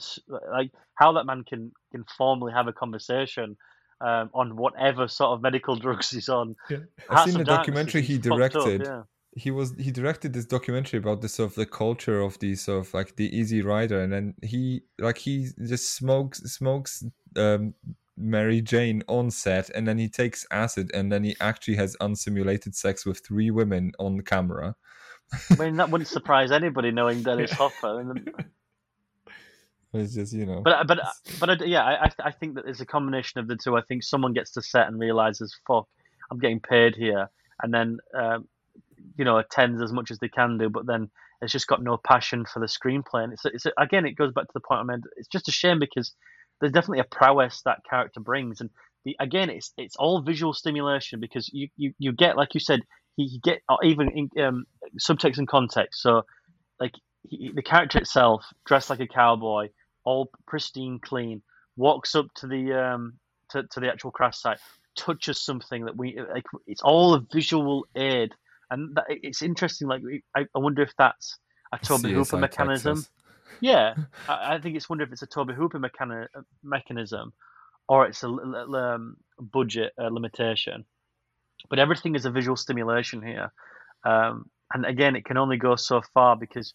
like 0.51 0.71
how 0.95 1.13
that 1.13 1.27
man 1.27 1.45
can 1.45 1.73
can 1.93 2.05
formally 2.17 2.53
have 2.53 2.67
a 2.69 2.73
conversation 2.73 3.57
um, 4.01 4.31
on 4.33 4.57
whatever 4.57 5.07
sort 5.09 5.31
of 5.33 5.43
medical 5.43 5.77
drugs 5.85 6.11
he's 6.11 6.29
on. 6.31 6.57
I've 6.71 6.87
Hearts 7.09 7.31
seen 7.33 7.39
the 7.39 7.45
documentary 7.45 8.03
he 8.03 8.15
is 8.15 8.21
fucked 8.27 8.57
up, 8.57 8.65
directed. 8.65 8.83
yeah. 8.85 9.03
He 9.37 9.51
was 9.51 9.75
he 9.79 9.91
directed 9.93 10.33
this 10.33 10.45
documentary 10.45 10.99
about 10.99 11.21
the 11.21 11.29
sort 11.29 11.51
of 11.51 11.55
the 11.55 11.67
culture 11.67 12.21
of 12.21 12.39
the 12.41 12.55
sort 12.57 12.85
of 12.87 12.93
like 12.95 13.15
the 13.17 13.35
easy 13.37 13.63
rider 13.63 14.01
and 14.03 14.13
then 14.13 14.35
he 14.43 14.83
like 14.99 15.19
he 15.19 15.47
just 15.67 15.95
smokes 15.95 16.39
smokes 16.53 17.05
um 17.37 17.73
mary 18.17 18.61
jane 18.61 19.03
on 19.07 19.31
set 19.31 19.71
and 19.71 19.87
then 19.87 19.99
he 19.99 20.09
takes 20.09 20.45
acid 20.51 20.91
and 20.93 21.13
then 21.13 21.23
he 21.23 21.35
actually 21.41 21.77
has 21.77 21.97
unsimulated 22.01 22.75
sex 22.75 23.07
with 23.07 23.21
three 23.25 23.51
women 23.51 23.93
on 23.99 24.21
camera 24.23 24.75
I 25.53 25.55
mean, 25.55 25.77
that 25.77 25.89
wouldn't 25.91 26.09
surprise 26.09 26.51
anybody 26.51 26.91
knowing 26.91 27.23
Dennis 27.23 27.53
Hopper. 27.61 28.13
It's 29.93 30.15
just 30.15 30.33
you 30.33 30.45
know 30.45 30.61
But 30.63 30.87
but 30.89 30.99
but 31.39 31.69
yeah, 31.69 31.85
I 31.85 32.07
I- 32.07 32.29
I 32.29 32.31
think 32.33 32.55
that 32.57 32.65
it's 32.67 32.81
a 32.81 32.87
combination 32.87 33.39
of 33.41 33.47
the 33.49 33.57
two. 33.57 33.77
I 33.77 33.83
think 33.83 34.03
someone 34.03 34.33
gets 34.33 34.51
to 34.53 34.63
set 34.63 34.89
and 34.89 34.99
realizes, 34.99 35.57
"Fuck, 35.67 35.89
I'm 36.31 36.39
getting 36.39 36.61
paid 36.61 36.97
here," 36.97 37.29
and 37.63 37.73
then 37.73 37.99
um, 38.13 38.49
you 39.21 39.25
know 39.27 39.39
attends 39.39 39.83
as 39.83 39.93
much 39.93 40.11
as 40.11 40.19
they 40.19 40.29
can 40.29 40.59
do, 40.59 40.71
but 40.71 40.87
then 40.87 41.11
it's 41.43 41.53
just 41.53 41.69
got 41.69 41.83
no 41.83 41.99
passion 41.99 42.47
for 42.47 42.61
the 42.61 42.67
screenplay. 42.67 43.25
And 43.25 43.35
it's 43.35 43.45
it's 43.45 43.67
again, 43.79 44.07
it 44.07 44.17
goes 44.17 44.33
back 44.33 44.47
to 44.47 44.55
the 44.55 44.61
point 44.61 44.81
I 44.81 44.85
made. 44.85 45.01
It's 45.19 45.29
just 45.29 45.49
a 45.49 45.53
shame 45.53 45.79
because 45.79 46.15
there's 46.61 46.73
definitely 46.73 47.01
a 47.01 47.15
prowess 47.17 47.63
that 47.67 47.81
character 47.89 48.21
brings, 48.21 48.61
and 48.63 48.71
the, 49.05 49.17
again, 49.21 49.51
it's 49.51 49.73
it's 49.77 49.97
all 49.97 50.23
visual 50.23 50.55
stimulation 50.55 51.21
because 51.21 51.51
you 51.53 51.69
you, 51.77 51.93
you 51.99 52.13
get 52.13 52.37
like 52.39 52.55
you 52.55 52.61
said, 52.61 52.81
he, 53.17 53.25
you 53.25 53.41
get 53.45 53.61
or 53.69 53.85
even 53.85 54.11
in, 54.11 54.43
um, 54.43 54.65
subtext 54.99 55.39
and 55.39 55.49
context. 55.49 56.03
So 56.03 56.23
like 56.81 56.95
he, 57.29 57.53
the 57.55 57.63
character 57.63 57.99
itself, 57.99 58.45
dressed 58.67 58.91
like 58.91 59.01
a 59.01 59.07
cowboy 59.07 59.69
all 60.05 60.31
pristine, 60.47 60.99
clean, 61.03 61.43
walks 61.77 62.15
up 62.15 62.27
to 62.37 62.47
the 62.47 62.73
um 62.73 63.15
to, 63.51 63.65
to 63.73 63.81
the 63.81 63.89
actual 63.89 64.11
crash 64.11 64.39
site, 64.39 64.59
touches 64.97 65.41
something 65.41 65.85
that 65.85 65.97
we 65.97 66.19
like. 66.33 66.45
It's 66.67 66.83
all 66.83 67.15
a 67.15 67.27
visual 67.33 67.87
aid, 67.97 68.33
and 68.71 68.97
that, 68.97 69.05
it's 69.09 69.43
interesting. 69.43 69.89
Like 69.89 70.03
I, 70.37 70.41
I 70.55 70.59
wonder 70.59 70.83
if 70.83 70.93
that's 70.99 71.39
a 71.73 71.79
Tobe 71.79 72.05
Hooper 72.05 72.39
mechanism. 72.39 72.97
Texas. 72.97 73.11
Yeah, 73.61 73.95
I, 74.29 74.55
I 74.55 74.61
think 74.61 74.77
it's 74.77 74.89
wonder 74.89 75.05
if 75.05 75.13
it's 75.13 75.23
a 75.23 75.27
Tobe 75.27 75.53
Hooper 75.53 75.79
mechani- 75.79 76.29
mechanism, 76.63 77.33
or 77.89 78.07
it's 78.07 78.23
a 78.23 78.29
um, 78.29 79.17
budget 79.39 79.93
uh, 80.01 80.09
limitation. 80.09 80.85
But 81.69 81.79
everything 81.79 82.15
is 82.15 82.25
a 82.25 82.31
visual 82.31 82.57
stimulation 82.57 83.23
here, 83.23 83.53
um, 84.05 84.49
and 84.73 84.87
again, 84.87 85.17
it 85.17 85.25
can 85.25 85.37
only 85.37 85.57
go 85.57 85.77
so 85.77 86.03
far 86.15 86.37
because 86.37 86.75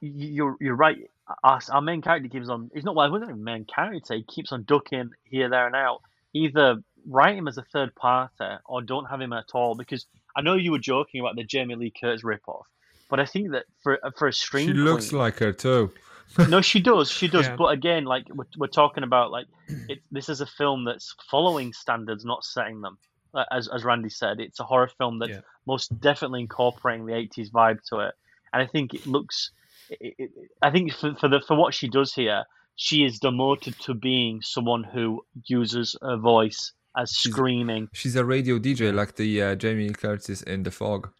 you're 0.00 0.56
you're 0.60 0.76
right. 0.76 0.98
Our, 1.44 1.60
our 1.70 1.80
main 1.80 2.02
character 2.02 2.28
keeps 2.28 2.48
on. 2.48 2.70
He's 2.74 2.84
not 2.84 2.94
well. 2.94 3.10
Not 3.10 3.22
even 3.22 3.44
main 3.44 3.64
character. 3.64 4.14
He 4.14 4.24
keeps 4.24 4.52
on 4.52 4.64
ducking 4.64 5.10
here, 5.24 5.48
there, 5.48 5.66
and 5.66 5.76
out. 5.76 6.00
Either 6.34 6.76
write 7.06 7.36
him 7.36 7.48
as 7.48 7.58
a 7.58 7.64
third 7.72 7.94
party 7.94 8.32
or 8.66 8.82
don't 8.82 9.06
have 9.06 9.20
him 9.20 9.32
at 9.32 9.46
all. 9.54 9.74
Because 9.74 10.06
I 10.36 10.42
know 10.42 10.54
you 10.54 10.72
were 10.72 10.78
joking 10.78 11.20
about 11.20 11.36
the 11.36 11.44
Jamie 11.44 11.74
Lee 11.74 11.92
Curtis 11.98 12.22
ripoff, 12.22 12.62
but 13.08 13.20
I 13.20 13.26
think 13.26 13.52
that 13.52 13.64
for 13.82 13.98
for 14.16 14.28
a 14.28 14.32
stream, 14.32 14.68
she 14.68 14.72
looks 14.74 15.12
like 15.12 15.38
her 15.38 15.52
too 15.52 15.92
no, 16.48 16.60
she 16.60 16.80
does. 16.80 17.10
She 17.10 17.28
does. 17.28 17.46
Yeah. 17.46 17.56
But 17.56 17.72
again, 17.72 18.04
like 18.04 18.24
we're, 18.30 18.44
we're 18.56 18.66
talking 18.68 19.02
about, 19.02 19.30
like 19.30 19.46
it, 19.88 19.98
this 20.10 20.28
is 20.28 20.40
a 20.40 20.46
film 20.46 20.84
that's 20.84 21.14
following 21.30 21.72
standards, 21.72 22.24
not 22.24 22.44
setting 22.44 22.80
them. 22.80 22.98
Uh, 23.34 23.44
As 23.50 23.68
as 23.68 23.84
Randy 23.84 24.10
said, 24.10 24.40
it's 24.40 24.60
a 24.60 24.64
horror 24.64 24.90
film 24.98 25.18
that's 25.18 25.32
Yeah. 25.32 25.40
most 25.66 25.98
definitely 26.00 26.40
incorporating 26.40 27.06
the 27.06 27.14
'80s 27.14 27.50
vibe 27.50 27.78
to 27.88 28.00
it, 28.00 28.14
and 28.52 28.62
I 28.62 28.66
think 28.66 28.94
it 28.94 29.06
looks. 29.06 29.50
It, 29.90 30.14
it, 30.18 30.30
I 30.62 30.70
think 30.70 30.92
for, 30.92 31.14
for 31.16 31.28
the 31.28 31.40
for 31.40 31.56
what 31.56 31.74
she 31.74 31.88
does 31.88 32.14
here, 32.14 32.44
she 32.76 33.04
is 33.04 33.18
demoted 33.18 33.78
to 33.80 33.94
being 33.94 34.40
someone 34.42 34.84
who 34.84 35.24
uses 35.46 35.96
her 36.00 36.16
voice 36.16 36.72
as 36.96 37.10
She's- 37.12 37.32
screaming. 37.32 37.88
she's 37.92 38.16
a 38.16 38.24
radio 38.24 38.58
dj 38.58 38.92
like 38.94 39.14
the 39.16 39.42
uh, 39.42 39.54
jamie 39.54 39.90
curtis 39.90 40.42
in 40.42 40.62
the 40.64 40.70
fog 40.70 41.10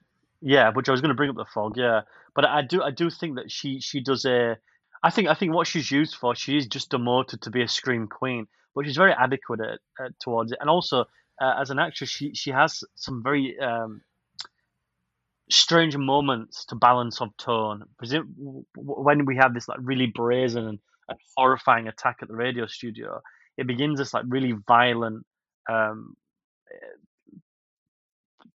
Yeah, 0.42 0.70
which 0.72 0.88
I 0.88 0.92
was 0.92 1.01
going 1.01 1.10
to 1.14 1.14
bring 1.20 1.30
up 1.30 1.36
the 1.36 1.44
fog. 1.55 1.76
Yeah, 1.76 2.01
but 2.34 2.44
I 2.44 2.62
do 2.62 2.82
I 2.82 2.90
do 2.90 3.10
think 3.10 3.36
that 3.36 3.51
she 3.51 3.80
she 3.80 4.01
does 4.01 4.24
a. 4.24 4.56
I 5.02 5.10
think 5.10 5.28
I 5.28 5.34
think 5.34 5.55
what 5.55 5.66
she's 5.66 5.90
used 5.90 6.14
for, 6.20 6.34
she 6.34 6.56
is 6.56 6.66
just 6.66 6.90
demoted 6.90 7.40
to 7.42 7.51
be 7.51 7.62
a 7.62 7.68
scream 7.68 8.06
queen, 8.09 8.47
but 8.74 8.84
she's 8.84 8.97
very 8.97 9.12
adequate 9.12 9.60
at, 9.60 9.78
at, 10.05 10.12
towards 10.24 10.52
it. 10.52 10.59
And 10.60 10.68
also, 10.70 10.98
uh, 11.42 11.55
as 11.60 11.68
an 11.70 11.78
actress, 11.78 12.10
she 12.10 12.34
she 12.34 12.51
has 12.52 12.82
some 12.97 13.22
very 13.22 13.59
um, 13.60 14.01
strange 15.51 15.97
moments 15.97 16.64
to 16.66 16.74
balance 16.74 17.20
of 17.20 17.36
tone. 17.36 17.84
Presume 17.98 18.34
w- 18.38 18.64
w- 18.76 19.02
when 19.02 19.24
we 19.26 19.36
have 19.36 19.52
this 19.55 19.68
like 19.68 19.78
really 19.82 20.06
brazen 20.06 20.66
and, 20.68 20.78
and 21.09 21.18
horrifying 21.36 21.88
attack 21.88 22.16
at 22.22 22.28
the 22.28 22.36
radio 22.36 22.66
studio, 22.66 23.20
it 23.56 23.66
begins 23.66 23.98
this 23.98 24.14
like 24.14 24.24
really 24.28 24.55
violent. 24.66 25.24
Um, 25.69 26.16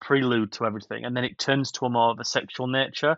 prelude 0.01 0.53
to 0.53 0.67
everything, 0.67 1.05
and 1.05 1.17
then 1.17 1.25
it 1.25 1.39
turns 1.39 1.71
to 1.73 1.87
a 1.87 1.91
more 1.91 2.11
of 2.11 2.19
a 2.19 2.25
sexual 2.25 2.67
nature. 2.67 3.17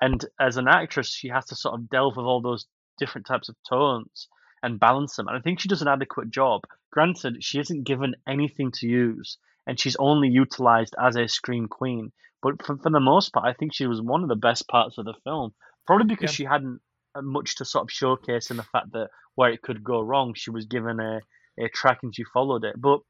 And 0.00 0.24
as 0.38 0.56
an 0.58 0.68
actress, 0.68 1.08
she 1.08 1.28
has 1.28 1.46
to 1.46 1.56
sort 1.56 1.74
of 1.74 1.88
delve 1.88 2.16
with 2.16 2.26
all 2.26 2.42
those 2.42 2.66
different 2.98 3.26
types 3.26 3.48
of 3.48 3.56
tones 3.68 4.28
and 4.62 4.78
balance 4.80 5.16
them. 5.16 5.28
And 5.28 5.36
I 5.36 5.40
think 5.40 5.60
she 5.60 5.68
does 5.68 5.82
an 5.82 5.88
adequate 5.88 6.30
job. 6.30 6.62
Granted, 6.92 7.42
she 7.42 7.58
isn't 7.60 7.84
given 7.84 8.14
anything 8.28 8.72
to 8.72 8.86
use, 8.86 9.38
and 9.66 9.80
she's 9.80 9.96
only 9.98 10.28
utilized 10.28 10.94
as 11.02 11.16
a 11.16 11.28
scream 11.28 11.66
queen. 11.68 12.12
But 12.42 12.64
for, 12.64 12.76
for 12.76 12.90
the 12.90 13.00
most 13.00 13.32
part, 13.32 13.46
I 13.46 13.54
think 13.54 13.72
she 13.74 13.86
was 13.86 14.02
one 14.02 14.22
of 14.22 14.28
the 14.28 14.36
best 14.36 14.68
parts 14.68 14.98
of 14.98 15.06
the 15.06 15.14
film. 15.24 15.54
Probably 15.86 16.06
because 16.06 16.30
Yeah. 16.32 16.36
she 16.36 16.44
hadn't 16.44 16.80
uh, 17.14 17.22
much 17.22 17.56
to 17.56 17.64
sort 17.64 17.84
of 17.84 17.90
showcase 17.90 18.50
in 18.50 18.58
the 18.58 18.62
fact 18.62 18.92
that 18.92 19.08
where 19.34 19.50
it 19.50 19.62
could 19.62 19.82
go 19.82 20.00
wrong, 20.02 20.34
she 20.34 20.50
was 20.50 20.66
given 20.66 21.00
a, 21.00 21.20
a 21.58 21.68
track 21.68 22.00
and 22.02 22.14
she 22.14 22.24
followed 22.24 22.64
it. 22.64 22.78
But 22.78 23.00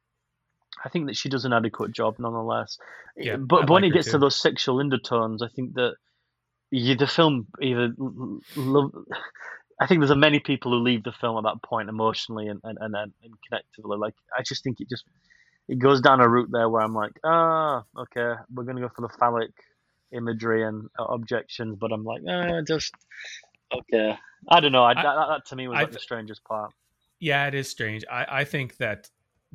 I 0.84 0.88
think 0.88 1.06
that 1.06 1.16
she 1.16 1.28
does 1.28 1.44
an 1.44 1.52
adequate 1.52 1.92
job 1.92 2.16
nonetheless. 2.18 2.78
Yeah, 3.16 3.36
but, 3.36 3.70
when 3.70 3.84
it 3.84 3.92
gets 3.92 4.06
too. 4.06 4.12
to 4.12 4.18
those 4.18 4.36
sexual 4.36 4.80
undertones, 4.80 5.42
I 5.42 5.48
think 5.48 5.74
that 5.74 5.94
you, 6.70 6.94
the 6.96 7.06
film 7.06 7.46
either 7.60 7.94
love. 8.56 8.92
I 9.80 9.86
think 9.86 10.00
there's 10.00 10.10
a 10.10 10.16
many 10.16 10.40
people 10.40 10.72
who 10.72 10.78
leave 10.78 11.04
the 11.04 11.12
film 11.12 11.36
at 11.36 11.44
that 11.44 11.62
point 11.62 11.88
emotionally 11.88 12.48
and 12.48 12.60
and, 12.64 12.78
and, 12.80 12.94
and 12.94 13.12
connectively. 13.22 13.98
Like 13.98 14.14
I 14.36 14.42
just 14.42 14.64
think 14.64 14.80
it 14.80 14.88
just 14.88 15.04
it 15.68 15.78
goes 15.78 16.00
down 16.00 16.20
a 16.20 16.28
route 16.28 16.50
there 16.50 16.68
where 16.68 16.82
I'm 16.82 16.94
like, 16.94 17.12
ah, 17.24 17.84
okay, 17.98 18.34
we're 18.54 18.64
gonna 18.64 18.80
go 18.80 18.90
for 18.94 19.02
the 19.02 19.14
phallic 19.18 19.50
imagery 20.12 20.64
and 20.64 20.88
uh, 20.98 21.04
objections, 21.04 21.76
but 21.78 21.92
I'm 21.92 22.04
like, 22.04 22.22
ah, 22.28 22.60
just 22.66 22.94
okay. 23.72 24.16
I 24.48 24.60
don't 24.60 24.72
know. 24.72 24.84
I, 24.84 24.92
I- 24.92 25.02
that, 25.02 25.26
that, 25.28 25.46
to 25.46 25.56
me 25.56 25.68
was 25.68 25.74
like 25.76 25.88
th- 25.88 25.94
the 25.94 26.00
strangest 26.00 26.44
part. 26.44 26.72
yeah, 27.20 27.46
it 27.46 27.54
is 27.54 27.68
strange. 27.68 28.04
I, 28.10 28.26
I 28.28 28.44
think 28.44 28.76
that 28.78 29.10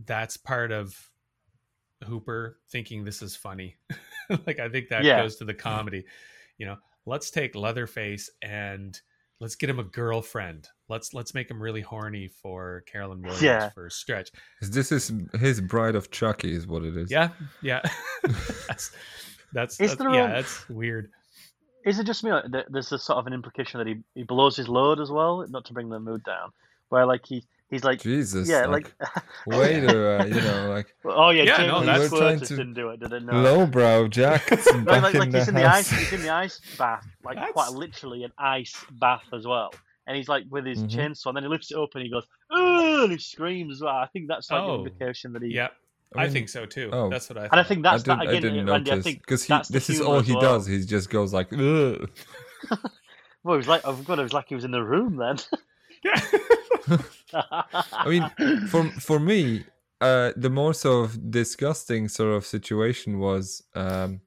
that's 0.05 0.37
part 0.37 0.71
of 0.71 1.10
Hooper 2.03 2.57
thinking 2.69 3.03
this 3.03 3.21
is 3.21 3.35
funny. 3.35 3.75
like 4.47 4.59
I 4.59 4.69
think 4.69 4.89
that 4.89 5.03
Yeah. 5.03 5.21
goes 5.21 5.35
to 5.37 5.45
the 5.45 5.53
comedy. 5.53 6.05
You 6.57 6.67
know, 6.67 6.77
let's 7.05 7.31
take 7.31 7.55
Leatherface 7.55 8.29
and 8.41 8.99
let's 9.39 9.55
get 9.55 9.69
him 9.69 9.79
a 9.79 9.83
girlfriend. 9.83 10.67
Let's 10.89 11.13
let's 11.13 11.33
make 11.33 11.49
him 11.49 11.61
really 11.61 11.81
horny 11.81 12.27
for 12.27 12.83
Caroline 12.91 13.21
Williams 13.21 13.41
Yeah. 13.41 13.69
for 13.69 13.87
a 13.87 13.91
stretch. 13.91 14.29
this 14.61 14.91
is 14.91 15.11
his 15.39 15.61
bride 15.61 15.95
of 15.95 16.11
chucky 16.11 16.53
is 16.53 16.67
what 16.67 16.83
it 16.83 16.95
is 16.97 17.09
Yeah, 17.11 17.29
yeah. 17.61 17.81
that's 18.67 18.91
that's, 19.53 19.77
that's 19.77 19.95
yeah, 19.99 20.25
a- 20.29 20.33
that's 20.35 20.69
weird. 20.69 21.09
Is 21.83 21.97
it 21.97 22.05
just 22.05 22.23
me? 22.23 22.31
There's 22.69 22.91
a 22.91 22.99
sort 22.99 23.17
of 23.17 23.25
an 23.27 23.33
implication 23.33 23.79
that 23.79 23.87
he, 23.87 23.95
he 24.13 24.21
blows 24.23 24.55
his 24.55 24.69
load 24.69 24.99
as 24.99 25.09
well, 25.09 25.43
not 25.49 25.65
to 25.65 25.73
bring 25.73 25.89
the 25.89 25.99
mood 25.99 26.23
down. 26.23 26.51
Where 26.89 27.05
like 27.07 27.25
he 27.25 27.43
he's 27.71 27.83
like 27.83 27.99
jesus 27.99 28.47
yeah 28.47 28.65
like, 28.67 28.93
like 28.99 29.23
way 29.47 29.79
to 29.79 30.21
uh, 30.21 30.25
you 30.25 30.35
know 30.41 30.69
like 30.69 30.93
oh 31.05 31.29
yeah, 31.31 31.43
Yeah, 31.43 31.57
Jamie 31.57 31.67
no, 31.69 31.79
that's- 31.83 32.09
Curtis 32.09 32.11
We're 32.11 32.19
trying 32.19 32.39
to- 32.41 32.45
didn't 32.57 32.73
do 32.75 32.89
it, 32.89 32.99
did 32.99 33.11
it? 33.13 33.23
No. 33.23 33.41
lowbrow 33.41 34.07
jack 34.09 34.49
No, 34.51 34.81
back 34.83 35.01
like, 35.03 35.13
like 35.15 35.27
in 35.29 35.33
he's 35.33 35.45
the 35.45 35.49
in 35.49 35.55
the 35.55 35.65
ice. 35.65 35.89
He's 35.89 36.13
in 36.13 36.21
the 36.21 36.29
ice 36.29 36.61
bath, 36.77 37.07
like 37.23 37.35
That's- 37.37 37.53
quite 37.53 37.71
literally 37.71 38.23
an 38.23 38.31
ice 38.37 38.75
bath 38.91 39.23
as 39.33 39.47
well. 39.47 39.73
And 40.07 40.17
he's 40.17 40.27
like 40.27 40.43
with 40.49 40.65
his 40.65 40.79
Mhm. 40.83 40.89
chainsaw, 40.91 41.27
and 41.27 41.37
then 41.37 41.43
he 41.43 41.49
lifts 41.49 41.71
it 41.71 41.77
up 41.77 41.89
and 41.93 42.03
he 42.03 42.09
goes, 42.09 42.25
"Ugh," 42.49 43.03
and 43.03 43.11
he 43.11 43.17
screams 43.19 43.75
as 43.77 43.81
well. 43.83 43.95
I 43.95 44.07
think 44.07 44.27
that's 44.27 44.49
like 44.51 44.59
Oh, 44.61 44.73
an 44.81 44.87
indication 44.87 45.31
that 45.33 45.43
he. 45.43 45.49
Yeah, 45.53 45.67
I, 46.15 46.23
mean, 46.23 46.31
think 46.33 46.49
so 46.49 46.65
too. 46.65 46.89
oh. 46.91 47.07
That's 47.09 47.29
what 47.29 47.37
I. 47.37 47.43
And 47.43 47.53
I 47.53 47.57
thought. 47.57 47.67
think 47.67 47.85
I 47.85 47.91
that's 47.91 48.03
didn't, 48.03 48.19
that 48.19 48.27
I 48.27 48.31
didn't 48.33 48.65
Randy. 48.67 48.71
I 48.91 48.95
notice 48.95 49.03
think 49.05 49.19
because 49.21 49.43
he 49.43 49.53
this 49.69 49.89
is 49.91 50.01
all 50.01 50.19
he 50.21 50.31
well. 50.33 50.41
does. 50.41 50.65
He 50.65 50.83
just 50.83 51.09
goes 51.11 51.33
like, 51.33 51.53
Ugh. 51.53 52.09
Well, 53.43 53.53
it 53.55 53.57
was 53.57 53.67
like, 53.67 53.81
oh 53.85 53.93
god, 53.97 54.17
it 54.19 54.23
was 54.23 54.33
like 54.33 54.49
he 54.49 54.55
was 54.55 54.65
in 54.65 54.71
the 54.71 54.83
room 54.83 55.17
then. 55.17 55.37
Yeah. 56.03 56.97
I 57.33 58.05
mean, 58.07 58.67
for 58.67 58.83
for 58.99 59.19
me, 59.19 59.65
uh, 59.99 60.31
the 60.35 60.49
more 60.49 60.73
sort 60.73 61.05
of 61.05 61.31
disgusting 61.31 62.07
sort 62.09 62.35
of 62.35 62.45
situation 62.45 63.19
was, 63.19 63.63
um, 63.75 64.21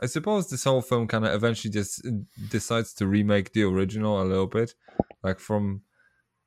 I 0.00 0.06
suppose 0.06 0.50
this 0.50 0.64
whole 0.64 0.82
film 0.82 1.06
kind 1.06 1.24
of 1.26 1.32
eventually 1.34 1.72
just 1.72 2.06
decides 2.48 2.92
to 2.94 3.06
remake 3.06 3.52
the 3.52 3.62
original 3.64 4.20
a 4.22 4.24
little 4.24 4.46
bit, 4.46 4.74
like 5.22 5.38
from 5.40 5.82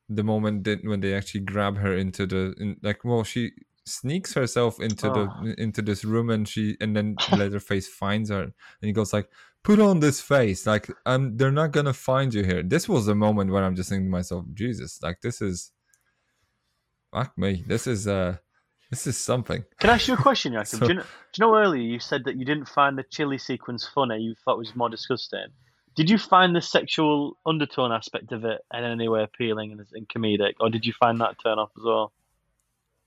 the 0.08 0.22
moment 0.24 0.64
that 0.64 0.84
when 0.84 1.00
they 1.00 1.14
actually 1.14 1.40
grab 1.40 1.78
her 1.78 1.96
into 1.96 2.26
the 2.26 2.54
in, 2.58 2.76
like 2.82 3.02
well 3.04 3.24
she 3.24 3.52
sneaks 3.86 4.34
herself 4.34 4.78
into 4.80 5.10
Oh. 5.10 5.14
the 5.42 5.60
into 5.60 5.80
this 5.82 6.04
room 6.04 6.30
and 6.30 6.46
she 6.46 6.76
and 6.80 6.94
then 6.94 7.16
Leatherface 7.32 7.88
finds 7.88 8.30
her 8.30 8.42
and 8.42 8.52
he 8.80 8.92
goes 8.92 9.12
like 9.12 9.28
put 9.64 9.78
on 9.78 10.00
this 10.00 10.20
face 10.20 10.66
like 10.66 10.88
um 11.06 11.36
they're 11.36 11.52
not 11.52 11.70
gonna 11.72 11.92
find 11.92 12.34
you 12.34 12.42
here 12.44 12.62
this 12.62 12.88
was 12.88 13.08
a 13.08 13.14
moment 13.14 13.50
where 13.50 13.62
I'm 13.64 13.76
just 13.76 13.88
thinking 13.88 14.06
to 14.06 14.10
myself 14.10 14.44
Jesus 14.54 15.00
like 15.02 15.20
this 15.22 15.40
is 15.40 15.72
fuck 17.12 17.36
me 17.38 17.64
this 17.66 17.86
is 17.86 18.08
uh 18.08 18.36
this 18.90 19.06
is 19.06 19.16
something 19.16 19.64
Can 19.80 19.90
I 19.90 19.94
ask 19.94 20.08
you 20.08 20.14
a 20.14 20.16
question, 20.18 20.52
Jakub? 20.52 20.66
So- 20.66 20.78
do, 20.80 20.86
you 20.88 20.94
know, 20.94 21.02
do 21.02 21.06
you 21.36 21.46
know 21.46 21.56
earlier 21.56 21.82
you 21.82 21.98
said 21.98 22.24
that 22.24 22.36
you 22.36 22.44
didn't 22.44 22.68
find 22.68 22.98
the 22.98 23.04
chili 23.04 23.38
sequence 23.38 23.88
funny? 23.94 24.18
You 24.20 24.34
thought 24.44 24.54
it 24.56 24.58
was 24.58 24.76
more 24.76 24.90
disgusting. 24.90 25.46
Did 25.94 26.10
you 26.10 26.18
find 26.18 26.54
the 26.56 26.60
sexual 26.60 27.38
undertone 27.46 27.92
aspect 27.92 28.32
of 28.32 28.44
it 28.44 28.60
in 28.72 28.84
any 28.84 29.08
way 29.08 29.22
appealing 29.22 29.72
and, 29.72 29.80
and 29.92 30.08
comedic, 30.08 30.54
or 30.60 30.68
did 30.70 30.84
you 30.86 30.92
find 30.98 31.20
that 31.20 31.36
turn 31.42 31.58
off 31.58 31.70
as 31.78 31.84
well? 31.84 32.12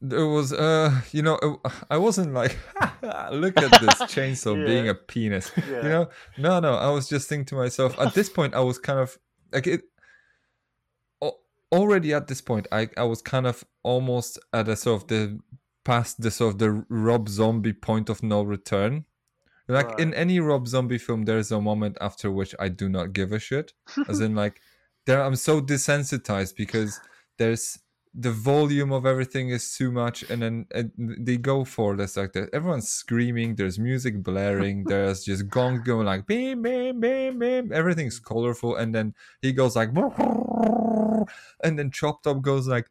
There 0.09 0.27
was 0.27 0.51
uh 0.53 1.01
you 1.11 1.21
know 1.21 1.37
I 1.89 1.97
wasn't 1.97 2.33
like 2.33 2.57
look 3.31 3.57
at 3.57 3.71
this 3.81 3.95
chainsaw 4.13 4.65
being 4.65 4.89
a 4.89 4.93
penis 4.95 5.51
Yeah. 5.57 5.83
you 5.83 5.89
know? 5.89 6.09
No 6.37 6.59
no 6.59 6.73
i 6.75 6.89
was 6.89 7.07
just 7.07 7.27
thinking 7.29 7.45
to 7.45 7.55
myself 7.55 7.97
at 7.99 8.13
this 8.13 8.29
point 8.29 8.53
i 8.55 8.59
was 8.59 8.77
kind 8.79 8.99
of 8.99 9.17
like 9.53 9.67
it 9.67 9.81
already 11.71 12.13
at 12.13 12.27
this 12.27 12.41
point 12.41 12.67
i 12.71 12.87
i 12.97 13.03
was 13.03 13.21
kind 13.21 13.47
of 13.47 13.63
almost 13.83 14.39
at 14.53 14.67
a 14.69 14.75
sort 14.75 15.01
of 15.01 15.07
the 15.07 15.39
past 15.83 16.21
the 16.21 16.31
sort 16.31 16.53
of 16.53 16.59
the 16.59 16.85
rob 16.89 17.27
zombie 17.29 17.73
point 17.73 18.09
of 18.09 18.23
no 18.23 18.41
return. 18.41 19.05
Like 19.67 19.99
in 19.99 20.13
any 20.13 20.39
rob 20.39 20.67
zombie 20.67 20.99
film 20.99 21.23
there's 21.25 21.51
a 21.51 21.59
moment 21.61 21.97
after 22.01 22.31
which 22.31 22.53
i 22.59 22.69
do 22.69 22.87
not 22.89 23.13
give 23.13 23.31
a 23.31 23.39
shit. 23.39 23.73
As 24.07 24.19
in 24.19 24.35
like 24.35 24.61
there 25.05 25.21
i'm 25.23 25.35
so 25.35 25.61
desensitized 25.61 26.55
because 26.55 26.99
there's 27.37 27.79
the 28.17 28.31
volume 28.31 28.91
of 28.93 29.05
everything 29.05 29.49
is 29.49 29.75
too 29.75 29.91
much 29.91 30.23
and 30.29 30.41
then 30.41 30.65
uh, 30.73 30.83
they 30.97 31.35
go 31.35 31.65
for 31.65 31.97
this 31.97 32.15
like 32.15 32.31
that 32.31 32.49
everyone's 32.53 32.87
screaming 32.87 33.55
there's 33.55 33.77
music 33.77 34.23
blaring 34.23 34.83
there's 34.87 35.25
just 35.25 35.49
gong 35.49 35.83
going 35.83 36.05
like 36.05 36.25
beam 36.25 36.61
beam 36.61 36.99
beam 36.99 37.37
beam 37.37 37.71
everything's 37.73 38.19
colorful 38.19 38.75
and 38.75 38.95
then 38.95 39.13
he 39.41 39.51
goes 39.51 39.75
like 39.75 39.89
and 41.63 41.77
then 41.77 41.91
chop 41.91 42.23
top 42.23 42.41
goes 42.41 42.67
like 42.67 42.87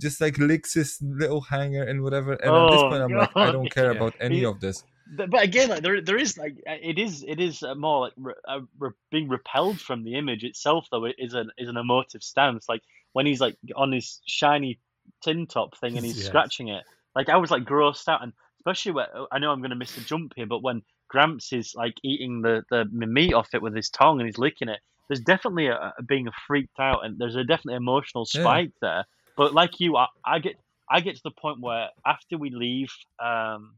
just 0.00 0.20
like 0.20 0.38
licks 0.38 0.74
his 0.74 0.98
little 1.02 1.42
hanger 1.42 1.82
and 1.82 2.02
whatever 2.02 2.32
and 2.34 2.56
at 2.56 2.68
this 2.70 2.82
Oh, 2.82 2.88
point 2.88 3.02
i'm 3.02 3.12
like 3.16 3.30
i 3.40 3.50
don't 3.50 3.70
care 3.70 3.90
about 3.90 4.14
any 4.20 4.44
of 4.44 4.60
this 4.60 4.84
But, 5.10 5.30
but 5.30 5.42
again, 5.42 5.70
like 5.70 5.82
there, 5.82 6.02
there 6.02 6.18
is 6.18 6.36
like 6.36 6.54
uh, 6.68 6.76
it 6.82 6.98
is, 6.98 7.24
it 7.26 7.40
is 7.40 7.62
uh, 7.62 7.74
more 7.74 8.00
like 8.00 8.12
re, 8.18 8.34
uh, 8.46 8.60
re, 8.78 8.90
being 9.10 9.28
repelled 9.28 9.80
from 9.80 10.04
the 10.04 10.16
image 10.18 10.44
itself. 10.44 10.86
Though 10.90 11.06
it 11.06 11.16
is 11.18 11.32
an 11.32 11.50
is 11.56 11.68
an 11.70 11.78
emotive 11.78 12.22
stance. 12.22 12.68
Like 12.68 12.82
when 13.12 13.26
he's 13.26 13.40
like 13.40 13.56
on 13.76 13.92
his 13.92 14.20
shiny 14.26 14.78
tin 15.22 15.46
top 15.46 15.76
thing 15.78 15.96
and 15.96 16.04
he's 16.04 16.18
Yes. 16.18 16.26
scratching 16.26 16.68
it. 16.68 16.84
Like 17.14 17.28
I 17.28 17.36
was 17.36 17.50
like 17.50 17.64
grossed 17.64 18.08
out, 18.08 18.22
and 18.22 18.32
especially 18.60 18.92
when 18.92 19.06
I 19.32 19.38
know 19.38 19.50
I'm 19.50 19.60
going 19.60 19.70
to 19.70 19.76
miss 19.76 19.96
a 19.96 20.02
jump 20.02 20.32
here, 20.36 20.46
but 20.46 20.62
when 20.62 20.82
Gramps 21.08 21.52
is 21.52 21.72
like 21.74 21.94
eating 22.02 22.42
the 22.42 22.62
the 22.70 22.84
meat 22.92 23.32
off 23.32 23.54
it 23.54 23.62
with 23.62 23.74
his 23.74 23.90
tongue 23.90 24.20
and 24.20 24.26
he's 24.28 24.38
licking 24.38 24.68
it, 24.68 24.80
there's 25.08 25.20
definitely 25.20 25.66
a, 25.68 25.92
a 25.98 26.02
being 26.02 26.28
freaked 26.46 26.78
out, 26.78 27.04
and 27.04 27.18
there's 27.18 27.36
a 27.36 27.44
definitely 27.44 27.76
emotional 27.76 28.26
Yeah. 28.34 28.60
spike 28.60 28.72
there. 28.80 29.04
But 29.36 29.54
like 29.54 29.80
you, 29.80 29.96
I, 29.96 30.06
I 30.24 30.38
get 30.38 30.56
I 30.90 31.00
get 31.00 31.16
to 31.16 31.22
the 31.24 31.30
point 31.30 31.60
where 31.60 31.88
after 32.06 32.36
we 32.38 32.50
leave 32.50 32.90
um, 33.22 33.74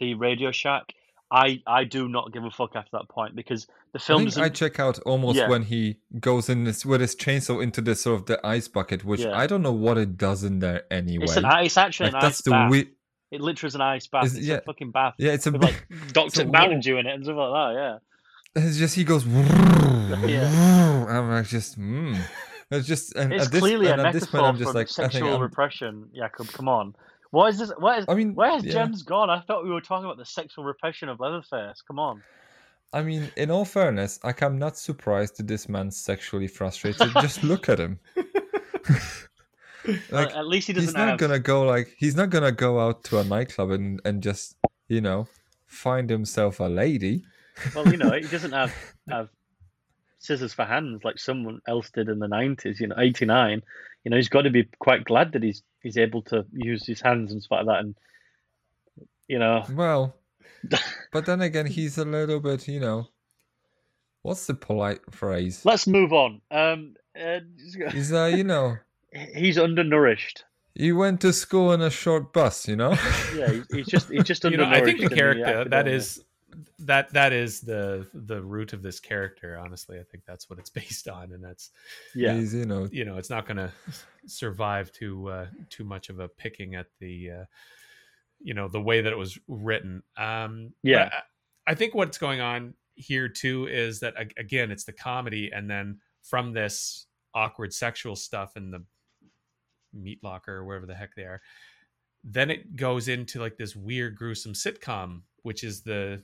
the 0.00 0.14
Radio 0.14 0.52
Shack, 0.52 0.84
I 1.30 1.60
I 1.66 1.84
do 1.84 2.08
not 2.08 2.32
give 2.32 2.44
a 2.44 2.50
fuck 2.50 2.74
after 2.74 2.90
that 2.92 3.08
point 3.08 3.36
because 3.36 3.66
the 3.92 3.98
film 3.98 4.24
doesn't. 4.24 4.42
I 4.42 4.48
check 4.48 4.80
out 4.80 4.98
almost 5.00 5.38
Yeah. 5.38 5.48
when 5.48 5.62
he 5.62 5.98
goes 6.20 6.48
in 6.48 6.64
this 6.64 6.86
with 6.86 7.00
his 7.02 7.14
chainsaw 7.14 7.62
into 7.62 7.80
the 7.82 7.94
sort 7.94 8.20
of 8.20 8.26
the 8.26 8.44
ice 8.46 8.68
bucket, 8.68 9.04
which 9.04 9.20
Yeah. 9.20 9.36
I 9.36 9.46
don't 9.46 9.62
know 9.62 9.72
what 9.72 9.98
it 9.98 10.16
does 10.16 10.42
in 10.44 10.60
there 10.60 10.84
anyway. 10.90 11.24
it's 11.24 11.36
an 11.36 11.44
it's 11.46 11.76
actually 11.76 12.06
like 12.12 12.14
an 12.14 12.20
that's 12.20 12.38
ice 12.40 12.44
the 12.44 12.50
bath. 12.52 12.70
we- 12.70 12.90
It 13.30 13.42
literally 13.42 13.68
is 13.68 13.74
an 13.74 13.82
ice 13.82 14.06
bath. 14.06 14.24
Is- 14.24 14.36
it's 14.38 14.46
yeah. 14.46 14.56
a 14.56 14.60
fucking 14.62 14.90
bath 14.90 15.14
yeah, 15.18 15.32
it's 15.32 15.46
a 15.46 15.52
with 15.52 15.62
like 15.62 15.86
Doctor 16.12 16.46
Mountain 16.46 16.80
in 16.96 17.06
it 17.06 17.14
and 17.14 17.24
stuff 17.24 17.36
like 17.36 17.52
that. 17.52 18.00
Yeah. 18.56 18.62
It's 18.62 18.78
just 18.78 18.94
he 18.94 19.04
goes. 19.04 19.26
I'm 20.36 21.30
like 21.30 21.46
just. 21.46 21.78
Mm. 21.78 22.18
It's 22.70 22.86
just 22.86 23.14
and 23.16 23.32
It's 23.32 23.46
at 23.46 23.52
this, 23.52 23.60
clearly 23.60 23.86
a 23.86 23.92
and 23.92 24.02
at 24.02 24.12
this 24.12 24.26
point 24.26 24.44
I'm 24.44 24.58
just 24.58 24.74
like 24.74 24.88
I 24.88 24.90
sexual 24.90 25.40
repression. 25.40 26.10
Jakub, 26.18 26.52
come 26.52 26.68
on. 26.68 26.94
What 27.30 27.50
is 27.50 27.58
this? 27.58 27.70
What 27.78 27.98
is? 27.98 28.04
I 28.08 28.14
mean, 28.14 28.34
Where's 28.34 28.64
yeah. 28.64 28.72
Gems 28.72 29.02
gone? 29.02 29.28
I 29.30 29.40
thought 29.40 29.64
we 29.64 29.70
were 29.70 29.80
talking 29.80 30.04
about 30.04 30.16
the 30.16 30.24
sexual 30.24 30.64
repression 30.64 31.08
of 31.08 31.20
Leatherface. 31.20 31.82
Come 31.86 31.98
on. 31.98 32.22
I 32.92 33.02
mean, 33.02 33.30
in 33.36 33.50
all 33.50 33.66
fairness, 33.66 34.18
like 34.24 34.42
I'm 34.42 34.58
not 34.58 34.78
surprised 34.78 35.36
that 35.36 35.46
this 35.46 35.68
man's 35.68 35.96
sexually 35.96 36.48
frustrated. 36.48 37.12
just 37.20 37.44
look 37.44 37.68
at 37.68 37.78
him. 37.78 37.98
like 40.10 40.34
at 40.34 40.46
least 40.46 40.66
he 40.66 40.72
doesn't 40.72 40.88
he's 40.88 40.94
not 40.94 41.08
have. 41.08 41.18
gonna 41.18 41.38
go 41.38 41.62
like 41.62 41.94
he's 41.98 42.16
not 42.16 42.30
gonna 42.30 42.52
go 42.52 42.80
out 42.80 43.04
to 43.04 43.18
a 43.18 43.24
nightclub 43.24 43.70
and 43.70 44.00
and 44.04 44.22
just 44.22 44.56
you 44.88 45.00
know 45.00 45.26
find 45.66 46.10
himself 46.10 46.60
a 46.60 46.64
lady. 46.64 47.22
Well, 47.74 47.88
you 47.88 47.96
know, 47.96 48.12
he 48.12 48.20
doesn't 48.28 48.52
have 48.52 48.72
have 49.08 49.30
scissors 50.20 50.54
for 50.54 50.64
hands 50.64 51.02
like 51.02 51.18
someone 51.18 51.60
else 51.66 51.90
did 51.90 52.08
in 52.08 52.20
the 52.20 52.28
nineties. 52.28 52.78
You 52.78 52.86
know, 52.86 52.94
eighty 52.98 53.26
nine. 53.26 53.62
You 54.08 54.10
know, 54.10 54.16
he's 54.16 54.30
got 54.30 54.42
to 54.42 54.50
be 54.50 54.66
quite 54.78 55.04
glad 55.04 55.32
that 55.32 55.42
he's 55.42 55.62
he's 55.82 55.98
able 55.98 56.22
to 56.22 56.46
use 56.50 56.86
his 56.86 57.02
hands 57.02 57.30
and 57.30 57.42
stuff 57.42 57.58
like 57.58 57.66
that. 57.66 57.80
And 57.80 57.94
you 59.28 59.38
know, 59.38 59.66
Well, 59.70 60.16
but 61.12 61.26
then 61.26 61.42
again, 61.42 61.66
he's 61.66 61.98
a 61.98 62.06
little 62.06 62.40
bit, 62.40 62.66
you 62.68 62.80
know, 62.80 63.08
what's 64.22 64.46
the 64.46 64.54
polite 64.54 65.00
phrase? 65.10 65.60
let's 65.66 65.86
move 65.86 66.14
on. 66.14 66.40
Um, 66.50 66.94
uh, 67.22 67.40
He's 67.92 68.10
uh, 68.10 68.32
you 68.34 68.44
know, 68.44 68.78
he's 69.34 69.58
undernourished. 69.58 70.42
he 70.74 70.90
went 70.90 71.20
to 71.20 71.34
school 71.34 71.74
in 71.74 71.82
a 71.82 71.90
short 71.90 72.32
bus, 72.32 72.66
you 72.66 72.76
know. 72.76 72.92
Yeah, 73.36 73.50
he's, 73.52 73.66
he's 73.70 73.86
just 73.88 74.08
he's 74.10 74.24
just 74.24 74.42
you 74.44 74.56
know, 74.56 74.64
undernourished. 74.64 74.82
I 74.82 74.84
think 74.86 75.10
the 75.10 75.14
character 75.14 75.44
that 75.68 75.86
academia. 75.86 75.96
is 75.96 76.24
that 76.78 77.12
that 77.12 77.32
is 77.32 77.60
the 77.60 78.06
the 78.14 78.42
root 78.42 78.72
of 78.72 78.82
this 78.82 79.00
character. 79.00 79.58
Honestly, 79.58 79.98
I 79.98 80.02
think 80.02 80.24
that's 80.26 80.48
what 80.48 80.58
it's 80.58 80.70
based 80.80 81.08
on, 81.08 81.32
and 81.32 81.42
that's 81.42 81.70
yeah. 82.14 82.34
He's, 82.34 82.54
you 82.54 82.66
know, 82.66 82.88
you 82.90 83.04
know 83.04 83.16
it's 83.16 83.30
not 83.30 83.46
going 83.46 83.58
to 83.58 83.72
survive 84.26 84.92
too 84.92 85.28
uh, 85.28 85.46
too 85.70 85.84
much 85.84 86.08
of 86.08 86.20
a 86.20 86.28
picking 86.28 86.74
at 86.74 86.86
the 87.00 87.30
uh, 87.30 87.44
you 88.40 88.54
know 88.54 88.68
the 88.68 88.80
way 88.80 89.00
that 89.00 89.12
it 89.12 89.18
was 89.18 89.38
written. 89.48 90.02
Um, 90.16 90.72
Yeah. 90.82 91.10
I, 91.12 91.72
I 91.72 91.74
think 91.74 91.94
what's 91.94 92.18
going 92.18 92.40
on 92.40 92.74
here 92.94 93.28
too 93.28 93.68
is 93.68 94.00
that 94.00 94.14
again 94.38 94.70
it's 94.70 94.84
the 94.84 94.92
comedy, 94.92 95.50
and 95.54 95.70
then 95.70 95.98
from 96.22 96.52
this 96.52 97.06
awkward 97.34 97.72
sexual 97.72 98.16
stuff 98.16 98.56
in 98.56 98.70
the 98.70 98.84
meat 99.92 100.18
locker 100.22 100.56
or 100.56 100.64
wherever 100.64 100.86
the 100.86 100.94
heck 100.94 101.14
they 101.14 101.22
are, 101.22 101.40
then 102.24 102.50
it 102.50 102.76
goes 102.76 103.08
into 103.08 103.40
like 103.40 103.56
this 103.56 103.76
weird 103.76 104.16
gruesome 104.16 104.54
sitcom, 104.54 105.22
which 105.42 105.62
is 105.62 105.82
the 105.82 106.22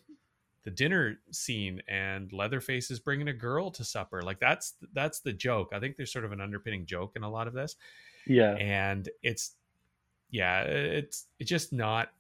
the 0.65 0.71
dinner 0.71 1.19
scene 1.31 1.83
and 1.89 2.33
Leatherface 2.33 2.91
is 2.91 2.99
bringing 2.99 3.29
a 3.29 3.33
girl 3.33 3.71
to 3.71 3.85
supper. 3.85 4.23
Like 4.23 4.41
that's 4.41 4.75
that's 4.93 5.21
the 5.21 5.33
joke. 5.33 5.71
I 5.73 5.81
think 5.81 5.97
there's 5.97 6.13
sort 6.13 6.25
of 6.25 6.33
an 6.33 6.41
underpinning 6.41 6.87
joke 6.87 7.13
in 7.17 7.23
a 7.23 7.31
lot 7.31 7.47
of 7.47 7.53
this, 7.55 7.77
Yeah. 8.27 8.55
and 8.57 9.09
it's 9.23 9.53
yeah, 10.31 10.63
it's 10.63 11.27
it's 11.39 11.51
just 11.51 11.73
not 11.73 12.11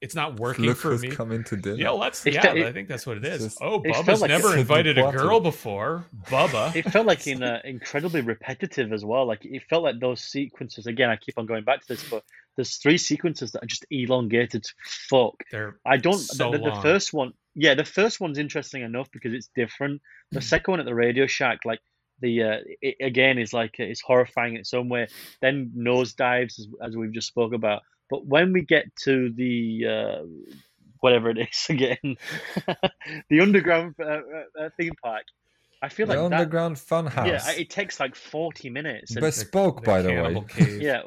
it's 0.00 0.14
not 0.14 0.38
working 0.38 0.64
look 0.66 0.76
for 0.76 0.90
who's 0.90 1.02
me. 1.02 1.10
come 1.10 1.32
into 1.32 1.56
dinner. 1.56 1.76
Yeah, 1.76 1.90
let's 1.90 2.24
It's 2.24 2.36
yeah, 2.36 2.52
the- 2.54 2.66
I 2.66 2.72
think 2.72 2.88
that's 2.88 3.06
what 3.06 3.18
it's 3.18 3.42
just- 3.44 3.58
oh, 3.60 3.82
it 3.82 3.94
Bubba's 3.94 4.20
like 4.20 4.28
never 4.28 4.56
invited 4.56 4.96
a 4.96 5.10
girl 5.10 5.40
before. 5.40 6.06
Bubba. 6.26 6.74
It 6.76 6.90
felt 6.90 7.06
like 7.06 7.26
in 7.26 7.42
uh, 7.42 7.60
incredibly 7.64 8.20
repetitive 8.20 8.92
as 8.92 9.04
well. 9.04 9.26
Like 9.26 9.44
it 9.44 9.62
felt 9.68 9.82
like 9.82 9.98
those 9.98 10.22
sequences. 10.22 10.86
Again, 10.86 11.10
I 11.10 11.16
keep 11.16 11.36
on 11.36 11.46
going 11.46 11.64
back 11.64 11.80
to 11.80 11.88
this, 11.88 12.08
but 12.08 12.22
there's 12.56 12.76
three 12.76 12.98
sequences 12.98 13.52
that 13.52 13.62
are 13.62 13.66
just 13.66 13.86
elongated 13.90 14.66
fuck. 14.84 15.34
They're 15.50 15.78
I 15.84 15.96
don't. 15.96 16.18
So 16.18 16.52
the, 16.52 16.58
the, 16.58 16.70
the 16.70 16.80
first 16.82 17.12
one, 17.12 17.32
yeah, 17.54 17.74
the 17.74 17.84
first 17.84 18.20
one's 18.20 18.38
interesting 18.38 18.82
enough 18.82 19.10
because 19.10 19.32
it's 19.32 19.48
different. 19.56 20.00
The 20.30 20.40
second 20.42 20.72
one 20.72 20.80
at 20.80 20.86
the 20.86 20.94
Radio 20.94 21.26
Shack, 21.26 21.60
like 21.64 21.80
the 22.20 22.42
uh, 22.42 22.56
it, 22.82 22.96
again 23.00 23.38
is 23.38 23.52
like 23.52 23.76
it's 23.78 24.00
horrifying 24.00 24.54
in 24.54 24.60
its 24.60 24.74
own 24.74 24.88
way. 24.88 25.08
Then 25.40 25.72
nosedives, 25.76 26.58
as, 26.58 26.68
as 26.82 26.96
we've 26.96 27.12
just 27.12 27.28
spoke 27.28 27.52
about. 27.52 27.82
But 28.10 28.26
when 28.26 28.52
we 28.52 28.62
get 28.62 28.94
to 29.04 29.30
the 29.30 29.86
uh, 29.86 30.24
whatever 31.00 31.30
it 31.30 31.38
is 31.38 31.66
again, 31.68 32.16
the 33.28 33.40
underground 33.40 33.94
uh, 34.00 34.04
uh, 34.04 34.20
uh, 34.60 34.68
theme 34.76 34.94
park, 35.02 35.24
I 35.82 35.88
feel 35.88 36.06
the 36.06 36.14
like 36.20 36.30
that. 36.30 36.36
underground 36.40 36.78
fun 36.78 37.06
house. 37.06 37.26
Yeah, 37.28 37.50
it 37.52 37.70
takes 37.70 38.00
like 38.00 38.14
forty 38.16 38.70
minutes. 38.70 39.12
and- 39.12 39.20
Bespoke, 39.20 39.84
by 39.84 40.02
the 40.02 40.08
way. 40.10 40.14
cannibal 40.16 40.42
cave. 40.42 40.80
yeah, 40.82 41.02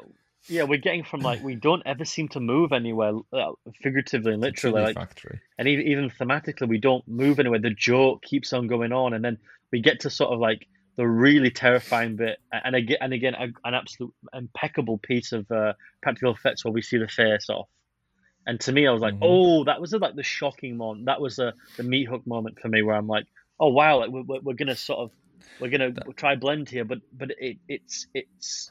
yeah, 0.48 0.62
we're 0.64 0.78
getting 0.78 1.04
from 1.04 1.20
like 1.20 1.42
we 1.42 1.54
don't 1.56 1.82
ever 1.86 2.04
seem 2.04 2.28
to 2.30 2.40
move 2.40 2.72
anywhere, 2.72 3.12
uh, 3.32 3.52
figuratively 3.82 4.32
and 4.32 4.42
literally, 4.42 4.82
like, 4.82 4.96
factory. 4.96 5.40
and 5.58 5.68
even 5.68 5.86
even 5.86 6.10
thematically, 6.10 6.68
we 6.68 6.78
don't 6.78 7.06
move 7.06 7.38
anywhere. 7.38 7.58
The 7.60 7.70
joke 7.70 8.22
keeps 8.22 8.52
on 8.52 8.66
going 8.66 8.92
on, 8.92 9.12
and 9.14 9.24
then 9.24 9.38
we 9.70 9.80
get 9.80 10.00
to 10.00 10.10
sort 10.10 10.32
of 10.32 10.38
like 10.38 10.66
the 11.02 11.08
really 11.08 11.50
terrifying 11.50 12.14
bit, 12.14 12.38
and 12.52 12.76
again, 12.76 12.98
and 13.00 13.12
again, 13.12 13.34
an 13.34 13.74
absolute 13.74 14.14
impeccable 14.32 14.98
piece 14.98 15.32
of 15.32 15.50
uh, 15.50 15.72
practical 16.00 16.32
effects 16.32 16.64
where 16.64 16.70
we 16.70 16.80
see 16.80 16.96
the 16.96 17.08
face 17.08 17.50
off. 17.50 17.68
And 18.46 18.60
to 18.60 18.70
me, 18.72 18.86
I 18.86 18.92
was 18.92 19.02
like, 19.02 19.14
Mhm. 19.14 19.18
oh, 19.22 19.64
that 19.64 19.80
was 19.80 19.92
like 19.92 20.14
the 20.14 20.22
shocking 20.22 20.76
moment. 20.76 21.06
That 21.06 21.20
was 21.20 21.34
the 21.36 21.54
the 21.76 21.82
meat 21.82 22.06
hook 22.08 22.24
moment 22.24 22.60
for 22.60 22.68
me, 22.68 22.82
where 22.82 22.94
I'm 22.94 23.08
like, 23.08 23.26
oh 23.58 23.70
wow, 23.70 23.98
like 23.98 24.10
we're, 24.10 24.22
we're, 24.22 24.40
we're 24.42 24.54
gonna 24.54 24.76
sort 24.76 25.00
of 25.00 25.10
we're 25.60 25.70
gonna 25.70 25.92
try 26.16 26.36
blend 26.36 26.68
here, 26.68 26.84
but 26.84 26.98
but 27.12 27.32
it 27.38 27.56
it's 27.68 28.06
it's 28.14 28.70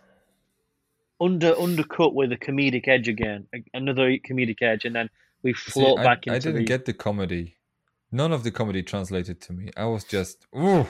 under 1.19 1.53
undercut 1.59 2.15
with 2.15 2.31
a 2.31 2.37
comedic 2.37 2.87
edge 2.87 3.09
again, 3.09 3.45
another 3.73 4.07
comedic 4.29 4.61
edge, 4.61 4.85
and 4.85 4.95
then 4.95 5.09
we 5.43 5.51
float 5.51 5.99
I, 5.99 6.03
back 6.03 6.27
I 6.27 6.35
into 6.35 6.35
I 6.35 6.39
didn't 6.39 6.55
the. 6.59 6.63
get 6.65 6.85
the 6.85 6.93
comedy. 6.93 7.57
None 8.09 8.31
of 8.33 8.43
the 8.43 8.51
comedy 8.51 8.83
translated 8.83 9.39
to 9.41 9.53
me. 9.53 9.69
I 9.77 9.85
was 9.85 10.03
just 10.05 10.45
ooh, 10.57 10.87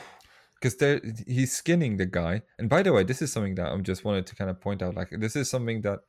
because 0.62 1.02
he's 1.28 1.52
skinning 1.52 1.98
the 1.98 2.06
guy. 2.06 2.44
And 2.60 2.70
by 2.70 2.84
the 2.84 2.94
way, 2.94 3.04
this 3.04 3.22
is 3.22 3.32
something 3.32 3.56
that 3.56 3.72
I'm 3.72 3.84
just 3.84 4.06
wanted 4.06 4.28
to 4.28 4.36
kind 4.36 4.50
of 4.50 4.62
point 4.62 4.82
out. 4.82 4.96
Like 4.96 5.10
this 5.12 5.36
is 5.36 5.50
something 5.50 5.82
that 5.82 6.00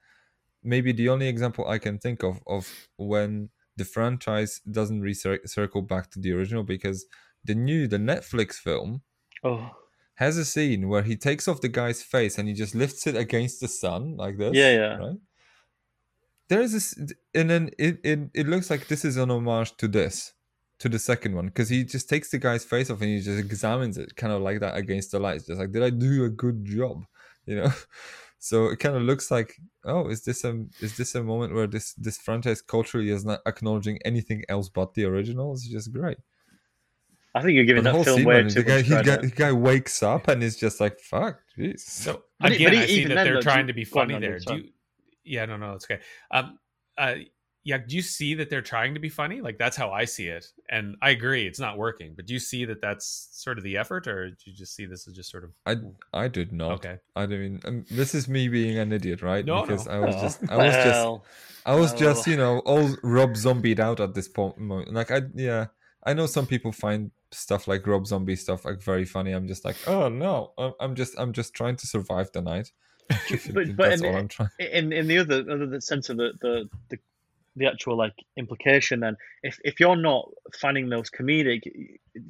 maybe 0.62 0.92
the 0.92 1.08
only 1.08 1.28
example 1.28 1.66
I 1.66 1.78
can 1.78 1.98
think 1.98 2.22
of 2.22 2.40
of 2.46 2.88
when 2.96 3.50
the 3.76 3.84
franchise 3.84 4.60
doesn't 4.70 5.02
recircle 5.02 5.88
back 5.88 6.10
to 6.10 6.20
the 6.20 6.32
original 6.32 6.62
because 6.62 7.06
the 7.44 7.54
new 7.54 7.88
the 7.88 7.96
Netflix 7.96 8.54
film 8.54 9.02
oh, 9.42 9.70
has 10.16 10.36
a 10.36 10.44
scene 10.44 10.88
where 10.88 11.02
he 11.02 11.16
takes 11.16 11.48
off 11.48 11.60
the 11.60 11.68
guy's 11.68 12.02
face 12.02 12.38
and 12.38 12.46
he 12.48 12.54
just 12.54 12.74
lifts 12.74 13.06
it 13.06 13.16
against 13.16 13.60
the 13.60 13.68
sun 13.68 14.16
like 14.16 14.36
this. 14.38 14.54
Yeah, 14.54 14.72
yeah. 14.72 14.96
Right. 14.96 15.16
There 16.48 16.60
is 16.60 16.72
this, 16.72 17.14
and 17.34 17.48
then 17.48 17.70
it, 17.78 17.98
it 18.04 18.18
it 18.34 18.46
looks 18.46 18.68
like 18.68 18.86
this 18.88 19.06
is 19.06 19.16
an 19.16 19.30
homage 19.30 19.74
to 19.78 19.88
this, 19.88 20.34
to 20.82 20.88
the 20.88 20.98
second 20.98 21.34
one, 21.34 21.46
because 21.46 21.68
he 21.68 21.82
just 21.84 22.08
takes 22.08 22.30
the 22.30 22.38
guy's 22.38 22.64
face 22.64 22.90
off 22.90 23.00
and 23.00 23.08
he 23.10 23.20
just 23.20 23.38
examines 23.38 23.96
it, 23.98 24.14
kind 24.16 24.32
of 24.32 24.42
like 24.42 24.60
that 24.60 24.76
against 24.76 25.10
the 25.12 25.18
lights, 25.18 25.46
just 25.46 25.58
like, 25.60 25.72
did 25.72 25.82
I 25.82 25.90
do 25.90 26.24
a 26.24 26.28
good 26.44 26.64
job? 26.64 27.04
You 27.46 27.56
know. 27.56 27.72
So 28.38 28.66
it 28.72 28.78
kind 28.78 28.94
of 28.96 29.02
looks 29.02 29.30
like, 29.30 29.54
oh, 29.84 30.08
is 30.08 30.22
this 30.24 30.44
a 30.44 30.64
is 30.80 30.96
this 30.96 31.14
a 31.16 31.22
moment 31.22 31.54
where 31.54 31.66
this 31.68 31.92
this 31.94 32.18
franchise 32.18 32.60
culturally 32.62 33.10
is 33.10 33.24
not 33.24 33.40
acknowledging 33.46 33.98
anything 34.04 34.44
else 34.48 34.68
but 34.68 34.94
the 34.94 35.04
original? 35.06 35.52
It's 35.52 35.68
just 35.68 35.92
great. 35.92 36.18
I 37.34 37.40
think 37.42 37.54
you're 37.56 37.64
giving 37.64 37.82
But 37.84 37.92
the 37.92 37.98
that 37.98 38.04
whole 38.04 38.04
film 38.04 38.16
scene, 38.18 38.26
way 38.26 38.42
man, 38.42 38.48
too 38.50 38.62
the 38.62 38.68
guy, 38.68 38.76
much 38.76 38.84
he 38.84 38.90
guy, 38.90 39.02
credit. 39.02 39.22
the 39.22 39.28
guy 39.42 39.52
wakes 39.52 40.02
up 40.02 40.28
and 40.28 40.42
is 40.42 40.56
just 40.56 40.80
like, 40.80 40.98
fuck, 41.00 41.40
jeez. 41.58 41.80
So 41.80 42.24
But 42.40 42.52
it- 42.52 42.56
again, 42.56 42.70
but 42.72 42.78
I 42.78 42.86
see 42.86 42.92
even 43.00 43.14
that 43.16 43.24
they're 43.24 43.34
though, 43.34 43.40
trying 43.40 43.60
you- 43.66 43.72
to 43.72 43.74
be 43.74 43.84
go 43.84 44.00
on, 44.00 44.08
funny 44.08 44.20
there. 44.20 44.38
Do 44.38 44.54
you, 44.56 44.64
yeah, 45.24 45.44
no, 45.46 45.56
no, 45.56 45.72
it's 45.74 45.86
okay. 45.86 46.00
Um, 46.30 46.58
uh, 46.98 47.14
yeah, 47.64 47.78
do 47.78 47.94
you 47.94 48.02
see 48.02 48.34
that 48.34 48.50
they're 48.50 48.60
trying 48.62 48.94
to 48.94 49.00
be 49.00 49.08
funny? 49.08 49.40
Like 49.40 49.56
that's 49.58 49.76
how 49.76 49.90
I 49.92 50.04
see 50.04 50.26
it, 50.28 50.46
and 50.68 50.96
I 51.00 51.10
agree 51.10 51.46
it's 51.46 51.60
not 51.60 51.78
working. 51.78 52.14
But 52.16 52.26
do 52.26 52.34
you 52.34 52.40
see 52.40 52.64
that 52.64 52.80
that's 52.80 53.28
sort 53.32 53.56
of 53.58 53.64
the 53.64 53.76
effort, 53.76 54.06
or 54.06 54.30
do 54.30 54.36
you 54.46 54.52
just 54.54 54.74
see 54.74 54.84
this 54.86 55.06
as 55.06 55.14
just 55.14 55.30
sort 55.30 55.44
of 55.44 55.50
I 55.66 55.76
I 56.12 56.28
did 56.28 56.52
not. 56.52 56.72
okay? 56.72 56.98
I 57.14 57.26
mean, 57.26 57.60
um, 57.64 57.84
this 57.90 58.14
is 58.14 58.28
me 58.28 58.48
being 58.48 58.78
an 58.78 58.92
idiot, 58.92 59.22
right? 59.22 59.44
No, 59.44 59.62
because 59.62 59.86
no. 59.86 59.92
I 59.92 59.98
was 60.00 60.14
Oh, 60.16 60.20
just, 60.22 60.40
I 60.50 60.56
was 60.56 60.74
just, 60.74 61.20
I 61.66 61.74
was 61.76 61.92
just, 61.94 62.26
you 62.26 62.36
know, 62.36 62.58
all 62.60 62.88
Rob 63.04 63.34
Zombied 63.36 63.78
out 63.80 64.00
at 64.00 64.14
this 64.14 64.28
point. 64.28 64.58
mo- 64.58 64.84
Like, 64.88 65.10
I, 65.12 65.22
yeah, 65.34 65.66
I 66.04 66.14
know 66.14 66.26
some 66.26 66.46
people 66.46 66.72
find 66.72 67.12
stuff 67.30 67.68
like 67.68 67.86
Rob 67.86 68.06
Zombie 68.08 68.34
stuff 68.36 68.64
like 68.64 68.82
very 68.82 69.04
funny. 69.04 69.30
I'm 69.32 69.46
just 69.46 69.64
like, 69.64 69.76
oh 69.86 70.08
no, 70.08 70.52
I'm- 70.58 70.74
I'm 70.80 70.94
just, 70.96 71.14
I'm 71.18 71.32
just 71.32 71.54
trying 71.54 71.76
to 71.76 71.86
survive 71.86 72.30
the 72.32 72.42
night. 72.42 72.72
but- 73.08 73.76
but 73.76 73.90
That's 73.90 74.02
in- 74.02 74.08
all 74.08 74.16
I'm 74.16 74.28
trying. 74.28 74.50
in 74.58 74.92
in 74.92 75.06
the 75.06 75.18
other 75.18 75.44
other 75.48 75.66
the 75.66 75.80
sense 75.80 76.08
of 76.08 76.16
the 76.16 76.32
the 76.40 76.68
the, 76.90 76.98
the 77.56 77.66
actual 77.66 77.96
like 77.96 78.14
implication 78.36 79.00
then 79.00 79.16
if 79.42 79.58
if 79.64 79.80
you're 79.80 79.96
not 79.96 80.28
finding 80.60 80.88
those 80.88 81.10
comedic 81.10 81.60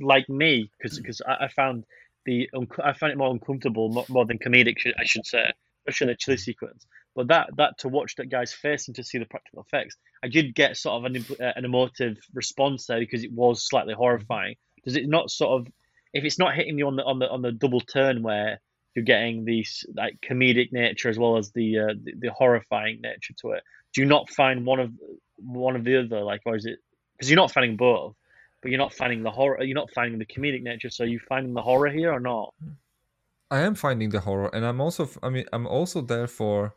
like 0.00 0.28
me 0.28 0.70
because 0.80 1.22
I, 1.26 1.44
I 1.44 1.48
found 1.48 1.84
the 2.24 2.48
I 2.82 2.92
find 2.92 3.12
it 3.12 3.18
more 3.18 3.30
uncomfortable 3.30 3.88
more, 3.88 4.06
more 4.08 4.26
than 4.26 4.38
comedic 4.38 4.78
should, 4.78 4.94
I 4.98 5.04
should 5.04 5.26
say 5.26 5.52
especially 5.86 6.12
the 6.12 6.16
chili 6.16 6.36
sequence 6.36 6.86
but 7.14 7.28
that 7.28 7.50
that 7.56 7.78
to 7.78 7.88
watch 7.88 8.16
that 8.16 8.30
guy's 8.30 8.52
face 8.52 8.88
and 8.88 8.96
to 8.96 9.04
see 9.04 9.18
the 9.18 9.26
practical 9.26 9.62
effects 9.62 9.96
I 10.22 10.28
did 10.28 10.54
get 10.54 10.76
sort 10.76 11.04
of 11.04 11.04
an 11.04 11.24
uh, 11.40 11.52
an 11.56 11.64
emotive 11.64 12.18
response 12.34 12.86
there 12.86 13.00
because 13.00 13.24
it 13.24 13.32
was 13.32 13.66
slightly 13.66 13.94
horrifying 13.94 14.56
does 14.84 14.96
it 14.96 15.08
not 15.08 15.30
sort 15.30 15.60
of 15.60 15.72
if 16.12 16.24
it's 16.24 16.38
not 16.38 16.54
hitting 16.54 16.78
you 16.78 16.86
on 16.86 16.96
the 16.96 17.04
on 17.04 17.18
the 17.18 17.28
on 17.28 17.42
the 17.42 17.52
double 17.52 17.80
turn 17.80 18.22
where 18.22 18.60
you're 18.94 19.04
getting 19.04 19.44
these 19.44 19.84
like 19.94 20.18
comedic 20.28 20.72
nature 20.72 21.08
as 21.08 21.18
well 21.18 21.36
as 21.36 21.50
the 21.52 21.78
uh, 21.78 21.94
the, 22.02 22.12
the 22.18 22.32
horrifying 22.32 23.00
nature 23.00 23.34
to 23.40 23.52
it. 23.52 23.62
Do 23.92 24.00
you 24.00 24.06
not 24.06 24.30
find 24.30 24.64
one 24.64 24.80
of 24.80 24.90
one 25.38 25.76
of 25.76 25.84
the 25.84 25.98
other 25.98 26.22
like, 26.22 26.42
or 26.44 26.56
is 26.56 26.66
it 26.66 26.78
because 27.12 27.30
you're 27.30 27.36
not 27.36 27.52
finding 27.52 27.76
both, 27.76 28.14
but 28.62 28.70
you're 28.70 28.78
not 28.78 28.94
finding 28.94 29.22
the 29.22 29.30
horror, 29.30 29.62
you're 29.62 29.74
not 29.74 29.90
finding 29.92 30.18
the 30.18 30.26
comedic 30.26 30.62
nature. 30.62 30.90
So 30.90 31.04
are 31.04 31.06
you 31.06 31.20
finding 31.28 31.54
the 31.54 31.62
horror 31.62 31.90
here 31.90 32.12
or 32.12 32.20
not? 32.20 32.54
I 33.50 33.60
am 33.60 33.74
finding 33.74 34.10
the 34.10 34.20
horror, 34.20 34.50
and 34.54 34.64
I'm 34.64 34.80
also, 34.80 35.08
I 35.22 35.28
mean, 35.28 35.44
I'm 35.52 35.66
also 35.66 36.00
there 36.00 36.26
for 36.26 36.74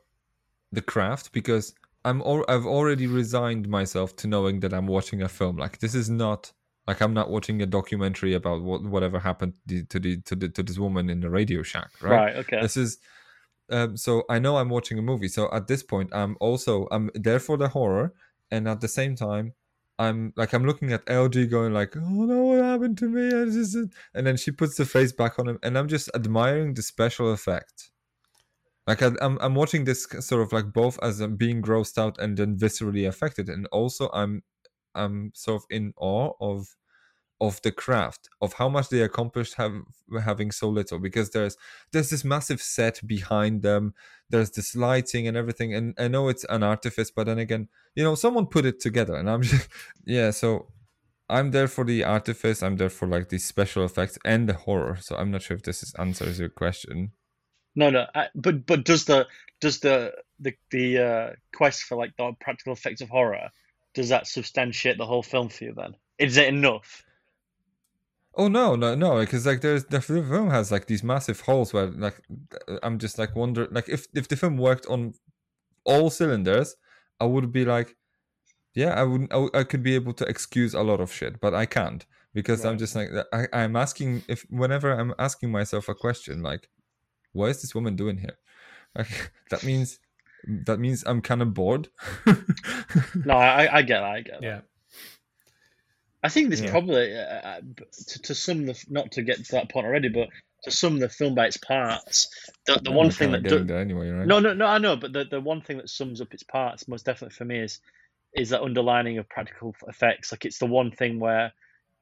the 0.72 0.82
craft 0.82 1.32
because 1.32 1.74
I'm, 2.04 2.22
al- 2.22 2.46
I've 2.50 2.66
already 2.66 3.08
resigned 3.08 3.70
myself 3.70 4.16
to 4.18 4.28
knowing 4.28 4.60
that 4.60 4.74
I'm 4.74 4.88
watching 4.88 5.22
a 5.22 5.30
film. 5.30 5.58
Like 5.58 5.80
this 5.80 5.96
is 5.96 6.10
not 6.10 6.52
like 6.88 7.02
I'm 7.02 7.14
not 7.14 7.30
watching 7.30 7.62
a 7.62 7.66
documentary 7.66 8.34
about 8.34 8.62
what 8.62 8.84
whatever 8.84 9.20
happened 9.20 9.54
to 9.68 9.76
the, 9.76 9.86
to 9.86 10.00
the 10.00 10.22
to 10.22 10.36
the 10.36 10.50
to 10.50 10.64
this 10.64 10.78
woman 10.78 11.10
in 11.10 11.22
the 11.22 11.30
Radio 11.30 11.64
Shack, 11.64 11.90
right? 12.02 12.36
okay. 12.36 12.62
This 12.62 12.78
is, 12.78 13.00
um, 13.70 13.98
so 13.98 14.24
I 14.30 14.40
know 14.40 14.58
I'm 14.58 14.70
watching 14.70 15.00
a 15.00 15.02
movie. 15.02 15.28
So 15.28 15.50
at 15.52 15.68
this 15.68 15.84
point, 15.84 16.10
I'm 16.14 16.38
also 16.40 16.88
I'm 16.92 17.10
there 17.16 17.40
for 17.40 17.58
the 17.58 17.70
horror, 17.70 18.14
and 18.52 18.68
at 18.68 18.82
the 18.82 18.88
same 18.88 19.16
time, 19.16 19.54
I'm 19.98 20.34
like 20.36 20.54
I'm 20.54 20.66
looking 20.66 20.92
at 20.92 21.06
LG 21.06 21.50
going 21.50 21.74
like, 21.74 21.96
oh 21.96 22.26
no, 22.26 22.44
what 22.44 22.64
happened 22.64 22.98
to 23.00 23.10
me? 23.10 23.30
And, 24.14 24.28
then 24.28 24.38
she 24.38 24.52
puts 24.52 24.76
the 24.76 24.86
face 24.86 25.12
back 25.12 25.40
on 25.40 25.48
him, 25.48 25.60
and 25.64 25.78
I'm 25.78 25.88
just 25.88 26.10
admiring 26.14 26.74
the 26.74 26.84
special 26.84 27.32
effect. 27.32 27.92
Like 28.88 29.02
I, 29.02 29.12
I'm 29.22 29.38
I'm 29.42 29.56
watching 29.56 29.86
this 29.86 30.08
sort 30.20 30.42
of 30.42 30.54
like 30.54 30.74
both 30.74 31.00
as 31.02 31.20
I'm 31.20 31.36
being 31.38 31.62
grossed 31.62 31.98
out 31.98 32.20
and 32.20 32.38
then 32.38 32.58
viscerally 32.58 33.08
affected, 33.08 33.50
and 33.50 33.68
also 33.72 34.10
I'm 34.14 34.44
I'm 34.94 35.32
sort 35.34 35.62
of 35.62 35.66
in 35.70 35.94
awe 35.98 36.34
of 36.40 36.68
of 37.42 37.62
the 37.64 37.72
craft 37.72 38.30
of 38.42 38.54
how 38.54 38.70
much 38.70 38.90
they 38.90 39.02
accomplished 39.02 39.56
have, 39.56 39.74
having 40.24 40.52
so 40.52 40.70
little 40.70 41.00
because 41.00 41.32
there's 41.32 41.58
there's 41.92 42.10
this 42.10 42.24
massive 42.24 42.62
set 42.62 43.06
behind 43.06 43.62
them 43.62 43.94
there's 44.30 44.52
this 44.52 44.76
lighting 44.76 45.28
and 45.28 45.36
everything 45.36 45.74
and 45.74 45.94
i 45.98 46.08
know 46.08 46.30
it's 46.30 46.46
an 46.46 46.64
artifice 46.64 47.12
but 47.12 47.26
then 47.26 47.38
again 47.38 47.68
you 47.94 48.04
know 48.04 48.16
someone 48.16 48.46
put 48.46 48.66
it 48.66 48.80
together 48.80 49.16
and 49.16 49.30
i'm 49.30 49.42
just 49.44 49.68
yeah 50.06 50.32
so 50.32 50.68
i'm 51.30 51.52
there 51.52 51.68
for 51.68 51.84
the 51.84 52.04
artifice 52.04 52.64
i'm 52.64 52.78
there 52.78 52.90
for 52.90 53.08
like 53.08 53.28
the 53.30 53.38
special 53.38 53.84
effects 53.84 54.18
and 54.24 54.48
the 54.48 54.54
horror 54.54 54.98
so 55.02 55.16
i'm 55.18 55.32
not 55.32 55.42
sure 55.42 55.58
if 55.58 55.64
this 55.64 55.84
is 55.84 55.94
answers 55.96 56.40
your 56.40 56.50
question 56.50 57.12
No, 57.76 57.90
no. 57.90 58.06
I, 58.16 58.28
but 58.34 58.66
but 58.66 58.86
does 58.86 59.06
the 59.06 59.28
does 59.60 59.80
the 59.80 60.14
the 60.40 60.54
the 60.72 60.98
uh, 60.98 61.30
quest 61.54 61.84
for 61.84 61.98
like 61.98 62.16
the 62.18 62.32
practical 62.40 62.74
effects 62.74 63.02
of 63.02 63.10
horror 63.10 63.50
does 63.94 64.10
that 64.10 64.28
substantiate 64.28 64.98
the 64.98 65.06
whole 65.06 65.24
film 65.24 65.50
for 65.50 65.64
you? 65.64 65.74
Then 65.74 65.96
is 66.20 66.38
it 66.38 66.48
enough? 66.48 67.04
Oh 68.38 68.48
no, 68.48 68.76
no, 68.76 68.96
no! 68.96 69.20
Because 69.20 69.46
like 69.46 69.62
there's 69.62 69.86
the 69.86 70.02
film 70.02 70.50
has 70.50 70.72
like 70.72 70.88
these 70.88 71.04
massive 71.04 71.42
holes 71.42 71.74
where 71.74 71.88
like 71.88 72.20
I'm 72.84 73.00
just 73.00 73.18
like 73.18 73.36
wondering 73.36 73.70
like 73.72 73.88
if 73.90 74.08
if 74.14 74.28
the 74.28 74.36
film 74.36 74.58
worked 74.58 74.86
on 74.88 75.14
all 75.86 76.10
cylinders, 76.10 76.76
I 77.20 77.26
would 77.26 77.52
be 77.52 77.64
like, 77.64 77.96
yeah, 78.74 78.90
I 79.00 79.04
would 79.04 79.22
I, 79.22 79.26
I, 79.26 79.40
w- 79.40 79.52
I 79.54 79.64
could 79.64 79.84
be 79.84 79.96
able 79.96 80.14
to 80.14 80.26
excuse 80.26 80.74
a 80.74 80.82
lot 80.84 81.00
of 81.00 81.14
shit, 81.14 81.40
but 81.40 81.54
I 81.54 81.66
can't 81.66 82.06
because 82.34 82.66
I'm 82.66 82.78
just 82.78 82.96
like 82.96 83.10
I, 83.32 83.48
I'm 83.54 83.76
asking 83.78 84.24
if 84.28 84.46
whenever 84.50 84.92
I'm 84.92 85.14
asking 85.18 85.52
myself 85.52 85.88
a 85.88 85.96
question 85.96 86.44
like, 86.44 86.68
what 87.32 87.52
is 87.52 87.62
this 87.62 87.74
woman 87.74 87.96
doing 87.96 88.18
here? 88.18 88.38
Like 88.96 89.32
that 89.50 89.64
means 89.64 90.00
that 90.66 90.80
means 90.80 91.04
I'm 91.08 91.22
kind 91.22 91.42
of 91.42 91.54
bored. 91.54 91.88
No, 93.26 93.36
I 93.36 93.78
I 93.78 93.82
get 93.82 94.02
that. 94.02 94.04
I 94.04 94.22
get 94.22 94.42
that. 94.42 94.44
Yeah, 94.44 94.62
I 96.26 96.30
think 96.30 96.50
there's 96.50 96.62
Yeah. 96.62 96.72
probably 96.72 97.16
uh, 97.16 97.22
uh, 97.22 97.62
to, 98.08 98.22
to 98.24 98.36
sum 98.36 98.66
the 98.66 98.84
not 98.90 99.12
to 99.12 99.22
get 99.22 99.38
to 99.46 99.52
that 99.52 99.70
point 99.70 99.86
already, 99.86 100.10
but 100.10 100.30
to 100.64 100.72
sum 100.72 100.98
the 100.98 101.08
film 101.08 101.36
by 101.36 101.46
its 101.46 101.58
parts, 101.58 102.28
the, 102.66 102.80
the 102.84 102.92
one 102.92 103.12
thing 103.12 103.32
that 103.32 103.44
do, 103.44 103.60
anyway, 103.72 104.10
right? 104.10 104.28
no 104.28 104.40
no 104.40 104.54
no 104.54 104.66
I 104.66 104.80
know, 104.80 104.96
but 104.96 105.14
the, 105.14 105.26
the 105.26 105.40
one 105.40 105.62
thing 105.62 105.78
that 105.78 105.88
sums 105.88 106.22
up 106.22 106.34
its 106.34 106.42
parts 106.42 106.88
most 106.88 107.06
definitely 107.06 107.36
for 107.36 107.46
me 107.46 107.60
is 107.60 107.80
is 108.34 108.50
that 108.50 108.64
underlining 108.64 109.20
of 109.20 109.30
practical 109.30 109.76
effects. 109.88 110.32
Like 110.32 110.46
it's 110.46 110.58
the 110.58 110.66
one 110.66 110.90
thing 110.90 111.20
where 111.20 111.54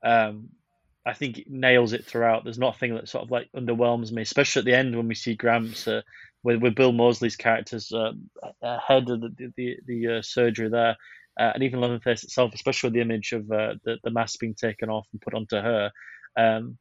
um, 0.06 0.48
I 1.06 1.12
think 1.12 1.40
it 1.40 1.52
nails 1.52 1.92
it 1.92 2.06
throughout. 2.06 2.46
There's 2.46 2.58
nothing 2.58 2.96
that 2.96 3.10
sort 3.10 3.26
of 3.26 3.32
like 3.32 3.50
underwhelms 3.54 4.10
me, 4.14 4.22
especially 4.22 4.62
at 4.62 4.66
the 4.66 4.74
end 4.78 4.96
when 4.96 5.10
we 5.10 5.16
see 5.16 5.36
Gramps 5.36 5.86
uh, 5.86 6.02
with 6.44 6.62
with 6.62 6.76
Bill 6.76 6.94
Moseley's 6.94 7.36
character's 7.36 7.92
uh, 7.92 8.14
ahead 8.62 9.10
of 9.10 9.20
the 9.20 9.52
the, 9.58 9.78
the 9.86 10.08
uh, 10.08 10.22
surgery 10.22 10.70
there, 10.70 10.96
uh, 11.40 11.52
and 11.54 11.64
even 11.64 11.82
Leatherface 11.82 12.24
itself, 12.24 12.54
especially 12.54 12.88
with 12.90 12.96
the 12.96 13.02
image 13.02 13.32
of 13.34 13.52
uh, 13.52 13.76
the 13.84 13.98
the 14.04 14.12
mask 14.12 14.40
being 14.40 14.56
taken 14.56 14.90
off 14.90 15.08
and 15.12 15.22
put 15.22 15.34
onto 15.34 15.58
her. 15.58 15.92
Um, 16.38 16.78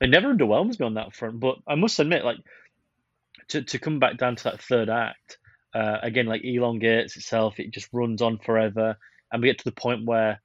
it 0.00 0.10
never 0.10 0.34
underwhelms 0.34 0.78
me 0.78 0.86
on 0.86 0.94
that 0.94 1.14
front, 1.14 1.40
but 1.40 1.56
I 1.66 1.76
must 1.76 1.98
admit, 2.00 2.24
like 2.24 2.38
to 3.48 3.62
to 3.62 3.78
come 3.78 3.98
back 3.98 4.18
down 4.18 4.36
to 4.36 4.44
that 4.44 4.60
third 4.60 4.88
act 4.88 5.38
uh, 5.74 5.98
again, 6.02 6.26
like 6.26 6.42
elongates 6.44 7.16
itself. 7.16 7.58
It 7.58 7.72
just 7.72 7.88
runs 7.92 8.22
on 8.22 8.38
forever, 8.38 8.96
and 9.32 9.42
we 9.42 9.48
get 9.48 9.58
to 9.58 9.64
the 9.64 9.72
point 9.72 10.06
where 10.06 10.40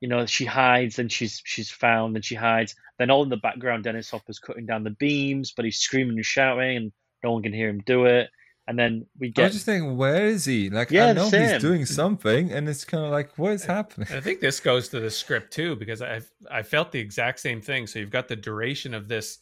you 0.00 0.08
know 0.08 0.26
she 0.26 0.44
hides, 0.44 0.98
and 0.98 1.10
she's 1.10 1.40
she's 1.44 1.70
found, 1.70 2.16
and 2.16 2.24
she 2.24 2.34
hides. 2.34 2.74
Then 2.98 3.10
all 3.10 3.22
in 3.22 3.28
the 3.28 3.36
background, 3.36 3.84
Dennis 3.84 4.10
Hopper's 4.10 4.38
cutting 4.38 4.66
down 4.66 4.84
the 4.84 4.90
beams, 4.90 5.52
but 5.54 5.64
he's 5.64 5.78
screaming 5.78 6.16
and 6.16 6.24
shouting, 6.24 6.76
and 6.76 6.92
no 7.22 7.32
one 7.32 7.42
can 7.42 7.52
hear 7.52 7.68
him 7.68 7.82
do 7.84 8.06
it. 8.06 8.28
And 8.68 8.78
then 8.78 9.06
we 9.18 9.30
get. 9.30 9.42
I 9.42 9.44
get 9.44 9.46
was 9.48 9.52
just 9.54 9.66
thinking, 9.66 9.96
where 9.96 10.26
is 10.26 10.44
he? 10.44 10.70
Like, 10.70 10.90
Yeah, 10.92 11.06
I 11.08 11.12
know 11.14 11.28
same. 11.28 11.52
he's 11.52 11.60
doing 11.60 11.84
something, 11.84 12.52
and 12.52 12.68
it's 12.68 12.84
kind 12.84 13.04
of 13.04 13.10
like, 13.10 13.36
what 13.36 13.52
is 13.52 13.64
happening? 13.64 14.06
I 14.14 14.20
think 14.20 14.40
this 14.40 14.60
goes 14.60 14.88
to 14.90 15.00
the 15.00 15.10
script 15.10 15.52
too, 15.52 15.74
because 15.76 16.00
I 16.00 16.20
I 16.50 16.62
felt 16.62 16.92
the 16.92 17.00
exact 17.00 17.40
same 17.40 17.60
thing. 17.60 17.86
So 17.88 17.98
you've 17.98 18.10
got 18.10 18.28
the 18.28 18.36
duration 18.36 18.94
of 18.94 19.08
this 19.08 19.38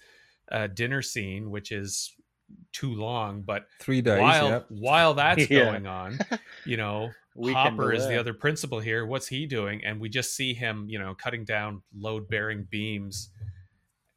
uh, 0.50 0.68
dinner 0.68 1.02
scene, 1.02 1.50
which 1.50 1.70
is 1.70 2.14
too 2.72 2.94
long. 2.94 3.42
But 3.42 3.66
Three 3.78 4.00
days. 4.00 4.20
while 4.20 4.48
Yep. 4.48 4.66
while 4.70 5.14
that's 5.14 5.50
Yeah. 5.50 5.64
going 5.66 5.86
on, 5.86 6.18
you 6.64 6.78
know, 6.78 7.10
Hopper 7.52 7.92
is 7.92 8.06
the 8.08 8.18
other 8.18 8.32
principal 8.34 8.80
here. 8.80 9.04
What's 9.06 9.28
he 9.28 9.44
doing? 9.46 9.84
And 9.84 10.00
we 10.00 10.08
just 10.08 10.34
see 10.34 10.54
him, 10.54 10.86
you 10.88 10.98
know, 10.98 11.14
cutting 11.14 11.44
down 11.44 11.82
load 11.94 12.28
bearing 12.30 12.66
beams 12.70 13.30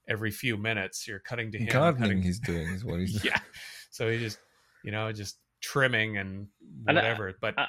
every 0.08 0.32
few 0.32 0.56
minutes. 0.58 1.08
You're 1.08 1.20
cutting 1.20 1.52
to 1.52 1.58
him. 1.58 1.68
Gardening 1.68 2.10
cutting- 2.10 2.24
he's 2.24 2.40
doing 2.40 2.70
is 2.70 2.84
what 2.86 3.00
he's 3.02 3.24
yeah. 3.26 3.40
So 3.92 4.10
he 4.10 4.18
just, 4.18 4.40
you 4.84 4.92
know, 4.92 5.12
just 5.12 5.38
trimming 5.62 6.18
and 6.18 6.48
And 6.88 7.00
I- 7.00 7.02
whatever. 7.02 7.34
but 7.40 7.58
I- 7.58 7.68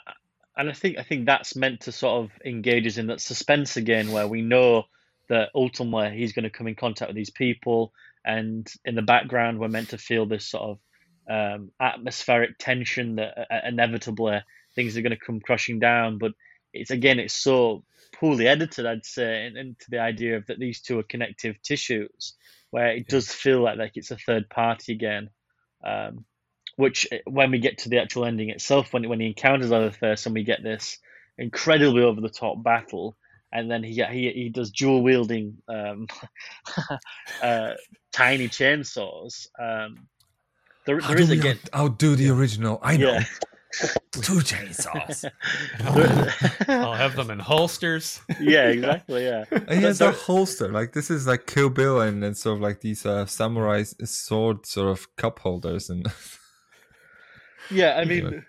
and 0.57 0.69
I 0.71 0.73
think 0.73 0.99
I 0.99 1.03
think 1.03 1.27
that's 1.27 1.57
meant 1.57 1.81
to 1.83 1.93
sort 1.93 2.25
of 2.25 2.31
engage 2.45 2.87
us 2.87 2.97
in 2.97 3.07
that 3.09 3.21
suspense 3.21 3.77
again, 3.77 4.13
where 4.13 4.29
we 4.29 4.43
know 4.43 4.85
that 5.29 5.51
ultimately 5.55 6.17
he's 6.19 6.33
going 6.33 6.45
to 6.45 6.51
come 6.51 6.67
in 6.69 6.75
contact 6.75 7.09
with 7.09 7.17
these 7.17 7.31
people, 7.31 7.93
and 8.25 8.71
in 8.85 8.95
the 8.95 9.03
background 9.03 9.59
we're 9.59 9.69
meant 9.69 9.91
to 9.91 9.99
feel 9.99 10.27
this 10.27 10.47
sort 10.47 10.63
of 10.71 10.79
um, 11.27 11.71
atmospheric 11.81 12.59
tension 12.59 13.17
that 13.17 13.47
uh, 13.51 13.61
inevitably 13.67 14.43
things 14.75 14.97
are 14.97 15.03
going 15.03 15.11
to 15.19 15.25
come 15.25 15.41
crashing 15.41 15.79
down. 15.79 16.19
But 16.19 16.33
it's 16.73 16.91
again, 16.91 17.19
it's 17.19 17.35
so 17.35 17.85
poorly 18.13 18.47
edited, 18.47 18.85
I'd 18.87 19.07
say, 19.07 19.47
into 19.47 19.87
the 19.89 20.01
idea 20.01 20.37
of 20.37 20.47
that 20.47 20.59
these 20.59 20.83
two 20.83 20.99
are 20.99 21.03
connective 21.05 21.61
tissues, 21.63 22.35
where 22.71 22.89
it 22.89 23.09
does 23.09 23.33
feel 23.33 23.61
like 23.63 23.79
like 23.79 23.93
it's 23.97 24.11
a 24.11 24.17
third 24.19 24.49
party 24.51 24.93
again. 24.93 25.31
Um, 25.83 26.27
which 26.77 27.07
uh, 27.13 27.17
when 27.27 27.51
we 27.51 27.59
get 27.59 27.79
to 27.79 27.89
the 27.89 27.99
actual 28.01 28.25
ending 28.25 28.51
itself, 28.51 28.93
when 28.93 29.09
when 29.09 29.21
he 29.21 29.29
encounters 29.29 29.71
Leatherface 29.71 30.27
and 30.27 30.35
we 30.35 30.45
get 30.45 30.63
this 30.63 30.99
incredibly 31.39 32.03
over 32.03 32.21
the 32.21 32.29
top 32.29 32.63
battle, 32.63 33.17
and 33.53 33.71
then 33.71 33.83
he 33.83 34.03
he 34.05 34.31
he 34.33 34.49
does 34.49 34.71
dual 34.71 35.03
wielding 35.03 35.59
um, 35.69 36.07
uh, 37.43 37.73
tiny 38.13 38.49
chainsaws. 38.49 39.47
Um, 39.61 40.07
there 40.87 41.01
How 41.01 41.09
there 41.09 41.17
do 41.19 41.23
is 41.25 41.31
we 41.31 41.39
again. 41.39 41.59
out- 41.73 41.81
outdo 41.93 42.17
the 42.17 42.31
original? 42.31 42.79
I 42.83 42.97
know. 42.97 43.13
Yeah. 43.13 43.25
Two 44.13 44.35
chainsaws. 44.39 45.29
I'll 46.69 46.93
have 46.95 47.17
them 47.17 47.31
in 47.31 47.41
holsters. 47.41 48.21
yeah, 48.41 48.69
exactly. 48.69 49.25
Yeah, 49.25 49.45
And 49.51 49.71
he 49.71 49.83
has 49.83 49.99
there- 49.99 50.11
a 50.11 50.13
holster. 50.13 50.69
Like 50.69 50.93
this 50.93 51.11
is 51.11 51.27
like 51.27 51.47
Kill 51.47 51.71
Bill 51.71 52.01
and 52.01 52.23
then 52.23 52.35
sort 52.37 52.57
of 52.57 52.63
like 52.63 52.81
these 52.83 53.05
uh, 53.05 53.27
samurai 53.27 53.81
s- 53.81 53.95
sword 54.05 54.65
sort 54.67 54.91
of 54.91 55.17
cup 55.17 55.41
holders 55.41 55.91
and 55.91 56.07
yeah. 57.71 57.91
I 57.97 58.03
Yeah. 58.03 58.05
mean, 58.05 58.47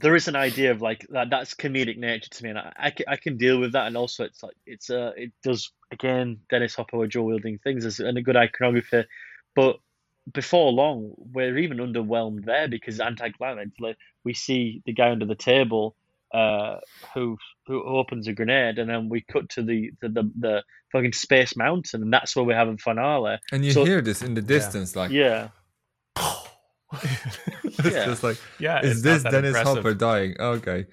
there 0.00 0.14
is 0.16 0.28
an 0.28 0.36
idea 0.36 0.70
of 0.70 0.80
like 0.80 1.06
that. 1.10 1.30
That's 1.30 1.54
comedic 1.54 1.98
nature 1.98 2.30
to 2.30 2.44
me, 2.44 2.50
and 2.50 2.58
I, 2.58 2.72
I, 2.76 2.90
can, 2.90 3.06
I 3.08 3.16
can 3.16 3.36
deal 3.36 3.58
with 3.60 3.72
that. 3.72 3.86
And 3.86 3.96
also, 3.96 4.24
it's 4.24 4.42
like 4.42 4.56
it's 4.66 4.88
uh, 4.90 5.12
it 5.16 5.32
does 5.42 5.70
again. 5.90 6.40
Dennis 6.48 6.74
Hopper 6.74 6.96
with 6.96 7.10
dual 7.10 7.26
wielding 7.26 7.58
things 7.58 7.84
is 7.84 8.00
and 8.00 8.16
a 8.16 8.22
good 8.22 8.36
iconography, 8.36 9.04
but 9.54 9.78
before 10.32 10.70
long, 10.72 11.12
we're 11.18 11.58
even 11.58 11.78
underwhelmed 11.78 12.44
there 12.44 12.68
because 12.68 13.00
anti-climax. 13.00 13.70
Like 13.80 13.96
we 14.24 14.32
see 14.34 14.82
the 14.86 14.92
guy 14.92 15.10
under 15.10 15.26
the 15.26 15.34
table, 15.34 15.96
uh, 16.32 16.76
who 17.14 17.36
who 17.66 17.82
opens 17.82 18.26
a 18.28 18.32
grenade, 18.32 18.78
and 18.78 18.88
then 18.88 19.08
we 19.08 19.20
cut 19.22 19.48
to 19.50 19.62
the 19.62 19.90
the 20.00 20.08
the, 20.08 20.30
the 20.38 20.62
fucking 20.92 21.12
space 21.12 21.56
mountain, 21.56 22.02
and 22.02 22.12
that's 22.12 22.34
where 22.36 22.44
we 22.44 22.54
have 22.54 22.68
a 22.68 22.76
finale. 22.76 23.38
and 23.52 23.64
you 23.64 23.72
So- 23.72 23.84
hear 23.84 24.00
this 24.00 24.22
in 24.22 24.34
the 24.34 24.42
distance 24.42 24.96
like 24.96 25.10
Yeah, 25.10 25.48
it's 27.64 27.78
Yeah. 27.84 28.04
just 28.06 28.22
like 28.22 28.36
yeah. 28.58 28.80
is 28.84 29.02
this 29.02 29.22
Dennis 29.22 29.56
impressive. 29.56 29.76
Hopper 29.76 29.94
dying? 29.94 30.34
Okay. 30.40 30.86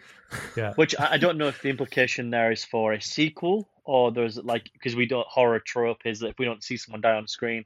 Yeah. 0.56 0.74
which 0.76 0.94
I, 1.00 1.14
I 1.14 1.18
don't 1.18 1.38
know 1.38 1.48
if 1.48 1.62
the 1.62 1.70
implication 1.70 2.30
there 2.30 2.52
is 2.52 2.66
for 2.66 2.94
a 2.94 3.02
sequel 3.02 3.70
or 3.86 4.12
there's 4.12 4.38
like 4.38 4.70
because 4.74 4.96
we 4.96 5.06
don't 5.08 5.26
horror 5.28 5.60
trope 5.60 6.06
is 6.06 6.20
that 6.20 6.28
if 6.30 6.40
we 6.40 6.46
don't 6.46 6.64
see 6.64 6.78
someone 6.78 7.02
die 7.02 7.16
on 7.16 7.28
screen, 7.28 7.64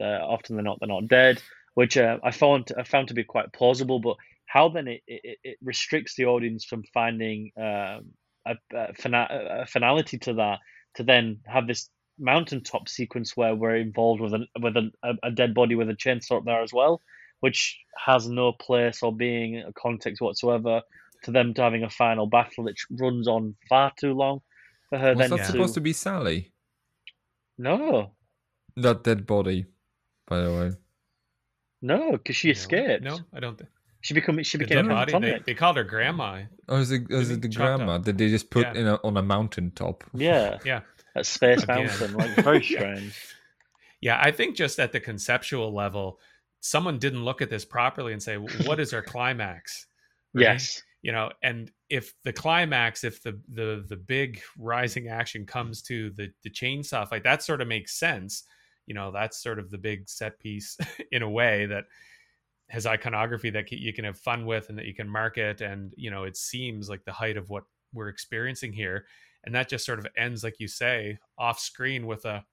uh, 0.00 0.04
often 0.04 0.56
they're 0.56 0.62
not 0.62 0.78
they're 0.80 0.88
not 0.88 1.08
dead, 1.08 1.42
which 1.74 1.96
uh, 1.96 2.18
I 2.22 2.30
found 2.30 2.68
I 2.76 2.82
found 2.82 3.08
to 3.08 3.14
be 3.14 3.24
quite 3.24 3.52
plausible. 3.52 3.98
But 3.98 4.16
how 4.46 4.68
then 4.68 4.86
it, 4.88 5.02
it, 5.06 5.38
it 5.42 5.58
restricts 5.62 6.14
the 6.14 6.26
audience 6.26 6.64
from 6.66 6.84
finding 6.92 7.52
um, 7.56 8.10
a, 8.46 8.54
a, 8.74 8.92
fina- 8.94 9.62
a 9.62 9.66
finality 9.66 10.18
to 10.18 10.34
that 10.34 10.58
to 10.96 11.02
then 11.04 11.38
have 11.46 11.66
this 11.66 11.88
mountaintop 12.18 12.88
sequence 12.90 13.34
where 13.34 13.54
we're 13.54 13.76
involved 13.76 14.20
with 14.20 14.34
an 14.34 14.46
with 14.60 14.76
a, 14.76 14.90
a 15.22 15.30
dead 15.30 15.54
body 15.54 15.74
with 15.74 15.88
a 15.88 15.94
chainsaw 15.94 16.36
up 16.38 16.44
there 16.44 16.62
as 16.62 16.72
well, 16.74 17.00
which 17.42 17.78
has 18.06 18.28
no 18.28 18.52
place 18.52 19.02
or 19.02 19.12
being 19.14 19.58
a 19.58 19.72
context 19.74 20.22
whatsoever 20.22 20.82
to 21.24 21.30
them 21.30 21.54
to 21.54 21.62
having 21.62 21.84
a 21.84 21.90
final 21.90 22.26
battle 22.26 22.64
that 22.64 22.76
runs 23.00 23.28
on 23.28 23.54
far 23.68 23.92
too 24.00 24.14
long 24.14 24.40
for 24.90 24.98
her 24.98 25.14
Was 25.14 25.18
then 25.28 25.30
that 25.30 25.46
to 25.46 25.52
supposed 25.52 25.74
to 25.74 25.80
be 25.80 25.92
Sally? 25.92 26.52
no 27.58 28.12
That 28.76 29.04
dead 29.04 29.26
body, 29.26 29.66
by 30.26 30.40
the 30.40 30.50
way. 30.52 30.72
no 31.82 32.12
because 32.12 32.36
she 32.36 32.48
No, 32.48 32.52
escaped 32.52 33.04
No, 33.04 33.18
I 33.34 33.40
don't 33.40 33.58
think. 33.58 33.70
she 34.00 34.14
become 34.14 34.42
she 34.42 34.58
became 34.58 34.86
dead 34.86 34.86
a 34.86 34.94
body. 34.94 35.12
They, 35.20 35.38
they 35.46 35.54
called 35.54 35.76
her 35.76 35.84
grandma. 35.84 36.42
Or 36.68 36.78
is 36.80 36.90
it, 36.92 37.10
is 37.10 37.30
it 37.30 37.42
the 37.42 37.48
he 37.48 37.54
grandma 37.56 37.96
up? 37.96 38.04
that 38.04 38.18
they 38.18 38.28
just 38.28 38.50
put 38.50 38.66
Yeah. 38.66 38.74
in 38.80 38.86
a, 38.86 38.94
on 39.04 39.16
a 39.16 39.22
mountaintop? 39.22 40.04
yeah 40.14 40.58
Yeah. 40.64 40.80
at 41.16 41.26
space 41.26 41.62
Again. 41.64 41.86
mountain 41.86 42.12
like 42.14 42.30
very 42.44 42.62
Yeah. 42.62 42.78
strange 42.78 43.14
Yeah, 44.00 44.18
I 44.20 44.30
think 44.32 44.56
just 44.56 44.80
at 44.80 44.92
the 44.92 45.00
conceptual 45.00 45.72
level, 45.74 46.18
someone 46.62 46.98
didn't 46.98 47.24
look 47.24 47.42
at 47.42 47.50
this 47.50 47.64
properly 47.64 48.12
and 48.12 48.22
say, 48.22 48.36
"What 48.36 48.80
is 48.80 48.94
our 48.94 49.02
climax?" 49.12 49.86
Right? 50.32 50.42
yes 50.42 50.82
You 51.02 51.12
know, 51.12 51.30
and 51.42 51.70
if 51.90 52.14
the 52.22 52.32
climax, 52.32 53.04
if 53.04 53.22
the 53.22 53.38
the 53.52 53.84
the 53.86 53.96
big 53.96 54.40
rising 54.56 55.08
action 55.08 55.44
comes 55.44 55.82
to 55.82 56.10
the 56.10 56.32
the 56.42 56.50
chainsaw 56.50 57.06
fight, 57.06 57.24
that 57.24 57.42
sort 57.42 57.60
of 57.60 57.68
makes 57.68 57.98
sense. 57.98 58.44
You 58.86 58.94
know, 58.94 59.12
that's 59.12 59.42
sort 59.42 59.58
of 59.58 59.70
the 59.70 59.78
big 59.78 60.08
set 60.08 60.38
piece 60.38 60.78
in 61.12 61.22
a 61.22 61.28
way 61.28 61.66
that 61.66 61.84
has 62.70 62.86
iconography 62.86 63.50
that 63.50 63.70
you 63.70 63.92
can 63.92 64.04
have 64.04 64.18
fun 64.18 64.46
with 64.46 64.68
and 64.68 64.78
that 64.78 64.86
you 64.86 64.94
can 64.94 65.08
market, 65.08 65.60
and 65.60 65.92
you 65.96 66.10
know, 66.10 66.24
it 66.24 66.36
seems 66.36 66.88
like 66.88 67.04
the 67.04 67.12
height 67.12 67.36
of 67.36 67.50
what 67.50 67.64
we're 67.92 68.08
experiencing 68.08 68.72
here, 68.72 69.04
and 69.44 69.54
that 69.54 69.68
just 69.68 69.84
sort 69.84 69.98
of 69.98 70.06
ends, 70.16 70.44
like 70.44 70.60
you 70.60 70.68
say, 70.68 71.18
off 71.36 71.58
screen 71.58 72.06
with 72.06 72.24
a 72.24 72.44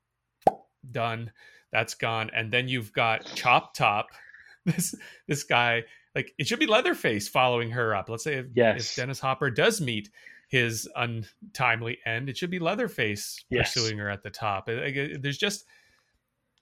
done 0.91 1.31
that's 1.71 1.93
gone 1.95 2.29
and 2.35 2.51
then 2.51 2.67
you've 2.67 2.91
got 2.93 3.23
chop 3.35 3.73
top 3.73 4.07
this 4.65 4.95
this 5.27 5.43
guy 5.43 5.83
like 6.15 6.33
it 6.37 6.47
should 6.47 6.59
be 6.59 6.67
leatherface 6.67 7.27
following 7.27 7.71
her 7.71 7.95
up 7.95 8.09
let's 8.09 8.23
say 8.23 8.35
if, 8.35 8.47
Yes. 8.55 8.89
if 8.91 8.95
dennis 8.95 9.19
hopper 9.19 9.49
does 9.51 9.79
meet 9.81 10.09
his 10.49 10.87
untimely 10.95 11.99
end 12.05 12.27
it 12.29 12.37
should 12.37 12.49
be 12.51 12.59
leatherface 12.59 13.43
Yes. 13.49 13.73
pursuing 13.73 13.97
her 13.99 14.09
at 14.09 14.23
the 14.23 14.29
top 14.31 14.67
It- 14.69 14.97
it- 14.97 15.21
there's 15.23 15.37
just 15.37 15.65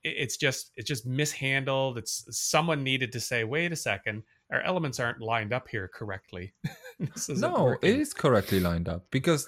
it's 0.03 0.38
just 0.38 0.71
it's 0.75 0.88
just 0.88 1.05
mishandled 1.05 1.97
it's 1.97 2.25
someone 2.29 2.84
needed 2.84 3.11
to 3.13 3.19
say 3.19 3.43
wait 3.43 3.71
a 3.71 3.75
second 3.75 4.23
our 4.51 4.61
elements 4.61 4.99
aren't 4.99 5.21
lined 5.21 5.51
up 5.53 5.67
here 5.67 5.89
correctly 5.93 6.53
this 6.99 7.27
no, 7.29 7.63
working. 7.63 7.89
it 7.89 7.99
is 7.99 8.13
correctly 8.13 8.59
lined 8.59 8.88
up 8.88 9.05
because 9.11 9.47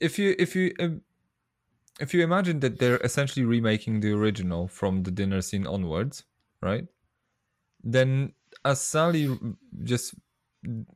if 0.00 0.18
you 0.18 0.34
if 0.38 0.54
you 0.54 0.72
um, 0.80 1.00
if 1.98 2.14
you 2.14 2.22
imagine 2.22 2.60
that 2.60 2.78
they're 2.78 2.98
essentially 2.98 3.44
remaking 3.44 4.00
the 4.00 4.12
original 4.12 4.68
from 4.68 5.02
the 5.02 5.10
dinner 5.10 5.40
scene 5.42 5.66
onwards, 5.66 6.24
right? 6.62 6.86
Then 7.82 8.32
as 8.64 8.80
Sally 8.80 9.36
just 9.84 10.14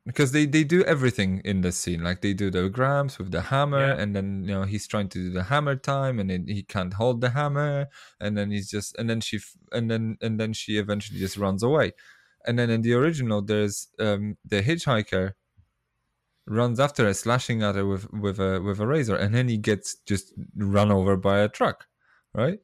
because 0.04 0.32
they 0.32 0.44
they 0.44 0.64
do 0.64 0.82
everything 0.84 1.40
in 1.44 1.60
this 1.60 1.76
scene 1.76 2.02
like 2.02 2.20
they 2.20 2.32
do 2.34 2.50
the 2.50 2.68
grams 2.68 3.16
with 3.18 3.30
the 3.30 3.40
hammer 3.42 3.78
Yeah. 3.86 4.02
and 4.02 4.14
then 4.16 4.42
you 4.42 4.52
know 4.52 4.64
he's 4.64 4.88
trying 4.88 5.08
to 5.10 5.18
do 5.18 5.30
the 5.30 5.44
hammer 5.44 5.76
time 5.76 6.18
and 6.18 6.28
then 6.28 6.46
he 6.48 6.64
can't 6.64 6.94
hold 6.94 7.20
the 7.20 7.30
hammer 7.30 7.86
and 8.20 8.36
then 8.36 8.50
he's 8.50 8.68
just 8.68 8.96
and 8.98 9.08
then 9.08 9.20
she 9.20 9.38
and 9.70 9.88
then 9.88 10.18
and 10.20 10.40
then 10.40 10.52
she 10.52 10.78
eventually 10.78 11.20
just 11.20 11.36
runs 11.36 11.62
away 11.62 11.92
and 12.44 12.58
then 12.58 12.70
in 12.70 12.82
the 12.82 12.92
original 12.92 13.40
there's 13.40 13.86
um 14.00 14.36
the 14.44 14.62
hitchhiker 14.62 15.34
runs 16.46 16.80
after 16.80 17.04
her 17.04 17.14
slashing 17.14 17.62
at 17.62 17.74
her 17.76 17.86
with 17.86 18.10
with 18.12 18.38
a 18.40 18.60
with 18.60 18.80
a 18.80 18.86
razor 18.86 19.14
and 19.16 19.34
then 19.34 19.48
he 19.48 19.56
gets 19.56 19.96
just 20.06 20.32
run 20.56 20.90
over 20.90 21.16
by 21.16 21.38
a 21.38 21.48
truck 21.48 21.86
right 22.34 22.58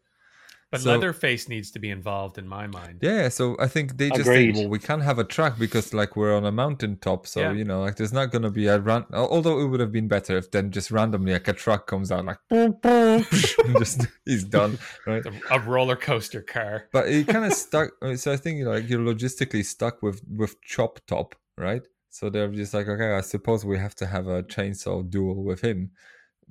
but 0.71 0.81
so- 0.83 0.91
leatherface 0.91 1.49
needs 1.49 1.71
to 1.71 1.79
be 1.79 1.89
involved 1.89 2.37
in 2.37 2.47
my 2.47 2.67
mind 2.67 2.99
yeah, 3.01 3.29
so 3.31 3.57
I 3.59 3.69
think 3.69 3.97
they 3.97 4.09
just 4.11 4.23
Agreed. 4.23 4.53
think, 4.55 4.57
well, 4.59 4.69
we 4.69 4.79
can't 4.79 5.03
have 5.03 5.19
a 5.19 5.25
truck 5.25 5.59
because 5.59 5.95
like 5.95 6.15
we're 6.15 6.37
on 6.37 6.45
a 6.45 6.53
mountaintop, 6.53 7.27
so 7.27 7.41
Yeah. 7.41 7.53
you 7.53 7.65
know, 7.65 7.81
like 7.81 7.97
there's 7.97 8.13
not 8.13 8.33
gonna 8.33 8.51
be 8.51 8.67
a 8.67 8.79
run. 8.79 9.07
Although 9.15 9.61
it 9.61 9.69
would 9.69 9.81
have 9.81 9.93
been 9.93 10.09
better 10.09 10.37
if 10.37 10.51
then 10.51 10.71
just 10.71 10.91
randomly 10.91 11.33
like 11.33 11.49
a 11.49 11.55
truck 11.55 11.87
comes 11.87 12.13
out 12.13 12.27
like 12.27 12.37
boom, 12.51 12.73
boom, 12.83 13.25
and 13.65 13.79
just 13.79 14.07
he's 14.27 14.45
done, 14.45 14.79
right? 15.07 15.25
A, 15.25 15.33
a 15.55 15.61
roller 15.61 15.97
coaster 15.97 16.43
car 16.43 16.89
But 16.93 17.09
it 17.09 17.27
kind 17.29 17.47
of 17.47 17.55
stuck. 17.67 17.93
uh, 18.03 18.17
So 18.17 18.33
I 18.33 18.37
think 18.37 18.59
you 18.59 18.65
know, 18.67 18.73
like 18.73 18.91
you're 18.91 19.01
logistically 19.01 19.65
stuck 19.65 20.03
with 20.03 20.21
with 20.29 20.61
Chop 20.61 20.99
Top, 21.07 21.35
right? 21.57 21.87
So 22.11 22.31
they're 22.31 22.49
just 22.49 22.75
like, 22.75 22.89
okay, 22.89 23.13
I 23.15 23.21
suppose 23.21 23.65
we 23.65 23.79
have 23.79 23.95
to 23.97 24.07
have 24.07 24.27
a 24.27 24.43
chainsaw 24.43 25.09
duel 25.09 25.45
with 25.45 25.61
him. 25.61 25.91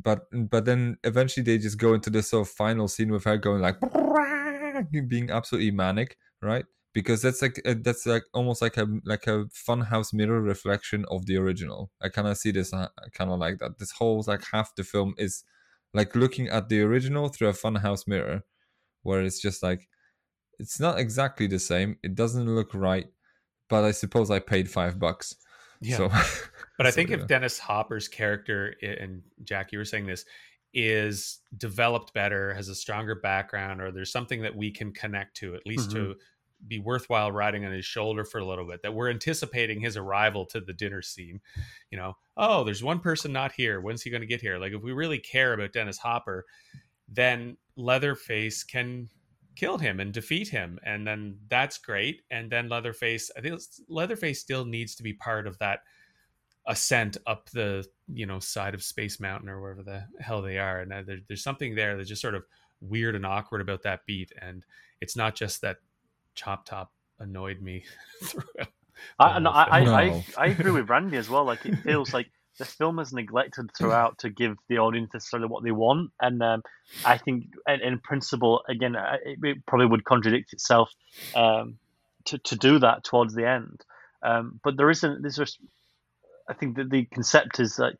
But 0.02 0.28
but 0.32 0.66
then 0.66 0.98
eventually 1.04 1.44
they 1.44 1.58
just 1.58 1.80
go 1.80 1.94
into 1.94 2.10
this 2.10 2.30
sort 2.30 2.48
of 2.48 2.54
final 2.54 2.88
scene 2.88 3.12
with 3.12 3.24
her 3.24 3.38
going 3.38 3.62
like 3.62 3.78
being 5.08 5.32
absolutely 5.32 5.72
manic, 5.72 6.18
right? 6.42 6.66
Because 6.94 7.22
that's 7.22 7.42
like 7.42 7.62
that's 7.66 8.06
like 8.06 8.24
almost 8.34 8.62
like 8.62 8.78
a 8.78 8.88
like 9.06 9.28
a 9.28 9.46
funhouse 9.68 10.14
mirror 10.14 10.42
reflection 10.42 11.06
of 11.10 11.26
the 11.26 11.38
original. 11.38 11.92
I 12.02 12.10
kind 12.10 12.28
of 12.28 12.38
see 12.38 12.52
this 12.52 12.72
kind 12.72 13.32
of 13.32 13.40
like 13.40 13.58
that. 13.60 13.80
This 13.80 13.92
whole 13.92 14.24
like 14.28 14.44
half 14.52 14.76
the 14.76 14.84
film 14.84 15.16
is 15.18 15.44
like 15.94 16.16
looking 16.16 16.48
at 16.48 16.70
the 16.70 16.82
original 16.82 17.30
through 17.30 17.50
a 17.50 17.54
funhouse 17.54 18.08
mirror, 18.08 18.44
where 19.04 19.24
it's 19.24 19.40
just 19.40 19.64
like 19.64 19.88
it's 20.60 20.80
not 20.80 21.00
exactly 21.00 21.48
the 21.48 21.60
same. 21.60 21.98
It 22.04 22.16
doesn't 22.16 22.48
look 22.48 22.74
right, 22.74 23.08
but 23.70 23.84
I 23.84 23.92
suppose 23.92 24.32
I 24.32 24.40
paid 24.40 24.70
five 24.70 25.00
bucks. 25.00 25.36
Yeah. 25.82 25.98
So, 25.98 26.10
But 26.78 26.86
I 26.86 26.92
so, 26.92 26.96
think 26.96 27.10
yeah. 27.10 27.18
if 27.18 27.28
Dennis 27.28 27.58
Hopper's 27.60 28.08
character 28.08 28.76
and 28.82 29.24
Jak, 29.44 29.72
you 29.72 29.80
were 29.80 29.86
saying 29.86 30.06
this 30.06 30.26
is 30.74 31.40
developed 31.58 32.14
better, 32.14 32.54
has 32.54 32.70
a 32.70 32.76
stronger 32.76 33.16
background, 33.16 33.82
or 33.82 33.92
there's 33.92 34.12
something 34.12 34.44
that 34.44 34.56
we 34.56 34.72
can 34.72 34.92
connect 34.92 35.38
to, 35.38 35.56
at 35.56 35.66
least 35.66 35.90
to 35.92 35.98
mm-hmm. 35.98 36.68
be 36.68 36.78
worthwhile 36.78 37.32
riding 37.32 37.66
on 37.66 37.72
his 37.72 37.86
shoulder 37.86 38.24
for 38.24 38.38
a 38.40 38.46
little 38.46 38.66
bit. 38.66 38.84
That 38.84 38.94
we're 38.94 39.10
anticipating 39.10 39.82
his 39.82 39.98
arrival 39.98 40.46
to 40.48 40.60
the 40.60 40.74
dinner 40.74 41.02
scene. 41.02 41.42
You 41.90 41.98
know, 41.98 42.14
oh, 42.36 42.64
there's 42.64 42.84
one 42.84 43.00
person 43.00 43.34
not 43.34 43.54
here. 43.54 43.82
When's 43.82 44.04
he 44.04 44.12
going 44.12 44.22
to 44.22 44.28
get 44.28 44.42
here? 44.42 44.60
Like, 44.60 44.74
if 44.74 44.84
we 44.84 44.92
really 44.92 45.20
care 45.20 45.54
about 45.54 45.74
Dennis 45.74 45.98
Hopper, 45.98 46.46
then 47.08 47.58
Leatherface 47.76 48.64
can 48.64 49.10
kill 49.58 49.78
him 49.78 50.00
and 50.00 50.14
defeat 50.14 50.48
him, 50.48 50.80
and 50.84 51.06
then 51.06 51.38
that's 51.50 51.80
great. 51.80 52.22
And 52.30 52.52
then 52.52 52.70
Leatherface, 52.70 53.32
I 53.36 53.42
think 53.42 53.60
Leatherface 53.90 54.40
still 54.40 54.66
needs 54.66 54.96
to 54.96 55.04
be 55.04 55.14
part 55.14 55.48
of 55.48 55.58
that 55.58 55.80
ascent 56.68 57.16
up 57.26 57.50
the 57.52 57.86
you 58.14 58.26
know 58.26 58.40
side 58.40 58.74
of 58.74 58.84
Space 58.84 59.20
Mountain 59.20 59.50
or 59.50 59.60
wherever 59.60 59.84
the 59.84 60.04
hell 60.20 60.42
they 60.42 60.60
are. 60.60 60.82
And 60.82 60.94
uh, 60.94 61.02
there, 61.06 61.20
there's 61.28 61.44
something 61.44 61.74
there 61.74 61.98
that's 61.98 62.10
just 62.10 62.22
sort 62.22 62.36
of 62.36 62.44
weird 62.82 63.16
and 63.16 63.26
awkward 63.26 63.62
about 63.62 63.84
that 63.84 64.06
beat. 64.06 64.32
And 64.40 64.64
it's 65.02 65.16
not 65.16 65.36
just 65.36 65.62
that 65.62 65.78
Chop 66.36 66.66
Top 66.66 66.92
annoyed 67.20 67.62
me 67.62 67.84
throughout. 68.24 68.70
I, 69.20 69.40
no, 69.40 69.52
whole 69.52 69.66
I, 69.72 69.80
I, 69.80 70.10
film. 70.10 70.24
I, 70.38 70.44
I 70.44 70.48
agree 70.48 70.72
with 70.72 70.90
Randy 70.90 71.18
as 71.18 71.30
well. 71.30 71.46
Like 71.46 71.66
it 71.66 71.76
feels 71.78 72.14
like 72.14 72.30
the 72.58 72.66
film 72.66 73.00
is 73.00 73.14
neglected 73.14 73.70
throughout 73.78 74.18
to 74.20 74.30
give 74.30 74.58
the 74.68 74.80
audience 74.80 75.12
necessarily 75.14 75.48
what 75.48 75.64
they 75.64 75.72
want, 75.72 76.12
and 76.20 76.42
um, 76.42 76.64
I 77.06 77.18
think, 77.18 77.46
in, 77.68 77.82
in 77.82 78.00
principle, 78.00 78.64
again, 78.68 78.96
it, 78.96 79.40
it 79.44 79.66
probably 79.66 79.88
would 79.88 80.04
contradict 80.04 80.54
itself 80.54 80.92
um, 81.36 81.78
to 82.26 82.38
to 82.40 82.56
do 82.56 82.80
that 82.80 83.04
towards 83.04 83.34
the 83.36 83.48
end. 83.48 83.84
Um, 84.24 84.60
but 84.64 84.78
there 84.78 84.90
isn't. 84.90 85.22
There's 85.22 85.38
just, 85.38 85.60
I 86.50 86.54
think 86.54 86.78
that 86.78 86.90
the 86.90 87.06
concept 87.06 87.60
is 87.60 87.76
that 87.76 87.94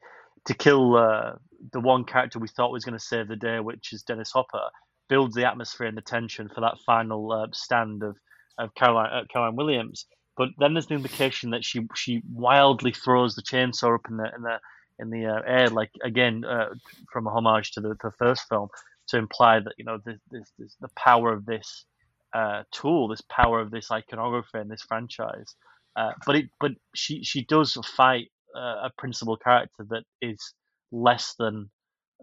to 0.46 0.54
kill 0.54 0.96
uh, 0.96 1.34
the 1.72 1.80
one 1.80 2.04
character 2.04 2.40
we 2.40 2.48
thought 2.48 2.72
was 2.72 2.86
going 2.86 2.98
to 2.98 3.04
save 3.04 3.28
the 3.28 3.36
day, 3.36 3.60
which 3.60 3.94
is 3.94 4.04
Dennis 4.04 4.32
Hopper, 4.32 4.70
builds 5.10 5.36
the 5.36 5.46
atmosphere 5.46 5.88
and 5.88 5.98
the 5.98 6.02
tension 6.02 6.50
for 6.50 6.62
that 6.62 6.80
final 6.86 7.32
uh, 7.32 7.48
stand 7.52 8.04
of 8.04 8.18
of 8.58 8.74
Caroline 8.76 9.12
uh, 9.14 9.24
Caroline 9.32 9.56
Williams. 9.56 10.06
But 10.38 10.50
then 10.60 10.74
there's 10.74 10.88
the 10.88 10.96
implication 10.96 11.50
that 11.52 11.66
she 11.66 11.88
she 11.96 12.22
wildly 12.32 12.92
throws 12.94 13.36
the 13.36 13.42
chainsaw 13.42 13.96
up 13.96 14.10
in 14.10 14.18
the 14.18 14.32
in 14.36 14.42
the 14.44 14.60
in 15.00 15.10
the 15.10 15.26
uh, 15.26 15.42
air, 15.46 15.70
like 15.70 15.92
again 16.04 16.46
uh, 16.46 16.70
from 17.12 17.28
a 17.28 17.32
homage 17.32 17.72
to 17.72 17.82
the, 17.82 17.96
the 18.02 18.12
first 18.18 18.44
film, 18.48 18.70
to 19.08 19.18
imply 19.18 19.60
that 19.60 19.74
you 19.78 19.86
know 19.86 20.00
this, 20.06 20.20
this, 20.32 20.52
this 20.58 20.76
the 20.80 20.90
power 20.96 21.34
of 21.34 21.46
this 21.46 21.86
uh, 22.34 22.64
tool, 22.72 23.08
this 23.08 23.22
power 23.22 23.60
of 23.60 23.72
this 23.72 23.92
iconography 23.92 24.60
and 24.60 24.70
this 24.70 24.84
franchise. 24.84 25.56
Uh, 25.96 26.12
but 26.26 26.36
it 26.36 26.50
but 26.60 26.72
she 26.96 27.24
she 27.24 27.44
does 27.46 27.74
fight 27.96 28.28
uh, 28.56 28.86
a 28.86 28.92
principal 28.98 29.38
character 29.38 29.86
that 29.90 30.04
is 30.22 30.54
less 30.92 31.34
than 31.40 31.70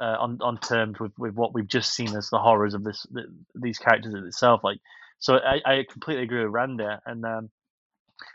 uh, 0.01 0.16
on 0.20 0.39
on 0.41 0.59
terms 0.59 1.01
with, 1.01 1.12
with 1.19 1.35
what 1.35 1.55
we've 1.55 1.69
just 1.69 1.95
seen 1.95 2.15
as 2.16 2.31
the 2.31 2.39
horrors 2.39 2.74
of 2.74 2.85
this 2.85 3.05
th 3.15 3.27
these 3.55 3.78
characters 3.78 4.15
in 4.15 4.24
itself. 4.24 4.61
Like 4.62 4.78
so, 5.19 5.36
I, 5.36 5.61
I 5.65 5.85
completely 5.91 6.24
agree 6.24 6.45
with 6.45 6.53
Randy, 6.53 6.86
and 7.07 7.24
um, 7.24 7.51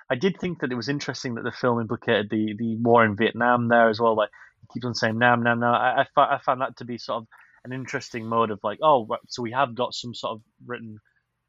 I 0.09 0.15
did 0.15 0.37
think 0.39 0.59
that 0.59 0.71
it 0.71 0.75
was 0.75 0.89
interesting 0.89 1.35
that 1.35 1.43
the 1.43 1.51
film 1.51 1.79
implicated 1.79 2.29
the 2.29 2.55
the 2.57 2.75
war 2.77 3.05
in 3.05 3.15
Vietnam 3.15 3.67
there 3.67 3.89
as 3.89 3.99
well. 3.99 4.15
Like 4.15 4.29
he 4.61 4.67
keeps 4.73 4.85
on 4.85 4.95
saying 4.95 5.17
Nam 5.17 5.43
Nam 5.43 5.59
Nam. 5.59 5.73
I 5.73 6.05
I, 6.15 6.35
I 6.35 6.39
found 6.39 6.61
that 6.61 6.77
to 6.77 6.85
be 6.85 6.97
sort 6.97 7.23
of 7.23 7.27
an 7.65 7.73
interesting 7.73 8.25
mode 8.25 8.51
of 8.51 8.59
like, 8.63 8.79
oh, 8.81 9.07
so 9.27 9.41
we 9.41 9.51
have 9.51 9.75
got 9.75 9.93
some 9.93 10.13
sort 10.13 10.33
of 10.33 10.41
written 10.65 10.99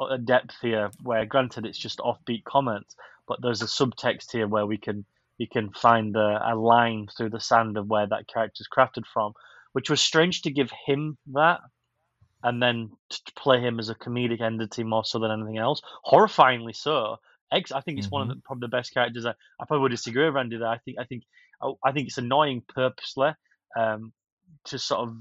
uh, 0.01 0.16
depth 0.16 0.57
here, 0.61 0.90
where 1.02 1.24
granted 1.27 1.66
it's 1.66 1.78
just 1.78 1.98
offbeat 1.98 2.44
comments, 2.44 2.97
but 3.27 3.40
there's 3.43 3.62
a 3.62 3.66
subtext 3.66 4.32
here 4.32 4.47
where 4.48 4.66
we 4.66 4.78
can 4.78 5.05
you 5.39 5.47
can 5.48 5.70
find 5.73 6.16
a, 6.16 6.52
a 6.52 6.55
line 6.55 7.09
through 7.16 7.31
the 7.31 7.40
sand 7.40 7.77
of 7.78 7.89
where 7.89 8.07
that 8.07 8.28
character's 8.28 8.69
crafted 8.70 9.07
from, 9.12 9.32
which 9.73 9.89
was 9.89 10.01
strange 10.01 10.43
to 10.43 10.51
give 10.51 10.70
him 10.86 11.16
that, 11.32 11.61
and 12.43 12.62
then 12.62 12.90
to 13.09 13.32
play 13.36 13.61
him 13.61 13.78
as 13.78 13.89
a 13.89 13.94
comedic 13.94 14.40
entity 14.40 14.85
more 14.85 15.05
so 15.05 15.19
than 15.19 15.31
anything 15.31 15.59
else. 15.59 15.81
Horrifyingly 16.05 16.77
so. 16.77 17.16
I 17.52 17.81
think 17.81 17.98
it's 17.98 18.10
one 18.10 18.22
of 18.22 18.28
the, 18.28 18.40
probably 18.44 18.66
the 18.66 18.77
best 18.77 18.93
characters. 18.94 19.27
I, 19.27 19.31
I 19.31 19.64
probably 19.66 19.82
would 19.82 19.90
disagree 19.90 20.24
with 20.24 20.35
Randy 20.35 20.56
there. 20.59 20.68
I 20.68 20.78
think 20.78 20.98
I 21.01 21.05
think 21.05 21.24
I, 21.62 21.72
I 21.85 21.93
think 21.93 22.09
it's 22.09 22.18
annoying 22.18 22.62
purposely 22.68 23.31
um, 23.77 24.12
to 24.66 24.78
sort 24.78 25.01
of 25.01 25.16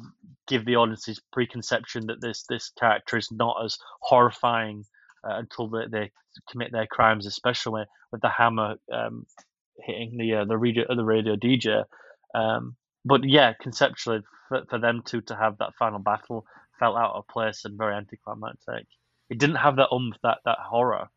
give 0.48 0.66
the 0.66 0.76
audience 0.76 1.06
this 1.06 1.20
preconception 1.32 2.08
that 2.08 2.22
this 2.22 2.46
this 2.50 2.72
character 2.78 3.18
is 3.18 3.32
not 3.32 3.64
as 3.64 3.78
horrifying 4.02 4.86
uh, 5.24 5.36
until 5.38 5.68
they, 5.68 5.86
they 5.92 6.12
commit 6.50 6.72
their 6.72 6.88
crimes, 6.88 7.26
especially 7.26 7.84
with 8.12 8.22
the 8.22 8.30
hammer 8.30 8.76
um, 8.92 9.26
hitting 9.84 10.18
the 10.18 10.36
uh, 10.36 10.46
the 10.46 10.58
radio 10.58 10.86
the 10.94 11.04
radio 11.04 11.36
DJ. 11.36 11.84
Um, 12.36 12.76
but 13.06 13.24
yeah, 13.24 13.54
conceptually, 13.54 14.22
for, 14.50 14.64
for 14.70 14.80
them 14.80 15.02
two 15.06 15.22
to 15.22 15.36
have 15.36 15.58
that 15.60 15.74
final 15.78 16.00
battle 16.00 16.46
felt 16.80 16.98
out 16.98 17.16
of 17.16 17.28
place 17.28 17.66
and 17.66 17.78
very 17.78 17.96
anticlimactic. 17.96 18.86
It 19.30 19.38
didn't 19.38 19.58
have 19.58 19.76
that 19.78 19.92
umph, 19.92 20.18
that 20.24 20.40
that 20.46 20.58
horror. 20.60 21.08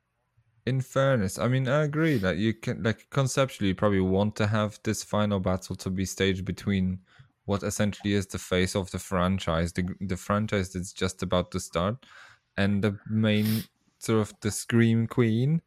In 0.67 0.81
fairness, 0.81 1.39
I 1.39 1.49
mean, 1.49 1.69
I 1.69 1.83
agree 1.85 2.19
that 2.19 2.37
you 2.37 2.55
can, 2.55 2.83
like, 2.83 3.09
conceptually, 3.11 3.69
you 3.69 3.75
probably 3.75 4.01
want 4.01 4.37
to 4.37 4.47
have 4.47 4.79
this 4.85 5.03
final 5.03 5.41
battle 5.41 5.77
to 5.77 5.91
be 5.91 6.05
staged 6.05 6.45
between 6.45 7.01
what 7.45 7.63
essentially 7.65 8.15
is 8.15 8.27
the 8.29 8.39
face 8.39 8.77
of 8.77 8.91
the 8.93 8.99
franchise, 9.01 9.73
the 9.73 9.85
the 10.01 10.17
franchise 10.17 10.73
that's 10.73 10.93
just 10.93 11.23
about 11.23 11.51
to 11.53 11.61
start, 11.61 12.07
and 12.57 12.83
the 12.85 12.99
main 13.11 13.65
sort 13.99 14.21
of 14.21 14.33
the 14.41 14.51
scream 14.51 15.07
queen. 15.09 15.63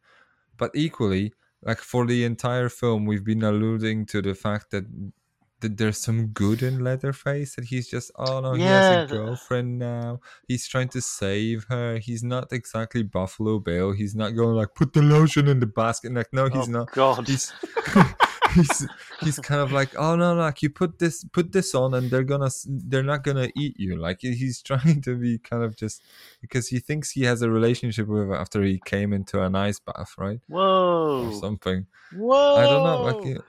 But 0.58 0.72
equally, 0.74 1.34
like 1.62 1.78
for 1.78 2.06
the 2.06 2.24
entire 2.24 2.68
film, 2.70 3.06
we've 3.06 3.24
been 3.24 3.42
alluding 3.44 4.06
to 4.06 4.22
the 4.22 4.34
fact 4.34 4.70
that. 4.72 4.84
That 5.60 5.78
there's 5.78 5.96
some 5.98 6.26
good 6.28 6.62
in 6.62 6.84
Leatherface, 6.84 7.54
that 7.56 7.64
he's 7.64 7.88
just, 7.88 8.10
oh 8.16 8.40
no, 8.40 8.52
he 8.52 8.62
has 8.62 9.10
a 9.10 9.14
girlfriend 9.14 9.78
now. 9.78 10.20
He's 10.46 10.68
trying 10.68 10.88
to 10.90 11.00
save 11.00 11.64
her. 11.70 11.96
He's 11.96 12.22
not 12.22 12.52
exactly 12.52 13.02
Buffalo 13.02 13.58
Bill. 13.58 13.92
He's 13.92 14.14
not 14.14 14.30
going 14.36 14.54
like 14.54 14.74
put 14.74 14.92
the 14.92 15.00
lotion 15.00 15.48
in 15.48 15.60
the 15.60 15.66
basket. 15.66 16.12
Like 16.12 16.30
no, 16.32 16.48
he's 16.48 16.68
oh 16.68 16.72
not. 16.72 16.92
God. 16.92 17.26
He's 17.26 17.54
he's 18.54 18.86
he's 19.20 19.38
kind 19.38 19.60
of 19.60 19.72
like 19.72 19.94
oh 19.96 20.14
no, 20.16 20.34
like 20.34 20.62
you 20.62 20.70
put 20.70 20.98
this 20.98 21.24
put 21.24 21.52
this 21.52 21.74
on 21.74 21.94
and 21.94 22.10
they're 22.10 22.22
gonna 22.22 22.50
they're 22.66 23.02
not 23.02 23.24
gonna 23.24 23.48
eat 23.56 23.78
you. 23.78 23.96
Like 23.96 24.18
he's 24.20 24.60
trying 24.70 25.00
to 25.02 25.16
be 25.16 25.38
kind 25.38 25.62
of 25.62 25.76
just 25.76 26.02
because 26.40 26.68
he 26.68 26.78
thinks 26.80 27.10
he 27.10 27.24
has 27.24 27.42
a 27.42 27.50
relationship 27.50 28.08
with 28.08 28.28
her 28.28 28.34
after 28.34 28.62
he 28.62 28.80
came 28.84 29.12
into 29.12 29.42
an 29.42 29.54
ice 29.54 29.80
bath, 29.80 30.14
right, 30.18 30.40
or 30.50 30.56
Whoa. 30.58 31.32
something. 31.40 31.86
Whoa. 32.12 32.56
I 32.56 32.62
don't 32.64 32.84
know, 32.84 33.02
like. 33.02 33.24
you- 33.26 33.42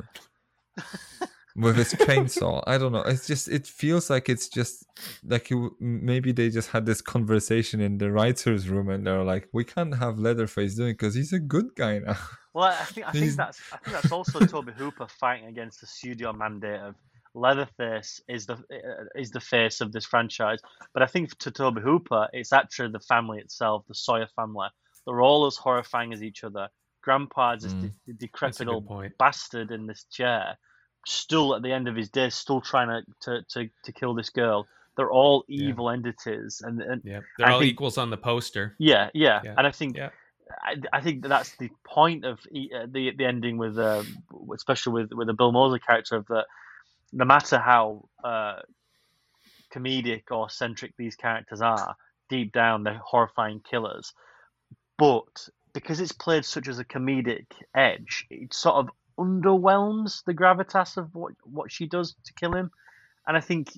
with 1.58 1.76
his 1.76 1.94
chainsaw. 2.06 2.64
I 2.68 2.78
don't 2.78 2.92
know. 2.92 3.02
It's 3.02 3.28
just 3.28 3.48
it 3.50 3.66
feels 3.68 4.10
like 4.10 4.30
it's 4.30 4.48
just 4.48 4.86
like 5.26 5.50
you, 5.50 5.76
maybe 5.80 6.32
they 6.32 6.50
just 6.50 6.70
had 6.70 6.86
this 6.86 7.02
conversation 7.02 7.82
in 7.82 7.98
the 7.98 8.12
writers' 8.12 8.70
room 8.70 8.90
and 8.90 9.06
they're 9.06 9.24
like, 9.24 9.50
we 9.52 9.64
can't 9.64 9.96
have 9.98 10.20
Leatherface 10.20 10.76
doing 10.76 10.94
because 10.94 11.16
he's 11.16 11.34
a 11.34 11.40
good 11.40 11.76
guy 11.76 12.00
now. 12.00 12.18
Well, 12.54 12.66
I 12.82 12.86
think 12.86 13.08
I 13.08 13.12
think 13.12 13.24
He's- 13.26 13.36
that's 13.36 13.60
I 13.72 13.78
think 13.78 13.94
that's 14.02 14.12
also 14.12 14.40
Tobe 14.40 14.72
Hooper 14.72 15.08
fighting 15.08 15.46
against 15.48 15.80
the 15.82 15.86
studio 15.86 16.34
mandate 16.34 16.80
of 16.80 16.96
Leatherface 17.36 18.20
is 18.28 18.48
the 18.48 18.54
uh, 18.54 19.06
is 19.16 19.30
the 19.30 19.40
face 19.40 19.80
of 19.80 19.92
this 19.92 20.06
franchise. 20.06 20.60
But 20.94 21.04
I 21.04 21.06
think 21.06 21.38
to 21.38 21.52
Tobe 21.52 21.80
Hooper, 21.80 22.28
it's 22.34 22.52
actually 22.52 22.92
the 22.92 23.00
family 23.00 23.38
itself, 23.40 23.86
the 23.88 23.94
Sawyer 23.94 24.28
family. 24.36 24.70
They're 25.06 25.22
all 25.22 25.46
as 25.46 25.56
horrifying 25.56 26.14
as 26.14 26.24
each 26.24 26.44
other. 26.44 26.68
Grandpa's 27.04 27.62
this 27.62 27.74
Mm. 27.74 27.92
de- 28.08 28.14
decrepit 28.14 28.68
old 28.68 28.88
point. 28.88 29.14
bastard 29.20 29.72
in 29.72 29.86
this 29.88 30.06
chair, 30.12 30.58
still 31.08 31.56
at 31.56 31.62
the 31.62 31.72
end 31.72 31.88
of 31.88 31.96
his 31.96 32.10
days, 32.10 32.36
still 32.36 32.62
trying 32.62 32.88
to 32.90 33.02
to, 33.22 33.44
to, 33.50 33.70
to 33.84 33.92
kill 33.92 34.14
this 34.14 34.30
girl. 34.30 34.68
They're 34.96 35.12
all 35.12 35.46
Yeah. 35.48 35.70
evil 35.70 35.90
entities, 35.92 36.62
and, 36.66 36.82
and 36.82 37.02
Yeah, 37.06 37.20
they're 37.38 37.48
I 37.48 37.52
all 37.54 37.60
think- 37.60 37.72
equals 37.72 37.98
on 37.98 38.10
the 38.10 38.18
poster. 38.18 38.76
yeah, 38.80 39.10
yeah, 39.14 39.42
Yeah, 39.44 39.54
and 39.58 39.68
I 39.68 39.72
think 39.72 39.96
yeah. 39.98 40.10
I, 40.64 40.76
I 40.94 41.02
think 41.02 41.22
that 41.24 41.28
that's 41.30 41.56
the 41.58 41.70
point 41.84 42.26
of 42.26 42.40
uh, 42.40 42.88
the 42.90 43.12
the 43.18 43.26
ending 43.26 43.58
with, 43.58 43.78
uh, 43.78 44.04
especially 44.56 44.94
with 44.94 45.12
with 45.14 45.28
the 45.28 45.34
Bill 45.34 45.52
Moseley 45.52 45.80
character 45.80 46.16
of 46.16 46.26
that. 46.28 46.46
No 47.14 47.26
matter 47.26 47.58
how 47.58 48.08
uh, 48.24 48.62
comedic 49.74 50.24
or 50.32 50.50
centric 50.50 50.94
these 50.98 51.16
characters 51.16 51.62
are, 51.62 51.96
deep 52.30 52.52
down 52.54 52.84
they're 52.84 53.02
horrifying 53.04 53.60
killers. 53.70 54.14
But 54.98 55.48
because 55.74 56.00
it's 56.00 56.12
played 56.12 56.46
such 56.46 56.68
as 56.68 56.80
a 56.80 56.86
comedic 56.86 57.46
edge, 57.76 58.26
it 58.30 58.54
sort 58.54 58.76
of 58.78 58.90
underwhelms 59.18 60.24
the 60.26 60.34
gravitas 60.34 60.98
of 60.98 61.14
what 61.16 61.34
what 61.44 61.72
she 61.72 61.88
does 61.88 62.16
to 62.26 62.34
kill 62.34 62.54
him, 62.54 62.72
and 63.26 63.36
I 63.38 63.42
think 63.42 63.70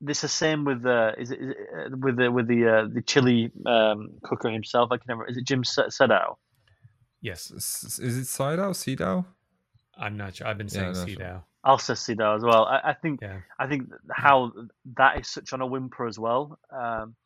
this 0.00 0.20
the 0.20 0.28
same 0.28 0.64
with 0.64 0.86
uh, 0.86 1.12
is 1.18 1.30
it, 1.30 1.40
is 1.40 1.50
it 1.50 1.56
uh, 1.92 1.96
with 1.96 2.16
the 2.16 2.30
with 2.30 2.46
the 2.46 2.66
uh, 2.66 2.88
the 2.92 3.02
chili 3.02 3.50
um, 3.66 4.10
cooker 4.22 4.50
himself. 4.50 4.90
I 4.92 4.96
can 4.96 5.06
never 5.08 5.26
is 5.26 5.36
it 5.36 5.44
Jim 5.44 5.64
Se- 5.64 5.88
Sedow? 5.88 6.36
Yes, 7.20 7.52
S- 7.54 7.84
s- 7.84 7.98
Is 7.98 8.16
it 8.16 8.26
Sidao? 8.26 8.70
Sidao? 8.70 9.24
I'm 9.96 10.16
not 10.16 10.36
sure. 10.36 10.46
I've 10.46 10.58
been 10.58 10.68
saying 10.68 10.92
no, 10.92 11.04
see 11.04 11.14
sure. 11.14 11.42
I'll 11.64 11.78
say 11.78 11.94
Sedow 11.94 12.36
as 12.36 12.44
well. 12.44 12.64
I, 12.64 12.90
I 12.90 12.92
think 12.94 13.20
Yeah. 13.20 13.40
I 13.58 13.66
think 13.66 13.90
how 14.10 14.52
that 14.96 15.20
is 15.20 15.28
such 15.28 15.52
on 15.52 15.60
a 15.60 15.66
whimper 15.66 16.06
as 16.06 16.18
well. 16.18 16.58
Um, 16.70 17.16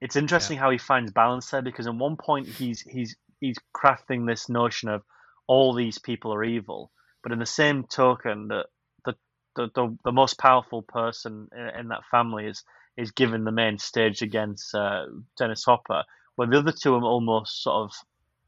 it's 0.00 0.14
interesting 0.14 0.56
how 0.56 0.70
he 0.70 0.78
finds 0.78 1.10
balance 1.10 1.50
there 1.50 1.62
because 1.62 1.88
at 1.88 1.94
one 1.94 2.16
point 2.16 2.46
he's 2.46 2.80
he's 2.82 3.16
he's 3.40 3.56
crafting 3.76 4.28
this 4.28 4.48
notion 4.48 4.88
of 4.88 5.02
all 5.48 5.74
these 5.74 5.98
people 5.98 6.32
are 6.32 6.44
evil, 6.44 6.92
but 7.22 7.32
in 7.32 7.40
the 7.40 7.46
same 7.46 7.84
token 7.84 8.48
that 8.48 8.66
the 9.04 9.14
the, 9.56 9.70
the, 9.74 9.98
the 10.04 10.12
most 10.12 10.38
powerful 10.38 10.82
person 10.82 11.48
in, 11.52 11.80
in, 11.80 11.88
that 11.88 12.04
family 12.10 12.46
is 12.46 12.62
is 12.96 13.10
given 13.10 13.44
the 13.44 13.52
main 13.52 13.78
stage 13.78 14.22
against 14.22 14.74
uh, 14.74 15.06
Dennis 15.36 15.64
Hopper, 15.64 16.04
where 16.36 16.48
the 16.48 16.58
other 16.58 16.72
two 16.72 16.94
are 16.94 17.02
almost 17.02 17.62
sort 17.62 17.90
of 17.90 17.92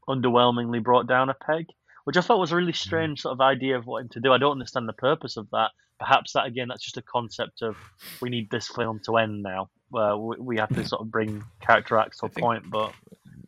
underwhelmingly 0.07 0.83
brought 0.83 1.07
down 1.07 1.29
a 1.29 1.33
peg, 1.33 1.65
which 2.03 2.17
I 2.17 2.21
thought 2.21 2.39
was 2.39 2.51
a 2.51 2.55
really 2.55 2.73
mm. 2.73 2.77
strange 2.77 3.21
sort 3.21 3.33
of 3.33 3.41
idea 3.41 3.77
of 3.77 3.85
what 3.85 4.01
him 4.01 4.09
to 4.09 4.19
do. 4.19 4.31
I 4.31 4.37
don't 4.37 4.53
understand 4.53 4.87
the 4.87 4.93
purpose 4.93 5.37
of 5.37 5.49
that. 5.51 5.71
Perhaps 5.99 6.33
that 6.33 6.45
again, 6.45 6.67
that's 6.67 6.83
just 6.83 6.97
a 6.97 7.01
concept 7.01 7.61
of 7.61 7.75
we 8.21 8.29
need 8.29 8.49
this 8.49 8.67
film 8.67 9.01
to 9.05 9.17
end 9.17 9.43
now. 9.43 9.69
Where 9.89 10.15
we 10.17 10.57
have 10.57 10.73
to 10.73 10.87
sort 10.87 11.01
of 11.01 11.11
bring 11.11 11.43
character 11.59 11.97
acts 11.97 12.19
to 12.19 12.27
a 12.27 12.29
point, 12.29 12.69
but 12.69 12.93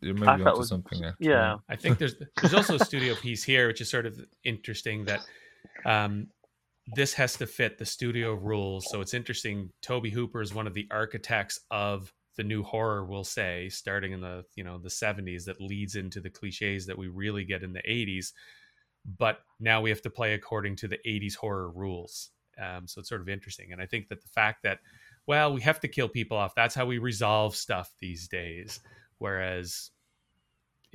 you 0.04 0.14
maybe 0.14 0.26
onto 0.26 0.58
was, 0.58 0.68
something 0.68 1.00
there. 1.00 1.16
Yeah, 1.18 1.56
I 1.68 1.76
think 1.76 1.98
there's 1.98 2.16
there's 2.40 2.54
also 2.54 2.76
a 2.76 2.84
studio 2.84 3.14
piece 3.14 3.42
here, 3.42 3.66
which 3.66 3.80
is 3.80 3.90
sort 3.90 4.06
of 4.06 4.18
interesting 4.44 5.04
that 5.06 5.20
um, 5.84 6.28
this 6.94 7.14
has 7.14 7.36
to 7.38 7.46
fit 7.46 7.78
the 7.78 7.86
studio 7.86 8.34
rules. 8.34 8.86
So 8.90 9.00
it's 9.00 9.14
interesting. 9.14 9.70
Tobe 9.82 10.06
Hooper 10.06 10.42
is 10.42 10.54
one 10.54 10.66
of 10.66 10.74
the 10.74 10.86
architects 10.90 11.60
of 11.70 12.12
the 12.36 12.44
new 12.44 12.62
horror. 12.62 13.04
We'll 13.04 13.24
say 13.24 13.68
starting 13.68 14.12
in 14.12 14.20
the 14.20 14.44
you 14.54 14.64
know 14.64 14.78
the 14.78 14.88
70s 14.88 15.44
that 15.44 15.60
leads 15.60 15.96
into 15.96 16.20
the 16.20 16.30
cliches 16.30 16.86
that 16.86 16.98
we 16.98 17.08
really 17.08 17.44
get 17.44 17.62
in 17.62 17.72
the 17.72 17.82
80s. 17.82 18.32
But 19.18 19.40
now 19.60 19.80
we 19.80 19.90
have 19.90 20.02
to 20.02 20.10
play 20.10 20.34
according 20.34 20.76
to 20.76 20.88
the 20.88 20.98
80s 21.06 21.34
horror 21.36 21.70
rules. 21.70 22.30
Um, 22.58 22.86
so 22.86 23.00
it's 23.00 23.08
sort 23.08 23.20
of 23.20 23.28
interesting, 23.28 23.72
and 23.72 23.82
I 23.82 23.86
think 23.86 24.08
that 24.08 24.22
the 24.22 24.28
fact 24.28 24.62
that 24.62 24.78
well, 25.26 25.54
we 25.54 25.62
have 25.62 25.80
to 25.80 25.88
kill 25.88 26.08
people 26.08 26.36
off. 26.36 26.54
That's 26.54 26.74
how 26.74 26.86
we 26.86 26.98
resolve 26.98 27.56
stuff 27.56 27.90
these 27.98 28.28
days. 28.28 28.80
Whereas 29.18 29.90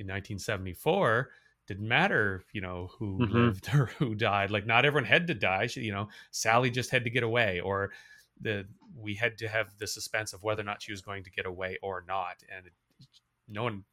in 0.00 0.06
1974, 0.06 1.30
didn't 1.66 1.86
matter, 1.86 2.42
you 2.52 2.60
know, 2.60 2.90
who 2.98 3.18
mm-hmm. 3.18 3.32
lived 3.32 3.70
or 3.74 3.86
who 3.98 4.14
died. 4.14 4.50
Like 4.50 4.66
not 4.66 4.84
everyone 4.84 5.08
had 5.08 5.26
to 5.28 5.34
die. 5.34 5.66
She, 5.66 5.82
you 5.82 5.92
know, 5.92 6.08
Sally 6.30 6.70
just 6.70 6.90
had 6.90 7.04
to 7.04 7.10
get 7.10 7.22
away, 7.22 7.60
or 7.60 7.92
the 8.40 8.66
we 8.96 9.14
had 9.14 9.38
to 9.38 9.48
have 9.48 9.76
the 9.78 9.86
suspense 9.86 10.32
of 10.32 10.42
whether 10.42 10.62
or 10.62 10.64
not 10.64 10.82
she 10.82 10.92
was 10.92 11.00
going 11.00 11.22
to 11.24 11.30
get 11.30 11.46
away 11.46 11.78
or 11.82 12.04
not. 12.08 12.42
And 12.54 12.66
it, 12.66 12.72
no 13.48 13.62
one, 13.62 13.84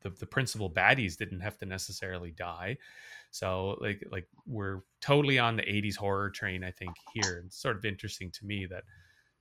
the 0.00 0.10
the 0.10 0.26
principal 0.26 0.70
baddies 0.70 1.16
didn't 1.16 1.40
have 1.40 1.58
to 1.58 1.66
necessarily 1.66 2.30
die. 2.30 2.78
So 3.30 3.76
like 3.80 4.02
like 4.10 4.26
we're 4.46 4.80
totally 5.00 5.38
on 5.38 5.56
the 5.56 5.62
80s 5.62 5.96
horror 5.96 6.30
train. 6.30 6.64
I 6.64 6.70
think 6.70 6.94
here. 7.12 7.42
It's 7.44 7.60
sort 7.60 7.76
of 7.76 7.84
interesting 7.84 8.30
to 8.30 8.46
me 8.46 8.66
that 8.66 8.84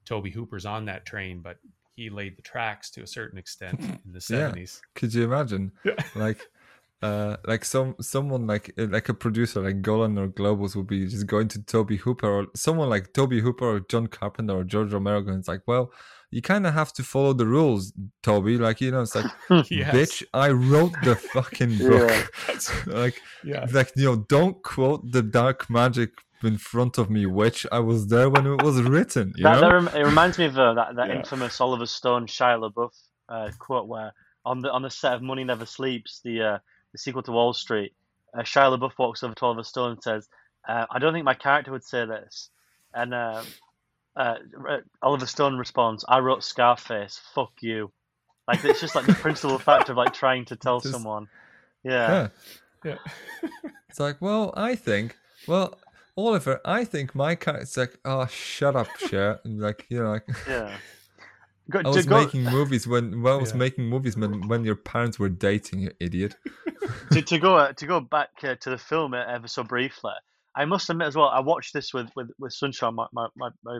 Tobe 0.06 0.28
Hooper's 0.28 0.65
on 0.65 0.86
that 0.86 1.06
train, 1.06 1.41
but 1.41 1.57
he 1.95 2.09
laid 2.09 2.38
the 2.38 2.41
tracks 2.41 2.89
to 2.91 3.03
a 3.03 3.07
certain 3.07 3.38
extent 3.38 3.80
in 4.05 4.11
the 4.11 4.19
70s. 4.19 4.80
Yeah. 4.80 4.81
Could 4.95 5.13
you 5.13 5.23
imagine? 5.23 5.72
like 6.15 6.47
uh, 7.01 7.38
like 7.45 7.65
some 7.65 7.95
someone 7.99 8.45
like 8.45 8.73
uh, 8.77 8.85
like 8.85 9.09
a 9.09 9.13
producer 9.13 9.61
like 9.61 9.81
Golan 9.81 10.18
or 10.18 10.27
Globus 10.27 10.76
would 10.76 10.88
be 10.88 11.07
just 11.07 11.26
going 11.26 11.47
to 11.49 11.61
Tobe 11.63 11.93
Hooper 11.93 12.30
or 12.30 12.47
someone 12.55 12.89
like 12.89 13.13
Tobe 13.13 13.34
Hooper 13.34 13.65
or 13.65 13.80
John 13.80 14.07
Carpenter 14.07 14.53
or 14.57 14.63
George 14.63 14.93
Romero 14.93 15.19
and 15.19 15.39
it's 15.39 15.47
like, 15.47 15.61
well, 15.65 15.91
you 16.30 16.41
kind 16.41 16.65
of 16.65 16.73
have 16.73 16.93
to 16.93 17.03
follow 17.03 17.34
the 17.34 17.45
rules, 17.45 17.91
Tobe. 18.23 18.47
Like 18.61 18.81
you 18.81 18.91
know, 18.91 19.01
it's 19.01 19.15
like, 19.15 19.31
yes. 19.69 19.95
bitch, 19.95 20.23
I 20.34 20.51
wrote 20.51 20.93
the 21.03 21.15
fucking 21.15 21.77
book. 21.77 22.31
Yeah. 22.47 22.93
like, 22.93 23.22
yeah. 23.43 23.68
like 23.72 23.91
you 23.95 24.05
know, 24.05 24.15
don't 24.30 24.61
quote 24.63 25.11
the 25.11 25.23
dark 25.23 25.69
magic 25.69 26.11
in 26.43 26.57
front 26.57 26.97
of 26.97 27.09
me, 27.09 27.26
which 27.26 27.65
I 27.72 27.80
was 27.80 28.07
there 28.07 28.30
when 28.30 28.45
it 28.45 28.61
was 28.61 28.81
written. 28.81 29.34
You 29.35 29.43
that, 29.43 29.55
know? 29.55 29.61
That 29.61 29.73
rem- 29.73 30.01
it 30.01 30.05
reminds 30.05 30.38
me 30.38 30.45
of 30.45 30.57
uh, 30.57 30.73
that 30.73 30.95
that 30.95 31.09
yeah. 31.09 31.15
infamous 31.15 31.59
Oliver 31.61 31.85
Stone 31.85 32.27
Shia 32.27 32.59
LaBeouf 32.59 32.91
uh, 33.30 33.49
quote 33.57 33.88
where 33.88 34.13
on 34.45 34.61
the 34.61 34.72
on 34.72 34.81
the 34.81 34.89
set 34.89 35.13
of 35.13 35.22
Money 35.22 35.43
Never 35.43 35.65
Sleeps, 35.65 36.22
the 36.23 36.41
uh, 36.41 36.57
the 36.91 36.97
sequel 36.97 37.23
to 37.23 37.31
Wall 37.31 37.53
Street, 37.53 37.93
uh, 38.34 38.41
Shia 38.41 38.77
LaBeouf 38.77 38.97
walks 38.97 39.23
over 39.23 39.34
to 39.34 39.45
Oliver 39.45 39.63
Stone 39.63 39.91
and 39.91 40.03
says, 40.03 40.27
uh, 40.68 40.85
"I 40.89 40.99
don't 40.99 41.13
think 41.13 41.26
my 41.26 41.34
character 41.34 41.72
would 41.72 41.84
say 41.84 42.05
this," 42.05 42.49
and 42.93 43.13
uh, 43.13 43.43
uh, 44.15 44.35
Oliver 45.01 45.26
Stone 45.26 45.57
responds, 45.57 46.03
"I 46.07 46.19
wrote 46.19 46.43
Scarface. 46.43 47.19
Fuck 47.34 47.53
you." 47.61 47.91
Like 48.47 48.65
it's 48.65 48.81
just 48.81 48.95
like 48.95 49.05
the 49.05 49.13
principal 49.13 49.57
fact 49.69 49.89
of 49.89 49.97
like 49.97 50.13
trying 50.13 50.45
to 50.45 50.55
tell 50.55 50.81
just, 50.81 50.93
someone. 50.93 51.27
Yeah. 51.84 52.30
Yeah. 52.84 52.97
yeah. 53.43 53.49
it's 53.89 53.99
like, 53.99 54.22
well, 54.22 54.53
I 54.55 54.76
think, 54.76 55.15
well, 55.47 55.77
Oliver, 56.27 56.61
I 56.65 56.85
think 56.85 57.15
my 57.15 57.35
character's 57.35 57.77
like, 57.77 57.98
oh, 58.06 58.26
shut 58.27 58.76
up, 58.76 58.88
Cher. 59.10 59.39
like, 59.45 59.85
you 59.89 60.02
know, 60.03 60.11
like, 60.11 60.27
yeah. 60.48 60.76
Go, 61.69 61.81
I 61.85 61.89
was 61.89 62.06
go, 62.06 62.19
making 62.19 62.43
movies 62.43 62.85
when, 62.85 63.22
when 63.22 63.34
I 63.34 63.35
was 63.38 63.52
yeah. 63.52 63.57
making 63.57 63.85
movies 63.85 64.18
when, 64.18 64.48
when 64.49 64.65
your 64.65 64.76
parents 64.76 65.18
were 65.18 65.30
dating, 65.30 65.80
you 65.80 65.91
idiot. 66.02 66.35
to, 67.11 67.22
to 67.22 67.39
go 67.39 67.56
uh, 67.56 67.72
to 67.73 67.85
go 67.85 68.02
back 68.02 68.30
uh, 68.43 68.56
to 68.56 68.72
the 68.72 68.77
film 68.77 69.14
uh, 69.14 69.23
ever 69.26 69.48
so 69.48 69.64
briefly, 69.64 70.11
I 70.53 70.65
must 70.65 70.89
admit 70.89 71.07
as 71.07 71.15
well, 71.15 71.30
I 71.30 71.39
watched 71.39 71.72
this 71.72 71.93
with 71.93 72.10
with, 72.15 72.30
with 72.38 72.52
Sunshine, 72.52 72.95
my 72.95 73.06
my, 73.14 73.30
my, 73.38 73.80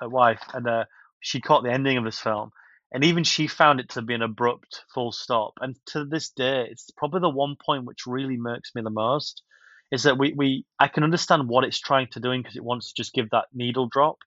my 0.00 0.06
wife, 0.06 0.42
and 0.52 0.68
uh, 0.68 0.84
she 1.18 1.40
caught 1.40 1.64
the 1.64 1.72
ending 1.72 1.96
of 1.96 2.04
this 2.04 2.20
film, 2.20 2.50
and 2.92 3.02
even 3.02 3.24
she 3.24 3.48
found 3.48 3.80
it 3.80 3.88
to 3.90 4.02
be 4.02 4.14
an 4.14 4.22
abrupt 4.22 4.84
full 4.94 5.10
stop. 5.10 5.54
And 5.60 5.74
to 5.86 6.04
this 6.04 6.30
day, 6.30 6.68
it's 6.70 6.90
probably 6.96 7.20
the 7.20 7.30
one 7.30 7.56
point 7.56 7.84
which 7.84 8.06
really 8.06 8.36
murks 8.36 8.74
me 8.76 8.82
the 8.82 8.90
most 8.90 9.42
is 9.90 10.04
that 10.04 10.18
we, 10.18 10.32
we 10.36 10.64
I 10.78 10.88
can 10.88 11.04
understand 11.04 11.48
what 11.48 11.64
it's 11.64 11.78
trying 11.78 12.08
to 12.12 12.20
do 12.20 12.36
because 12.36 12.56
it 12.56 12.64
wants 12.64 12.88
to 12.88 12.94
just 12.96 13.12
give 13.12 13.30
that 13.30 13.46
needle 13.52 13.86
drop, 13.86 14.18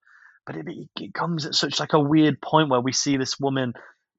but 0.45 0.55
it, 0.55 0.65
it 0.99 1.13
comes 1.13 1.45
at 1.45 1.55
such 1.55 1.79
like 1.79 1.93
a 1.93 1.99
weird 1.99 2.41
point 2.41 2.69
where 2.69 2.81
we 2.81 2.93
see 2.93 3.17
this 3.17 3.39
woman 3.39 3.73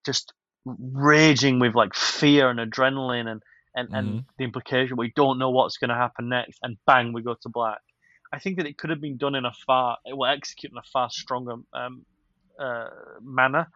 just 0.04 0.32
raging 0.64 1.58
with 1.58 1.74
like 1.74 1.94
fear 1.94 2.50
and 2.50 2.60
adrenaline 2.60 3.26
and 3.26 3.42
and, 3.74 3.88
mm-hmm. 3.88 3.96
and 3.96 4.24
the 4.38 4.44
implication 4.44 4.96
we 4.96 5.12
don't 5.14 5.38
know 5.38 5.50
what's 5.50 5.76
going 5.76 5.88
to 5.88 5.94
happen 5.94 6.28
next 6.28 6.58
and 6.62 6.76
bang 6.86 7.12
we 7.12 7.22
go 7.22 7.34
to 7.40 7.48
black 7.48 7.80
i 8.32 8.38
think 8.38 8.56
that 8.56 8.66
it 8.66 8.76
could 8.76 8.90
have 8.90 9.00
been 9.00 9.16
done 9.16 9.34
in 9.34 9.44
a 9.44 9.52
far 9.66 9.96
it 10.04 10.16
will 10.16 10.26
execute 10.26 10.72
in 10.72 10.78
a 10.78 10.82
far 10.92 11.08
stronger 11.10 11.54
um, 11.72 12.04
uh, 12.58 12.88
manner 13.22 13.68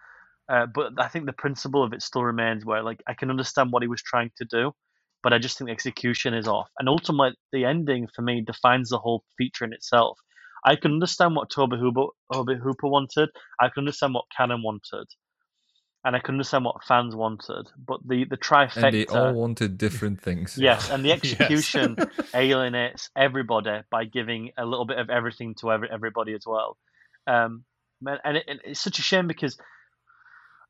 uh, 0.49 0.67
but 0.67 0.93
i 0.99 1.09
think 1.09 1.27
the 1.27 1.33
principle 1.33 1.83
of 1.83 1.93
it 1.93 2.03
still 2.03 2.25
remains 2.25 2.65
where 2.65 2.83
like 2.83 3.03
i 3.07 3.15
can 3.15 3.31
understand 3.31 3.71
what 3.71 3.83
he 3.83 3.89
was 3.89 4.03
trying 4.03 4.31
to 4.37 4.45
do 4.45 4.73
but 5.23 5.33
I 5.33 5.39
just 5.39 5.59
think 5.59 5.69
the 5.69 5.73
execution 5.73 6.35
is 6.35 6.49
off. 6.49 6.69
And 6.79 6.89
ultimately, 6.89 7.37
the 7.53 7.65
ending 7.65 8.09
for 8.15 8.23
me 8.23 8.43
defines 8.45 8.91
the 8.91 8.99
whole 8.99 9.25
feature 9.39 9.65
in 9.65 9.73
itself. 9.73 10.19
I 10.65 10.77
can 10.77 10.93
understand 10.93 11.35
what 11.35 11.51
Tobe 11.51 11.73
Hooper, 11.73 12.07
Hooper 12.33 12.89
wanted. 12.89 13.31
I 13.61 13.69
can 13.69 13.83
understand 13.83 14.15
what 14.15 14.25
Cannon 14.37 14.63
wanted, 14.63 15.07
and 16.05 16.15
I 16.15 16.21
can 16.21 16.35
understand 16.35 16.65
what 16.65 16.85
fans 16.85 17.17
wanted. 17.17 17.69
But 17.77 18.01
the 18.07 18.25
the 18.25 18.37
trifecta, 18.37 18.85
and 18.85 18.95
they 18.95 19.07
all 19.07 19.35
wanted 19.35 19.77
different 19.77 20.21
things. 20.21 20.57
Yes, 20.57 20.89
and 20.91 21.05
the 21.05 21.13
execution 21.19 21.97
alienates 22.35 23.11
everybody 23.17 23.81
by 23.91 24.05
giving 24.05 24.51
a 24.57 24.65
little 24.65 24.87
bit 24.87 24.99
of 24.99 25.11
everything 25.11 25.57
to 25.57 25.73
every, 25.73 25.89
everybody 25.91 26.35
as 26.35 26.45
well. 26.47 26.77
Um, 27.27 27.65
and 28.25 28.37
it, 28.37 28.61
it's 28.65 28.81
such 28.81 28.99
a 28.99 29.03
shame 29.03 29.27
because 29.27 29.57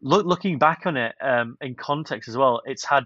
look, 0.03 0.27
looking 0.27 0.59
back 0.59 0.83
on 0.87 0.97
it 0.97 1.15
um, 1.21 1.57
in 1.61 1.75
context 1.75 2.29
as 2.29 2.37
well, 2.37 2.63
it's 2.65 2.85
had 2.85 3.05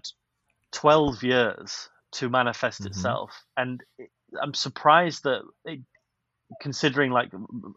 12 0.77 1.23
years 1.23 1.89
to 2.11 2.29
manifest 2.29 2.81
mm-hmm. 2.81 2.89
itself. 2.89 3.31
And 3.57 3.81
I'm 4.41 4.53
surprised 4.53 5.23
that, 5.23 5.41
it, 5.65 5.79
considering 6.61 7.11
like 7.11 7.31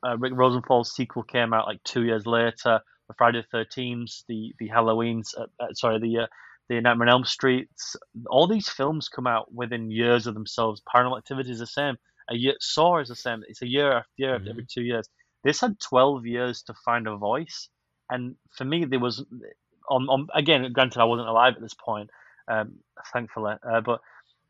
uh, 0.07 0.19
Rick 0.19 0.35
Rosenthal's 0.37 0.95
sequel 0.95 1.23
came 1.23 1.55
out 1.55 1.67
like 1.67 1.83
two 1.83 2.03
years 2.05 2.27
later, 2.27 2.79
the 3.09 3.15
Friday 3.17 3.43
the 3.51 3.59
13th, 3.59 4.23
the, 4.29 4.53
the 4.59 4.69
Halloween's, 4.69 5.35
uh, 5.35 5.47
uh, 5.59 5.73
sorry, 5.73 5.99
the, 5.99 6.19
uh, 6.19 6.27
the 6.69 6.79
Nightmare 6.83 7.09
on 7.09 7.13
Elm 7.13 7.25
Streets, 7.25 7.97
all 8.29 8.47
these 8.47 8.69
films 8.69 9.09
come 9.09 9.27
out 9.27 9.53
within 9.53 9.91
years 9.91 10.27
of 10.27 10.35
themselves. 10.35 10.83
Paranormal 10.95 11.17
Activity 11.17 11.53
is 11.53 11.59
the 11.61 11.67
same. 11.67 11.97
A 12.29 12.37
year, 12.37 12.55
Saw 12.61 12.99
is 12.99 13.09
the 13.09 13.17
same. 13.17 13.43
It's 13.49 13.63
a 13.63 13.67
year 13.67 13.93
after 13.93 14.11
year 14.19 14.39
mm-hmm. 14.39 14.49
every 14.49 14.67
two 14.71 14.83
years. 14.83 15.09
This 15.43 15.63
had 15.63 15.81
12 15.81 16.27
years 16.27 16.63
to 16.65 16.75
find 16.85 17.07
a 17.07 17.17
voice. 17.17 17.71
And 18.11 18.37
for 18.59 18.67
me, 18.67 18.85
there 18.85 19.01
was, 19.01 19.25
on, 19.89 20.07
on 20.11 20.29
again, 20.35 20.71
granted, 20.73 21.01
I 21.01 21.05
wasn't 21.05 21.29
alive 21.29 21.55
at 21.57 21.63
this 21.63 21.75
point, 21.75 22.11
um, 22.51 22.75
thankfully. 23.13 23.55
Uh, 23.63 23.81
but 23.81 24.01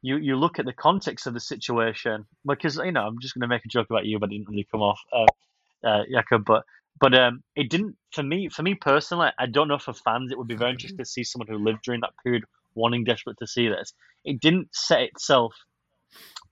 you 0.03 0.17
you 0.17 0.37
look 0.37 0.59
at 0.59 0.65
the 0.65 0.73
context 0.73 1.27
of 1.27 1.35
the 1.35 1.41
situation 1.41 2.27
because 2.47 2.77
you 2.77 2.93
know 2.93 3.03
I'm 3.03 3.19
just 3.21 3.35
going 3.35 3.43
to 3.43 3.49
make 3.49 3.65
a 3.65 3.69
joke 3.69 3.89
about 3.91 4.07
you, 4.07 4.19
but 4.19 4.31
it 4.31 4.39
didn't 4.39 4.49
really 4.49 4.67
come 4.71 4.83
off, 4.83 5.01
uh, 5.13 5.87
uh. 5.87 6.03
But 6.45 6.65
but 7.01 7.15
um, 7.15 7.43
it 7.55 7.71
didn't 7.71 7.97
for 8.13 8.23
me 8.23 8.49
for 8.49 8.63
me 8.63 8.75
personally. 8.75 9.29
I 9.39 9.47
don't 9.47 9.69
know 9.69 9.79
for 9.79 9.93
fans 9.93 10.33
it 10.33 10.39
would 10.39 10.49
be 10.49 10.57
very 10.57 10.73
interesting 10.73 10.99
to 10.99 11.05
see 11.05 11.25
someone 11.25 11.49
who 11.49 11.59
lived 11.59 11.83
during 11.85 12.01
that 12.01 12.15
period 12.25 12.45
wanting 12.75 13.05
desperate 13.05 13.37
to 13.39 13.47
see 13.47 13.69
this. 13.69 13.93
It 14.25 14.41
didn't 14.41 14.69
set 14.73 15.03
itself 15.03 15.55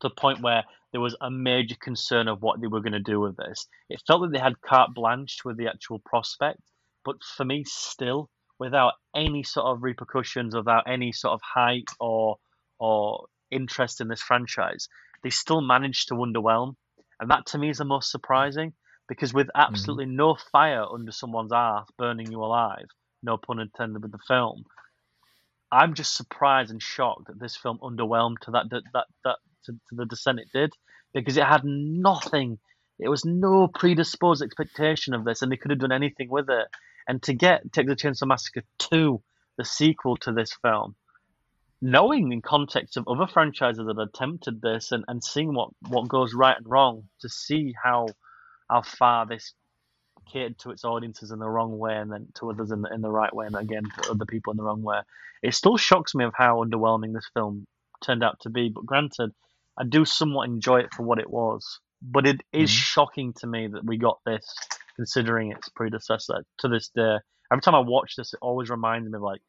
to 0.00 0.08
the 0.08 0.10
point 0.10 0.42
where 0.42 0.64
there 0.92 1.00
was 1.00 1.16
a 1.20 1.30
major 1.30 1.76
concern 1.80 2.28
of 2.28 2.40
what 2.42 2.60
they 2.60 2.66
were 2.66 2.80
going 2.80 2.92
to 2.92 3.00
do 3.00 3.20
with 3.20 3.36
this. 3.36 3.66
It 3.90 4.02
felt 4.06 4.22
that 4.22 4.32
they 4.32 4.38
had 4.38 4.60
carte 4.62 4.94
blanche 4.94 5.38
with 5.44 5.56
the 5.58 5.68
actual 5.68 6.00
prospect, 6.04 6.60
but 7.04 7.16
for 7.36 7.44
me, 7.44 7.64
still, 7.66 8.30
without 8.58 8.94
any 9.14 9.42
sort 9.42 9.66
of 9.66 9.82
repercussions, 9.82 10.54
without 10.54 10.84
any 10.86 11.12
sort 11.12 11.34
of 11.34 11.40
hype 11.42 11.88
or 12.00 12.36
or 12.78 13.26
interest 13.50 14.00
in 14.00 14.08
this 14.08 14.20
franchise, 14.20 14.88
they 15.22 15.30
still 15.30 15.60
managed 15.60 16.08
to 16.08 16.14
underwhelm, 16.14 16.74
and 17.20 17.30
that 17.30 17.46
to 17.46 17.58
me 17.58 17.70
is 17.70 17.78
the 17.78 17.84
most 17.84 18.10
surprising 18.10 18.72
because 19.08 19.32
with 19.32 19.46
mm-hmm. 19.48 19.60
absolutely 19.60 20.04
mm-hmm. 20.04 20.16
no 20.16 20.36
fire 20.52 20.84
under 20.84 21.12
someone's 21.12 21.52
arse 21.52 21.88
burning 21.98 22.30
you 22.30 22.42
alive, 22.42 22.86
no 23.22 23.36
pun 23.36 23.58
intended, 23.58 24.02
with 24.02 24.12
the 24.12 24.18
film. 24.28 24.64
I'm 25.70 25.94
just 25.94 26.16
surprised 26.16 26.70
and 26.70 26.82
shocked 26.82 27.26
that 27.26 27.40
this 27.40 27.56
film 27.56 27.78
underwhelmed 27.82 28.38
to 28.42 28.52
that 28.52 28.70
that 28.70 28.82
that, 28.92 29.06
that 29.24 29.36
to, 29.64 29.72
to 29.72 29.94
the 29.94 30.06
descent 30.06 30.40
it 30.40 30.48
did 30.52 30.72
because 31.12 31.36
it 31.36 31.44
had 31.44 31.64
nothing. 31.64 32.58
It 32.98 33.08
was 33.08 33.24
no 33.24 33.68
predisposed 33.68 34.42
expectation 34.42 35.14
of 35.14 35.24
this, 35.24 35.42
and 35.42 35.52
they 35.52 35.56
could 35.56 35.70
have 35.70 35.80
done 35.80 35.92
anything 35.92 36.28
with 36.30 36.48
it. 36.48 36.66
And 37.08 37.22
to 37.24 37.32
get 37.34 37.72
Texas 37.72 37.96
the 38.02 38.08
Chainsaw 38.08 38.28
Massacre 38.28 38.62
two, 38.78 39.22
the 39.56 39.64
sequel 39.64 40.16
to 40.18 40.32
this 40.32 40.52
film, 40.62 40.94
knowing 41.80 42.32
in 42.32 42.42
context 42.42 42.96
of 42.96 43.08
other 43.08 43.26
franchises 43.26 43.86
that 43.86 44.00
attempted 44.00 44.60
this 44.60 44.92
and, 44.92 45.04
and 45.08 45.24
seeing 45.24 45.54
what, 45.54 45.70
what 45.88 46.08
goes 46.08 46.34
right 46.34 46.56
and 46.56 46.68
wrong, 46.68 47.08
to 47.20 47.28
see 47.28 47.74
how 47.82 48.08
how 48.70 48.82
far 48.82 49.26
this 49.26 49.54
catered 50.30 50.58
to 50.58 50.70
its 50.70 50.84
audiences 50.84 51.30
in 51.30 51.38
the 51.38 51.48
wrong 51.48 51.78
way 51.78 51.96
and 51.96 52.12
then 52.12 52.28
to 52.34 52.50
others 52.50 52.70
in 52.70 52.82
the, 52.82 52.92
in 52.92 53.00
the 53.00 53.10
right 53.10 53.34
way 53.34 53.46
and 53.46 53.56
again 53.56 53.84
to 53.96 54.10
other 54.10 54.26
people 54.26 54.50
in 54.50 54.56
the 54.58 54.62
wrong 54.62 54.82
way. 54.82 55.00
It 55.42 55.54
still 55.54 55.78
shocks 55.78 56.14
me 56.14 56.24
of 56.24 56.34
how 56.36 56.62
underwhelming 56.62 57.14
this 57.14 57.30
film 57.32 57.66
turned 58.04 58.22
out 58.22 58.38
to 58.40 58.50
be. 58.50 58.68
But 58.68 58.86
granted, 58.86 59.32
I 59.78 59.84
do 59.84 60.04
somewhat 60.04 60.48
enjoy 60.48 60.80
it 60.80 60.92
for 60.94 61.04
what 61.04 61.18
it 61.18 61.30
was. 61.30 61.80
But 62.02 62.26
it 62.26 62.42
is 62.52 62.70
Mhm. 62.70 62.74
shocking 62.74 63.32
to 63.34 63.46
me 63.46 63.68
that 63.68 63.84
we 63.84 63.96
got 63.96 64.18
this, 64.24 64.54
considering 64.98 65.52
its 65.52 65.68
predecessor. 65.68 66.44
To 66.58 66.68
this 66.68 66.88
day, 66.88 67.16
every 67.52 67.62
time 67.62 67.76
I 67.76 67.80
watch 67.80 68.16
this, 68.16 68.34
it 68.34 68.40
always 68.42 68.68
reminds 68.68 69.08
me 69.08 69.16
of 69.16 69.22
like, 69.22 69.40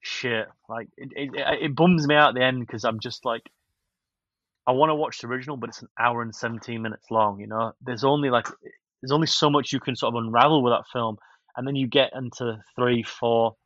shit. 0.00 0.46
Like 0.68 0.88
it, 0.96 1.12
it, 1.14 1.30
it 1.62 1.76
bums 1.76 2.06
me 2.06 2.14
out 2.14 2.30
at 2.30 2.34
the 2.34 2.44
end 2.44 2.60
because 2.60 2.84
I'm 2.84 3.00
just 3.00 3.24
like, 3.24 3.42
I 4.66 4.72
want 4.72 4.90
to 4.90 4.94
watch 4.94 5.20
the 5.20 5.26
original, 5.28 5.56
but 5.56 5.68
it's 5.68 5.82
an 5.82 5.88
hour 5.98 6.22
and 6.22 6.34
seventeen 6.34 6.82
minutes 6.82 7.06
long. 7.10 7.40
You 7.40 7.46
know, 7.46 7.72
there's 7.82 8.04
only 8.04 8.30
like, 8.30 8.46
there's 9.00 9.12
only 9.12 9.26
so 9.26 9.50
much 9.50 9.72
you 9.72 9.80
can 9.80 9.96
sort 9.96 10.14
of 10.14 10.22
unravel 10.22 10.62
with 10.62 10.72
that 10.72 10.84
film, 10.92 11.16
and 11.56 11.66
then 11.66 11.76
you 11.76 11.86
get 11.86 12.12
into 12.14 12.58
three, 12.76 13.02
four, 13.02 13.56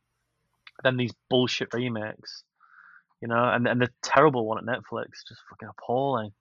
then 0.83 0.97
these 0.97 1.13
bullshit 1.29 1.73
remakes. 1.73 2.43
You 3.21 3.29
know, 3.29 3.49
and 3.49 3.67
and 3.67 3.81
the 3.81 3.89
terrible 4.03 4.45
one 4.45 4.57
at 4.57 4.65
Netflix, 4.65 5.27
just 5.27 5.41
fucking 5.49 5.69
appalling. 5.69 6.31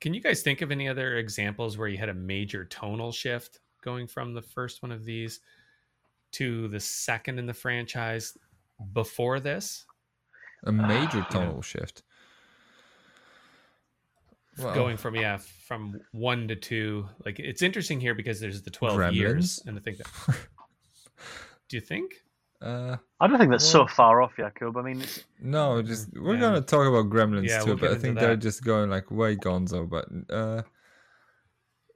Can 0.00 0.14
you 0.14 0.20
guys 0.20 0.42
think 0.42 0.60
of 0.60 0.70
any 0.70 0.88
other 0.88 1.16
examples 1.16 1.76
where 1.76 1.88
you 1.88 1.98
had 1.98 2.08
a 2.08 2.14
major 2.14 2.64
tonal 2.64 3.10
shift 3.10 3.58
going 3.82 4.06
from 4.06 4.34
the 4.34 4.42
first 4.42 4.82
one 4.82 4.92
of 4.92 5.04
these 5.04 5.40
to 6.32 6.68
the 6.68 6.80
second 6.80 7.38
in 7.38 7.46
the 7.46 7.54
franchise 7.54 8.36
before 8.92 9.40
this? 9.40 9.86
A 10.64 10.72
major 10.72 11.18
yeah. 11.18 11.24
tonal 11.30 11.62
shift. 11.62 12.02
Well, 14.58 14.74
going 14.74 14.96
from 14.96 15.14
yeah 15.14 15.36
from 15.36 16.00
one 16.10 16.48
to 16.48 16.56
two 16.56 17.08
like 17.24 17.38
it's 17.38 17.62
interesting 17.62 18.00
here 18.00 18.12
because 18.12 18.40
there's 18.40 18.60
the 18.60 18.70
12 18.70 19.12
years 19.12 19.62
and 19.66 19.78
i 19.78 19.80
think 19.80 19.98
that 19.98 20.08
do 21.68 21.76
you 21.76 21.80
think 21.80 22.12
uh, 22.60 22.96
I 23.20 23.26
don't 23.26 23.38
think 23.38 23.50
that's 23.50 23.64
so 23.64 23.86
far 23.86 24.20
off, 24.20 24.32
Jakub. 24.36 24.76
I 24.76 24.82
mean, 24.82 25.00
it's, 25.02 25.24
no, 25.40 25.80
just 25.80 26.12
we're 26.12 26.34
Yeah. 26.34 26.40
gonna 26.40 26.60
talk 26.60 26.86
about 26.86 27.08
Gremlins 27.08 27.48
Yeah, 27.48 27.60
too, 27.60 27.66
we'll 27.66 27.76
but 27.76 27.90
I 27.90 27.92
into 27.92 28.02
think 28.02 28.18
they're 28.18 28.36
just 28.36 28.64
going 28.64 28.90
like 28.90 29.10
way 29.10 29.36
gonzo. 29.36 29.88
But 29.88 30.08
uh, 30.28 30.62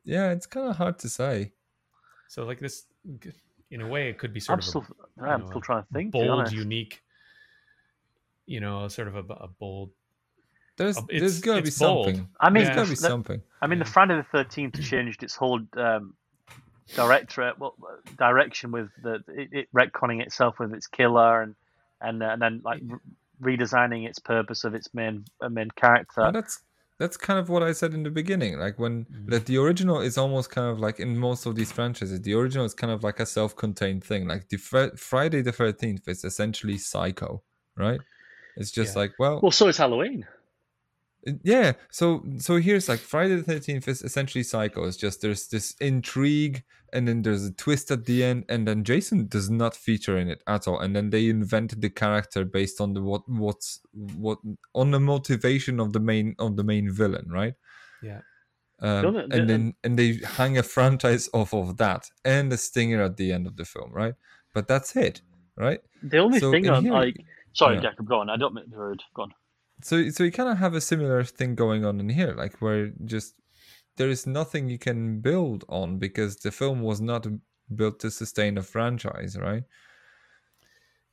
yeah, 0.05 0.31
it's 0.31 0.47
kind 0.47 0.69
of 0.69 0.77
hard 0.77 0.99
to 1.01 1.09
say. 1.09 1.53
So 2.33 2.45
like 2.45 2.61
this 2.61 2.87
in 3.71 3.81
a 3.83 3.87
way 3.95 4.09
it 4.11 4.17
could 4.19 4.33
be 4.33 4.41
sort 4.41 4.55
I'm 4.57 4.59
of 4.61 4.65
still, 4.65 4.85
a, 5.21 5.23
I'm 5.23 5.41
know, 5.41 5.47
still 5.51 5.61
trying 5.61 5.83
to 5.83 5.89
think. 5.93 6.13
bold 6.13 6.31
honest. 6.31 6.55
unique 6.55 7.03
you 8.47 8.61
know 8.61 8.89
sort 8.89 9.09
of 9.09 9.15
a, 9.17 9.25
a 9.49 9.49
bold 9.61 9.91
There's 10.79 10.97
there's 11.09 11.39
it's- 11.39 11.41
gotta 11.41 11.63
be 11.63 11.71
bold. 11.79 12.07
something. 12.07 12.29
I 12.41 12.49
mean, 12.51 12.65
there's 12.65 12.77
gotta 12.77 12.89
be 12.89 12.95
the- 12.95 13.09
something. 13.15 13.43
I 13.61 13.67
mean, 13.69 13.79
the 13.79 13.85
Yeah. 13.85 13.93
Friday 13.97 14.17
the 14.17 14.27
Thirteenth 14.35 14.81
changed 14.83 15.23
its 15.23 15.37
whole 15.37 15.61
um, 15.77 16.15
directorate, 17.01 17.59
well, 17.59 17.75
direction 18.19 18.73
with 18.73 18.89
the 19.05 19.15
it, 19.29 19.49
it 19.61 19.67
retconning 19.73 20.21
itself 20.27 20.59
with 20.59 20.73
its 20.75 20.87
killer 20.87 21.43
and 21.43 21.55
and 22.01 22.23
uh, 22.23 22.27
and 22.33 22.41
then 22.43 22.55
like 22.65 22.81
re- 22.87 23.57
redesigning 23.57 24.09
its 24.09 24.19
purpose 24.19 24.65
of 24.65 24.75
its 24.75 24.89
main 24.95 25.25
uh, 25.43 25.49
main 25.59 25.71
character. 25.83 26.23
Well, 26.23 26.33
that's 26.33 26.61
that's 27.03 27.17
kind 27.29 27.39
of 27.43 27.47
what 27.53 27.63
I 27.71 27.73
said 27.81 27.93
in 27.99 28.03
the 28.09 28.15
beginning. 28.21 28.53
Like 28.65 28.77
when 28.85 28.95
Mhm. 29.07 29.31
that 29.33 29.43
the 29.51 29.57
original 29.65 29.99
is 30.09 30.15
almost 30.25 30.47
kind 30.57 30.69
of 30.73 30.77
like 30.87 30.97
in 31.05 31.11
most 31.29 31.43
of 31.49 31.53
these 31.59 31.73
franchises, 31.79 32.21
the 32.27 32.35
original 32.41 32.65
is 32.71 32.75
kind 32.83 32.93
of 32.97 33.01
like 33.09 33.19
a 33.27 33.27
self-contained 33.39 34.03
thing. 34.11 34.23
Like 34.33 34.45
the 34.53 34.59
fr- 34.69 34.95
Friday 35.11 35.41
the 35.49 35.53
Thirteenth 35.61 36.05
is 36.15 36.21
essentially 36.31 36.79
Psycho, 36.79 37.31
right? 37.87 38.01
It's 38.61 38.71
just 38.81 38.93
Yeah. 38.95 39.01
like 39.03 39.13
well, 39.23 39.37
well, 39.43 39.51
so 39.61 39.65
is 39.73 39.79
Halloween. 39.85 40.21
Yeah 41.45 41.73
so 41.91 42.25
so 42.39 42.57
here's 42.57 42.89
like 42.89 42.99
friday 42.99 43.37
the 43.37 43.53
13th 43.55 43.87
is 43.89 44.03
essentially 44.03 44.43
psycho 44.43 44.85
it's 44.85 44.97
just 44.97 45.21
there's 45.23 45.47
this 45.49 45.75
intrigue 45.81 46.65
and 46.93 47.07
then 47.09 47.23
there's 47.23 47.47
a 47.47 47.53
twist 47.53 47.91
at 47.91 48.05
the 48.07 48.25
end 48.25 48.45
and 48.49 48.67
then 48.67 48.83
jason 48.85 49.27
does 49.29 49.49
not 49.49 49.75
feature 49.77 50.19
in 50.19 50.29
it 50.29 50.43
at 50.47 50.67
all 50.67 50.81
and 50.81 50.95
then 50.97 51.11
they 51.11 51.29
invented 51.29 51.81
the 51.81 51.89
character 51.91 52.45
based 52.45 52.81
on 52.81 52.93
the 52.95 53.01
what 53.01 53.23
what's 53.29 53.81
what 53.93 54.39
on 54.75 54.91
the 54.91 54.99
motivation 55.01 55.79
of 55.81 55.93
the 55.93 56.01
main 56.01 56.35
of 56.39 56.57
the 56.57 56.65
main 56.65 56.91
villain 56.91 57.27
right 57.31 57.55
Yeah. 58.03 58.21
um, 58.81 59.03
Don't 59.03 59.17
it- 59.17 59.33
and 59.33 59.49
then 59.49 59.75
and 59.85 59.99
they 59.99 60.19
hang 60.39 60.59
a 60.59 60.63
franchise 60.65 61.29
off 61.33 61.55
of 61.55 61.77
that 61.77 62.11
and 62.25 62.53
a 62.53 62.57
stinger 62.57 63.01
at 63.03 63.17
the 63.17 63.33
end 63.33 63.47
of 63.47 63.57
the 63.57 63.65
film 63.65 63.93
right 63.93 64.15
but 64.55 64.67
that's 64.67 64.97
it 64.97 65.23
right 65.57 65.81
The 66.03 66.19
only 66.19 66.41
So 66.41 66.51
thing 66.51 66.65
in 66.67 66.73
on 66.75 66.83
here- 66.85 66.93
like, 66.93 67.17
sorry, 67.53 67.77
yeah. 67.77 67.83
Jakub, 67.93 68.07
go 68.09 68.21
on. 68.21 68.29
I 68.31 68.37
don't 68.37 68.55
mean 68.55 68.65
to 68.65 68.71
be 68.71 68.77
rude. 68.77 69.03
Go 69.15 69.23
on. 69.23 69.33
So 69.83 70.09
so 70.11 70.25
you 70.25 70.33
kind 70.33 70.49
of 70.49 70.59
have 70.59 70.75
a 70.75 70.81
similar 70.81 71.25
thing 71.25 71.55
going 71.55 71.85
on 71.85 72.01
in 72.01 72.09
here 72.09 72.35
like 72.37 72.57
where 72.61 72.91
just 73.05 73.35
there 73.97 74.09
is 74.09 74.27
nothing 74.27 74.69
you 74.69 74.79
can 74.79 75.21
build 75.21 75.65
on 75.69 75.99
because 75.99 76.37
the 76.37 76.51
film 76.51 76.81
was 76.83 77.01
not 77.01 77.27
built 77.75 78.01
to 78.01 78.11
sustain 78.11 78.59
a 78.59 78.63
franchise 78.63 79.37
right 79.39 79.65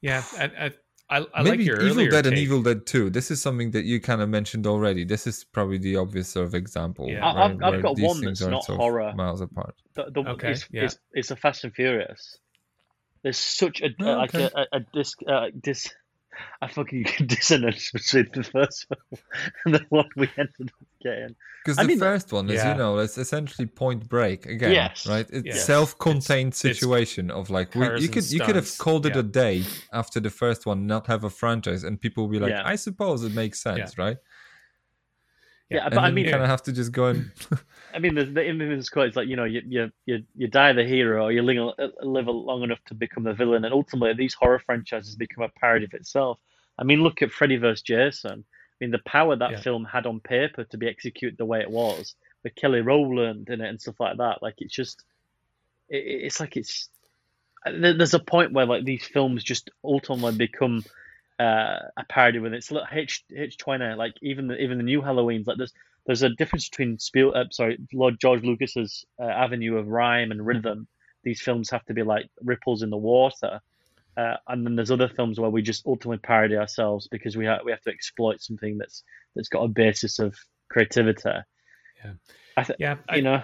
yeah 0.02 0.24
i 0.38 0.44
i, 0.66 0.72
I, 1.12 1.26
I 1.34 1.42
maybe 1.44 1.58
like 1.58 1.66
your 1.66 1.82
evil 1.82 1.98
earlier 1.98 2.12
dead 2.12 2.26
and 2.28 2.38
evil 2.38 2.62
dead 2.62 2.86
2 2.86 3.10
this 3.10 3.32
is 3.32 3.42
something 3.42 3.72
that 3.72 3.86
you 3.86 4.00
kind 4.00 4.22
of 4.22 4.30
mentioned 4.30 4.68
already 4.68 5.04
this 5.04 5.26
is 5.26 5.44
probably 5.44 5.78
the 5.80 5.96
obvious 5.96 6.30
sort 6.30 6.46
of 6.46 6.54
example 6.56 7.08
Yeah. 7.10 7.26
I- 7.26 7.46
I've- 7.46 7.54
I've 7.64 7.72
where 7.74 7.82
got 7.82 7.96
these 7.96 8.08
one 8.08 8.22
that's 8.22 8.42
not 8.42 8.64
sort 8.64 8.76
of 8.76 8.82
horror. 8.82 9.14
miles 9.16 9.42
apart 9.42 9.76
The, 9.96 10.06
the, 10.14 10.22
Okay, 10.32 10.52
it's, 10.52 10.68
yeah. 10.72 10.84
it's, 10.84 11.00
it's 11.14 11.32
a 11.32 11.36
Fast 11.36 11.64
and 11.64 11.74
Furious. 11.74 12.38
There's 13.24 13.38
such 13.40 13.82
a 13.82 13.90
Oh, 14.00 14.14
like 14.18 14.34
a, 14.36 14.50
a, 14.56 14.78
a 14.78 14.80
dis, 14.94 15.14
uh, 15.28 15.48
dis 15.60 15.90
a 16.62 16.68
fucking 16.68 17.06
dissonance 17.26 17.92
between 17.92 18.28
the 18.34 18.44
first 18.44 18.88
film 18.88 19.22
and 19.66 19.76
the 19.76 19.86
one 19.90 20.10
we 20.16 20.30
ended 20.38 20.70
up 20.80 20.88
getting. 21.02 21.36
because 21.64 21.78
the 21.78 21.84
mean, 21.86 22.00
first 22.00 22.32
one 22.34 22.50
is 22.50 22.56
Yeah. 22.56 22.72
you 22.74 22.78
know 22.78 22.98
it's 23.00 23.18
essentially 23.18 23.68
point 23.68 24.08
break 24.10 24.46
again 24.46 24.72
Yes. 24.72 25.08
right 25.08 25.28
it's 25.38 25.46
Yes. 25.48 25.66
self-contained 25.66 26.50
It's- 26.54 26.66
it's 26.66 26.80
situation 26.80 27.32
of 27.32 27.50
like 27.50 27.74
we, 27.76 27.86
you 27.86 27.92
and 27.92 28.14
could 28.14 28.32
you 28.32 28.40
could 28.42 28.56
have 28.62 28.70
called 28.78 29.06
it 29.06 29.14
yeah. 29.16 29.20
a 29.22 29.24
day 29.24 29.64
after 29.94 30.20
the 30.20 30.30
first 30.30 30.66
one 30.66 30.80
not 30.88 31.08
have 31.08 31.24
a 31.24 31.30
franchise 31.30 31.84
and 31.86 32.00
people 32.00 32.24
will 32.24 32.32
be 32.38 32.40
like 32.40 32.52
Yeah. 32.52 32.74
i 32.74 32.76
suppose 32.76 33.24
it 33.24 33.34
makes 33.34 33.58
sense 33.62 33.98
right 33.98 34.18
Yeah, 35.70 35.86
and 35.86 35.94
but 35.96 36.04
I 36.04 36.12
mean, 36.12 36.26
you 36.26 36.32
kind 36.32 36.44
of 36.44 36.50
have 36.50 36.64
to 36.64 36.72
just 36.74 36.92
go 36.92 37.08
and 37.08 37.32
I 37.94 38.00
mean, 38.00 38.16
the, 38.16 38.26
the 38.26 38.48
infamous 38.48 38.90
quote 38.90 39.10
is 39.10 39.16
like, 39.16 39.28
you 39.28 39.36
know, 39.36 39.46
you 39.46 39.62
you 39.68 39.92
you, 40.06 40.24
you 40.36 40.48
die 40.48 40.74
the 40.74 40.84
hero, 40.84 41.26
or 41.26 41.32
you 41.32 41.42
uh, 41.42 41.74
live, 41.78 41.94
live 42.02 42.28
long 42.28 42.64
enough 42.64 42.80
to 42.88 42.96
become 42.96 43.24
the 43.24 43.34
villain, 43.34 43.64
and 43.66 43.74
ultimately 43.74 44.14
these 44.14 44.34
horror 44.34 44.60
franchises 44.60 45.16
become 45.16 45.44
a 45.44 45.50
parody 45.50 45.86
of 45.86 45.94
itself. 45.94 46.40
I 46.78 46.84
mean, 46.84 47.04
look 47.04 47.22
at 47.22 47.32
Freddy 47.32 47.58
vs. 47.58 47.82
Jason. 47.84 48.44
I 48.44 48.76
mean, 48.80 48.92
the 48.92 49.00
power 49.00 49.36
that 49.36 49.52
Yeah. 49.52 49.60
film 49.60 49.84
had 49.86 50.06
on 50.06 50.22
paper 50.22 50.64
to 50.64 50.78
be 50.78 50.88
executed 50.88 51.38
the 51.38 51.46
way 51.46 51.60
it 51.60 51.70
was, 51.70 52.16
with 52.44 52.56
Kelly 52.56 52.82
Rowland 52.82 53.50
in 53.50 53.62
it 53.62 53.68
and 53.68 53.82
stuff 53.82 54.00
like 54.00 54.18
that. 54.18 54.42
Like, 54.42 54.56
it's 54.60 54.74
just, 54.74 55.04
it, 55.90 55.98
it's 55.98 56.40
like 56.40 56.56
it's. 56.58 56.90
Uh, 57.66 57.72
there's 57.94 58.14
a 58.14 58.20
point 58.20 58.54
where 58.54 58.66
like 58.66 58.86
these 58.86 59.06
films 59.06 59.44
just 59.44 59.70
ultimately 59.84 60.38
become 60.38 60.86
uh, 61.40 61.80
a 61.98 62.04
parody 62.10 62.40
with 62.40 62.54
it. 62.54 62.58
It's 62.58 62.72
like 62.72 62.92
H 62.92 63.24
H 63.36 63.58
twenty, 63.58 63.94
like 63.96 64.14
even 64.22 64.48
the 64.48 64.58
even 64.62 64.78
the 64.78 64.84
new 64.84 65.02
Halloween's 65.02 65.48
like 65.48 65.58
there's 65.58 65.74
there's 66.06 66.24
a 66.24 66.30
difference 66.30 66.70
between 66.70 67.00
Spiel, 67.00 67.32
uh, 67.36 67.46
sorry, 67.52 67.78
Lord 67.94 68.20
George 68.20 68.44
Lucas's 68.44 69.06
uh, 69.20 69.26
avenue 69.26 69.78
of 69.78 69.88
rhyme 69.88 70.32
and 70.32 70.46
rhythm. 70.46 70.88
These 71.24 71.42
films 71.42 71.70
have 71.70 71.86
to 71.86 71.94
be 71.94 72.04
like 72.04 72.30
ripples 72.42 72.84
in 72.84 72.90
the 72.90 72.98
water, 72.98 73.62
uh, 74.18 74.36
and 74.48 74.66
then 74.66 74.76
there's 74.76 74.92
other 74.92 75.08
films 75.08 75.40
where 75.40 75.50
we 75.50 75.62
just 75.62 75.86
ultimately 75.86 76.20
parody 76.20 76.56
ourselves 76.56 77.08
because 77.08 77.38
we 77.38 77.46
have 77.46 77.62
we 77.64 77.72
have 77.72 77.82
to 77.82 77.92
exploit 77.92 78.42
something 78.42 78.78
that's 78.78 79.04
that's 79.36 79.50
got 79.50 79.64
a 79.64 79.68
basis 79.68 80.20
of 80.20 80.36
creativity. 80.70 81.22
Yeah. 82.04 82.12
I 82.58 82.64
th- 82.64 82.80
yeah 82.80 82.96
I, 83.08 83.16
you 83.18 83.22
know, 83.22 83.42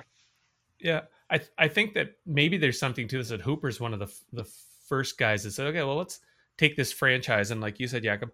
Yeah, 0.80 1.02
I 1.30 1.42
I 1.58 1.68
think 1.68 1.94
that 1.94 2.16
maybe 2.26 2.58
there's 2.58 2.80
something 2.80 3.08
to 3.08 3.18
this. 3.18 3.30
That 3.30 3.42
Hooper's 3.42 3.80
one 3.80 3.94
of 3.94 4.00
the 4.00 4.06
f- 4.06 4.24
the 4.34 4.46
first 4.88 5.18
guys 5.18 5.44
that 5.44 5.52
said, 5.52 5.68
okay, 5.68 5.84
well, 5.84 5.98
let's 5.98 6.20
take 6.57 6.76
this 6.77 6.91
franchise 6.91 7.52
and, 7.52 7.61
like 7.61 7.80
you 7.80 7.88
said, 7.88 8.03
Jakub, 8.03 8.32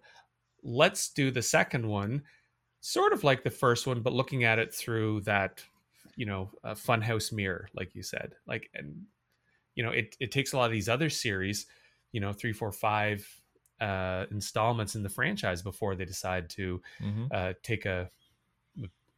let's 0.62 1.10
do 1.12 1.30
the 1.30 1.42
second 1.42 1.86
one, 1.86 2.24
sort 2.80 3.12
of 3.12 3.24
like 3.24 3.44
the 3.44 3.50
first 3.50 3.86
one, 3.86 4.02
but 4.02 4.12
looking 4.12 4.44
at 4.44 4.58
it 4.58 4.74
through 4.74 5.22
that, 5.22 5.64
you 6.16 6.26
know, 6.26 6.52
uh, 6.64 6.74
funhouse 6.74 7.32
mirror, 7.32 7.68
like 7.74 7.94
you 7.94 8.02
said, 8.02 8.34
like 8.46 8.70
and 8.74 9.06
you 9.74 9.82
know, 9.84 9.90
it 9.92 10.16
it 10.20 10.32
takes 10.32 10.52
a 10.52 10.56
lot 10.58 10.66
of 10.66 10.72
these 10.72 10.88
other 10.88 11.10
series, 11.10 11.66
you 12.12 12.20
know, 12.20 12.32
three, 12.32 12.52
four, 12.52 12.72
five 12.72 13.28
uh 13.80 14.26
installments 14.30 14.94
in 14.94 15.02
the 15.02 15.08
franchise 15.08 15.62
before 15.62 15.96
they 15.96 16.04
decide 16.04 16.48
to 16.50 16.80
Mhm. 17.00 17.32
uh, 17.32 17.54
take 17.62 17.86
a 17.86 18.10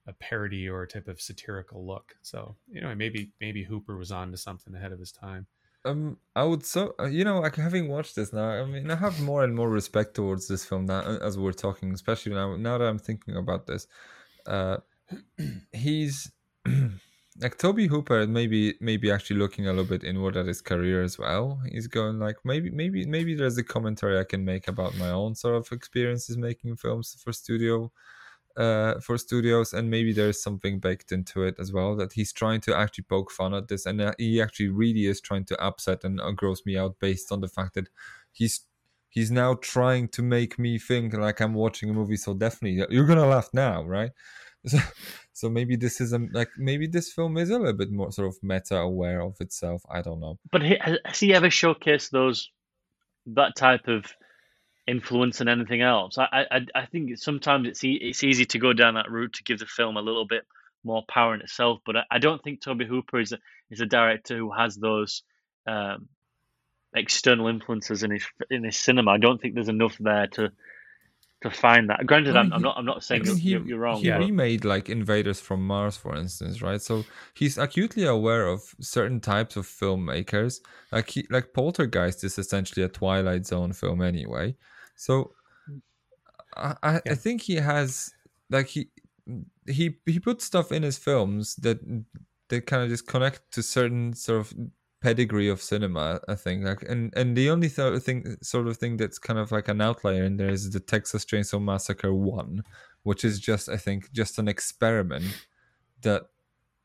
a 0.07 0.13
parody 0.15 0.69
or 0.69 0.83
a 0.83 0.89
type 0.89 1.09
of 1.09 1.21
satirical 1.21 1.87
look. 1.87 2.17
So 2.23 2.57
you 2.69 2.81
know, 2.81 2.95
maybe 2.95 3.33
maybe 3.41 3.63
Hooper 3.65 3.97
was 3.97 4.13
on 4.13 4.31
to 4.33 4.37
something 4.37 4.75
ahead 4.75 4.93
of 4.93 4.99
his 4.99 5.13
time. 5.13 5.47
Um, 5.85 6.19
I 6.35 6.45
would 6.45 6.65
so 6.65 6.95
uh, 6.99 7.07
you 7.07 7.25
know, 7.25 7.41
like 7.41 7.57
having 7.57 7.89
watched 7.89 8.17
this 8.17 8.33
now, 8.33 8.49
I 8.49 8.65
mean, 8.65 8.91
I 8.91 8.97
have 8.97 9.21
more 9.21 9.45
and 9.45 9.55
more 9.55 9.69
respect 9.69 10.15
towards 10.15 10.49
this 10.49 10.65
film 10.65 10.87
now 10.87 11.01
uh, 11.01 11.19
as 11.23 11.39
we're 11.39 11.53
talking, 11.53 11.93
especially 11.93 12.33
now. 12.33 12.57
Now 12.57 12.79
that 12.79 12.87
I'm 12.87 12.99
thinking 12.99 13.37
about 13.37 13.67
this, 13.67 13.87
uh, 14.47 14.79
he's 15.73 16.33
like 17.41 17.59
Tobe 17.59 17.81
Hooper. 17.81 18.27
Maybe, 18.27 18.75
maybe 18.81 19.11
actually 19.11 19.39
looking 19.39 19.67
a 19.67 19.71
little 19.71 19.85
bit 19.85 20.05
inward 20.05 20.37
at 20.37 20.47
his 20.47 20.63
career 20.63 21.03
as 21.03 21.19
well. 21.19 21.61
He's 21.71 21.87
going 21.87 22.19
like 22.19 22.37
maybe, 22.45 22.71
maybe, 22.71 23.05
maybe 23.07 23.35
there's 23.35 23.59
a 23.59 23.65
commentary 23.65 24.19
I 24.19 24.25
can 24.25 24.45
make 24.45 24.69
about 24.69 24.97
my 24.97 25.11
own 25.11 25.35
sort 25.35 25.57
of 25.57 25.71
experiences 25.73 26.39
making 26.39 26.77
films 26.77 27.17
for 27.23 27.33
studio 27.33 27.93
uh, 28.57 29.01
for 29.01 29.19
studios, 29.19 29.73
and 29.73 29.91
maybe 29.91 30.13
there's 30.13 30.43
something 30.43 30.79
baked 30.79 31.13
into 31.13 31.43
it 31.43 31.57
as 31.59 31.73
well 31.73 31.97
that 31.97 32.13
he's 32.13 32.33
trying 32.33 32.61
to 32.63 32.77
actually 32.77 33.05
poke 33.05 33.31
fun 33.31 33.55
at 33.55 33.69
this, 33.69 33.87
and 33.87 34.01
uh, 34.01 34.13
he 34.19 34.41
actually 34.41 34.69
really 34.69 35.07
is 35.07 35.21
trying 35.21 35.45
to 35.47 35.61
upset 35.61 36.05
and 36.05 36.21
uh, 36.21 36.31
gross 36.33 36.65
me 36.65 36.77
out 36.77 36.99
based 37.01 37.33
on 37.33 37.41
the 37.41 37.49
fact 37.49 37.75
that 37.75 37.89
he's 38.33 38.67
he's 39.09 39.31
now 39.31 39.55
trying 39.55 40.09
to 40.09 40.23
make 40.23 40.59
me 40.59 40.79
think 40.79 41.15
like 41.15 41.41
I'm 41.41 41.55
watching 41.55 41.91
a 41.91 41.93
movie. 41.93 42.17
So 42.17 42.35
definitely, 42.35 42.85
you're 42.91 43.07
gonna 43.07 43.27
laugh 43.27 43.51
now, 43.53 43.83
right? 43.85 44.11
So, 44.67 44.79
so 45.35 45.51
maybe 45.51 45.77
this 45.77 46.01
is 46.01 46.15
a 46.15 46.27
like 46.33 46.49
maybe 46.57 46.87
this 46.87 47.13
film 47.13 47.37
is 47.37 47.51
a 47.51 47.59
little 47.59 47.75
bit 47.75 47.93
more 47.93 48.11
sort 48.11 48.29
of 48.29 48.43
meta 48.43 48.79
aware 48.79 49.21
of 49.21 49.37
itself. 49.39 49.83
I 49.91 50.01
don't 50.01 50.21
know. 50.21 50.39
But 50.51 50.63
has 50.63 51.21
he 51.21 51.35
ever 51.35 51.49
showcased 51.49 52.09
those 52.09 52.51
that 53.27 53.57
type 53.57 53.89
of 53.89 54.07
influence 54.87 55.39
than 55.39 55.49
anything 55.49 55.83
else. 55.83 56.19
I, 56.19 56.45
I, 56.51 56.61
I 56.75 56.87
think 56.87 57.19
sometimes 57.19 57.69
it's 57.69 57.85
e- 57.85 58.01
it's 58.03 58.23
easy 58.23 58.45
to 58.47 58.59
go 58.59 58.73
down 58.73 58.95
that 58.95 59.11
route 59.11 59.35
to 59.35 59.45
give 59.45 59.59
the 59.59 59.67
film 59.67 59.97
a 59.97 60.03
little 60.03 60.27
bit 60.27 60.45
more 60.85 61.03
power 61.09 61.35
in 61.35 61.41
itself. 61.41 61.81
But 61.87 61.97
I, 61.97 62.03
I 62.11 62.19
don't 62.19 62.43
think 62.43 62.61
Tobe 62.61 62.83
Hooper 62.83 63.21
is 63.21 63.33
a, 63.33 63.39
is 63.71 63.81
a 63.81 63.87
director 63.87 64.37
who 64.37 64.53
has 64.53 64.77
those 64.77 65.23
um, 65.67 66.09
external 66.95 67.49
influences 67.49 68.03
in 68.03 68.11
his 68.11 68.25
in 68.51 68.65
his 68.65 68.77
cinema. 68.77 69.13
I 69.13 69.19
don't 69.19 69.41
think 69.41 69.55
there's 69.55 69.69
enough 69.69 69.97
there 69.99 70.27
to 70.29 70.53
to 71.43 71.51
find 71.51 71.91
that. 71.91 72.07
Granted, 72.07 72.37
I'm, 72.37 72.53
I'm 72.53 72.63
not 72.63 72.77
I'm 72.79 72.85
not 72.85 73.05
saying 73.05 73.23
I 73.23 73.33
mean, 73.33 73.39
you're, 73.39 73.67
you're, 73.67 73.79
wrong. 73.79 74.01
He 74.03 74.11
but- 74.11 74.21
remade 74.21 74.65
like 74.65 74.89
Invaders 74.89 75.41
from 75.41 75.67
Mars, 75.67 75.97
for 75.97 76.17
instance, 76.17 76.63
right? 76.63 76.81
So 76.81 77.05
he's 77.35 77.59
acutely 77.59 78.05
aware 78.05 78.47
of 78.47 78.75
certain 78.81 79.21
types 79.21 79.57
of 79.57 79.67
filmmakers. 79.67 80.61
Like 80.91 81.11
he, 81.11 81.27
like 81.31 81.53
Poltergeist 81.53 82.25
is 82.25 82.39
essentially 82.39 82.85
a 82.85 82.89
Twilight 82.89 83.47
Zone 83.47 83.73
film 83.73 84.03
anyway. 84.03 84.57
So 84.97 85.33
I 86.57 86.77
I, 86.83 87.01
I 87.11 87.15
think 87.15 87.43
he 87.43 87.57
has 87.57 88.13
like 88.51 88.69
he 88.69 88.89
he 89.67 89.97
he 90.07 90.21
puts 90.21 90.45
stuff 90.45 90.73
in 90.73 90.83
his 90.83 90.99
films 90.99 91.57
that 91.57 91.79
that 92.49 92.67
kind 92.67 92.83
of 92.83 92.89
just 92.89 93.07
connect 93.07 93.51
to 93.53 93.63
certain 93.63 94.13
sort 94.15 94.41
of 94.41 94.55
pedigree 95.01 95.49
of 95.51 95.61
cinema 95.61 96.19
i 96.29 96.35
think. 96.35 96.65
Like 96.65 96.83
and 96.83 97.13
and 97.15 97.37
the 97.37 97.51
only 97.51 97.69
th- 97.69 98.03
thing 98.03 98.37
sort 98.43 98.67
of 98.67 98.79
thing 98.79 98.97
that's 98.97 99.19
kind 99.19 99.39
of 99.39 99.53
like 99.53 99.69
an 99.69 99.81
outlier 99.81 100.25
in 100.25 100.39
there 100.39 100.49
is 100.49 100.71
the 100.71 100.81
texas 100.81 101.25
chainsaw 101.27 101.63
massacre 101.63 102.15
1 102.15 102.63
which 103.03 103.23
is 103.23 103.39
just 103.39 103.69
i 103.69 103.77
think 103.77 104.11
just 104.13 104.39
an 104.39 104.49
experiment 104.49 105.47
that 106.01 106.23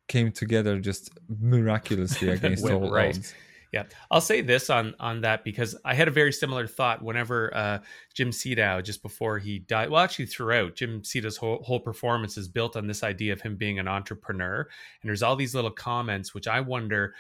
came 0.10 0.32
together 0.32 0.80
just 0.80 1.12
miraculously 1.30 2.30
against 2.38 2.66
all 2.70 2.92
right. 2.92 3.16
odds 3.16 3.34
Yeah, 3.72 3.84
I'll 4.10 4.22
say 4.22 4.42
this 4.42 4.70
on 4.72 4.96
on 5.00 5.22
that 5.22 5.44
because 5.44 5.76
I 5.86 5.94
had 5.94 6.08
a 6.08 6.12
very 6.12 6.34
similar 6.34 6.66
thought 6.66 7.04
whenever 7.04 7.56
uh, 7.56 7.80
Jim 8.16 8.32
Siedow 8.32 8.84
just 8.84 9.04
before 9.04 9.38
he 9.38 9.60
died. 9.60 9.92
Well, 9.92 10.04
actually, 10.04 10.26
throughout 10.26 10.76
Jim 10.76 11.04
Siedow's 11.04 11.38
whole, 11.38 11.62
whole 11.62 11.80
performance 11.80 12.36
is 12.36 12.48
built 12.48 12.76
on 12.76 12.88
this 12.88 13.04
idea 13.04 13.32
of 13.34 13.42
him 13.42 13.58
being 13.58 13.78
an 13.78 13.88
entrepreneur, 13.88 14.62
and 15.02 15.10
there's 15.10 15.22
all 15.22 15.36
these 15.36 15.54
little 15.54 15.72
comments 15.72 16.34
which 16.34 16.48
I 16.48 16.62
wonder. 16.62 17.14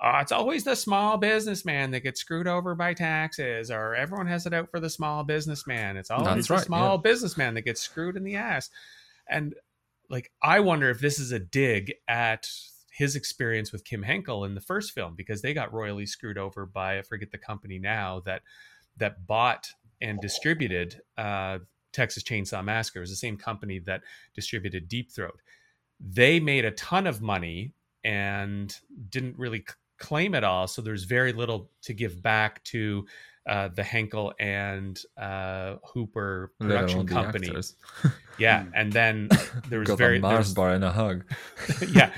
Uh, 0.00 0.18
it's 0.20 0.30
always 0.30 0.62
the 0.62 0.76
small 0.76 1.16
businessman 1.16 1.90
that 1.90 2.00
gets 2.00 2.20
screwed 2.20 2.46
over 2.46 2.74
by 2.74 2.92
taxes, 2.92 3.70
or 3.70 3.94
everyone 3.94 4.26
has 4.26 4.44
it 4.44 4.52
out 4.52 4.70
for 4.70 4.78
the 4.78 4.90
small 4.90 5.24
businessman. 5.24 5.96
It's 5.96 6.10
always 6.10 6.26
That's 6.26 6.48
the 6.48 6.54
right, 6.54 6.64
small 6.64 6.96
yeah. 6.96 7.00
businessman 7.02 7.54
that 7.54 7.62
gets 7.62 7.80
screwed 7.80 8.14
in 8.14 8.22
the 8.22 8.36
ass. 8.36 8.68
And 9.26 9.54
like, 10.10 10.30
I 10.42 10.60
wonder 10.60 10.90
if 10.90 11.00
this 11.00 11.18
is 11.18 11.32
a 11.32 11.38
dig 11.38 11.94
at 12.06 12.46
his 12.96 13.14
experience 13.14 13.72
with 13.72 13.84
Kim 13.84 14.02
Henkel 14.02 14.44
in 14.44 14.54
the 14.54 14.60
first 14.60 14.92
film 14.92 15.14
because 15.14 15.42
they 15.42 15.52
got 15.52 15.70
royally 15.70 16.06
screwed 16.06 16.38
over 16.38 16.64
by 16.64 16.98
I 16.98 17.02
forget 17.02 17.30
the 17.30 17.36
company 17.36 17.78
now 17.78 18.22
that 18.24 18.40
that 18.96 19.26
bought 19.26 19.68
and 20.00 20.18
distributed 20.18 20.98
uh, 21.18 21.58
Texas 21.92 22.22
Chainsaw 22.22 22.64
Massacre. 22.64 23.00
It 23.00 23.02
was 23.02 23.10
the 23.10 23.16
same 23.16 23.36
company 23.36 23.80
that 23.80 24.00
distributed 24.34 24.88
Deep 24.88 25.12
Throat. 25.12 25.40
They 26.00 26.40
made 26.40 26.64
a 26.64 26.70
ton 26.70 27.06
of 27.06 27.20
money 27.20 27.74
and 28.02 28.74
didn't 29.10 29.38
really 29.38 29.58
c- 29.58 29.74
claim 29.98 30.34
it 30.34 30.42
all, 30.42 30.66
so 30.66 30.80
there's 30.80 31.04
very 31.04 31.34
little 31.34 31.70
to 31.82 31.92
give 31.92 32.22
back 32.22 32.64
to 32.64 33.06
uh, 33.46 33.68
the 33.68 33.82
Henkel 33.82 34.32
and 34.40 34.98
uh, 35.18 35.76
Hooper 35.84 36.52
production 36.58 37.06
company. 37.06 37.54
Yeah, 38.38 38.64
and 38.74 38.90
then 38.90 39.28
there 39.68 39.80
was 39.80 39.88
got 39.88 39.98
very 39.98 40.16
a 40.16 40.20
mars 40.20 40.54
bar 40.54 40.70
and 40.70 40.84
a 40.84 40.92
hug 40.92 41.24
yeah. 41.92 42.12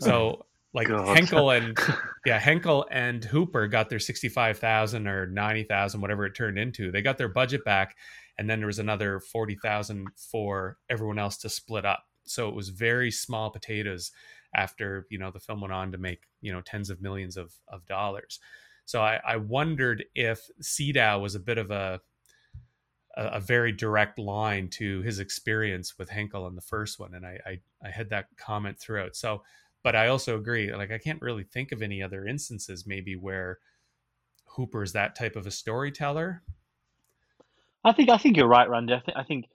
So 0.00 0.46
like 0.74 0.88
God. 0.88 1.16
Henkel 1.16 1.50
and 1.50 1.78
yeah, 2.26 2.38
Henkel 2.38 2.86
and 2.90 3.24
Hooper 3.24 3.66
got 3.66 3.88
their 3.88 3.98
sixty-five 3.98 4.58
thousand 4.58 5.06
or 5.06 5.26
ninety 5.26 5.64
thousand, 5.64 6.00
whatever 6.00 6.26
it 6.26 6.34
turned 6.34 6.58
into. 6.58 6.90
They 6.90 7.02
got 7.02 7.18
their 7.18 7.28
budget 7.28 7.64
back, 7.64 7.96
and 8.38 8.48
then 8.48 8.58
there 8.60 8.66
was 8.66 8.78
another 8.78 9.20
forty 9.20 9.56
thousand 9.56 10.08
for 10.16 10.78
everyone 10.88 11.18
else 11.18 11.36
to 11.38 11.48
split 11.48 11.84
up. 11.84 12.04
So 12.24 12.48
it 12.48 12.54
was 12.54 12.68
very 12.68 13.10
small 13.10 13.50
potatoes. 13.50 14.12
After 14.54 15.06
you 15.10 15.18
know 15.18 15.30
the 15.30 15.40
film 15.40 15.60
went 15.60 15.74
on 15.74 15.92
to 15.92 15.98
make 15.98 16.22
you 16.40 16.52
know 16.52 16.62
tens 16.62 16.90
of 16.90 17.02
millions 17.02 17.36
of 17.36 17.52
of 17.68 17.84
dollars. 17.86 18.40
So 18.86 19.02
I, 19.02 19.20
I 19.26 19.36
wondered 19.36 20.06
if 20.14 20.48
Siedow 20.62 21.20
was 21.20 21.34
a 21.34 21.40
bit 21.40 21.58
of 21.58 21.70
a 21.70 22.00
a, 23.18 23.26
a 23.26 23.40
very 23.40 23.72
direct 23.72 24.18
line 24.18 24.68
to 24.68 25.02
his 25.02 25.18
experience 25.18 25.98
with 25.98 26.08
Henkel 26.08 26.46
in 26.46 26.54
the 26.54 26.62
first 26.62 26.98
one, 26.98 27.14
and 27.14 27.26
I, 27.26 27.38
I 27.44 27.60
I 27.86 27.90
had 27.90 28.10
that 28.10 28.28
comment 28.38 28.78
throughout. 28.78 29.16
So, 29.16 29.42
but 29.82 29.96
I 29.96 30.08
also 30.08 30.36
agree. 30.36 30.72
Like 30.74 30.90
I 30.90 30.98
can't 30.98 31.22
really 31.22 31.44
think 31.44 31.72
of 31.72 31.82
any 31.82 32.02
other 32.02 32.26
instances 32.26 32.86
maybe 32.86 33.16
where 33.16 33.58
Hooper 34.46 34.82
is 34.82 34.92
that 34.92 35.14
type 35.14 35.36
of 35.36 35.46
a 35.46 35.50
storyteller. 35.50 36.42
I 37.84 37.92
think 37.92 38.10
I 38.10 38.18
think 38.18 38.36
you're 38.36 38.48
right, 38.48 38.68
Randy. 38.68 38.94
I 38.94 39.00
think 39.00 39.16
I 39.16 39.22
think 39.22 39.46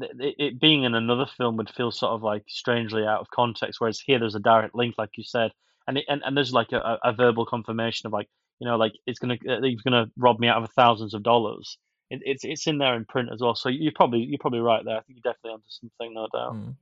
it, 0.00 0.34
it 0.38 0.60
being 0.60 0.84
in 0.84 0.94
another 0.94 1.26
film 1.36 1.56
would 1.56 1.70
feel 1.70 1.90
sort 1.90 2.12
of 2.12 2.22
like 2.22 2.44
strangely 2.48 3.04
out 3.04 3.20
of 3.20 3.30
context, 3.30 3.80
whereas 3.80 4.00
here 4.00 4.18
there's 4.18 4.34
a 4.34 4.40
direct 4.40 4.74
link, 4.74 4.94
like 4.96 5.10
you 5.16 5.24
said, 5.24 5.50
and 5.86 5.98
it, 5.98 6.04
and, 6.08 6.22
and 6.24 6.36
there's 6.36 6.52
like 6.52 6.72
a, 6.72 6.78
a 6.78 7.10
a 7.10 7.12
verbal 7.12 7.46
confirmation 7.46 8.06
of 8.06 8.12
like 8.12 8.28
you 8.60 8.66
know 8.66 8.76
like 8.76 8.92
it's 9.06 9.18
gonna 9.18 9.36
uh, 9.48 9.60
he's 9.62 9.82
gonna 9.82 10.06
rob 10.16 10.38
me 10.38 10.48
out 10.48 10.62
of 10.62 10.70
thousands 10.72 11.14
of 11.14 11.22
dollars. 11.22 11.78
It, 12.10 12.20
it's 12.24 12.44
it's 12.44 12.66
in 12.66 12.78
there 12.78 12.94
in 12.94 13.04
print 13.04 13.30
as 13.32 13.40
well, 13.40 13.54
so 13.54 13.68
you're 13.68 13.92
probably 13.94 14.20
you're 14.20 14.38
probably 14.38 14.60
right 14.60 14.84
there. 14.84 14.96
I 14.96 15.00
think 15.02 15.18
you're 15.22 15.32
definitely 15.32 15.54
onto 15.54 15.64
something, 15.68 16.14
no 16.14 16.28
doubt. 16.32 16.54
Mm. 16.54 16.76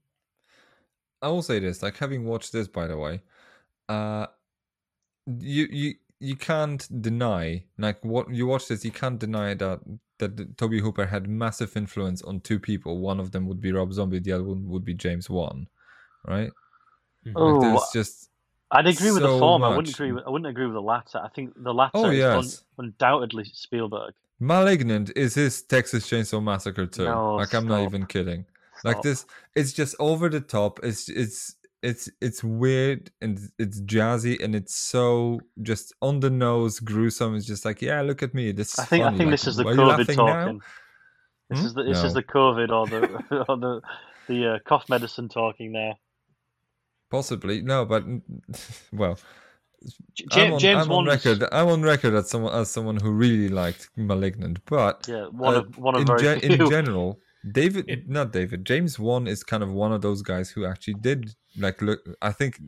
I 1.23 1.29
will 1.29 1.43
say 1.43 1.59
this, 1.59 1.83
like 1.83 1.97
having 1.97 2.25
watched 2.25 2.53
this, 2.53 2.69
by 2.69 2.87
the 2.87 2.97
way, 2.97 3.23
uh, 3.89 4.27
you 5.27 5.69
you 5.71 5.95
you 6.21 6.37
can't 6.37 6.87
deny, 7.03 7.65
like 7.79 8.05
what 8.05 8.33
you 8.33 8.47
watch 8.47 8.69
this, 8.69 8.85
you 8.85 8.91
can't 8.91 9.19
deny 9.19 9.55
that 9.55 9.81
that 10.19 10.57
Tobe 10.59 10.75
Hooper 10.81 11.07
had 11.07 11.29
massive 11.29 11.77
influence 11.77 12.23
on 12.23 12.41
two 12.41 12.59
people. 12.59 13.01
One 13.01 13.21
of 13.21 13.33
them 13.33 13.47
would 13.47 13.61
be 13.61 13.73
Rob 13.73 13.93
Zombie, 13.93 14.21
the 14.21 14.33
other 14.33 14.45
one 14.45 14.69
would 14.69 14.85
be 14.85 14.95
James 14.95 15.29
Wan, 15.31 15.69
right? 16.27 16.51
Mhm. 17.27 17.35
Oh, 17.37 17.53
Like 17.53 17.61
there's 17.61 17.91
just 17.93 18.31
I'd 18.71 18.87
agree 18.87 19.13
with 19.13 19.23
the 19.23 19.29
so 19.29 19.39
former. 19.39 19.67
I 19.67 19.77
wouldn't 19.77 19.95
agree. 19.95 20.13
With, 20.13 20.25
I 20.27 20.31
wouldn't 20.31 20.49
agree 20.49 20.67
with 20.67 20.75
the 20.75 20.83
latter. 20.83 21.19
I 21.19 21.29
think 21.29 21.53
the 21.63 21.75
latter 21.75 21.91
Oh, 21.95 22.11
is 22.11 22.25
un, 22.25 22.87
undoubtedly 22.87 23.45
Spielberg. 23.53 24.15
Malignant 24.41 25.13
is 25.15 25.35
his 25.35 25.63
Texas 25.63 26.09
Chainsaw 26.09 26.43
Massacre 26.43 26.87
too. 26.87 27.05
No, 27.05 27.37
like 27.37 27.53
I'm 27.55 27.69
not 27.69 27.83
even 27.83 28.07
kidding. 28.07 28.45
Like 28.85 29.03
this, 29.03 29.27
it's 29.55 29.73
just 29.73 29.95
over 29.99 30.29
the 30.29 30.41
top. 30.41 30.81
It's 30.83 31.09
it's 31.09 31.57
it's 31.83 32.09
it's 32.21 32.45
weird 32.45 33.11
and 33.21 33.41
it's 33.59 33.81
jazzy 33.83 34.43
and 34.43 34.55
it's 34.55 34.75
so 34.75 35.41
just 35.63 35.93
on 36.01 36.21
the 36.21 36.31
nose, 36.31 36.81
gruesome. 36.81 37.35
It's 37.35 37.47
just 37.47 37.65
like, 37.65 37.83
yeah, 37.83 38.01
look 38.03 38.23
at 38.23 38.35
me. 38.35 38.53
This 38.53 38.75
is 38.75 38.79
I 38.81 38.85
think 38.85 39.05
I 39.05 39.11
think 39.11 39.31
Like, 39.31 39.31
this 39.31 39.47
is 39.47 39.57
the 39.57 39.65
COVID 39.65 39.89
laughing 39.89 40.17
now? 40.17 40.45
talking. 40.45 40.61
This 41.51 41.59
Hmm? 41.61 41.67
is 41.67 41.75
the 41.75 41.83
this 41.85 42.05
is 42.05 42.15
the 42.15 42.23
COVID 42.23 42.71
or 42.71 42.87
the 42.87 43.45
or 43.49 43.57
the 43.57 43.81
the 44.29 44.55
uh, 44.55 44.59
cough 44.67 44.89
medicine 44.89 45.29
talking 45.29 45.73
there. 45.73 45.95
Possibly 47.11 47.61
no, 47.63 47.85
but 47.85 48.05
well, 48.93 49.19
J- 50.15 50.47
I'm 50.47 50.53
on, 50.55 50.61
James 50.61 50.85
I'm 50.85 50.93
on 50.93 51.05
record. 51.07 51.45
I'm 51.53 51.69
on 51.69 51.83
record 51.83 52.15
as 52.15 52.31
someone 52.31 52.55
as 52.55 52.71
someone 52.71 52.97
who 52.97 53.11
really 53.11 53.49
liked 53.49 53.91
*Malignant*, 53.97 54.65
but 54.67 55.07
Yeah, 55.09 55.27
one 55.27 55.55
uh, 55.55 55.59
of 55.59 55.79
one 55.79 55.95
of 55.97 56.01
in, 56.03 56.07
very 56.07 56.41
few. 56.41 56.65
in 56.65 56.71
general, 56.71 57.19
David, 57.51 57.85
It- 57.89 58.09
not 58.09 58.33
David, 58.33 58.65
James 58.65 58.99
Wan 58.99 59.27
is 59.27 59.43
kind 59.43 59.63
of 59.63 59.73
one 59.73 59.93
of 59.93 60.03
those 60.03 60.23
guys 60.23 60.51
who 60.51 60.65
actually 60.65 60.95
did 60.95 61.35
like 61.59 61.83
look. 61.83 62.01
I 62.21 62.33
think 62.33 62.61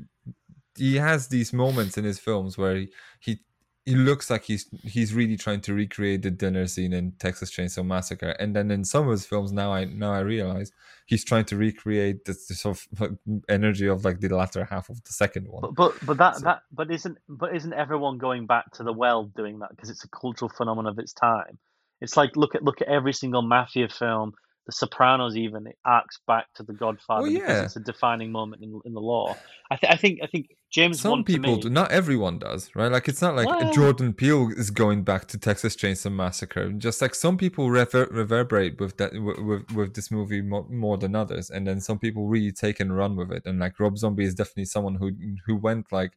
he 0.77 0.97
has 0.97 1.29
these 1.29 1.53
moments 1.53 1.97
in 1.97 2.05
his 2.05 2.19
films 2.19 2.59
where 2.59 2.77
he, 2.77 2.89
he 3.21 3.41
he 3.87 3.95
looks 3.95 4.31
like 4.31 4.45
he's 4.45 4.67
he's 4.83 5.13
really 5.15 5.37
trying 5.37 5.61
to 5.61 5.75
recreate 5.75 6.23
the 6.23 6.31
dinner 6.31 6.67
scene 6.67 6.93
in 6.95 7.13
Texas 7.19 7.51
Chainsaw 7.55 7.85
Massacre, 7.87 8.31
and 8.41 8.57
then 8.57 8.71
in 8.71 8.83
some 8.85 9.05
of 9.05 9.11
his 9.13 9.27
films 9.27 9.53
now 9.53 9.73
I 9.73 9.85
now 9.85 10.13
I 10.13 10.21
realize 10.21 10.73
he's 11.07 11.23
trying 11.25 11.45
to 11.47 11.57
recreate 11.57 12.25
the, 12.25 12.33
the 12.33 12.55
sort 12.55 12.79
of 12.79 13.01
like, 13.01 13.11
energy 13.49 13.87
of 13.87 14.05
like 14.05 14.21
the 14.21 14.35
latter 14.35 14.65
half 14.65 14.89
of 14.89 15.05
the 15.05 15.13
second 15.13 15.47
one. 15.49 15.61
But 15.61 15.75
but, 15.75 16.07
but 16.07 16.17
that 16.17 16.37
So- 16.37 16.45
that 16.47 16.63
but 16.73 16.91
isn't 16.91 17.19
but 17.29 17.55
isn't 17.55 17.75
everyone 17.75 18.17
going 18.19 18.47
back 18.47 18.73
to 18.73 18.83
the 18.83 18.93
well 18.93 19.25
doing 19.37 19.59
that 19.59 19.69
because 19.71 19.91
it's 19.91 20.03
a 20.05 20.09
cultural 20.09 20.49
phenomenon 20.49 20.91
of 20.93 20.99
its 20.99 21.13
time? 21.13 21.59
It's 22.01 22.17
like 22.17 22.37
look 22.37 22.55
at 22.55 22.63
look 22.65 22.81
at 22.81 22.89
every 22.89 23.13
single 23.13 23.43
mafia 23.43 23.89
film, 23.89 24.33
The 24.66 24.73
Sopranos 24.73 25.36
even 25.36 25.66
it 25.66 25.77
arcs 25.85 26.20
back 26.27 26.47
to 26.55 26.62
The 26.62 26.73
Godfather 26.73 27.24
Well, 27.24 27.32
because 27.32 27.65
it's 27.65 27.77
a 27.77 27.81
defining 27.81 28.32
moment 28.32 28.62
in 28.62 28.81
in 28.86 28.95
the 28.95 29.01
law. 29.01 29.36
I 29.70 29.77
th- 29.77 29.93
I 29.93 29.97
think 29.97 30.20
I 30.23 30.27
think 30.27 30.47
James 30.70 31.01
Some 31.01 31.23
people 31.23 31.57
me- 31.57 31.61
do, 31.61 31.69
not 31.70 31.93
everyone 31.93 32.39
does, 32.39 32.70
right? 32.74 32.91
Like 32.91 33.07
it's 33.07 33.20
not 33.20 33.36
like 33.36 33.47
Well- 33.47 33.73
Jordan 33.74 34.15
Peele 34.15 34.51
is 34.57 34.70
going 34.70 35.05
back 35.05 35.27
to 35.28 35.39
Texas 35.39 35.77
Chainsaw 35.77 36.11
Massacre. 36.12 36.73
Just 36.73 37.03
like 37.03 37.15
some 37.15 37.36
people 37.36 37.70
rever- 37.70 38.09
reverberate 38.11 38.81
with 38.81 38.97
that 38.97 39.12
with, 39.12 39.39
with 39.39 39.73
with 39.73 39.95
this 39.95 40.11
movie 40.11 40.41
more, 40.41 40.66
more 40.70 40.97
than 40.97 41.15
others, 41.15 41.51
and 41.51 41.66
then 41.66 41.81
some 41.81 41.99
people 41.99 42.27
really 42.27 42.51
take 42.53 42.81
and 42.81 42.97
run 42.97 43.16
with 43.16 43.31
it. 43.32 43.43
And 43.45 43.59
like 43.61 43.78
Rob 43.78 43.99
Zombie 43.99 44.24
is 44.24 44.35
definitely 44.35 44.65
someone 44.65 44.95
who 44.95 45.11
who 45.47 45.57
went 45.57 45.93
like, 45.93 46.12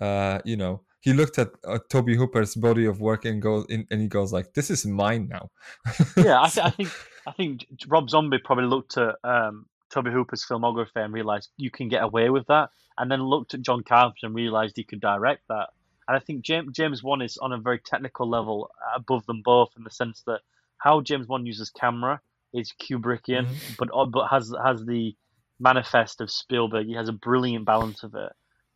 uh, 0.00 0.38
you 0.44 0.56
know, 0.56 0.80
he 1.00 1.12
looked 1.12 1.38
at 1.38 1.50
uh, 1.66 1.78
Tobe 1.88 2.10
Hooper's 2.10 2.54
body 2.54 2.86
of 2.86 3.00
work 3.00 3.24
and 3.24 3.40
goes 3.40 3.66
in, 3.68 3.86
and 3.90 4.00
he 4.00 4.08
goes 4.08 4.32
like, 4.32 4.54
"This 4.54 4.70
is 4.70 4.84
mine 4.86 5.28
now." 5.28 5.50
yeah, 6.16 6.42
I, 6.42 6.48
th- 6.48 6.66
I 6.66 6.70
think 6.70 6.90
I 7.26 7.32
think 7.32 7.66
Rob 7.86 8.10
Zombie 8.10 8.38
probably 8.38 8.64
looked 8.64 8.96
at 8.96 9.16
um, 9.24 9.66
Tobe 9.90 10.08
Hooper's 10.08 10.44
filmography 10.44 10.96
and 10.96 11.12
realized 11.12 11.50
you 11.56 11.70
can 11.70 11.88
get 11.88 12.02
away 12.02 12.30
with 12.30 12.46
that, 12.48 12.70
and 12.96 13.10
then 13.10 13.22
looked 13.22 13.54
at 13.54 13.62
John 13.62 13.82
Carpenter 13.82 14.26
and 14.26 14.34
realized 14.34 14.76
he 14.76 14.84
could 14.84 15.00
direct 15.00 15.42
that. 15.48 15.68
And 16.08 16.16
I 16.16 16.20
think 16.20 16.42
James 16.42 16.72
James 16.72 17.02
Wan 17.02 17.22
is 17.22 17.38
on 17.38 17.52
a 17.52 17.58
very 17.58 17.78
technical 17.78 18.28
level 18.28 18.70
above 18.94 19.24
them 19.26 19.42
both 19.44 19.70
in 19.76 19.84
the 19.84 19.90
sense 19.90 20.22
that 20.26 20.40
how 20.78 21.00
James 21.00 21.28
Wan 21.28 21.46
uses 21.46 21.70
camera 21.70 22.20
is 22.52 22.72
Kubrickian, 22.72 23.46
but 23.78 23.88
uh, 23.92 24.06
but 24.06 24.28
has 24.28 24.52
has 24.64 24.84
the 24.84 25.14
manifest 25.60 26.20
of 26.20 26.30
Spielberg. 26.30 26.86
He 26.86 26.94
has 26.94 27.08
a 27.08 27.12
brilliant 27.12 27.66
balance 27.66 28.02
of 28.02 28.14
it. 28.14 28.32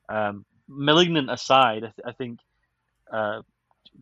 Um, 0.09 0.44
Malignant 0.74 1.31
aside, 1.31 1.78
I, 1.85 1.93
th- 1.94 2.07
I 2.07 2.12
think 2.12 2.40
uh, 3.12 3.43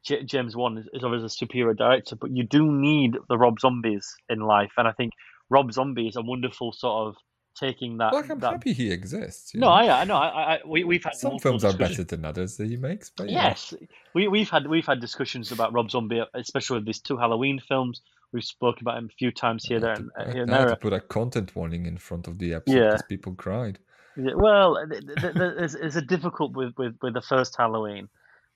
J- 0.04 0.22
James 0.24 0.54
Wan 0.56 0.78
is, 0.78 0.86
is 0.92 1.02
obviously 1.04 1.26
a 1.26 1.30
superior 1.30 1.74
director, 1.74 2.16
but 2.16 2.30
you 2.30 2.44
do 2.44 2.70
need 2.70 3.16
the 3.28 3.36
Rob 3.36 3.58
Zombies 3.60 4.14
in 4.28 4.40
life, 4.40 4.72
and 4.76 4.86
I 4.88 4.92
think 4.92 5.12
Rob 5.48 5.72
Zombie 5.72 6.08
is 6.08 6.16
a 6.16 6.22
wonderful 6.22 6.72
sort 6.72 7.08
of 7.08 7.16
taking 7.58 7.98
that. 7.98 8.12
Like 8.14 8.30
I'm 8.30 8.38
that- 8.40 8.52
happy 8.52 8.72
he 8.72 8.90
exists. 8.92 9.54
No, 9.54 9.66
know? 9.66 9.72
I, 9.72 10.00
I 10.00 10.04
know. 10.04 10.14
I, 10.16 10.54
I, 10.54 10.58
we, 10.64 10.84
we've 10.84 11.02
had 11.02 11.14
some 11.16 11.38
films 11.40 11.64
are 11.64 11.72
better 11.76 12.04
than 12.04 12.24
others 12.24 12.56
that 12.58 12.68
he 12.68 12.76
makes, 12.76 13.10
but 13.10 13.28
yeah. 13.28 13.48
Yes, 13.48 13.74
we 14.14 14.28
we've 14.28 14.48
had 14.48 14.66
we've 14.68 14.86
had 14.86 15.00
discussions 15.00 15.50
about 15.52 15.72
Rob 15.72 15.90
Zombie, 15.90 16.22
especially 16.34 16.76
with 16.78 16.86
these 16.86 17.00
two 17.00 17.16
Halloween 17.16 17.60
films. 17.66 18.00
We've 18.32 18.44
spoken 18.44 18.84
about 18.84 18.96
him 18.98 19.06
a 19.12 19.16
few 19.16 19.32
times 19.32 19.64
here, 19.64 19.80
there, 19.80 19.94
and 19.94 20.10
to- 20.14 20.20
uh, 20.28 20.32
here 20.32 20.42
and 20.44 20.52
there. 20.52 20.68
to 20.68 20.76
put 20.76 20.92
a 20.92 21.00
content 21.00 21.56
warning 21.56 21.86
in 21.86 21.98
front 21.98 22.28
of 22.28 22.38
the 22.38 22.54
episode 22.54 22.76
Yeah. 22.78 22.86
because 22.90 23.02
people 23.08 23.34
cried. 23.34 23.80
Yeah, 24.16 24.34
Well, 24.34 24.84
there's, 24.88 25.72
there's 25.72 25.96
a 25.96 26.02
difficult 26.02 26.52
with, 26.52 26.74
with, 26.76 26.96
with 27.00 27.14
the 27.14 27.22
first 27.22 27.56
Halloween, 27.56 28.08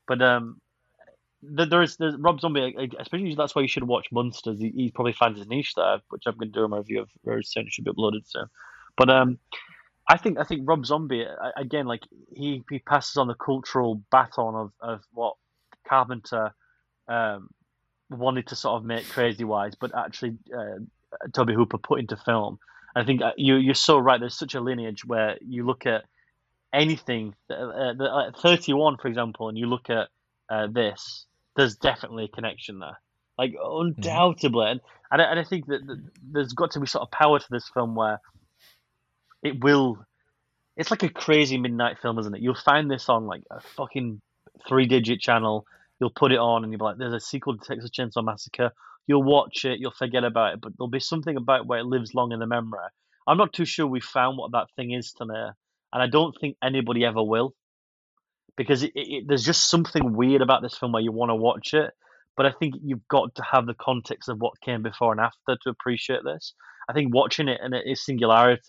but 0.07 0.21
um, 0.21 0.61
th- 1.57 1.69
there 1.69 1.83
is 1.83 1.97
there's 1.97 2.17
Rob 2.17 2.41
Zombie. 2.41 2.75
Especially 2.99 3.35
that's 3.35 3.55
why 3.55 3.63
you 3.63 3.69
should 3.69 3.85
watch 3.85 4.09
Munsters. 4.13 4.59
He, 4.59 4.71
he 4.71 4.91
probably 4.91 5.13
finds 5.13 5.39
his 5.39 5.49
niche 5.49 5.75
there, 5.77 5.99
which 6.11 6.25
I'm 6.27 6.37
going 6.37 6.53
to 6.53 6.59
do 6.59 6.65
a 6.65 6.79
review 6.79 7.03
of 7.03 7.11
very 7.25 7.45
soon. 7.45 7.67
It 7.67 7.73
should 7.73 7.85
be 7.85 7.93
uploaded 7.93 8.27
soon. 8.27 8.47
But 8.97 9.11
um, 9.11 9.39
I 10.09 10.19
think 10.19 10.39
I 10.39 10.45
think 10.45 10.69
Rob 10.69 10.85
Zombie 10.87 11.27
again, 11.57 11.87
like 11.87 12.03
he, 12.35 12.63
he 12.71 12.79
passes 12.81 13.17
on 13.17 13.29
the 13.29 13.35
cultural 13.35 14.03
baton 14.11 14.55
of, 14.55 14.73
of 14.81 15.01
what 15.13 15.35
Carpenter 15.89 16.53
um, 17.09 17.49
wanted 18.11 18.49
to 18.49 18.57
sort 18.57 18.77
of 18.77 18.85
make 18.85 19.09
crazy 19.09 19.45
wise, 19.45 19.75
but 19.75 19.93
actually 19.97 20.37
uh, 20.57 20.79
Tobe 21.33 21.51
Hooper 21.51 21.79
put 21.79 22.01
into 22.01 22.17
film. 22.17 22.59
I 22.95 23.05
think 23.05 23.23
uh, 23.23 23.33
you 23.37 23.57
you're 23.57 23.75
so 23.75 23.99
right. 23.99 24.21
There's 24.21 24.39
such 24.39 24.55
a 24.55 24.61
lineage 24.61 25.05
where 25.05 25.37
you 25.41 25.67
look 25.67 25.87
at 25.87 26.05
anything, 26.73 27.35
uh, 27.51 27.95
the, 27.97 28.05
uh, 28.05 28.41
31 28.41 28.99
for 28.99 29.09
example, 29.09 29.49
and 29.49 29.59
you 29.59 29.67
look 29.67 29.91
at 29.91 30.09
uh, 30.51 30.67
this. 30.71 31.27
There's 31.57 31.77
definitely 31.77 32.25
a 32.25 32.29
connection 32.29 32.81
there, 32.81 33.01
like 33.39 33.55
undoubtedly. 33.63 34.71
And 34.71 34.81
and 35.11 35.23
I, 35.23 35.25
and 35.27 35.41
I 35.41 35.45
think 35.45 35.67
that, 35.67 35.87
that 35.87 36.03
there's 36.33 36.53
got 36.53 36.73
to 36.73 36.81
be 36.81 36.87
sort 36.87 37.03
of 37.03 37.11
power 37.11 37.39
to 37.39 37.47
this 37.51 37.69
film 37.73 37.95
where 37.95 38.21
it 39.43 39.63
will. 39.63 40.05
It's 40.77 40.91
like 40.91 41.05
a 41.05 41.09
crazy 41.09 41.57
midnight 41.57 41.99
film, 42.03 42.19
isn't 42.19 42.35
it? 42.35 42.43
You'll 42.43 42.57
find 42.57 42.91
this 42.91 43.09
on 43.09 43.27
like 43.27 43.43
a 43.51 43.61
fucking 43.61 44.21
three-digit 44.69 45.21
channel. 45.21 45.67
You'll 46.01 46.11
put 46.11 46.33
it 46.33 46.39
on, 46.39 46.65
and 46.65 46.73
you'll 46.73 46.81
be 46.81 46.85
like, 46.85 46.99
"There's 46.99 47.15
a 47.15 47.21
sequel 47.21 47.57
to 47.57 47.65
Texas 47.65 47.91
Chainsaw 47.91 48.25
Massacre." 48.25 48.73
You'll 49.07 49.23
watch 49.23 49.65
it, 49.65 49.81
you'll 49.81 49.93
forget 49.93 50.25
about 50.25 50.55
it, 50.55 50.61
but 50.61 50.73
there'll 50.77 50.91
be 50.91 51.01
something 51.01 51.37
about 51.37 51.67
where 51.67 51.81
it 51.81 51.87
lives 51.87 52.15
long 52.15 52.33
in 52.33 52.41
the 52.41 52.47
memory. 52.47 52.81
I'm 53.27 53.39
not 53.39 53.53
too 53.53 53.65
sure 53.65 53.87
we 53.87 54.01
found 54.01 54.39
what 54.39 54.53
that 54.53 54.69
thing 54.77 54.93
is 54.93 55.13
today, 55.13 55.49
and 55.93 56.03
I 56.03 56.07
don't 56.07 56.35
think 56.41 56.57
anybody 56.63 57.05
ever 57.05 57.23
will, 57.23 57.55
because 58.57 58.83
it, 58.83 58.93
it, 58.95 59.25
there's 59.27 59.45
just 59.45 59.69
something 59.69 60.15
weird 60.15 60.43
about 60.43 60.63
this 60.63 60.77
film 60.77 60.93
where 60.93 61.03
you 61.03 61.13
want 61.13 61.31
to 61.31 61.35
watch 61.35 61.75
it. 61.75 61.93
But 62.37 62.47
I 62.47 62.53
think 62.59 62.75
you've 62.83 63.07
got 63.09 63.35
to 63.37 63.45
have 63.49 63.67
the 63.67 63.75
context 63.75 64.29
of 64.29 64.39
what 64.39 64.61
came 64.61 64.83
before 64.83 65.13
and 65.13 65.21
after 65.21 65.57
to 65.63 65.71
appreciate 65.71 66.25
this. 66.25 66.53
I 66.89 66.93
think 66.93 67.15
watching 67.15 67.49
it 67.49 67.61
in 67.65 67.73
its 67.73 68.05
singularity 68.05 68.63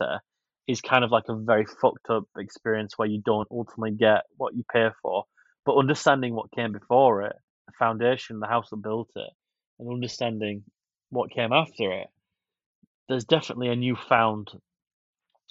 is 0.67 0.81
kind 0.81 1.03
of 1.03 1.11
like 1.11 1.25
a 1.29 1.35
very 1.35 1.65
fucked 1.81 2.09
up 2.09 2.25
experience 2.37 2.93
where 2.95 3.07
you 3.07 3.21
don't 3.25 3.47
ultimately 3.51 3.97
get 3.97 4.21
what 4.37 4.55
you 4.55 4.63
pay 4.71 4.89
for. 5.01 5.23
But 5.65 5.77
understanding 5.77 6.35
what 6.35 6.51
came 6.51 6.73
before 6.73 7.23
it, 7.23 7.35
the 7.65 7.73
foundation, 7.79 8.39
the 8.39 8.47
house 8.47 8.69
that 8.69 8.77
built 8.77 9.09
it, 9.15 9.31
and 9.79 9.89
understanding 9.89 10.63
what 11.09 11.31
came 11.31 11.53
after 11.53 11.91
it, 11.91 12.07
there's 13.09 13.25
definitely 13.25 13.69
a 13.69 13.75
newfound 13.75 14.49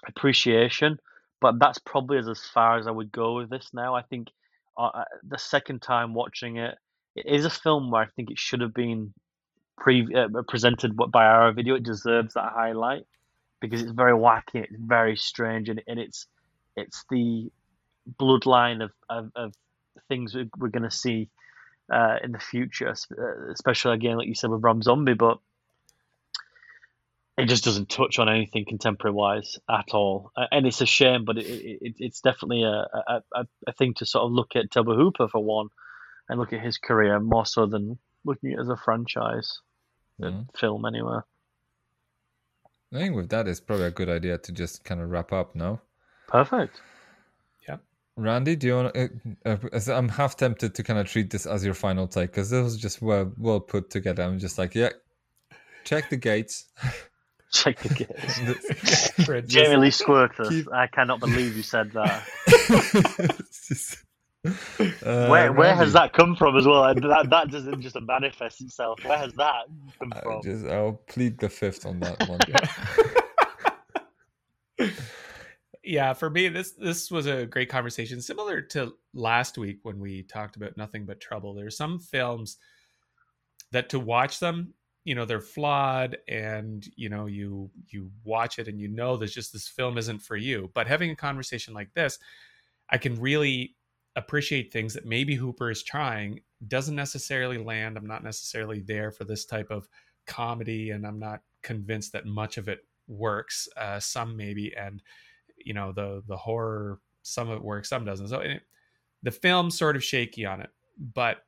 appreciation. 0.07 0.99
But 1.41 1.59
that's 1.59 1.79
probably 1.79 2.19
as, 2.19 2.29
as 2.29 2.41
far 2.55 2.79
as 2.79 2.87
I 2.87 2.91
would 2.91 3.13
go 3.13 3.37
with 3.37 3.51
this 3.51 3.71
now. 3.75 3.95
I 3.95 4.03
think 4.03 4.29
uh, 4.79 4.87
uh, 4.87 5.05
the 5.29 5.39
second 5.39 5.83
time 5.83 6.15
watching 6.15 6.57
it, 6.57 6.75
it 7.17 7.27
is 7.27 7.45
a 7.45 7.51
film 7.51 7.91
where 7.91 8.03
I 8.03 8.07
think 8.17 8.31
it 8.31 8.39
should 8.39 8.61
have 8.61 8.75
been 8.75 9.13
pre 9.79 10.07
uh, 10.15 10.29
presented 10.49 10.97
by 10.97 11.25
Arrow 11.25 11.53
Video. 11.53 11.75
It 11.77 11.85
deserves 11.85 12.35
that 12.35 12.53
highlight 12.55 13.05
because 13.61 13.83
it's 13.83 13.93
very 13.93 14.13
wacky, 14.13 14.57
it's 14.65 14.75
very 14.79 15.17
strange, 15.17 15.69
and, 15.69 15.83
and 15.87 16.01
it's 16.01 16.27
it's 16.77 17.05
the 17.11 17.51
bloodline 18.21 18.83
of, 18.83 18.91
of, 19.09 19.31
of 19.37 19.55
things 20.09 20.35
we- 20.35 20.51
we're 20.59 20.69
going 20.69 20.83
to 20.83 20.91
see 20.91 21.31
uh, 21.93 22.16
in 22.23 22.32
the 22.32 22.39
future, 22.39 22.89
uh, 22.89 23.52
especially 23.52 23.94
again, 23.94 24.16
like 24.16 24.28
you 24.28 24.35
said 24.35 24.51
with 24.51 24.62
Rob 24.62 24.82
Zombie, 24.82 25.15
but 25.15 25.39
it 27.36 27.47
just 27.47 27.65
doesn't 27.65 27.89
touch 27.89 28.19
on 28.19 28.28
anything 28.28 28.65
contemporary 28.65 29.15
wise 29.15 29.59
at 29.69 29.93
all, 29.93 30.31
and 30.36 30.66
it's 30.66 30.81
a 30.81 30.86
shame. 30.86 31.24
But 31.24 31.39
it, 31.39 31.47
it, 31.81 31.94
it's 31.98 32.20
definitely 32.20 32.62
a, 32.62 32.86
a, 33.35 33.47
a, 33.66 33.73
thing 33.73 33.94
to 33.94 34.06
sort 34.06 34.24
of 34.24 34.32
look 34.32 34.55
at 34.55 34.70
Tobe 34.70 34.86
Hooper 34.86 35.28
for 35.28 35.43
one, 35.43 35.69
and 36.28 36.39
look 36.39 36.52
at 36.52 36.61
his 36.61 36.78
career 36.78 37.19
more 37.19 37.44
so 37.47 37.66
than 37.66 37.98
looking 38.24 38.52
at 38.52 38.59
it 38.59 38.62
as 38.62 38.69
a 38.69 38.77
franchise 38.77 39.61
a 40.23 40.27
Mhm. 40.27 40.56
film 40.56 40.85
anywhere. 40.85 41.24
I 42.93 42.98
think 42.98 43.16
with 43.16 43.31
that, 43.31 43.48
it's 43.48 43.61
probably 43.61 43.86
a 43.86 43.90
good 43.90 44.09
idea 44.09 44.39
to 44.39 44.52
just 44.52 44.85
kind 44.85 45.01
of 45.01 45.11
wrap 45.11 45.32
up 45.32 45.56
now. 45.56 45.81
Perfect. 46.28 46.81
Randy, 48.16 48.55
do 48.57 48.66
you 48.69 48.74
want? 48.77 48.95
to... 48.95 49.11
Uh, 49.45 49.57
I'm 49.93 50.09
half 50.09 50.36
tempted 50.36 50.74
to 50.77 50.82
kind 50.82 50.99
of 50.99 51.09
treat 51.09 51.31
this 51.31 51.47
as 51.47 51.65
your 51.65 51.74
final 51.74 52.07
take 52.07 52.31
because 52.31 52.51
this 52.51 52.62
was 52.62 52.77
just 52.77 53.03
well 53.03 53.32
well 53.36 53.61
put 53.61 53.91
together. 53.91 54.23
I'm 54.23 54.39
just 54.39 54.57
like, 54.59 54.74
yeah, 54.74 54.91
check 55.85 56.11
the 56.11 56.16
gates. 56.16 56.66
Check 57.53 57.78
the 57.78 57.89
gates. 57.95 59.11
Fred, 59.24 59.49
Jamie 59.49 59.77
Lee 59.77 59.91
Squirtus. 59.91 60.49
keep- 60.49 60.73
I 60.73 60.89
cannot 60.89 61.20
believe 61.20 61.57
you 61.57 61.62
said 61.62 61.93
that. 61.93 62.27
Just- 63.69 63.99
Uh, 64.45 65.28
where 65.28 65.53
where 65.53 65.69
Randy, 65.69 65.77
has 65.85 65.93
that 65.93 66.12
come 66.12 66.35
from 66.36 66.57
as 66.57 66.66
well? 66.66 66.82
That 66.95 67.28
that 67.31 67.51
doesn't 67.53 67.81
just 67.81 67.97
manifest 68.01 68.61
itself. 68.61 69.03
Where 69.05 69.16
has 69.16 69.32
that 69.35 69.66
come 70.01 70.12
I 70.15 70.20
from? 70.20 70.43
just 70.43 70.66
I'll 70.66 71.01
plead 71.07 71.39
the 71.39 71.49
fifth 71.49 71.86
on 71.86 72.01
that 72.01 72.28
one. 72.28 72.41
Yeah 75.85 76.12
for 76.12 76.31
me 76.31 76.48
this 76.48 76.73
this 76.73 77.11
was 77.11 77.27
a 77.27 77.47
great 77.47 77.69
conversation 77.69 78.20
similar 78.20 78.61
to 78.61 78.94
last 79.12 79.59
week 79.59 79.78
when 79.82 79.98
we 79.98 80.23
talked 80.23 80.56
about 80.56 80.77
nothing 80.77 81.05
but 81.05 81.20
trouble. 81.20 81.55
There's 81.55 81.77
some 81.77 81.98
films 81.98 82.59
that 83.73 83.89
to 83.90 84.01
watch 84.01 84.40
them 84.40 84.74
you 85.05 85.15
know 85.15 85.24
they're 85.24 85.40
flawed 85.40 86.16
and 86.28 86.86
you 86.97 87.09
know 87.09 87.27
you 87.27 87.70
you 87.89 88.11
watch 88.24 88.59
it 88.59 88.69
and 88.69 88.81
you 88.81 88.89
know 88.89 89.16
there's 89.16 89.35
just 89.35 89.52
this 89.52 89.69
film 89.69 89.98
isn't 89.98 90.20
for 90.20 90.36
you. 90.36 90.70
But 90.74 90.86
having 90.86 91.11
a 91.11 91.16
conversation 91.16 91.74
like 91.74 91.93
this 91.94 92.19
i 92.90 92.98
can 92.98 93.20
really 93.20 93.74
appreciate 94.16 94.73
things 94.73 94.94
that 94.94 95.06
maybe 95.06 95.35
hooper 95.35 95.70
is 95.70 95.82
trying 95.82 96.40
doesn't 96.69 96.94
necessarily 96.94 97.59
land 97.59 97.97
i'm 97.97 98.06
not 98.06 98.23
necessarily 98.23 98.81
there 98.81 99.11
for 99.11 99.24
this 99.24 99.44
type 99.44 99.70
of 99.70 99.89
comedy 100.27 100.90
and 100.90 101.06
i'm 101.06 101.19
not 101.19 101.40
convinced 101.62 102.12
that 102.12 102.27
much 102.27 102.56
of 102.56 102.69
it 102.69 102.81
works 103.09 103.69
uh, 103.77 103.98
some 104.01 104.36
maybe 104.36 104.74
and 104.77 105.02
you 105.65 105.74
know 105.74 105.93
the 105.93 106.23
the 106.28 106.36
horror 106.36 107.01
some 107.23 107.49
of 107.49 107.57
it 107.57 107.65
works 107.65 107.89
some 107.89 108.05
doesn't 108.05 108.28
so 108.28 108.39
it, 108.41 108.62
the 109.23 109.31
film's 109.31 109.77
sort 109.77 109.97
of 109.97 110.05
shaky 110.05 110.45
on 110.45 110.61
it 110.61 110.70
but 110.99 111.45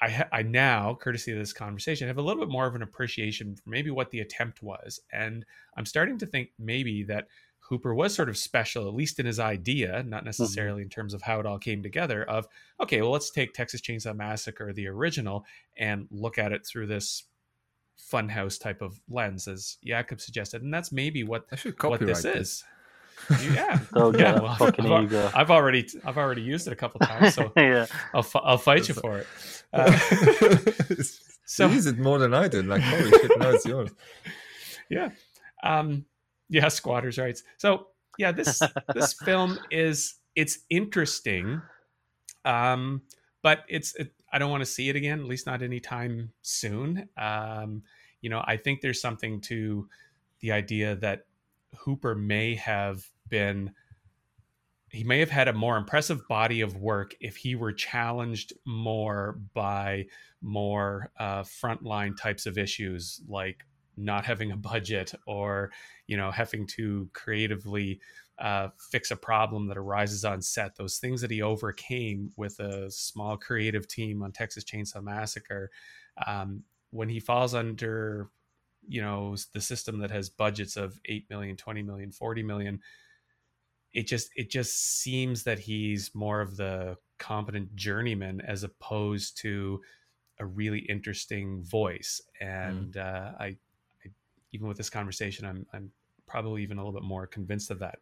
I, 0.00 0.10
ha- 0.10 0.28
I 0.32 0.42
now, 0.42 0.94
courtesy 0.94 1.32
of 1.32 1.38
this 1.38 1.52
conversation, 1.52 2.06
have 2.06 2.18
a 2.18 2.22
little 2.22 2.40
bit 2.40 2.52
more 2.52 2.66
of 2.66 2.74
an 2.76 2.82
appreciation 2.82 3.56
for 3.56 3.68
maybe 3.68 3.90
what 3.90 4.10
the 4.10 4.20
attempt 4.20 4.62
was, 4.62 5.00
and 5.12 5.44
I'm 5.76 5.86
starting 5.86 6.18
to 6.18 6.26
think 6.26 6.50
maybe 6.58 7.02
that 7.04 7.26
Hooper 7.68 7.94
was 7.94 8.14
sort 8.14 8.28
of 8.28 8.38
special, 8.38 8.88
at 8.88 8.94
least 8.94 9.18
in 9.18 9.26
his 9.26 9.38
idea, 9.38 10.02
not 10.04 10.24
necessarily 10.24 10.80
mm-hmm. 10.80 10.86
in 10.86 10.90
terms 10.90 11.14
of 11.14 11.22
how 11.22 11.40
it 11.40 11.46
all 11.46 11.58
came 11.58 11.82
together. 11.82 12.22
Of 12.24 12.48
okay, 12.80 13.02
well, 13.02 13.10
let's 13.10 13.30
take 13.30 13.52
Texas 13.52 13.80
Chainsaw 13.80 14.16
Massacre, 14.16 14.72
the 14.72 14.86
original, 14.86 15.44
and 15.76 16.06
look 16.10 16.38
at 16.38 16.52
it 16.52 16.66
through 16.66 16.86
this 16.86 17.24
funhouse 18.10 18.58
type 18.58 18.80
of 18.80 19.00
lens, 19.10 19.48
as 19.48 19.76
Jakub 19.84 20.20
suggested, 20.20 20.62
and 20.62 20.72
that's 20.72 20.92
maybe 20.92 21.24
what 21.24 21.46
what 21.82 22.00
this, 22.00 22.22
this. 22.22 22.36
is. 22.36 22.64
Yeah, 23.42 23.80
oh, 23.94 24.14
yeah. 24.16 24.40
Well, 24.40 24.56
I've, 24.60 25.36
I've, 25.36 25.50
already 25.50 25.88
I've 26.04 26.18
already 26.18 26.42
used 26.42 26.66
it 26.66 26.72
a 26.72 26.76
couple 26.76 27.00
times, 27.00 27.34
so 27.34 27.52
yeah. 27.56 27.86
I'll 28.14 28.26
I'll 28.36 28.58
fight 28.58 28.88
you 28.88 28.94
for 28.94 29.18
it. 29.18 29.26
Uh, 29.70 29.92
so 31.44 31.66
you 31.66 31.74
use 31.74 31.84
it 31.84 31.98
more 31.98 32.18
than 32.18 32.32
I 32.32 32.48
did. 32.48 32.66
Like 32.66 32.80
holy 32.80 33.10
shit, 33.10 33.38
now 33.38 33.50
it's 33.50 33.66
yours. 33.66 33.90
Yeah, 34.88 35.10
um, 35.62 36.06
yeah, 36.48 36.68
squatters' 36.68 37.18
rights. 37.18 37.42
So 37.58 37.88
yeah, 38.16 38.32
this 38.32 38.62
this 38.94 39.12
film 39.12 39.58
is 39.70 40.14
it's 40.34 40.60
interesting, 40.70 41.60
um, 42.46 43.02
but 43.42 43.64
it's 43.68 43.94
it, 43.96 44.14
I 44.32 44.38
don't 44.38 44.50
want 44.50 44.62
to 44.62 44.66
see 44.66 44.88
it 44.88 44.96
again, 44.96 45.20
at 45.20 45.26
least 45.26 45.46
not 45.46 45.62
anytime 45.62 46.32
soon. 46.40 47.10
Um, 47.18 47.82
you 48.22 48.30
know, 48.30 48.42
I 48.46 48.56
think 48.56 48.80
there's 48.80 49.02
something 49.02 49.42
to 49.42 49.86
the 50.40 50.52
idea 50.52 50.96
that 50.96 51.26
Hooper 51.78 52.14
may 52.14 52.54
have 52.54 53.06
been 53.28 53.72
he 54.90 55.04
may 55.04 55.18
have 55.20 55.30
had 55.30 55.48
a 55.48 55.52
more 55.52 55.76
impressive 55.76 56.26
body 56.28 56.62
of 56.62 56.76
work 56.76 57.14
if 57.20 57.36
he 57.36 57.54
were 57.54 57.72
challenged 57.72 58.54
more 58.66 59.38
by 59.52 60.06
more 60.40 61.10
uh, 61.18 61.42
frontline 61.42 62.16
types 62.16 62.46
of 62.46 62.56
issues 62.56 63.20
like 63.28 63.66
not 63.98 64.24
having 64.24 64.52
a 64.52 64.56
budget 64.56 65.12
or 65.26 65.70
you 66.06 66.16
know 66.16 66.30
having 66.30 66.66
to 66.66 67.08
creatively 67.12 68.00
uh, 68.38 68.68
fix 68.90 69.10
a 69.10 69.16
problem 69.16 69.66
that 69.66 69.76
arises 69.76 70.24
on 70.24 70.40
set. 70.40 70.76
Those 70.76 70.98
things 70.98 71.20
that 71.22 71.30
he 71.30 71.42
overcame 71.42 72.30
with 72.36 72.60
a 72.60 72.88
small 72.90 73.36
creative 73.36 73.88
team 73.88 74.22
on 74.22 74.32
texas 74.32 74.64
chainsaw 74.64 75.02
massacre 75.02 75.70
um, 76.26 76.62
when 76.90 77.08
he 77.08 77.20
falls 77.20 77.54
under 77.54 78.30
you 78.88 79.00
know 79.00 79.36
the 79.52 79.60
system 79.60 79.98
that 79.98 80.10
has 80.10 80.28
budgets 80.28 80.76
of 80.76 80.98
8 81.04 81.28
million 81.30 81.56
20 81.56 81.82
million 81.82 82.10
40 82.10 82.42
million 82.42 82.80
it 83.92 84.06
just 84.06 84.30
it 84.36 84.50
just 84.50 85.00
seems 85.00 85.44
that 85.44 85.58
he's 85.58 86.14
more 86.14 86.40
of 86.40 86.56
the 86.56 86.96
competent 87.18 87.74
journeyman 87.74 88.40
as 88.40 88.62
opposed 88.62 89.38
to 89.38 89.80
a 90.38 90.46
really 90.46 90.78
interesting 90.78 91.62
voice. 91.64 92.20
And 92.40 92.92
mm. 92.92 92.96
uh, 92.96 93.32
I, 93.38 93.44
I, 93.46 93.56
even 94.52 94.68
with 94.68 94.76
this 94.76 94.88
conversation 94.88 95.44
i'm 95.44 95.66
i'm 95.74 95.90
probably 96.26 96.62
even 96.62 96.78
a 96.78 96.80
little 96.80 96.92
bit 96.92 97.06
more 97.06 97.26
convinced 97.26 97.70
of 97.70 97.78
that. 97.80 97.98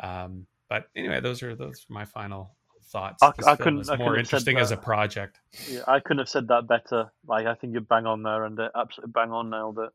Um, 0.00 0.46
but 0.68 0.88
anyway 0.96 1.20
those 1.20 1.42
are 1.42 1.54
those 1.54 1.86
are 1.88 1.92
my 1.92 2.04
final 2.04 2.56
thoughts. 2.84 3.22
I, 3.22 3.32
I 3.46 3.56
couldn't 3.56 3.88
I 3.88 3.96
more 3.96 4.16
interesting 4.16 4.58
as 4.58 4.70
a 4.70 4.76
project. 4.76 5.40
Yeah 5.68 5.82
i 5.86 6.00
couldn't 6.00 6.18
have 6.18 6.28
said 6.28 6.48
that 6.48 6.66
better. 6.66 7.10
Like 7.26 7.46
i 7.46 7.54
think 7.54 7.72
you're 7.72 7.82
bang 7.82 8.06
on 8.06 8.22
there 8.22 8.44
and 8.44 8.58
absolutely 8.74 9.12
bang 9.12 9.30
on 9.30 9.50
nailed 9.50 9.78
it 9.78 9.90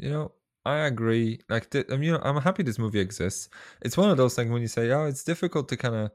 you 0.00 0.10
know 0.10 0.32
I 0.64 0.80
agree. 0.86 1.40
Like, 1.48 1.74
I 1.74 1.78
mean, 1.78 1.92
um, 1.92 2.02
you 2.02 2.12
know, 2.12 2.20
I'm 2.22 2.36
happy 2.36 2.62
this 2.62 2.78
movie 2.78 3.00
exists. 3.00 3.48
It's 3.82 3.96
one 3.96 4.10
of 4.10 4.16
those 4.18 4.34
things 4.34 4.50
when 4.50 4.60
you 4.62 4.68
say, 4.68 4.90
"Oh, 4.90 5.06
it's 5.06 5.24
difficult 5.24 5.68
to 5.70 5.76
kind 5.76 5.94
of 5.94 6.10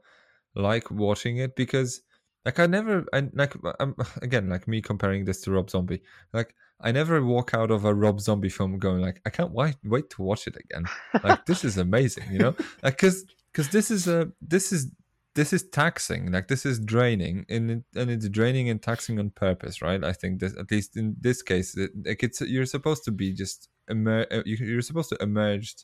like 0.54 0.90
watching 0.90 1.38
it," 1.38 1.56
because, 1.56 2.02
like, 2.44 2.60
I 2.60 2.66
never, 2.66 3.04
I 3.12 3.28
like, 3.34 3.54
I'm 3.80 3.94
um, 3.98 4.06
again 4.22 4.48
like 4.48 4.68
me 4.68 4.80
comparing 4.80 5.24
this 5.24 5.40
to 5.42 5.50
Rob 5.50 5.68
Zombie. 5.70 6.02
Like, 6.32 6.54
I 6.80 6.92
never 6.92 7.24
walk 7.24 7.54
out 7.54 7.70
of 7.70 7.84
a 7.84 7.94
Rob 7.94 8.20
Zombie 8.20 8.48
film 8.48 8.78
going 8.78 9.00
like, 9.00 9.20
"I 9.26 9.30
can't 9.30 9.52
wait 9.52 9.76
wait 9.84 10.10
to 10.10 10.22
watch 10.22 10.46
it 10.46 10.56
again." 10.56 10.84
like, 11.24 11.44
this 11.46 11.64
is 11.64 11.78
amazing, 11.78 12.30
you 12.30 12.38
know? 12.38 12.54
Like, 12.82 12.96
because 12.98 13.24
because 13.52 13.70
this 13.70 13.90
is 13.90 14.06
a 14.06 14.30
this 14.40 14.72
is 14.72 14.92
this 15.34 15.52
is 15.52 15.68
taxing 15.68 16.32
like 16.32 16.48
this 16.48 16.64
is 16.64 16.78
draining 16.78 17.44
and 17.50 17.84
and 17.94 18.10
it's 18.10 18.26
draining 18.30 18.70
and 18.70 18.82
taxing 18.82 19.18
on 19.18 19.28
purpose 19.28 19.82
right 19.82 20.02
i 20.02 20.12
think 20.12 20.40
that 20.40 20.56
at 20.56 20.70
least 20.70 20.96
in 20.96 21.14
this 21.20 21.42
case 21.42 21.76
it, 21.76 21.90
like 22.06 22.22
it's 22.22 22.40
you're 22.40 22.64
supposed 22.64 23.04
to 23.04 23.10
be 23.10 23.34
just 23.34 23.68
emer- 23.90 24.26
uh, 24.30 24.42
you're 24.44 24.82
supposed 24.82 25.10
to 25.10 25.22
emerge 25.22 25.74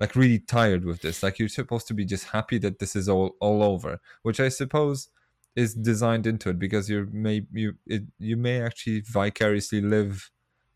like 0.00 0.14
really 0.14 0.38
tired 0.38 0.84
with 0.84 1.00
this. 1.00 1.22
Like 1.22 1.38
you're 1.38 1.48
supposed 1.48 1.86
to 1.88 1.94
be 1.94 2.04
just 2.04 2.26
happy 2.26 2.58
that 2.58 2.78
this 2.78 2.96
is 2.96 3.08
all 3.08 3.36
all 3.40 3.62
over 3.62 4.00
which 4.22 4.40
i 4.40 4.48
suppose 4.48 5.08
is 5.56 5.74
designed 5.74 6.26
into 6.26 6.50
it 6.50 6.58
because 6.58 6.88
you 6.90 7.08
may 7.12 7.42
you 7.52 7.74
it, 7.86 8.02
you 8.18 8.36
may 8.36 8.60
actually 8.60 9.00
vicariously 9.00 9.80
live 9.80 10.30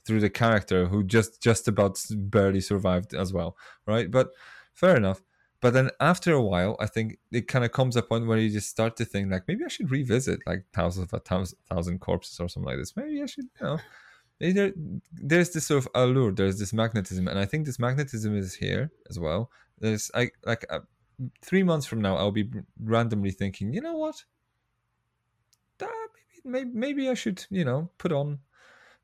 through 0.06 0.20
the 0.20 0.30
character 0.30 0.86
who 0.86 1.04
just 1.04 1.42
just 1.42 1.68
about 1.68 2.00
barely 2.10 2.60
survived 2.60 3.14
as 3.14 3.32
well 3.32 3.56
right? 3.86 4.10
But 4.10 4.30
fair 4.74 4.96
enough. 4.96 5.22
But 5.60 5.74
then 5.74 5.90
after 6.00 6.32
a 6.32 6.42
while 6.42 6.76
i 6.80 6.86
think 6.86 7.18
it 7.30 7.46
kind 7.46 7.64
of 7.66 7.72
comes 7.72 7.94
a 7.94 8.02
point 8.02 8.26
where 8.26 8.38
you 8.38 8.48
just 8.50 8.70
start 8.70 8.96
to 8.96 9.04
think 9.04 9.30
like 9.30 9.42
maybe 9.46 9.64
i 9.64 9.68
should 9.68 9.90
revisit 9.90 10.40
like 10.46 10.64
thousands 10.72 11.04
of 11.04 11.12
a 11.12 11.20
thousand, 11.20 11.58
thousand 11.68 12.00
corpses 12.00 12.40
or 12.40 12.48
something 12.48 12.68
like 12.70 12.78
this. 12.78 12.96
Maybe 12.96 13.22
i 13.22 13.26
should 13.26 13.44
you 13.60 13.66
know 13.66 13.78
there, 14.40 14.72
there's 15.12 15.50
this 15.50 15.66
sort 15.66 15.84
of 15.84 15.88
allure 15.94 16.32
there's 16.32 16.58
this 16.58 16.72
magnetism 16.72 17.28
and 17.28 17.38
i 17.38 17.44
think 17.44 17.66
this 17.66 17.78
magnetism 17.78 18.36
is 18.36 18.54
here 18.54 18.90
as 19.08 19.18
well. 19.18 19.50
There's 19.78 20.10
I, 20.14 20.30
like 20.44 20.66
uh, 20.68 20.80
three 21.42 21.62
months 21.62 21.86
from 21.86 22.00
now 22.00 22.16
i'll 22.16 22.32
be 22.32 22.50
randomly 22.82 23.30
thinking 23.30 23.72
you 23.72 23.80
know 23.80 23.96
what? 23.96 24.24
Uh, 25.82 25.86
maybe, 26.44 26.70
maybe 26.70 26.70
maybe 26.74 27.08
i 27.08 27.14
should 27.14 27.46
you 27.50 27.64
know 27.64 27.90
put 27.98 28.12
on 28.12 28.38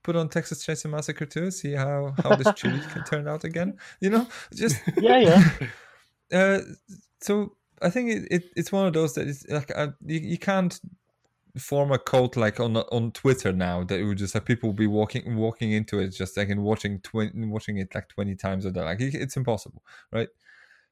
put 0.02 0.16
on 0.16 0.28
texas 0.28 0.64
chainsaw 0.64 0.90
massacre 0.90 1.26
2 1.26 1.50
see 1.50 1.72
how 1.72 2.14
how 2.22 2.36
this 2.36 2.52
chili 2.54 2.80
can 2.92 3.04
turn 3.04 3.28
out 3.28 3.44
again 3.44 3.76
you 4.00 4.10
know? 4.10 4.26
Just 4.54 4.80
yeah 4.98 5.18
yeah. 5.18 5.50
Uh, 6.32 6.58
so 7.20 7.52
i 7.80 7.88
think 7.88 8.10
it, 8.10 8.26
it, 8.32 8.44
it's 8.56 8.72
one 8.72 8.84
of 8.84 8.92
those 8.92 9.14
that 9.14 9.28
it's 9.28 9.46
like 9.48 9.70
uh, 9.76 9.86
you, 10.04 10.18
you 10.18 10.36
can't 10.36 10.80
form 11.58 11.92
a 11.92 11.98
cult 11.98 12.36
like 12.36 12.60
on 12.60 12.76
on 12.76 13.12
Twitter 13.12 13.52
now 13.52 13.84
that 13.84 13.98
it 13.98 14.04
would 14.04 14.18
just 14.18 14.34
have 14.34 14.44
people 14.44 14.72
be 14.72 14.86
walking 14.86 15.36
walking 15.36 15.72
into 15.72 15.98
it 15.98 16.10
just 16.10 16.36
like 16.36 16.50
and 16.50 16.62
watching 16.62 17.00
twenty 17.00 17.46
watching 17.46 17.78
it 17.78 17.94
like 17.94 18.08
twenty 18.08 18.34
times 18.34 18.64
a 18.64 18.70
day. 18.70 18.82
Like 18.82 19.00
it's 19.00 19.36
impossible, 19.36 19.82
right? 20.12 20.28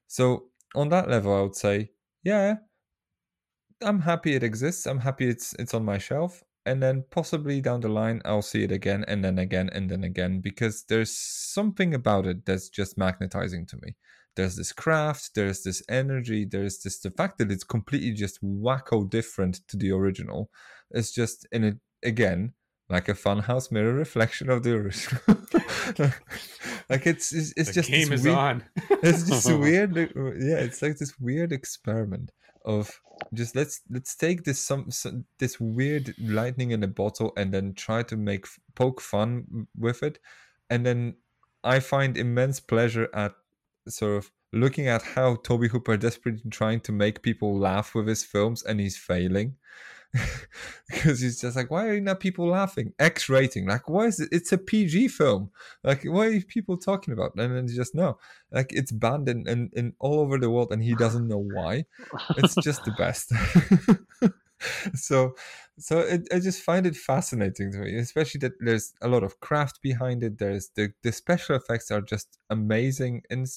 So 0.07 0.45
on 0.75 0.89
that 0.89 1.09
level, 1.09 1.33
I 1.35 1.41
would 1.41 1.55
say, 1.55 1.91
yeah, 2.23 2.55
I'm 3.81 4.01
happy 4.01 4.35
it 4.35 4.43
exists. 4.43 4.85
I'm 4.85 4.99
happy 4.99 5.27
it's 5.29 5.53
it's 5.59 5.73
on 5.73 5.85
my 5.85 5.97
shelf, 5.97 6.43
and 6.65 6.81
then 6.81 7.05
possibly 7.11 7.61
down 7.61 7.81
the 7.81 7.89
line 7.89 8.21
I'll 8.25 8.41
see 8.41 8.63
it 8.63 8.71
again 8.71 9.05
and 9.07 9.23
then 9.23 9.37
again 9.39 9.69
and 9.73 9.89
then 9.89 10.03
again 10.03 10.41
because 10.41 10.83
there's 10.89 11.15
something 11.15 11.93
about 11.93 12.25
it 12.25 12.45
that's 12.45 12.69
just 12.69 12.97
magnetizing 12.97 13.65
to 13.67 13.77
me 13.77 13.95
there's 14.35 14.55
this 14.55 14.71
craft, 14.71 15.31
there's 15.35 15.63
this 15.63 15.81
energy, 15.89 16.45
there's 16.45 16.79
this 16.79 16.99
the 16.99 17.11
fact 17.11 17.37
that 17.37 17.51
it's 17.51 17.63
completely 17.63 18.11
just 18.11 18.43
wacko 18.43 19.09
different 19.09 19.61
to 19.67 19.77
the 19.77 19.91
original. 19.91 20.49
It's 20.91 21.11
just 21.11 21.47
in 21.51 21.63
it 21.63 21.77
again 22.03 22.53
like 22.89 23.09
a 23.09 23.13
funhouse 23.13 23.71
mirror 23.71 23.93
reflection 24.05 24.49
of 24.49 24.63
the 24.63 24.73
original. 24.73 25.21
like 26.89 27.07
it's 27.07 27.33
it's, 27.33 27.53
it's 27.57 27.69
the 27.69 27.73
just 27.73 27.89
game 27.89 28.11
is 28.11 28.23
weird, 28.23 28.37
on. 28.37 28.63
it's 29.03 29.27
just 29.27 29.51
weird. 29.51 29.95
Yeah, 29.95 30.59
it's 30.59 30.81
like 30.81 30.97
this 30.97 31.17
weird 31.19 31.51
experiment 31.51 32.31
of 32.63 32.99
just 33.33 33.55
let's 33.55 33.81
let's 33.89 34.15
take 34.15 34.43
this 34.43 34.59
some, 34.59 34.91
some 34.91 35.25
this 35.39 35.59
weird 35.59 36.13
lightning 36.19 36.71
in 36.71 36.83
a 36.83 36.87
bottle 36.87 37.31
and 37.37 37.53
then 37.53 37.73
try 37.73 38.03
to 38.03 38.17
make 38.17 38.45
poke 38.75 39.01
fun 39.01 39.67
with 39.77 40.03
it, 40.03 40.19
and 40.69 40.85
then 40.85 41.15
I 41.63 41.79
find 41.79 42.17
immense 42.17 42.59
pleasure 42.59 43.09
at 43.13 43.33
sort 43.87 44.17
of 44.17 44.31
looking 44.53 44.87
at 44.87 45.01
how 45.01 45.35
Tobe 45.35 45.69
Hooper 45.69 45.97
desperately 45.97 46.49
trying 46.49 46.79
to 46.81 46.91
make 46.91 47.21
people 47.21 47.57
laugh 47.57 47.93
with 47.93 48.07
his 48.07 48.23
films 48.23 48.63
and 48.63 48.79
he's 48.79 48.97
failing. 48.97 49.55
because 50.87 51.19
he's 51.19 51.41
just 51.41 51.55
like, 51.55 51.69
why 51.69 51.87
are 51.87 51.99
not 51.99 52.19
people 52.19 52.47
laughing? 52.47 52.93
X 52.99 53.29
rating, 53.29 53.67
like, 53.67 53.89
why 53.89 54.05
is 54.05 54.19
it? 54.19 54.29
It's 54.31 54.51
a 54.51 54.57
PG 54.57 55.09
film. 55.09 55.51
Like, 55.83 56.03
why 56.03 56.27
are 56.27 56.41
people 56.41 56.77
talking 56.77 57.13
about? 57.13 57.33
And 57.35 57.55
then 57.55 57.67
just 57.67 57.95
no, 57.95 58.17
like, 58.51 58.71
it's 58.71 58.91
banned 58.91 59.29
in, 59.29 59.47
in, 59.47 59.69
in 59.73 59.93
all 59.99 60.19
over 60.19 60.37
the 60.37 60.49
world, 60.49 60.71
and 60.71 60.83
he 60.83 60.95
doesn't 60.95 61.27
know 61.27 61.43
why. 61.53 61.85
It's 62.37 62.55
just 62.55 62.85
the 62.85 62.91
best. 62.91 63.33
so, 64.95 65.35
so 65.77 65.99
it, 65.99 66.27
I 66.33 66.39
just 66.39 66.61
find 66.61 66.85
it 66.85 66.95
fascinating 66.95 67.71
to 67.73 67.79
me, 67.79 67.95
especially 67.97 68.39
that 68.39 68.53
there's 68.59 68.93
a 69.01 69.07
lot 69.07 69.23
of 69.23 69.39
craft 69.39 69.81
behind 69.81 70.23
it. 70.23 70.37
There's 70.37 70.69
the 70.75 70.93
the 71.03 71.11
special 71.11 71.55
effects 71.55 71.91
are 71.91 72.01
just 72.01 72.37
amazing, 72.49 73.23
and 73.29 73.47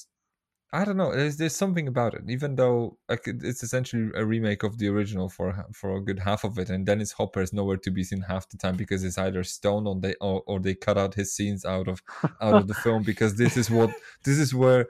I 0.71 0.85
don't 0.85 0.99
know. 0.99 1.15
There's 1.15 1.39
there's 1.39 1.57
something 1.57 1.89
about 1.89 2.13
it, 2.13 2.25
even 2.29 2.55
though 2.55 2.99
like 3.09 3.23
it's 3.27 3.63
essentially 3.63 4.11
a 4.15 4.23
remake 4.23 4.63
of 4.63 4.77
the 4.77 4.89
original 4.89 5.31
for 5.31 5.65
for 5.73 5.97
a 5.97 6.01
good 6.03 6.19
half 6.19 6.45
of 6.45 6.59
it, 6.59 6.69
and 6.69 6.85
Dennis 6.85 7.13
Hopper 7.13 7.41
is 7.41 7.55
nowhere 7.55 7.79
to 7.79 7.91
be 7.91 8.05
seen 8.05 8.21
half 8.21 8.51
the 8.51 8.59
time 8.59 8.77
because 8.77 9.03
it's 9.03 9.17
either 9.17 9.43
stoned 9.45 9.89
or 9.89 9.97
they 9.99 10.15
or, 10.21 10.43
or 10.47 10.61
they 10.61 10.75
cut 10.75 10.99
out 10.99 11.15
his 11.15 11.33
scenes 11.33 11.65
out 11.65 11.89
of 11.89 12.03
out 12.43 12.55
of 12.55 12.69
the 12.69 12.75
film 12.85 13.03
because 13.03 13.37
this 13.37 13.57
is 13.57 13.71
what 13.71 13.91
this 14.25 14.39
is 14.39 14.55
where 14.55 14.89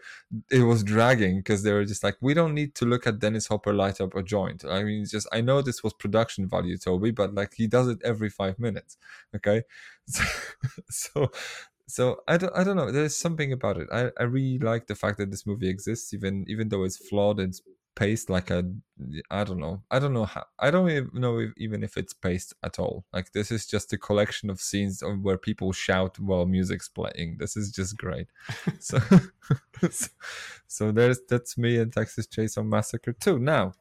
it 0.50 0.64
was 0.64 0.82
dragging 0.82 1.36
because 1.38 1.62
they 1.62 1.72
were 1.72 1.84
just 1.84 2.02
like 2.02 2.16
we 2.20 2.34
don't 2.34 2.54
need 2.54 2.74
to 2.74 2.84
look 2.84 3.06
at 3.06 3.20
Dennis 3.20 3.46
Hopper 3.46 3.72
light 3.72 4.00
up 4.00 4.16
a 4.16 4.22
joint. 4.22 4.64
I 4.64 4.82
mean, 4.82 5.02
it's 5.02 5.12
just 5.12 5.28
I 5.32 5.42
know 5.42 5.62
this 5.62 5.84
was 5.84 5.92
production 5.92 6.48
value, 6.48 6.76
Tobe, 6.76 7.14
but 7.14 7.34
like 7.34 7.54
he 7.54 7.68
does 7.68 7.86
it 7.86 7.98
every 8.04 8.30
five 8.30 8.58
minutes. 8.58 8.96
Okay, 9.36 9.62
so, 10.06 10.24
so 10.88 11.30
so 11.88 12.20
I 12.28 12.36
don't 12.36 12.54
I 12.54 12.64
don't 12.64 12.76
know. 12.76 12.92
There's 12.92 13.16
something 13.16 13.52
about 13.52 13.78
it. 13.78 13.88
I, 13.90 14.10
I 14.20 14.24
really 14.24 14.58
like 14.58 14.86
the 14.86 14.94
fact 14.94 15.18
that 15.18 15.30
this 15.30 15.46
movie 15.46 15.68
exists, 15.68 16.12
even 16.12 16.44
even 16.46 16.68
though 16.68 16.84
it's 16.84 16.98
flawed. 16.98 17.40
It's 17.40 17.62
paced 17.96 18.28
like 18.30 18.50
a 18.50 18.62
I 19.30 19.42
don't 19.42 19.58
know. 19.58 19.82
I 19.90 19.98
don't 19.98 20.12
know 20.12 20.26
how. 20.26 20.44
I 20.58 20.70
don't 20.70 20.90
even 20.90 21.10
know 21.14 21.38
if, 21.38 21.50
even 21.56 21.82
if 21.82 21.96
it's 21.96 22.12
paced 22.12 22.52
at 22.62 22.78
all. 22.78 23.06
Like 23.12 23.32
this 23.32 23.50
is 23.50 23.66
just 23.66 23.92
a 23.94 23.98
collection 23.98 24.50
of 24.50 24.60
scenes 24.60 25.02
of 25.02 25.22
where 25.22 25.38
people 25.38 25.72
shout 25.72 26.18
while 26.20 26.44
music's 26.44 26.88
playing. 26.90 27.38
This 27.38 27.56
is 27.56 27.72
just 27.72 27.96
great. 27.96 28.28
so, 28.80 28.98
so 29.90 30.08
so 30.66 30.92
there's 30.92 31.20
that's 31.26 31.56
me 31.56 31.78
and 31.78 31.90
Texas 31.90 32.26
Chainsaw 32.26 32.66
Massacre 32.66 33.14
2. 33.14 33.38
Now, 33.38 33.72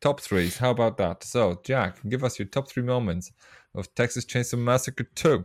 top 0.00 0.20
threes. 0.20 0.58
How 0.58 0.70
about 0.70 0.98
that? 0.98 1.24
So 1.24 1.60
Jak, 1.64 1.98
give 2.08 2.22
us 2.22 2.38
your 2.38 2.46
top 2.46 2.68
three 2.68 2.84
moments 2.84 3.32
of 3.74 3.92
Texas 3.96 4.24
Chainsaw 4.24 4.58
Massacre 4.58 5.08
2. 5.16 5.44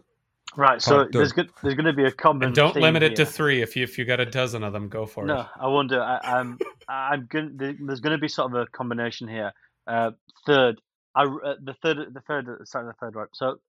Right, 0.55 0.81
so 0.81 0.95
Part 0.95 1.11
two. 1.11 1.17
there's 1.19 1.31
good, 1.31 1.49
there's 1.61 1.75
going 1.75 1.85
to 1.85 1.93
be 1.93 2.05
a 2.05 2.11
common. 2.11 2.43
And 2.43 2.55
don't 2.55 2.73
theme 2.73 2.81
limit 2.83 3.03
it 3.03 3.15
to 3.17 3.25
three. 3.25 3.61
If 3.61 3.75
you 3.75 3.83
if 3.83 3.97
you 3.97 4.05
got 4.05 4.19
a 4.19 4.25
dozen 4.25 4.63
of 4.63 4.73
them, 4.73 4.89
go 4.89 5.05
for 5.05 5.23
No, 5.25 5.33
it. 5.33 5.37
No, 5.37 5.45
I 5.59 5.67
wonder. 5.67 6.01
I, 6.01 6.19
I'm 6.23 6.57
I'm 6.87 7.27
going. 7.29 7.55
There's 7.55 7.99
going 7.99 8.13
to 8.13 8.17
be 8.17 8.27
sort 8.27 8.51
of 8.51 8.59
a 8.59 8.65
combination 8.65 9.27
here. 9.27 9.53
Uh, 9.85 10.11
third, 10.45 10.81
I 11.15 11.23
uh, 11.23 11.55
the 11.63 11.75
third 11.81 12.13
the 12.13 12.21
third 12.21 12.47
sorry 12.67 12.87
the 12.87 12.93
third 12.93 13.15
right. 13.15 13.27
So 13.33 13.59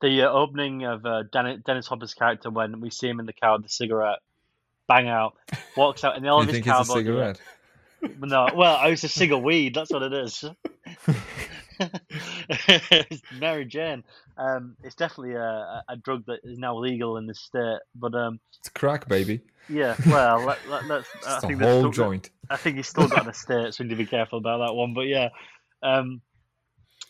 the 0.00 0.22
uh, 0.22 0.30
opening 0.30 0.84
of 0.84 1.04
uh, 1.04 1.24
Dennis, 1.32 1.60
Dennis 1.66 1.86
Hopper's 1.88 2.14
character 2.14 2.50
when 2.50 2.80
we 2.80 2.90
see 2.90 3.08
him 3.08 3.18
in 3.20 3.26
the 3.26 3.32
car 3.32 3.54
with 3.56 3.64
the 3.64 3.68
cigarette, 3.68 4.20
bang 4.88 5.08
out, 5.08 5.34
walks 5.76 6.04
out 6.04 6.16
in 6.16 6.26
all 6.26 6.38
you 6.42 6.42
of 6.42 6.48
his 6.54 6.62
think 6.64 6.66
it's 6.66 6.88
a 6.88 6.92
cowboy 6.92 7.02
gear. 7.02 7.34
cigarette? 7.34 7.40
No, 8.20 8.48
well, 8.54 8.76
I 8.76 8.90
was 8.90 9.02
a 9.02 9.08
cig 9.08 9.32
of 9.32 9.42
weed. 9.42 9.74
That's 9.74 9.90
what 9.90 10.02
it 10.02 10.12
is. 10.12 10.44
Mary 13.38 13.64
Jane. 13.64 14.04
Um, 14.36 14.76
it's 14.82 14.94
definitely 14.94 15.34
a, 15.34 15.82
a 15.88 15.96
drug 15.96 16.24
that 16.26 16.40
is 16.44 16.58
now 16.58 16.76
legal 16.76 17.16
in 17.16 17.26
this 17.26 17.40
state. 17.40 17.78
But 17.94 18.14
um, 18.14 18.40
It's 18.58 18.68
crack, 18.68 19.08
baby. 19.08 19.40
yeah, 19.68 19.96
well, 20.06 20.40
let, 20.44 20.58
let, 20.68 20.86
let's. 20.86 21.08
I 21.26 21.40
think 21.40 21.60
whole 21.60 21.80
still- 21.80 21.90
joint. 21.92 22.30
I 22.50 22.56
think 22.56 22.76
he's 22.76 22.88
still 22.88 23.08
got 23.08 23.24
an 23.24 23.30
estate, 23.30 23.72
so 23.74 23.82
we 23.82 23.88
need 23.88 23.96
to 23.96 24.04
be 24.04 24.06
careful 24.06 24.38
about 24.38 24.58
that 24.66 24.74
one. 24.74 24.92
But 24.94 25.06
yeah, 25.06 25.30
um, 25.82 26.20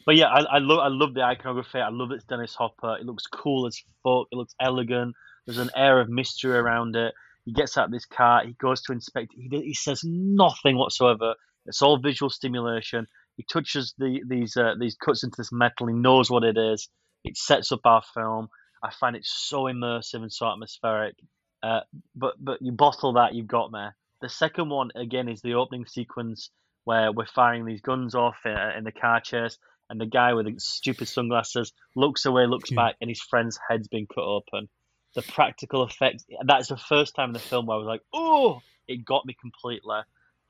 but 0.07 0.15
yeah, 0.17 0.27
I, 0.27 0.41
I 0.43 0.59
love 0.59 0.79
I 0.79 0.89
love 0.89 1.15
the 1.15 1.23
iconography. 1.23 1.79
I 1.81 1.89
love 1.89 2.13
it's 2.13 2.25
Dennis 2.25 2.55
Hopper. 2.55 2.97
It 3.01 3.05
looks 3.07 3.27
cool 3.27 3.67
as 3.67 3.83
fuck. 4.05 4.29
It 4.31 4.37
looks 4.37 4.55
elegant. 4.61 5.15
There's 5.47 5.59
an 5.59 5.71
air 5.77 6.01
of 6.01 6.09
mystery 6.09 6.57
around 6.57 6.95
it. 6.97 7.13
He 7.45 7.53
gets 7.53 7.77
out 7.77 7.87
of 7.87 7.91
this 7.91 8.07
car. 8.07 8.45
He 8.47 8.53
goes 8.53 8.81
to 8.83 8.93
inspect. 8.93 9.33
it. 9.37 9.49
He 9.51 9.61
he 9.63 9.75
says 9.75 10.03
nothing 10.05 10.79
whatsoever. 10.79 11.35
It's 11.67 11.83
all 11.83 11.99
visual 11.99 12.31
stimulation. 12.31 13.07
He 13.37 13.45
touches 13.51 13.95
the 13.99 14.23
these 14.27 14.57
uh, 14.57 14.75
these 14.79 14.97
cuts 14.97 15.25
into 15.25 15.37
this 15.37 15.53
metal. 15.53 15.87
He 15.89 15.95
knows 15.95 16.31
what 16.31 16.45
it 16.45 16.57
is. 16.57 16.89
It 17.25 17.37
sets 17.37 17.73
up 17.73 17.81
our 17.85 18.03
film. 18.15 18.49
I 18.83 18.93
find 18.93 19.17
it 19.17 19.25
so 19.25 19.65
immersive 19.65 20.23
and 20.23 20.33
so 20.33 20.47
atmospheric. 20.47 21.17
Uh, 21.63 21.81
but 22.15 22.35
but 22.39 22.61
you 22.61 22.73
bottle 22.73 23.15
that, 23.15 23.35
you've 23.35 23.47
got 23.47 23.73
me. 23.73 23.87
The 24.21 24.29
second 24.29 24.69
one 24.69 24.91
again 24.95 25.29
is 25.29 25.41
the 25.41 25.55
opening 25.55 25.87
sequence 25.87 26.51
where 26.85 27.11
we're 27.13 27.27
firing 27.27 27.65
these 27.65 27.81
guns 27.81 28.15
off 28.15 28.37
in, 28.45 28.57
in 28.77 28.85
the 28.85 28.93
car 28.93 29.21
chase, 29.21 29.57
and 29.89 29.99
the 30.01 30.07
guy 30.07 30.35
with 30.35 30.47
the 30.47 30.55
stupid 30.59 31.09
sunglasses 31.09 31.73
looks 31.97 32.27
away, 32.27 32.47
looks 32.47 32.71
Hmm. 32.71 32.77
back, 32.77 32.97
and 33.01 33.09
his 33.09 33.21
friend's 33.23 33.59
head's 33.69 33.89
been 33.89 34.07
cut 34.07 34.25
open. 34.25 34.69
The 35.15 35.23
practical 35.23 35.85
effects. 35.85 36.25
That's 36.45 36.69
the 36.69 36.77
first 36.77 37.15
time 37.15 37.31
in 37.31 37.35
the 37.35 37.39
film 37.41 37.67
where 37.67 37.77
I 37.77 37.79
was 37.79 37.87
like, 37.87 38.03
"Oh!" 38.13 38.61
It 38.87 39.05
got 39.05 39.25
me 39.25 39.35
completely. 39.41 40.01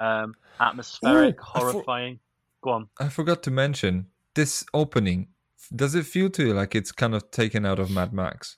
Um, 0.01 0.35
atmospheric, 0.59 1.36
Ooh, 1.39 1.43
horrifying. 1.43 2.19
Go 2.65 2.70
on. 2.70 2.89
I 2.99 3.11
forgot 3.11 3.43
to 3.43 3.51
mention 3.51 4.07
this 4.35 4.65
opening. 4.73 5.28
Does 5.77 5.95
it 5.95 6.07
feel 6.07 6.31
to 6.31 6.47
you 6.47 6.55
like 6.55 6.74
it's 6.74 6.93
kind 6.93 7.15
of 7.15 7.31
taken 7.31 7.66
out 7.66 7.78
of 7.78 7.91
Mad 7.91 8.12
Max? 8.15 8.57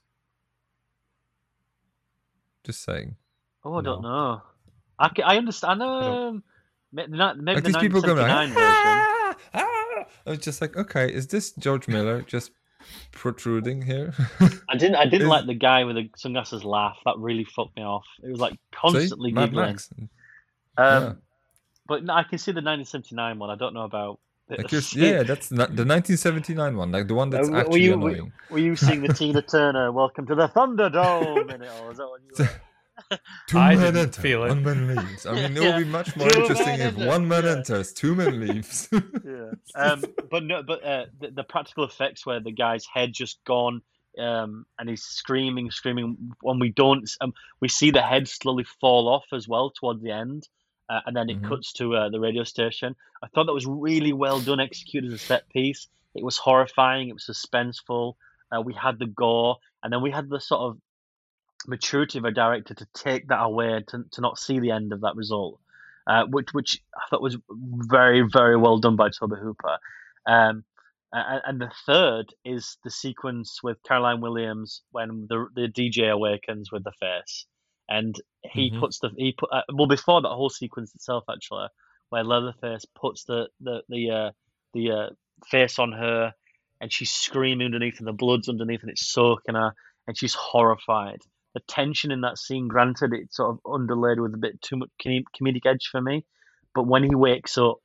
Just 2.64 2.84
saying. 2.84 3.16
Oh, 3.64 3.74
I 3.74 3.82
don't 3.82 4.02
No. 4.02 4.08
know. 4.08 4.42
I, 4.98 5.08
ca- 5.08 5.22
I 5.24 5.36
understand. 5.36 5.82
Um, 5.82 6.42
maybe 6.92 7.12
the, 7.16 7.32
ni- 7.34 7.40
maybe 7.42 7.54
Like 7.56 7.64
the 7.64 7.68
these 7.70 7.76
people 7.78 8.00
going 8.00 8.18
like, 8.18 8.48
version. 8.48 8.54
ah, 8.58 9.36
ah. 9.54 10.04
I 10.26 10.30
was 10.30 10.38
just 10.38 10.60
like, 10.60 10.76
okay, 10.76 11.12
is 11.12 11.26
this 11.26 11.52
George 11.52 11.86
Miller 11.88 12.22
just 12.22 12.52
protruding 13.12 13.82
here? 13.82 14.14
I 14.68 14.76
didn't. 14.76 14.94
I 14.96 15.04
didn't 15.04 15.22
Is- 15.22 15.28
like 15.28 15.46
the 15.46 15.54
guy 15.54 15.84
with 15.84 15.96
the 15.96 16.08
sunglasses 16.16 16.64
laugh. 16.64 16.96
That 17.04 17.18
really 17.18 17.44
fucked 17.44 17.76
me 17.76 17.82
off. 17.82 18.04
It 18.22 18.30
was 18.30 18.40
like 18.40 18.52
See? 18.54 18.58
constantly 18.72 19.32
Mad 19.32 19.46
giggling. 19.50 19.66
Max. 19.66 19.90
Um, 19.98 20.08
yeah. 20.78 21.12
But 21.88 22.04
no, 22.04 22.14
I 22.14 22.22
can 22.24 22.38
see 22.38 22.52
the 22.52 22.56
1979 22.62 23.38
one. 23.38 23.50
I 23.50 23.54
don't 23.56 23.74
know 23.74 23.82
about. 23.84 24.18
the- 24.48 24.56
Like 24.58 24.72
you're, 24.72 24.80
yeah, 24.92 25.22
that's 25.22 25.50
not 25.50 25.68
the 25.76 25.84
1979 25.84 26.76
one, 26.76 26.92
like 26.92 27.08
the 27.08 27.14
one 27.14 27.30
that's 27.30 27.48
Uh, 27.48 27.52
were 27.52 27.58
actually 27.58 27.82
you- 27.82 27.94
annoying. 27.94 28.32
Were 28.50 28.58
you 28.58 28.76
seeing 28.76 29.02
the 29.02 29.12
Tina 29.12 29.42
Turner 29.54 29.90
"Welcome 29.92 30.26
to 30.26 30.34
the 30.34 30.48
Thunderdome" 30.48 31.52
in 31.54 31.62
it, 31.62 31.70
or 31.82 31.90
is 31.92 31.98
that 31.98 32.06
what 32.08 32.20
you? 32.38 32.46
Two 33.46 33.58
I 33.58 33.76
men 33.76 33.94
enter, 33.96 34.20
feel 34.22 34.44
it. 34.44 34.48
one 34.48 34.64
man 34.64 34.96
leaves. 34.96 35.26
I 35.26 35.34
mean, 35.34 35.56
it 35.56 35.60
would 35.60 35.84
be 35.84 35.84
much 35.84 36.16
more 36.16 36.28
Two 36.30 36.40
interesting 36.40 36.74
if 36.74 36.80
enter, 36.96 37.06
one 37.06 37.28
man 37.28 37.44
yeah. 37.44 37.50
enters, 37.56 37.92
two 37.92 38.14
men 38.14 38.40
leaves. 38.40 38.88
yeah. 38.92 39.50
Um, 39.74 40.02
but 40.30 40.42
no, 40.44 40.62
but 40.62 40.82
uh, 40.82 41.04
the, 41.20 41.30
the 41.30 41.44
practical 41.44 41.84
effects 41.84 42.24
where 42.24 42.40
the 42.40 42.50
guy's 42.52 42.86
head 42.86 43.12
just 43.12 43.38
gone, 43.44 43.82
um, 44.18 44.64
and 44.78 44.88
he's 44.88 45.02
screaming, 45.02 45.70
screaming. 45.70 46.16
When 46.40 46.58
we 46.58 46.70
don't, 46.70 47.08
um, 47.20 47.34
we 47.60 47.68
see 47.68 47.90
the 47.90 48.00
head 48.02 48.28
slowly 48.28 48.64
fall 48.80 49.08
off 49.08 49.26
as 49.32 49.46
well 49.46 49.70
towards 49.70 50.02
the 50.02 50.10
end, 50.12 50.48
uh, 50.88 51.00
and 51.06 51.16
then 51.16 51.28
it 51.30 51.40
Mhm. 51.42 51.48
cuts 51.48 51.72
to 51.74 51.94
uh, 51.94 52.08
the 52.08 52.20
radio 52.20 52.44
station. 52.44 52.94
I 53.22 53.28
thought 53.28 53.46
that 53.46 53.52
was 53.52 53.66
really 53.66 54.12
well 54.12 54.40
done, 54.40 54.60
executed 54.60 55.08
as 55.08 55.14
a 55.14 55.18
set 55.18 55.48
piece. 55.48 55.88
It 56.14 56.24
was 56.24 56.38
horrifying. 56.38 57.08
It 57.08 57.12
was 57.14 57.24
suspenseful. 57.24 58.14
Uh, 58.50 58.60
we 58.62 58.74
had 58.74 58.98
the 58.98 59.06
gore, 59.06 59.58
and 59.82 59.92
then 59.92 60.02
we 60.02 60.10
had 60.10 60.28
the 60.28 60.40
sort 60.40 60.60
of 60.62 60.78
maturity 61.66 62.18
of 62.18 62.24
a 62.24 62.30
director 62.30 62.74
to 62.74 62.86
take 62.94 63.28
that 63.28 63.42
away 63.42 63.82
to, 63.88 64.04
to 64.12 64.20
not 64.20 64.38
see 64.38 64.60
the 64.60 64.70
end 64.70 64.92
of 64.92 65.00
that 65.00 65.16
result, 65.16 65.58
uh, 66.06 66.24
which 66.26 66.54
which 66.54 66.80
I 66.96 67.02
thought 67.10 67.22
was 67.22 67.36
very 67.48 68.22
very 68.22 68.56
well 68.56 68.78
done 68.78 68.96
by 68.96 69.08
Tobe 69.10 69.36
Hooper. 69.38 69.78
Um, 70.26 70.64
and, 71.12 71.42
and 71.46 71.60
the 71.60 71.70
third 71.86 72.34
is 72.44 72.78
the 72.84 72.90
sequence 72.90 73.62
with 73.62 73.82
Caroline 73.82 74.20
Williams 74.20 74.82
when 74.92 75.26
the 75.28 75.46
the 75.54 75.68
DJ 75.68 76.10
awakens 76.10 76.70
with 76.70 76.84
the 76.84 76.92
face, 77.00 77.46
and 77.88 78.14
he 78.42 78.70
Mhm. 78.70 78.80
puts 78.80 78.98
the 78.98 79.10
he 79.16 79.32
put 79.32 79.50
uh, 79.52 79.62
well 79.72 79.86
before 79.86 80.20
that 80.22 80.28
whole 80.28 80.50
sequence 80.50 80.94
itself 80.94 81.24
actually, 81.30 81.68
where 82.10 82.24
Leatherface 82.24 82.84
puts 82.94 83.24
the 83.24 83.48
the 83.60 83.82
the 83.88 84.10
uh, 84.10 84.30
the 84.74 84.90
uh, 84.90 85.10
face 85.46 85.78
on 85.78 85.92
her, 85.92 86.32
and 86.80 86.92
she's 86.92 87.10
screaming 87.10 87.66
underneath, 87.66 87.98
and 87.98 88.06
the 88.06 88.12
blood's 88.12 88.48
underneath, 88.48 88.82
and 88.82 88.90
it's 88.90 89.06
soaking 89.10 89.54
her, 89.54 89.72
and 90.06 90.18
she's 90.18 90.34
horrified. 90.34 91.20
The 91.54 91.60
tension 91.68 92.10
in 92.10 92.20
that 92.20 92.38
scene, 92.38 92.68
granted, 92.68 93.12
it's 93.14 93.36
sort 93.36 93.50
of 93.50 93.72
underlaid 93.72 94.20
with 94.20 94.34
a 94.34 94.38
bit 94.38 94.60
too 94.60 94.76
much 94.76 94.90
comedic 95.02 95.64
edge 95.66 95.88
for 95.90 96.00
me, 96.02 96.24
but 96.74 96.86
when 96.86 97.02
he 97.02 97.14
wakes 97.14 97.56
up 97.56 97.78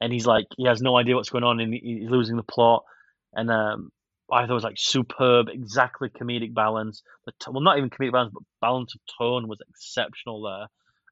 and 0.00 0.12
he's 0.12 0.26
like, 0.26 0.46
he 0.56 0.66
has 0.66 0.80
no 0.80 0.96
idea 0.96 1.16
what's 1.16 1.30
going 1.30 1.42
on, 1.42 1.58
and 1.58 1.74
he's 1.74 2.08
losing 2.08 2.36
the 2.36 2.44
plot, 2.44 2.84
and 3.32 3.50
um, 3.50 3.90
I 4.30 4.42
thought 4.42 4.50
it 4.50 4.54
was 4.54 4.64
like 4.64 4.78
superb, 4.78 5.48
exactly 5.48 6.08
comedic 6.10 6.54
balance. 6.54 7.02
The 7.24 7.32
t- 7.32 7.50
well, 7.50 7.62
not 7.62 7.78
even 7.78 7.90
comedic 7.90 8.12
balance, 8.12 8.32
but 8.32 8.42
balance 8.60 8.94
of 8.94 9.00
tone 9.18 9.48
was 9.48 9.58
exceptional 9.68 10.42
there. 10.42 10.66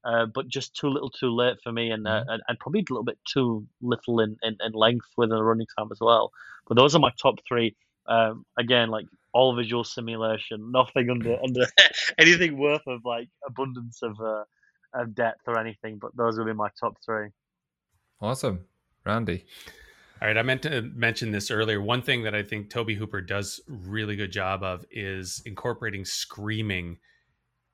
Uh, 0.04 0.26
but 0.26 0.46
just 0.46 0.76
too 0.76 0.88
little, 0.88 1.10
too 1.10 1.34
late 1.34 1.56
for 1.64 1.72
me, 1.72 1.90
and, 1.90 2.06
uh, 2.06 2.22
and 2.28 2.42
and 2.46 2.58
probably 2.60 2.80
a 2.80 2.92
little 2.92 3.04
bit 3.04 3.18
too 3.26 3.66
little 3.80 4.20
in, 4.20 4.36
in, 4.42 4.56
in 4.64 4.72
length 4.72 5.06
within 5.16 5.36
the 5.36 5.42
running 5.42 5.66
time 5.76 5.88
as 5.90 5.98
well. 6.00 6.30
But 6.68 6.76
those 6.76 6.94
are 6.94 7.00
my 7.00 7.10
top 7.20 7.40
three. 7.48 7.74
Um, 8.06 8.44
again, 8.56 8.88
like 8.88 9.06
all 9.32 9.56
visual 9.56 9.82
simulation, 9.82 10.70
nothing 10.70 11.10
under 11.10 11.38
under 11.42 11.66
anything 12.18 12.56
worth 12.56 12.86
of 12.86 13.00
like 13.04 13.28
abundance 13.46 14.00
of 14.02 14.20
uh, 14.20 14.44
of 14.94 15.14
depth 15.14 15.42
or 15.46 15.58
anything. 15.58 15.98
But 15.98 16.16
those 16.16 16.38
would 16.38 16.46
be 16.46 16.52
my 16.52 16.68
top 16.78 16.98
three. 17.04 17.28
awesome, 18.20 18.60
Randy. 19.04 19.44
All 20.20 20.28
right, 20.28 20.38
I 20.38 20.42
meant 20.42 20.62
to 20.62 20.80
mention 20.80 21.30
this 21.30 21.50
earlier. 21.50 21.78
One 21.80 22.00
thing 22.00 22.22
that 22.22 22.34
I 22.34 22.42
think 22.42 22.70
Tobe 22.70 22.92
Hooper 22.92 23.20
does 23.20 23.60
really 23.68 24.16
good 24.16 24.32
job 24.32 24.62
of 24.62 24.82
is 24.90 25.42
incorporating 25.44 26.06
screaming 26.06 26.96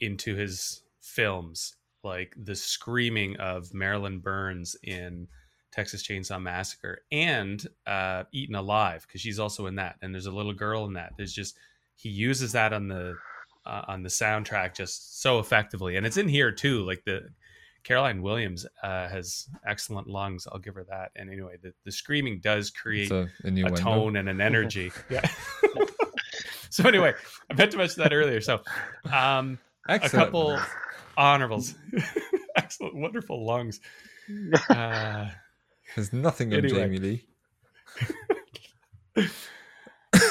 into 0.00 0.34
his 0.34 0.82
films, 1.00 1.76
like 2.02 2.34
the 2.36 2.56
screaming 2.56 3.36
of 3.36 3.72
Marilyn 3.72 4.18
Burns 4.18 4.74
in 4.82 5.28
Texas 5.70 6.02
Chainsaw 6.02 6.42
Massacre 6.42 7.04
and 7.12 7.64
uh, 7.86 8.24
Eaten 8.32 8.56
Alive 8.56 9.06
because 9.06 9.20
she's 9.20 9.38
also 9.38 9.66
in 9.66 9.76
that, 9.76 9.96
and 10.02 10.12
there's 10.12 10.26
a 10.26 10.32
little 10.32 10.52
girl 10.52 10.84
in 10.86 10.94
that. 10.94 11.12
There's 11.16 11.32
just 11.32 11.56
he 11.94 12.08
uses 12.08 12.50
that 12.52 12.72
on 12.72 12.88
the 12.88 13.18
uh, 13.64 13.82
on 13.86 14.02
the 14.02 14.08
soundtrack 14.08 14.74
just 14.74 15.22
so 15.22 15.38
effectively, 15.38 15.94
and 15.94 16.04
it's 16.04 16.16
in 16.16 16.28
here 16.28 16.50
too. 16.50 16.84
Like 16.84 17.04
the 17.04 17.28
Caroline 17.84 18.22
Williams 18.22 18.66
uh, 18.82 19.08
has 19.08 19.48
excellent 19.66 20.06
lungs. 20.06 20.46
I'll 20.50 20.58
give 20.58 20.74
her 20.74 20.84
that. 20.88 21.10
And 21.16 21.30
anyway, 21.30 21.56
the, 21.62 21.72
the 21.84 21.92
screaming 21.92 22.40
does 22.40 22.70
create 22.70 23.08
So 23.08 23.26
a 23.44 23.50
new 23.50 23.66
a 23.66 23.70
tone 23.70 24.16
and 24.16 24.28
an 24.28 24.40
energy. 24.50 24.92
yeah. 25.10 25.28
so 26.70 26.88
anyway, 26.88 27.12
I 27.50 27.54
meant 27.54 27.72
to 27.72 27.78
mention 27.78 28.02
that 28.02 28.12
earlier. 28.12 28.40
So, 28.40 28.60
um, 29.12 29.58
a 29.88 29.98
couple 29.98 30.58
honorables, 31.16 31.74
excellent, 32.56 32.94
wonderful 32.96 33.44
lungs. 33.44 33.80
Uh, 34.70 35.28
There's 35.96 36.12
nothing 36.12 36.52
on 36.54 36.60
Anyway. 36.60 36.78
Jamie 36.78 36.98
Lee. 36.98 37.26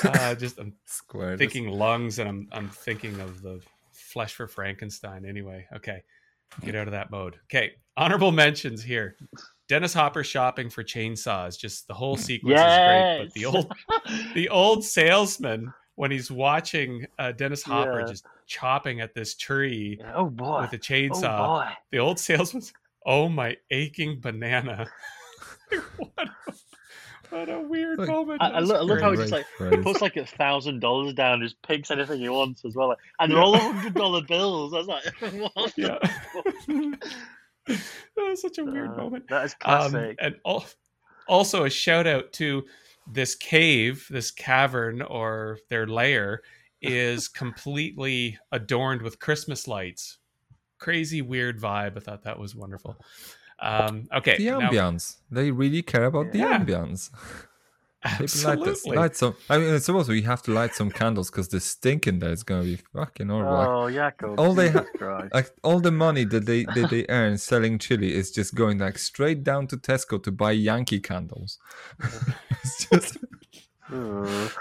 uh, 0.05 0.35
just 0.35 0.57
I'm 0.59 0.73
Square. 0.85 1.37
thinking 1.37 1.67
lungs, 1.67 2.19
and 2.19 2.27
I'm 2.29 2.47
I'm 2.51 2.69
thinking 2.69 3.19
of 3.19 3.41
the 3.41 3.61
flesh 3.91 4.33
for 4.33 4.47
Frankenstein. 4.47 5.25
Anyway, 5.25 5.67
okay, 5.75 6.03
get 6.63 6.75
out 6.75 6.87
of 6.87 6.91
that 6.91 7.11
mode. 7.11 7.37
Okay, 7.45 7.73
honorable 7.97 8.31
mentions 8.31 8.83
here. 8.83 9.15
Dennis 9.69 9.93
Hopper 9.93 10.23
shopping 10.23 10.69
for 10.69 10.83
chainsaws. 10.83 11.57
Just 11.57 11.87
the 11.87 11.93
whole 11.93 12.17
sequence 12.17 12.59
is 12.59 12.65
great, 12.65 13.19
but 13.23 13.33
the 13.33 13.45
old 13.45 13.71
the 14.35 14.49
old 14.49 14.83
salesman 14.83 15.73
when 15.95 16.11
he's 16.11 16.29
watching 16.31 17.05
uh, 17.19 17.31
Dennis 17.31 17.63
Hopper 17.63 17.99
Yeah. 18.01 18.05
just 18.07 18.25
chopping 18.47 18.99
at 19.01 19.13
this 19.13 19.35
tree 19.35 19.99
oh 20.15 20.25
boy. 20.29 20.61
with 20.61 20.73
a 20.73 20.75
Oh 20.75 20.79
chainsaw. 20.79 21.37
boy. 21.67 21.71
the 21.91 21.99
old 21.99 22.19
salesman's, 22.19 22.73
oh 23.05 23.29
my 23.29 23.55
aching 23.69 24.19
banana. 24.19 24.87
what, 25.97 26.11
a, 26.17 26.53
what 27.31 27.49
a 27.49 27.59
weird 27.59 27.97
Like, 27.99 28.07
moment. 28.09 28.41
I, 28.41 28.49
I, 28.49 28.59
was 28.61 28.69
lo- 28.69 28.75
I 28.77 28.81
love 28.81 29.01
how 29.01 29.11
he 29.11 29.17
just 29.17 29.31
like 29.31 29.45
phrase. 29.57 29.79
puts 29.83 30.01
like 30.01 30.17
a 30.17 30.25
thousand 30.25 30.79
dollars 30.79 31.13
down, 31.13 31.41
just 31.41 31.61
picks 31.63 31.89
anything 31.91 32.19
he 32.19 32.29
wants 32.29 32.63
as 32.65 32.75
well, 32.75 32.89
like, 32.89 32.97
and 33.19 33.31
they're 33.31 33.39
all 33.41 33.57
hundred 33.57 33.93
dollar 33.95 34.21
bills. 34.21 34.73
I 34.73 34.77
was 34.77 34.87
like, 34.87 35.03
what? 35.55 35.73
yeah. 35.77 35.97
that 37.67 37.79
was 38.17 38.41
such 38.41 38.57
a 38.57 38.65
weird 38.65 38.89
Uh, 38.91 38.95
moment. 38.97 39.27
That 39.29 39.45
is 39.45 39.55
Um, 39.65 39.91
classic. 39.91 40.17
and 40.19 40.35
al- 40.45 40.65
also 41.27 41.65
a 41.65 41.69
shout 41.69 42.07
out 42.07 42.31
to 42.33 42.65
this 43.11 43.35
cave, 43.35 44.05
this 44.09 44.31
cavern 44.31 45.01
or 45.01 45.59
their 45.69 45.87
lair 45.87 46.41
is 46.81 47.27
completely 47.43 48.37
adorned 48.51 49.01
with 49.01 49.19
Christmas 49.19 49.67
lights. 49.67 50.17
Crazy 50.79 51.21
weird 51.21 51.59
vibe. 51.61 51.95
I 51.97 51.99
thought 51.99 52.23
that 52.23 52.39
was 52.39 52.55
wonderful. 52.55 52.97
Um, 53.61 54.07
okay, 54.17 54.37
the 54.37 54.45
now- 54.45 54.59
ambience. 54.61 55.17
They 55.29 55.51
really 55.51 55.81
care 55.83 56.05
about 56.05 56.31
the 56.31 56.39
Yeah. 56.39 56.57
ambience. 56.59 57.11
People 58.03 58.25
light, 58.49 58.59
absolutely. 58.59 58.97
light 58.97 59.15
some. 59.15 59.35
I 59.47 59.59
mean, 59.59 59.75
I 59.75 59.77
suppose 59.77 60.09
we 60.09 60.23
have 60.23 60.41
to 60.43 60.51
light 60.51 60.73
some 60.73 60.89
candles 60.89 61.29
because 61.29 61.49
the 61.49 61.59
stink 61.59 62.07
in 62.07 62.17
there 62.17 62.31
is 62.31 62.41
gonna 62.41 62.63
be 62.63 62.77
fucking 62.77 63.29
horrible. 63.29 63.53
Like, 63.53 63.67
oh, 63.67 64.25
Jakub. 64.27 64.39
all 64.39 64.55
they 64.55 64.69
Jesus 64.71 64.87
ha- 64.99 65.27
like 65.31 65.51
all 65.63 65.79
the 65.79 65.91
money 65.91 66.25
that 66.25 66.47
they 66.47 66.63
that 66.63 66.87
they 66.89 67.05
earn 67.09 67.37
selling 67.37 67.77
chili 67.77 68.15
is 68.15 68.31
just 68.31 68.55
going 68.55 68.79
like 68.79 68.97
straight 68.97 69.43
down 69.43 69.67
to 69.67 69.77
Tesco 69.77 70.21
to 70.23 70.31
buy 70.31 70.51
Yankee 70.51 70.99
candles. 70.99 71.59
it's 72.63 72.87
just 72.89 73.17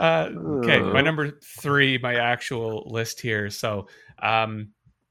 Uh, 0.00 0.30
okay, 0.64 0.80
my 0.80 1.02
number 1.02 1.30
three, 1.60 1.98
my 1.98 2.14
actual 2.14 2.84
list 2.90 3.20
here. 3.20 3.50
So, 3.50 3.86
um, 4.22 4.68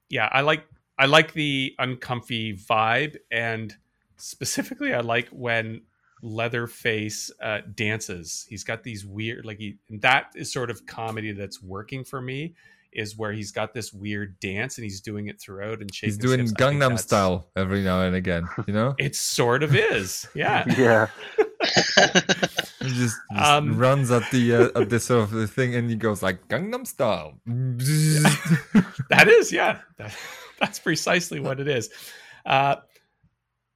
yeah, 0.10 0.28
I 0.32 0.42
like 0.42 0.66
I 1.00 1.06
like 1.06 1.34
the 1.34 1.74
uncomfy 1.80 2.56
vibe, 2.58 3.16
and 3.32 3.74
specifically, 4.18 4.94
I 4.94 5.00
like 5.00 5.30
when 5.30 5.82
Leatherface 6.22 7.32
uh, 7.42 7.62
dances. 7.76 8.46
He's 8.50 8.64
got 8.66 8.84
these 8.84 9.06
weird, 9.06 9.46
like 9.46 9.58
he. 9.58 9.78
And 9.90 10.02
that 10.02 10.34
is 10.36 10.52
sort 10.52 10.70
of 10.70 10.86
comedy 10.86 11.32
that's 11.32 11.64
working 11.64 12.04
for 12.04 12.22
me. 12.22 12.54
Is 12.92 13.16
where 13.16 13.32
he's 13.32 13.52
got 13.52 13.74
this 13.74 13.94
weird 13.94 14.40
dance 14.40 14.78
and 14.80 14.84
he's 14.84 15.00
doing 15.00 15.28
it 15.28 15.40
throughout 15.40 15.80
and 15.80 15.90
he's 15.94 16.18
doing 16.18 16.40
hips. 16.40 16.54
Gangnam 16.54 16.98
style 16.98 17.48
every 17.56 17.84
now 17.84 18.02
and 18.02 18.16
again. 18.16 18.50
You 18.68 18.74
know, 18.74 18.96
It 19.00 19.16
sort 19.16 19.62
of 19.62 19.76
is, 19.76 20.28
yeah. 20.34 20.66
yeah. 20.78 21.08
he 22.82 22.90
just, 22.90 23.16
just 23.16 23.22
Um, 23.32 23.78
runs 23.78 24.10
at 24.10 24.24
the 24.32 24.56
uh, 24.56 24.82
at 24.82 24.90
the 24.90 25.00
sort 25.00 25.22
of 25.24 25.32
the 25.32 25.48
thing, 25.48 25.76
and 25.76 25.88
he 25.90 25.96
goes 25.96 26.24
like 26.24 26.48
Gangnam 26.48 26.88
style. 26.88 27.40
that 27.46 29.28
is 29.28 29.52
yeah 29.52 29.80
that, 29.98 30.16
that's 30.62 30.80
precisely 30.80 31.40
what 31.40 31.60
it 31.60 31.68
is. 31.68 31.90
Uh 32.46 32.78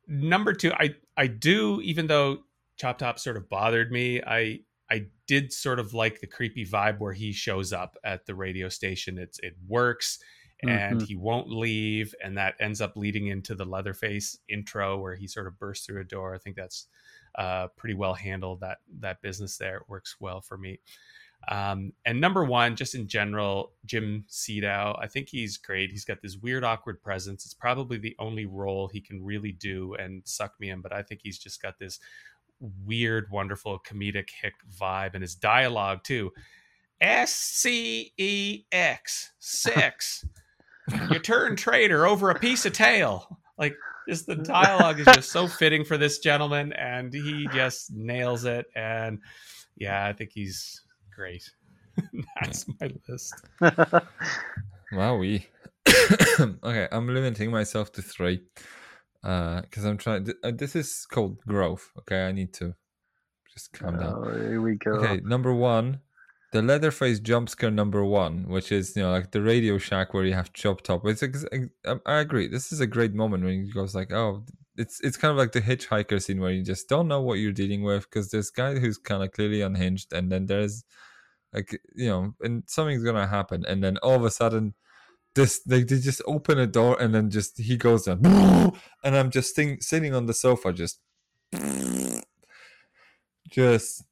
number 0.07 0.53
two 0.53 0.71
i 0.73 0.93
i 1.17 1.27
do 1.27 1.79
even 1.81 2.07
though 2.07 2.43
chop 2.77 2.97
top 2.97 3.19
sort 3.19 3.37
of 3.37 3.47
bothered 3.49 3.91
me 3.91 4.21
i 4.23 4.59
i 4.91 5.07
did 5.27 5.53
sort 5.53 5.79
of 5.79 5.93
like 5.93 6.19
the 6.19 6.27
creepy 6.27 6.65
vibe 6.65 6.99
where 6.99 7.13
he 7.13 7.31
shows 7.31 7.71
up 7.71 7.95
at 8.03 8.25
the 8.25 8.35
radio 8.35 8.67
station. 8.67 9.17
It's 9.17 9.39
it 9.39 9.55
works 9.65 10.19
and 10.61 11.01
Mhm. 11.01 11.01
he 11.01 11.15
won't 11.15 11.49
leave 11.49 12.13
and 12.23 12.37
that 12.37 12.55
ends 12.59 12.81
up 12.81 12.95
leading 12.97 13.27
into 13.27 13.55
the 13.55 13.65
leatherface 13.65 14.37
intro 14.49 14.97
where 14.99 15.15
he 15.15 15.27
sort 15.27 15.47
of 15.47 15.57
bursts 15.57 15.85
through 15.85 16.01
a 16.01 16.05
door. 16.05 16.35
I 16.35 16.37
think 16.37 16.57
that's 16.57 16.87
uh 17.35 17.69
pretty 17.77 17.95
well 17.95 18.13
handled. 18.13 18.59
That 18.59 18.79
that 18.99 19.21
business 19.21 19.57
there 19.57 19.77
It 19.77 19.89
works 19.89 20.17
well 20.19 20.41
for 20.41 20.57
me 20.57 20.79
um, 21.49 21.91
and 22.05 22.21
number 22.21 22.45
one, 22.45 22.75
just 22.75 22.95
in 22.95 23.07
general, 23.07 23.71
Jim 23.85 24.25
Siedow. 24.29 24.97
I 25.01 25.07
think 25.07 25.29
he's 25.29 25.57
great. 25.57 25.91
He's 25.91 26.05
got 26.05 26.21
this 26.21 26.37
weird, 26.37 26.63
awkward 26.63 27.01
presence. 27.01 27.45
It's 27.45 27.53
probably 27.53 27.97
the 27.97 28.15
only 28.19 28.45
role 28.45 28.87
he 28.87 29.01
can 29.01 29.23
really 29.23 29.51
do 29.51 29.95
and 29.95 30.21
suck 30.25 30.53
me 30.59 30.69
in. 30.69 30.81
But 30.81 30.93
I 30.93 31.01
think 31.01 31.21
he's 31.23 31.37
just 31.37 31.61
got 31.61 31.79
this 31.79 31.99
weird, 32.85 33.29
wonderful 33.29 33.79
comedic 33.79 34.29
hick 34.41 34.53
vibe, 34.79 35.15
and 35.15 35.21
his 35.21 35.35
dialogue 35.35 36.03
too. 36.03 36.31
S 37.01 37.33
C 37.33 38.13
E 38.17 38.63
X 38.71 39.31
six. 39.39 40.25
you 41.11 41.19
turn 41.19 41.55
traitor 41.55 42.07
over 42.07 42.29
a 42.29 42.39
piece 42.39 42.65
of 42.65 42.71
tail. 42.71 43.39
Like 43.57 43.75
just 44.07 44.27
the 44.27 44.35
dialogue 44.35 44.99
is 44.99 45.05
just 45.07 45.31
so 45.31 45.47
fitting 45.59 45.83
for 45.83 45.97
this 45.97 46.19
gentleman, 46.19 46.71
and 46.73 47.13
he 47.13 47.49
just 47.53 47.91
nails 47.91 48.45
it. 48.45 48.67
And 48.75 49.19
yeah, 49.75 50.05
I 50.05 50.13
think 50.13 50.31
he's 50.33 50.81
great. 51.15 51.49
That's 52.41 52.65
my 52.79 52.89
list. 53.07 53.35
Wow, 54.93 55.17
we. 55.17 55.47
okay, 56.39 56.87
I'm 56.91 57.07
limiting 57.07 57.49
myself 57.51 57.91
to 57.93 58.01
three, 58.01 58.41
because 59.21 59.83
I'm 59.85 59.97
trying. 59.97 60.25
th- 60.25 60.37
uh, 60.43 60.51
this 60.53 60.75
is 60.75 61.05
called 61.09 61.39
growth. 61.47 61.91
Okay, 61.99 62.27
I 62.27 62.31
need 62.31 62.53
to 62.55 62.75
just 63.51 63.73
calm 63.73 63.97
down. 63.97 64.23
Oh, 64.23 64.37
here 64.37 64.61
we 64.61 64.75
go. 64.75 64.91
Okay, 64.91 65.21
number 65.23 65.53
one, 65.53 65.99
the 66.51 66.61
Leatherface 66.61 67.19
jump 67.19 67.49
scare 67.49 67.71
number 67.71 68.05
one, 68.05 68.47
which 68.47 68.71
is 68.71 68.95
you 68.95 69.01
know 69.01 69.11
like 69.11 69.31
the 69.31 69.41
Radio 69.41 69.77
Shack 69.77 70.13
where 70.13 70.25
you 70.25 70.33
have 70.33 70.53
Chop 70.53 70.81
Top. 70.81 71.05
It's 71.05 71.23
ex- 71.23 71.45
ex- 71.51 71.69
um, 71.85 72.01
I 72.05 72.19
agree. 72.19 72.47
This 72.47 72.71
is 72.71 72.79
a 72.79 72.87
great 72.87 73.13
moment 73.13 73.43
when 73.43 73.65
he 73.65 73.71
goes 73.71 73.95
like, 73.95 74.13
oh, 74.13 74.45
it's 74.77 74.99
it's 75.01 75.17
kind 75.17 75.31
of 75.31 75.37
like 75.37 75.51
the 75.51 75.61
hitchhiker 75.61 76.21
scene 76.21 76.39
where 76.39 76.51
you 76.51 76.63
just 76.63 76.89
don't 76.89 77.07
know 77.07 77.21
what 77.21 77.35
you're 77.35 77.51
dealing 77.51 77.83
with 77.83 78.03
because 78.03 78.31
there's 78.31 78.49
guy 78.49 78.79
who's 78.79 78.97
kind 78.97 79.23
of 79.23 79.31
clearly 79.31 79.61
unhinged, 79.61 80.13
and 80.13 80.31
then 80.31 80.45
there's 80.47 80.83
like 81.53 81.79
you 81.95 82.09
know, 82.09 82.33
and 82.41 82.63
something's 82.67 83.03
gonna 83.03 83.27
happen, 83.27 83.65
and 83.67 83.83
then 83.83 83.97
all 83.97 84.15
of 84.15 84.23
a 84.23 84.31
sudden. 84.31 84.73
This 85.35 85.61
like 85.65 85.87
they 85.87 85.97
just 85.97 86.21
open 86.27 86.59
a 86.59 86.67
door 86.67 86.95
and 87.01 87.15
then 87.15 87.31
just 87.31 87.57
he 87.57 87.75
goes 87.75 88.05
down 88.05 88.23
and 89.03 89.15
I'm 89.15 89.31
just 89.31 89.55
sitting 89.55 89.81
sitting 89.81 90.13
on 90.13 90.27
the 90.27 90.33
sofa 90.35 90.71
just 90.71 90.99
just 93.49 94.03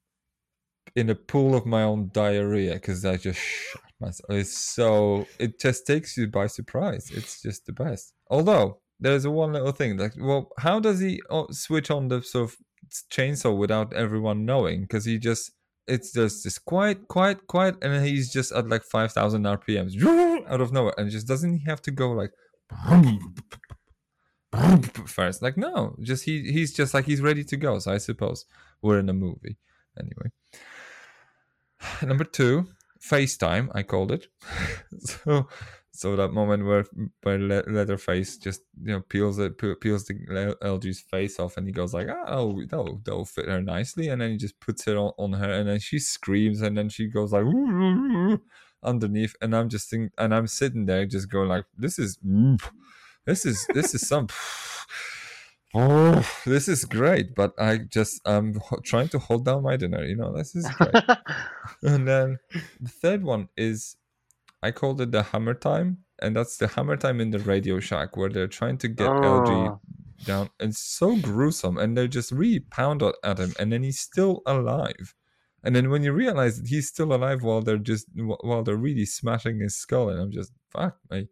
in 0.95 1.09
a 1.09 1.15
pool 1.15 1.55
of 1.55 1.65
my 1.65 1.83
own 1.83 2.09
diarrhea 2.13 2.73
because 2.73 3.05
I 3.05 3.17
just 3.17 3.39
shot 3.39 3.83
myself. 3.99 4.29
It's 4.31 4.57
so 4.57 5.27
it 5.39 5.59
just 5.59 5.85
takes 5.87 6.17
you 6.17 6.27
by 6.27 6.47
surprise. 6.47 7.11
It's 7.11 7.41
just 7.41 7.65
the 7.65 7.73
best. 7.73 8.13
Although 8.29 8.80
there's 9.01 9.27
one 9.27 9.51
little 9.51 9.71
thing 9.71 9.97
like, 9.97 10.13
well, 10.17 10.49
how 10.59 10.79
does 10.79 10.99
he 10.99 11.21
switch 11.49 11.91
on 11.91 12.07
the 12.07 12.21
sort 12.21 12.45
of 12.45 12.55
chainsaw 13.11 13.57
without 13.57 13.93
everyone 13.93 14.45
knowing? 14.45 14.81
Because 14.81 15.05
he 15.05 15.17
just 15.17 15.51
it's 15.87 16.13
just 16.13 16.43
this 16.43 16.59
quiet, 16.59 17.07
quiet, 17.07 17.47
quiet, 17.47 17.75
and 17.81 18.05
he's 18.05 18.31
just 18.31 18.51
at 18.51 18.69
like 18.69 18.83
five 18.83 19.11
thousand 19.11 19.43
RPMs 19.43 19.95
out 20.47 20.61
of 20.61 20.71
nowhere, 20.71 20.93
and 20.97 21.09
just 21.09 21.27
doesn't 21.27 21.51
he 21.51 21.65
have 21.65 21.81
to 21.81 21.91
go 21.91 22.11
like 22.11 22.31
first? 25.07 25.41
Like 25.41 25.57
no, 25.57 25.95
just 26.01 26.23
he 26.23 26.51
he's 26.51 26.71
just 26.71 26.93
like 26.93 27.05
he's 27.05 27.21
ready 27.21 27.43
to 27.45 27.57
go. 27.57 27.79
So 27.79 27.91
I 27.91 27.97
suppose 27.97 28.45
we're 28.81 28.99
in 28.99 29.09
a 29.09 29.13
movie 29.13 29.57
anyway. 29.99 30.31
Number 32.03 32.23
two, 32.23 32.67
FaceTime. 33.01 33.69
I 33.73 33.83
called 33.83 34.11
it. 34.11 34.27
so, 34.99 35.47
so 35.93 36.15
that 36.15 36.29
moment 36.29 36.65
where 36.65 36.85
where 37.23 37.37
Le- 37.37 37.63
Leatherface 37.67 38.37
just 38.37 38.61
you 38.81 38.93
know 38.93 39.01
peels 39.01 39.37
it 39.39 39.57
pe- 39.57 39.75
peels 39.75 40.05
the 40.05 40.15
Le- 40.29 40.55
LG's 40.57 41.01
face 41.01 41.39
off, 41.39 41.57
and 41.57 41.67
he 41.67 41.73
goes 41.73 41.93
like, 41.93 42.07
ah, 42.09 42.23
"Oh, 42.27 42.61
that'll 42.69 43.01
that'll 43.03 43.25
fit 43.25 43.47
her 43.49 43.61
nicely," 43.61 44.07
and 44.07 44.21
then 44.21 44.31
he 44.31 44.37
just 44.37 44.59
puts 44.59 44.87
it 44.87 44.95
on, 44.95 45.11
on 45.17 45.33
her, 45.33 45.51
and 45.51 45.67
then 45.67 45.79
she 45.79 45.99
screams, 45.99 46.61
and 46.61 46.77
then 46.77 46.89
she 46.89 47.07
goes 47.07 47.33
like 47.33 47.45
underneath, 48.83 49.35
and 49.41 49.55
I'm 49.55 49.69
just 49.69 49.89
think, 49.89 50.11
and 50.17 50.33
I'm 50.33 50.47
sitting 50.47 50.85
there 50.85 51.05
just 51.05 51.29
going 51.29 51.49
like, 51.49 51.65
"This 51.77 51.99
is, 51.99 52.17
this 53.25 53.45
is 53.45 53.65
this 53.73 53.93
is 53.93 54.07
some." 54.07 54.27
Oh, 55.73 56.27
this 56.45 56.67
is 56.67 56.83
great, 56.85 57.33
but 57.35 57.53
I 57.59 57.77
just 57.77 58.21
I'm 58.25 58.55
ho- 58.55 58.81
trying 58.83 59.07
to 59.09 59.19
hold 59.19 59.45
down 59.45 59.63
my 59.63 59.77
dinner. 59.77 60.03
You 60.05 60.15
know, 60.17 60.35
this 60.35 60.55
is 60.55 60.69
great. 60.69 60.93
and 61.83 62.07
then 62.07 62.39
the 62.79 62.89
third 62.89 63.23
one 63.23 63.47
is 63.55 63.95
I 64.63 64.71
called 64.71 65.01
it 65.01 65.11
the 65.11 65.23
hammer 65.23 65.53
time, 65.53 65.99
and 66.21 66.35
that's 66.35 66.57
the 66.57 66.67
hammer 66.67 66.95
time 66.97 67.19
in 67.19 67.31
the 67.31 67.39
Radio 67.39 67.79
Shack 67.79 68.15
where 68.17 68.29
they're 68.29 68.47
trying 68.47 68.77
to 68.79 68.87
get 68.87 69.07
Oh. 69.09 69.21
LG 69.21 69.79
down. 70.25 70.49
It's 70.59 70.79
so 70.79 71.15
gruesome, 71.17 71.77
and 71.77 71.97
they 71.97 72.07
just 72.07 72.31
really 72.31 72.59
pound 72.59 73.01
at- 73.03 73.39
him, 73.39 73.53
and 73.59 73.71
then 73.71 73.83
he's 73.83 73.99
still 73.99 74.41
alive. 74.45 75.15
And 75.63 75.75
then 75.75 75.89
when 75.89 76.03
you 76.03 76.11
realize 76.11 76.59
that 76.59 76.67
he's 76.69 76.87
still 76.87 77.13
alive 77.13 77.43
while 77.43 77.61
they're 77.61 77.77
just 77.77 78.07
while 78.15 78.63
they're 78.63 78.75
really 78.75 79.05
smashing 79.05 79.59
his 79.59 79.75
skull, 79.75 80.09
and 80.09 80.19
I'm 80.19 80.31
just 80.31 80.51
fuck 80.69 80.97
me. 81.09 81.27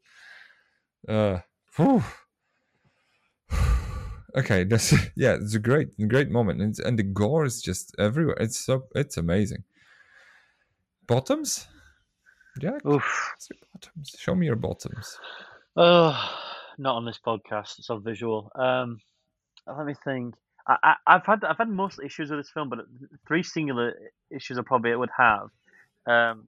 Uh, 1.08 1.40
whew. 1.76 2.04
okay, 4.36 4.64
that's 4.64 4.92
yeah, 5.16 5.34
it's 5.36 5.56
a 5.56 5.60
great, 5.60 5.90
great 6.08 6.30
moment, 6.30 6.62
and, 6.62 6.78
and 6.80 6.98
the 7.00 7.04
gore 7.04 7.46
is 7.46 7.62
just 7.62 7.96
everywhere. 8.00 8.38
It's 8.40 8.60
so 8.60 8.88
it's 8.96 9.18
amazing. 9.18 9.64
Bottoms, 11.08 11.68
Jak. 12.60 12.86
Oof. 12.86 13.36
Show 14.18 14.36
me 14.36 14.46
your 14.46 14.56
bottoms. 14.56 15.18
Oh, 15.76 16.16
not 16.78 16.96
on 16.96 17.06
this 17.06 17.20
podcast. 17.26 17.80
It's 17.80 17.90
all 17.90 18.00
visual. 18.00 18.52
Um, 18.56 19.00
let 19.66 19.86
me 19.86 19.96
think. 20.04 20.36
I, 20.68 20.96
I've 21.08 21.26
had 21.26 21.44
I've 21.44 21.58
had 21.58 21.70
most 21.70 22.00
issues 22.04 22.30
with 22.30 22.40
this 22.40 22.50
film, 22.52 22.70
but 22.70 22.80
three 23.28 23.42
singular 23.42 23.96
issues 24.30 24.60
I 24.60 24.62
probably 24.62 24.92
it 24.92 25.00
would 25.00 25.10
have. 25.18 25.50
Um, 26.06 26.48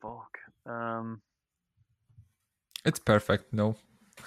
fuck. 0.00 0.38
Um, 0.66 1.20
It's 2.84 3.00
perfect. 3.00 3.52
No, 3.52 3.76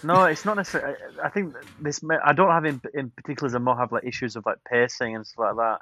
no, 0.04 0.26
it's 0.26 0.44
not 0.46 0.58
necessarily. 0.58 0.98
I 1.24 1.28
I 1.28 1.30
think 1.30 1.54
this. 1.80 2.02
I 2.26 2.34
don't 2.34 2.52
have 2.52 2.66
in 2.66 2.82
in 2.94 3.12
particular. 3.12 3.56
I 3.56 3.60
more 3.60 3.78
have 3.78 3.92
like 3.92 4.04
issues 4.04 4.36
of 4.36 4.46
like 4.46 4.58
pacing 4.70 5.16
and 5.16 5.26
stuff 5.26 5.56
like 5.56 5.80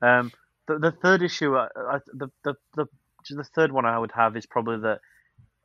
that. 0.00 0.06
Um, 0.06 0.32
the 0.70 0.78
the 0.78 0.92
third 0.92 1.22
issue, 1.22 1.56
I, 1.56 1.68
I, 1.76 1.98
the 2.12 2.30
the 2.44 2.54
the 2.74 2.86
the 3.30 3.44
third 3.44 3.72
one 3.72 3.84
I 3.86 3.98
would 3.98 4.12
have 4.12 4.36
is 4.36 4.46
probably 4.46 4.78
that 4.80 5.00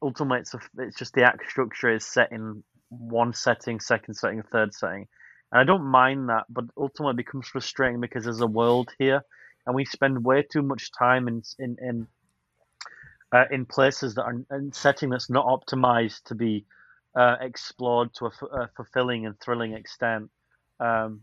ultimately 0.02 0.40
it's 0.40 0.56
it's 0.78 0.98
just 0.98 1.14
the 1.14 1.24
act 1.24 1.50
structure 1.50 1.94
is 1.94 2.06
set 2.06 2.32
in 2.32 2.64
one 2.90 3.34
setting, 3.34 3.80
second 3.80 4.16
setting, 4.16 4.42
third 4.44 4.74
setting, 4.74 5.08
and 5.52 5.62
I 5.62 5.64
don't 5.64 5.86
mind 5.86 6.30
that, 6.30 6.46
but 6.50 6.66
ultimately 6.78 7.14
it 7.14 7.26
becomes 7.26 7.48
frustrating 7.48 8.02
because 8.02 8.24
there's 8.24 8.42
a 8.42 8.48
world 8.48 8.90
here, 8.98 9.22
and 9.66 9.76
we 9.76 9.86
spend 9.86 10.24
way 10.26 10.44
too 10.44 10.62
much 10.62 10.92
time 10.92 11.28
in 11.28 11.44
in 11.60 11.78
in 11.82 12.08
uh, 13.32 13.46
in 13.52 13.66
places 13.66 14.16
that 14.16 14.24
are 14.24 14.58
in 14.58 14.72
setting 14.74 15.10
that's 15.10 15.30
not 15.30 15.46
optimized 15.46 16.24
to 16.26 16.36
be 16.36 16.66
uh, 17.16 17.36
explored 17.42 18.14
to 18.16 18.26
a, 18.26 18.30
f- 18.30 18.52
a 18.52 18.70
fulfilling 18.76 19.26
and 19.26 19.40
thrilling 19.40 19.74
extent. 19.74 20.30
Um, 20.80 21.22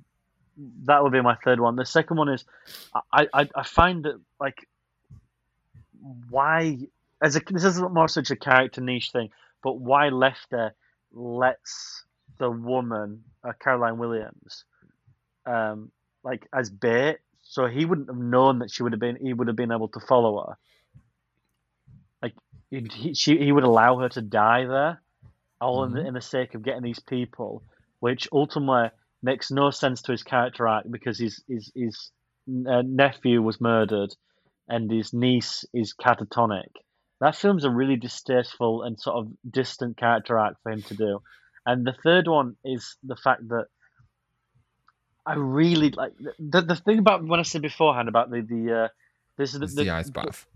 that 0.84 1.02
would 1.02 1.12
be 1.12 1.20
my 1.20 1.36
third 1.44 1.60
one. 1.60 1.76
The 1.76 1.86
second 1.86 2.16
one 2.16 2.28
is 2.28 2.44
I, 3.12 3.28
I, 3.32 3.48
I 3.54 3.62
find 3.62 4.04
that 4.04 4.20
like 4.40 4.68
why 6.30 6.78
as 7.22 7.36
a 7.36 7.40
this 7.50 7.64
is 7.64 7.80
more 7.80 8.08
such 8.08 8.30
a 8.30 8.36
character 8.36 8.80
niche 8.80 9.10
thing, 9.12 9.30
but 9.62 9.78
why 9.78 10.08
Lefty 10.08 10.68
lets 11.12 12.04
the 12.38 12.50
woman 12.50 13.24
uh, 13.44 13.52
Caroline 13.60 13.98
Williams 13.98 14.64
um, 15.46 15.90
like 16.24 16.46
as 16.52 16.70
bait, 16.70 17.18
so 17.42 17.66
he 17.66 17.84
wouldn't 17.84 18.08
have 18.08 18.16
known 18.18 18.60
that 18.60 18.70
she 18.70 18.82
would 18.82 18.92
have 18.92 19.00
been 19.00 19.16
he 19.16 19.32
would 19.32 19.46
have 19.48 19.56
been 19.56 19.72
able 19.72 19.88
to 19.88 20.00
follow 20.00 20.46
her. 20.46 20.56
Like 22.22 22.34
he, 22.70 22.86
he, 22.92 23.14
she, 23.14 23.38
he 23.38 23.52
would 23.52 23.64
allow 23.64 23.98
her 23.98 24.08
to 24.10 24.22
die 24.22 24.64
there, 24.66 25.00
all 25.60 25.84
in, 25.84 25.92
the, 25.92 26.00
Mhm. 26.00 26.08
in 26.08 26.14
the 26.14 26.20
sake 26.20 26.54
of 26.54 26.62
getting 26.62 26.82
these 26.82 27.00
people, 27.00 27.62
which 28.00 28.28
ultimately 28.32 28.90
makes 29.22 29.50
no 29.50 29.70
sense 29.70 30.02
to 30.02 30.12
his 30.12 30.22
character 30.22 30.66
arc 30.66 30.86
because 30.90 31.18
his 31.18 31.42
his 31.48 31.70
his 31.74 32.10
uh, 32.48 32.82
nephew 32.84 33.42
was 33.42 33.60
murdered, 33.60 34.14
and 34.68 34.90
his 34.90 35.12
niece 35.12 35.64
is 35.72 35.94
catatonic. 35.94 36.70
That 37.20 37.36
film's 37.36 37.64
a 37.64 37.70
really 37.70 37.96
distasteful 37.96 38.82
and 38.82 39.00
sort 39.00 39.16
of 39.16 39.32
distant 39.48 39.96
character 39.96 40.38
arc 40.38 40.56
for 40.62 40.72
him 40.72 40.82
to 40.82 40.94
do. 40.94 41.22
And 41.64 41.86
the 41.86 41.94
third 42.02 42.26
one 42.26 42.56
is 42.64 42.96
the 43.04 43.14
fact 43.14 43.48
that 43.48 43.66
I 45.24 45.34
really 45.34 45.90
like 45.90 46.12
the 46.38 46.62
the 46.62 46.76
thing 46.76 46.98
about 46.98 47.24
when 47.24 47.38
I 47.38 47.44
said 47.44 47.62
beforehand 47.62 48.08
about 48.08 48.30
the 48.30 48.40
the 48.40 48.84
uh, 48.84 48.88
this 49.38 49.54
is 49.54 49.60
the, 49.60 49.64
it's 49.64 49.74
the 49.74 49.90
ice 49.90 50.10
bath. 50.10 50.46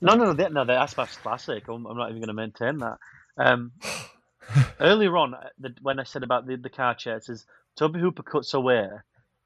no, 0.00 0.14
no, 0.14 0.26
no, 0.26 0.32
the, 0.32 0.48
no, 0.48 0.64
the 0.64 0.76
Ice 0.76 0.94
Bath's 0.94 1.16
classic. 1.16 1.68
I'm, 1.68 1.86
I'm 1.86 1.96
not 1.96 2.10
even 2.10 2.20
going 2.20 2.28
to 2.28 2.34
maintain 2.34 2.78
that. 2.78 2.98
Um, 3.36 3.72
earlier 4.80 5.16
on, 5.16 5.34
uh, 5.34 5.48
the, 5.58 5.74
when 5.82 5.98
I 5.98 6.04
said 6.04 6.22
about 6.22 6.46
the, 6.46 6.56
the 6.56 6.70
car 6.70 6.94
chases, 6.94 7.44
Tobe 7.78 7.96
Hooper 7.96 8.24
cuts 8.24 8.54
away 8.54 8.88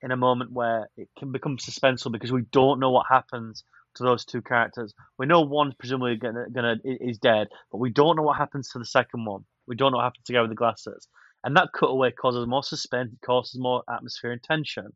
in 0.01 0.11
a 0.11 0.17
moment 0.17 0.53
where 0.53 0.89
it 0.97 1.11
can 1.19 1.33
become 1.33 1.59
suspenseful 1.59 2.13
because 2.13 2.33
we 2.33 2.43
don't 2.51 2.81
know 2.81 2.91
what 2.91 3.05
happens 3.07 3.63
to 3.97 4.05
those 4.05 4.25
two 4.25 4.41
characters. 4.41 4.95
We 5.19 5.27
know 5.27 5.43
one 5.43 5.75
presumably 5.79 6.17
gonna, 6.17 6.47
gonna 6.51 6.77
is 6.83 7.19
dead, 7.19 7.49
but 7.71 7.77
we 7.77 7.91
don't 7.91 8.17
know 8.17 8.23
what 8.23 8.39
happens 8.39 8.71
to 8.71 8.79
the 8.79 8.87
second 8.87 9.27
one. 9.27 9.45
We 9.67 9.77
don't 9.77 9.93
know 9.93 9.99
what 9.99 10.05
happens 10.05 10.25
to 10.25 10.33
the 10.33 10.39
guy 10.39 10.41
with 10.41 10.51
the 10.51 10.57
glasses, 10.57 11.09
and 11.45 11.55
that 11.59 11.75
cutaway 11.79 12.13
causes 12.13 12.47
more 12.47 12.63
suspense, 12.63 13.13
it 13.13 13.21
causes 13.25 13.61
more 13.61 13.83
atmosphere 13.93 14.33
and 14.33 14.43
tension. 14.43 14.89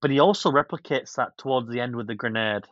But 0.00 0.10
he 0.10 0.18
also 0.18 0.50
replicates 0.50 1.16
that 1.16 1.36
towards 1.36 1.68
the 1.68 1.80
end 1.80 1.96
with 1.96 2.06
the 2.06 2.14
grenade. 2.14 2.64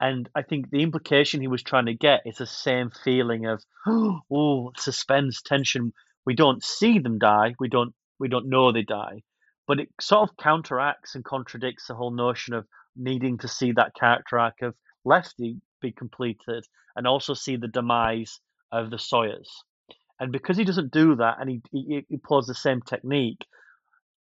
And 0.00 0.28
I 0.34 0.42
think 0.42 0.70
the 0.70 0.82
implication 0.82 1.40
he 1.40 1.48
was 1.48 1.62
trying 1.62 1.86
to 1.86 1.94
get 1.94 2.22
is 2.26 2.38
the 2.38 2.46
same 2.46 2.90
feeling 2.90 3.46
of 3.46 3.62
oh 3.86 4.72
suspense, 4.76 5.42
tension. 5.42 5.92
We 6.24 6.34
don't 6.34 6.64
see 6.64 6.98
them 6.98 7.18
die. 7.18 7.54
We 7.60 7.68
don't 7.68 7.94
we 8.18 8.28
don't 8.28 8.48
know 8.48 8.72
they 8.72 8.82
die, 8.82 9.22
but 9.66 9.80
it 9.80 9.88
sort 10.00 10.28
of 10.28 10.36
counteracts 10.36 11.14
and 11.14 11.24
contradicts 11.24 11.86
the 11.86 11.94
whole 11.94 12.12
notion 12.12 12.54
of 12.54 12.66
needing 12.96 13.38
to 13.38 13.48
see 13.48 13.72
that 13.72 13.94
character 13.98 14.38
arc 14.38 14.62
of 14.62 14.74
Lefty 15.04 15.60
be 15.80 15.92
completed 15.92 16.64
and 16.96 17.06
also 17.06 17.34
see 17.34 17.56
the 17.56 17.68
demise 17.68 18.40
of 18.72 18.90
the 18.90 18.98
Sawyers. 18.98 19.50
And 20.18 20.32
because 20.32 20.56
he 20.56 20.64
doesn't 20.64 20.92
do 20.92 21.16
that, 21.16 21.36
and 21.40 21.50
he 21.50 21.62
he, 21.70 22.06
he 22.08 22.18
the 22.46 22.54
same 22.54 22.80
technique, 22.80 23.44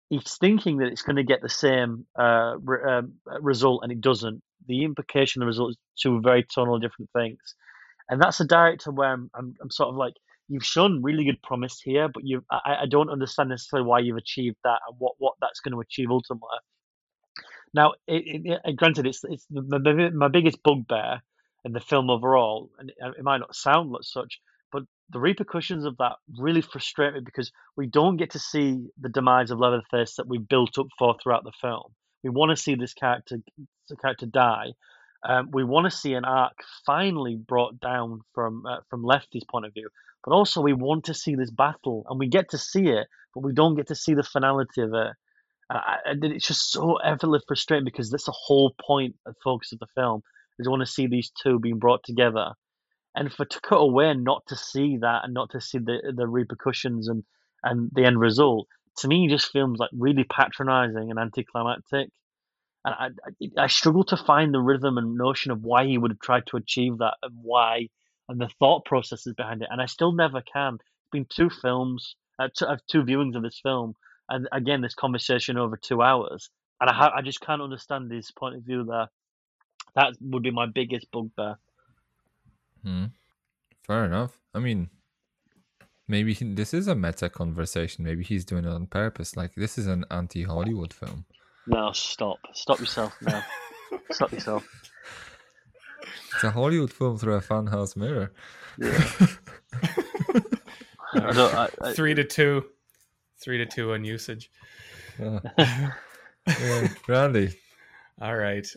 he's 0.09 0.37
thinking 0.37 0.77
that 0.77 0.87
it's 0.87 1.01
going 1.01 1.17
to 1.17 1.23
get 1.23 1.41
the 1.41 1.49
same 1.49 2.05
uh, 2.17 2.55
re- 2.63 2.83
um, 2.91 3.13
result, 3.41 3.81
and 3.83 3.91
it 3.91 4.01
doesn't. 4.01 4.41
The 4.67 4.83
implication 4.85 5.41
of 5.41 5.45
the 5.45 5.47
result 5.47 5.71
is 5.71 5.77
two 6.01 6.21
very 6.21 6.43
tonally 6.43 6.81
different 6.81 7.09
things, 7.13 7.39
and 8.09 8.21
that's 8.21 8.39
a 8.39 8.45
director 8.45 8.91
where 8.91 9.11
I'm, 9.11 9.29
I'm, 9.35 9.53
I'm 9.61 9.71
sort 9.71 9.89
of 9.89 9.95
like, 9.95 10.13
you've 10.51 10.65
shown 10.65 11.01
really 11.01 11.23
good 11.23 11.41
promise 11.41 11.79
here, 11.79 12.09
but 12.09 12.23
you, 12.25 12.43
I, 12.51 12.79
I 12.81 12.85
don't 12.85 13.09
understand 13.09 13.49
necessarily 13.49 13.87
why 13.87 13.99
you've 13.99 14.17
achieved 14.17 14.57
that 14.65 14.79
and 14.87 14.97
what, 14.99 15.13
what 15.17 15.35
that's 15.39 15.61
going 15.61 15.73
to 15.73 15.79
achieve 15.79 16.11
ultimately. 16.11 16.57
Now, 17.73 17.93
it, 18.05 18.59
it, 18.65 18.75
granted, 18.75 19.07
it's 19.07 19.23
it's 19.23 19.47
my, 19.49 20.09
my 20.09 20.27
biggest 20.27 20.61
bugbear 20.61 21.21
in 21.63 21.71
the 21.71 21.79
film 21.79 22.09
overall, 22.09 22.69
and 22.77 22.89
it, 22.89 23.23
might 23.23 23.37
not 23.37 23.55
sound 23.55 23.91
like 23.91 24.03
such, 24.03 24.41
but 24.73 24.83
the 25.09 25.19
repercussions 25.19 25.85
of 25.85 25.95
that 25.97 26.17
really 26.37 26.61
frustrate 26.61 27.13
me 27.13 27.21
because 27.23 27.53
we 27.77 27.87
don't 27.87 28.17
get 28.17 28.31
to 28.31 28.39
see 28.39 28.89
the 28.99 29.07
demise 29.07 29.51
of 29.51 29.59
Leatherface 29.59 30.15
that 30.15 30.27
we 30.27 30.37
built 30.37 30.77
up 30.77 30.87
for 30.99 31.15
throughout 31.23 31.45
the 31.45 31.53
film. 31.61 31.93
We 32.23 32.29
want 32.29 32.49
to 32.49 32.61
see 32.61 32.75
this 32.75 32.93
character 32.93 33.37
the 33.87 33.95
character 33.95 34.25
die. 34.25 34.73
Um, 35.27 35.49
we 35.51 35.63
want 35.63 35.85
to 35.85 35.95
see 35.95 36.13
an 36.13 36.25
arc 36.25 36.53
finally 36.85 37.35
brought 37.35 37.79
down 37.79 38.21
from 38.33 38.65
uh, 38.65 38.77
from 38.89 39.03
Lefty's 39.03 39.43
point 39.49 39.65
of 39.65 39.73
view, 39.73 39.89
but 40.23 40.33
also 40.33 40.61
we 40.61 40.73
want 40.73 41.05
to 41.05 41.13
see 41.13 41.35
this 41.35 41.51
battle, 41.51 42.05
and 42.09 42.19
we 42.19 42.27
get 42.27 42.49
to 42.49 42.57
see 42.57 42.87
it, 42.87 43.07
but 43.33 43.43
we 43.43 43.53
don't 43.53 43.75
get 43.75 43.87
to 43.87 43.95
see 43.95 44.13
the 44.13 44.23
finality 44.23 44.81
of 44.81 44.93
it. 44.93 45.13
Uh, 45.69 45.79
and 46.05 46.23
it's 46.25 46.47
just 46.47 46.71
so 46.71 46.97
everly 47.05 47.39
frustrating 47.47 47.85
because 47.85 48.09
that's 48.09 48.25
the 48.25 48.35
whole 48.35 48.75
point 48.85 49.15
and 49.25 49.35
focus 49.43 49.71
of 49.71 49.79
the 49.79 49.87
film 49.95 50.21
is 50.59 50.67
want 50.67 50.81
to 50.81 50.91
see 50.91 51.07
these 51.07 51.31
two 51.41 51.59
being 51.59 51.79
brought 51.79 52.03
together, 52.03 52.53
and 53.15 53.31
for 53.31 53.45
to 53.45 53.59
cut 53.61 53.77
away 53.77 54.13
not 54.13 54.43
to 54.47 54.55
see 54.55 54.97
that 54.97 55.21
and 55.23 55.33
not 55.33 55.51
to 55.51 55.61
see 55.61 55.77
the 55.77 56.13
the 56.15 56.27
repercussions 56.27 57.07
and 57.07 57.23
and 57.63 57.91
the 57.93 58.05
end 58.05 58.19
result 58.19 58.67
to 58.97 59.07
me 59.07 59.27
just 59.27 59.51
feels 59.51 59.77
like 59.77 59.89
really 59.93 60.23
patronizing 60.23 61.09
and 61.09 61.19
anticlimactic. 61.19 62.09
And 62.83 63.15
I, 63.57 63.63
I, 63.63 63.67
struggle 63.67 64.03
to 64.05 64.17
find 64.17 64.53
the 64.53 64.59
rhythm 64.59 64.97
and 64.97 65.15
notion 65.15 65.51
of 65.51 65.63
why 65.63 65.85
he 65.85 65.99
would 65.99 66.11
have 66.11 66.19
tried 66.19 66.47
to 66.47 66.57
achieve 66.57 66.97
that 66.97 67.15
and 67.21 67.33
why 67.43 67.89
and 68.27 68.41
the 68.41 68.49
thought 68.59 68.85
processes 68.85 69.33
behind 69.35 69.61
it. 69.61 69.67
And 69.69 69.81
I 69.81 69.85
still 69.85 70.13
never 70.13 70.41
can. 70.41 70.75
It's 70.75 71.11
been 71.11 71.25
two 71.25 71.49
films, 71.49 72.15
uh, 72.39 72.49
two, 72.55 72.65
uh, 72.65 72.77
two 72.87 73.03
viewings 73.03 73.35
of 73.35 73.43
this 73.43 73.59
film, 73.61 73.93
and 74.29 74.47
again, 74.51 74.81
this 74.81 74.95
conversation 74.95 75.57
over 75.57 75.77
two 75.77 76.01
hours. 76.01 76.49
And 76.79 76.89
I, 76.89 76.93
ha- 76.93 77.13
I 77.15 77.21
just 77.21 77.41
can't 77.41 77.61
understand 77.61 78.11
his 78.11 78.31
point 78.31 78.55
of 78.55 78.63
view 78.63 78.83
there. 78.83 79.07
That 79.95 80.13
would 80.21 80.41
be 80.41 80.51
my 80.51 80.65
biggest 80.65 81.11
bugbear. 81.11 81.57
Hmm. 82.83 83.05
Fair 83.85 84.05
enough. 84.05 84.39
I 84.55 84.59
mean, 84.59 84.89
maybe 86.07 86.33
he, 86.33 86.53
this 86.53 86.73
is 86.73 86.87
a 86.87 86.95
meta 86.95 87.29
conversation. 87.29 88.05
Maybe 88.05 88.23
he's 88.23 88.45
doing 88.45 88.65
it 88.65 88.69
on 88.69 88.87
purpose. 88.87 89.35
Like 89.35 89.53
this 89.55 89.77
is 89.77 89.87
an 89.87 90.05
anti-Hollywood 90.09 90.93
film. 90.93 91.25
No, 91.67 91.91
stop. 91.91 92.39
Stop 92.53 92.79
yourself 92.79 93.15
now. 93.21 93.43
stop 94.11 94.31
yourself. 94.31 94.67
It's 96.33 96.43
a 96.43 96.51
Hollywood 96.51 96.91
film 96.91 97.17
through 97.17 97.35
a 97.35 97.41
funhouse 97.41 97.95
mirror. 97.95 98.31
Yeah. 98.77 99.09
I 101.13 101.31
don't, 101.33 101.53
I, 101.53 101.69
I, 101.81 101.93
Three 101.93 102.13
to 102.13 102.23
two, 102.23 102.65
three 103.41 103.57
to 103.57 103.65
two 103.65 103.93
on 103.93 104.05
usage. 104.05 104.49
Yeah. 105.19 105.39
yeah. 105.57 106.87
Randy. 107.07 107.53
All 108.21 108.35
right, 108.35 108.67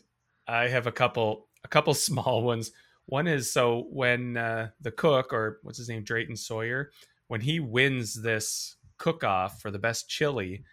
I 0.49 0.69
have 0.69 0.87
a 0.87 0.93
couple, 0.93 1.47
a 1.65 1.69
couple 1.69 1.95
small 1.95 2.43
ones. 2.43 2.73
One 3.07 3.27
is 3.27 3.53
so 3.53 3.87
when 3.91 4.37
uh, 4.37 4.71
the 4.81 4.91
cook 4.91 5.33
or 5.33 5.59
what's 5.63 5.79
his 5.79 5.89
name, 5.89 6.03
Drayton 6.03 6.37
Sawyer, 6.37 6.91
when 7.29 7.41
he 7.41 7.61
wins 7.61 8.15
this 8.21 8.77
cook 8.97 9.23
off 9.23 9.61
for 9.61 9.71
the 9.71 9.79
best 9.79 10.09
chili, 10.09 10.65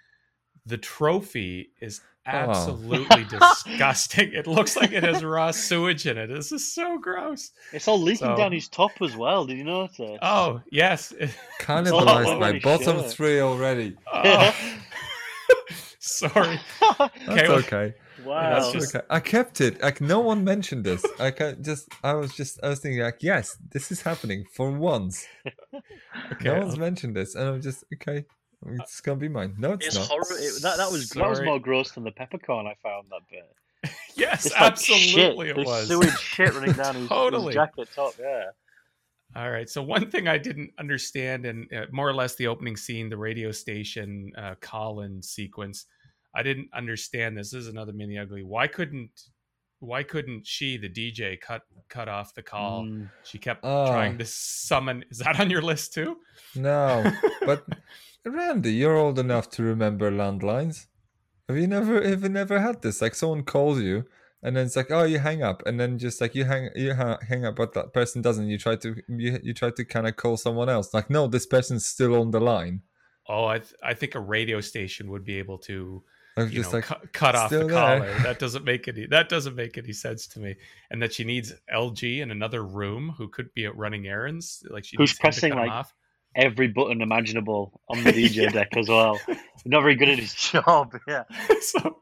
the 0.65 0.77
trophy 0.77 1.71
is 1.81 2.01
Oh. 2.27 2.29
absolutely 2.31 3.23
disgusting. 3.39 4.31
It 4.33 4.45
looks 4.45 4.75
like 4.75 4.91
it 4.91 5.01
has 5.03 5.23
raw 5.23 5.49
sewage 5.49 6.05
in 6.05 6.19
it. 6.19 6.27
This 6.27 6.51
is 6.51 6.71
so 6.71 6.99
gross. 6.99 7.49
It's 7.73 7.87
all 7.87 7.99
leaking 7.99 8.27
So- 8.27 8.37
down 8.37 8.51
his 8.51 8.67
top 8.67 8.91
as 9.01 9.15
well. 9.15 9.45
Did 9.45 9.57
you 9.57 9.63
notice? 9.63 10.19
Oh 10.21 10.61
yes. 10.71 11.11
all 11.19 11.27
Cannibalized 11.59 12.25
over 12.27 12.39
my 12.39 12.59
bottom 12.59 12.99
shirt. 13.01 13.09
three 13.11 13.39
already. 13.39 13.97
Oh. 14.13 14.55
Sorry. 15.99 16.59
That's 16.79 17.01
Okay, 17.29 17.47
well- 17.47 17.57
okay. 17.59 17.93
wow. 18.23 18.53
That's 18.59 18.71
just- 18.71 18.95
okay. 18.95 19.05
I 19.09 19.19
kept 19.19 19.59
it. 19.61 19.81
Like 19.81 19.99
no 19.99 20.19
one 20.19 20.43
mentioned 20.43 20.83
this. 20.83 21.03
I 21.19 21.31
can 21.31 21.63
just. 21.63 21.89
I 22.03 22.13
was 22.13 22.33
just. 22.35 22.59
I 22.63 22.69
was 22.69 22.79
thinking 22.79 23.01
like, 23.01 23.17
yes, 23.21 23.57
this 23.71 23.91
is 23.91 24.01
happening 24.01 24.45
for 24.53 24.71
once. 24.71 25.25
Okay. 26.33 26.49
no 26.49 26.59
one's 26.59 26.75
uh, 26.75 26.77
mentioned 26.77 27.15
this, 27.15 27.33
and 27.35 27.47
I'm 27.49 27.61
just 27.61 27.83
okay. 27.95 28.25
It's 28.67 29.01
gonna 29.01 29.19
be 29.19 29.27
mine. 29.29 29.55
No, 29.57 29.73
it's, 29.73 29.87
It's 29.87 29.95
not. 29.95 30.07
horrible. 30.07 30.35
It, 30.35 30.61
that, 30.61 30.77
that 30.77 30.91
was 30.91 31.09
that 31.09 31.29
was 31.29 31.41
more 31.41 31.59
gross 31.59 31.91
than 31.91 32.03
the 32.03 32.11
peppercorn 32.11 32.67
I 32.67 32.75
found 32.83 33.07
that 33.11 33.21
bit. 33.29 33.91
Yes, 34.15 34.45
It's 34.45 34.53
like 34.55 34.63
absolutely 34.73 35.47
shit. 35.47 35.49
it 35.49 35.55
There's 35.55 35.67
was. 35.67 35.87
sewage 35.87 36.19
shit 36.19 36.53
running 36.53 36.73
down 36.73 36.95
his, 36.95 37.07
Totally. 37.09 37.45
his 37.47 37.55
jacket 37.55 37.87
top. 37.95 38.13
Yeah. 38.19 38.43
All 39.35 39.49
right. 39.49 39.69
So 39.69 39.81
one 39.81 40.11
thing 40.11 40.27
I 40.27 40.37
didn't 40.37 40.71
understand, 40.77 41.45
and 41.45 41.71
uh, 41.73 41.85
more 41.91 42.09
or 42.09 42.13
less 42.13 42.35
the 42.35 42.47
opening 42.47 42.75
scene, 42.75 43.09
the 43.09 43.17
radio 43.17 43.51
station 43.51 44.31
uh, 44.37 44.55
call-in 44.59 45.21
sequence, 45.23 45.85
I 46.35 46.43
didn't 46.43 46.67
understand 46.73 47.37
this. 47.37 47.51
This 47.51 47.61
is 47.61 47.67
another 47.69 47.93
mini 47.93 48.17
ugly. 48.19 48.43
Why 48.43 48.67
couldn't 48.67 49.09
why 49.79 50.03
couldn't 50.03 50.45
she, 50.45 50.77
the 50.77 50.89
DJ, 50.89 51.39
cut 51.41 51.63
cut 51.89 52.07
off 52.09 52.35
the 52.35 52.43
call? 52.43 52.83
Mm. 52.83 53.09
She 53.23 53.39
kept 53.39 53.61
Oh. 53.63 53.87
trying 53.87 54.17
to 54.19 54.25
summon. 54.25 55.03
Is 55.09 55.17
that 55.19 55.39
on 55.39 55.49
your 55.49 55.61
list 55.63 55.93
too? 55.93 56.17
No, 56.53 57.09
but 57.45 57.65
Randy, 58.25 58.73
you're 58.73 58.97
old 58.97 59.19
enough 59.19 59.49
to 59.51 59.63
remember 59.63 60.11
landlines. 60.11 60.87
Have 61.47 61.57
you 61.57 61.67
never, 61.67 62.01
have 62.07 62.23
you 62.23 62.29
never 62.29 62.59
had 62.59 62.81
this? 62.81 63.01
Like 63.01 63.15
someone 63.15 63.43
calls 63.43 63.79
you, 63.81 64.05
and 64.43 64.55
then 64.55 64.65
it's 64.67 64.75
like, 64.75 64.91
oh, 64.91 65.03
you 65.03 65.19
hang 65.19 65.43
up, 65.43 65.63
and 65.65 65.79
then 65.79 65.97
just 65.97 66.21
like 66.21 66.35
you 66.35 66.45
hang, 66.45 66.69
you 66.75 66.93
ha- 66.93 67.19
hang 67.27 67.45
up, 67.45 67.55
but 67.55 67.73
that 67.73 67.93
person 67.93 68.21
doesn't. 68.21 68.47
You 68.47 68.57
try 68.57 68.75
to, 68.77 68.95
you, 69.07 69.39
you 69.43 69.53
try 69.53 69.71
to 69.71 69.83
kind 69.85 70.07
of 70.07 70.15
call 70.15 70.37
someone 70.37 70.69
else. 70.69 70.93
Like, 70.93 71.09
no, 71.09 71.27
this 71.27 71.45
person's 71.45 71.85
still 71.85 72.19
on 72.19 72.31
the 72.31 72.39
line. 72.39 72.81
Oh, 73.27 73.45
I 73.45 73.59
th- 73.59 73.73
I 73.83 73.93
think 73.93 74.15
a 74.15 74.19
radio 74.19 74.61
station 74.61 75.09
would 75.11 75.23
be 75.23 75.37
able 75.37 75.57
to 75.59 76.03
I'm 76.37 76.45
you 76.47 76.55
just 76.63 76.71
know 76.71 76.77
like, 76.79 76.85
cu- 76.85 77.07
cut 77.13 77.35
off 77.35 77.49
the 77.49 77.57
still 77.57 77.67
there. 77.67 77.99
caller. 77.99 78.13
That 78.23 78.39
doesn't 78.39 78.63
make 78.65 78.87
any 78.87 79.05
that 79.07 79.29
doesn't 79.29 79.55
make 79.55 79.77
any 79.77 79.93
sense 79.93 80.27
to 80.29 80.39
me. 80.39 80.55
And 80.89 81.01
that 81.01 81.13
she 81.13 81.23
needs 81.23 81.53
LG 81.73 82.19
in 82.21 82.31
another 82.31 82.63
room 82.63 83.13
who 83.17 83.27
could 83.29 83.53
be 83.53 83.67
out 83.67 83.77
running 83.77 84.07
errands. 84.07 84.63
Like 84.69 84.85
she 84.85 84.97
Who's 84.97 85.11
needs 85.11 85.11
him 85.11 85.15
to 85.17 85.21
pressing, 85.21 85.51
cut 85.53 85.59
like, 85.59 85.71
off. 85.71 85.93
Every 86.35 86.67
button 86.67 87.01
imaginable 87.01 87.81
on 87.89 88.03
the 88.03 88.11
DJ 88.13 88.35
Yeah. 88.43 88.49
deck 88.51 88.77
as 88.77 88.87
well. 88.89 89.19
Not 89.65 89.81
very 89.81 89.95
good 89.95 90.09
at 90.09 90.19
his 90.19 90.33
job. 90.51 90.97
Yeah. 91.07 91.23
so 91.61 91.97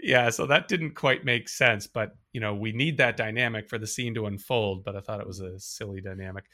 yeah, 0.00 0.28
so 0.30 0.46
that 0.46 0.68
didn't 0.68 0.94
quite 0.94 1.24
make 1.24 1.48
sense, 1.48 1.86
but 1.86 2.14
you 2.32 2.40
know, 2.40 2.54
we 2.54 2.72
need 2.72 2.98
that 2.98 3.16
dynamic 3.16 3.68
for 3.68 3.78
the 3.78 3.86
scene 3.86 4.14
to 4.14 4.26
unfold, 4.26 4.84
but 4.84 4.96
I 4.96 5.00
thought 5.00 5.20
it 5.20 5.26
was 5.26 5.40
a 5.40 5.58
silly 5.58 6.00
dynamic. 6.00 6.44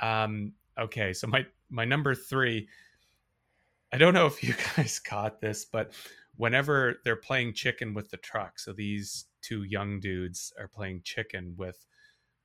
Um 0.00 0.52
okay, 0.78 1.12
so 1.12 1.26
my 1.26 1.46
my 1.70 1.84
number 1.84 2.14
3 2.14 2.66
I 3.92 3.98
don't 3.98 4.14
know 4.14 4.26
if 4.26 4.42
you 4.42 4.54
guys 4.76 4.98
caught 4.98 5.40
this, 5.40 5.64
but 5.64 5.92
whenever 6.36 6.96
they're 7.04 7.16
playing 7.16 7.54
chicken 7.54 7.94
with 7.94 8.10
the 8.10 8.16
truck, 8.18 8.58
so 8.58 8.72
these 8.72 9.26
two 9.42 9.62
young 9.62 10.00
dudes 10.00 10.52
are 10.58 10.68
playing 10.68 11.02
chicken 11.04 11.54
with 11.56 11.86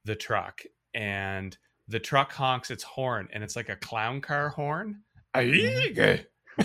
the 0.06 0.16
truck 0.16 0.62
and 0.94 1.58
the 1.92 2.00
truck 2.00 2.32
honks 2.32 2.72
its 2.72 2.84
horn 2.84 3.28
and 3.34 3.44
it's 3.44 3.56
like 3.56 3.70
a 3.70 3.76
clown 3.76 4.22
car 4.22 4.50
horn. 4.50 5.02
Aiga. 5.36 6.26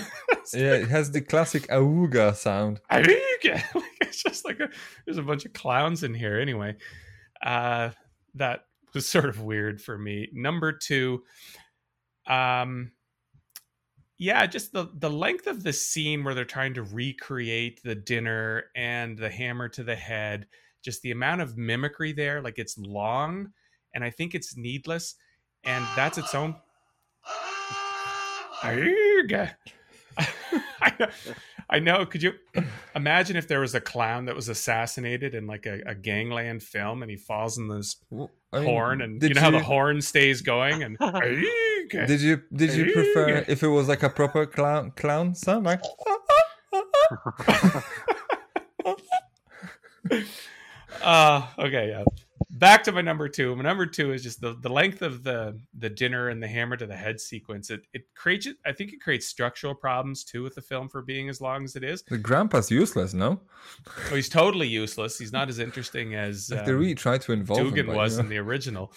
yeah, 0.55 0.74
it 0.74 0.88
has 0.88 1.10
the 1.10 1.20
classic 1.20 1.66
auga 1.68 2.34
sound. 2.34 2.80
Aiga. 2.90 3.62
it's 4.00 4.22
just 4.22 4.44
like 4.44 4.60
a, 4.60 4.68
there's 5.05 5.18
a 5.18 5.22
bunch 5.22 5.44
of 5.44 5.52
clowns 5.52 6.02
in 6.02 6.14
here 6.14 6.38
anyway. 6.38 6.76
Uh 7.44 7.90
that 8.34 8.64
was 8.94 9.06
sort 9.06 9.26
of 9.26 9.42
weird 9.42 9.80
for 9.82 9.98
me. 9.98 10.28
Number 10.32 10.72
2 10.72 11.22
um 12.28 12.92
yeah, 14.18 14.46
just 14.46 14.72
the 14.72 14.88
the 14.94 15.10
length 15.10 15.46
of 15.46 15.62
the 15.62 15.72
scene 15.72 16.24
where 16.24 16.34
they're 16.34 16.44
trying 16.44 16.74
to 16.74 16.82
recreate 16.82 17.82
the 17.82 17.94
dinner 17.94 18.64
and 18.74 19.18
the 19.18 19.28
hammer 19.28 19.68
to 19.70 19.84
the 19.84 19.94
head, 19.94 20.46
just 20.82 21.02
the 21.02 21.10
amount 21.10 21.42
of 21.42 21.58
mimicry 21.58 22.12
there, 22.12 22.40
like 22.40 22.58
it's 22.58 22.78
long 22.78 23.52
and 23.97 24.05
I 24.05 24.10
think 24.10 24.34
it's 24.36 24.57
needless 24.57 25.16
and 25.65 25.84
that's 25.97 26.18
its 26.18 26.34
own 26.34 26.55
I 30.81 30.92
know, 31.00 31.07
I 31.68 31.78
know. 31.81 32.07
Could 32.07 32.23
you 32.23 32.33
imagine 32.94 33.36
if 33.36 33.49
there 33.49 33.60
was 33.60 33.75
a 33.75 33.81
clown 33.81 34.26
that 34.26 34.36
was 34.36 34.49
assassinated 34.49 35.34
in 35.34 35.47
like 35.47 35.66
a, 35.66 35.81
a 35.86 35.94
gangland 35.94 36.62
film 36.62 37.02
and 37.02 37.10
he 37.10 37.16
falls 37.16 37.58
in 37.58 37.68
this 37.68 37.97
W- 38.10 38.28
I 38.52 38.58
mean, 38.58 38.68
horn 38.68 39.02
and 39.02 39.23
you 39.23 39.34
know 39.34 39.41
how 39.41 39.50
the 39.50 39.58
horn 39.62 40.00
stays 40.00 40.41
going 40.42 40.83
and 40.83 40.97
Did 41.91 42.20
you 42.20 42.42
did 42.52 42.73
you 42.75 42.92
prefer 42.92 43.44
if 43.49 43.62
it 43.62 43.68
was 43.68 43.89
like 43.89 44.02
a 44.02 44.10
proper 44.10 44.47
clown 44.47 44.92
clown 44.97 45.34
sound 45.34 45.66
like? 45.66 45.81
uh 51.02 51.47
okay 51.58 51.89
yeah 51.91 52.05
back 52.58 52.84
to 52.84 52.92
my 52.92 53.00
number 53.02 53.28
two. 53.28 53.54
My 53.56 53.62
number 53.62 53.86
two 53.86 54.12
is 54.12 54.22
just 54.22 54.40
the, 54.40 54.56
the 54.60 54.68
length 54.68 55.02
of 55.02 55.22
the 55.22 55.58
the 55.78 55.90
dinner 55.90 56.28
and 56.28 56.42
the 56.42 56.48
hammer 56.48 56.76
to 56.76 56.86
the 56.86 56.96
head 56.96 57.20
sequence. 57.20 57.70
It 57.70 57.86
it 57.92 58.02
creates 58.14 58.48
i 58.64 58.72
think 58.72 58.92
it 58.92 59.00
creates 59.00 59.26
structural 59.26 59.74
problems 59.74 60.24
too 60.24 60.42
with 60.42 60.54
the 60.54 60.62
film 60.62 60.88
for 60.88 61.02
being 61.02 61.28
as 61.28 61.40
long 61.40 61.64
as 61.64 61.76
it 61.76 61.84
is. 61.84 62.02
The 62.08 62.18
grandpa's 62.18 62.70
useless, 62.70 63.14
no? 63.14 63.40
oh, 64.10 64.14
he's 64.14 64.28
totally 64.28 64.68
useless. 64.68 65.18
He's 65.18 65.32
not 65.32 65.48
as 65.48 65.58
interesting 65.58 66.14
as 66.14 66.50
Like 66.50 66.64
they 66.64 66.72
um, 66.72 66.78
really 66.78 66.94
tried 66.94 67.20
to 67.22 67.32
involve 67.32 67.60
dugan 67.60 67.86
but, 67.86 67.96
was 67.96 68.14
you 68.14 68.20
in 68.20 68.28
the 68.28 68.38
original. 68.38 68.92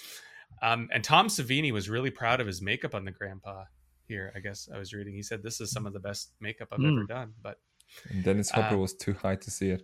Um 0.62 0.90
and 0.92 1.04
tom 1.04 1.28
savini 1.28 1.72
was 1.72 1.90
really 1.90 2.12
proud 2.12 2.40
of 2.42 2.48
his 2.48 2.62
makeup 2.62 2.94
on 2.96 3.06
the 3.06 3.12
grandpa 3.12 3.64
here 4.08 4.32
i 4.36 4.40
guess 4.40 4.68
i 4.74 4.78
was 4.78 4.94
reading. 4.94 5.14
He 5.14 5.24
said 5.24 5.44
this 5.44 5.62
is 5.62 5.72
some 5.72 5.86
of 5.86 5.94
the 5.94 6.00
best 6.00 6.34
makeup 6.42 6.70
i've 6.72 6.80
ever 6.80 7.02
Hmm. 7.02 7.06
done 7.06 7.34
but 7.42 7.58
And 8.12 8.24
Dennis 8.24 8.50
Hopper 8.52 8.76
Uh, 8.76 8.80
was 8.86 8.94
too 8.94 9.14
high 9.14 9.36
to 9.38 9.50
see 9.52 9.70
it. 9.72 9.82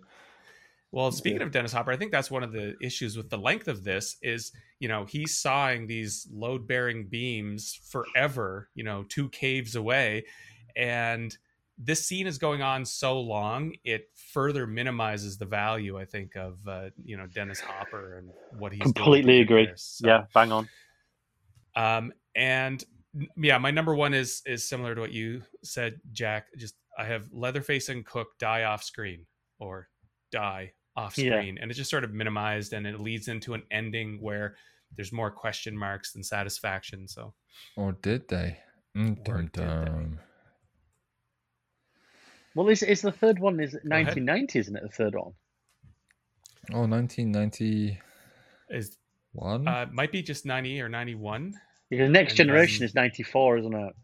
Well, 0.96 1.12
speaking 1.12 1.42
of 1.42 1.50
Dennis 1.50 1.74
Hopper, 1.74 1.92
I 1.92 1.98
think 1.98 2.10
that's 2.10 2.30
one 2.30 2.42
of 2.42 2.52
the 2.52 2.74
issues 2.80 3.18
with 3.18 3.28
the 3.28 3.36
length 3.36 3.68
of 3.68 3.84
this 3.84 4.16
is, 4.22 4.50
you 4.80 4.88
know, 4.88 5.04
he's 5.04 5.36
sawing 5.36 5.86
these 5.86 6.26
load 6.32 6.66
bearing 6.66 7.06
beams 7.06 7.78
forever, 7.90 8.70
you 8.74 8.82
know, 8.82 9.04
two 9.06 9.28
caves 9.28 9.76
away. 9.76 10.24
And 10.74 11.36
this 11.76 12.06
scene 12.06 12.26
is 12.26 12.38
going 12.38 12.62
on 12.62 12.86
so 12.86 13.20
long, 13.20 13.74
it 13.84 14.08
further 14.32 14.66
minimizes 14.66 15.36
the 15.36 15.44
value, 15.44 15.98
I 15.98 16.06
think, 16.06 16.34
of, 16.34 16.66
uh, 16.66 16.88
you 17.04 17.18
know, 17.18 17.26
Dennis 17.26 17.60
Hopper 17.60 18.16
and 18.16 18.30
what 18.58 18.72
he's 18.72 18.80
doing 18.80 18.94
Completely 18.94 19.40
agree. 19.42 19.68
So, 19.76 20.08
Yeah. 20.08 20.24
Bang 20.32 20.50
on. 20.50 20.66
um, 21.74 22.10
and 22.34 22.82
yeah, 23.36 23.58
my 23.58 23.70
number 23.70 23.94
one 23.94 24.14
is 24.14 24.40
is 24.46 24.66
similar 24.66 24.94
to 24.94 25.02
what 25.02 25.12
you 25.12 25.42
said, 25.62 26.00
Jak. 26.12 26.46
Just 26.56 26.74
I 26.96 27.04
have 27.04 27.30
Leatherface 27.34 27.90
and 27.90 28.02
Cook 28.02 28.28
die 28.38 28.64
off 28.64 28.82
screen 28.82 29.26
or 29.58 29.90
die 30.32 30.72
off 30.96 31.16
Yeah. 31.18 31.32
screen, 31.38 31.58
and 31.58 31.70
it's 31.70 31.78
just 31.78 31.90
sort 31.90 32.04
of 32.04 32.12
minimized, 32.12 32.72
and 32.72 32.86
it 32.86 33.00
leads 33.00 33.28
into 33.28 33.54
an 33.54 33.62
ending 33.70 34.20
where 34.20 34.56
there's 34.96 35.12
more 35.12 35.30
question 35.30 35.76
marks 35.76 36.12
than 36.12 36.22
satisfaction. 36.22 37.06
So 37.08 37.34
Or 37.76 37.92
did 37.92 38.28
they? 38.28 38.58
Mm, 38.96 39.18
Or 39.28 39.42
dun, 39.42 39.50
did 39.52 39.52
they? 39.52 40.18
Well, 42.54 42.68
is 42.70 42.82
is 42.82 43.02
the 43.02 43.12
third 43.12 43.38
one? 43.38 43.60
Is 43.60 43.74
ahead. 43.74 43.84
1990? 43.90 44.58
Isn't 44.58 44.76
it 44.76 44.82
the 44.82 44.88
third 44.88 45.14
one? 45.14 45.32
Oh, 46.72 46.86
1991? 46.86 47.98
is 48.70 48.96
uh, 49.40 49.86
might 49.92 50.10
be 50.10 50.22
just 50.22 50.46
ninety 50.46 50.80
or 50.80 50.88
ninety 50.88 51.14
one. 51.14 51.54
Because 51.90 52.10
Next 52.10 52.32
And 52.32 52.36
Generation 52.38 52.80
then- 52.80 52.86
is 52.88 52.94
94, 52.96 53.58
isn't 53.58 53.72
it? 53.74 53.94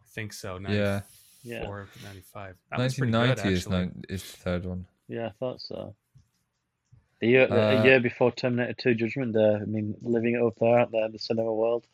I 0.00 0.04
think 0.14 0.32
so. 0.32 0.58
Yeah. 0.68 1.00
94 1.44 1.88
Yeah. 2.02 2.06
95. 2.08 2.56
That 2.70 2.78
was 2.78 2.94
pretty 2.94 3.10
good, 3.10 3.18
1990 3.18 3.52
is, 3.52 3.66
actually. 3.66 3.76
nine, 3.78 4.04
is 4.08 4.22
the 4.30 4.36
third 4.38 4.64
one. 4.66 4.86
Yeah, 5.08 5.26
I 5.26 5.30
thought 5.40 5.60
so. 5.60 5.96
The 7.20 7.26
year, 7.28 7.48
Uh, 7.50 7.80
a 7.80 7.84
year 7.84 8.00
before 8.00 8.30
Terminator 8.32 8.74
2 8.74 8.94
Judgment 8.94 9.32
Day. 9.34 9.54
I 9.62 9.64
mean, 9.64 9.94
living 10.02 10.34
it 10.34 10.42
up 10.42 10.54
there 10.60 10.78
out 10.80 10.90
there 10.92 11.06
in 11.06 11.12
the 11.12 11.18
cinema 11.18 11.52
world. 11.52 11.86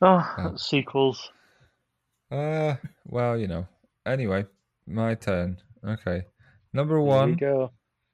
Oh, 0.00 0.34
Oh. 0.38 0.56
sequels. 0.56 1.30
Uh, 2.30 2.76
well, 3.06 3.36
you 3.36 3.46
know. 3.48 3.66
Anyway, 4.06 4.46
my 4.86 5.14
turn. 5.14 5.58
Okay. 5.84 6.22
Number 6.72 7.00
one, 7.00 7.34
go. 7.34 7.72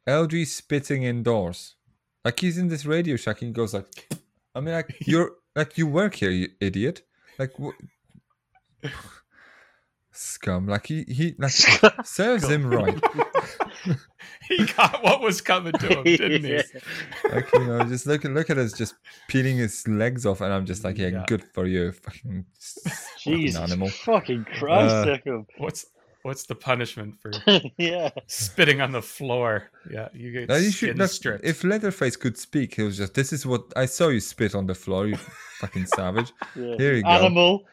LG 0.09 0.47
spitting 0.47 1.03
indoors. 1.05 1.77
Like 2.25 2.41
he's 2.41 2.59
in 2.59 2.69
this 2.69 2.85
Radio 2.87 3.17
Shack 3.17 3.43
and 3.43 3.51
he 3.51 3.53
goes 3.53 3.73
like, 3.75 3.87
I 4.55 4.61
mean, 4.61 4.75
like 4.75 4.97
you're 5.07 5.33
like 5.55 5.79
you 5.79 5.87
work 5.87 6.15
here, 6.17 6.31
you 6.31 6.49
idiot. 6.61 7.03
Like 7.39 7.57
what? 7.59 7.75
Scum. 10.13 10.67
Like 10.67 10.87
he 10.87 11.05
he 11.09 11.35
like 11.39 11.53
serves 12.05 12.49
him 12.49 12.67
right. 12.67 12.99
he 14.49 14.67
got 14.67 15.03
what 15.03 15.21
was 15.21 15.41
coming 15.41 15.73
to 15.73 15.89
him, 15.99 16.05
didn't 16.05 16.45
he? 16.45 16.55
Yeah. 16.55 16.63
like 17.33 17.53
you 17.53 17.65
know, 17.67 17.83
just 17.85 18.07
look 18.07 18.25
look 18.25 18.51
at 18.51 18.59
us 18.59 18.73
just 18.73 18.95
peeling 19.29 19.57
his 19.59 19.87
legs 19.89 20.27
off, 20.27 20.41
and 20.41 20.53
I'm 20.53 20.67
just 20.67 20.85
like, 20.85 20.99
yeah, 20.99 21.09
Yeah. 21.09 21.25
good 21.27 21.45
for 21.55 21.67
you, 21.67 21.93
fucking, 21.93 22.45
fucking 22.61 23.41
Jesus 23.41 23.61
animal. 23.61 23.89
fucking 23.89 24.45
Christ, 24.59 24.95
Uh, 24.95 25.05
Jakub. 25.07 25.47
What's 25.59 25.87
what's 26.23 26.45
the 26.47 26.55
punishment 26.57 27.15
for 27.21 27.31
yeah. 27.79 28.11
spitting 28.27 28.81
on 28.81 28.91
the 28.93 29.03
floor? 29.03 29.71
Yeah, 29.91 30.09
you 30.13 30.33
get 30.33 30.49
Now 30.49 30.57
you 30.57 30.71
skin 30.73 30.89
should 30.91 30.99
look, 30.99 31.11
stripped. 31.11 31.45
if 31.45 31.63
Leatherface 31.63 32.17
could 32.17 32.37
speak, 32.37 32.75
he 32.75 32.83
was 32.83 32.97
just, 32.97 33.15
"This 33.15 33.33
is 33.33 33.47
what 33.47 33.63
I 33.77 33.87
saw 33.87 34.09
you 34.09 34.19
spit 34.21 34.55
on 34.57 34.67
the 34.67 34.75
floor, 34.75 35.07
you 35.07 35.17
fucking 35.61 35.87
savage." 35.87 36.33
yeah. 36.57 36.75
Here 36.77 36.95
you 36.95 37.03
go. 37.03 37.09
Animal. 37.11 37.65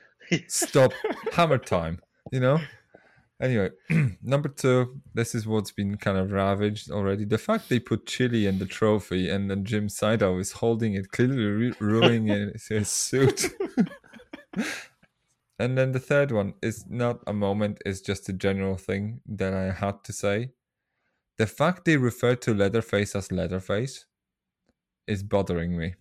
Stop, 0.47 0.93
hammer 1.31 1.57
time. 1.59 1.99
You 2.31 2.39
know. 2.39 2.59
Anyway, 3.43 3.71
number 4.23 4.47
two. 4.47 5.01
This 5.13 5.35
is 5.35 5.45
what's 5.45 5.73
been 5.73 5.97
kind 5.97 6.17
of 6.17 6.31
ravaged 6.31 6.89
already. 6.89 7.25
The 7.25 7.37
fact 7.37 7.67
they 7.67 7.77
put 7.79 8.05
chili 8.05 8.47
in 8.47 8.57
the 8.57 8.65
trophy, 8.65 9.29
and 9.29 9.51
then 9.51 9.65
Jim 9.65 9.89
Siedow 9.89 10.39
is 10.39 10.53
holding 10.53 10.93
it, 10.93 11.11
clearly 11.11 11.43
ru- 11.43 11.75
ruining 11.81 12.27
his, 12.27 12.67
his 12.69 12.87
suit. 12.87 13.53
and 15.59 15.77
then 15.77 15.91
the 15.91 15.99
third 15.99 16.31
one 16.31 16.53
is 16.61 16.85
not 16.87 17.19
a 17.27 17.33
moment; 17.33 17.79
it's 17.85 17.99
just 17.99 18.29
a 18.29 18.33
general 18.33 18.77
thing 18.77 19.19
that 19.25 19.53
I 19.53 19.71
had 19.71 20.05
to 20.05 20.13
say. 20.13 20.51
The 21.37 21.47
fact 21.47 21.83
they 21.83 21.97
refer 21.97 22.35
to 22.35 22.53
Leatherface 22.53 23.13
as 23.13 23.29
Leatherface 23.29 24.05
is 25.05 25.21
bothering 25.21 25.77
me. 25.77 25.95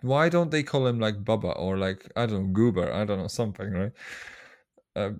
Why 0.00 0.30
don't 0.30 0.50
they 0.50 0.62
call 0.62 0.86
him 0.86 0.98
like 0.98 1.22
Bubba 1.22 1.58
or 1.58 1.76
like 1.76 2.10
I 2.16 2.24
don't 2.24 2.46
know 2.46 2.52
Goober? 2.54 2.90
I 2.90 3.04
don't 3.04 3.18
know 3.18 3.28
something, 3.28 3.70
right? 3.72 3.92
Uh, 4.96 5.10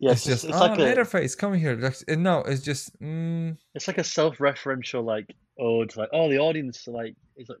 Yeah, 0.00 0.12
it's 0.12 0.24
just 0.24 0.44
it's 0.44 0.56
oh, 0.56 0.60
like 0.60 0.78
a 0.78 1.36
come 1.36 1.54
here. 1.54 1.76
Like, 1.76 1.96
no, 2.18 2.40
it's 2.40 2.62
just 2.62 2.98
mm, 3.00 3.56
it's 3.74 3.86
like 3.86 3.98
a 3.98 4.04
self-referential 4.04 5.04
like 5.04 5.34
ode 5.58 5.90
to 5.90 6.00
like 6.00 6.08
oh 6.12 6.28
the 6.28 6.38
audience 6.38 6.86
like 6.88 7.14
is 7.36 7.48
like 7.48 7.58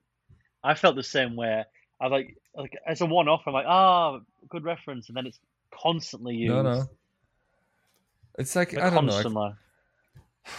I 0.62 0.74
felt 0.74 0.96
the 0.96 1.02
same 1.02 1.36
way. 1.36 1.64
I 2.00 2.06
like 2.08 2.36
like 2.56 2.76
as 2.86 3.00
a 3.00 3.06
one-off. 3.06 3.42
I'm 3.46 3.52
like 3.52 3.66
ah 3.66 4.20
good 4.48 4.64
reference, 4.64 5.08
and 5.08 5.16
then 5.16 5.26
it's 5.26 5.38
constantly 5.70 6.34
used. 6.34 6.54
no, 6.54 6.62
no. 6.62 6.84
It's 8.38 8.56
like 8.56 8.72
Like, 8.72 8.82
I 8.82 8.90
don't 8.90 9.06
know. 9.06 9.20
like- 9.20 9.54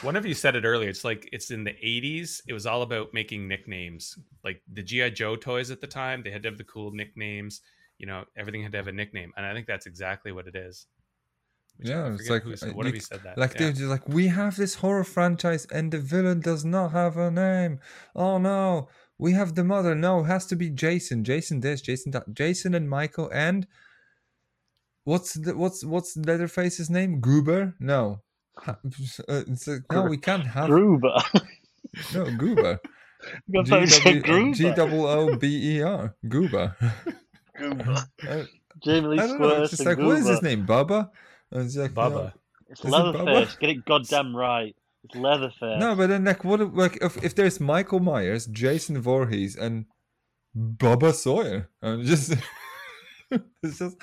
One 0.02 0.16
of 0.16 0.26
you 0.26 0.34
said 0.34 0.56
it 0.56 0.66
earlier. 0.66 0.90
It's 0.90 1.04
like 1.04 1.30
it's 1.32 1.52
in 1.52 1.64
the 1.64 1.74
'80s. 1.74 2.42
It 2.48 2.54
was 2.54 2.66
all 2.66 2.82
about 2.82 3.14
making 3.14 3.48
nicknames. 3.48 4.18
Like 4.44 4.62
the 4.74 4.82
GI 4.82 5.12
Joe 5.12 5.36
toys 5.36 5.72
at 5.72 5.82
the 5.82 5.88
time, 5.88 6.24
they 6.24 6.32
had 6.32 6.42
to 6.44 6.50
have 6.50 6.58
the 6.58 6.64
cool 6.64 6.92
nicknames. 6.92 7.62
You 8.00 8.08
know, 8.08 8.24
everything 8.36 8.64
had 8.64 8.72
to 8.72 8.78
have 8.78 8.88
a 8.88 8.92
nickname, 8.92 9.34
and 9.38 9.46
I 9.46 9.54
think 9.54 9.68
that's 9.68 9.86
exactly 9.86 10.32
what 10.32 10.48
it 10.48 10.56
is. 10.56 10.88
Which 11.78 11.90
I 11.90 11.94
Yeah, 11.94 12.14
it's 12.14 12.30
like, 12.30 12.44
who 12.44 12.56
said- 12.56 12.74
uh, 12.78 12.84
you 12.84 12.94
you 12.94 13.00
said 13.00 13.24
that. 13.24 13.38
Like 13.38 13.54
yeah. 13.54 13.60
they're 13.60 13.72
just 13.74 13.84
like, 13.84 14.08
we 14.08 14.28
have 14.28 14.56
this 14.56 14.76
horror 14.76 15.04
franchise 15.04 15.66
and 15.72 15.92
the 15.92 16.00
villain 16.00 16.40
does 16.40 16.64
not 16.66 16.92
have 16.92 17.18
a 17.18 17.32
name. 17.32 17.80
Oh 18.16 18.38
no, 18.38 18.88
we 19.18 19.34
have 19.34 19.56
the 19.56 19.64
mother. 19.64 19.96
No, 19.96 20.22
it 20.22 20.26
has 20.26 20.46
to 20.48 20.56
be 20.56 20.70
Jason. 20.70 21.24
Jason 21.24 21.60
this, 21.62 21.82
Jason 21.82 22.12
that, 22.12 22.34
Jason 22.34 22.74
and 22.74 22.90
Michael 22.90 23.30
and 23.34 23.68
what's 25.04 25.34
the 25.34 25.56
what's 25.56 25.84
what's 25.84 26.18
Leatherface's 26.18 26.90
name? 26.90 27.20
Goober? 27.20 27.76
No. 27.80 28.22
Uh, 28.68 28.76
it's 29.48 29.68
like, 29.68 29.82
no, 29.92 30.04
we 30.04 30.18
can't 30.18 30.48
have 30.48 30.68
Gruber. 30.68 31.14
no 32.14 32.26
Goober. 32.38 32.80
I 33.58 33.64
thought 33.64 34.24
Gruber. 34.24 34.54
G 34.54 34.74
double 34.74 35.06
O 35.06 35.36
B 35.36 35.78
E 35.78 35.82
R 35.82 36.16
Goober. 36.28 36.76
Gruber. 37.56 38.06
I, 38.24 38.46
Jamie 38.84 39.08
Lee 39.08 39.20
I 39.20 39.28
don't 39.28 39.40
know. 39.40 39.64
It's 39.64 39.86
like, 39.86 39.98
what 39.98 40.18
is 40.18 40.28
his 40.28 40.42
name? 40.42 40.66
Bubba. 40.66 41.10
And 41.52 41.64
it's 41.66 41.76
like, 41.76 41.96
no. 41.96 42.32
It's 42.68 42.80
Is 42.80 42.86
it 42.86 42.90
Leatherface. 42.92 43.56
Get 43.58 43.70
it 43.70 43.86
goddamn 43.86 44.36
right. 44.36 44.76
It's 45.04 45.16
Leatherface. 45.16 45.80
No, 45.80 45.96
but 45.96 46.08
then 46.10 46.26
like 46.26 46.44
what 46.44 46.62
if- 46.62 46.74
like 46.74 46.98
if, 47.02 47.24
if 47.24 47.36
there's 47.36 47.60
Michael 47.60 48.00
Myers, 48.00 48.48
Jason 48.48 49.00
Voorhees, 49.02 49.56
and 49.56 49.86
Bubba 50.58 51.14
Sawyer, 51.14 51.70
and 51.82 52.06
just 52.06 52.34
it's 53.32 53.80
just 53.80 53.98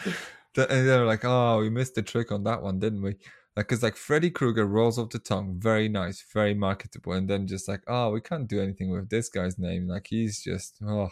and 0.57 0.89
they're 0.89 1.05
like, 1.07 1.25
oh, 1.25 1.61
we 1.61 1.71
missed 1.71 1.95
the 1.95 2.03
trick 2.03 2.31
on 2.31 2.45
that 2.45 2.63
one, 2.63 2.79
didn't 2.79 3.03
we? 3.03 3.17
Like, 3.57 3.69
cause 3.69 3.83
like 3.83 3.97
Freddy 3.97 4.31
Krueger 4.31 4.67
rolls 4.67 4.99
off 4.99 5.11
the 5.11 5.19
tongue, 5.19 5.57
very 5.59 5.89
nice, 5.89 6.25
very 6.33 6.55
marketable, 6.55 7.13
and 7.15 7.29
then 7.29 7.47
just 7.47 7.69
like, 7.69 7.83
oh, 7.87 8.11
we 8.11 8.21
can't 8.21 8.49
do 8.49 8.61
anything 8.63 8.91
with 8.91 9.11
this 9.11 9.29
guy's 9.29 9.59
name. 9.59 9.89
Like 9.89 10.07
he's 10.09 10.43
just, 10.43 10.77
oh, 10.87 11.09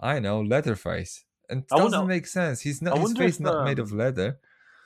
I 0.00 0.18
know, 0.20 0.40
Leatherface, 0.40 1.24
and 1.50 1.62
it 1.62 1.66
I 1.70 1.76
doesn't 1.78 1.98
wonder- 2.00 2.14
make 2.14 2.26
sense. 2.26 2.62
He's 2.62 2.80
not 2.82 2.96
I 2.96 3.00
his 3.00 3.12
face 3.12 3.34
if, 3.36 3.40
not 3.40 3.64
made 3.64 3.78
um, 3.78 3.84
of 3.84 3.92
leather. 3.92 4.38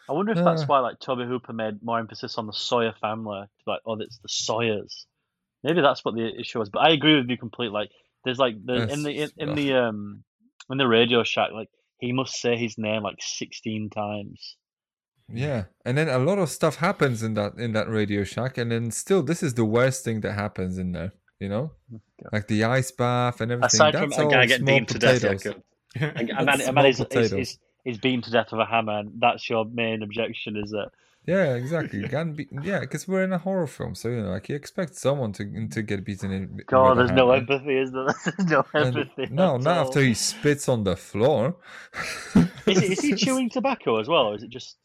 I 0.09 0.13
wonder 0.13 0.33
if 0.33 0.39
that's 0.39 0.69
why 0.69 0.81
like 0.81 1.01
Tobe 1.01 1.27
Hooper 1.27 1.53
made 1.53 1.83
more 1.83 1.99
emphasis 1.99 2.39
on 2.39 2.47
the 2.47 2.53
Sawyer 2.53 2.95
family. 3.01 3.45
Like, 3.67 3.81
oh, 3.85 3.99
it's 3.99 4.19
the 4.19 4.29
Sawyers. 4.29 5.07
Maybe 5.65 5.81
that's 5.81 6.05
what 6.05 6.15
the 6.15 6.31
issue 6.39 6.61
was. 6.61 6.71
But 6.71 6.81
I 6.81 6.91
agree 6.91 7.17
with 7.17 7.29
you 7.29 7.37
completely. 7.37 7.73
Like, 7.73 7.91
there's 8.25 8.39
like 8.39 8.55
the 8.65 8.89
in 8.89 9.03
the 9.03 9.11
in, 9.11 9.31
in 9.37 9.55
the 9.55 9.75
um 9.75 10.23
in 10.71 10.79
the 10.79 10.87
Radio 10.87 11.25
Shack, 11.25 11.51
like 11.53 11.69
he 11.99 12.13
must 12.13 12.35
say 12.41 12.57
his 12.57 12.77
name 12.79 13.03
like 13.03 13.17
sixteen 13.21 13.91
times. 13.91 14.57
Yeah, 15.29 15.65
and 15.85 15.99
then 15.99 16.09
a 16.09 16.19
lot 16.19 16.39
of 16.39 16.51
stuff 16.51 16.77
happens 16.77 17.23
in 17.23 17.35
that 17.35 17.55
in 17.59 17.73
that 17.73 17.89
Radio 17.89 18.23
Shack, 18.23 18.59
and 18.59 18.71
then 18.71 18.91
still, 18.93 19.23
this 19.23 19.43
is 19.43 19.55
the 19.55 19.65
worst 19.65 20.05
thing 20.05 20.21
that 20.21 20.33
happens 20.33 20.79
in 20.79 20.93
there. 20.93 21.13
You 21.41 21.49
know, 21.49 21.73
God. 21.91 22.01
like 22.33 22.47
the 22.47 22.65
ice 22.65 22.91
bath 22.93 23.41
and 23.41 23.51
everything. 23.51 23.67
Aside 23.67 23.95
from 23.95 24.13
a 24.13 24.31
guy 24.31 24.47
getting 24.47 24.67
small 24.67 24.79
beaten 24.79 24.87
to 24.87 24.99
death, 24.99 25.21
potatoes. 25.21 25.43
Jakub. 25.43 25.63
A, 26.01 26.41
a 26.41 26.45
That's 26.45 26.59
man, 26.59 26.69
a 26.69 26.73
man 26.73 26.93
small 26.93 27.09
is, 27.87 27.95
is, 27.95 27.95
potatoes. 27.95 27.95
is, 27.95 27.95
is 27.95 28.01
beaten 28.01 28.23
to 28.23 28.31
death 28.31 28.53
with 28.53 28.61
a 28.61 28.67
hammer, 28.67 28.99
and 28.99 29.13
that's 29.21 29.49
your 29.49 29.65
main 29.65 30.03
objection, 30.03 30.57
is 30.57 30.71
that 30.71 30.91
Yeah, 31.27 31.55
exactly. 31.55 32.01
You 32.01 32.09
can't 32.09 32.37
be, 32.37 32.47
yeah, 32.63 32.81
because 32.81 33.09
we're 33.09 33.25
in 33.25 33.33
a 33.33 33.39
horror 33.39 33.67
film, 33.67 33.95
so 33.95 34.09
you 34.09 34.23
know, 34.23 34.31
like 34.31 34.49
you 34.49 34.55
expect 34.57 34.95
someone 34.95 35.33
to 35.35 35.69
to 35.69 35.83
get 35.83 36.05
beaten 36.05 36.31
in. 36.31 36.61
God, 36.67 36.97
with 36.97 37.07
a 37.07 37.09
there's 37.09 37.17
no 37.17 37.31
empathy, 37.33 37.77
is 37.79 37.91
there? 37.93 38.07
There's 38.25 38.51
no 38.51 38.65
And- 38.75 38.97
empathy. 38.97 39.27
no, 39.35 39.55
at 39.57 39.61
not 39.63 39.77
all. 39.79 39.87
after 39.89 40.01
he 40.01 40.15
spits 40.15 40.69
on 40.69 40.85
the 40.85 40.97
floor. 40.97 41.57
Is, 42.67 43.01
he- 43.01 43.09
he 43.11 43.15
chewing 43.25 43.49
tobacco 43.51 43.99
as 44.01 44.09
well, 44.09 44.27
or 44.29 44.35
is 44.37 44.43
it 44.43 44.51
just 44.51 44.77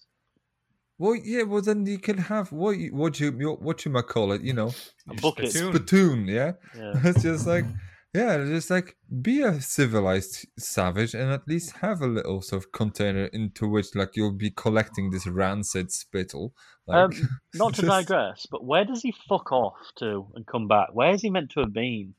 Well, 0.98 1.16
yeah. 1.16 1.44
Well, 1.44 1.62
then 1.62 1.86
you 1.86 1.98
can 2.00 2.18
have 2.18 2.52
what 2.52 2.78
you 2.78 2.94
what 2.96 3.20
you 3.20 3.32
what 3.68 3.86
you 3.86 3.92
might 3.92 4.08
call 4.08 4.32
it. 4.34 4.42
You 4.42 4.54
know, 4.54 4.70
a 5.10 5.14
Your 5.14 5.22
bucket? 5.22 5.50
spittoon. 5.50 5.74
spittoon. 5.76 6.26
Yeah. 6.28 6.52
Yeah. 6.78 6.94
It's 7.04 7.24
just 7.24 7.48
like, 7.48 7.66
yeah, 8.14 8.38
just 8.45 8.69
like 8.69 8.98
be 9.22 9.41
a 9.41 9.61
civilized 9.61 10.45
savage 10.59 11.14
and 11.14 11.31
at 11.31 11.48
least 11.48 11.77
have 11.77 12.01
a 12.01 12.07
little 12.07 12.41
sort 12.41 12.64
of 12.64 12.72
container 12.72 13.25
into 13.25 13.67
which 13.67 13.95
like 13.95 14.15
you'll 14.15 14.33
be 14.33 14.51
collecting 14.51 15.11
this 15.11 15.25
rancid 15.27 15.91
spittle. 15.91 16.53
Like, 16.88 16.98
Um, 17.15 17.40
not 17.56 17.73
to 17.75 17.81
just- 17.83 18.07
digress, 18.07 18.48
but 18.51 18.65
where 18.65 18.83
does 18.85 19.01
he 19.01 19.14
fuck 19.30 19.51
off 19.51 19.77
to 19.99 20.27
and 20.35 20.45
come 20.45 20.67
back? 20.67 20.90
Where 20.93 21.14
is 21.14 21.22
he 21.22 21.30
meant 21.30 21.51
to 21.51 21.61
have 21.61 21.73
been? 21.73 22.14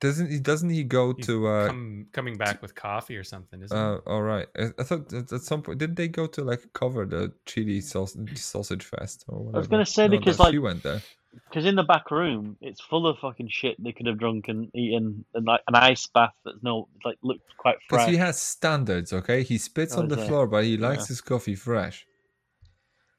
Doesn't 0.00 0.30
he? 0.30 0.38
Doesn't 0.40 0.68
he 0.70 0.84
go 0.84 1.14
He's 1.16 1.26
to? 1.26 1.46
uh 1.46 1.66
Come, 1.68 2.06
coming 2.12 2.36
back 2.36 2.60
with 2.60 2.74
coffee 2.74 3.16
or 3.16 3.24
something, 3.24 3.62
isn't 3.62 3.76
uh, 3.76 3.98
all 4.06 4.20
right. 4.22 4.46
I, 4.58 4.70
I 4.78 4.82
thought 4.82 5.10
at 5.14 5.32
at 5.32 5.40
some 5.42 5.62
point 5.62 5.78
didn't 5.78 5.94
they 5.96 6.08
go 6.08 6.26
to 6.26 6.42
like 6.44 6.60
cover 6.74 7.06
the 7.06 7.32
chili 7.46 7.80
sausage 7.80 8.36
sausage 8.36 8.84
fest 8.84 9.24
or 9.28 9.38
whatever? 9.44 9.56
I 9.56 9.60
was 9.60 9.68
gonna 9.68 9.86
say, 9.86 10.08
No, 10.08 10.18
because, 10.18 10.38
no, 10.38 10.44
like- 10.44 10.52
she 10.52 10.58
went 10.58 10.82
there. 10.82 11.00
Because 11.48 11.66
in 11.66 11.74
the 11.74 11.82
back 11.82 12.10
room, 12.10 12.56
it's 12.60 12.80
full 12.80 13.06
of 13.06 13.18
fucking 13.18 13.48
shit 13.48 13.82
they 13.82 13.92
could 13.92 14.06
have 14.06 14.18
drunk 14.18 14.48
and 14.48 14.70
eaten, 14.74 15.24
and 15.34 15.44
like 15.46 15.62
an 15.68 15.74
ice 15.74 16.06
bath 16.06 16.34
that's 16.44 16.62
no 16.62 16.88
like 17.04 17.18
looked 17.22 17.56
quite 17.56 17.76
Because 17.88 18.04
fresh. 18.04 18.10
he 18.10 18.16
has 18.16 18.38
standards, 18.38 19.12
okay? 19.12 19.42
He 19.42 19.58
spits 19.58 19.96
Oh, 19.96 20.00
on 20.00 20.08
the 20.08 20.20
it? 20.20 20.26
floor, 20.26 20.46
but 20.46 20.64
he 20.64 20.76
likes 20.76 21.04
Yeah. 21.04 21.08
his 21.08 21.20
coffee 21.20 21.54
fresh. 21.54 22.06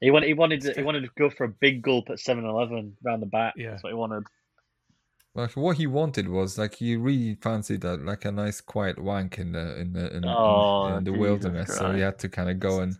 He 0.00 0.10
wanted, 0.10 0.26
he 0.26 0.34
wanted, 0.34 0.60
to, 0.62 0.72
he 0.74 0.82
wanted 0.82 1.02
to 1.02 1.10
go 1.16 1.30
for 1.30 1.44
a 1.44 1.48
big 1.48 1.82
gulp 1.82 2.10
at 2.10 2.18
7-Eleven 2.18 2.96
round 3.02 3.22
the 3.22 3.26
back. 3.26 3.54
Yeah. 3.56 3.70
That's 3.70 3.82
what 3.82 3.90
he 3.90 3.96
wanted. 3.96 4.24
Like 5.34 5.52
what 5.52 5.76
he 5.76 5.86
wanted 5.86 6.28
was 6.28 6.56
like 6.56 6.76
he 6.76 6.96
really 6.96 7.34
fancied 7.34 7.82
that 7.82 8.02
like 8.02 8.24
a 8.24 8.32
nice 8.32 8.62
quiet 8.62 8.98
wank 8.98 9.38
in 9.38 9.52
the 9.52 9.78
in 9.78 9.92
the 9.92 10.08
in, 10.08 10.24
in- 10.24 10.24
Oh, 10.30 10.96
in, 10.96 11.04
the 11.04 11.10
Jesus 11.10 11.20
wilderness. 11.20 11.76
So 11.76 11.92
he 11.92 12.00
had 12.00 12.18
to 12.20 12.30
kind 12.30 12.48
of 12.48 12.58
go 12.58 12.80
and 12.80 12.96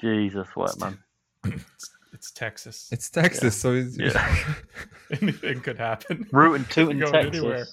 Jesus, 0.00 0.46
what 0.54 0.78
man? 0.78 0.98
It's, 2.12 2.14
it's 2.14 2.30
Texas. 2.32 2.88
it's 2.92 3.10
Texas, 3.10 3.56
so 3.56 3.74
it's, 3.74 3.96
Yeah. 3.98 4.36
Anything 5.22 5.60
could 5.60 5.78
happen. 5.78 6.26
Rooting, 6.32 6.66
tooting 6.66 6.98
Going 6.98 7.12
Texas. 7.12 7.36
anywhere. 7.38 7.66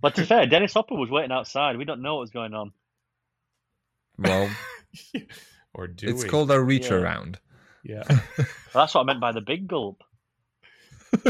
But 0.00 0.14
to 0.14 0.20
be 0.22 0.26
fair, 0.26 0.46
Dennis 0.46 0.72
Hopper 0.74 0.94
was 0.94 1.10
waiting 1.10 1.32
outside. 1.32 1.76
We 1.76 1.84
don't 1.84 2.02
know 2.02 2.14
what 2.16 2.20
was 2.22 2.30
going 2.30 2.54
on. 2.54 2.72
well, 4.18 4.48
or 5.74 5.86
do 5.88 6.08
it's 6.08 6.22
we? 6.24 6.28
called 6.28 6.50
a 6.50 6.60
reach 6.60 6.88
Yeah. 6.90 6.94
around. 6.94 7.38
Yeah. 7.84 8.04
Well, 8.08 8.18
that's 8.74 8.94
what 8.94 9.00
I 9.02 9.04
meant 9.04 9.20
by 9.20 9.32
the 9.32 9.40
big 9.40 9.66
gulp. 9.68 10.02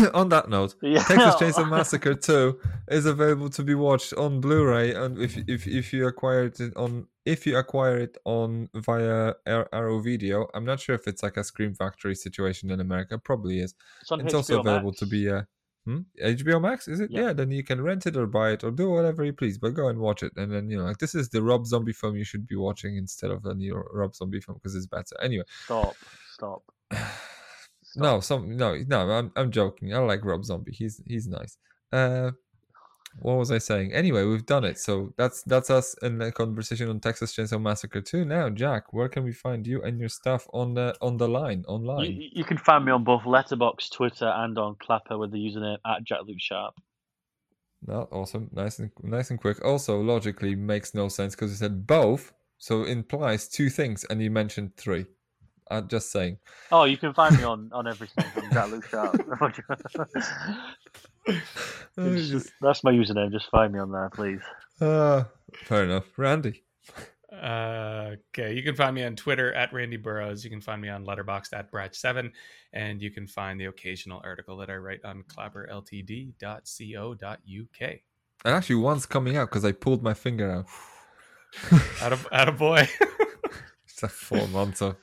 on 0.14 0.28
that 0.30 0.48
note, 0.48 0.74
Yeah. 0.82 1.02
Texas 1.02 1.34
Chainsaw 1.36 1.68
Massacre 1.76 2.14
2 2.14 2.60
is 2.88 3.06
available 3.06 3.50
to 3.50 3.62
be 3.62 3.74
watched 3.74 4.12
on 4.14 4.40
Blu-ray 4.40 4.94
and 4.94 5.18
if 5.18 5.36
if 5.48 5.66
if 5.66 5.92
you 5.92 6.06
acquire 6.06 6.44
it 6.44 6.60
on 6.76 7.06
if 7.24 7.46
you 7.46 7.56
acquire 7.56 7.98
it 7.98 8.16
on 8.24 8.68
via 8.74 9.34
Arrow 9.46 10.00
Video, 10.00 10.48
I'm 10.54 10.64
not 10.64 10.80
sure 10.80 10.94
if 10.94 11.08
it's 11.08 11.22
like 11.22 11.36
a 11.36 11.44
Scream 11.44 11.74
Factory 11.74 12.14
situation 12.14 12.70
in 12.70 12.80
America, 12.80 13.18
probably 13.18 13.60
is. 13.60 13.74
It's 14.02 14.10
it's 14.12 14.34
also 14.34 14.60
available 14.60 14.90
Max. 14.90 14.98
to 15.00 15.06
be 15.06 15.30
uh 15.30 15.42
Hmm? 15.86 16.00
HBO 16.20 16.60
Max 16.60 16.88
is 16.88 16.98
it? 16.98 17.12
Yeah. 17.12 17.26
Yeah. 17.26 17.32
Then 17.32 17.52
you 17.52 17.62
can 17.62 17.80
rent 17.80 18.06
it 18.06 18.16
or 18.16 18.26
buy 18.26 18.50
it 18.50 18.64
or 18.64 18.72
do 18.72 18.90
whatever 18.90 19.24
you 19.24 19.32
please, 19.32 19.56
but 19.56 19.70
go 19.70 19.86
and 19.88 20.00
watch 20.00 20.24
it. 20.24 20.32
And 20.36 20.50
then 20.52 20.68
you 20.68 20.78
know, 20.78 20.84
like 20.84 20.98
this 20.98 21.14
is 21.14 21.28
the 21.28 21.40
Rob 21.42 21.64
Zombie 21.64 21.92
film 21.92 22.16
you 22.16 22.24
should 22.24 22.44
be 22.46 22.56
watching 22.56 22.96
instead 22.96 23.30
of 23.30 23.44
the 23.44 23.54
new 23.54 23.76
Rob 23.92 24.14
Zombie 24.14 24.40
film 24.40 24.58
because 24.58 24.74
it's 24.74 24.86
better. 24.86 25.16
Anyway, 25.22 25.44
Stop. 25.64 25.94
Stop. 26.32 26.62
no, 27.96 28.20
some 28.20 28.56
no, 28.56 28.76
no. 28.86 29.10
I'm 29.10 29.32
I'm 29.36 29.50
joking. 29.50 29.94
I 29.94 29.98
like 29.98 30.24
Rob 30.24 30.44
Zombie. 30.44 30.72
He's 30.72 31.02
he's 31.06 31.26
nice. 31.26 31.56
Uh, 31.92 32.32
what 33.18 33.38
was 33.38 33.50
I 33.50 33.58
saying? 33.58 33.92
Anyway, 33.92 34.24
we've 34.24 34.44
done 34.44 34.64
it. 34.64 34.78
So 34.78 35.14
that's 35.16 35.42
that's 35.42 35.70
us 35.70 35.94
in 36.02 36.18
the 36.18 36.30
conversation 36.32 36.88
on 36.88 37.00
Texas 37.00 37.34
Chainsaw 37.34 37.60
Massacre 37.60 38.00
2. 38.00 38.24
Now, 38.24 38.50
Jak, 38.50 38.92
where 38.92 39.08
can 39.08 39.24
we 39.24 39.32
find 39.32 39.66
you 39.66 39.82
and 39.82 39.98
your 39.98 40.08
stuff 40.08 40.46
on 40.52 40.74
the 40.74 40.94
on 41.00 41.16
the 41.16 41.28
line 41.28 41.64
online? 41.66 42.12
You, 42.12 42.28
you 42.32 42.44
can 42.44 42.58
find 42.58 42.84
me 42.84 42.92
on 42.92 43.04
both 43.04 43.22
Letterboxd, 43.22 43.90
Twitter, 43.92 44.28
and 44.28 44.58
on 44.58 44.76
Clapper 44.80 45.16
with 45.18 45.32
the 45.32 45.38
username 45.38 45.78
at 45.86 46.04
Jak-Luke 46.04 46.36
Sharp. 46.40 46.74
No, 47.86 48.08
awesome, 48.10 48.50
nice 48.52 48.78
and 48.78 48.90
nice 49.02 49.30
and 49.30 49.40
quick. 49.40 49.64
Also, 49.64 50.00
logically 50.00 50.54
makes 50.54 50.94
no 50.94 51.08
sense 51.08 51.34
because 51.34 51.50
you 51.50 51.56
said 51.56 51.86
both, 51.86 52.32
so 52.58 52.84
implies 52.84 53.48
two 53.48 53.70
things, 53.70 54.04
and 54.04 54.20
you 54.20 54.30
mentioned 54.30 54.76
three. 54.76 55.06
I'm 55.70 55.88
just 55.88 56.12
saying. 56.12 56.38
Oh, 56.70 56.84
you 56.84 56.96
can 56.96 57.12
find 57.12 57.36
me 57.36 57.42
on, 57.44 57.70
on 57.72 57.88
everything 57.88 58.24
from 58.32 58.50
Jak-Luke 58.52 58.86
Sharp. 58.86 59.16
Oh, 61.98 62.14
just- 62.16 62.52
That's 62.60 62.84
my 62.84 62.92
username. 62.92 63.32
Just 63.32 63.50
find 63.50 63.72
me 63.72 63.80
on 63.80 63.90
there, 63.90 64.10
please. 64.14 64.40
uh, 64.80 65.24
fair 65.64 65.82
enough, 65.84 66.04
Randy. 66.16 66.62
Uh, 67.32 68.14
okay, 68.32 68.54
you 68.54 68.62
can 68.62 68.74
find 68.76 68.94
me 68.94 69.02
on 69.04 69.16
Twitter 69.16 69.52
at 69.54 69.72
Randy 69.72 69.96
Burrows. 69.96 70.44
You 70.44 70.50
can 70.50 70.60
find 70.60 70.80
me 70.80 70.88
on 70.88 71.04
Letterboxd 71.04 71.52
at 71.52 71.70
Bratch7, 71.72 72.30
and 72.72 73.02
you 73.02 73.10
can 73.10 73.26
find 73.26 73.60
the 73.60 73.64
occasional 73.66 74.20
article 74.24 74.56
that 74.58 74.70
I 74.70 74.76
write 74.76 75.04
on 75.04 75.24
clapperltd.co.uk. 75.24 77.90
And 78.44 78.54
actually, 78.54 78.76
one's 78.76 79.06
coming 79.06 79.36
out 79.36 79.48
because 79.48 79.64
I 79.64 79.72
pulled 79.72 80.02
my 80.02 80.14
finger 80.14 80.50
out. 80.50 80.66
Out 82.02 82.12
of 82.12 82.26
out 82.32 82.48
of 82.48 82.58
boy. 82.58 82.86
It's 83.88 84.02
a 84.02 84.08
four 84.08 84.46
months 84.48 84.82
of 84.82 84.96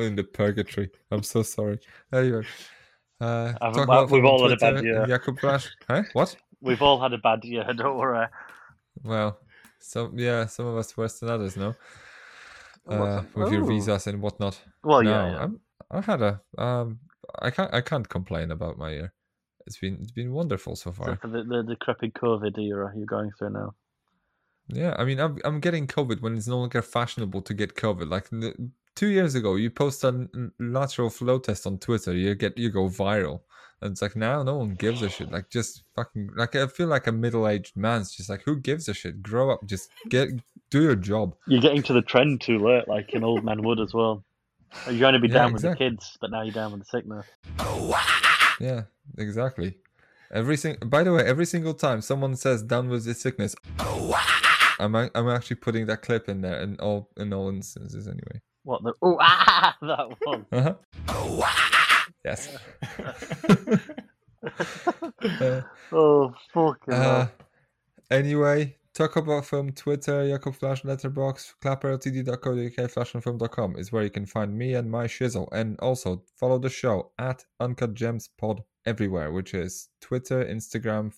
in 0.00 0.16
the 0.16 0.24
purgatory. 0.24 0.90
I'm 1.10 1.22
so 1.22 1.42
sorry. 1.42 1.78
Anyway, 2.12 2.44
uh, 3.20 3.52
I've- 3.60 3.74
talk 3.78 3.88
well, 3.88 4.00
about 4.04 4.10
we've 4.10 4.24
all 4.24 4.42
had 4.48 4.52
a 4.52 4.56
bad 4.56 4.84
year. 4.84 5.06
Jakub 5.06 5.38
Flasz. 5.38 5.68
Huh? 5.88 6.02
What? 6.12 6.36
We've 6.64 6.80
all 6.80 7.00
had 7.00 7.12
a 7.12 7.18
bad 7.18 7.44
year. 7.44 7.64
Don't 7.76 7.96
worry. 7.98 8.28
Well, 9.02 9.40
some 9.80 10.16
yeah, 10.16 10.46
some 10.46 10.66
of 10.66 10.76
us 10.76 10.96
worse 10.96 11.18
than 11.18 11.28
others. 11.28 11.56
No, 11.56 11.74
Oh, 12.86 13.02
uh, 13.02 13.24
with 13.34 13.52
your 13.52 13.62
oh. 13.64 13.66
visas 13.66 14.06
and 14.06 14.20
whatnot. 14.20 14.60
Well, 14.82 15.02
no, 15.02 15.10
yeah. 15.10 15.30
yeah. 15.32 15.42
I'm, 15.42 15.60
I 15.90 16.00
had 16.00 16.22
a 16.22 16.40
um, 16.56 17.00
I 17.40 17.50
can't 17.50 17.72
I 17.74 17.80
can't 17.80 18.08
complain 18.08 18.50
about 18.50 18.78
my 18.78 18.90
year. 18.90 19.12
It's 19.66 19.78
been 19.78 19.98
it's 20.00 20.10
been 20.10 20.32
wonderful 20.32 20.74
so 20.76 20.90
far. 20.92 21.18
The, 21.22 21.44
the 21.44 21.64
decrepit 21.68 22.14
COVID 22.14 22.58
era 22.58 22.92
you're 22.96 23.06
going 23.06 23.30
through 23.38 23.50
now. 23.50 23.74
Yeah, 24.68 24.94
I 24.98 25.04
mean, 25.04 25.20
I'm 25.20 25.38
I'm 25.44 25.60
getting 25.60 25.86
COVID 25.86 26.20
when 26.20 26.36
it's 26.36 26.48
no 26.48 26.58
longer 26.58 26.82
fashionable 26.82 27.42
to 27.42 27.54
get 27.54 27.74
COVID. 27.76 28.08
Like 28.08 28.30
two 28.94 29.08
years 29.08 29.34
ago, 29.34 29.56
you 29.56 29.70
post 29.70 30.04
a 30.04 30.28
lateral 30.58 31.10
flow 31.10 31.38
test 31.38 31.66
on 31.66 31.78
Twitter, 31.78 32.12
you 32.14 32.34
get 32.34 32.56
you 32.58 32.70
go 32.70 32.88
viral, 32.88 33.40
and 33.80 33.92
it's 33.92 34.02
like 34.02 34.16
now 34.16 34.42
no 34.42 34.56
one 34.56 34.74
gives 34.74 35.02
a 35.02 35.08
shit. 35.08 35.30
Like 35.30 35.50
just 35.50 35.82
fucking 35.96 36.30
like 36.36 36.54
I 36.56 36.66
feel 36.66 36.88
like 36.88 37.06
a 37.06 37.12
middle 37.12 37.48
aged 37.48 37.76
man's 37.76 38.12
just 38.14 38.28
like 38.30 38.42
who 38.44 38.56
gives 38.60 38.88
a 38.88 38.94
shit? 38.94 39.22
Grow 39.22 39.50
up, 39.50 39.60
just 39.66 39.90
get 40.08 40.28
do 40.70 40.82
your 40.82 40.96
job. 40.96 41.34
You're 41.46 41.60
getting 41.60 41.82
to 41.84 41.92
the 41.92 42.02
trend 42.02 42.40
too 42.40 42.58
late, 42.58 42.88
like 42.88 43.10
an 43.12 43.24
old 43.24 43.44
man 43.44 43.62
would 43.62 43.80
as 43.80 43.92
well. 43.92 44.24
You're 44.88 45.00
going 45.00 45.12
to 45.14 45.18
be 45.20 45.28
Yeah, 45.28 45.34
down 45.34 45.50
exactly. 45.50 45.68
with 45.68 45.78
the 45.78 45.84
kids, 46.02 46.18
but 46.20 46.30
now 46.30 46.40
you're 46.42 46.54
down 46.54 46.72
with 46.72 46.80
the 46.80 46.86
sickness. 46.86 47.26
Yeah, 48.58 48.82
exactly. 49.18 49.76
Every 50.32 50.56
sing- 50.56 50.78
by 50.86 51.02
the 51.02 51.12
way, 51.12 51.22
every 51.24 51.44
single 51.44 51.74
time 51.74 52.00
someone 52.00 52.36
says 52.36 52.62
"down 52.62 52.88
with 52.88 53.04
the 53.04 53.12
sickness," 53.12 53.54
I'm 54.78 54.94
I'm 54.94 55.28
actually 55.28 55.56
putting 55.56 55.86
that 55.86 56.00
clip 56.02 56.28
in 56.28 56.40
there 56.40 56.60
in 56.60 56.76
all 56.80 57.10
in 57.18 57.32
all 57.34 57.48
instances 57.50 58.06
anyway. 58.08 58.40
What 58.64 58.82
the? 58.82 58.92
Oh, 59.02 59.16
ah, 59.20 59.76
that 59.82 60.16
one. 60.24 60.46
Uh-huh. 60.52 60.74
oh 61.08 62.06
Yes. 62.24 62.56
Uh, 65.30 65.62
Oh, 65.92 66.34
fucking 66.52 66.94
Uh, 66.94 67.28
anyway, 68.10 68.76
talk 68.94 69.16
about 69.16 69.44
film 69.46 69.72
Twitter, 69.72 70.24
Jakub 70.24 70.56
Flasz 70.58 70.82
Letterboxd, 70.84 71.54
clapperltd.co.uk, 71.62 72.90
flashandfilm.com 72.90 73.76
is 73.76 73.92
where 73.92 74.04
you 74.04 74.10
can 74.10 74.26
find 74.26 74.56
me 74.56 74.74
and 74.74 74.90
my 74.90 75.06
shizzle. 75.06 75.48
And 75.52 75.78
also 75.80 76.22
follow 76.36 76.58
the 76.58 76.70
show 76.70 77.12
at 77.18 77.44
Uncut 77.60 77.94
Gems 77.94 78.28
Pod 78.38 78.62
everywhere, 78.86 79.32
which 79.32 79.54
is 79.54 79.88
Twitter, 80.00 80.44
Instagram, 80.44 81.12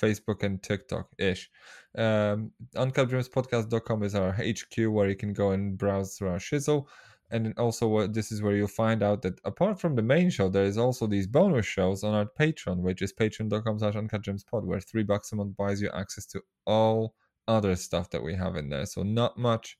Facebook, 0.00 0.42
and 0.42 0.62
TikTok 0.62 1.08
ish. 1.18 1.50
Um, 1.96 2.52
UncutGemspodcast.com 2.74 4.02
is 4.02 4.14
our 4.14 4.32
HQ 4.32 4.76
where 4.88 5.08
you 5.08 5.16
can 5.16 5.32
go 5.32 5.50
and 5.50 5.78
browse 5.78 6.16
through 6.16 6.28
our 6.28 6.38
shizzle. 6.38 6.86
And 7.30 7.58
also, 7.58 7.88
what 7.88 8.14
this 8.14 8.30
is 8.30 8.40
where 8.40 8.54
you'll 8.54 8.68
find 8.68 9.02
out 9.02 9.22
that 9.22 9.40
apart 9.44 9.80
from 9.80 9.96
the 9.96 10.02
main 10.02 10.30
show, 10.30 10.48
there 10.48 10.64
is 10.64 10.78
also 10.78 11.06
these 11.06 11.26
bonus 11.26 11.66
shows 11.66 12.04
on 12.04 12.14
our 12.14 12.26
Patreon, 12.26 12.78
which 12.78 13.02
is 13.02 13.12
patreon.com 13.12 13.80
slash 13.80 13.94
uncutgemspod, 13.94 14.64
where 14.64 14.80
three 14.80 15.02
bucks 15.02 15.32
a 15.32 15.36
month 15.36 15.56
buys 15.56 15.82
you 15.82 15.90
access 15.92 16.26
to 16.26 16.42
all 16.66 17.14
other 17.48 17.74
stuff 17.74 18.10
that 18.10 18.22
we 18.22 18.34
have 18.34 18.54
in 18.54 18.68
there. 18.68 18.86
So 18.86 19.02
not 19.02 19.36
much 19.38 19.76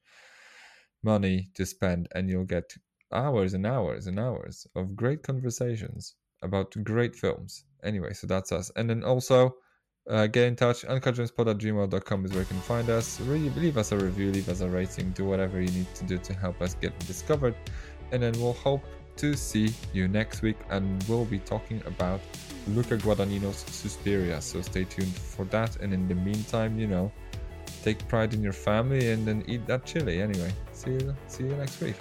money 1.05 1.51
to 1.55 1.65
spend, 1.65 2.09
and 2.17 2.28
you'll 2.28 2.45
get 2.45 2.75
hours 3.12 3.55
and 3.55 3.65
hours 3.65 4.09
and 4.09 4.19
hours 4.19 4.67
of 4.75 4.97
great 4.97 5.23
conversations 5.23 6.17
about 6.43 6.75
great 6.83 7.15
films. 7.15 7.65
Anyway, 7.85 8.12
so 8.12 8.27
that's 8.27 8.51
us. 8.51 8.70
And 8.75 8.91
then 8.91 9.05
also, 9.05 9.57
uh, 10.09 10.26
get 10.26 10.47
in 10.47 10.57
touch. 10.57 10.83
Uncutgemspod 10.83 11.49
is 12.25 12.33
where 12.33 12.41
you 12.41 12.47
can 12.47 12.60
find 12.60 12.91
us. 12.91 13.20
Really, 13.20 13.51
leave 13.51 13.76
us 13.76 13.93
a 13.93 13.99
review, 13.99 14.31
leave 14.31 14.49
us 14.49 14.60
a 14.60 14.68
rating, 14.68 15.10
do 15.10 15.25
whatever 15.25 15.60
you 15.60 15.70
need 15.70 15.93
to 15.94 16.05
do 16.05 16.18
to 16.18 16.33
help 16.33 16.60
us 16.62 16.75
get 16.75 16.99
discovered. 17.01 17.55
And 18.12 18.23
then 18.23 18.33
we'll 18.39 18.52
hope 18.52 18.85
to 19.17 19.35
see 19.35 19.73
you 19.93 20.07
next 20.09 20.43
week. 20.43 20.57
And 20.70 21.02
we'll 21.09 21.25
be 21.25 21.41
talking 21.41 21.83
about 21.86 22.20
Luca 22.68 22.97
Guadagnino's 22.99 23.59
Suspiria. 23.59 24.41
So 24.41 24.62
stay 24.62 24.85
tuned 24.85 25.15
for 25.15 25.44
that. 25.47 25.76
And 25.76 25.93
in 25.93 26.07
the 26.07 26.15
meantime, 26.15 26.78
you 26.78 26.86
know, 26.86 27.10
take 27.83 28.07
pride 28.09 28.35
in 28.35 28.43
your 28.43 28.52
family 28.52 29.10
and 29.10 29.26
then 29.26 29.44
eat 29.49 29.67
that 29.67 29.85
chili. 29.85 30.20
Anyway, 30.20 30.52
see 30.73 30.93
you, 30.93 31.17
see 31.26 31.44
you 31.44 31.57
next 31.57 31.81
week. 31.81 31.97